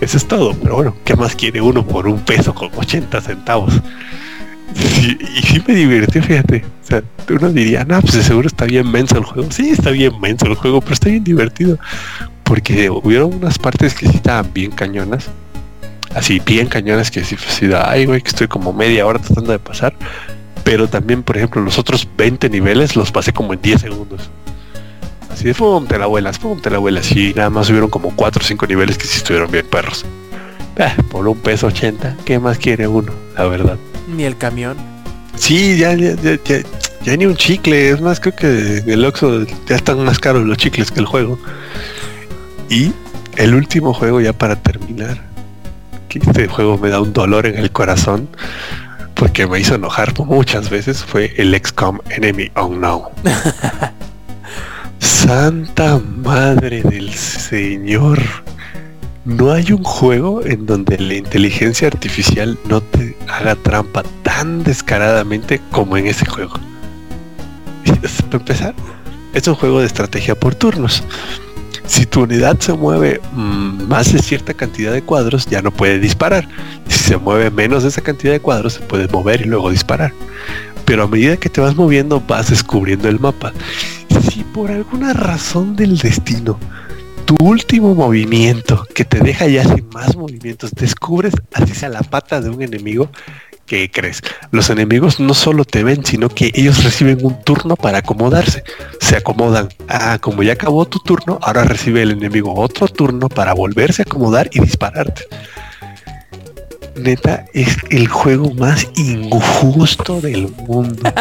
Eso 0.00 0.16
es 0.16 0.28
todo, 0.28 0.54
pero 0.62 0.76
bueno, 0.76 0.96
¿qué 1.04 1.16
más 1.16 1.34
quiere 1.34 1.60
uno 1.60 1.84
por 1.84 2.06
un 2.06 2.20
peso 2.20 2.54
con 2.54 2.70
80 2.76 3.20
centavos? 3.20 3.74
Y 4.76 5.42
sí 5.42 5.62
me 5.66 5.74
divertí, 5.74 6.20
fíjate. 6.20 6.64
O 6.84 6.86
sea, 6.86 7.02
uno 7.30 7.48
diría, 7.50 7.84
no, 7.84 8.00
pues 8.00 8.12
seguro 8.24 8.46
está 8.46 8.64
bien 8.66 8.88
menso 8.90 9.16
el 9.18 9.24
juego. 9.24 9.50
Sí, 9.50 9.70
está 9.70 9.90
bien 9.90 10.20
menso 10.20 10.46
el 10.46 10.54
juego, 10.54 10.80
pero 10.80 10.92
está 10.94 11.08
bien 11.08 11.24
divertido. 11.24 11.78
Porque 12.48 12.88
hubieron 12.88 13.34
unas 13.34 13.58
partes 13.58 13.94
que 13.94 14.08
sí 14.08 14.16
estaban 14.16 14.50
bien 14.54 14.70
cañonas. 14.70 15.28
Así, 16.14 16.40
bien 16.40 16.66
cañonas 16.66 17.10
que 17.10 17.22
sí 17.22 17.36
fue 17.36 17.48
así 17.48 17.66
de, 17.66 17.76
ay, 17.76 18.06
güey, 18.06 18.22
que 18.22 18.30
estoy 18.30 18.48
como 18.48 18.72
media 18.72 19.06
hora 19.06 19.18
tratando 19.18 19.52
de 19.52 19.58
pasar. 19.58 19.94
Pero 20.64 20.88
también, 20.88 21.22
por 21.22 21.36
ejemplo, 21.36 21.60
los 21.60 21.78
otros 21.78 22.08
20 22.16 22.48
niveles 22.48 22.96
los 22.96 23.12
pasé 23.12 23.34
como 23.34 23.52
en 23.52 23.60
10 23.60 23.82
segundos. 23.82 24.30
Así 25.30 25.44
de, 25.44 25.54
pum, 25.54 25.86
te 25.86 25.98
la 25.98 26.06
vuelas, 26.06 26.38
pum, 26.38 26.58
te 26.58 26.70
la 26.70 26.78
vuelas. 26.78 27.12
Y 27.12 27.34
nada 27.34 27.50
más 27.50 27.68
hubieron 27.68 27.90
como 27.90 28.16
4 28.16 28.42
o 28.42 28.46
5 28.46 28.66
niveles 28.66 28.96
que 28.96 29.06
sí 29.06 29.18
estuvieron 29.18 29.50
bien 29.50 29.66
perros. 29.66 30.06
Ah, 30.78 30.96
por 31.10 31.28
un 31.28 31.38
peso 31.38 31.66
80, 31.66 32.16
¿qué 32.24 32.38
más 32.38 32.56
quiere 32.56 32.88
uno? 32.88 33.12
La 33.36 33.44
verdad. 33.44 33.76
Ni 34.08 34.24
el 34.24 34.38
camión. 34.38 34.76
Sí, 35.36 35.76
ya, 35.76 35.92
ya, 35.94 36.14
ya, 36.14 36.38
ya, 36.42 36.62
ya 37.04 37.16
ni 37.16 37.26
un 37.26 37.36
chicle. 37.36 37.90
Es 37.90 38.00
más, 38.00 38.20
creo 38.20 38.34
que 38.34 38.82
el 38.86 39.04
Oxxo 39.04 39.44
ya 39.68 39.76
están 39.76 40.02
más 40.04 40.18
caros 40.18 40.46
los 40.46 40.56
chicles 40.56 40.90
que 40.90 41.00
el 41.00 41.06
juego. 41.06 41.38
Y 42.68 42.92
el 43.36 43.54
último 43.54 43.94
juego 43.94 44.20
ya 44.20 44.32
para 44.32 44.56
terminar. 44.56 45.22
Que 46.08 46.18
este 46.18 46.48
juego 46.48 46.78
me 46.78 46.88
da 46.88 47.00
un 47.00 47.12
dolor 47.12 47.46
en 47.46 47.58
el 47.58 47.70
corazón. 47.70 48.28
Porque 49.14 49.46
me 49.46 49.58
hizo 49.58 49.74
enojar 49.74 50.18
muchas 50.20 50.70
veces. 50.70 51.04
Fue 51.04 51.34
el 51.36 51.58
XCOM 51.58 51.98
Enemy 52.10 52.50
Unknown. 52.56 53.02
Santa 54.98 55.98
madre 55.98 56.82
del 56.82 57.12
Señor. 57.12 58.20
No 59.24 59.52
hay 59.52 59.72
un 59.72 59.84
juego 59.84 60.42
en 60.42 60.64
donde 60.64 60.98
la 60.98 61.14
inteligencia 61.14 61.88
artificial 61.88 62.58
no 62.66 62.80
te 62.80 63.16
haga 63.28 63.54
trampa 63.56 64.02
tan 64.22 64.64
descaradamente 64.64 65.60
como 65.70 65.96
en 65.96 66.06
ese 66.06 66.24
juego. 66.24 66.54
Para 68.30 68.38
empezar, 68.38 68.74
es 69.34 69.46
un 69.46 69.54
juego 69.54 69.80
de 69.80 69.86
estrategia 69.86 70.34
por 70.34 70.54
turnos. 70.54 71.02
Si 71.88 72.06
tu 72.06 72.22
unidad 72.22 72.58
se 72.60 72.74
mueve 72.74 73.20
mm, 73.32 73.88
más 73.88 74.12
de 74.12 74.18
cierta 74.20 74.54
cantidad 74.54 74.92
de 74.92 75.02
cuadros, 75.02 75.46
ya 75.46 75.62
no 75.62 75.72
puede 75.72 75.98
disparar. 75.98 76.46
Si 76.86 76.98
se 76.98 77.16
mueve 77.16 77.50
menos 77.50 77.82
de 77.82 77.88
esa 77.88 78.02
cantidad 78.02 78.32
de 78.32 78.40
cuadros, 78.40 78.74
se 78.74 78.80
puede 78.80 79.08
mover 79.08 79.40
y 79.40 79.44
luego 79.44 79.70
disparar. 79.70 80.12
Pero 80.84 81.04
a 81.04 81.08
medida 81.08 81.36
que 81.36 81.48
te 81.48 81.60
vas 81.60 81.74
moviendo, 81.74 82.20
vas 82.20 82.50
descubriendo 82.50 83.08
el 83.08 83.18
mapa. 83.18 83.52
Si 84.30 84.44
por 84.44 84.70
alguna 84.70 85.14
razón 85.14 85.74
del 85.76 85.98
destino 85.98 86.58
tu 87.28 87.36
último 87.44 87.94
movimiento 87.94 88.86
que 88.94 89.04
te 89.04 89.18
deja 89.18 89.46
ya 89.48 89.62
sin 89.62 89.86
más 89.90 90.16
movimientos, 90.16 90.70
descubres 90.70 91.34
así 91.52 91.74
sea 91.74 91.90
la 91.90 92.00
pata 92.02 92.40
de 92.40 92.48
un 92.48 92.62
enemigo, 92.62 93.10
¿qué 93.68 93.90
crees? 93.90 94.22
Los 94.50 94.70
enemigos 94.70 95.20
no 95.20 95.34
solo 95.34 95.64
te 95.64 95.84
ven, 95.84 96.04
sino 96.04 96.28
que 96.28 96.50
ellos 96.54 96.82
reciben 96.82 97.18
un 97.22 97.40
turno 97.42 97.76
para 97.76 97.98
acomodarse. 97.98 98.64
Se 99.00 99.16
acomodan. 99.16 99.68
Ah, 99.88 100.18
como 100.20 100.42
ya 100.42 100.54
acabó 100.54 100.86
tu 100.86 100.98
turno, 100.98 101.38
ahora 101.42 101.64
recibe 101.64 102.02
el 102.02 102.12
enemigo 102.12 102.54
otro 102.54 102.88
turno 102.88 103.28
para 103.28 103.52
volverse 103.52 104.02
a 104.02 104.04
acomodar 104.04 104.48
y 104.52 104.60
dispararte. 104.60 105.24
Neta, 106.96 107.44
es 107.54 107.76
el 107.90 108.08
juego 108.08 108.52
más 108.54 108.88
injusto 108.96 110.20
del 110.20 110.48
mundo. 110.48 111.02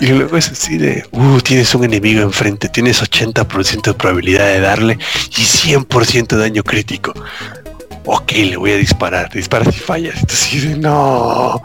Y 0.00 0.06
luego 0.06 0.36
es 0.36 0.50
así 0.50 0.78
de, 0.78 1.04
uh, 1.12 1.38
tienes 1.40 1.72
un 1.76 1.84
enemigo 1.84 2.22
enfrente, 2.22 2.68
tienes 2.68 3.00
80% 3.00 3.82
de 3.82 3.94
probabilidad 3.94 4.46
de 4.46 4.58
darle 4.58 4.98
y 5.30 5.42
100% 5.42 6.26
de 6.26 6.36
daño 6.36 6.64
crítico. 6.64 7.14
Ok, 8.04 8.32
le 8.32 8.56
voy 8.56 8.72
a 8.72 8.76
disparar, 8.76 9.30
dispara 9.32 9.70
si 9.70 9.78
fallas. 9.78 10.24
De, 10.52 10.76
no. 10.76 11.60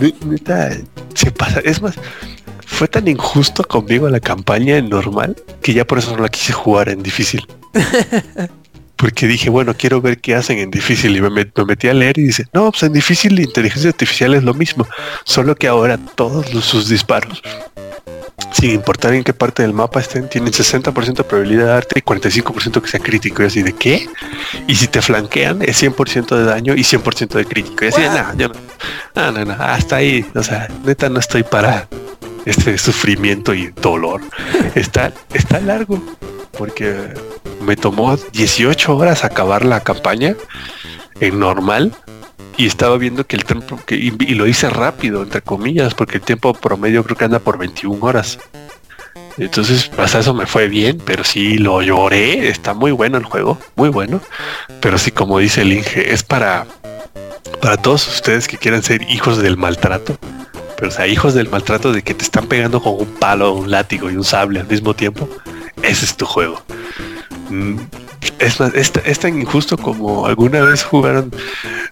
Ne- 0.00 0.14
Neta, 0.26 0.70
se 1.14 1.30
pasa. 1.30 1.60
Es 1.60 1.80
más, 1.80 1.94
fue 2.66 2.88
tan 2.88 3.08
injusto 3.08 3.64
conmigo 3.64 4.08
la 4.08 4.20
campaña 4.20 4.76
en 4.76 4.88
normal 4.90 5.34
que 5.62 5.72
ya 5.72 5.86
por 5.86 5.98
eso 5.98 6.14
no 6.16 6.22
la 6.22 6.28
quise 6.28 6.52
jugar 6.52 6.88
en 6.90 7.02
difícil. 7.02 7.46
Porque 8.96 9.26
dije, 9.26 9.50
bueno, 9.50 9.74
quiero 9.76 10.00
ver 10.00 10.18
qué 10.22 10.34
hacen 10.34 10.58
en 10.58 10.70
difícil 10.70 11.14
y 11.14 11.20
me, 11.20 11.28
met- 11.28 11.52
me 11.54 11.64
metí 11.66 11.86
a 11.86 11.92
leer 11.92 12.18
y 12.18 12.22
dice, 12.28 12.46
no, 12.54 12.70
pues 12.70 12.82
en 12.82 12.94
difícil 12.94 13.34
la 13.34 13.42
inteligencia 13.42 13.90
artificial 13.90 14.32
es 14.32 14.42
lo 14.42 14.54
mismo, 14.54 14.86
solo 15.24 15.54
que 15.54 15.68
ahora 15.68 15.98
todos 15.98 16.46
sus 16.64 16.88
disparos, 16.88 17.42
sin 18.52 18.72
importar 18.72 19.14
en 19.14 19.24
qué 19.24 19.32
parte 19.32 19.62
del 19.62 19.72
mapa 19.72 20.00
estén, 20.00 20.28
tienen 20.28 20.52
60% 20.52 21.14
de 21.14 21.24
probabilidad 21.24 21.64
de 21.64 21.70
darte 21.70 21.98
y 21.98 22.02
45% 22.02 22.80
que 22.80 22.88
sea 22.88 23.00
crítico. 23.00 23.42
Y 23.42 23.46
así 23.46 23.62
de 23.62 23.72
qué? 23.72 24.08
Y 24.66 24.76
si 24.76 24.88
te 24.88 25.02
flanquean 25.02 25.62
es 25.62 25.82
100% 25.82 26.36
de 26.36 26.44
daño 26.44 26.74
y 26.74 26.82
100% 26.82 27.28
de 27.28 27.44
crítico. 27.44 27.84
Y 27.84 27.88
así 27.88 28.02
de, 28.02 28.08
no, 28.08 28.36
yo 28.36 28.48
no, 28.48 28.54
no, 29.14 29.32
no, 29.32 29.44
no, 29.44 29.52
hasta 29.62 29.96
ahí, 29.96 30.24
o 30.34 30.42
sea, 30.42 30.68
neta 30.84 31.08
no 31.08 31.20
estoy 31.20 31.42
para 31.42 31.88
este 32.44 32.78
sufrimiento 32.78 33.54
y 33.54 33.72
dolor. 33.80 34.20
Está, 34.74 35.12
está 35.32 35.58
largo 35.60 36.02
porque 36.56 36.94
me 37.62 37.76
tomó 37.76 38.16
18 38.16 38.96
horas 38.96 39.24
acabar 39.24 39.64
la 39.64 39.80
campaña 39.80 40.36
en 41.20 41.38
normal 41.38 41.92
y 42.56 42.66
estaba 42.66 42.96
viendo 42.96 43.26
que 43.26 43.36
el 43.36 43.44
tiempo, 43.44 43.78
que, 43.84 43.96
y, 43.96 44.10
lo 44.10 44.46
hice 44.46 44.70
rápido, 44.70 45.22
entre 45.22 45.42
comillas, 45.42 45.94
porque 45.94 46.16
el 46.16 46.22
tiempo 46.22 46.54
promedio 46.54 47.04
creo 47.04 47.16
que 47.16 47.24
anda 47.24 47.38
por 47.38 47.58
21 47.58 47.98
horas. 48.04 48.38
Entonces, 49.38 49.90
pues 49.94 50.14
eso 50.14 50.32
me 50.32 50.46
fue 50.46 50.68
bien, 50.68 51.00
pero 51.04 51.22
sí 51.22 51.58
lo 51.58 51.82
lloré. 51.82 52.48
Está 52.48 52.72
muy 52.72 52.92
bueno 52.92 53.18
el 53.18 53.24
juego, 53.24 53.58
muy 53.74 53.90
bueno. 53.90 54.20
Pero 54.80 54.96
sí, 54.96 55.10
como 55.10 55.38
dice 55.38 55.62
el 55.62 55.72
Inge, 55.74 56.12
es 56.12 56.22
para, 56.22 56.66
para 57.60 57.76
todos 57.76 58.06
ustedes 58.08 58.48
que 58.48 58.56
quieran 58.56 58.82
ser 58.82 59.02
hijos 59.10 59.38
del 59.38 59.58
maltrato. 59.58 60.18
Pero 60.76 60.88
o 60.88 60.90
sea, 60.90 61.06
hijos 61.06 61.34
del 61.34 61.50
maltrato 61.50 61.92
de 61.92 62.02
que 62.02 62.14
te 62.14 62.24
están 62.24 62.46
pegando 62.46 62.80
con 62.80 62.94
un 62.94 63.06
palo, 63.06 63.52
un 63.52 63.70
látigo 63.70 64.10
y 64.10 64.16
un 64.16 64.24
sable 64.24 64.60
al 64.60 64.66
mismo 64.66 64.94
tiempo. 64.94 65.28
Ese 65.82 66.06
es 66.06 66.16
tu 66.16 66.24
juego. 66.24 66.62
Mm, 67.50 67.76
Es, 68.38 68.60
más, 68.60 68.74
es, 68.74 68.92
es 69.04 69.18
tan 69.18 69.40
injusto 69.40 69.76
como 69.76 70.26
alguna 70.26 70.60
vez 70.62 70.84
jugaron 70.84 71.30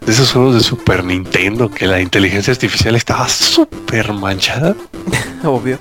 de 0.05 0.13
esos 0.13 0.33
juegos 0.33 0.55
de 0.55 0.61
Super 0.61 1.05
Nintendo 1.05 1.71
que 1.71 1.87
la 1.87 2.01
inteligencia 2.01 2.53
artificial 2.53 2.95
estaba 2.97 3.29
súper 3.29 4.13
manchada. 4.13 4.75
Obvio. 5.45 5.79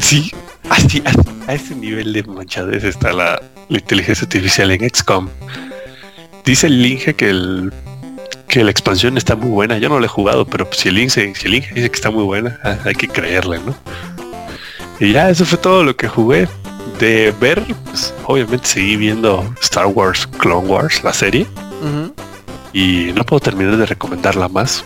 Sí, 0.00 0.32
así, 0.70 1.02
así, 1.04 1.20
a 1.46 1.54
ese 1.54 1.74
nivel 1.74 2.12
de 2.12 2.22
manchadez 2.24 2.84
está 2.84 3.12
la, 3.12 3.40
la 3.68 3.78
inteligencia 3.78 4.24
artificial 4.24 4.70
en 4.70 4.88
XCOM. 4.88 5.28
Dice 6.44 6.66
el 6.66 6.84
Inge 6.84 7.14
que 7.14 7.30
el 7.30 7.72
que 8.48 8.64
la 8.64 8.70
expansión 8.70 9.16
está 9.18 9.36
muy 9.36 9.50
buena. 9.50 9.78
Yo 9.78 9.88
no 9.88 10.00
la 10.00 10.06
he 10.06 10.08
jugado, 10.08 10.46
pero 10.46 10.64
pues 10.64 10.80
si 10.80 10.88
el 10.88 10.98
Inge, 10.98 11.34
si 11.34 11.46
el 11.46 11.54
Inge 11.54 11.74
dice 11.74 11.90
que 11.90 11.96
está 11.96 12.10
muy 12.10 12.24
buena, 12.24 12.58
ah, 12.64 12.78
hay 12.84 12.94
que 12.94 13.06
creerle, 13.06 13.58
¿no? 13.58 13.76
Y 15.00 15.12
ya, 15.12 15.30
eso 15.30 15.44
fue 15.44 15.58
todo 15.58 15.84
lo 15.84 15.96
que 15.96 16.08
jugué. 16.08 16.48
De 16.98 17.32
ver, 17.40 17.62
pues, 17.84 18.12
obviamente 18.24 18.66
seguí 18.66 18.96
viendo 18.96 19.44
Star 19.62 19.86
Wars 19.86 20.26
Clone 20.38 20.66
Wars, 20.68 21.02
la 21.04 21.12
serie, 21.12 21.46
y 22.72 23.12
no 23.14 23.24
puedo 23.24 23.40
terminar 23.40 23.76
de 23.76 23.86
recomendarla 23.86 24.48
más. 24.48 24.84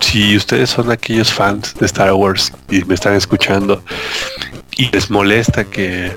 Si 0.00 0.36
ustedes 0.36 0.70
son 0.70 0.90
aquellos 0.90 1.32
fans 1.32 1.74
de 1.78 1.86
Star 1.86 2.12
Wars 2.12 2.52
y 2.70 2.84
me 2.84 2.94
están 2.94 3.14
escuchando 3.14 3.82
y 4.76 4.90
les 4.90 5.10
molesta 5.10 5.64
que, 5.64 6.12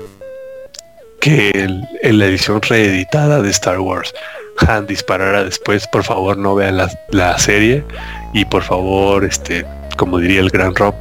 que 1.20 1.50
el- 1.50 1.82
en 2.02 2.18
la 2.18 2.26
edición 2.26 2.60
reeditada 2.62 3.40
de 3.42 3.50
Star 3.50 3.80
Wars 3.80 4.12
Han 4.68 4.86
disparara 4.86 5.44
después, 5.44 5.86
por 5.88 6.02
favor 6.04 6.36
no 6.38 6.54
vean 6.54 6.76
la, 6.78 6.90
la 7.10 7.38
serie 7.38 7.84
y 8.32 8.44
por 8.46 8.62
favor, 8.62 9.24
este, 9.24 9.66
como 9.96 10.18
diría 10.18 10.40
el 10.40 10.48
gran 10.50 10.74
Rob, 10.74 10.94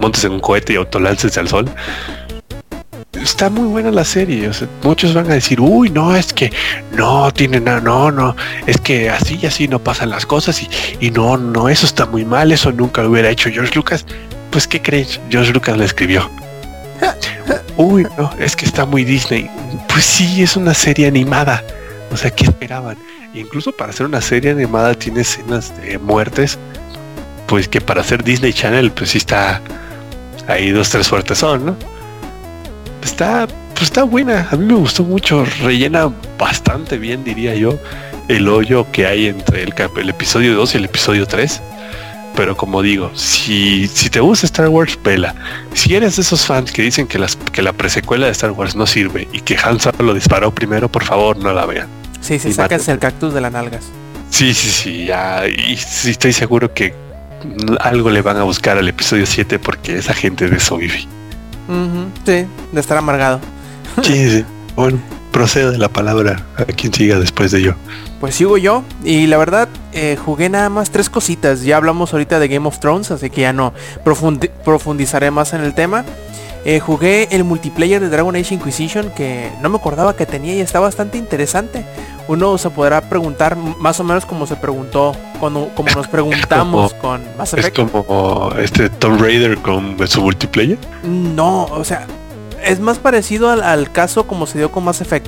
montes 0.00 0.22
en 0.24 0.32
un 0.32 0.40
cohete 0.40 0.74
y 0.74 0.76
autoláncense 0.76 1.40
al 1.40 1.48
sol. 1.48 1.68
Está 3.12 3.50
muy 3.50 3.68
buena 3.68 3.90
la 3.90 4.04
serie. 4.04 4.48
o 4.48 4.52
sea, 4.52 4.68
muchos 4.82 5.12
van 5.12 5.30
a 5.30 5.34
decir, 5.34 5.60
uy, 5.60 5.90
no, 5.90 6.16
es 6.16 6.32
que 6.32 6.50
no 6.92 7.30
tiene 7.32 7.60
nada, 7.60 7.80
no, 7.80 8.10
no, 8.10 8.34
es 8.66 8.80
que 8.80 9.10
así 9.10 9.38
y 9.40 9.46
así 9.46 9.68
no 9.68 9.78
pasan 9.78 10.10
las 10.10 10.24
cosas 10.24 10.62
y, 10.62 10.68
y 10.98 11.10
no, 11.10 11.36
no, 11.36 11.68
eso 11.68 11.84
está 11.84 12.06
muy 12.06 12.24
mal, 12.24 12.52
eso 12.52 12.72
nunca 12.72 13.02
lo 13.02 13.10
hubiera 13.10 13.28
hecho 13.28 13.50
George 13.50 13.74
Lucas. 13.74 14.06
Pues, 14.50 14.66
¿qué 14.66 14.80
crees? 14.80 15.20
George 15.30 15.52
Lucas 15.52 15.76
la 15.76 15.84
escribió. 15.84 16.30
Uy, 17.76 18.06
no, 18.16 18.30
es 18.38 18.56
que 18.56 18.64
está 18.64 18.84
muy 18.86 19.04
Disney. 19.04 19.50
Pues 19.88 20.04
sí, 20.04 20.42
es 20.42 20.56
una 20.56 20.74
serie 20.74 21.06
animada. 21.06 21.62
O 22.10 22.16
sea, 22.16 22.30
¿qué 22.30 22.44
esperaban? 22.44 22.96
Incluso 23.34 23.72
para 23.72 23.90
hacer 23.90 24.06
una 24.06 24.20
serie 24.20 24.50
animada 24.50 24.94
tiene 24.94 25.20
escenas 25.20 25.74
de 25.80 25.98
muertes. 25.98 26.58
Pues 27.46 27.68
que 27.68 27.80
para 27.80 28.00
hacer 28.00 28.24
Disney 28.24 28.52
Channel, 28.52 28.90
pues 28.92 29.10
sí 29.10 29.18
está 29.18 29.60
ahí 30.48 30.70
dos, 30.70 30.90
tres 30.90 31.08
fuertes 31.08 31.38
son, 31.38 31.66
¿no? 31.66 31.76
Está, 33.02 33.46
pues 33.74 33.84
está 33.84 34.04
buena. 34.04 34.48
A 34.50 34.56
mí 34.56 34.64
me 34.64 34.74
gustó 34.74 35.04
mucho. 35.04 35.44
Rellena 35.62 36.12
bastante 36.38 36.98
bien, 36.98 37.24
diría 37.24 37.54
yo, 37.54 37.78
el 38.28 38.48
hoyo 38.48 38.90
que 38.92 39.06
hay 39.06 39.26
entre 39.26 39.62
el, 39.62 39.74
el 39.96 40.08
episodio 40.08 40.54
2 40.54 40.74
y 40.74 40.78
el 40.78 40.84
episodio 40.84 41.26
3. 41.26 41.60
Pero 42.34 42.56
como 42.56 42.80
digo, 42.80 43.10
si, 43.14 43.86
si 43.88 44.08
te 44.08 44.20
gusta 44.20 44.46
Star 44.46 44.68
Wars, 44.68 44.98
vela. 45.04 45.34
Si 45.74 45.94
eres 45.94 46.16
de 46.16 46.22
esos 46.22 46.46
fans 46.46 46.72
que 46.72 46.80
dicen 46.80 47.06
que, 47.06 47.18
las, 47.18 47.36
que 47.36 47.60
la 47.60 47.74
presecuela 47.74 48.26
de 48.26 48.32
Star 48.32 48.52
Wars 48.52 48.74
no 48.74 48.86
sirve 48.86 49.28
y 49.32 49.40
que 49.40 49.56
Han 49.62 49.78
Solo 49.80 49.98
lo 50.00 50.14
disparó 50.14 50.54
primero, 50.54 50.90
por 50.90 51.04
favor 51.04 51.36
no 51.36 51.52
la 51.52 51.66
vean. 51.66 51.88
Sí, 52.22 52.38
sí, 52.38 52.52
sacas 52.52 52.88
el 52.88 52.98
cactus 52.98 53.34
de 53.34 53.40
las 53.40 53.52
nalgas. 53.52 53.84
Sí, 54.30 54.54
sí, 54.54 54.68
sí, 54.70 55.04
ya. 55.06 55.46
Y 55.46 55.76
sí 55.76 56.10
estoy 56.10 56.32
seguro 56.32 56.72
que 56.72 56.94
algo 57.80 58.08
le 58.08 58.22
van 58.22 58.38
a 58.38 58.44
buscar 58.44 58.78
al 58.78 58.88
episodio 58.88 59.26
7 59.26 59.58
porque 59.58 59.98
esa 59.98 60.14
gente 60.14 60.48
de 60.48 60.56
eso 60.56 60.76
vive. 60.78 61.06
Sí, 62.24 62.46
de 62.72 62.80
estar 62.80 62.96
amargado. 62.98 63.40
Sí, 64.02 64.30
sí. 64.30 64.44
Bueno, 64.76 64.98
procedo 65.32 65.70
de 65.70 65.78
la 65.78 65.88
palabra 65.88 66.46
a 66.56 66.64
quien 66.64 66.92
siga 66.94 67.18
después 67.18 67.50
de 67.52 67.62
yo. 67.62 67.72
Pues 68.20 68.34
sigo 68.36 68.56
yo 68.56 68.84
y 69.04 69.26
la 69.26 69.36
verdad 69.36 69.68
eh, 69.92 70.16
jugué 70.24 70.48
nada 70.48 70.68
más 70.68 70.90
tres 70.90 71.10
cositas. 71.10 71.62
Ya 71.62 71.76
hablamos 71.76 72.12
ahorita 72.12 72.38
de 72.38 72.48
Game 72.48 72.66
of 72.68 72.78
Thrones, 72.78 73.10
así 73.10 73.30
que 73.30 73.42
ya 73.42 73.52
no 73.52 73.72
profundi- 74.04 74.50
profundizaré 74.64 75.30
más 75.30 75.52
en 75.54 75.62
el 75.62 75.74
tema. 75.74 76.04
Eh, 76.64 76.78
jugué 76.78 77.28
el 77.32 77.42
multiplayer 77.44 78.00
de 78.00 78.08
Dragon 78.08 78.36
Age 78.36 78.54
Inquisition 78.54 79.10
que 79.10 79.50
no 79.60 79.68
me 79.68 79.76
acordaba 79.78 80.14
que 80.14 80.26
tenía 80.26 80.54
y 80.54 80.60
está 80.60 80.78
bastante 80.78 81.18
interesante. 81.18 81.84
Uno 82.28 82.56
se 82.56 82.70
podrá 82.70 83.00
preguntar 83.00 83.56
más 83.56 83.98
o 83.98 84.04
menos 84.04 84.24
como 84.26 84.46
se 84.46 84.54
preguntó, 84.54 85.12
cuando, 85.40 85.70
como 85.74 85.90
nos 85.90 86.06
preguntamos 86.08 86.94
con 86.94 87.20
Mass 87.36 87.52
Es 87.54 87.66
Effect. 87.66 87.76
como 87.90 88.52
este 88.62 88.88
Tomb 88.90 89.20
Raider 89.20 89.58
con 89.58 89.96
su 90.06 90.22
multiplayer. 90.22 90.78
No, 91.02 91.64
o 91.64 91.82
sea, 91.84 92.06
es 92.64 92.78
más 92.78 92.98
parecido 92.98 93.50
al, 93.50 93.62
al 93.64 93.90
caso 93.90 94.28
como 94.28 94.46
se 94.46 94.58
dio 94.58 94.70
con 94.70 94.84
Mass 94.84 95.00
Effect. 95.00 95.26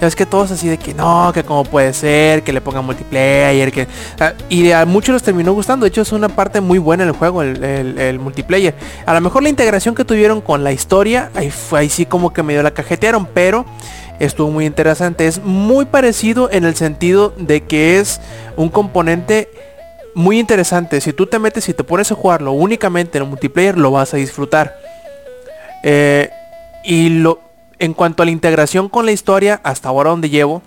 Ya 0.00 0.06
es 0.06 0.16
que 0.16 0.24
todos 0.24 0.50
así 0.50 0.66
de 0.68 0.78
que 0.78 0.94
no, 0.94 1.30
que 1.34 1.44
como 1.44 1.64
puede 1.64 1.92
ser, 1.92 2.42
que 2.42 2.52
le 2.54 2.60
pongan 2.62 2.86
multiplayer, 2.86 3.70
que... 3.70 3.86
ah, 4.18 4.32
y 4.48 4.70
a 4.72 4.86
muchos 4.86 5.12
les 5.12 5.22
terminó 5.22 5.52
gustando, 5.52 5.84
de 5.84 5.88
hecho 5.88 6.00
es 6.00 6.12
una 6.12 6.28
parte 6.30 6.60
muy 6.62 6.78
buena 6.78 7.04
juego, 7.12 7.42
el, 7.42 7.62
el- 7.62 7.98
el 7.98 8.18
multiplayer. 8.18 8.74
A 9.04 9.12
lo 9.14 9.20
mejor 9.20 9.42
la 9.42 9.48
integración 9.50 9.94
que 9.94 10.04
tuvieron 10.04 10.40
con 10.40 10.64
la 10.64 10.72
historia, 10.72 11.30
ahí, 11.34 11.50
fue, 11.50 11.80
ahí 11.80 11.88
sí 11.88 12.06
como 12.06 12.32
que 12.32 12.42
medio 12.42 12.62
la 12.62 12.70
cajetearon, 12.70 13.26
pero 13.26 13.66
estuvo 14.18 14.50
muy 14.50 14.64
interesante. 14.66 15.26
Es 15.26 15.42
muy 15.42 15.84
parecido 15.84 16.50
en 16.50 16.64
el 16.64 16.76
sentido 16.76 17.32
de 17.36 17.62
que 17.62 17.98
es 17.98 18.20
un 18.56 18.68
componente 18.68 19.50
muy 20.14 20.38
interesante. 20.38 21.00
Si 21.00 21.12
tú 21.12 21.26
te 21.26 21.38
metes 21.38 21.68
y 21.68 21.74
te 21.74 21.84
pones 21.84 22.10
a 22.10 22.14
jugarlo 22.14 22.52
únicamente 22.52 23.18
en 23.18 23.24
el 23.24 23.30
multiplayer, 23.30 23.76
lo 23.76 23.90
vas 23.90 24.14
a 24.14 24.16
disfrutar. 24.16 24.76
Eh, 25.82 26.30
y 26.84 27.08
lo, 27.10 27.40
en 27.80 27.94
cuanto 27.94 28.22
a 28.22 28.26
la 28.26 28.30
integración 28.30 28.88
con 28.88 29.06
la 29.06 29.12
historia, 29.12 29.60
hasta 29.64 29.88
ahora 29.88 30.10
donde 30.10 30.30
llevo, 30.30 30.62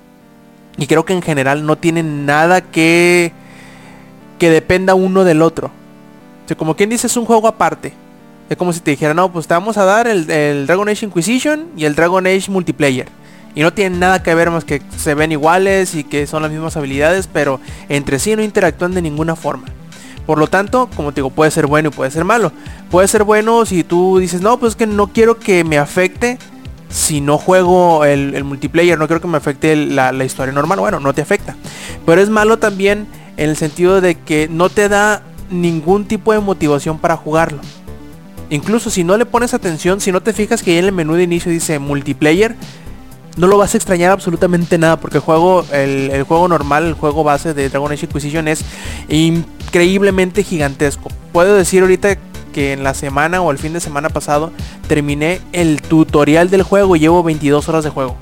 y 0.78 0.88
creo 0.88 1.06
que 1.06 1.14
en 1.14 1.22
general 1.22 1.66
no 1.66 1.78
tiene 1.78 2.04
nada 2.04 2.62
que, 2.62 3.32
que 4.40 4.50
dependa 4.50 4.96
uno 4.96 5.24
del 5.24 5.42
otro. 5.42 5.68
O 5.68 6.48
sea, 6.48 6.58
como 6.58 6.76
quien 6.76 6.90
dice, 6.90 7.08
es 7.08 7.16
un 7.16 7.26
juego 7.26 7.48
aparte. 7.48 7.94
Es 8.50 8.58
como 8.58 8.74
si 8.74 8.80
te 8.80 8.92
dijera, 8.92 9.14
no, 9.14 9.32
pues 9.32 9.48
te 9.48 9.54
vamos 9.54 9.78
a 9.78 9.86
dar 9.86 10.08
el, 10.08 10.30
el 10.30 10.68
Dragon 10.68 10.90
Age 10.90 11.06
Inquisition 11.06 11.68
y 11.78 11.86
el 11.86 11.96
Dragon 11.96 12.26
Age 12.26 12.50
Multiplayer. 12.50 13.08
Y 13.56 13.62
no 13.62 13.72
tienen 13.72 14.00
nada 14.00 14.24
que 14.24 14.34
ver 14.34 14.50
más 14.50 14.66
que 14.66 14.82
se 14.98 15.14
ven 15.14 15.32
iguales 15.32 15.94
y 15.94 16.04
que 16.04 16.26
son 16.26 16.42
las 16.42 16.52
mismas 16.52 16.76
habilidades, 16.76 17.30
pero 17.32 17.60
entre 17.88 18.18
sí 18.18 18.36
no 18.36 18.42
interactúan 18.42 18.96
de 18.96 19.04
ninguna 19.04 19.36
forma. 19.36 19.68
Por 20.26 20.40
lo 20.40 20.48
tanto, 20.48 20.90
como 20.96 21.12
te 21.12 21.18
digo, 21.18 21.30
puede 21.30 21.52
ser 21.52 21.68
bueno 21.68 21.90
y 21.90 21.92
puede 21.92 22.10
ser 22.10 22.26
malo. 22.26 22.52
Puede 22.90 23.08
ser 23.08 23.24
bueno 23.24 23.66
si 23.66 23.84
tú 23.84 24.18
dices, 24.18 24.42
no, 24.42 24.58
pues 24.58 24.72
es 24.72 24.76
que 24.76 24.88
no 24.88 25.08
quiero 25.08 25.38
que 25.38 25.64
me 25.64 25.78
afecte 25.78 26.40
si 26.94 27.22
no 27.22 27.40
juego 27.40 28.06
el, 28.06 28.36
el 28.36 28.44
multiplayer, 28.44 29.00
no 29.00 29.08
quiero 29.08 29.20
que 29.20 29.28
me 29.28 29.38
afecte 29.38 29.76
la, 29.76 30.12
la 30.12 30.26
historia 30.26 30.54
normal. 30.54 30.80
Bueno, 30.80 31.00
no 31.00 31.12
te 31.12 31.24
afecta. 31.24 31.56
Pero 32.06 32.22
es 32.22 32.30
malo 32.30 32.60
también 32.60 33.08
en 33.36 33.50
el 33.50 33.58
sentido 33.58 34.00
de 34.00 34.14
que 34.14 34.48
no 34.48 34.70
te 34.70 34.90
da 34.90 35.24
ningún 35.50 36.06
tipo 36.06 36.34
de 36.34 36.40
motivación 36.40 37.00
para 37.00 37.18
jugarlo. 37.18 37.60
Incluso 38.52 38.92
si 38.92 39.04
no 39.04 39.18
le 39.18 39.26
pones 39.26 39.56
atención, 39.56 40.02
si 40.02 40.12
no 40.12 40.22
te 40.22 40.34
fijas 40.34 40.62
que 40.62 40.78
en 40.78 40.86
el 40.86 40.92
menú 40.92 41.16
de 41.16 41.24
inicio 41.24 41.52
dice 41.52 41.80
multiplayer, 41.80 42.56
no 43.38 43.48
lo 43.48 43.58
vas 43.58 43.74
a 43.74 43.78
extrañar 43.78 44.12
absolutamente 44.12 44.78
nada 44.78 45.00
porque 45.00 45.18
el 45.18 45.24
juego, 45.24 45.66
el, 45.72 46.12
el 46.12 46.22
juego 46.22 46.48
normal, 46.48 46.86
el 46.86 46.94
juego 46.94 47.24
base 47.24 47.56
de 47.56 47.70
Dragon 47.70 47.92
Age 47.92 48.06
Inquisition 48.06 48.48
es 48.48 48.64
increíblemente 49.10 50.44
gigantesco. 50.44 51.10
Puedo 51.32 51.56
decir 51.56 51.82
ahorita 51.82 52.18
que 52.54 52.72
en 52.72 52.84
la 52.84 52.94
semana 52.94 53.42
o 53.42 53.52
el 53.52 53.58
fin 53.58 53.74
de 53.74 53.82
semana 53.82 54.10
pasado 54.10 54.54
terminé 54.88 55.42
el 55.52 55.82
tutorial 55.82 56.50
del 56.50 56.64
juego 56.64 56.96
y 56.96 57.00
llevo 57.00 57.24
22 57.24 57.68
horas 57.68 57.84
de 57.84 57.90
juego. 57.90 58.16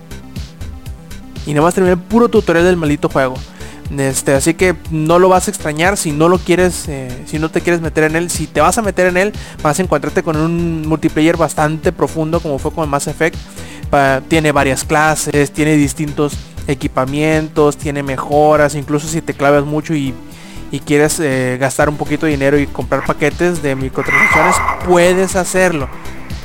Y 1.46 1.52
nada 1.52 1.64
más 1.64 1.76
terminé 1.76 1.94
el 1.94 2.00
puro 2.00 2.30
tutorial 2.30 2.66
del 2.66 2.78
maldito 2.78 3.10
juego. 3.10 3.36
Este, 3.98 4.34
así 4.34 4.54
que 4.54 4.76
no 4.90 5.20
lo 5.20 5.28
vas 5.28 5.48
a 5.48 5.52
extrañar 5.52 5.98
si 5.98 6.14
no 6.14 6.30
lo 6.30 6.38
quieres, 6.38 6.88
eh, 6.88 7.24
si 7.26 7.40
no 7.40 7.50
te 7.50 7.62
quieres 7.62 7.82
meter 7.82 8.06
en 8.06 8.16
él. 8.16 8.30
Si 8.30 8.48
te 8.48 8.62
vas 8.62 8.78
a 8.78 8.82
meter 8.82 9.08
en 9.08 9.18
él, 9.18 9.34
vas 9.62 9.80
a 9.80 9.84
encontrarte 9.84 10.24
con 10.24 10.38
un 10.38 10.88
multiplayer 10.88 11.38
bastante 11.38 11.92
profundo 11.92 12.40
como 12.40 12.58
fue 12.58 12.72
con 12.72 12.90
Mass 12.90 13.08
Effect. 13.08 13.38
Tiene 14.30 14.54
varias 14.54 14.86
clases, 14.86 15.52
tiene 15.52 15.76
distintos 15.76 16.34
equipamientos, 16.68 17.76
tiene 17.76 18.04
mejoras, 18.04 18.76
incluso 18.76 19.08
si 19.08 19.22
te 19.22 19.34
clavas 19.34 19.66
mucho 19.66 19.94
y, 19.94 20.14
y 20.72 20.80
quieres 20.80 21.20
eh, 21.20 21.58
gastar 21.60 21.90
un 21.90 21.98
poquito 21.98 22.26
de 22.26 22.32
dinero 22.32 22.58
y 22.58 22.66
comprar 22.66 23.06
paquetes 23.06 23.62
de 23.62 23.76
microtransacciones, 23.76 24.56
puedes 24.88 25.36
hacerlo. 25.36 25.90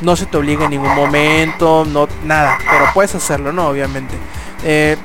No 0.02 0.16
se 0.16 0.26
te 0.26 0.36
obliga 0.36 0.64
en 0.64 0.72
ningún 0.72 0.94
momento, 0.94 1.86
no 1.86 2.08
nada, 2.24 2.58
pero 2.68 2.86
puedes 2.92 3.14
hacerlo, 3.14 3.52
¿no? 3.52 3.68
Obviamente. 3.68 4.14
Eh, 4.64 4.96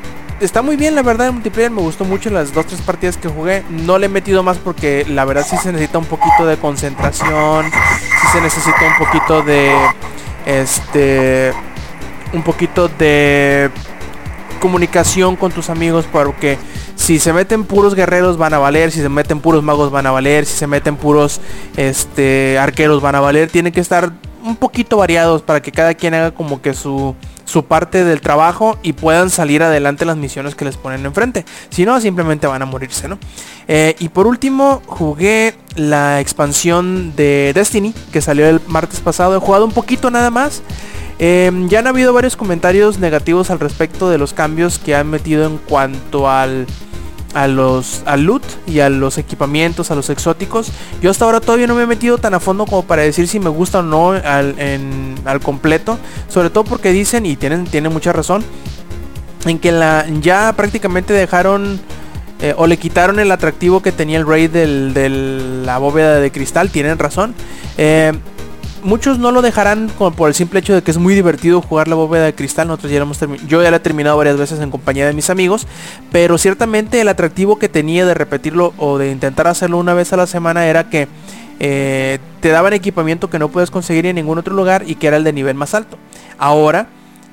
está 0.41 0.63
muy 0.63 0.75
bien, 0.75 0.95
la 0.95 1.03
verdad, 1.03 1.27
el 1.27 1.33
multiplayer 1.33 1.69
me 1.69 1.81
gustó 1.81 2.03
mucho 2.03 2.29
las 2.31 2.51
dos, 2.53 2.65
tres 2.65 2.81
partidas 2.81 3.15
que 3.15 3.29
jugué. 3.29 3.63
No 3.69 3.99
le 3.99 4.07
he 4.07 4.09
metido 4.09 4.41
más 4.41 4.57
porque 4.57 5.05
la 5.07 5.23
verdad 5.23 5.45
sí 5.47 5.55
se 5.57 5.71
necesita 5.71 5.99
un 5.99 6.05
poquito 6.05 6.45
de 6.45 6.57
concentración, 6.57 7.65
sí 7.69 8.27
se 8.33 8.41
necesita 8.41 8.79
un 8.87 9.05
poquito 9.05 9.43
de, 9.43 9.71
este, 10.45 11.53
un 12.33 12.41
poquito 12.41 12.87
de 12.87 13.69
comunicación 14.59 15.35
con 15.35 15.51
tus 15.51 15.69
amigos 15.69 16.05
porque 16.11 16.57
si 17.01 17.17
se 17.17 17.33
meten 17.33 17.63
puros 17.63 17.95
guerreros 17.95 18.37
van 18.37 18.53
a 18.53 18.59
valer, 18.59 18.91
si 18.91 19.01
se 19.01 19.09
meten 19.09 19.39
puros 19.39 19.63
magos 19.63 19.89
van 19.89 20.05
a 20.05 20.11
valer, 20.11 20.45
si 20.45 20.55
se 20.55 20.67
meten 20.67 20.97
puros 20.97 21.41
este 21.75 22.59
arqueros 22.59 23.01
van 23.01 23.15
a 23.15 23.19
valer, 23.19 23.49
tienen 23.49 23.73
que 23.73 23.79
estar 23.79 24.11
un 24.43 24.55
poquito 24.55 24.97
variados 24.97 25.41
para 25.41 25.63
que 25.63 25.71
cada 25.71 25.95
quien 25.95 26.13
haga 26.13 26.29
como 26.29 26.61
que 26.61 26.75
su 26.75 27.15
su 27.43 27.65
parte 27.65 28.03
del 28.03 28.21
trabajo 28.21 28.77
y 28.83 28.93
puedan 28.93 29.31
salir 29.31 29.63
adelante 29.63 30.05
las 30.05 30.15
misiones 30.15 30.53
que 30.53 30.63
les 30.63 30.77
ponen 30.77 31.05
enfrente. 31.05 31.43
Si 31.69 31.85
no, 31.85 31.99
simplemente 31.99 32.47
van 32.47 32.61
a 32.61 32.65
morirse, 32.65 33.09
¿no? 33.09 33.17
Eh, 33.67 33.95
y 33.99 34.07
por 34.07 34.27
último, 34.27 34.81
jugué 34.85 35.55
la 35.75 36.21
expansión 36.21 37.13
de 37.15 37.51
Destiny, 37.53 37.93
que 38.13 38.21
salió 38.21 38.47
el 38.47 38.61
martes 38.67 39.01
pasado. 39.01 39.35
He 39.35 39.39
jugado 39.39 39.65
un 39.65 39.73
poquito 39.73 40.09
nada 40.11 40.29
más. 40.29 40.61
Em, 41.19 41.67
ya 41.67 41.79
han 41.79 41.87
habido 41.87 42.13
varios 42.13 42.37
comentarios 42.37 42.99
negativos 42.99 43.51
al 43.51 43.59
respecto 43.59 44.09
de 44.09 44.17
los 44.17 44.33
cambios 44.33 44.79
que 44.79 44.95
han 44.95 45.09
metido 45.09 45.45
en 45.45 45.57
cuanto 45.57 46.29
al 46.29 46.67
a 47.33 47.47
los 47.47 48.03
al 48.05 48.23
loot 48.23 48.43
y 48.67 48.79
a 48.79 48.89
los 48.89 49.17
equipamientos, 49.17 49.91
a 49.91 49.95
los 49.95 50.09
exóticos. 50.09 50.71
Yo 51.01 51.11
hasta 51.11 51.25
ahora 51.25 51.39
todavía 51.39 51.67
no 51.67 51.75
me 51.75 51.83
he 51.83 51.87
metido 51.87 52.17
tan 52.17 52.33
a 52.33 52.39
fondo 52.39 52.65
como 52.65 52.83
para 52.83 53.01
decir 53.01 53.27
si 53.27 53.39
me 53.39 53.49
gusta 53.49 53.79
o 53.79 53.83
no 53.83 54.11
al, 54.11 54.55
al 55.25 55.39
completo. 55.41 55.97
Sobre 56.27 56.49
todo 56.49 56.63
porque 56.63 56.91
dicen, 56.91 57.25
y 57.25 57.35
tienen, 57.35 57.65
tienen 57.65 57.91
mucha 57.93 58.13
razón, 58.13 58.43
en 59.45 59.59
que 59.59 59.71
la, 59.71 60.05
ya 60.21 60.53
prácticamente 60.55 61.13
dejaron 61.13 61.79
eh, 62.41 62.53
o 62.57 62.65
le 62.67 62.77
quitaron 62.77 63.19
el 63.19 63.31
atractivo 63.31 63.81
que 63.81 63.91
tenía 63.91 64.17
el 64.17 64.27
raid 64.27 64.49
de 64.49 65.09
la 65.65 65.77
bóveda 65.77 66.19
de 66.19 66.31
cristal. 66.31 66.69
Tienen 66.69 66.97
razón. 66.97 67.35
Eh, 67.77 68.13
muchos 68.83 69.19
no 69.19 69.31
lo 69.31 69.41
dejarán 69.41 69.89
por 69.89 70.27
el 70.29 70.33
simple 70.33 70.59
hecho 70.59 70.73
de 70.73 70.81
que 70.81 70.91
es 70.91 70.97
muy 70.97 71.15
divertido 71.15 71.61
jugar 71.61 71.87
la 71.87 71.95
bóveda 71.95 72.25
de 72.25 72.35
cristal. 72.35 72.67
Nosotros 72.67 72.91
ya 72.91 72.99
hemos 72.99 73.19
yo 73.47 73.61
ya 73.61 73.71
la 73.71 73.77
he 73.77 73.79
terminado 73.79 74.17
varias 74.17 74.37
veces 74.37 74.59
en 74.59 74.71
compañía 74.71 75.05
de 75.07 75.13
mis 75.13 75.29
amigos. 75.29 75.67
Pero 76.11 76.37
ciertamente 76.37 77.01
el 77.01 77.07
atractivo 77.07 77.59
que 77.59 77.69
tenía 77.69 78.05
de 78.05 78.13
repetirlo 78.13 78.73
o 78.77 78.97
de 78.97 79.11
intentar 79.11 79.47
hacerlo 79.47 79.77
una 79.77 79.93
vez 79.93 80.13
a 80.13 80.17
la 80.17 80.27
semana 80.27 80.67
era 80.67 80.89
que 80.89 81.07
eh, 81.59 82.19
te 82.39 82.49
daban 82.49 82.73
equipamiento 82.73 83.29
que 83.29 83.39
no 83.39 83.49
puedes 83.49 83.69
conseguir 83.69 84.05
en 84.07 84.15
ningún 84.15 84.37
otro 84.37 84.55
lugar 84.55 84.83
y 84.87 84.95
que 84.95 85.07
era 85.07 85.17
el 85.17 85.23
de 85.23 85.33
nivel 85.33 85.55
más 85.55 85.73
alto. 85.73 85.97
Ahora, 86.37 86.87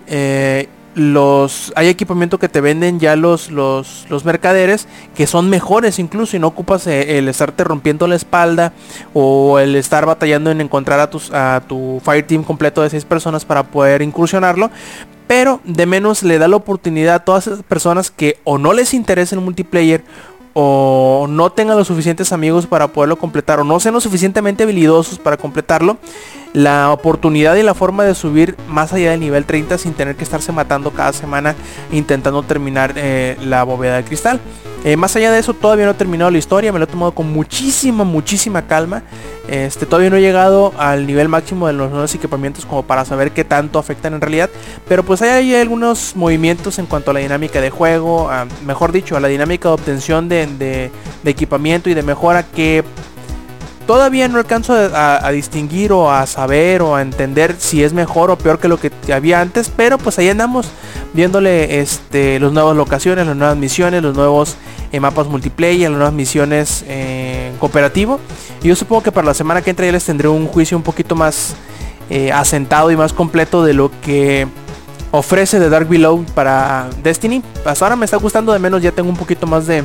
eh, 0.06 0.68
los 0.98 1.72
hay 1.76 1.88
equipamiento 1.88 2.38
que 2.38 2.48
te 2.48 2.60
venden 2.60 2.98
ya 2.98 3.14
los, 3.14 3.50
los, 3.50 4.06
los 4.10 4.24
mercaderes 4.24 4.88
que 5.14 5.26
son 5.26 5.48
mejores 5.48 5.98
incluso 5.98 6.36
y 6.36 6.40
no 6.40 6.48
ocupas 6.48 6.86
eh, 6.86 7.18
el 7.18 7.28
estarte 7.28 7.62
rompiendo 7.62 8.08
la 8.08 8.16
espalda 8.16 8.72
o 9.14 9.58
el 9.60 9.76
estar 9.76 10.06
batallando 10.06 10.50
en 10.50 10.60
encontrar 10.60 10.98
a, 10.98 11.08
tus, 11.08 11.32
a 11.32 11.62
tu 11.66 12.00
fire 12.04 12.26
team 12.26 12.42
completo 12.42 12.82
de 12.82 12.90
seis 12.90 13.04
personas 13.04 13.44
para 13.44 13.62
poder 13.62 14.02
incursionarlo. 14.02 14.70
Pero 15.28 15.60
de 15.64 15.86
menos 15.86 16.22
le 16.22 16.38
da 16.38 16.48
la 16.48 16.56
oportunidad 16.56 17.16
a 17.16 17.24
todas 17.24 17.46
esas 17.46 17.62
personas 17.62 18.10
que 18.10 18.38
o 18.44 18.58
no 18.58 18.72
les 18.72 18.94
interesa 18.94 19.36
el 19.36 19.42
multiplayer 19.42 20.02
o 20.54 21.26
no 21.28 21.52
tengan 21.52 21.76
los 21.76 21.86
suficientes 21.86 22.32
amigos 22.32 22.66
para 22.66 22.88
poderlo 22.88 23.16
completar 23.16 23.60
o 23.60 23.64
no 23.64 23.78
sean 23.78 23.94
lo 23.94 24.00
suficientemente 24.00 24.64
habilidosos 24.64 25.18
para 25.18 25.36
completarlo 25.36 25.98
la 26.52 26.92
oportunidad 26.92 27.56
y 27.56 27.62
la 27.62 27.74
forma 27.74 28.04
de 28.04 28.14
subir 28.14 28.56
más 28.68 28.92
allá 28.92 29.10
del 29.10 29.20
nivel 29.20 29.44
30 29.44 29.78
sin 29.78 29.94
tener 29.94 30.16
que 30.16 30.24
estarse 30.24 30.52
matando 30.52 30.90
cada 30.90 31.12
semana 31.12 31.54
intentando 31.92 32.42
terminar 32.42 32.94
eh, 32.96 33.36
la 33.44 33.64
bóveda 33.64 33.96
de 33.96 34.04
cristal. 34.04 34.40
Eh, 34.84 34.96
más 34.96 35.16
allá 35.16 35.32
de 35.32 35.40
eso, 35.40 35.54
todavía 35.54 35.86
no 35.86 35.90
he 35.90 35.94
terminado 35.94 36.30
la 36.30 36.38
historia, 36.38 36.72
me 36.72 36.78
lo 36.78 36.84
he 36.84 36.88
tomado 36.88 37.12
con 37.12 37.32
muchísima, 37.32 38.04
muchísima 38.04 38.66
calma. 38.66 39.02
Este, 39.48 39.86
todavía 39.86 40.10
no 40.10 40.16
he 40.16 40.20
llegado 40.20 40.72
al 40.78 41.06
nivel 41.06 41.28
máximo 41.28 41.66
de 41.66 41.72
los 41.72 41.90
nuevos 41.90 42.14
equipamientos 42.14 42.64
como 42.64 42.84
para 42.84 43.04
saber 43.04 43.32
qué 43.32 43.44
tanto 43.44 43.80
afectan 43.80 44.14
en 44.14 44.20
realidad. 44.20 44.50
Pero 44.86 45.02
pues 45.02 45.20
hay, 45.20 45.54
algunos 45.56 46.14
movimientos 46.14 46.78
en 46.78 46.86
cuanto 46.86 47.10
a 47.10 47.14
la 47.14 47.20
dinámica 47.20 47.60
de 47.60 47.70
juego, 47.70 48.30
mejor 48.64 48.92
dicho, 48.92 49.16
a 49.16 49.20
la 49.20 49.28
dinámica 49.28 49.68
de 49.68 49.74
obtención 49.74 50.28
de, 50.28 50.46
de 50.46 51.30
equipamiento 51.30 51.90
y 51.90 51.94
de 51.94 52.02
mejora 52.02 52.44
que 52.44 52.84
todavía 53.88 54.28
no 54.28 54.36
alcanzo 54.36 54.74
a, 54.74 55.30
distinguir 55.30 55.92
o 55.92 56.12
a 56.12 56.26
saber 56.26 56.82
o 56.82 56.94
a 56.94 57.00
entender 57.00 57.56
si 57.58 57.82
es 57.82 57.94
mejor 57.94 58.30
o 58.30 58.36
peor 58.36 58.58
que 58.58 58.68
lo 58.68 58.78
que 58.78 58.92
había 59.10 59.40
antes, 59.40 59.72
pero 59.74 59.96
pues 59.96 60.18
ahí 60.18 60.28
andamos 60.28 60.68
viéndole 61.14 61.80
este, 61.80 62.38
las 62.38 62.52
nuevas 62.52 62.76
locaciones, 62.76 63.26
las 63.26 63.34
nuevas 63.34 63.56
misiones, 63.56 64.02
los 64.02 64.14
nuevos 64.14 64.56
eh, 64.92 65.00
mapas 65.00 65.26
multiplayer, 65.28 65.88
las 65.88 65.96
nuevas 65.96 66.12
misiones 66.12 66.84
eh, 66.86 67.50
cooperativo. 67.58 68.20
Y 68.62 68.68
yo 68.68 68.76
supongo 68.76 69.04
que 69.04 69.10
para 69.10 69.26
la 69.26 69.32
semana 69.32 69.62
que 69.62 69.70
entra 69.70 69.86
ya 69.86 69.92
les 69.92 70.04
tendré 70.04 70.28
un 70.28 70.48
juicio 70.48 70.76
un 70.76 70.82
poquito 70.82 71.16
más 71.16 71.56
eh, 72.10 72.30
asentado 72.30 72.90
y 72.90 72.96
más 72.98 73.14
completo 73.14 73.64
de 73.64 73.72
lo 73.72 73.90
que 74.02 74.46
ofrece 75.12 75.58
de 75.58 75.70
Dark 75.70 75.88
Below 75.88 76.26
para 76.34 76.90
Destiny. 77.02 77.42
Hasta 77.64 77.86
ahora 77.86 77.96
me 77.96 78.04
está 78.04 78.18
gustando 78.18 78.52
de 78.52 78.58
menos, 78.58 78.82
ya 78.82 78.92
tengo 78.92 79.08
un 79.08 79.16
poquito 79.16 79.46
más 79.46 79.66
de, 79.66 79.82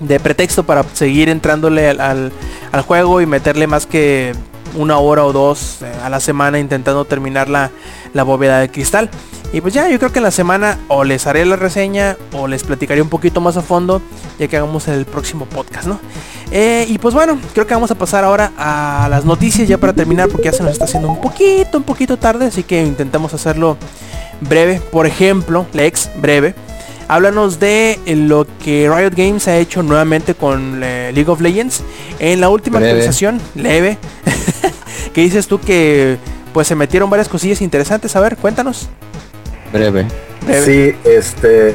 de 0.00 0.18
pretexto 0.18 0.64
para 0.64 0.82
seguir 0.94 1.28
entrándole 1.28 1.88
al 1.88 2.32
al 2.72 2.82
juego 2.82 3.20
y 3.20 3.26
meterle 3.26 3.66
más 3.66 3.86
que 3.86 4.32
una 4.74 4.98
hora 4.98 5.24
o 5.24 5.32
dos 5.32 5.82
eh, 5.82 5.92
a 6.02 6.08
la 6.08 6.20
semana 6.20 6.58
intentando 6.58 7.04
terminar 7.04 7.48
la, 7.48 7.70
bóveda 8.24 8.60
de 8.60 8.70
cristal. 8.70 9.10
Y 9.52 9.60
pues 9.60 9.74
ya, 9.74 9.88
yo 9.88 9.98
creo 9.98 10.12
que 10.12 10.20
en 10.20 10.24
la 10.24 10.30
semana 10.30 10.78
o 10.86 11.02
les 11.02 11.26
haré 11.26 11.44
la 11.44 11.56
reseña 11.56 12.16
o 12.32 12.46
les 12.46 12.62
platicaré 12.62 13.02
un 13.02 13.08
poquito 13.08 13.40
más 13.40 13.56
a 13.56 13.62
fondo 13.62 14.00
ya 14.38 14.46
que 14.46 14.56
hagamos 14.56 14.86
el 14.86 15.06
próximo 15.06 15.44
podcast, 15.44 15.88
¿no? 15.88 15.98
Eh, 16.52 16.86
y 16.88 16.98
pues 16.98 17.14
bueno, 17.14 17.36
creo 17.52 17.66
que 17.66 17.74
vamos 17.74 17.90
a 17.90 17.96
pasar 17.96 18.22
ahora 18.22 18.52
a 18.56 19.08
las 19.10 19.24
noticias 19.24 19.66
ya 19.66 19.78
para 19.78 19.92
terminar 19.92 20.28
porque 20.28 20.46
ya 20.46 20.52
se 20.52 20.62
nos 20.62 20.72
está 20.72 20.84
haciendo 20.84 21.08
un 21.08 21.20
poquito, 21.20 21.78
un 21.78 21.84
poquito 21.84 22.16
tarde, 22.16 22.46
así 22.46 22.62
que 22.62 22.80
intentamos 22.84 23.34
hacerlo 23.34 23.76
breve. 24.40 24.80
Por 24.92 25.06
ejemplo, 25.06 25.66
Lex, 25.72 26.10
breve. 26.20 26.54
Háblanos 27.10 27.58
de 27.58 27.98
lo 28.06 28.46
que 28.62 28.88
Riot 28.88 29.14
Games 29.16 29.48
ha 29.48 29.56
hecho 29.56 29.82
nuevamente 29.82 30.36
con 30.36 30.80
eh, 30.84 31.10
League 31.12 31.28
of 31.28 31.40
Legends. 31.40 31.82
En 32.20 32.40
la 32.40 32.48
última 32.50 32.78
actualización, 32.78 33.40
leve, 33.56 33.98
que 35.12 35.20
dices 35.20 35.48
tú 35.48 35.60
que 35.60 36.18
pues 36.54 36.68
se 36.68 36.76
metieron 36.76 37.10
varias 37.10 37.28
cosillas 37.28 37.62
interesantes. 37.62 38.14
A 38.14 38.20
ver, 38.20 38.36
cuéntanos. 38.36 38.88
Breve. 39.72 40.06
Sí, 40.64 40.94
este, 41.02 41.74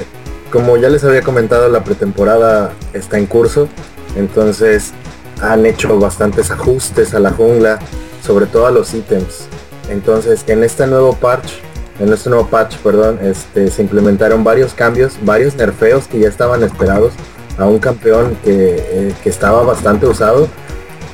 como 0.54 0.78
ya 0.78 0.88
les 0.88 1.04
había 1.04 1.22
comentado, 1.22 1.68
la 1.68 1.84
pretemporada 1.84 2.72
está 2.94 3.18
en 3.18 3.26
curso. 3.26 3.68
Entonces 4.16 4.94
han 5.42 5.66
hecho 5.66 6.00
bastantes 6.00 6.50
ajustes 6.50 7.14
a 7.14 7.20
la 7.20 7.32
jungla, 7.32 7.80
sobre 8.26 8.46
todo 8.46 8.68
a 8.68 8.72
los 8.72 8.94
ítems. 8.94 9.48
Entonces 9.90 10.46
en 10.48 10.64
este 10.64 10.88
nuevo 10.88 11.14
parch 11.14 11.65
en 12.00 12.12
este 12.12 12.30
nuevo 12.30 12.48
patch, 12.48 12.78
perdón, 12.78 13.20
este, 13.22 13.70
se 13.70 13.82
implementaron 13.82 14.44
varios 14.44 14.74
cambios, 14.74 15.18
varios 15.22 15.56
nerfeos 15.56 16.08
que 16.08 16.20
ya 16.20 16.28
estaban 16.28 16.64
esperados 16.64 17.14
a 17.58 17.66
un 17.66 17.80
campeón 17.80 18.38
que, 18.44 18.76
eh, 18.78 19.14
estaba 19.24 19.64
bastante 19.64 20.06
usado 20.06 20.48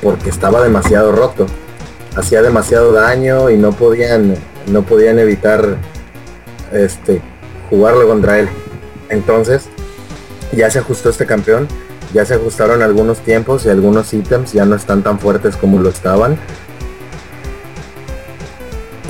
porque 0.02 0.30
estaba 0.30 0.62
demasiado 0.62 1.12
roto. 1.12 1.46
Hacía 2.16 2.42
demasiado 2.42 2.92
daño 2.92 3.48
y 3.48 3.56
no 3.56 3.72
podían, 3.72 4.34
no 4.66 4.82
podían 4.82 5.18
evitar 5.18 5.76
este, 6.72 7.22
jugarlo 7.70 8.06
contra 8.08 8.40
él. 8.40 8.48
Entonces, 9.08 9.68
ya 10.50 10.70
se 10.70 10.80
ajustó 10.80 11.10
este 11.10 11.26
campeón, 11.26 11.68
ya 12.12 12.24
se 12.24 12.34
ajustaron 12.34 12.82
algunos 12.82 13.20
tiempos 13.20 13.64
y 13.64 13.70
algunos 13.70 14.12
ítems 14.12 14.52
ya 14.52 14.64
no 14.64 14.74
están 14.74 15.02
tan 15.02 15.18
fuertes 15.18 15.56
como 15.56 15.78
lo 15.78 15.88
estaban 15.88 16.36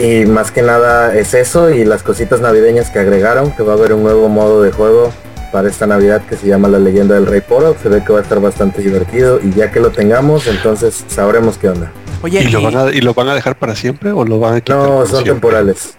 y 0.03 0.27
más 0.27 0.51
que 0.51 0.63
nada 0.63 1.15
es 1.15 1.33
eso 1.33 1.71
y 1.71 1.85
las 1.85 2.03
cositas 2.03 2.41
navideñas 2.41 2.91
que 2.91 2.99
agregaron, 2.99 3.53
que 3.53 3.63
va 3.63 3.75
a 3.75 3.77
haber 3.77 3.93
un 3.93 4.03
nuevo 4.03 4.29
modo 4.29 4.61
de 4.61 4.73
juego 4.73 5.13
para 5.53 5.69
esta 5.69 5.87
Navidad 5.87 6.23
que 6.29 6.37
se 6.37 6.49
llama 6.49 6.67
La 6.67 6.81
leyenda 6.81 7.15
del 7.15 7.27
Rey 7.27 7.41
Poro. 7.41 7.77
Se 7.81 7.89
ve 7.89 8.03
que 8.05 8.13
va 8.13 8.19
a 8.19 8.23
estar 8.23 8.41
bastante 8.41 8.83
divertido 8.83 9.39
y 9.41 9.53
ya 9.53 9.71
que 9.71 9.79
lo 9.79 9.91
tengamos, 9.91 10.49
entonces 10.49 11.05
sabremos 11.07 11.57
qué 11.57 11.69
onda. 11.69 11.93
Oye, 12.21 12.43
¿Y, 12.43 12.49
lo 12.49 12.63
van 12.63 12.77
a, 12.77 12.91
¿y 12.91 13.01
lo 13.01 13.15
van 13.15 13.29
a 13.29 13.35
dejar 13.35 13.57
para 13.57 13.77
siempre 13.77 14.11
o 14.11 14.25
lo 14.25 14.41
van 14.41 14.55
a 14.55 14.61
quitar 14.61 14.77
No, 14.77 15.07
son 15.07 15.23
temporales. 15.23 15.95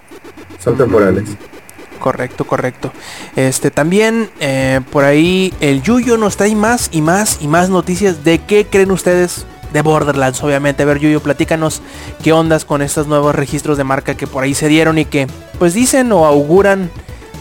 Son 0.61 0.77
temporales. 0.77 1.30
Correcto, 1.99 2.45
correcto. 2.45 2.91
Este 3.38 3.72
también 3.72 4.30
eh, 4.41 4.82
por 4.91 5.06
ahí 5.06 5.53
el 5.61 5.82
Yuyo 5.82 6.17
nos 6.17 6.35
trae 6.35 6.56
más 6.56 6.90
y 6.91 7.01
más 7.01 7.38
y 7.40 7.48
más 7.48 7.69
noticias 7.69 8.25
de 8.25 8.40
qué 8.40 8.65
creen 8.65 8.91
ustedes 8.91 9.45
de 9.73 9.81
Borderlands, 9.81 10.41
obviamente. 10.43 10.83
A 10.83 10.85
ver, 10.85 10.99
Yuyo, 10.99 11.19
platícanos 11.19 11.81
qué 12.23 12.31
ondas 12.31 12.63
con 12.63 12.81
estos 12.81 13.07
nuevos 13.07 13.35
registros 13.35 13.77
de 13.77 13.83
marca 13.83 14.15
que 14.15 14.27
por 14.27 14.43
ahí 14.43 14.53
se 14.53 14.67
dieron 14.67 14.97
y 14.97 15.05
que 15.05 15.27
pues 15.59 15.73
dicen 15.73 16.11
o 16.11 16.25
auguran 16.25 16.89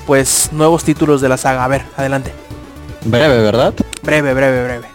pues 0.06 0.48
nuevos 0.52 0.82
títulos 0.82 1.20
de 1.20 1.28
la 1.28 1.36
saga. 1.36 1.64
A 1.64 1.68
ver, 1.68 1.82
adelante. 1.96 2.32
Breve, 3.04 3.42
¿verdad? 3.42 3.74
Breve, 4.02 4.34
breve, 4.34 4.64
breve. 4.64 4.86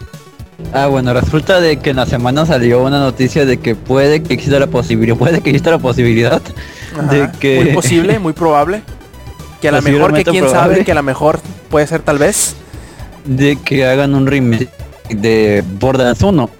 Ah, 0.72 0.86
bueno, 0.86 1.14
resulta 1.14 1.60
de 1.60 1.78
que 1.78 1.90
en 1.90 1.96
la 1.96 2.06
semana 2.06 2.44
salió 2.44 2.82
una 2.82 2.98
noticia 2.98 3.46
de 3.46 3.58
que 3.58 3.76
puede 3.76 4.22
que 4.22 4.34
exista 4.34 4.58
la 4.58 4.66
posibilidad, 4.66 5.16
puede 5.16 5.40
que 5.40 5.50
exista 5.50 5.70
la 5.70 5.78
posibilidad 5.78 6.42
de 7.10 7.30
que... 7.38 7.60
Muy 7.62 7.72
posible, 7.72 8.18
muy 8.18 8.32
probable. 8.32 8.82
Que 9.60 9.68
a 9.68 9.72
lo 9.72 9.82
mejor, 9.82 10.12
que 10.12 10.24
quién 10.24 10.48
sabe, 10.48 10.84
que 10.84 10.92
a 10.92 10.96
lo 10.96 11.02
mejor 11.04 11.40
puede 11.70 11.86
ser 11.86 12.00
tal 12.02 12.18
vez. 12.18 12.56
de 13.24 13.56
que 13.56 13.86
hagan 13.86 14.14
un 14.14 14.26
remake 14.26 14.68
de 15.10 15.62
Borderlands 15.78 16.22
1. 16.22 16.50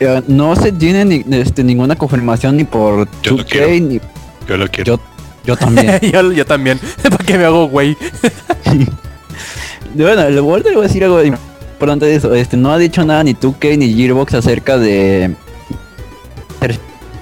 Eh, 0.00 0.22
no 0.28 0.56
se 0.56 0.72
tiene 0.72 1.04
ni, 1.04 1.24
este, 1.36 1.62
ninguna 1.62 1.94
confirmación 1.94 2.56
ni 2.56 2.64
por 2.64 3.06
Yo 3.22 3.36
lo 3.36 3.44
2K 3.44 3.46
quiero. 3.46 3.68
ni 3.86 4.00
Yo 4.48 4.56
lo 4.56 4.68
quiero. 4.68 4.96
yo, 4.96 5.00
yo 5.44 5.56
también. 5.56 6.00
yo, 6.12 6.32
yo 6.32 6.44
también. 6.46 6.80
¿Para 7.02 7.18
qué 7.18 7.36
me 7.36 7.44
hago 7.44 7.68
güey? 7.68 7.96
bueno, 9.94 10.28
le 10.30 10.40
voy 10.40 10.62
a 10.64 10.80
decir 10.80 11.04
algo 11.04 11.22
importante 11.22 12.06
de 12.06 12.14
eso. 12.16 12.34
Este, 12.34 12.56
no 12.56 12.72
ha 12.72 12.78
dicho 12.78 13.04
nada 13.04 13.22
ni 13.24 13.34
2K 13.34 13.76
ni 13.78 13.94
Gearbox 13.94 14.34
acerca 14.34 14.78
de... 14.78 15.34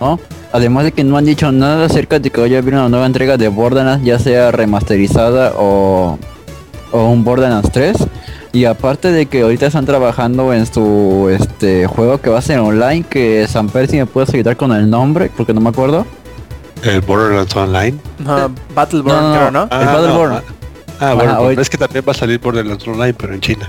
¿no? 0.01 0.19
Además 0.53 0.85
de 0.85 0.93
que 0.93 1.05
no 1.05 1.17
han 1.17 1.25
dicho 1.25 1.51
nada 1.53 1.87
acerca 1.87 2.19
de 2.19 2.31
que 2.31 2.41
vaya 2.41 2.57
a 2.59 2.61
haber 2.61 2.75
una 2.75 2.89
nueva 2.89 3.07
entrega 3.07 3.37
de 3.37 3.49
Borderlands, 3.49 4.05
ya 4.05 4.19
sea 4.19 4.51
remasterizada 4.51 5.53
o, 5.57 6.19
o 6.93 7.09
un 7.11 7.25
Borderlands 7.25 7.71
3. 7.73 7.97
Y 8.53 8.65
aparte 8.65 9.13
de 9.13 9.27
que 9.27 9.43
ahorita 9.43 9.67
están 9.67 9.85
trabajando 9.85 10.53
en 10.55 10.65
su 10.67 11.29
este 11.31 11.87
juego 11.87 12.19
que 12.21 12.31
va 12.31 12.39
a 12.39 12.43
ser 12.43 12.59
online, 12.61 13.03
que 13.09 13.47
Samper 13.47 13.89
si 13.89 13.97
me 13.99 14.07
puedes 14.07 14.33
ayudar 14.33 14.57
con 14.57 14.73
el 14.73 14.89
nombre, 14.89 15.31
porque 15.37 15.53
no 15.53 15.61
me 15.61 15.69
acuerdo. 15.69 16.07
El 16.83 17.01
Borderlands 17.03 17.55
Online. 17.57 17.95
No, 18.21 18.51
Battleborn, 18.75 19.17
No, 19.17 19.29
no, 19.29 19.37
creo, 19.39 19.51
¿no? 19.51 19.63
El 19.65 19.87
Battleborn. 19.87 20.33
Ah, 20.35 20.43
ah, 21.01 21.15
bueno, 21.15 21.31
Ajá, 21.33 21.41
hoy- 21.41 21.57
es 21.61 21.69
que 21.69 21.77
también 21.77 22.05
va 22.09 22.13
a 22.13 22.15
salir 22.15 22.39
Borderlands 22.41 22.87
Online, 22.89 23.15
pero 23.15 23.35
en 23.35 23.41
China. 23.41 23.67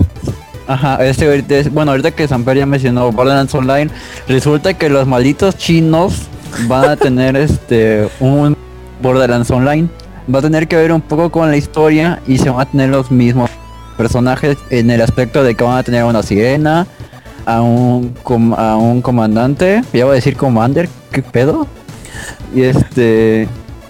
Ajá, 0.66 1.04
este 1.04 1.26
ahorita 1.26 1.56
es- 1.56 1.72
bueno, 1.72 1.90
ahorita 1.90 2.12
que 2.12 2.26
Samper 2.26 2.56
ya 2.56 2.66
mencionó 2.66 3.10
Borderlands 3.12 3.54
Online, 3.54 3.90
resulta 4.28 4.74
que 4.74 4.88
los 4.88 5.06
malditos 5.06 5.56
chinos 5.56 6.22
van 6.68 6.88
a 6.88 6.96
tener 6.96 7.36
este 7.36 8.08
un 8.20 8.56
Borderlands 9.02 9.50
Online. 9.50 9.88
Va 10.32 10.38
a 10.38 10.42
tener 10.42 10.68
que 10.68 10.76
ver 10.76 10.92
un 10.92 11.00
poco 11.00 11.30
con 11.30 11.50
la 11.50 11.56
historia 11.56 12.20
y 12.26 12.38
se 12.38 12.48
van 12.50 12.60
a 12.60 12.64
tener 12.70 12.88
los 12.90 13.10
mismos 13.10 13.50
personajes 14.00 14.56
en 14.70 14.90
el 14.90 15.02
aspecto 15.02 15.44
de 15.44 15.54
que 15.54 15.62
van 15.62 15.76
a 15.76 15.82
tener 15.82 16.04
una 16.04 16.22
sirena, 16.22 16.86
a 17.44 17.60
un 17.60 18.14
com- 18.22 18.54
a 18.54 18.76
un 18.76 19.02
comandante, 19.02 19.82
ya 19.92 20.06
voy 20.06 20.12
a 20.12 20.14
decir 20.14 20.36
commander, 20.36 20.88
¿qué 21.12 21.22
pedo? 21.22 21.66
Y 22.54 22.62
este 22.62 23.46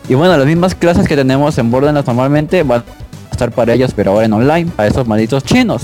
y 0.09 0.15
bueno, 0.15 0.37
las 0.37 0.47
mismas 0.47 0.75
clases 0.75 1.07
que 1.07 1.15
tenemos 1.15 1.57
en 1.59 1.71
Borderlands 1.71 2.09
normalmente 2.09 2.65
van 2.65 2.81
a 2.81 3.31
estar 3.31 3.53
para 3.53 3.73
ellos, 3.73 3.93
pero 3.95 4.11
ahora 4.11 4.27
en 4.27 4.33
online, 4.33 4.69
a 4.77 4.87
esos 4.89 5.07
malditos 5.07 5.45
chinos. 5.45 5.83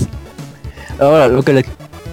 Ahora, 0.99 1.29
lo 1.29 1.41
que 1.43 1.53
les 1.53 1.65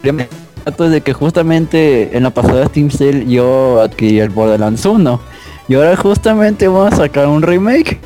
mencionar 0.05 0.29
es 0.67 0.91
de 0.91 1.01
que 1.01 1.13
justamente 1.13 2.17
en 2.17 2.23
la 2.23 2.31
pasada 2.31 2.67
Steam 2.67 2.91
Sale 2.91 3.27
yo 3.27 3.81
adquirí 3.83 4.21
el 4.21 4.29
Borderlands 4.31 4.87
1. 4.87 5.21
Y 5.69 5.75
ahora 5.75 5.97
justamente 5.97 6.69
vamos 6.69 6.93
a 6.93 6.97
sacar 6.97 7.27
un 7.27 7.43
remake. 7.43 7.99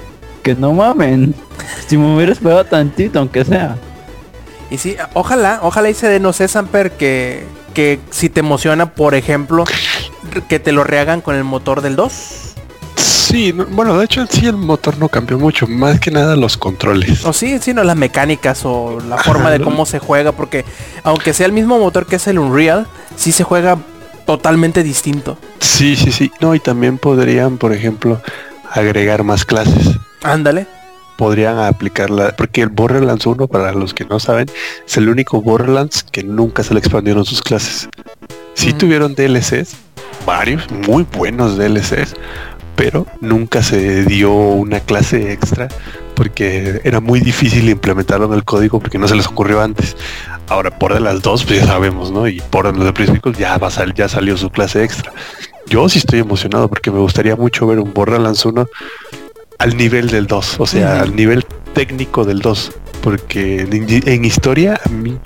Que 0.42 0.54
no 0.54 0.72
mamen. 0.72 1.34
Si 1.86 1.96
me 1.98 2.14
hubiera 2.14 2.32
esperado 2.32 2.64
tantito, 2.64 3.18
aunque 3.18 3.44
sea. 3.44 3.76
Y 4.70 4.78
sí, 4.78 4.96
ojalá, 5.14 5.60
ojalá 5.62 5.88
y 5.90 5.94
se 5.94 6.20
no 6.20 6.32
sé, 6.32 6.46
Samper, 6.48 6.92
que, 6.92 7.44
que 7.74 7.98
si 8.10 8.28
te 8.28 8.40
emociona, 8.40 8.92
por 8.92 9.14
ejemplo, 9.14 9.64
que 10.48 10.58
te 10.58 10.72
lo 10.72 10.84
rehagan 10.84 11.20
con 11.20 11.34
el 11.34 11.44
motor 11.44 11.80
del 11.80 11.96
2. 11.96 12.12
Sí, 12.96 13.52
no- 13.52 13.66
bueno, 13.66 13.96
de 13.98 14.04
hecho 14.04 14.26
sí 14.26 14.46
el 14.46 14.56
motor 14.56 14.98
no 14.98 15.08
cambió 15.08 15.38
mucho, 15.38 15.66
más 15.66 16.00
que 16.00 16.10
nada 16.10 16.34
los 16.36 16.56
controles. 16.56 17.24
O 17.24 17.32
sí, 17.32 17.58
sí, 17.60 17.72
no, 17.74 17.84
las 17.84 17.96
mecánicas 17.96 18.62
o 18.64 18.98
la 19.08 19.18
forma 19.18 19.50
de 19.50 19.60
cómo 19.60 19.86
se 19.86 19.98
juega, 19.98 20.32
porque 20.32 20.64
aunque 21.04 21.32
sea 21.32 21.46
el 21.46 21.52
mismo 21.52 21.78
motor 21.78 22.06
que 22.06 22.16
es 22.16 22.26
el 22.26 22.38
Unreal, 22.38 22.86
sí 23.16 23.32
se 23.32 23.44
juega 23.44 23.78
totalmente 24.26 24.82
distinto. 24.82 25.38
Sí, 25.60 25.96
sí, 25.96 26.10
sí. 26.12 26.30
No, 26.40 26.54
y 26.54 26.60
también 26.60 26.98
podrían, 26.98 27.56
por 27.58 27.72
ejemplo, 27.72 28.20
agregar 28.70 29.24
más 29.24 29.44
clases. 29.44 29.90
Ándale. 30.22 30.66
Podrían 31.18 31.58
aplicarla, 31.58 32.34
porque 32.36 32.62
el 32.62 32.68
Borderlands 32.68 33.26
1, 33.26 33.48
para 33.48 33.72
los 33.72 33.92
que 33.92 34.04
no 34.04 34.20
saben, 34.20 34.46
es 34.86 34.96
el 34.96 35.08
único 35.08 35.42
Borderlands 35.42 36.04
que 36.04 36.22
nunca 36.22 36.62
se 36.62 36.72
le 36.74 36.78
expandieron 36.80 37.24
sus 37.24 37.42
clases. 37.42 37.88
Sí 38.54 38.72
tuvieron 38.72 39.16
DLCs, 39.16 39.74
varios, 40.24 40.70
muy 40.70 41.04
buenos 41.12 41.58
DLCs, 41.58 42.14
pero 42.76 43.04
nunca 43.20 43.64
se 43.64 44.04
dio 44.04 44.32
una 44.32 44.78
clase 44.78 45.32
extra 45.32 45.66
porque 46.14 46.80
era 46.84 47.00
muy 47.00 47.18
difícil 47.20 47.68
implementarlo 47.68 48.26
en 48.26 48.34
el 48.34 48.44
código 48.44 48.78
porque 48.78 48.98
no 48.98 49.08
se 49.08 49.16
les 49.16 49.26
ocurrió 49.26 49.60
antes. 49.60 49.96
Ahora 50.48 50.70
por 50.70 51.00
las 51.00 51.20
dos 51.22 51.44
pues 51.44 51.60
ya 51.60 51.66
sabemos, 51.66 52.12
¿no? 52.12 52.28
Y 52.28 52.40
por 52.40 52.72
los 52.76 52.84
de 52.84 52.92
Prismicos 52.92 53.36
ya 53.36 53.58
va 53.58 53.66
a 53.66 53.70
sal- 53.72 53.94
ya 53.94 54.08
salió 54.08 54.36
su 54.36 54.50
clase 54.50 54.84
extra. 54.84 55.12
Yo 55.66 55.88
sí 55.88 55.98
estoy 55.98 56.20
emocionado 56.20 56.68
porque 56.68 56.90
me 56.92 57.00
gustaría 57.00 57.34
mucho 57.36 57.66
ver 57.66 57.80
un 57.80 57.92
Borderlands 57.92 58.44
1 58.44 58.66
al 59.58 59.76
nivel 59.76 60.08
del 60.08 60.26
2, 60.26 60.56
o 60.60 60.66
sea, 60.66 61.00
al 61.00 61.14
nivel 61.14 61.44
técnico 61.74 62.24
del 62.24 62.40
2, 62.40 62.72
porque 63.02 63.60
en, 63.60 64.08
en 64.08 64.24
historia 64.24 64.80
a 64.84 64.88
mí 64.88 65.18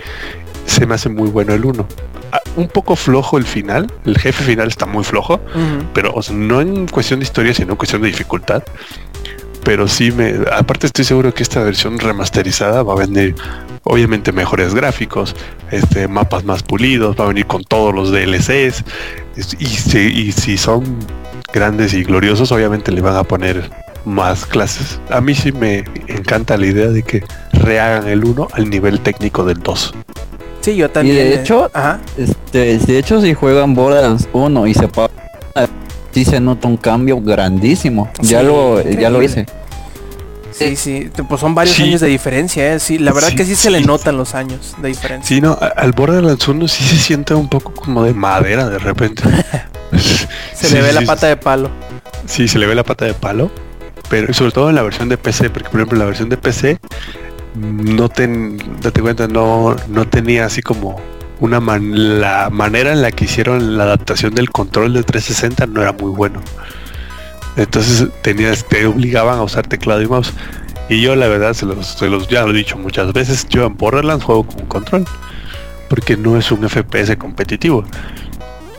se 0.66 0.86
me 0.86 0.94
hace 0.94 1.08
muy 1.08 1.28
bueno 1.28 1.52
el 1.54 1.64
1. 1.64 1.86
Ah, 2.32 2.40
Un 2.56 2.68
poco 2.68 2.96
flojo 2.96 3.36
el 3.36 3.44
final, 3.44 3.92
el 4.06 4.18
jefe 4.18 4.42
final 4.44 4.68
está 4.68 4.86
muy 4.86 5.04
flojo, 5.04 5.40
pero 5.92 6.12
o 6.14 6.22
sea, 6.22 6.34
no 6.34 6.60
en 6.60 6.86
cuestión 6.88 7.20
de 7.20 7.24
historia, 7.24 7.52
sino 7.52 7.72
en 7.72 7.76
cuestión 7.76 8.02
de 8.02 8.08
dificultad. 8.08 8.62
Pero 9.64 9.86
sí 9.86 10.10
me, 10.10 10.34
aparte 10.52 10.86
estoy 10.86 11.04
seguro 11.04 11.32
que 11.32 11.44
esta 11.44 11.62
versión 11.62 11.98
remasterizada 12.00 12.82
va 12.82 12.94
a 12.94 12.96
venir 12.96 13.36
obviamente 13.84 14.32
mejores 14.32 14.74
gráficos, 14.74 15.36
este, 15.70 16.08
mapas 16.08 16.44
más 16.44 16.64
pulidos, 16.64 17.14
va 17.18 17.26
a 17.26 17.28
venir 17.28 17.46
con 17.46 17.62
todos 17.62 17.94
los 17.94 18.10
DLCs 18.10 18.82
y, 19.60 19.66
si, 19.66 19.98
y 19.98 20.32
si 20.32 20.58
son 20.58 20.98
grandes 21.52 21.94
y 21.94 22.02
gloriosos, 22.02 22.50
obviamente 22.50 22.90
le 22.90 23.02
van 23.02 23.14
a 23.14 23.22
poner 23.22 23.70
más 24.04 24.46
clases. 24.46 25.00
A 25.10 25.20
mí 25.20 25.34
sí 25.34 25.52
me 25.52 25.84
encanta 26.08 26.56
la 26.56 26.66
idea 26.66 26.88
de 26.88 27.02
que 27.02 27.24
rehagan 27.52 28.08
el 28.08 28.24
1 28.24 28.48
al 28.52 28.70
nivel 28.70 29.00
técnico 29.00 29.44
del 29.44 29.60
2. 29.60 29.94
Sí, 30.60 30.76
yo 30.76 30.90
también. 30.90 31.16
de 31.16 31.34
eh, 31.34 31.40
hecho- 31.40 31.70
ajá. 31.74 32.00
Este, 32.16 32.78
de 32.78 32.98
hecho, 32.98 33.20
si 33.20 33.34
juegan 33.34 33.74
Borderlands 33.74 34.28
1 34.32 34.66
y 34.66 34.74
se 34.74 34.88
pa- 34.88 35.10
sí 36.12 36.24
se 36.24 36.40
nota 36.40 36.68
un 36.68 36.76
cambio 36.76 37.20
grandísimo. 37.20 38.10
Ya 38.20 38.42
lo, 38.42 38.80
ya 38.82 39.08
lo 39.10 39.22
hice. 39.22 39.46
Sí, 40.52 40.76
sí, 40.76 41.10
pues 41.28 41.40
son 41.40 41.54
varios 41.54 41.74
Sí. 41.76 41.84
años 41.84 42.00
de 42.02 42.08
diferencia, 42.08 42.74
¿eh? 42.74 42.78
Sí, 42.78 42.98
la 42.98 43.12
verdad 43.12 43.30
Sí, 43.30 43.36
que 43.36 43.44
sí, 43.46 43.56
se 43.56 43.70
le 43.70 43.80
notan 43.80 44.18
los 44.18 44.34
años 44.34 44.74
de 44.82 44.88
diferencia. 44.88 45.26
Sí, 45.34 45.40
no, 45.40 45.58
al 45.76 45.92
Borderlands 45.92 46.46
1 46.46 46.68
sí 46.68 46.84
se 46.84 46.96
siente 46.98 47.32
un 47.32 47.48
poco 47.48 47.72
como 47.72 48.04
de 48.04 48.12
madera 48.12 48.68
de 48.68 48.78
repente. 48.78 49.22
Se 50.54 50.68
Sí, 50.68 50.74
le 50.74 50.82
ve 50.82 50.88
sí, 50.90 50.94
la 50.94 51.00
sí. 51.00 51.06
pata 51.06 51.26
de 51.26 51.36
palo. 51.36 51.70
Sí, 52.26 52.46
se 52.48 52.58
le 52.58 52.66
ve 52.66 52.74
la 52.74 52.84
pata 52.84 53.04
de 53.04 53.12
palo. 53.14 53.50
Pero 54.08 54.32
sobre 54.34 54.52
todo 54.52 54.68
en 54.68 54.74
la 54.74 54.82
versión 54.82 55.08
de 55.08 55.16
PC, 55.16 55.50
porque 55.50 55.68
por 55.70 55.80
ejemplo 55.80 55.96
en 55.96 56.00
la 56.00 56.06
versión 56.06 56.28
de 56.28 56.36
PC 56.36 56.78
no 57.54 58.08
ten, 58.08 58.58
date 58.80 59.00
cuenta, 59.00 59.28
no, 59.28 59.76
no 59.88 60.08
tenía 60.08 60.46
así 60.46 60.62
como 60.62 61.00
una 61.40 61.60
man- 61.60 62.20
la 62.20 62.50
manera 62.50 62.92
en 62.92 63.02
la 63.02 63.10
que 63.10 63.24
hicieron 63.24 63.76
la 63.76 63.84
adaptación 63.84 64.34
del 64.34 64.50
control 64.50 64.92
de 64.94 65.02
360 65.02 65.66
no 65.66 65.82
era 65.82 65.92
muy 65.92 66.10
bueno. 66.10 66.40
Entonces 67.56 68.08
tenías, 68.22 68.64
te 68.64 68.86
obligaban 68.86 69.38
a 69.38 69.42
usar 69.42 69.66
teclado 69.66 70.00
y 70.02 70.06
mouse. 70.06 70.32
Y 70.88 71.00
yo 71.00 71.14
la 71.16 71.28
verdad 71.28 71.54
se 71.54 71.66
los, 71.66 71.86
se 71.86 72.08
los 72.08 72.28
ya 72.28 72.42
lo 72.44 72.50
he 72.50 72.56
dicho 72.56 72.76
muchas 72.78 73.12
veces, 73.12 73.46
yo 73.48 73.66
en 73.66 73.76
Borderlands 73.76 74.24
juego 74.24 74.44
con 74.46 74.66
control. 74.66 75.04
Porque 75.88 76.16
no 76.16 76.38
es 76.38 76.50
un 76.50 76.66
FPS 76.68 77.16
competitivo. 77.18 77.84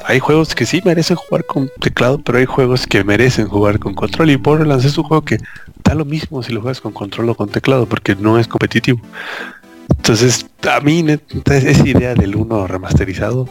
Hay 0.06 0.20
juegos 0.20 0.54
que 0.54 0.66
sí 0.66 0.82
merecen 0.84 1.16
jugar 1.16 1.46
con 1.46 1.70
teclado, 1.80 2.20
pero 2.20 2.38
hay 2.38 2.46
juegos 2.46 2.86
que 2.88 3.04
merecen 3.04 3.48
jugar 3.48 3.80
con 3.80 3.94
control. 3.94 4.32
Y 4.32 4.36
Borderlands 4.36 4.86
es 4.86 4.98
un 4.98 5.06
juego 5.06 5.24
que 5.24 5.38
da 5.84 5.96
lo 5.96 6.06
mismo 6.06 6.44
si 6.44 6.52
lo 6.52 6.62
juegas 6.62 6.82
con 6.82 6.92
control 6.92 7.30
o 7.30 7.36
con 7.36 7.50
teclado, 7.50 7.86
porque 7.86 8.16
no 8.16 8.38
es 8.38 8.48
competitivo. 8.48 9.00
Entonces, 9.90 10.46
a 10.70 10.80
mí 10.82 11.06
esa 11.46 11.88
idea 11.88 12.16
del 12.16 12.36
1 12.36 12.68
remasterizado, 12.68 13.48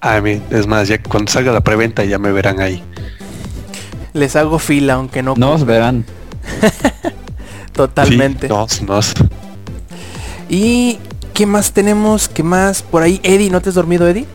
a 0.00 0.20
mí, 0.20 0.40
es 0.50 0.66
más, 0.66 0.88
ya 0.88 1.02
cuando 1.02 1.30
salga 1.30 1.52
la 1.52 1.62
preventa 1.62 2.04
ya 2.04 2.18
me 2.18 2.32
verán 2.32 2.60
ahí. 2.60 2.82
Les 4.12 4.36
hago 4.36 4.58
fila, 4.58 4.94
aunque 4.94 5.22
no. 5.22 5.34
Nos 5.36 5.64
verán. 5.64 6.04
Totalmente. 7.72 8.48
Sí, 8.48 8.52
nos, 8.52 8.82
nos. 8.82 9.14
¿Y 10.48 10.98
qué 11.32 11.46
más 11.46 11.72
tenemos? 11.72 12.28
¿Qué 12.28 12.42
más? 12.42 12.82
Por 12.82 13.02
ahí, 13.02 13.20
Eddie, 13.22 13.50
¿no 13.50 13.60
te 13.60 13.70
has 13.70 13.74
dormido, 13.74 14.06
Eddie? 14.08 14.26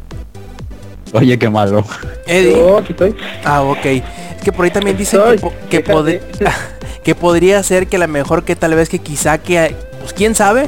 Oye, 1.14 1.38
qué 1.40 1.50
malo. 1.50 1.84
Eddie. 2.28 2.56
Oh, 2.56 2.78
aquí 2.78 2.92
estoy. 2.94 3.16
Ah, 3.44 3.64
ok. 3.64 3.86
Es 3.86 4.44
que 4.44 4.52
por 4.52 4.66
ahí 4.66 4.72
también 4.72 4.96
dicen 4.98 5.20
que, 5.32 5.38
po- 5.40 5.54
que, 5.70 5.82
fíjate. 5.82 5.94
pod- 5.94 6.52
que 7.04 7.16
podría 7.16 7.62
ser 7.64 7.88
que 7.88 7.96
a 7.98 8.00
lo 8.00 8.08
mejor 8.08 8.44
que 8.44 8.56
tal 8.56 8.76
vez 8.76 8.90
que 8.90 9.00
quizá 9.00 9.38
que, 9.38 9.76
pues 10.02 10.14
quién 10.14 10.36
sabe, 10.36 10.68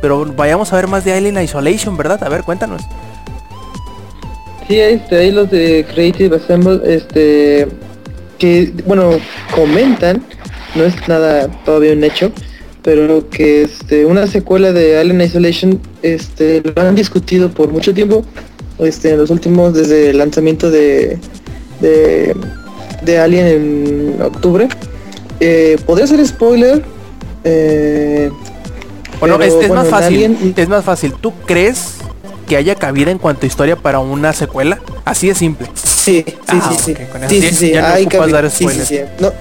pero 0.00 0.24
vayamos 0.36 0.72
a 0.72 0.76
ver 0.76 0.86
más 0.88 1.04
de 1.04 1.12
Alien 1.14 1.40
Isolation, 1.42 1.96
¿verdad? 1.96 2.22
A 2.22 2.28
ver, 2.28 2.42
cuéntanos. 2.42 2.82
Sí, 4.68 4.78
este, 4.78 5.16
ahí 5.16 5.30
los 5.32 5.50
de 5.50 5.86
Creative 5.94 6.36
Assemble, 6.36 6.80
este, 6.84 7.66
que, 8.38 8.72
bueno, 8.86 9.12
comentan, 9.54 10.22
no 10.74 10.84
es 10.84 11.08
nada 11.08 11.48
todavía 11.64 11.92
un 11.94 12.04
hecho, 12.04 12.30
pero 12.82 13.28
que 13.30 13.62
este, 13.62 14.04
una 14.04 14.26
secuela 14.26 14.72
de 14.72 14.98
Alien 14.98 15.22
Isolation, 15.22 15.80
este, 16.02 16.60
lo 16.62 16.82
han 16.82 16.94
discutido 16.94 17.48
por 17.50 17.70
mucho 17.72 17.94
tiempo, 17.94 18.24
este, 18.78 19.16
los 19.16 19.30
últimos, 19.30 19.74
desde 19.74 20.10
el 20.10 20.18
lanzamiento 20.18 20.70
de, 20.70 21.18
de, 21.80 22.34
de 23.02 23.18
Alien 23.18 23.46
en 23.46 24.22
octubre. 24.22 24.68
Eh, 25.40 25.78
podría 25.86 26.06
ser 26.06 26.26
spoiler, 26.26 26.82
eh, 27.44 28.30
Bueno, 29.20 29.38
Pero, 29.38 29.48
es, 29.48 29.62
es 29.62 29.68
bueno, 29.68 29.82
más 29.82 29.88
fácil. 29.88 30.14
Alien- 30.16 30.54
Es 30.56 30.68
más 30.68 30.84
fácil. 30.84 31.12
¿Tú 31.20 31.32
crees 31.46 31.94
que 32.48 32.56
haya 32.56 32.74
cabida 32.76 33.10
en 33.10 33.18
cuanto 33.18 33.44
a 33.44 33.46
historia 33.46 33.76
para 33.76 33.98
una 33.98 34.32
secuela? 34.32 34.78
Así 35.04 35.28
de 35.28 35.34
simple. 35.34 35.66
Sí, 35.74 36.24
sí, 36.26 36.34
Ah, 36.48 36.70
sí, 36.72 36.82
sí. 36.84 36.92
ok, 36.92 37.08
con 37.10 37.24
eso 37.24 37.30
Sí, 37.34 37.40
ya- 37.40 37.48
sí, 37.50 37.54
sí. 37.54 37.70
ya 37.72 37.80
no 37.82 37.86
hay 37.88 38.06
dar 38.32 38.50
sí, 38.50 38.56
sí, 38.58 38.64
spoilers. 38.64 38.88
sí. 38.88 39.00
No, 39.20 39.32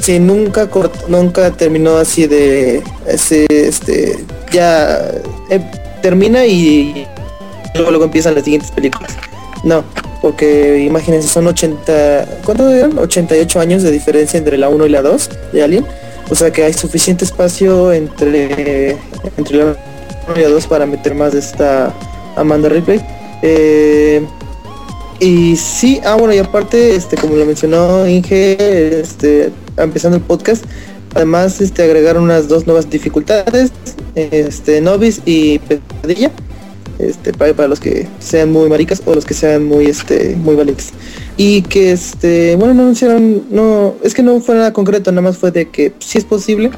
sí, 0.00 0.18
nunca 0.18 0.70
cort- 0.70 1.06
nunca 1.08 1.50
terminó 1.52 1.96
así 1.96 2.26
de 2.26 2.82
ese, 3.06 3.46
este, 3.50 4.18
ya 4.52 4.98
eh, 5.50 5.60
termina 6.00 6.44
y 6.46 7.06
luego 7.74 8.04
empiezan 8.04 8.34
las 8.34 8.44
siguientes 8.44 8.70
películas. 8.70 9.12
No, 9.64 9.84
porque 10.20 10.84
imagínense, 10.84 11.28
son 11.28 11.46
80, 11.46 12.40
¿cuánto 12.44 12.68
eran? 12.70 12.98
88 12.98 13.60
años 13.60 13.82
de 13.82 13.90
diferencia 13.90 14.38
entre 14.38 14.58
la 14.58 14.68
1 14.68 14.86
y 14.86 14.88
la 14.88 15.02
2 15.02 15.30
de 15.52 15.62
Alien. 15.62 15.86
O 16.30 16.34
sea 16.34 16.52
que 16.52 16.64
hay 16.64 16.72
suficiente 16.72 17.24
espacio 17.24 17.92
entre, 17.92 18.96
entre 19.36 19.56
la 19.56 19.64
1 19.64 19.76
y 20.36 20.40
la 20.40 20.48
2 20.48 20.66
para 20.66 20.86
meter 20.86 21.14
más 21.14 21.32
de 21.32 21.40
esta 21.40 21.92
Amanda 22.36 22.68
Ripley. 22.68 23.00
Eh, 23.42 24.24
y 25.20 25.56
sí, 25.56 26.00
ah 26.04 26.16
bueno, 26.16 26.34
y 26.34 26.38
aparte, 26.38 26.96
este, 26.96 27.16
como 27.16 27.36
lo 27.36 27.46
mencionó 27.46 28.08
Inge, 28.08 29.00
este, 29.00 29.52
empezando 29.76 30.16
el 30.16 30.22
podcast, 30.24 30.64
además 31.14 31.60
este 31.60 31.84
agregaron 31.84 32.24
unas 32.24 32.48
dos 32.48 32.66
nuevas 32.66 32.90
dificultades, 32.90 33.70
este, 34.16 34.80
Novice 34.80 35.20
y 35.24 35.60
Pesadilla, 35.60 36.32
este, 37.08 37.32
para, 37.32 37.52
para 37.54 37.68
los 37.68 37.80
que 37.80 38.08
sean 38.18 38.50
muy 38.52 38.68
maricas 38.68 39.02
o 39.04 39.14
los 39.14 39.24
que 39.24 39.34
sean 39.34 39.64
muy 39.64 39.86
este, 39.86 40.36
muy 40.36 40.54
valientes. 40.54 40.90
Y 41.36 41.62
que 41.62 41.92
este, 41.92 42.56
bueno 42.56 42.74
no 42.74 42.82
anunciaron, 42.82 43.44
no, 43.50 43.94
es 44.02 44.14
que 44.14 44.22
no 44.22 44.40
fue 44.40 44.54
nada 44.54 44.72
concreto, 44.72 45.10
nada 45.12 45.22
más 45.22 45.38
fue 45.38 45.50
de 45.50 45.68
que 45.68 45.92
sí 45.98 46.18
es 46.18 46.24
posible. 46.24 46.70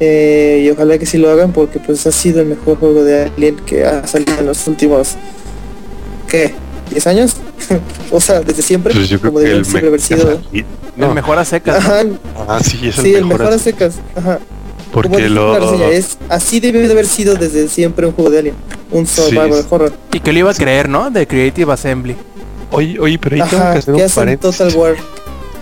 eh, 0.00 0.62
y 0.66 0.70
ojalá 0.70 0.98
que 0.98 1.06
sí 1.06 1.16
lo 1.18 1.30
hagan 1.30 1.52
porque 1.52 1.78
pues 1.78 2.06
ha 2.06 2.12
sido 2.12 2.40
el 2.42 2.48
mejor 2.48 2.78
juego 2.78 3.02
de 3.02 3.30
Alien 3.36 3.56
que 3.56 3.84
ha 3.84 4.06
salido 4.06 4.34
en 4.38 4.46
los 4.46 4.66
últimos 4.66 5.14
¿qué? 6.28 6.52
¿10 6.94 7.06
años? 7.06 7.36
o 8.10 8.20
sea, 8.20 8.40
desde 8.40 8.62
siempre, 8.62 8.92
Pues 8.94 9.08
yo 9.08 9.18
creo 9.18 9.32
como 9.32 9.42
que 9.44 9.50
el 9.50 9.64
siempre 9.64 9.88
haber 9.88 10.00
sido. 10.00 10.40
No, 10.96 11.08
El 11.08 11.14
mejor 11.14 11.38
a 11.38 11.44
secas. 11.44 11.82
¿no? 11.82 11.90
Ajá, 11.90 12.02
ah, 12.48 12.60
sí, 12.62 12.78
es 12.88 12.98
el 12.98 13.04
sí, 13.04 13.14
el 13.14 13.24
mejor. 13.24 13.40
mejor 13.40 13.54
a 13.54 13.58
secas. 13.58 13.94
Ajá. 14.14 14.38
Porque 15.02 15.28
lo 15.28 15.58
reseña, 15.58 15.88
es, 15.90 16.16
así 16.28 16.58
debe 16.60 16.80
de 16.86 16.90
haber 16.92 17.06
sido 17.06 17.34
desde 17.34 17.68
siempre 17.68 18.06
un 18.06 18.12
juego 18.12 18.30
de 18.30 18.38
Alien. 18.38 18.54
Un 18.90 19.06
survival 19.06 19.52
Sí. 19.62 19.66
horror. 19.70 19.92
Y 20.12 20.20
que 20.20 20.32
lo 20.32 20.38
iba 20.38 20.50
a 20.50 20.54
creer, 20.54 20.88
¿no? 20.88 21.10
De 21.10 21.26
Creative 21.26 21.72
Assembly. 21.72 22.16
Oye, 22.70 22.98
oye, 22.98 23.18
pero 23.18 23.36
ahí 23.36 23.48
tengo 23.50 23.62
que 23.72 23.78
hacer 23.78 23.94
un 23.94 24.00
paréntesis. 24.14 24.58
Total 24.58 24.74
War. 24.78 24.94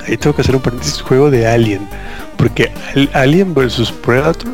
Ahí 0.07 0.17
tengo 0.17 0.37
que 0.37 0.43
hacer 0.43 0.55
un 0.55 0.63
paréntesis. 0.63 1.01
Juego 1.03 1.31
de 1.31 1.47
Alien. 1.47 1.89
Porque 2.37 2.73
Al- 2.95 3.11
Alien 3.13 3.55
vs 3.55 3.93
Predator 4.05 4.51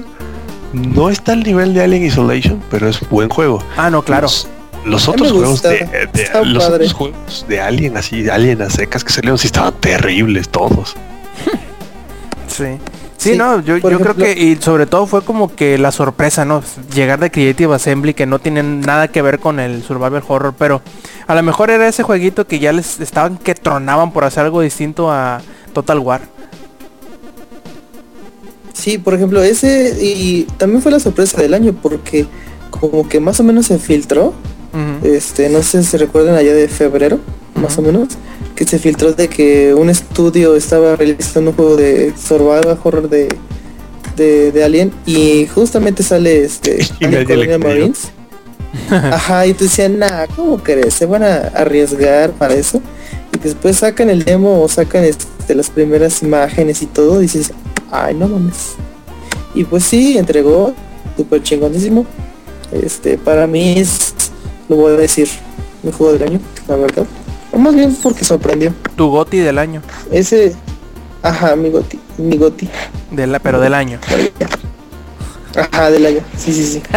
no 0.72 1.10
está 1.10 1.32
al 1.32 1.42
nivel 1.42 1.74
de 1.74 1.82
Alien 1.82 2.04
Isolation, 2.06 2.62
pero 2.70 2.88
es 2.88 3.00
buen 3.10 3.28
juego. 3.28 3.62
Ah, 3.76 3.90
no, 3.90 4.02
claro. 4.02 4.28
Los, 4.86 5.08
otros 5.08 5.30
juegos 5.32 5.60
de, 5.62 6.08
de- 6.12 6.44
los 6.46 6.64
otros 6.64 6.92
juegos 6.94 7.44
de 7.48 7.60
Alien 7.60 7.96
así, 7.98 8.22
de 8.22 8.30
Alien 8.30 8.62
a 8.62 8.70
secas 8.70 9.04
que 9.04 9.12
salieron 9.12 9.36
sí 9.36 9.46
estaban 9.48 9.74
terribles 9.74 10.48
todos. 10.48 10.94
Sí. 12.48 12.64
Sí, 13.20 13.32
Sí, 13.32 13.36
no, 13.36 13.60
yo, 13.60 13.78
creo 13.82 14.16
que, 14.16 14.32
y 14.32 14.56
sobre 14.56 14.86
todo 14.86 15.06
fue 15.06 15.22
como 15.22 15.54
que 15.54 15.76
la 15.76 15.92
sorpresa, 15.92 16.46
¿no? 16.46 16.62
Llegar 16.94 17.20
de 17.20 17.30
Creative 17.30 17.74
Assembly 17.74 18.14
que 18.14 18.24
no 18.24 18.38
tienen 18.38 18.80
nada 18.80 19.08
que 19.08 19.20
ver 19.20 19.40
con 19.40 19.60
el 19.60 19.82
Survival 19.82 20.22
Horror, 20.26 20.54
pero 20.58 20.80
a 21.26 21.34
lo 21.34 21.42
mejor 21.42 21.68
era 21.68 21.86
ese 21.86 22.02
jueguito 22.02 22.46
que 22.46 22.60
ya 22.60 22.72
les 22.72 22.98
estaban 22.98 23.36
que 23.36 23.54
tronaban 23.54 24.12
por 24.14 24.24
hacer 24.24 24.44
algo 24.44 24.62
distinto 24.62 25.12
a 25.12 25.42
Total 25.74 25.98
War. 25.98 26.22
Sí, 28.72 28.96
por 28.96 29.12
ejemplo, 29.12 29.42
ese 29.42 29.98
y 30.00 30.44
también 30.56 30.80
fue 30.80 30.90
la 30.90 30.98
sorpresa 30.98 31.42
del 31.42 31.52
año 31.52 31.74
porque 31.74 32.26
como 32.70 33.06
que 33.06 33.20
más 33.20 33.38
o 33.38 33.44
menos 33.44 33.66
se 33.66 33.78
filtró, 33.78 34.32
este, 35.02 35.50
no 35.50 35.62
sé 35.62 35.82
si 35.82 35.98
recuerdan 35.98 36.36
allá 36.36 36.54
de 36.54 36.68
febrero, 36.68 37.20
más 37.54 37.76
o 37.76 37.82
menos, 37.82 38.08
que 38.60 38.66
se 38.66 38.78
filtró 38.78 39.14
de 39.14 39.26
que 39.26 39.72
un 39.72 39.88
estudio 39.88 40.54
estaba 40.54 40.94
realizando 40.94 41.48
un 41.48 41.56
juego 41.56 41.76
de 41.76 42.12
survival 42.14 42.78
horror 42.84 43.08
de, 43.08 43.26
de, 44.16 44.52
de 44.52 44.62
Alien 44.64 44.92
y 45.06 45.46
justamente 45.46 46.02
sale 46.02 46.44
este 46.44 46.86
Alien. 47.00 47.58
Marines. 47.58 48.10
Ajá, 48.90 49.46
y 49.46 49.54
tú 49.54 49.64
decías, 49.64 49.90
nah, 49.90 50.26
¿cómo 50.36 50.62
crees? 50.62 50.92
¿Se 50.92 51.06
van 51.06 51.22
a 51.22 51.36
arriesgar 51.54 52.32
para 52.32 52.52
eso? 52.52 52.82
Y 53.34 53.38
después 53.38 53.78
sacan 53.78 54.10
el 54.10 54.26
demo 54.26 54.60
o 54.60 54.68
sacan 54.68 55.04
este, 55.04 55.54
las 55.54 55.70
primeras 55.70 56.22
imágenes 56.22 56.82
y 56.82 56.86
todo, 56.86 57.20
y 57.20 57.22
dices, 57.22 57.54
ay, 57.90 58.14
no 58.14 58.28
mames. 58.28 58.72
Y 59.54 59.64
pues 59.64 59.84
sí, 59.84 60.18
entregó, 60.18 60.74
súper 61.16 61.42
chingonísimo. 61.42 62.04
Este, 62.72 63.16
para 63.16 63.46
mí 63.46 63.78
es, 63.78 64.12
lo 64.68 64.76
voy 64.76 64.92
a 64.92 64.96
decir, 64.96 65.30
mi 65.82 65.92
juego 65.92 66.12
del 66.12 66.28
año, 66.28 66.40
la 66.68 66.76
verdad. 66.76 67.06
O 67.52 67.58
más 67.58 67.74
bien 67.74 67.96
porque 68.02 68.24
sorprendió. 68.24 68.72
Tu 68.96 69.08
Goti 69.08 69.38
del 69.38 69.58
año. 69.58 69.82
Ese, 70.12 70.54
ajá, 71.22 71.56
mi 71.56 71.70
goti, 71.70 71.98
mi 72.18 72.36
goti. 72.36 72.68
De 73.10 73.26
la, 73.26 73.38
pero 73.38 73.60
del 73.60 73.74
año. 73.74 73.98
Ajá, 75.56 75.90
del 75.90 76.06
año. 76.06 76.20
Sí, 76.36 76.52
sí, 76.52 76.64
sí. 76.64 76.82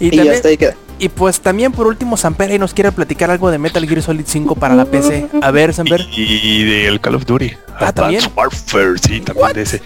Y, 0.00 0.06
Y, 0.06 0.10
también- 0.10 0.34
hasta 0.34 0.48
ahí 0.48 0.56
queda. 0.56 0.74
y 0.98 1.08
pues 1.10 1.40
también 1.40 1.72
por 1.72 1.86
último 1.86 2.16
Samper 2.16 2.50
ahí 2.50 2.58
nos 2.58 2.72
quiere 2.72 2.90
platicar 2.92 3.30
algo 3.30 3.50
de 3.50 3.58
Metal 3.58 3.86
Gear 3.86 4.00
Solid 4.02 4.24
5 4.26 4.54
para 4.54 4.74
la 4.74 4.84
PC. 4.86 5.26
A 5.42 5.50
ver, 5.50 5.74
Samper. 5.74 6.06
Y 6.16 6.64
del 6.64 7.00
Call 7.00 7.16
of 7.16 7.26
Duty. 7.26 7.52
Ah, 7.78 7.92
¿también? 7.92 8.22
Advanced 8.22 8.36
Warfare, 8.36 8.98
sí, 8.98 9.20
también 9.20 9.52
de 9.52 9.62
ese. 9.62 9.82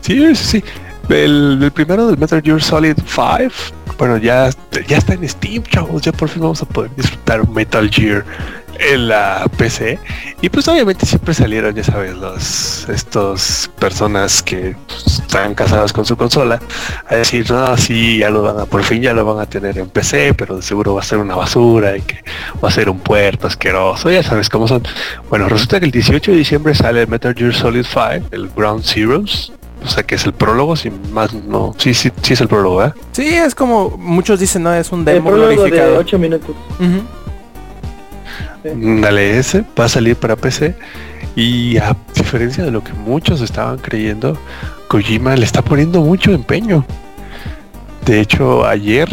Sí, 0.00 0.34
sí, 0.36 0.44
sí. 0.62 0.64
El, 1.10 1.58
el 1.62 1.70
primero 1.72 2.06
del 2.06 2.16
Metal 2.18 2.40
Gear 2.42 2.62
Solid 2.62 2.96
5. 2.96 3.50
Bueno, 3.98 4.16
ya, 4.18 4.48
ya 4.86 4.96
está 4.98 5.14
en 5.14 5.28
Steam, 5.28 5.64
chavos. 5.64 6.00
Ya 6.02 6.12
por 6.12 6.28
fin 6.28 6.40
vamos 6.42 6.62
a 6.62 6.66
poder 6.66 6.90
disfrutar 6.96 7.46
Metal 7.48 7.90
Gear 7.90 8.24
en 8.78 9.08
la 9.08 9.48
PC. 9.56 9.98
Y 10.40 10.48
pues 10.48 10.68
obviamente 10.68 11.04
siempre 11.06 11.34
salieron, 11.34 11.74
ya 11.74 11.84
sabes, 11.84 12.16
los 12.16 12.88
estos 12.88 13.70
personas 13.78 14.42
que 14.42 14.76
pues, 14.86 15.18
están 15.20 15.54
casadas 15.54 15.92
con 15.92 16.04
su 16.04 16.16
consola 16.16 16.60
a 17.08 17.16
decir, 17.16 17.50
no, 17.50 17.76
sí, 17.76 18.18
ya 18.18 18.30
lo 18.30 18.42
van 18.42 18.60
a, 18.60 18.66
por 18.66 18.82
fin 18.84 19.02
ya 19.02 19.12
lo 19.12 19.24
van 19.24 19.40
a 19.40 19.46
tener 19.46 19.78
en 19.78 19.88
PC, 19.88 20.34
pero 20.34 20.56
de 20.56 20.62
seguro 20.62 20.94
va 20.94 21.00
a 21.00 21.04
ser 21.04 21.18
una 21.18 21.34
basura 21.34 21.96
y 21.96 22.02
que 22.02 22.22
va 22.62 22.68
a 22.68 22.72
ser 22.72 22.88
un 22.88 23.00
puerto 23.00 23.46
asqueroso, 23.46 24.10
ya 24.10 24.22
sabes 24.22 24.48
cómo 24.48 24.68
son. 24.68 24.82
Bueno, 25.28 25.48
resulta 25.48 25.80
que 25.80 25.86
el 25.86 25.92
18 25.92 26.30
de 26.30 26.36
diciembre 26.36 26.74
sale 26.74 27.02
el 27.02 27.08
Metal 27.08 27.34
Gear 27.34 27.54
Solid 27.54 27.84
5, 27.84 28.28
el 28.30 28.48
Ground 28.50 28.84
Zeroes. 28.84 29.52
O 29.80 29.86
sea 29.86 30.02
que 30.02 30.16
es 30.16 30.24
el 30.24 30.32
prólogo, 30.32 30.74
sin 30.74 31.12
más 31.12 31.32
no. 31.32 31.72
Sí, 31.78 31.94
sí, 31.94 32.10
sí 32.22 32.32
es 32.32 32.40
el 32.40 32.48
prólogo, 32.48 32.84
¿eh? 32.84 32.92
Sí, 33.12 33.28
es 33.28 33.54
como 33.54 33.90
muchos 33.96 34.40
dicen, 34.40 34.64
¿no? 34.64 34.74
Es 34.74 34.90
un 34.90 35.00
El 35.00 35.04
demo 35.04 35.30
de 35.30 35.54
glorificado. 35.54 35.98
8 35.98 36.18
minutos. 36.18 36.56
Dale 38.64 39.38
ese, 39.38 39.64
va 39.78 39.84
a 39.84 39.88
salir 39.88 40.16
para 40.16 40.36
PC. 40.36 40.74
Y 41.36 41.76
a 41.78 41.96
diferencia 42.14 42.64
de 42.64 42.70
lo 42.70 42.82
que 42.82 42.92
muchos 42.92 43.40
estaban 43.40 43.78
creyendo, 43.78 44.36
Kojima 44.88 45.36
le 45.36 45.44
está 45.44 45.62
poniendo 45.62 46.00
mucho 46.00 46.32
empeño. 46.32 46.84
De 48.04 48.20
hecho, 48.20 48.66
ayer, 48.66 49.08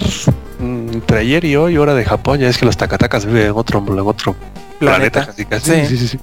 mm, 0.59 0.89
entre 0.93 1.19
ayer 1.19 1.45
y 1.45 1.55
hoy, 1.55 1.77
hora 1.77 1.93
de 1.93 2.05
Japón, 2.05 2.39
ya 2.39 2.47
es 2.47 2.57
que 2.57 2.65
los 2.65 2.77
Takatakas 2.77 3.25
viven 3.25 3.47
en 3.47 3.51
otro, 3.51 3.83
en 3.85 3.99
otro 3.99 4.35
planeta, 4.79 5.27
casi. 5.49 5.85
Sí, 5.85 5.97
sí, 5.97 6.07
sí. 6.07 6.19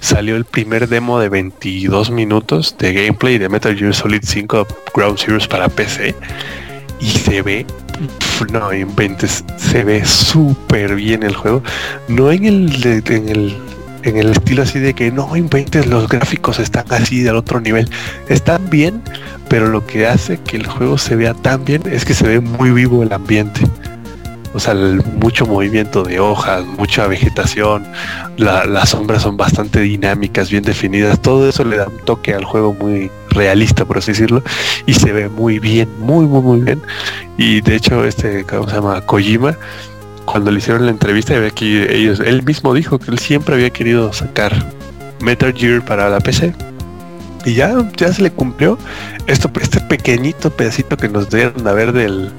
Salió 0.00 0.36
el 0.36 0.44
primer 0.44 0.88
demo 0.88 1.18
de 1.18 1.28
22 1.28 2.10
minutos 2.10 2.76
de 2.78 2.92
gameplay 2.92 3.38
de 3.38 3.48
Metal 3.48 3.76
Gear 3.76 3.94
Solid 3.94 4.22
5 4.24 4.66
Ground 4.94 5.18
Zeroes 5.18 5.48
para 5.48 5.68
PC. 5.68 6.14
Y 7.02 7.10
se 7.10 7.42
ve, 7.42 7.66
no 8.52 8.72
inventes, 8.72 9.44
se 9.58 9.84
ve 9.84 10.04
súper 10.04 10.94
bien 10.94 11.22
el 11.22 11.34
juego. 11.34 11.62
No 12.08 12.30
en 12.30 12.44
el, 12.44 13.02
en 13.06 13.28
el 13.28 13.56
en 14.04 14.16
el 14.16 14.30
estilo 14.30 14.62
así 14.62 14.78
de 14.78 14.94
que 14.94 15.10
no 15.10 15.36
inventes 15.36 15.86
los 15.86 16.08
gráficos 16.08 16.58
están 16.58 16.84
así 16.90 17.22
del 17.22 17.36
otro 17.36 17.60
nivel. 17.60 17.88
Están 18.28 18.68
bien, 18.70 19.02
pero 19.48 19.68
lo 19.68 19.86
que 19.86 20.06
hace 20.06 20.38
que 20.40 20.56
el 20.56 20.66
juego 20.66 20.98
se 20.98 21.16
vea 21.16 21.34
tan 21.34 21.64
bien 21.64 21.82
es 21.86 22.04
que 22.04 22.14
se 22.14 22.26
ve 22.26 22.40
muy 22.40 22.70
vivo 22.70 23.02
el 23.02 23.12
ambiente. 23.12 23.60
O 24.54 24.60
sea, 24.60 24.74
mucho 24.74 25.46
movimiento 25.46 26.02
de 26.02 26.20
hojas, 26.20 26.64
mucha 26.66 27.06
vegetación, 27.06 27.84
la- 28.36 28.66
las 28.66 28.90
sombras 28.90 29.22
son 29.22 29.36
bastante 29.36 29.80
dinámicas, 29.80 30.50
bien 30.50 30.62
definidas, 30.62 31.20
todo 31.20 31.48
eso 31.48 31.64
le 31.64 31.76
da 31.78 31.88
un 31.88 31.98
toque 32.04 32.34
al 32.34 32.44
juego 32.44 32.74
muy 32.74 33.10
realista, 33.30 33.84
por 33.86 33.98
así 33.98 34.12
decirlo, 34.12 34.42
y 34.84 34.92
se 34.94 35.10
ve 35.12 35.28
muy 35.30 35.58
bien, 35.58 35.88
muy, 36.00 36.26
muy, 36.26 36.42
muy 36.42 36.60
bien. 36.60 36.82
Y 37.38 37.62
de 37.62 37.76
hecho, 37.76 38.04
este, 38.04 38.44
¿cómo 38.44 38.68
se 38.68 38.74
llama? 38.76 39.00
Kojima, 39.00 39.56
cuando 40.26 40.50
le 40.50 40.58
hicieron 40.58 40.84
la 40.84 40.90
entrevista, 40.92 41.34
que 41.54 41.96
ellos, 41.96 42.20
él 42.20 42.42
mismo 42.42 42.74
dijo 42.74 42.98
que 42.98 43.10
él 43.10 43.18
siempre 43.18 43.54
había 43.54 43.70
querido 43.70 44.12
sacar 44.12 44.52
Metal 45.20 45.52
Gear 45.56 45.84
para 45.84 46.08
la 46.10 46.20
PC. 46.20 46.54
Y 47.44 47.54
ya, 47.54 47.74
ya 47.96 48.12
se 48.12 48.22
le 48.22 48.30
cumplió. 48.30 48.78
Esto, 49.26 49.50
este 49.60 49.80
pequeñito 49.80 50.50
pedacito 50.50 50.96
que 50.96 51.08
nos 51.08 51.28
dieron 51.30 51.66
a 51.66 51.72
ver 51.72 51.92
del 51.92 52.30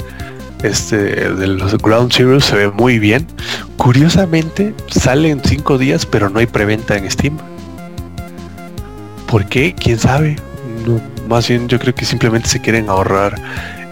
este 0.64 0.98
de 0.98 1.48
los 1.48 1.78
Ground 1.78 2.12
Zero 2.14 2.40
se 2.40 2.56
ve 2.56 2.70
muy 2.70 3.00
bien. 3.00 3.28
Curiosamente, 3.78 4.74
sale 4.90 5.30
en 5.30 5.42
cinco 5.44 5.78
días, 5.78 6.06
pero 6.06 6.30
no 6.30 6.40
hay 6.40 6.46
preventa 6.48 6.96
en 6.98 7.10
Steam. 7.10 7.38
¿Por 9.28 9.46
qué? 9.48 9.76
¿Quién 9.76 10.00
sabe? 10.00 10.38
No, 10.86 11.02
más 11.28 11.48
bien 11.48 11.68
yo 11.68 11.80
creo 11.80 11.94
que 11.94 12.06
simplemente 12.06 12.50
se 12.50 12.62
quieren 12.62 12.90
ahorrar 12.90 13.36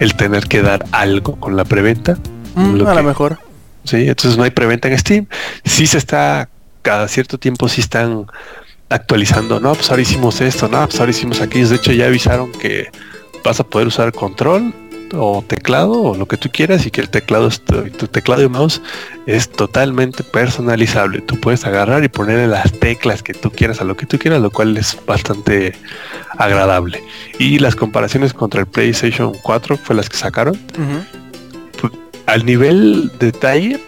el 0.00 0.14
tener 0.14 0.46
que 0.46 0.62
dar 0.62 0.84
algo 0.92 1.36
con 1.36 1.56
la 1.56 1.64
preventa. 1.64 2.16
Mm, 2.54 2.74
Lo 2.76 2.88
a 2.88 2.94
lo 2.94 3.02
mejor. 3.02 3.38
Sí, 3.84 4.08
entonces 4.08 4.36
no 4.38 4.44
hay 4.44 4.50
preventa 4.50 4.88
en 4.88 4.98
Steam. 4.98 5.26
Sí 5.64 5.86
se 5.86 5.98
está, 5.98 6.48
cada 6.82 7.08
cierto 7.08 7.38
tiempo 7.38 7.68
sí 7.68 7.80
están 7.80 8.26
actualizando. 8.88 9.58
No, 9.58 9.74
pues 9.74 9.90
ahora 9.90 10.02
hicimos 10.02 10.40
esto, 10.40 10.68
no, 10.68 10.86
pues 10.86 10.98
ahora 11.00 11.10
hicimos 11.10 11.40
aquello. 11.40 11.68
De 11.68 11.76
hecho 11.76 11.92
ya 11.92 12.06
avisaron 12.06 12.52
que 12.52 12.90
vas 13.44 13.58
a 13.58 13.64
poder 13.64 13.88
usar 13.88 14.12
control 14.12 14.72
o 15.14 15.42
teclado 15.46 15.92
o 15.92 16.16
lo 16.16 16.26
que 16.26 16.36
tú 16.36 16.48
quieras 16.52 16.86
y 16.86 16.90
que 16.90 17.00
el 17.00 17.08
teclado, 17.10 17.48
tu, 17.50 18.06
teclado 18.08 18.42
y 18.42 18.48
mouse 18.48 18.80
es 19.26 19.50
totalmente 19.50 20.22
personalizable. 20.24 21.20
Tú 21.20 21.38
puedes 21.40 21.64
agarrar 21.64 22.04
y 22.04 22.08
ponerle 22.08 22.46
las 22.46 22.72
teclas 22.72 23.22
que 23.22 23.34
tú 23.34 23.50
quieras 23.50 23.80
a 23.80 23.84
lo 23.84 23.96
que 23.96 24.06
tú 24.06 24.18
quieras, 24.18 24.40
lo 24.40 24.50
cual 24.50 24.76
es 24.76 24.96
bastante 25.06 25.74
agradable. 26.36 27.02
Y 27.38 27.58
las 27.58 27.76
comparaciones 27.76 28.32
contra 28.32 28.60
el 28.60 28.66
PlayStation 28.66 29.32
4 29.42 29.76
fue 29.76 29.96
las 29.96 30.08
que 30.08 30.16
sacaron 30.16 30.54
Ujú. 30.54 31.90
al 32.26 32.44
nivel 32.46 33.12
detalle, 33.18 33.80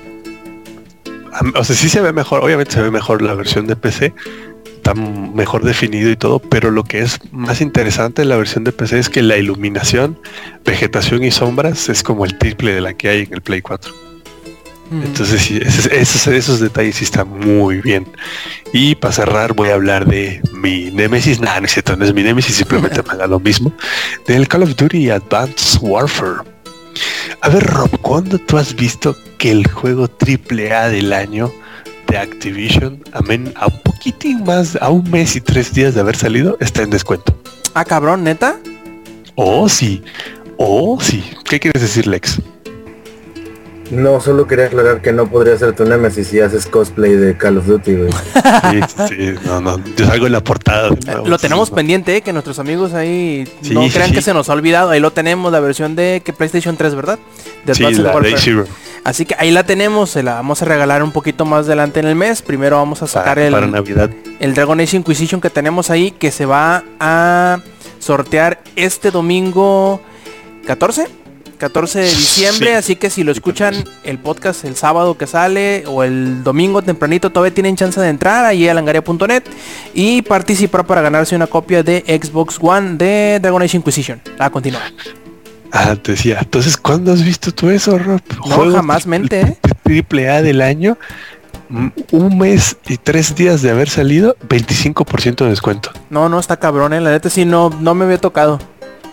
o 1.56 1.64
sea, 1.64 1.74
sí 1.74 1.88
se 1.88 2.00
ve 2.00 2.12
mejor, 2.12 2.44
obviamente 2.44 2.72
se 2.72 2.82
ve 2.82 2.90
mejor 2.90 3.22
la 3.22 3.34
versión 3.34 3.66
de 3.66 3.74
PC, 3.76 4.14
está 4.84 4.92
mejor 4.92 5.64
definido 5.64 6.10
y 6.10 6.16
todo, 6.16 6.40
pero 6.40 6.70
lo 6.70 6.84
que 6.84 7.00
es 7.00 7.18
más 7.32 7.62
interesante 7.62 8.20
de 8.20 8.26
la 8.26 8.36
versión 8.36 8.64
de 8.64 8.72
PC 8.72 8.98
es 8.98 9.08
que 9.08 9.22
la 9.22 9.38
iluminación, 9.38 10.18
vegetación 10.62 11.24
y 11.24 11.30
sombras 11.30 11.88
es 11.88 12.02
como 12.02 12.26
el 12.26 12.36
triple 12.36 12.74
de 12.74 12.82
la 12.82 12.92
que 12.92 13.08
hay 13.08 13.22
en 13.22 13.32
el 13.32 13.40
Play 13.40 13.62
4. 13.62 13.90
Mm. 14.90 15.02
Entonces 15.02 15.40
sí, 15.40 15.58
esos, 15.64 15.86
esos, 15.86 16.26
esos 16.26 16.60
detalles 16.60 16.96
sí 16.96 17.04
están 17.04 17.30
muy 17.30 17.80
bien. 17.80 18.06
Y 18.74 18.94
para 18.94 19.14
cerrar 19.14 19.54
voy 19.54 19.70
a 19.70 19.74
hablar 19.74 20.04
de 20.04 20.42
mi 20.52 20.90
Nemesis, 20.90 21.40
nada, 21.40 21.60
no 21.60 21.66
es 21.66 21.72
cierto, 21.72 21.96
no 21.96 22.04
es 22.04 22.12
mi 22.12 22.22
Nemesis, 22.22 22.56
simplemente 22.56 23.02
me 23.10 23.16
da 23.16 23.26
lo 23.26 23.40
mismo, 23.40 23.72
del 24.26 24.46
Call 24.48 24.64
of 24.64 24.76
Duty 24.76 25.08
Advanced 25.08 25.78
Warfare. 25.80 26.42
A 27.40 27.48
ver, 27.48 27.64
Rob, 27.64 27.90
¿cuándo 28.02 28.38
tú 28.38 28.58
has 28.58 28.76
visto 28.76 29.16
que 29.38 29.50
el 29.50 29.66
juego 29.66 30.10
AAA 30.20 30.90
del 30.90 31.14
año 31.14 31.50
de 32.14 32.20
Activision, 32.20 33.02
amén, 33.12 33.52
a 33.56 33.66
un 33.66 33.80
poquitín 33.82 34.44
más, 34.44 34.78
a 34.80 34.88
un 34.88 35.10
mes 35.10 35.34
y 35.34 35.40
tres 35.40 35.74
días 35.74 35.94
de 35.94 36.00
haber 36.00 36.14
salido, 36.14 36.56
está 36.60 36.82
en 36.82 36.90
descuento? 36.90 37.36
Ah, 37.74 37.84
cabrón, 37.84 38.22
neta. 38.22 38.54
Oh, 39.34 39.68
sí. 39.68 40.00
Oh, 40.56 40.96
sí. 41.00 41.24
¿Qué 41.44 41.58
quieres 41.58 41.82
decir, 41.82 42.06
Lex? 42.06 42.40
No, 43.90 44.20
solo 44.20 44.46
quería 44.46 44.66
aclarar 44.66 45.02
que 45.02 45.12
no 45.12 45.28
podría 45.28 45.58
ser 45.58 45.74
tu 45.74 45.84
Nemesis 45.84 46.28
si 46.28 46.38
haces 46.40 46.66
cosplay 46.66 47.16
de 47.16 47.36
Call 47.36 47.58
of 47.58 47.66
Duty, 47.66 47.94
güey. 47.94 48.10
Sí, 48.12 48.80
sí, 49.08 49.34
no, 49.44 49.60
no. 49.60 49.80
Yo 49.96 50.06
salgo 50.06 50.26
en 50.26 50.32
la 50.32 50.42
portada. 50.42 50.90
de 50.90 51.12
Eh, 51.12 51.16
Lo 51.26 51.36
tenemos 51.38 51.68
sí, 51.68 51.74
pendiente, 51.74 52.16
eh, 52.16 52.22
que 52.22 52.32
nuestros 52.32 52.60
amigos 52.60 52.94
ahí 52.94 53.44
Sí, 53.60 53.74
no 53.74 53.80
crean 53.88 54.10
sí. 54.10 54.14
que 54.14 54.22
se 54.22 54.32
nos 54.32 54.48
ha 54.48 54.52
olvidado. 54.52 54.90
Ahí 54.90 55.00
lo 55.00 55.10
tenemos, 55.12 55.50
la 55.50 55.58
versión 55.58 55.96
de 55.96 56.22
que 56.24 56.32
PlayStation 56.32 56.76
3, 56.76 56.94
¿verdad? 56.94 57.18
De 57.66 57.74
Sí, 57.74 57.82
Advanced 57.84 58.04
la 58.04 58.14
Warfare. 58.14 58.64
Así 59.04 59.26
que 59.26 59.36
ahí 59.38 59.50
la 59.50 59.64
tenemos, 59.64 60.10
se 60.10 60.22
la 60.22 60.34
vamos 60.34 60.62
a 60.62 60.64
regalar 60.64 61.02
un 61.02 61.12
poquito 61.12 61.44
más 61.44 61.66
adelante 61.66 62.00
en 62.00 62.06
el 62.06 62.14
mes. 62.14 62.40
Primero 62.40 62.76
vamos 62.76 63.02
a 63.02 63.06
sacar 63.06 63.34
Para, 63.36 63.46
el, 63.46 63.52
para 63.52 63.66
Navidad. 63.66 64.10
el 64.40 64.54
Dragon 64.54 64.80
Age 64.80 64.96
Inquisition 64.96 65.40
que 65.42 65.50
tenemos 65.50 65.90
ahí, 65.90 66.10
que 66.10 66.30
se 66.30 66.46
va 66.46 66.82
a 66.98 67.58
sortear 67.98 68.60
este 68.76 69.10
domingo 69.10 70.00
14. 70.66 71.06
14 71.58 71.98
de 72.00 72.04
diciembre, 72.06 72.70
Sí. 72.70 72.74
así 72.76 72.96
que 72.96 73.10
si 73.10 73.22
lo 73.24 73.30
escuchan 73.32 73.84
el 74.02 74.18
podcast 74.18 74.64
el 74.64 74.74
sábado 74.74 75.16
que 75.16 75.26
sale 75.26 75.84
o 75.86 76.02
el 76.02 76.42
domingo 76.42 76.82
tempranito 76.82 77.30
todavía 77.30 77.54
tienen 77.54 77.76
chance 77.76 77.98
de 78.00 78.08
entrar 78.08 78.44
ahí 78.44 78.68
a 78.68 78.74
langaria.net 78.74 79.44
y 79.94 80.20
participar 80.22 80.84
para 80.84 81.00
ganarse 81.00 81.36
una 81.36 81.46
copia 81.46 81.82
de 81.82 82.00
Xbox 82.22 82.58
One 82.60 82.96
de 82.96 83.38
Dragon 83.40 83.62
Age 83.62 83.76
Inquisition. 83.76 84.20
A 84.38 84.50
continuar. 84.50 84.90
Ah, 85.76 85.96
te 85.96 86.12
decía. 86.12 86.38
Entonces, 86.40 86.76
¿cuándo 86.76 87.12
has 87.12 87.24
visto 87.24 87.50
tú 87.52 87.68
eso, 87.68 87.98
Rob? 87.98 88.20
No, 88.48 88.70
jamás 88.72 89.06
mente, 89.08 89.40
¿eh? 89.40 89.58
Triple 89.82 90.30
A 90.30 90.40
del 90.40 90.62
año. 90.62 90.96
Un 92.12 92.38
mes 92.38 92.76
y 92.86 92.96
tres 92.98 93.34
días 93.34 93.60
de 93.60 93.70
haber 93.70 93.88
salido, 93.88 94.36
25% 94.48 95.44
de 95.44 95.50
descuento. 95.50 95.90
No, 96.10 96.28
no, 96.28 96.38
está 96.38 96.56
cabrón, 96.58 96.92
eh. 96.92 97.00
La 97.00 97.10
neta 97.10 97.28
sí 97.28 97.44
no, 97.44 97.70
no 97.80 97.94
me 97.94 98.04
había 98.04 98.18
tocado. 98.18 98.60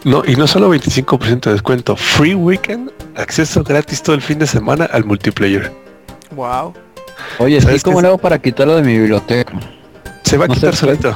No, 0.03 0.21
y 0.25 0.35
no 0.35 0.45
solo 0.47 0.69
25% 0.73 1.41
de 1.45 1.51
descuento, 1.53 1.95
free 1.95 2.35
weekend, 2.35 2.91
acceso 3.15 3.63
gratis 3.63 4.03
todo 4.03 4.15
el 4.15 4.21
fin 4.21 4.37
de 4.37 4.45
semana 4.47 4.85
al 4.85 5.03
multiplayer. 5.05 5.71
Wow. 6.35 6.73
Oye, 7.39 7.59
¿sí 7.59 7.65
¿Sabes 7.65 7.83
¿cómo 7.83 7.97
qué? 7.97 8.01
le 8.03 8.07
hago 8.09 8.17
para 8.17 8.39
quitarlo 8.39 8.75
de 8.75 8.81
mi 8.83 8.97
biblioteca? 8.99 9.53
Se 10.23 10.37
va 10.37 10.45
a 10.45 10.47
No 10.47 10.53
quitar 10.53 10.75
solito. 10.75 11.15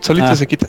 Solito 0.00 0.28
Ah. 0.28 0.36
se 0.36 0.46
quita. 0.46 0.66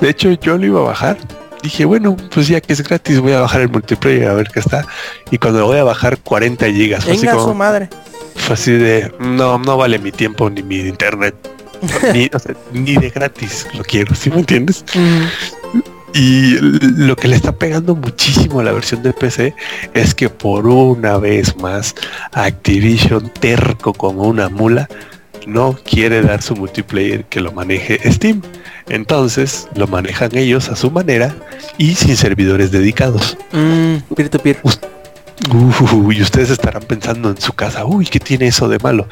De 0.00 0.08
hecho, 0.08 0.30
yo 0.32 0.56
lo 0.56 0.64
iba 0.66 0.80
a 0.80 0.84
bajar. 0.84 1.16
Dije, 1.64 1.86
bueno, 1.86 2.14
pues 2.30 2.46
ya 2.46 2.60
que 2.60 2.74
es 2.74 2.86
gratis, 2.86 3.20
voy 3.20 3.32
a 3.32 3.40
bajar 3.40 3.62
el 3.62 3.70
multiplayer 3.70 4.28
a 4.28 4.34
ver 4.34 4.48
qué 4.52 4.60
está. 4.60 4.86
Y 5.30 5.38
cuando 5.38 5.60
lo 5.60 5.66
voy 5.68 5.78
a 5.78 5.84
bajar 5.84 6.18
40 6.18 6.66
gigas, 6.66 7.04
fue 7.04 7.14
así, 7.14 7.26
su 7.26 7.54
madre. 7.54 7.88
fue 8.36 8.52
así 8.52 8.72
de, 8.72 9.10
no, 9.18 9.58
no 9.58 9.78
vale 9.78 9.98
mi 9.98 10.12
tiempo 10.12 10.50
ni 10.50 10.62
mi 10.62 10.80
internet. 10.80 11.34
ni, 12.12 12.28
o 12.30 12.38
sea, 12.38 12.54
ni 12.74 12.96
de 12.96 13.08
gratis 13.08 13.66
lo 13.72 13.82
quiero, 13.82 14.14
¿sí 14.14 14.28
me 14.28 14.40
entiendes? 14.40 14.84
Y 16.12 16.58
lo 16.60 17.16
que 17.16 17.28
le 17.28 17.36
está 17.36 17.52
pegando 17.52 17.96
muchísimo 17.96 18.60
a 18.60 18.62
la 18.62 18.72
versión 18.72 19.02
de 19.02 19.14
PC 19.14 19.54
es 19.94 20.14
que 20.14 20.28
por 20.28 20.66
una 20.66 21.16
vez 21.16 21.56
más 21.56 21.94
Activision 22.32 23.30
terco 23.40 23.94
como 23.94 24.24
una 24.24 24.50
mula 24.50 24.86
no 25.46 25.78
quiere 25.84 26.22
dar 26.22 26.42
su 26.42 26.54
multiplayer 26.56 27.24
que 27.24 27.40
lo 27.40 27.52
maneje 27.52 28.00
Steam. 28.10 28.42
Entonces 28.88 29.68
lo 29.74 29.86
manejan 29.86 30.36
ellos 30.36 30.68
a 30.68 30.76
su 30.76 30.90
manera 30.90 31.34
y 31.78 31.94
sin 31.94 32.16
servidores 32.16 32.70
dedicados. 32.70 33.36
Mm, 33.52 34.14
peer 34.14 34.28
to 34.28 34.38
peer. 34.38 34.58
Uh, 35.52 36.12
y 36.12 36.22
ustedes 36.22 36.50
estarán 36.50 36.82
pensando 36.82 37.28
en 37.28 37.40
su 37.40 37.52
casa, 37.52 37.84
uy, 37.84 38.06
¿qué 38.06 38.20
tiene 38.20 38.46
eso 38.46 38.68
de 38.68 38.78
malo? 38.78 39.08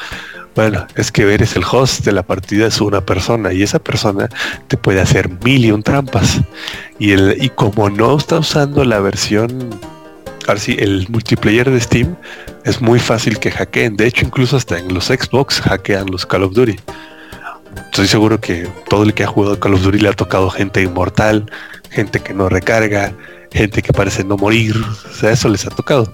Bueno, 0.54 0.86
es 0.96 1.10
que 1.10 1.32
eres 1.32 1.56
el 1.56 1.64
host 1.70 2.04
de 2.04 2.12
la 2.12 2.22
partida 2.22 2.66
es 2.66 2.80
una 2.80 3.00
persona 3.00 3.52
y 3.52 3.62
esa 3.62 3.78
persona 3.78 4.28
te 4.68 4.76
puede 4.76 5.00
hacer 5.00 5.30
mil 5.42 5.64
y 5.64 5.72
un 5.72 5.82
trampas. 5.82 6.40
Y, 6.98 7.12
el, 7.12 7.42
y 7.42 7.48
como 7.48 7.88
no 7.88 8.16
está 8.16 8.38
usando 8.38 8.84
la 8.84 9.00
versión, 9.00 9.70
ahora 10.46 10.60
sí, 10.60 10.76
el 10.78 11.06
multiplayer 11.08 11.70
de 11.70 11.80
Steam, 11.80 12.16
es 12.64 12.80
muy 12.80 12.98
fácil 12.98 13.38
que 13.38 13.50
hackeen. 13.50 13.96
De 13.96 14.06
hecho, 14.06 14.24
incluso 14.24 14.56
hasta 14.56 14.78
en 14.78 14.92
los 14.92 15.06
Xbox 15.06 15.60
hackean 15.60 16.10
los 16.10 16.26
Call 16.26 16.44
of 16.44 16.54
Duty. 16.54 16.76
Estoy 17.86 18.06
seguro 18.06 18.40
que 18.40 18.68
todo 18.88 19.02
el 19.02 19.14
que 19.14 19.24
ha 19.24 19.26
jugado 19.26 19.58
Call 19.58 19.74
of 19.74 19.82
Duty 19.82 19.98
le 19.98 20.08
ha 20.08 20.12
tocado 20.12 20.50
gente 20.50 20.82
inmortal, 20.82 21.50
gente 21.90 22.20
que 22.20 22.34
no 22.34 22.48
recarga, 22.48 23.12
gente 23.50 23.82
que 23.82 23.92
parece 23.92 24.24
no 24.24 24.36
morir. 24.36 24.74
O 24.76 25.14
sea, 25.14 25.32
eso 25.32 25.48
les 25.48 25.66
ha 25.66 25.70
tocado. 25.70 26.10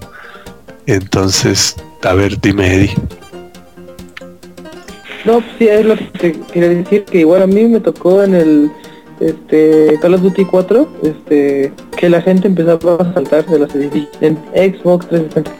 Entonces, 0.85 1.75
a 2.03 2.13
ver, 2.13 2.39
dime 2.39 2.73
Eddie. 2.75 2.95
No, 5.25 5.41
pues 5.41 5.51
sí, 5.57 5.67
es 5.67 5.85
lo 5.85 5.95
que 5.95 6.05
te 6.05 6.31
quería 6.53 6.69
decir, 6.69 7.05
que 7.05 7.19
igual 7.19 7.43
a 7.43 7.47
mí 7.47 7.65
me 7.65 7.79
tocó 7.79 8.23
en 8.23 8.35
el 8.35 8.71
este 9.19 9.97
Call 10.01 10.13
of 10.15 10.21
Duty 10.21 10.45
4, 10.45 10.87
este 11.03 11.71
que 11.97 12.09
la 12.09 12.21
gente 12.21 12.47
empezaba 12.47 12.95
a 12.95 13.13
saltar 13.13 13.45
de 13.45 13.59
los 13.59 13.73
edificios 13.75 14.09
en 14.21 14.37
Xbox 14.55 15.07
360. 15.09 15.51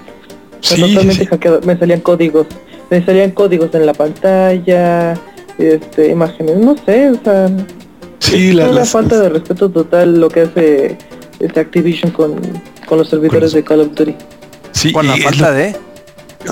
Fue 0.62 0.76
Sí, 0.76 0.82
totalmente 0.82 1.14
sí, 1.14 1.20
sí. 1.22 1.26
hackeado, 1.26 1.62
me 1.66 1.78
salían 1.78 2.02
códigos, 2.02 2.48
me 2.90 3.06
salían 3.06 3.32
códigos 3.32 3.74
en 3.76 3.86
la 3.86 3.94
pantalla, 3.94 5.14
este 5.58 6.10
imágenes, 6.10 6.58
no 6.58 6.76
sé, 6.86 7.10
o 7.12 7.20
sea, 7.24 7.50
Sí, 8.20 8.50
es 8.50 8.56
la- 8.56 8.66
una 8.66 8.74
las- 8.80 8.90
falta 8.90 9.20
de 9.20 9.30
respeto 9.30 9.70
total 9.70 10.20
lo 10.20 10.30
que 10.30 10.42
hace 10.42 10.98
este 11.40 11.60
Activision 11.60 12.12
con, 12.12 12.36
con 12.86 12.98
los 12.98 13.10
servidores 13.10 13.44
los- 13.44 13.54
de 13.54 13.64
Call 13.64 13.80
of 13.82 13.88
Duty. 13.96 14.16
sí, 14.72 14.92
Con 14.92 15.08
la 15.08 15.16
falta 15.18 15.50
lo- 15.52 15.56
de... 15.56 15.76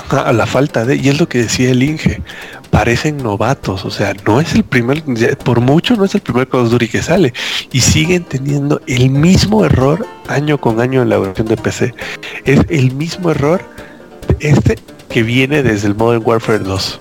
A 0.10 0.34
la 0.34 0.46
falta 0.46 0.84
de, 0.86 0.98
y 0.98 1.08
es 1.08 1.18
lo 1.18 1.30
que 1.30 1.38
decía 1.40 1.72
el 1.72 1.82
Inge, 1.82 2.22
parecen 2.70 3.18
novatos, 3.18 3.86
o 3.86 3.92
sea, 3.92 4.14
no 4.26 4.40
es 4.40 4.54
el 4.54 4.64
primer, 4.64 5.04
por 5.44 5.60
mucho 5.62 5.96
no 5.96 6.06
es 6.06 6.14
el 6.16 6.22
primer 6.22 6.48
Call 6.48 6.62
of 6.62 6.70
Duty 6.72 6.88
que 6.88 7.02
sale, 7.02 7.34
y 7.72 7.82
siguen 7.82 8.24
teniendo 8.24 8.82
el 8.88 9.10
mismo 9.10 9.66
error 9.66 10.06
año 10.28 10.60
con 10.60 10.80
año 10.80 11.02
en 11.02 11.10
la 11.10 11.18
versión 11.18 11.48
de 11.48 11.58
PC, 11.58 11.94
es 12.46 12.60
el 12.70 12.94
mismo 12.94 13.32
error 13.32 13.62
este 14.40 14.78
que 15.10 15.24
viene 15.24 15.64
desde 15.64 15.88
el 15.88 15.96
Modern 15.96 16.22
Warfare 16.26 16.60
2. 16.60 17.00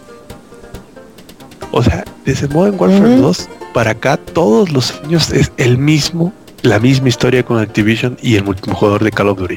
O 1.72 1.82
sea, 1.82 2.04
desde 2.24 2.48
Modern 2.48 2.76
Warfare 2.78 3.14
Ujú. 3.14 3.22
2 3.22 3.48
para 3.74 3.90
acá 3.90 4.16
todos 4.16 4.70
los 4.70 4.94
años 5.04 5.30
es 5.32 5.52
el 5.58 5.76
mismo, 5.76 6.32
la 6.62 6.78
misma 6.78 7.08
historia 7.08 7.42
con 7.44 7.58
Activision 7.58 8.16
y 8.22 8.36
el 8.36 8.44
multijugador 8.44 9.04
de 9.04 9.10
Call 9.10 9.28
of 9.28 9.38
Duty. 9.38 9.56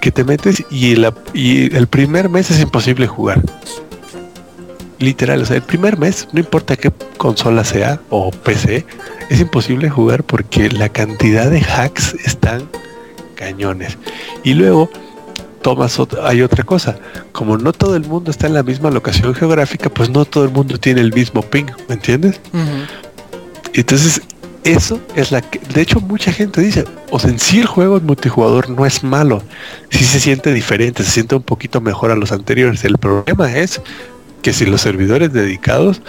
Que 0.00 0.10
te 0.10 0.24
metes 0.24 0.64
y, 0.70 0.96
la- 0.96 1.14
y 1.34 1.72
el 1.76 1.86
primer 1.86 2.28
mes 2.28 2.50
es 2.50 2.60
imposible 2.60 3.06
jugar. 3.06 3.40
Literal, 5.00 5.40
o 5.40 5.46
sea, 5.46 5.56
el 5.56 5.62
primer 5.62 5.98
mes, 5.98 6.28
no 6.32 6.40
importa 6.40 6.76
qué 6.76 6.92
consola 7.16 7.64
sea 7.64 8.00
o 8.10 8.30
PC, 8.30 8.84
es 9.30 9.40
imposible 9.40 9.88
jugar 9.88 10.24
porque 10.24 10.68
la 10.70 10.90
cantidad 10.90 11.50
de 11.50 11.60
hacks 11.60 12.14
están 12.24 12.68
cañones. 13.34 13.96
Y 14.44 14.52
luego 14.52 14.90
tomas 15.62 15.98
otra, 15.98 16.28
hay 16.28 16.42
otra 16.42 16.64
cosa, 16.64 16.98
como 17.32 17.56
no 17.56 17.72
todo 17.72 17.96
el 17.96 18.04
mundo 18.06 18.30
está 18.30 18.46
en 18.46 18.54
la 18.54 18.62
misma 18.62 18.90
locación 18.90 19.34
geográfica, 19.34 19.88
pues 19.88 20.10
no 20.10 20.26
todo 20.26 20.44
el 20.44 20.50
mundo 20.50 20.78
tiene 20.78 21.00
el 21.00 21.14
mismo 21.14 21.40
ping, 21.40 21.66
¿me 21.88 21.94
entiendes? 21.94 22.38
Entonces, 23.72 24.20
eso 24.64 25.00
es 25.14 25.32
la 25.32 25.40
que, 25.40 25.58
de 25.58 25.80
hecho 25.80 26.00
mucha 26.00 26.32
gente 26.32 26.60
dice, 26.60 26.84
o 27.10 27.18
sea, 27.18 27.30
en 27.30 27.38
sí 27.38 27.60
el 27.60 27.66
juego 27.66 27.96
en 27.96 28.04
multijugador 28.04 28.68
no 28.68 28.84
es 28.84 29.02
malo, 29.02 29.42
sí 29.88 30.04
se 30.04 30.20
siente 30.20 30.52
diferente, 30.52 31.02
se 31.04 31.10
siente 31.10 31.34
un 31.34 31.42
poquito 31.42 31.80
mejor 31.80 32.10
a 32.10 32.16
los 32.16 32.32
anteriores. 32.32 32.84
El 32.84 32.98
problema 32.98 33.50
es 33.56 33.80
que 34.42 34.52
si 34.52 34.66
los 34.66 34.80
servidores 34.80 35.32
dedicados 35.32 36.00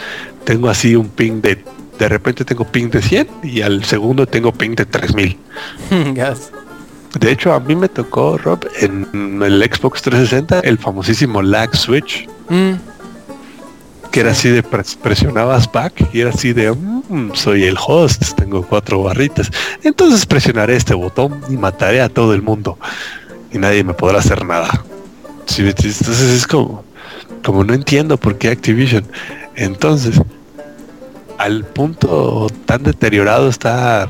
tengo 0.45 0.69
así 0.69 0.95
un 0.95 1.09
ping 1.09 1.41
de, 1.41 1.63
de 1.99 2.09
repente 2.09 2.45
tengo 2.45 2.65
ping 2.65 2.89
de 2.89 3.01
100 3.01 3.27
y 3.43 3.61
al 3.61 3.83
segundo 3.83 4.25
tengo 4.27 4.51
ping 4.53 4.75
de 4.75 4.85
3000. 4.85 5.37
Gas. 6.13 6.51
De 7.19 7.29
hecho, 7.29 7.51
a 7.53 7.59
mí 7.59 7.75
me 7.75 7.89
tocó, 7.89 8.37
Rob, 8.37 8.65
en 8.79 9.41
el 9.43 9.61
Xbox 9.69 10.01
360, 10.01 10.61
el 10.61 10.77
famosísimo 10.77 11.41
lag 11.41 11.75
switch, 11.75 12.27
Mm, 12.47 12.75
que 14.11 14.19
era 14.21 14.31
así 14.31 14.47
de 14.49 14.63
pres- 14.63 14.95
presionabas 14.97 15.69
back 15.71 15.93
y 16.13 16.21
era 16.21 16.29
así 16.29 16.53
de, 16.53 16.71
"Mm, 16.71 17.31
soy 17.33 17.63
el 17.65 17.75
host, 17.85 18.33
tengo 18.37 18.61
cuatro 18.65 19.03
barritas. 19.03 19.51
Entonces 19.83 20.25
presionaré 20.25 20.75
este 20.77 20.93
botón 20.93 21.41
y 21.49 21.57
mataré 21.57 21.99
a 22.01 22.07
todo 22.09 22.33
el 22.33 22.41
mundo 22.41 22.77
y 23.53 23.57
nadie 23.57 23.83
me 23.83 23.93
podrá 23.93 24.19
hacer 24.19 24.45
nada. 24.45 24.83
Entonces 25.57 26.01
es 26.21 26.47
como, 26.47 26.83
como 27.43 27.63
no 27.63 27.73
entiendo 27.73 28.17
por 28.17 28.37
qué 28.37 28.49
Activision. 28.49 29.03
Entonces, 29.55 30.19
al 31.37 31.63
punto 31.65 32.47
tan 32.65 32.83
deteriorado 32.83 33.49
está 33.49 34.09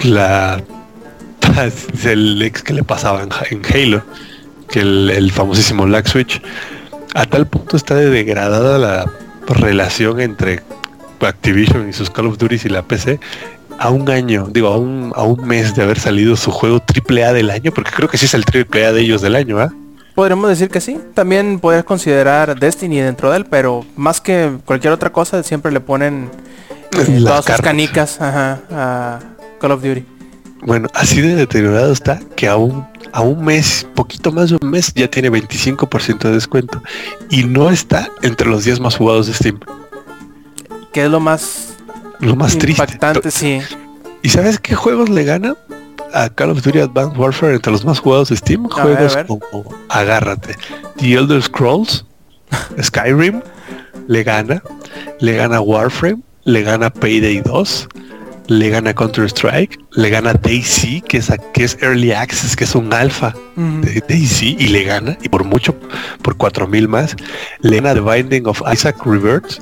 la 0.00 0.62
el 2.04 2.42
ex 2.42 2.62
que 2.62 2.72
le 2.72 2.82
pasaba 2.82 3.22
en, 3.50 3.62
Halo, 3.64 4.02
que 4.68 4.80
el, 4.80 5.30
famosísimo 5.32 5.86
lag 5.86 6.08
switch, 6.08 6.40
a 7.14 7.26
tal 7.26 7.46
punto 7.46 7.76
está 7.76 7.94
de 7.94 8.10
degradada 8.10 8.78
la 8.78 9.10
relación 9.46 10.20
entre 10.20 10.62
Activision 11.20 11.88
y 11.88 11.92
sus 11.92 12.10
Call 12.10 12.26
of 12.26 12.38
Duty 12.38 12.56
y 12.64 12.68
la 12.68 12.82
PC 12.82 13.20
a 13.78 13.90
un 13.90 14.08
año, 14.10 14.48
digo, 14.50 14.68
a 14.68 14.76
un, 14.76 15.12
a 15.14 15.22
un 15.22 15.46
mes 15.46 15.74
de 15.74 15.82
haber 15.82 15.98
salido 15.98 16.36
su 16.36 16.50
juego 16.50 16.80
triple 16.80 17.24
A 17.24 17.32
del 17.32 17.50
año, 17.50 17.72
porque 17.72 17.90
creo 17.90 18.08
que 18.08 18.18
sí 18.18 18.26
es 18.26 18.34
el 18.34 18.44
triple 18.44 18.86
A 18.86 18.92
de 18.92 19.00
ellos 19.00 19.22
del 19.22 19.34
año, 19.34 19.58
¿ah? 19.58 19.72
Podríamos 20.14 20.48
decir 20.50 20.68
que 20.68 20.80
sí. 20.80 20.98
También 21.14 21.58
podrías 21.58 21.84
considerar 21.84 22.58
Destiny 22.58 23.00
dentro 23.00 23.30
de 23.30 23.38
él, 23.38 23.46
pero 23.46 23.84
más 23.96 24.20
que 24.20 24.52
cualquier 24.64 24.92
otra 24.92 25.10
cosa, 25.10 25.42
siempre 25.42 25.72
le 25.72 25.80
ponen 25.80 26.28
eh, 26.98 27.20
todas 27.24 27.44
sus 27.44 27.56
canicas 27.60 28.20
ajá, 28.20 28.60
a 28.70 29.18
Call 29.60 29.72
of 29.72 29.82
Duty. 29.82 30.04
Bueno, 30.64 30.88
así 30.94 31.20
de 31.20 31.34
deteriorado 31.34 31.92
está 31.92 32.20
que 32.36 32.46
a 32.46 32.56
un, 32.56 32.86
a 33.12 33.22
un 33.22 33.44
mes, 33.44 33.86
poquito 33.94 34.30
más 34.30 34.50
de 34.50 34.58
un 34.60 34.70
mes, 34.70 34.92
ya 34.94 35.08
tiene 35.08 35.30
25% 35.30 36.18
de 36.18 36.32
descuento. 36.32 36.82
Y 37.30 37.44
no 37.44 37.70
está 37.70 38.08
entre 38.22 38.48
los 38.48 38.64
10 38.64 38.80
más 38.80 38.96
jugados 38.96 39.26
de 39.26 39.34
Steam. 39.34 39.58
Que 40.92 41.04
es 41.04 41.10
lo 41.10 41.20
más 41.20 41.74
Lo 42.20 42.36
más 42.36 42.56
triste. 42.58 42.82
impactante, 42.82 43.30
sí. 43.30 43.60
¿Y 44.22 44.28
sabes 44.28 44.60
qué 44.60 44.74
juegos 44.76 45.08
le 45.08 45.24
ganan 45.24 45.56
a 46.14 46.28
Call 46.30 46.50
of 46.50 46.62
Duty 46.62 46.80
Advanced 46.80 47.16
Warfare 47.18 47.54
entre 47.54 47.72
los 47.72 47.84
más 47.84 47.98
jugados 47.98 48.28
de 48.30 48.36
Steam? 48.36 48.66
A 48.76 48.84
ver, 48.84 48.96
juegos 48.96 49.12
a 49.14 49.16
ver. 49.18 49.26
como 49.26 49.74
Agárrate, 49.88 50.56
The 50.98 51.14
Elder 51.14 51.42
Scrolls, 51.42 52.04
Skyrim, 52.82 53.42
le 54.08 54.22
gana, 54.24 54.62
le 55.20 55.34
gana 55.34 55.60
Warframe, 55.60 56.22
le 56.44 56.62
gana 56.62 56.90
Payday 56.90 57.40
2, 57.40 57.88
le 58.48 58.68
gana 58.70 58.92
Counter 58.94 59.28
Strike, 59.30 59.78
le 59.92 60.10
gana 60.10 60.34
DayZ, 60.34 61.02
que 61.08 61.18
es, 61.18 61.30
a- 61.30 61.38
que 61.38 61.64
es 61.64 61.78
Early 61.80 62.12
Access, 62.12 62.56
que 62.56 62.64
es 62.64 62.74
un 62.74 62.92
alfa 62.92 63.34
Ujú. 63.56 63.80
de 63.82 64.02
DayZ 64.08 64.42
y 64.42 64.68
le 64.68 64.84
gana, 64.84 65.16
y 65.22 65.28
por 65.28 65.44
mucho, 65.44 65.74
por 66.22 66.36
4000 66.36 66.88
más, 66.88 67.16
le 67.60 67.76
gana 67.80 67.94
The 67.94 68.00
Binding 68.00 68.46
of 68.46 68.60
Isaac 68.72 68.96
Rebirth, 69.06 69.58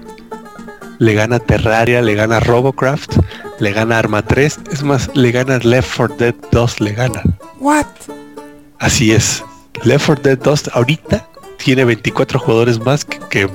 le 0.98 1.14
gana 1.14 1.38
Terraria, 1.38 2.02
le 2.02 2.14
gana 2.14 2.40
Robocraft, 2.40 3.16
le 3.60 3.72
gana 3.72 3.98
Arma 3.98 4.22
3, 4.22 4.60
es 4.72 4.82
más, 4.82 5.10
le 5.14 5.30
gana 5.30 5.58
Left 5.58 5.96
4 5.96 6.16
Dead 6.16 6.34
2, 6.50 6.80
le 6.80 6.92
gana. 6.92 7.22
What? 7.58 7.86
Así 8.78 9.12
es. 9.12 9.44
Left 9.84 10.06
4 10.06 10.22
Dead 10.22 10.38
2 10.38 10.70
ahorita 10.72 11.28
tiene 11.58 11.84
24 11.84 12.38
jugadores 12.38 12.80
más 12.80 13.04
que, 13.04 13.18
que, 13.28 13.50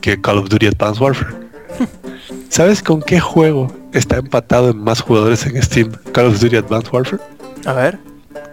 que 0.00 0.20
Call 0.20 0.38
of 0.38 0.48
Duty 0.48 0.68
Advanced 0.68 1.02
Warfare. 1.02 1.34
¿Sabes 2.48 2.82
con 2.82 3.02
qué 3.02 3.20
juego 3.20 3.72
está 3.92 4.16
empatado 4.16 4.70
en 4.70 4.78
más 4.78 5.00
jugadores 5.00 5.44
en 5.46 5.60
Steam 5.62 5.92
Call 6.12 6.26
of 6.26 6.40
Duty 6.40 6.56
Advanced 6.56 6.92
Warfare? 6.92 7.22
A 7.66 7.72
ver. 7.72 7.98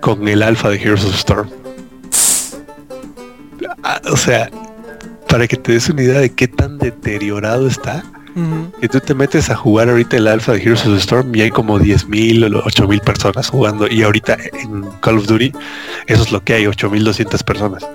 Con 0.02 0.28
el 0.28 0.42
alfa 0.42 0.70
de 0.70 0.78
Heroes 0.78 1.06
of 1.06 1.16
Storm. 1.16 1.50
Ah, 3.84 4.02
o 4.12 4.18
sea, 4.18 4.50
para 5.30 5.48
que 5.48 5.58
te 5.58 5.74
des 5.74 5.88
una 5.90 6.02
idea 6.02 6.20
de 6.20 6.34
qué 6.34 6.48
tan 6.48 6.80
deteriorado 6.80 7.68
está, 7.68 8.04
Ujú. 8.36 8.72
que 8.82 8.90
tú 8.90 9.00
te 9.00 9.14
metes 9.14 9.50
a 9.50 9.56
jugar 9.56 9.90
ahorita 9.90 10.18
el 10.18 10.28
alfa 10.28 10.52
de 10.52 10.62
Heroes 10.62 10.86
of 10.86 10.94
the 10.94 11.00
Storm 11.00 11.34
y 11.34 11.42
hay 11.42 11.52
como 11.52 11.80
10.000 11.80 12.54
o 12.54 12.64
8.000 12.64 13.02
personas 13.02 13.50
jugando 13.50 13.88
y 13.88 14.04
ahorita 14.04 14.38
en 14.62 14.84
Call 15.00 15.18
of 15.20 15.28
Duty 15.28 15.54
eso 16.08 16.24
es 16.24 16.32
lo 16.32 16.44
que 16.44 16.54
hay, 16.56 16.66
8.200 16.66 17.44
personas. 17.44 17.88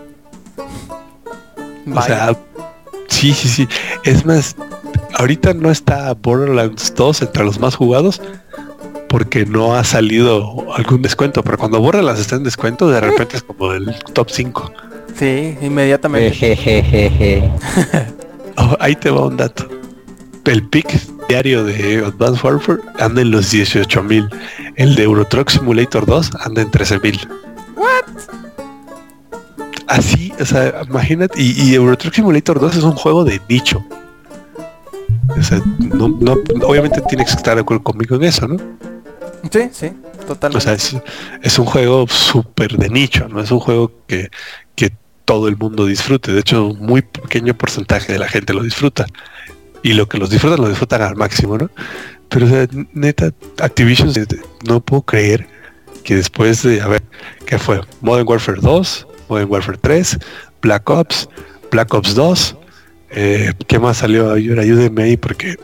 O 1.94 2.02
sea, 2.02 2.36
sí, 3.08 3.32
sí, 3.32 3.48
sí. 3.48 3.68
Es 4.04 4.24
más, 4.24 4.56
ahorita 5.14 5.54
no 5.54 5.70
está 5.70 6.14
Borderlands 6.14 6.94
2 6.94 7.22
entre 7.22 7.44
los 7.44 7.58
más 7.58 7.74
jugados 7.74 8.22
porque 9.08 9.44
no 9.44 9.74
ha 9.74 9.82
salido 9.84 10.72
algún 10.74 11.02
descuento, 11.02 11.42
pero 11.42 11.58
cuando 11.58 11.80
Borderlands 11.80 12.20
está 12.20 12.36
en 12.36 12.44
descuento 12.44 12.88
de 12.88 13.00
repente 13.00 13.36
es 13.36 13.42
como 13.42 13.72
del 13.72 13.94
top 14.14 14.30
5. 14.30 14.72
Sí, 15.18 15.56
inmediatamente. 15.60 17.50
Oh, 18.56 18.76
ahí 18.78 18.94
te 18.94 19.08
va 19.08 19.26
un 19.26 19.38
dato. 19.38 19.79
El 20.50 20.64
pick 20.68 20.88
diario 21.28 21.62
de 21.62 22.04
Advanced 22.04 22.42
Warfare 22.44 22.80
anda 22.98 23.22
en 23.22 23.30
los 23.30 23.52
18.000. 23.54 24.28
El 24.74 24.96
de 24.96 25.04
Euro 25.04 25.24
Truck 25.24 25.48
Simulator 25.48 26.04
2 26.06 26.32
anda 26.40 26.62
en 26.62 26.70
13.000. 26.72 27.28
Así, 29.86 30.32
o 30.40 30.44
sea, 30.44 30.82
imagínate, 30.88 31.40
y, 31.40 31.52
y 31.70 31.74
Euro 31.76 31.96
Truck 31.96 32.14
Simulator 32.14 32.58
2 32.58 32.76
es 32.78 32.82
un 32.82 32.92
juego 32.92 33.22
de 33.24 33.40
nicho. 33.48 33.84
O 35.38 35.42
sea, 35.42 35.62
no, 35.78 36.08
no- 36.08 36.36
obviamente 36.66 37.00
tienes 37.08 37.28
que 37.28 37.36
estar 37.36 37.54
de 37.54 37.60
acuerdo 37.60 37.84
conmigo 37.84 38.16
en 38.16 38.24
eso, 38.24 38.48
¿no? 38.48 38.56
Sí, 39.52 39.68
sí, 39.72 39.92
totalmente. 40.26 40.58
O 40.58 40.60
sea, 40.60 40.72
es, 40.72 40.96
es 41.42 41.58
un 41.60 41.64
juego 41.66 42.08
súper 42.08 42.76
de 42.76 42.88
nicho, 42.88 43.28
no 43.28 43.40
es 43.40 43.52
un 43.52 43.60
juego 43.60 43.92
que, 44.08 44.30
que 44.74 44.90
todo 45.24 45.46
el 45.46 45.56
mundo 45.56 45.86
disfrute. 45.86 46.32
De 46.32 46.40
hecho, 46.40 46.66
un 46.66 46.80
muy 46.80 47.02
pequeño 47.02 47.54
porcentaje 47.54 48.12
de 48.12 48.18
la 48.18 48.26
gente 48.28 48.52
lo 48.52 48.64
disfruta. 48.64 49.06
Y 49.82 49.94
lo 49.94 50.08
que 50.08 50.18
los 50.18 50.30
disfrutan, 50.30 50.60
lo 50.60 50.68
disfrutan 50.68 51.02
al 51.02 51.16
máximo, 51.16 51.56
¿no? 51.58 51.70
Pero, 52.28 52.46
o 52.46 52.48
sea, 52.48 52.66
neta, 52.92 53.30
Activision, 53.60 54.10
eh, 54.14 54.26
no 54.66 54.80
puedo 54.80 55.02
creer 55.02 55.46
que 56.04 56.14
después 56.16 56.62
de, 56.62 56.80
a 56.80 56.88
ver, 56.88 57.02
¿qué 57.46 57.58
fue? 57.58 57.80
Modern 58.00 58.28
Warfare 58.28 58.58
2, 58.60 59.06
Modern 59.28 59.50
Warfare 59.50 59.78
3, 59.80 60.18
Black 60.62 60.88
Ops, 60.90 61.28
Black 61.70 61.92
Ops 61.94 62.14
2, 62.14 62.56
eh, 63.12 63.52
¿qué 63.66 63.78
más 63.78 63.98
salió? 63.98 64.34
Ayú- 64.36 64.58
Ayúdenme 64.60 65.02
ahí 65.04 65.16
porque 65.16 65.56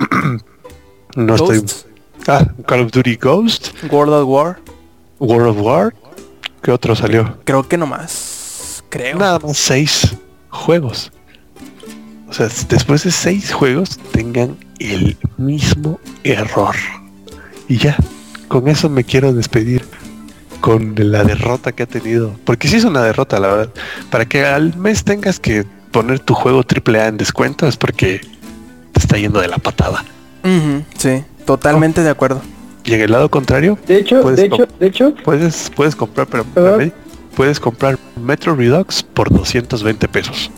no 1.17 1.35
estoy... 1.35 1.63
Ah, 2.29 2.45
Call 2.67 2.81
of 2.81 2.91
Duty 2.91 3.17
Ghost, 3.17 3.69
World 3.91 4.13
of 4.15 4.29
War. 4.29 4.59
World 5.21 5.51
of 5.51 5.59
War. 5.65 5.95
¿Qué 6.63 6.73
otro 6.73 6.97
salió? 6.97 7.39
Creo 7.45 7.69
que 7.69 7.77
nomás. 7.79 8.83
Creo. 8.89 9.17
Nada 9.19 9.39
más 9.39 9.57
seis 9.57 10.17
juegos. 10.51 11.13
O 12.29 12.33
sea, 12.33 12.49
después 12.69 13.05
de 13.05 13.11
seis 13.11 13.53
juegos 13.53 13.99
tengan 14.13 14.57
el 14.79 15.17
mismo 15.37 16.01
error. 16.25 16.75
Y 17.69 17.79
ya, 17.79 17.97
con 18.49 18.69
eso 18.69 18.89
me 18.89 19.05
quiero 19.05 19.33
despedir. 19.33 19.85
Con 20.61 20.95
la 20.97 21.23
derrota 21.23 21.73
que 21.73 21.85
ha 21.85 21.87
tenido. 21.87 22.35
Porque 22.45 22.67
sí 22.67 22.77
es 22.77 22.85
una 22.85 23.03
derrota, 23.03 23.39
la 23.39 23.49
verdad. 23.49 23.73
Para 24.11 24.25
que 24.25 24.45
al 24.45 24.77
mes 24.77 25.05
tengas 25.05 25.39
que 25.39 25.65
poner 25.93 26.19
tu 26.19 26.35
juego 26.35 26.63
AAA 26.63 27.09
en 27.09 27.17
descuento 27.19 27.67
es 27.67 27.77
porque 27.77 28.21
te 28.93 29.01
está 29.01 29.17
yendo 29.17 29.41
de 29.41 29.49
la 29.49 29.59
patada. 29.59 30.05
Sí, 30.97 31.23
totalmente 31.45 32.03
de 32.03 32.11
acuerdo. 32.11 32.41
Y 32.85 32.95
en 32.95 33.01
el 33.01 33.13
lado 33.13 33.29
contrario, 33.31 33.79
De 33.87 33.97
hecho, 33.97 34.23
Puedes 34.23 34.39
de 34.39 34.47
hecho, 34.47 34.69
de 34.79 34.87
hecho, 34.87 35.15
puedes, 35.25 35.71
puedes 35.75 35.97
comprar, 35.97 36.27
pero 36.27 36.45
puedes 37.35 37.59
comprar 37.61 37.99
Metro 38.17 38.55
Redux 38.55 39.03
por 39.03 39.31
220 39.31 40.09
pesos. 40.09 40.51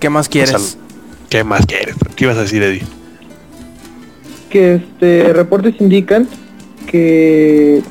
¿Qué 0.00 0.08
más 0.10 0.28
quieres? 0.28 0.54
O 0.54 0.58
sea, 0.58 0.80
¿Qué 1.28 1.44
más 1.44 1.66
quieres? 1.66 1.96
¿Qué 2.16 2.24
ibas 2.24 2.36
a 2.38 2.42
decir, 2.42 2.62
Eddie? 2.62 2.82
que 4.50 4.76
este 4.76 5.30
reportes 5.34 5.74
indican 5.78 6.26
que 6.86 7.82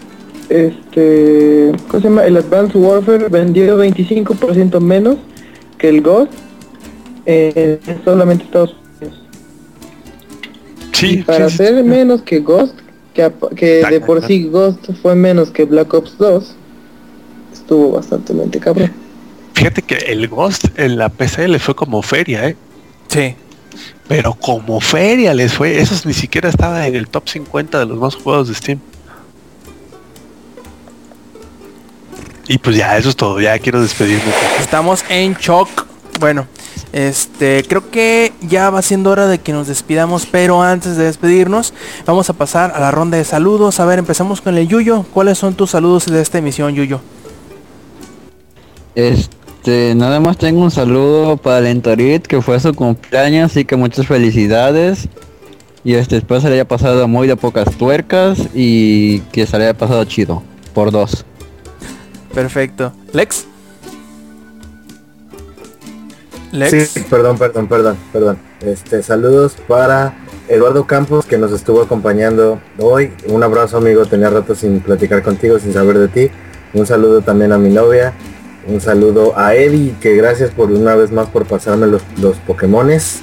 este 0.50 1.72
¿cómo 1.88 2.02
se 2.02 2.10
llama? 2.10 2.26
el 2.26 2.36
Advanced 2.38 2.76
Warfare 2.80 3.28
vendió 3.30 3.78
25% 3.78 4.80
menos 4.80 5.18
que 5.78 5.90
el 5.90 6.02
Ghost 6.02 6.32
en 7.28 7.80
solamente 8.04 8.46
Estados 8.46 8.76
Unidos. 9.00 9.22
Sí, 10.94 11.08
y 11.20 11.24
para 11.24 11.48
sí, 11.50 11.58
ser 11.58 11.76
sí. 11.84 11.84
menos 11.84 12.24
que 12.24 12.40
Ghost, 12.40 12.74
que, 13.14 13.22
ap- 13.24 13.54
que 13.54 13.84
de 13.86 14.00
por 14.00 14.26
sí 14.26 14.46
Ghost 14.46 14.90
fue 15.02 15.14
menos 15.14 15.52
que 15.52 15.66
Black 15.66 15.94
Ops 15.94 16.18
2, 16.18 16.56
estuvo 17.54 17.92
bastante 17.92 18.34
cabrón. 18.60 18.92
Fíjate 19.58 19.82
que 19.82 19.96
el 19.96 20.28
Ghost 20.28 20.66
en 20.76 21.00
la 21.00 21.10
PC 21.10 21.48
le 21.48 21.58
fue 21.58 21.76
como 21.76 22.04
feria, 22.04 22.48
¿eh? 22.48 22.56
Sí. 23.08 23.36
Pero 24.08 24.36
como 24.36 24.80
feria 24.80 25.34
les 25.34 25.52
fue, 25.52 25.80
esos 25.80 26.06
ni 26.06 26.14
siquiera 26.14 26.48
estaban 26.48 26.84
en 26.84 26.96
el 26.96 27.08
top 27.08 27.28
50 27.28 27.80
de 27.80 27.86
los 27.88 27.98
más 27.98 28.14
jugados 28.14 28.50
de 28.50 28.54
Steam. 28.54 28.80
Y 32.48 32.60
pues 32.60 32.76
ya, 32.76 32.96
eso 33.00 33.10
es 33.10 33.16
todo, 33.16 33.42
ya 33.42 33.58
quiero 33.58 33.82
despedirme. 33.82 34.32
Estamos 34.60 35.04
en 35.10 35.34
shock. 35.34 35.88
Bueno, 36.20 36.46
este, 36.94 37.64
creo 37.68 37.90
que 37.90 38.34
ya 38.42 38.70
va 38.70 38.84
siendo 38.84 39.10
hora 39.10 39.26
de 39.26 39.40
que 39.40 39.54
nos 39.54 39.66
despidamos, 39.66 40.28
pero 40.28 40.62
antes 40.62 40.98
de 40.98 41.06
despedirnos, 41.06 41.74
vamos 42.06 42.30
a 42.30 42.34
pasar 42.34 42.74
a 42.76 42.80
la 42.80 42.92
ronda 42.92 43.18
de 43.18 43.26
saludos. 43.26 43.80
A 43.80 43.86
ver, 43.86 43.98
empezamos 43.98 44.40
con 44.40 44.56
el 44.56 44.68
Yuyo. 44.68 45.04
¿Cuáles 45.16 45.40
son 45.40 45.56
tus 45.56 45.72
saludos 45.72 46.06
de 46.06 46.22
esta 46.22 46.38
emisión, 46.38 46.76
Yuyo? 46.76 47.02
Este, 48.94 49.37
nada 49.96 50.20
más 50.20 50.38
tengo 50.38 50.62
un 50.62 50.72
saludo 50.72 51.38
para 51.38 51.62
Lentorit, 51.62 52.26
que 52.26 52.42
fue 52.42 52.60
su 52.60 52.74
cumpleaños, 52.74 53.52
así 53.52 53.66
que 53.66 53.76
muchas 53.76 54.08
felicidades. 54.08 55.10
Y 55.84 55.96
este, 55.96 56.18
espero 56.18 56.42
se 56.42 56.48
le 56.48 56.56
haya 56.56 56.68
pasado 56.68 57.08
muy 57.08 57.28
de 57.28 57.36
pocas 57.36 57.70
tuercas 57.78 58.40
y 58.54 59.20
que 59.32 59.46
se 59.46 59.58
le 59.58 59.66
haya 59.66 59.78
pasado 59.78 60.04
chido. 60.06 60.44
Por 60.74 60.92
dos. 60.92 61.26
Perfecto. 62.34 62.94
Lex. 63.14 63.46
Lex. 66.52 66.90
Sí, 66.90 67.00
perdón, 67.10 67.38
perdón, 67.38 67.68
perdón, 67.68 67.98
perdón. 68.12 68.38
Este, 68.62 69.04
saludos 69.04 69.56
para 69.68 70.18
Eduardo 70.48 70.88
Campos 70.88 71.26
que 71.26 71.38
nos 71.38 71.52
estuvo 71.52 71.82
acompañando 71.82 72.60
hoy. 72.80 73.12
Un 73.28 73.44
abrazo 73.44 73.78
amigo, 73.78 74.06
tenía 74.06 74.30
rato 74.30 74.56
sin 74.56 74.80
platicar 74.80 75.24
contigo, 75.24 75.60
sin 75.60 75.74
saber 75.74 75.98
de 76.00 76.08
ti. 76.08 76.32
Un 76.74 76.86
saludo 76.86 77.22
también 77.22 77.52
a 77.52 77.58
mi 77.58 77.70
novia. 77.70 78.14
Un 78.68 78.82
saludo 78.82 79.34
a 79.38 79.56
Eddie, 79.56 79.94
que 80.02 80.16
gracias 80.16 80.52
por 80.52 80.72
una 80.72 80.96
vez 80.96 81.12
más 81.12 81.28
por 81.30 81.46
pasarme 81.46 81.88
los, 81.88 82.02
los 82.22 82.36
Pokémones. 82.38 83.20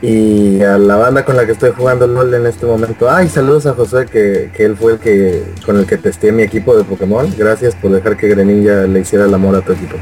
Y 0.00 0.60
a 0.62 0.78
la 0.78 0.96
banda 0.96 1.24
con 1.24 1.36
la 1.36 1.46
que 1.46 1.52
estoy 1.52 1.70
jugando 1.76 2.08
LOL 2.08 2.34
en 2.34 2.46
este 2.46 2.66
momento. 2.66 3.08
Ay, 3.08 3.28
saludos 3.28 3.66
a 3.66 3.74
José, 3.74 4.06
que, 4.10 4.50
que 4.56 4.64
él 4.64 4.76
fue 4.76 4.94
el 4.94 4.98
que 4.98 5.44
con 5.64 5.76
el 5.78 5.86
que 5.86 5.96
testé 5.96 6.32
mi 6.32 6.42
equipo 6.42 6.76
de 6.76 6.82
Pokémon. 6.82 7.32
Gracias 7.38 7.76
por 7.76 7.92
dejar 7.92 8.16
que 8.16 8.26
Greninja 8.26 8.82
le 8.88 9.00
hiciera 9.00 9.26
el 9.26 9.34
amor 9.34 9.54
a 9.54 9.60
tu 9.60 9.72
equipo. 9.72 9.94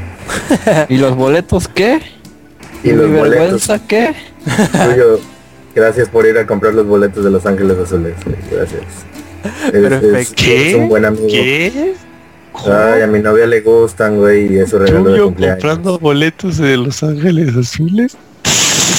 ¿Y 0.89 0.97
los 0.97 1.15
boletos 1.15 1.67
qué? 1.67 2.01
Y 2.83 2.93
los 2.93 3.09
mi 3.09 3.17
boletos. 3.19 3.39
vergüenza 3.67 3.87
qué? 3.87 4.15
Tuyo, 4.71 5.19
gracias 5.75 6.09
por 6.09 6.25
ir 6.25 6.35
a 6.39 6.47
comprar 6.47 6.73
los 6.73 6.87
boletos 6.87 7.23
de 7.23 7.29
Los 7.29 7.45
Ángeles 7.45 7.77
Azules. 7.77 8.15
Gracias. 8.49 8.81
Eres- 9.71 9.99
Perfecto. 10.01 10.43
eres- 10.43 10.61
eres 10.61 10.75
un 10.75 10.89
buen 10.89 11.05
amigo. 11.05 11.27
¿Qué? 11.27 11.93
Ay, 12.53 13.01
a 13.01 13.07
mi 13.07 13.19
novia 13.19 13.47
le 13.47 13.61
gustan, 13.61 14.17
güey, 14.17 14.53
y 14.53 14.59
eso 14.59 14.77
regalo 14.79 15.09
de 15.11 15.21
cumpleaños. 15.21 15.55
comprando 15.63 15.97
boletos 15.99 16.57
de 16.57 16.77
Los 16.77 17.01
Ángeles 17.03 17.55
Azules. 17.55 18.17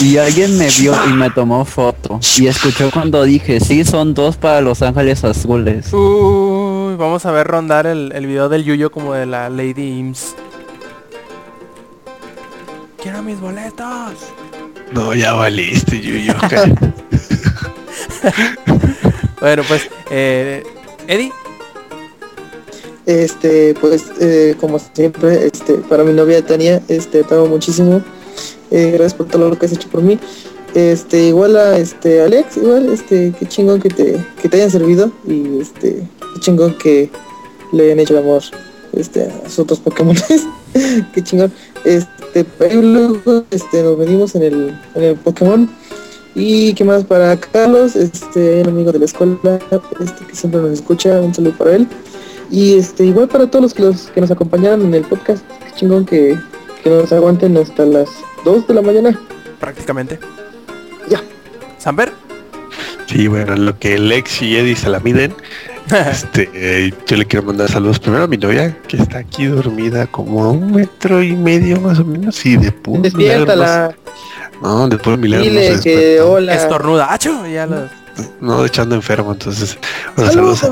Y 0.01 0.17
alguien 0.19 0.59
me 0.59 0.69
vio 0.81 0.95
y 1.09 1.13
me 1.13 1.31
tomó 1.31 1.65
foto. 1.65 2.19
Y 2.39 2.49
escuchó 2.49 2.91
cuando 2.91 3.23
dije, 3.23 3.61
sí, 3.61 3.85
son 3.85 4.15
dos 4.15 4.37
para 4.37 4.61
Los 4.61 4.83
Ángeles 4.83 5.23
Azules. 5.23 5.93
Uy, 5.93 6.97
vamos 6.97 7.25
a 7.25 7.31
ver 7.31 7.47
rondar 7.47 7.87
el, 7.87 8.11
el 8.15 8.27
video 8.27 8.49
del 8.49 8.65
Yuyo 8.65 8.91
como 8.91 9.15
de 9.15 9.27
la 9.27 9.49
Lady 9.49 9.99
Ims. 9.99 10.35
Quiero 13.01 13.23
mis 13.23 13.39
boletos. 13.39 14.15
No, 14.93 15.15
ya 15.15 15.35
valiste, 15.35 16.01
Yuyo. 16.01 16.35
Bueno, 19.41 19.65
pues, 19.67 19.89
eh, 20.11 20.63
Eddie. 21.09 21.33
Este, 23.07 23.75
pues, 23.81 24.05
eh, 24.21 24.55
como 24.61 24.79
siempre, 24.79 25.47
este, 25.47 25.75
para 25.75 26.05
mi 26.05 26.13
novia 26.13 26.45
Tania, 26.45 26.83
este, 26.89 27.25
te 27.25 27.35
amo 27.35 27.47
muchísimo. 27.47 28.03
Eh, 28.71 28.91
gracias 28.93 29.15
por 29.15 29.27
todo 29.27 29.49
lo 29.51 29.59
que 29.59 29.67
has 29.67 29.73
hecho 29.73 29.89
por 29.89 30.03
mí. 30.03 30.19
Este, 30.75 31.29
igual 31.29 31.57
a 31.57 31.79
este 31.79 32.23
Alex, 32.23 32.57
igual, 32.57 32.91
este, 32.91 33.35
qué 33.39 33.47
chingón 33.47 33.81
que 33.81 33.91
te, 33.91 34.25
que 34.41 34.49
te 34.49 34.57
hayan 34.57 34.71
servido 34.71 35.13
y 35.27 35.61
este, 35.61 36.09
qué 36.35 36.41
chingón 36.41 36.79
que 36.79 37.11
le 37.73 37.85
hayan 37.85 38.01
hecho 38.01 38.15
el 38.15 38.21
amor 38.21 38.43
este, 38.95 39.25
a 39.25 39.49
sus 39.49 39.61
otros 39.61 39.81
Pokémon. 39.81 40.17
qué 41.15 41.23
chingón. 41.23 41.53
Este, 41.85 42.47
luego 42.71 43.45
este, 43.51 43.83
nos 43.83 43.99
venimos 43.99 44.35
en 44.35 44.43
el, 44.43 44.81
en 44.95 45.03
el 45.03 45.17
Pokémon. 45.17 45.69
Y 46.35 46.73
qué 46.73 46.85
más 46.85 47.05
para 47.05 47.39
Carlos, 47.39 47.95
este, 47.95 48.63
amigo 48.63 48.91
de 48.91 49.01
la 49.01 49.05
escuela, 49.05 49.61
este, 50.01 50.25
que 50.25 50.35
siempre 50.35 50.63
nos 50.63 50.71
escucha, 50.71 51.21
un 51.21 51.35
saludo 51.35 51.59
para 51.59 51.77
él. 51.77 51.87
Y 52.53 52.77
este, 52.79 53.05
igual 53.07 53.27
para 53.29 53.47
todos 53.51 53.63
los 53.63 53.75
que, 53.75 53.83
los 53.83 54.03
que 54.15 54.21
nos 54.21 54.31
acompañaron 54.31 54.83
en 54.83 54.95
el 54.95 55.03
podcast, 55.03 55.43
qué 55.65 55.73
chingón 55.75 56.05
que, 56.05 56.39
que 56.85 56.91
nos 56.91 57.11
aguanten 57.13 57.57
hasta 57.57 57.85
las 57.87 58.09
2 58.45 58.67
de 58.69 58.75
la 58.75 58.83
mañana. 58.83 59.19
Prácticamente. 59.59 60.19
Ya. 61.09 61.21
Samper. 61.79 62.13
Sí, 63.07 63.27
bueno, 63.27 63.55
en 63.55 63.65
lo 63.65 63.79
que 63.79 63.99
Lex 63.99 64.43
y 64.43 64.57
Eddie 64.57 64.77
se 64.77 64.89
la 64.91 65.01
miden, 65.01 65.35
este, 66.11 66.51
eh, 66.55 66.93
yo 67.07 67.17
le 67.17 67.25
quiero 67.27 67.45
mandar 67.47 67.71
saludos 67.71 67.99
primero 67.99 68.25
a 68.25 68.27
mi 68.27 68.37
novia, 68.37 68.77
que 68.87 68.97
está 68.99 69.19
aquí 69.19 69.47
dormida 69.47 70.07
como 70.07 70.45
a 70.45 70.51
un 70.51 70.73
metro 70.73 71.23
y 71.23 71.33
medio 71.35 71.81
más 71.81 71.99
o 71.99 72.05
menos, 72.05 72.45
y 72.47 72.57
de 72.59 72.71
puro 72.71 73.01
milagro 73.01 73.19
Despiértala, 73.47 73.95
no- 74.63 74.79
No, 74.79 74.89
de 74.89 74.99
puro 74.99 75.17
milagro 75.17 75.45
no 75.47 75.51
dile 75.51 75.81
que 75.83 75.97
despertó. 75.97 76.33
hola. 76.33 76.55
Estornuda. 76.55 77.13
¡Acho! 77.13 77.47
Ya 77.47 77.67
lo- 77.67 78.02
No, 78.41 78.65
echando 78.65 78.95
enfermo, 78.95 79.33
entonces, 79.33 79.79
bueno, 80.17 80.33
saludos 80.33 80.65
a. 80.65 80.71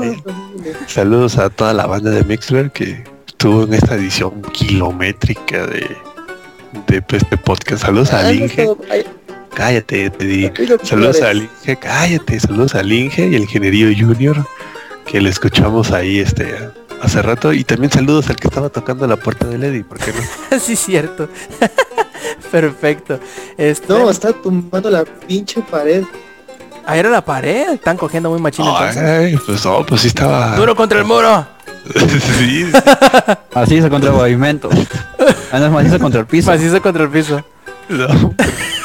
Saludos 0.87 1.37
a 1.37 1.49
toda 1.49 1.73
la 1.73 1.85
banda 1.87 2.11
de 2.11 2.23
Mixler 2.23 2.71
que 2.71 3.03
estuvo 3.27 3.63
en 3.63 3.73
esta 3.73 3.95
edición 3.95 4.41
kilométrica 4.53 5.65
de, 5.65 5.97
de 6.87 7.03
este 7.09 7.37
podcast. 7.37 7.83
Saludos 7.83 8.13
a 8.13 8.19
Ah, 8.19 8.31
Linge. 8.31 8.67
Cállate, 9.53 10.09
te 10.11 10.25
di. 10.25 10.51
Saludos 10.83 11.17
que 11.17 11.25
a 11.25 11.33
Linge, 11.33 11.75
cállate. 11.79 12.39
Saludos 12.39 12.75
a 12.75 12.83
Linge 12.83 13.27
y 13.27 13.35
el 13.35 13.41
Ingenierillo 13.43 14.07
Junior 14.07 14.45
que 15.05 15.19
le 15.19 15.29
escuchamos 15.29 15.91
ahí 15.91 16.19
este 16.19 16.55
hace 17.01 17.21
rato. 17.21 17.51
Y 17.53 17.63
también 17.63 17.91
saludos 17.91 18.29
al 18.29 18.35
que 18.35 18.47
estaba 18.47 18.69
tocando 18.69 19.07
la 19.07 19.17
puerta 19.17 19.47
de 19.47 19.57
Lady, 19.57 19.83
¿por 19.83 19.97
qué 19.97 20.13
no? 20.13 20.59
sí, 20.59 20.75
cierto. 20.75 21.27
Perfecto. 22.51 23.19
Este, 23.57 23.87
No, 23.91 24.09
está 24.09 24.31
tumbando 24.33 24.89
la 24.89 25.03
pinche 25.05 25.61
pared. 25.61 26.03
Ahí 26.85 26.99
era 26.99 27.09
la 27.09 27.23
pared. 27.23 27.71
Están 27.73 27.97
cogiendo 27.97 28.29
muy 28.29 28.39
entonces. 28.39 28.97
Ay, 28.97 29.37
pues 29.45 29.65
no, 29.65 29.85
pues 29.85 30.01
sí 30.01 30.07
estaba. 30.07 30.55
Duro 30.55 30.75
contra 30.75 30.99
el 30.99 31.05
muro. 31.05 31.45
sí, 32.37 32.71
Así 33.53 33.81
se 33.81 33.89
contra 33.89 34.11
el 34.11 34.17
pavimento. 34.17 34.69
Ah, 35.51 35.59
no, 35.59 35.65
es 35.65 35.71
macizo 35.71 35.99
contra 35.99 36.21
el 36.21 36.27
piso. 36.27 36.51
Macizo 36.51 36.81
contra 36.81 37.03
el 37.03 37.09
piso. 37.09 37.43
no. 37.89 38.33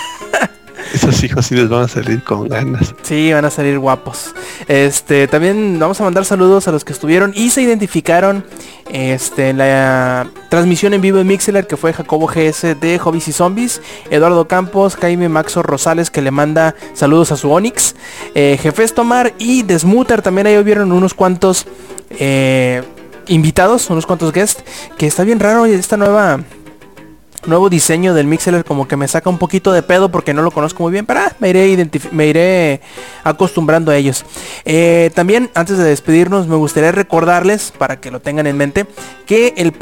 Esos 0.95 1.23
hijos 1.25 1.47
sí 1.47 1.55
les 1.55 1.69
van 1.69 1.85
a 1.85 1.89
salir 1.89 2.23
con 2.23 2.49
ganas. 2.49 2.95
Sí, 3.03 3.33
van 3.33 3.45
a 3.45 3.51
salir 3.51 3.79
guapos. 3.79 4.35
Este, 4.69 5.29
también 5.29 5.79
vamos 5.79 6.01
a 6.01 6.05
mandar 6.05 6.25
saludos 6.25 6.69
a 6.69 6.73
los 6.73 6.85
que 6.85 6.93
estuvieron 6.93 7.33
y 7.35 7.51
se 7.51 7.63
identificaron 7.63 8.45
este, 8.91 9.51
en 9.51 9.59
la 9.59 10.29
transmisión 10.49 10.95
en 10.95 11.01
vivo 11.01 11.19
de 11.19 11.25
Mixeler 11.25 11.67
que 11.67 11.77
fue 11.77 11.93
Jacobo 11.93 12.27
GS 12.27 12.81
de 12.81 12.99
Hobbies 12.99 13.29
y 13.29 13.33
Zombies, 13.33 13.83
Eduardo 14.11 14.47
Campos, 14.49 14.97
Jaime 14.97 15.29
Maxo 15.29 15.63
Rosales 15.63 16.11
que 16.11 16.23
le 16.23 16.31
manda 16.31 16.75
saludos 16.95 17.33
a 17.33 17.37
su 17.37 17.51
Onix, 17.51 17.95
eh, 18.35 18.59
Jefes 18.61 18.95
Tomar 18.95 19.35
y 19.39 19.63
Desmuter 19.63 20.23
también 20.23 20.47
ahí 20.47 20.63
vieron 20.63 20.93
unos 20.93 21.15
cuantos 21.15 21.67
eh, 22.11 22.83
invitados, 23.29 23.91
unos 23.91 24.07
cuantos 24.07 24.33
guests, 24.33 24.63
que 24.97 25.07
está 25.07 25.25
bien 25.25 25.41
raro 25.41 25.67
esta 25.67 25.97
nueva 25.97 26.41
nuevo 27.47 27.69
diseño 27.69 28.15
del 28.15 28.27
Mixeler 28.27 28.65
como 28.65 28.89
que 28.89 28.97
me 28.97 29.09
saca 29.09 29.31
un 29.31 29.39
poquito 29.39 29.73
de 29.73 29.83
pedo 29.83 30.11
porque 30.11 30.35
no 30.35 30.43
lo 30.43 30.51
conozco 30.51 30.83
muy 30.83 30.93
bien, 30.93 31.07
pero 31.07 31.21
ah, 31.21 31.33
me 31.39 31.51
iré 31.51 31.91
me 32.13 32.27
iré 32.27 32.81
acostumbrando 33.25 33.91
a 33.91 33.97
ellos. 33.97 34.25
Eh, 34.65 35.11
también 35.15 35.51
antes 35.55 35.79
de 35.79 35.85
despedirnos 35.85 36.47
me 36.47 36.57
gustaría 36.57 36.93
recordarles 36.93 37.73
para 37.77 38.01
que 38.01 38.11
lo 38.11 38.21
tengan 38.21 38.47
en 38.47 38.57
mente 38.57 38.87
que 39.27 39.55
el 39.57 39.73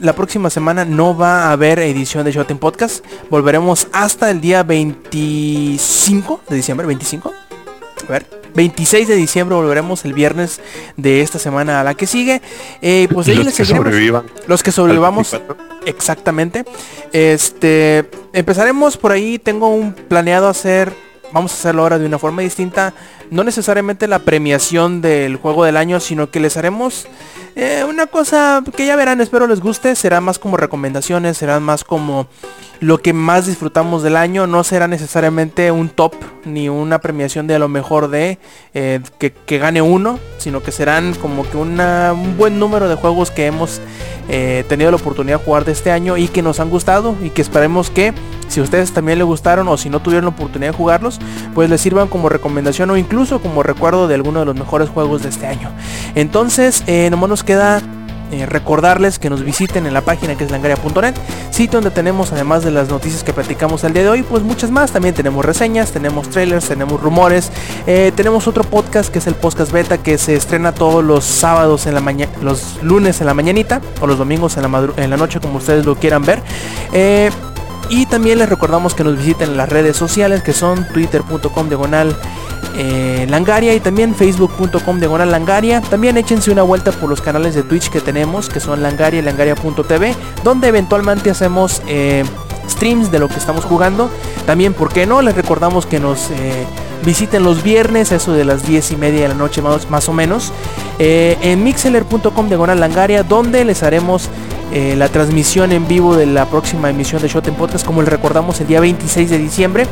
la 0.00 0.12
próxima 0.14 0.50
semana 0.50 0.84
no 0.84 1.16
va 1.16 1.44
a 1.44 1.52
haber 1.52 1.78
edición 1.78 2.24
de 2.24 2.32
Shot 2.32 2.52
Podcast. 2.58 3.04
Volveremos 3.30 3.88
hasta 3.92 4.30
el 4.30 4.40
día 4.40 4.62
25 4.62 6.40
de 6.48 6.56
diciembre, 6.56 6.86
25. 6.86 7.41
A 8.08 8.12
ver, 8.12 8.26
26 8.54 9.08
de 9.08 9.14
diciembre 9.14 9.56
volveremos 9.56 10.04
el 10.04 10.12
viernes 10.12 10.60
de 10.96 11.22
esta 11.22 11.38
semana 11.38 11.80
a 11.80 11.84
la 11.84 11.94
que 11.94 12.06
sigue. 12.06 12.42
Eh, 12.80 13.08
pues 13.12 13.28
ahí 13.28 13.36
los 13.36 13.46
les 13.46 13.54
que 13.56 13.64
seguiremos. 13.64 13.86
sobrevivan. 13.86 14.24
Los 14.46 14.62
que 14.62 14.72
sobrevivamos 14.72 15.30
24. 15.30 15.64
Exactamente. 15.86 16.64
Este, 17.12 18.08
empezaremos 18.32 18.96
por 18.96 19.12
ahí. 19.12 19.38
Tengo 19.38 19.68
un 19.68 19.92
planeado 19.92 20.48
hacer, 20.48 20.92
vamos 21.32 21.52
a 21.52 21.54
hacerlo 21.54 21.82
ahora 21.82 21.98
de 21.98 22.06
una 22.06 22.18
forma 22.18 22.42
distinta. 22.42 22.94
No 23.30 23.44
necesariamente 23.44 24.06
la 24.06 24.20
premiación 24.20 25.00
del 25.00 25.36
juego 25.36 25.64
del 25.64 25.76
año, 25.76 26.00
sino 26.00 26.30
que 26.30 26.40
les 26.40 26.56
haremos 26.56 27.06
eh, 27.54 27.84
una 27.86 28.06
cosa 28.06 28.62
que 28.76 28.86
ya 28.86 28.96
verán, 28.96 29.20
espero 29.20 29.46
les 29.46 29.60
guste. 29.60 29.94
Será 29.94 30.20
más 30.20 30.38
como 30.38 30.56
recomendaciones, 30.56 31.36
será 31.36 31.60
más 31.60 31.84
como 31.84 32.26
lo 32.80 32.98
que 32.98 33.12
más 33.12 33.46
disfrutamos 33.46 34.02
del 34.02 34.16
año. 34.16 34.46
No 34.46 34.64
será 34.64 34.88
necesariamente 34.88 35.70
un 35.70 35.88
top 35.88 36.14
ni 36.44 36.68
una 36.68 37.00
premiación 37.00 37.46
de 37.46 37.54
a 37.54 37.58
lo 37.58 37.68
mejor 37.68 38.08
de 38.08 38.38
eh, 38.74 39.00
que, 39.18 39.58
gane 39.58 39.82
uno, 39.82 40.18
sino 40.38 40.62
que 40.62 40.72
serán 40.72 41.14
como 41.14 41.48
que 41.48 41.56
un 41.56 41.78
buen 42.36 42.58
número 42.58 42.88
de 42.88 42.96
juegos 42.96 43.30
que 43.30 43.46
hemos 43.46 43.80
eh, 44.28 44.64
tenido 44.68 44.90
la 44.90 44.96
oportunidad 44.96 45.38
de 45.38 45.44
jugar 45.44 45.64
de 45.64 45.72
este 45.72 45.90
año 45.90 46.16
y 46.16 46.28
que 46.28 46.42
nos 46.42 46.60
han 46.60 46.70
gustado 46.70 47.16
y 47.22 47.30
que 47.30 47.42
esperemos 47.42 47.90
que 47.90 48.12
si 48.48 48.60
ustedes 48.60 48.92
también 48.92 49.18
les 49.18 49.26
gustaron 49.26 49.68
o 49.68 49.76
si 49.76 49.88
no 49.88 50.00
tuvieron 50.00 50.24
la 50.26 50.30
oportunidad 50.30 50.72
de 50.72 50.76
jugarlos, 50.76 51.18
pues 51.54 51.70
les 51.70 51.80
sirvan 51.80 52.08
como 52.08 52.28
recomendación 52.28 52.90
o 52.90 52.96
incluso 52.96 53.40
como 53.40 53.62
recuerdo 53.62 54.08
de 54.08 54.14
alguno 54.14 54.40
de 54.40 54.46
los 54.46 54.54
mejores 54.54 54.88
juegos 54.88 55.22
de 55.22 55.28
este 55.28 55.46
año. 55.46 55.70
Entonces, 56.14 56.84
eh, 56.86 57.08
nomás 57.10 57.28
nos 57.28 57.44
queda 57.44 57.82
eh, 58.32 58.46
recordarles 58.46 59.18
que 59.18 59.28
nos 59.28 59.44
visiten 59.44 59.84
en 59.86 59.92
la 59.92 60.00
página 60.00 60.36
que 60.36 60.44
es 60.44 60.50
langaria.net, 60.50 61.14
sitio 61.50 61.80
donde 61.82 61.90
tenemos 61.90 62.32
además 62.32 62.64
de 62.64 62.70
las 62.70 62.88
noticias 62.88 63.22
que 63.22 63.34
platicamos 63.34 63.84
el 63.84 63.92
día 63.92 64.04
de 64.04 64.08
hoy, 64.08 64.22
pues 64.22 64.42
muchas 64.42 64.70
más. 64.70 64.90
También 64.90 65.14
tenemos 65.14 65.44
reseñas, 65.44 65.92
tenemos 65.92 66.30
trailers, 66.30 66.66
tenemos 66.66 66.98
rumores, 66.98 67.52
eh, 67.86 68.10
tenemos 68.16 68.48
otro 68.48 68.64
podcast 68.64 69.12
que 69.12 69.18
es 69.18 69.26
el 69.26 69.34
podcast 69.34 69.70
beta 69.70 69.98
que 69.98 70.16
se 70.16 70.34
estrena 70.34 70.72
todos 70.72 71.04
los 71.04 71.24
sábados 71.24 71.86
en 71.86 71.92
la 71.92 72.00
mañana, 72.00 72.32
los 72.40 72.82
lunes 72.82 73.20
en 73.20 73.26
la 73.26 73.34
mañanita 73.34 73.82
o 74.00 74.06
los 74.06 74.16
domingos 74.16 74.56
en 74.56 74.62
la, 74.62 74.88
en 74.96 75.10
la 75.10 75.16
noche 75.18 75.38
como 75.38 75.58
ustedes 75.58 75.84
lo 75.84 75.96
quieran 75.96 76.24
ver. 76.24 76.42
Y 77.92 78.06
también 78.06 78.38
les 78.38 78.48
recordamos 78.48 78.94
que 78.94 79.04
nos 79.04 79.18
visiten 79.18 79.50
en 79.50 79.56
las 79.58 79.68
redes 79.68 79.98
sociales 79.98 80.42
que 80.42 80.54
son 80.54 80.88
twitter.com 80.94 81.68
diagonal 81.68 82.16
eh, 82.74 83.26
Langaria 83.28 83.74
y 83.74 83.80
también 83.80 84.14
facebook.com 84.14 84.98
diagonal 84.98 85.30
Langaria. 85.30 85.82
También 85.82 86.16
échense 86.16 86.50
una 86.50 86.62
vuelta 86.62 86.90
por 86.92 87.10
los 87.10 87.20
canales 87.20 87.54
de 87.54 87.62
Twitch 87.62 87.90
que 87.90 88.00
tenemos, 88.00 88.48
que 88.48 88.60
son 88.60 88.82
Langaria 88.82 89.20
y 89.20 89.22
Langaria.tv, 89.22 90.14
donde 90.42 90.68
eventualmente 90.68 91.28
hacemos 91.28 91.82
eh, 91.86 92.24
streams 92.66 93.12
de 93.12 93.18
lo 93.18 93.28
que 93.28 93.36
estamos 93.36 93.66
jugando. 93.66 94.08
También, 94.46 94.72
¿por 94.72 94.90
qué 94.90 95.04
no? 95.04 95.20
Les 95.20 95.34
recordamos 95.34 95.84
que 95.84 96.00
nos 96.00 96.30
eh, 96.30 96.64
visiten 97.04 97.42
los 97.42 97.62
viernes, 97.62 98.10
eso 98.10 98.32
de 98.32 98.46
las 98.46 98.66
10 98.66 98.92
y 98.92 98.96
media 98.96 99.20
de 99.20 99.28
la 99.28 99.34
noche 99.34 99.60
más, 99.60 100.08
o 100.08 100.12
menos, 100.14 100.50
en 100.98 101.62
mixeler.com 101.62 102.48
diagonal 102.48 102.80
Langaria, 102.80 103.22
donde 103.22 103.66
les 103.66 103.82
haremos 103.82 104.30
la 104.72 105.08
transmisión 105.08 105.70
en 105.72 105.86
vivo 105.86 106.16
de 106.16 106.26
la 106.26 106.46
próxima 106.46 106.88
emisión 106.88 107.20
de 107.20 107.28
Shot 107.28 107.46
en 107.48 107.54
Podcast, 107.54 107.84
como 107.84 108.00
les 108.00 108.10
recordamos 108.10 108.60
el 108.60 108.66
día 108.66 108.80
26 108.80 109.28
de 109.28 109.38
diciembre. 109.38 109.86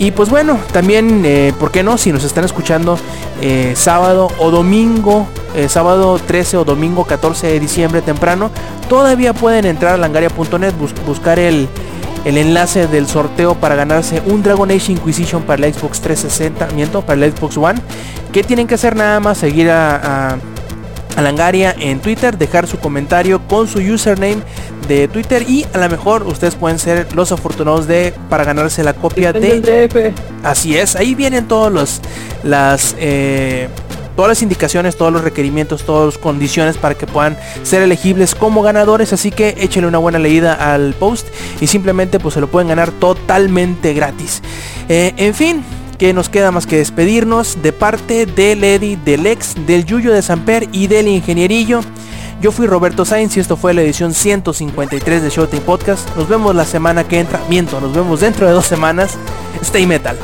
Y 0.00 0.12
pues 0.12 0.30
bueno, 0.30 0.58
también, 0.72 1.24
eh, 1.26 1.52
¿por 1.60 1.70
qué 1.70 1.82
no? 1.82 1.98
Si 1.98 2.10
nos 2.10 2.24
están 2.24 2.42
escuchando 2.42 2.98
eh, 3.42 3.74
sábado 3.76 4.28
o 4.38 4.50
domingo, 4.50 5.26
eh, 5.54 5.68
sábado 5.68 6.18
13 6.18 6.56
o 6.56 6.64
domingo 6.64 7.04
14 7.04 7.48
de 7.48 7.60
diciembre 7.60 8.00
temprano, 8.00 8.50
todavía 8.88 9.34
pueden 9.34 9.66
entrar 9.66 9.92
a 9.92 9.96
langaria.net, 9.98 10.72
buscar 11.06 11.38
el, 11.38 11.68
el 12.24 12.38
enlace 12.38 12.86
del 12.86 13.08
sorteo 13.08 13.56
para 13.56 13.74
ganarse 13.74 14.22
un 14.24 14.42
Dragon 14.42 14.70
Age 14.70 14.92
Inquisition 14.92 15.42
para 15.42 15.60
la 15.60 15.70
Xbox 15.70 16.00
360, 16.00 16.68
miento, 16.74 17.02
para 17.02 17.20
la 17.20 17.30
Xbox 17.30 17.58
One. 17.58 17.78
¿Qué 18.32 18.42
tienen 18.42 18.66
que 18.66 18.76
hacer? 18.76 18.96
Nada 18.96 19.20
más 19.20 19.36
seguir 19.36 19.68
a 19.70 20.38
Langaria 21.16 21.74
en 21.78 22.00
Twitter, 22.00 22.38
dejar 22.38 22.66
su 22.66 22.78
comentario 22.78 23.46
con 23.46 23.68
su 23.68 23.78
username 23.78 24.42
de 24.88 25.06
Twitter 25.08 25.44
y 25.48 25.66
a 25.72 25.78
lo 25.78 25.88
mejor 25.88 26.24
ustedes 26.24 26.56
pueden 26.56 26.78
ser 26.78 27.14
los 27.14 27.30
afortunados 27.30 27.86
de 27.86 28.12
para 28.28 28.44
ganarse 28.44 28.82
la 28.82 28.92
copia 28.92 29.32
de 29.32 30.12
así 30.42 30.76
es 30.76 30.96
ahí 30.96 31.14
vienen 31.14 31.46
todos 31.46 31.72
los 31.72 32.00
las 32.42 32.96
eh, 32.98 33.68
todas 34.16 34.30
las 34.30 34.42
indicaciones 34.42 34.96
todos 34.96 35.12
los 35.12 35.22
requerimientos 35.22 35.84
todas 35.84 36.14
las 36.14 36.18
condiciones 36.18 36.76
para 36.76 36.96
que 36.96 37.06
puedan 37.06 37.38
ser 37.62 37.82
elegibles 37.82 38.34
como 38.34 38.62
ganadores 38.62 39.12
así 39.12 39.30
que 39.30 39.54
échenle 39.58 39.86
una 39.86 39.98
buena 39.98 40.18
leída 40.18 40.54
al 40.54 40.94
post 40.94 41.28
y 41.60 41.68
simplemente 41.68 42.18
pues 42.18 42.34
se 42.34 42.40
lo 42.40 42.48
pueden 42.48 42.68
ganar 42.68 42.90
totalmente 42.90 43.94
gratis. 43.94 44.42
Eh, 44.88 45.12
en 45.16 45.34
fin 45.34 45.62
que 46.00 46.14
nos 46.14 46.30
queda 46.30 46.50
más 46.50 46.66
que 46.66 46.78
despedirnos 46.78 47.58
de 47.62 47.74
parte 47.74 48.24
del 48.24 48.64
Eddie, 48.64 48.96
del 49.04 49.26
ex, 49.26 49.54
del 49.66 49.84
Yuyo 49.84 50.14
de 50.14 50.22
Samper 50.22 50.66
y 50.72 50.86
del 50.86 51.08
Ingenierillo. 51.08 51.82
Yo 52.40 52.52
fui 52.52 52.66
Roberto 52.66 53.04
Sainz 53.04 53.36
y 53.36 53.40
esto 53.40 53.58
fue 53.58 53.74
la 53.74 53.82
edición 53.82 54.14
153 54.14 55.22
de 55.22 55.28
Showtime 55.28 55.60
Podcast. 55.60 56.08
Nos 56.16 56.26
vemos 56.26 56.54
la 56.54 56.64
semana 56.64 57.04
que 57.04 57.20
entra. 57.20 57.42
Miento, 57.50 57.82
nos 57.82 57.92
vemos 57.92 58.20
dentro 58.20 58.46
de 58.46 58.52
dos 58.54 58.64
semanas. 58.64 59.18
Stay 59.60 59.86
Metal. 59.86 60.16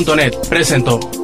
Langaria.net 0.00 0.48
presentó. 0.48 1.19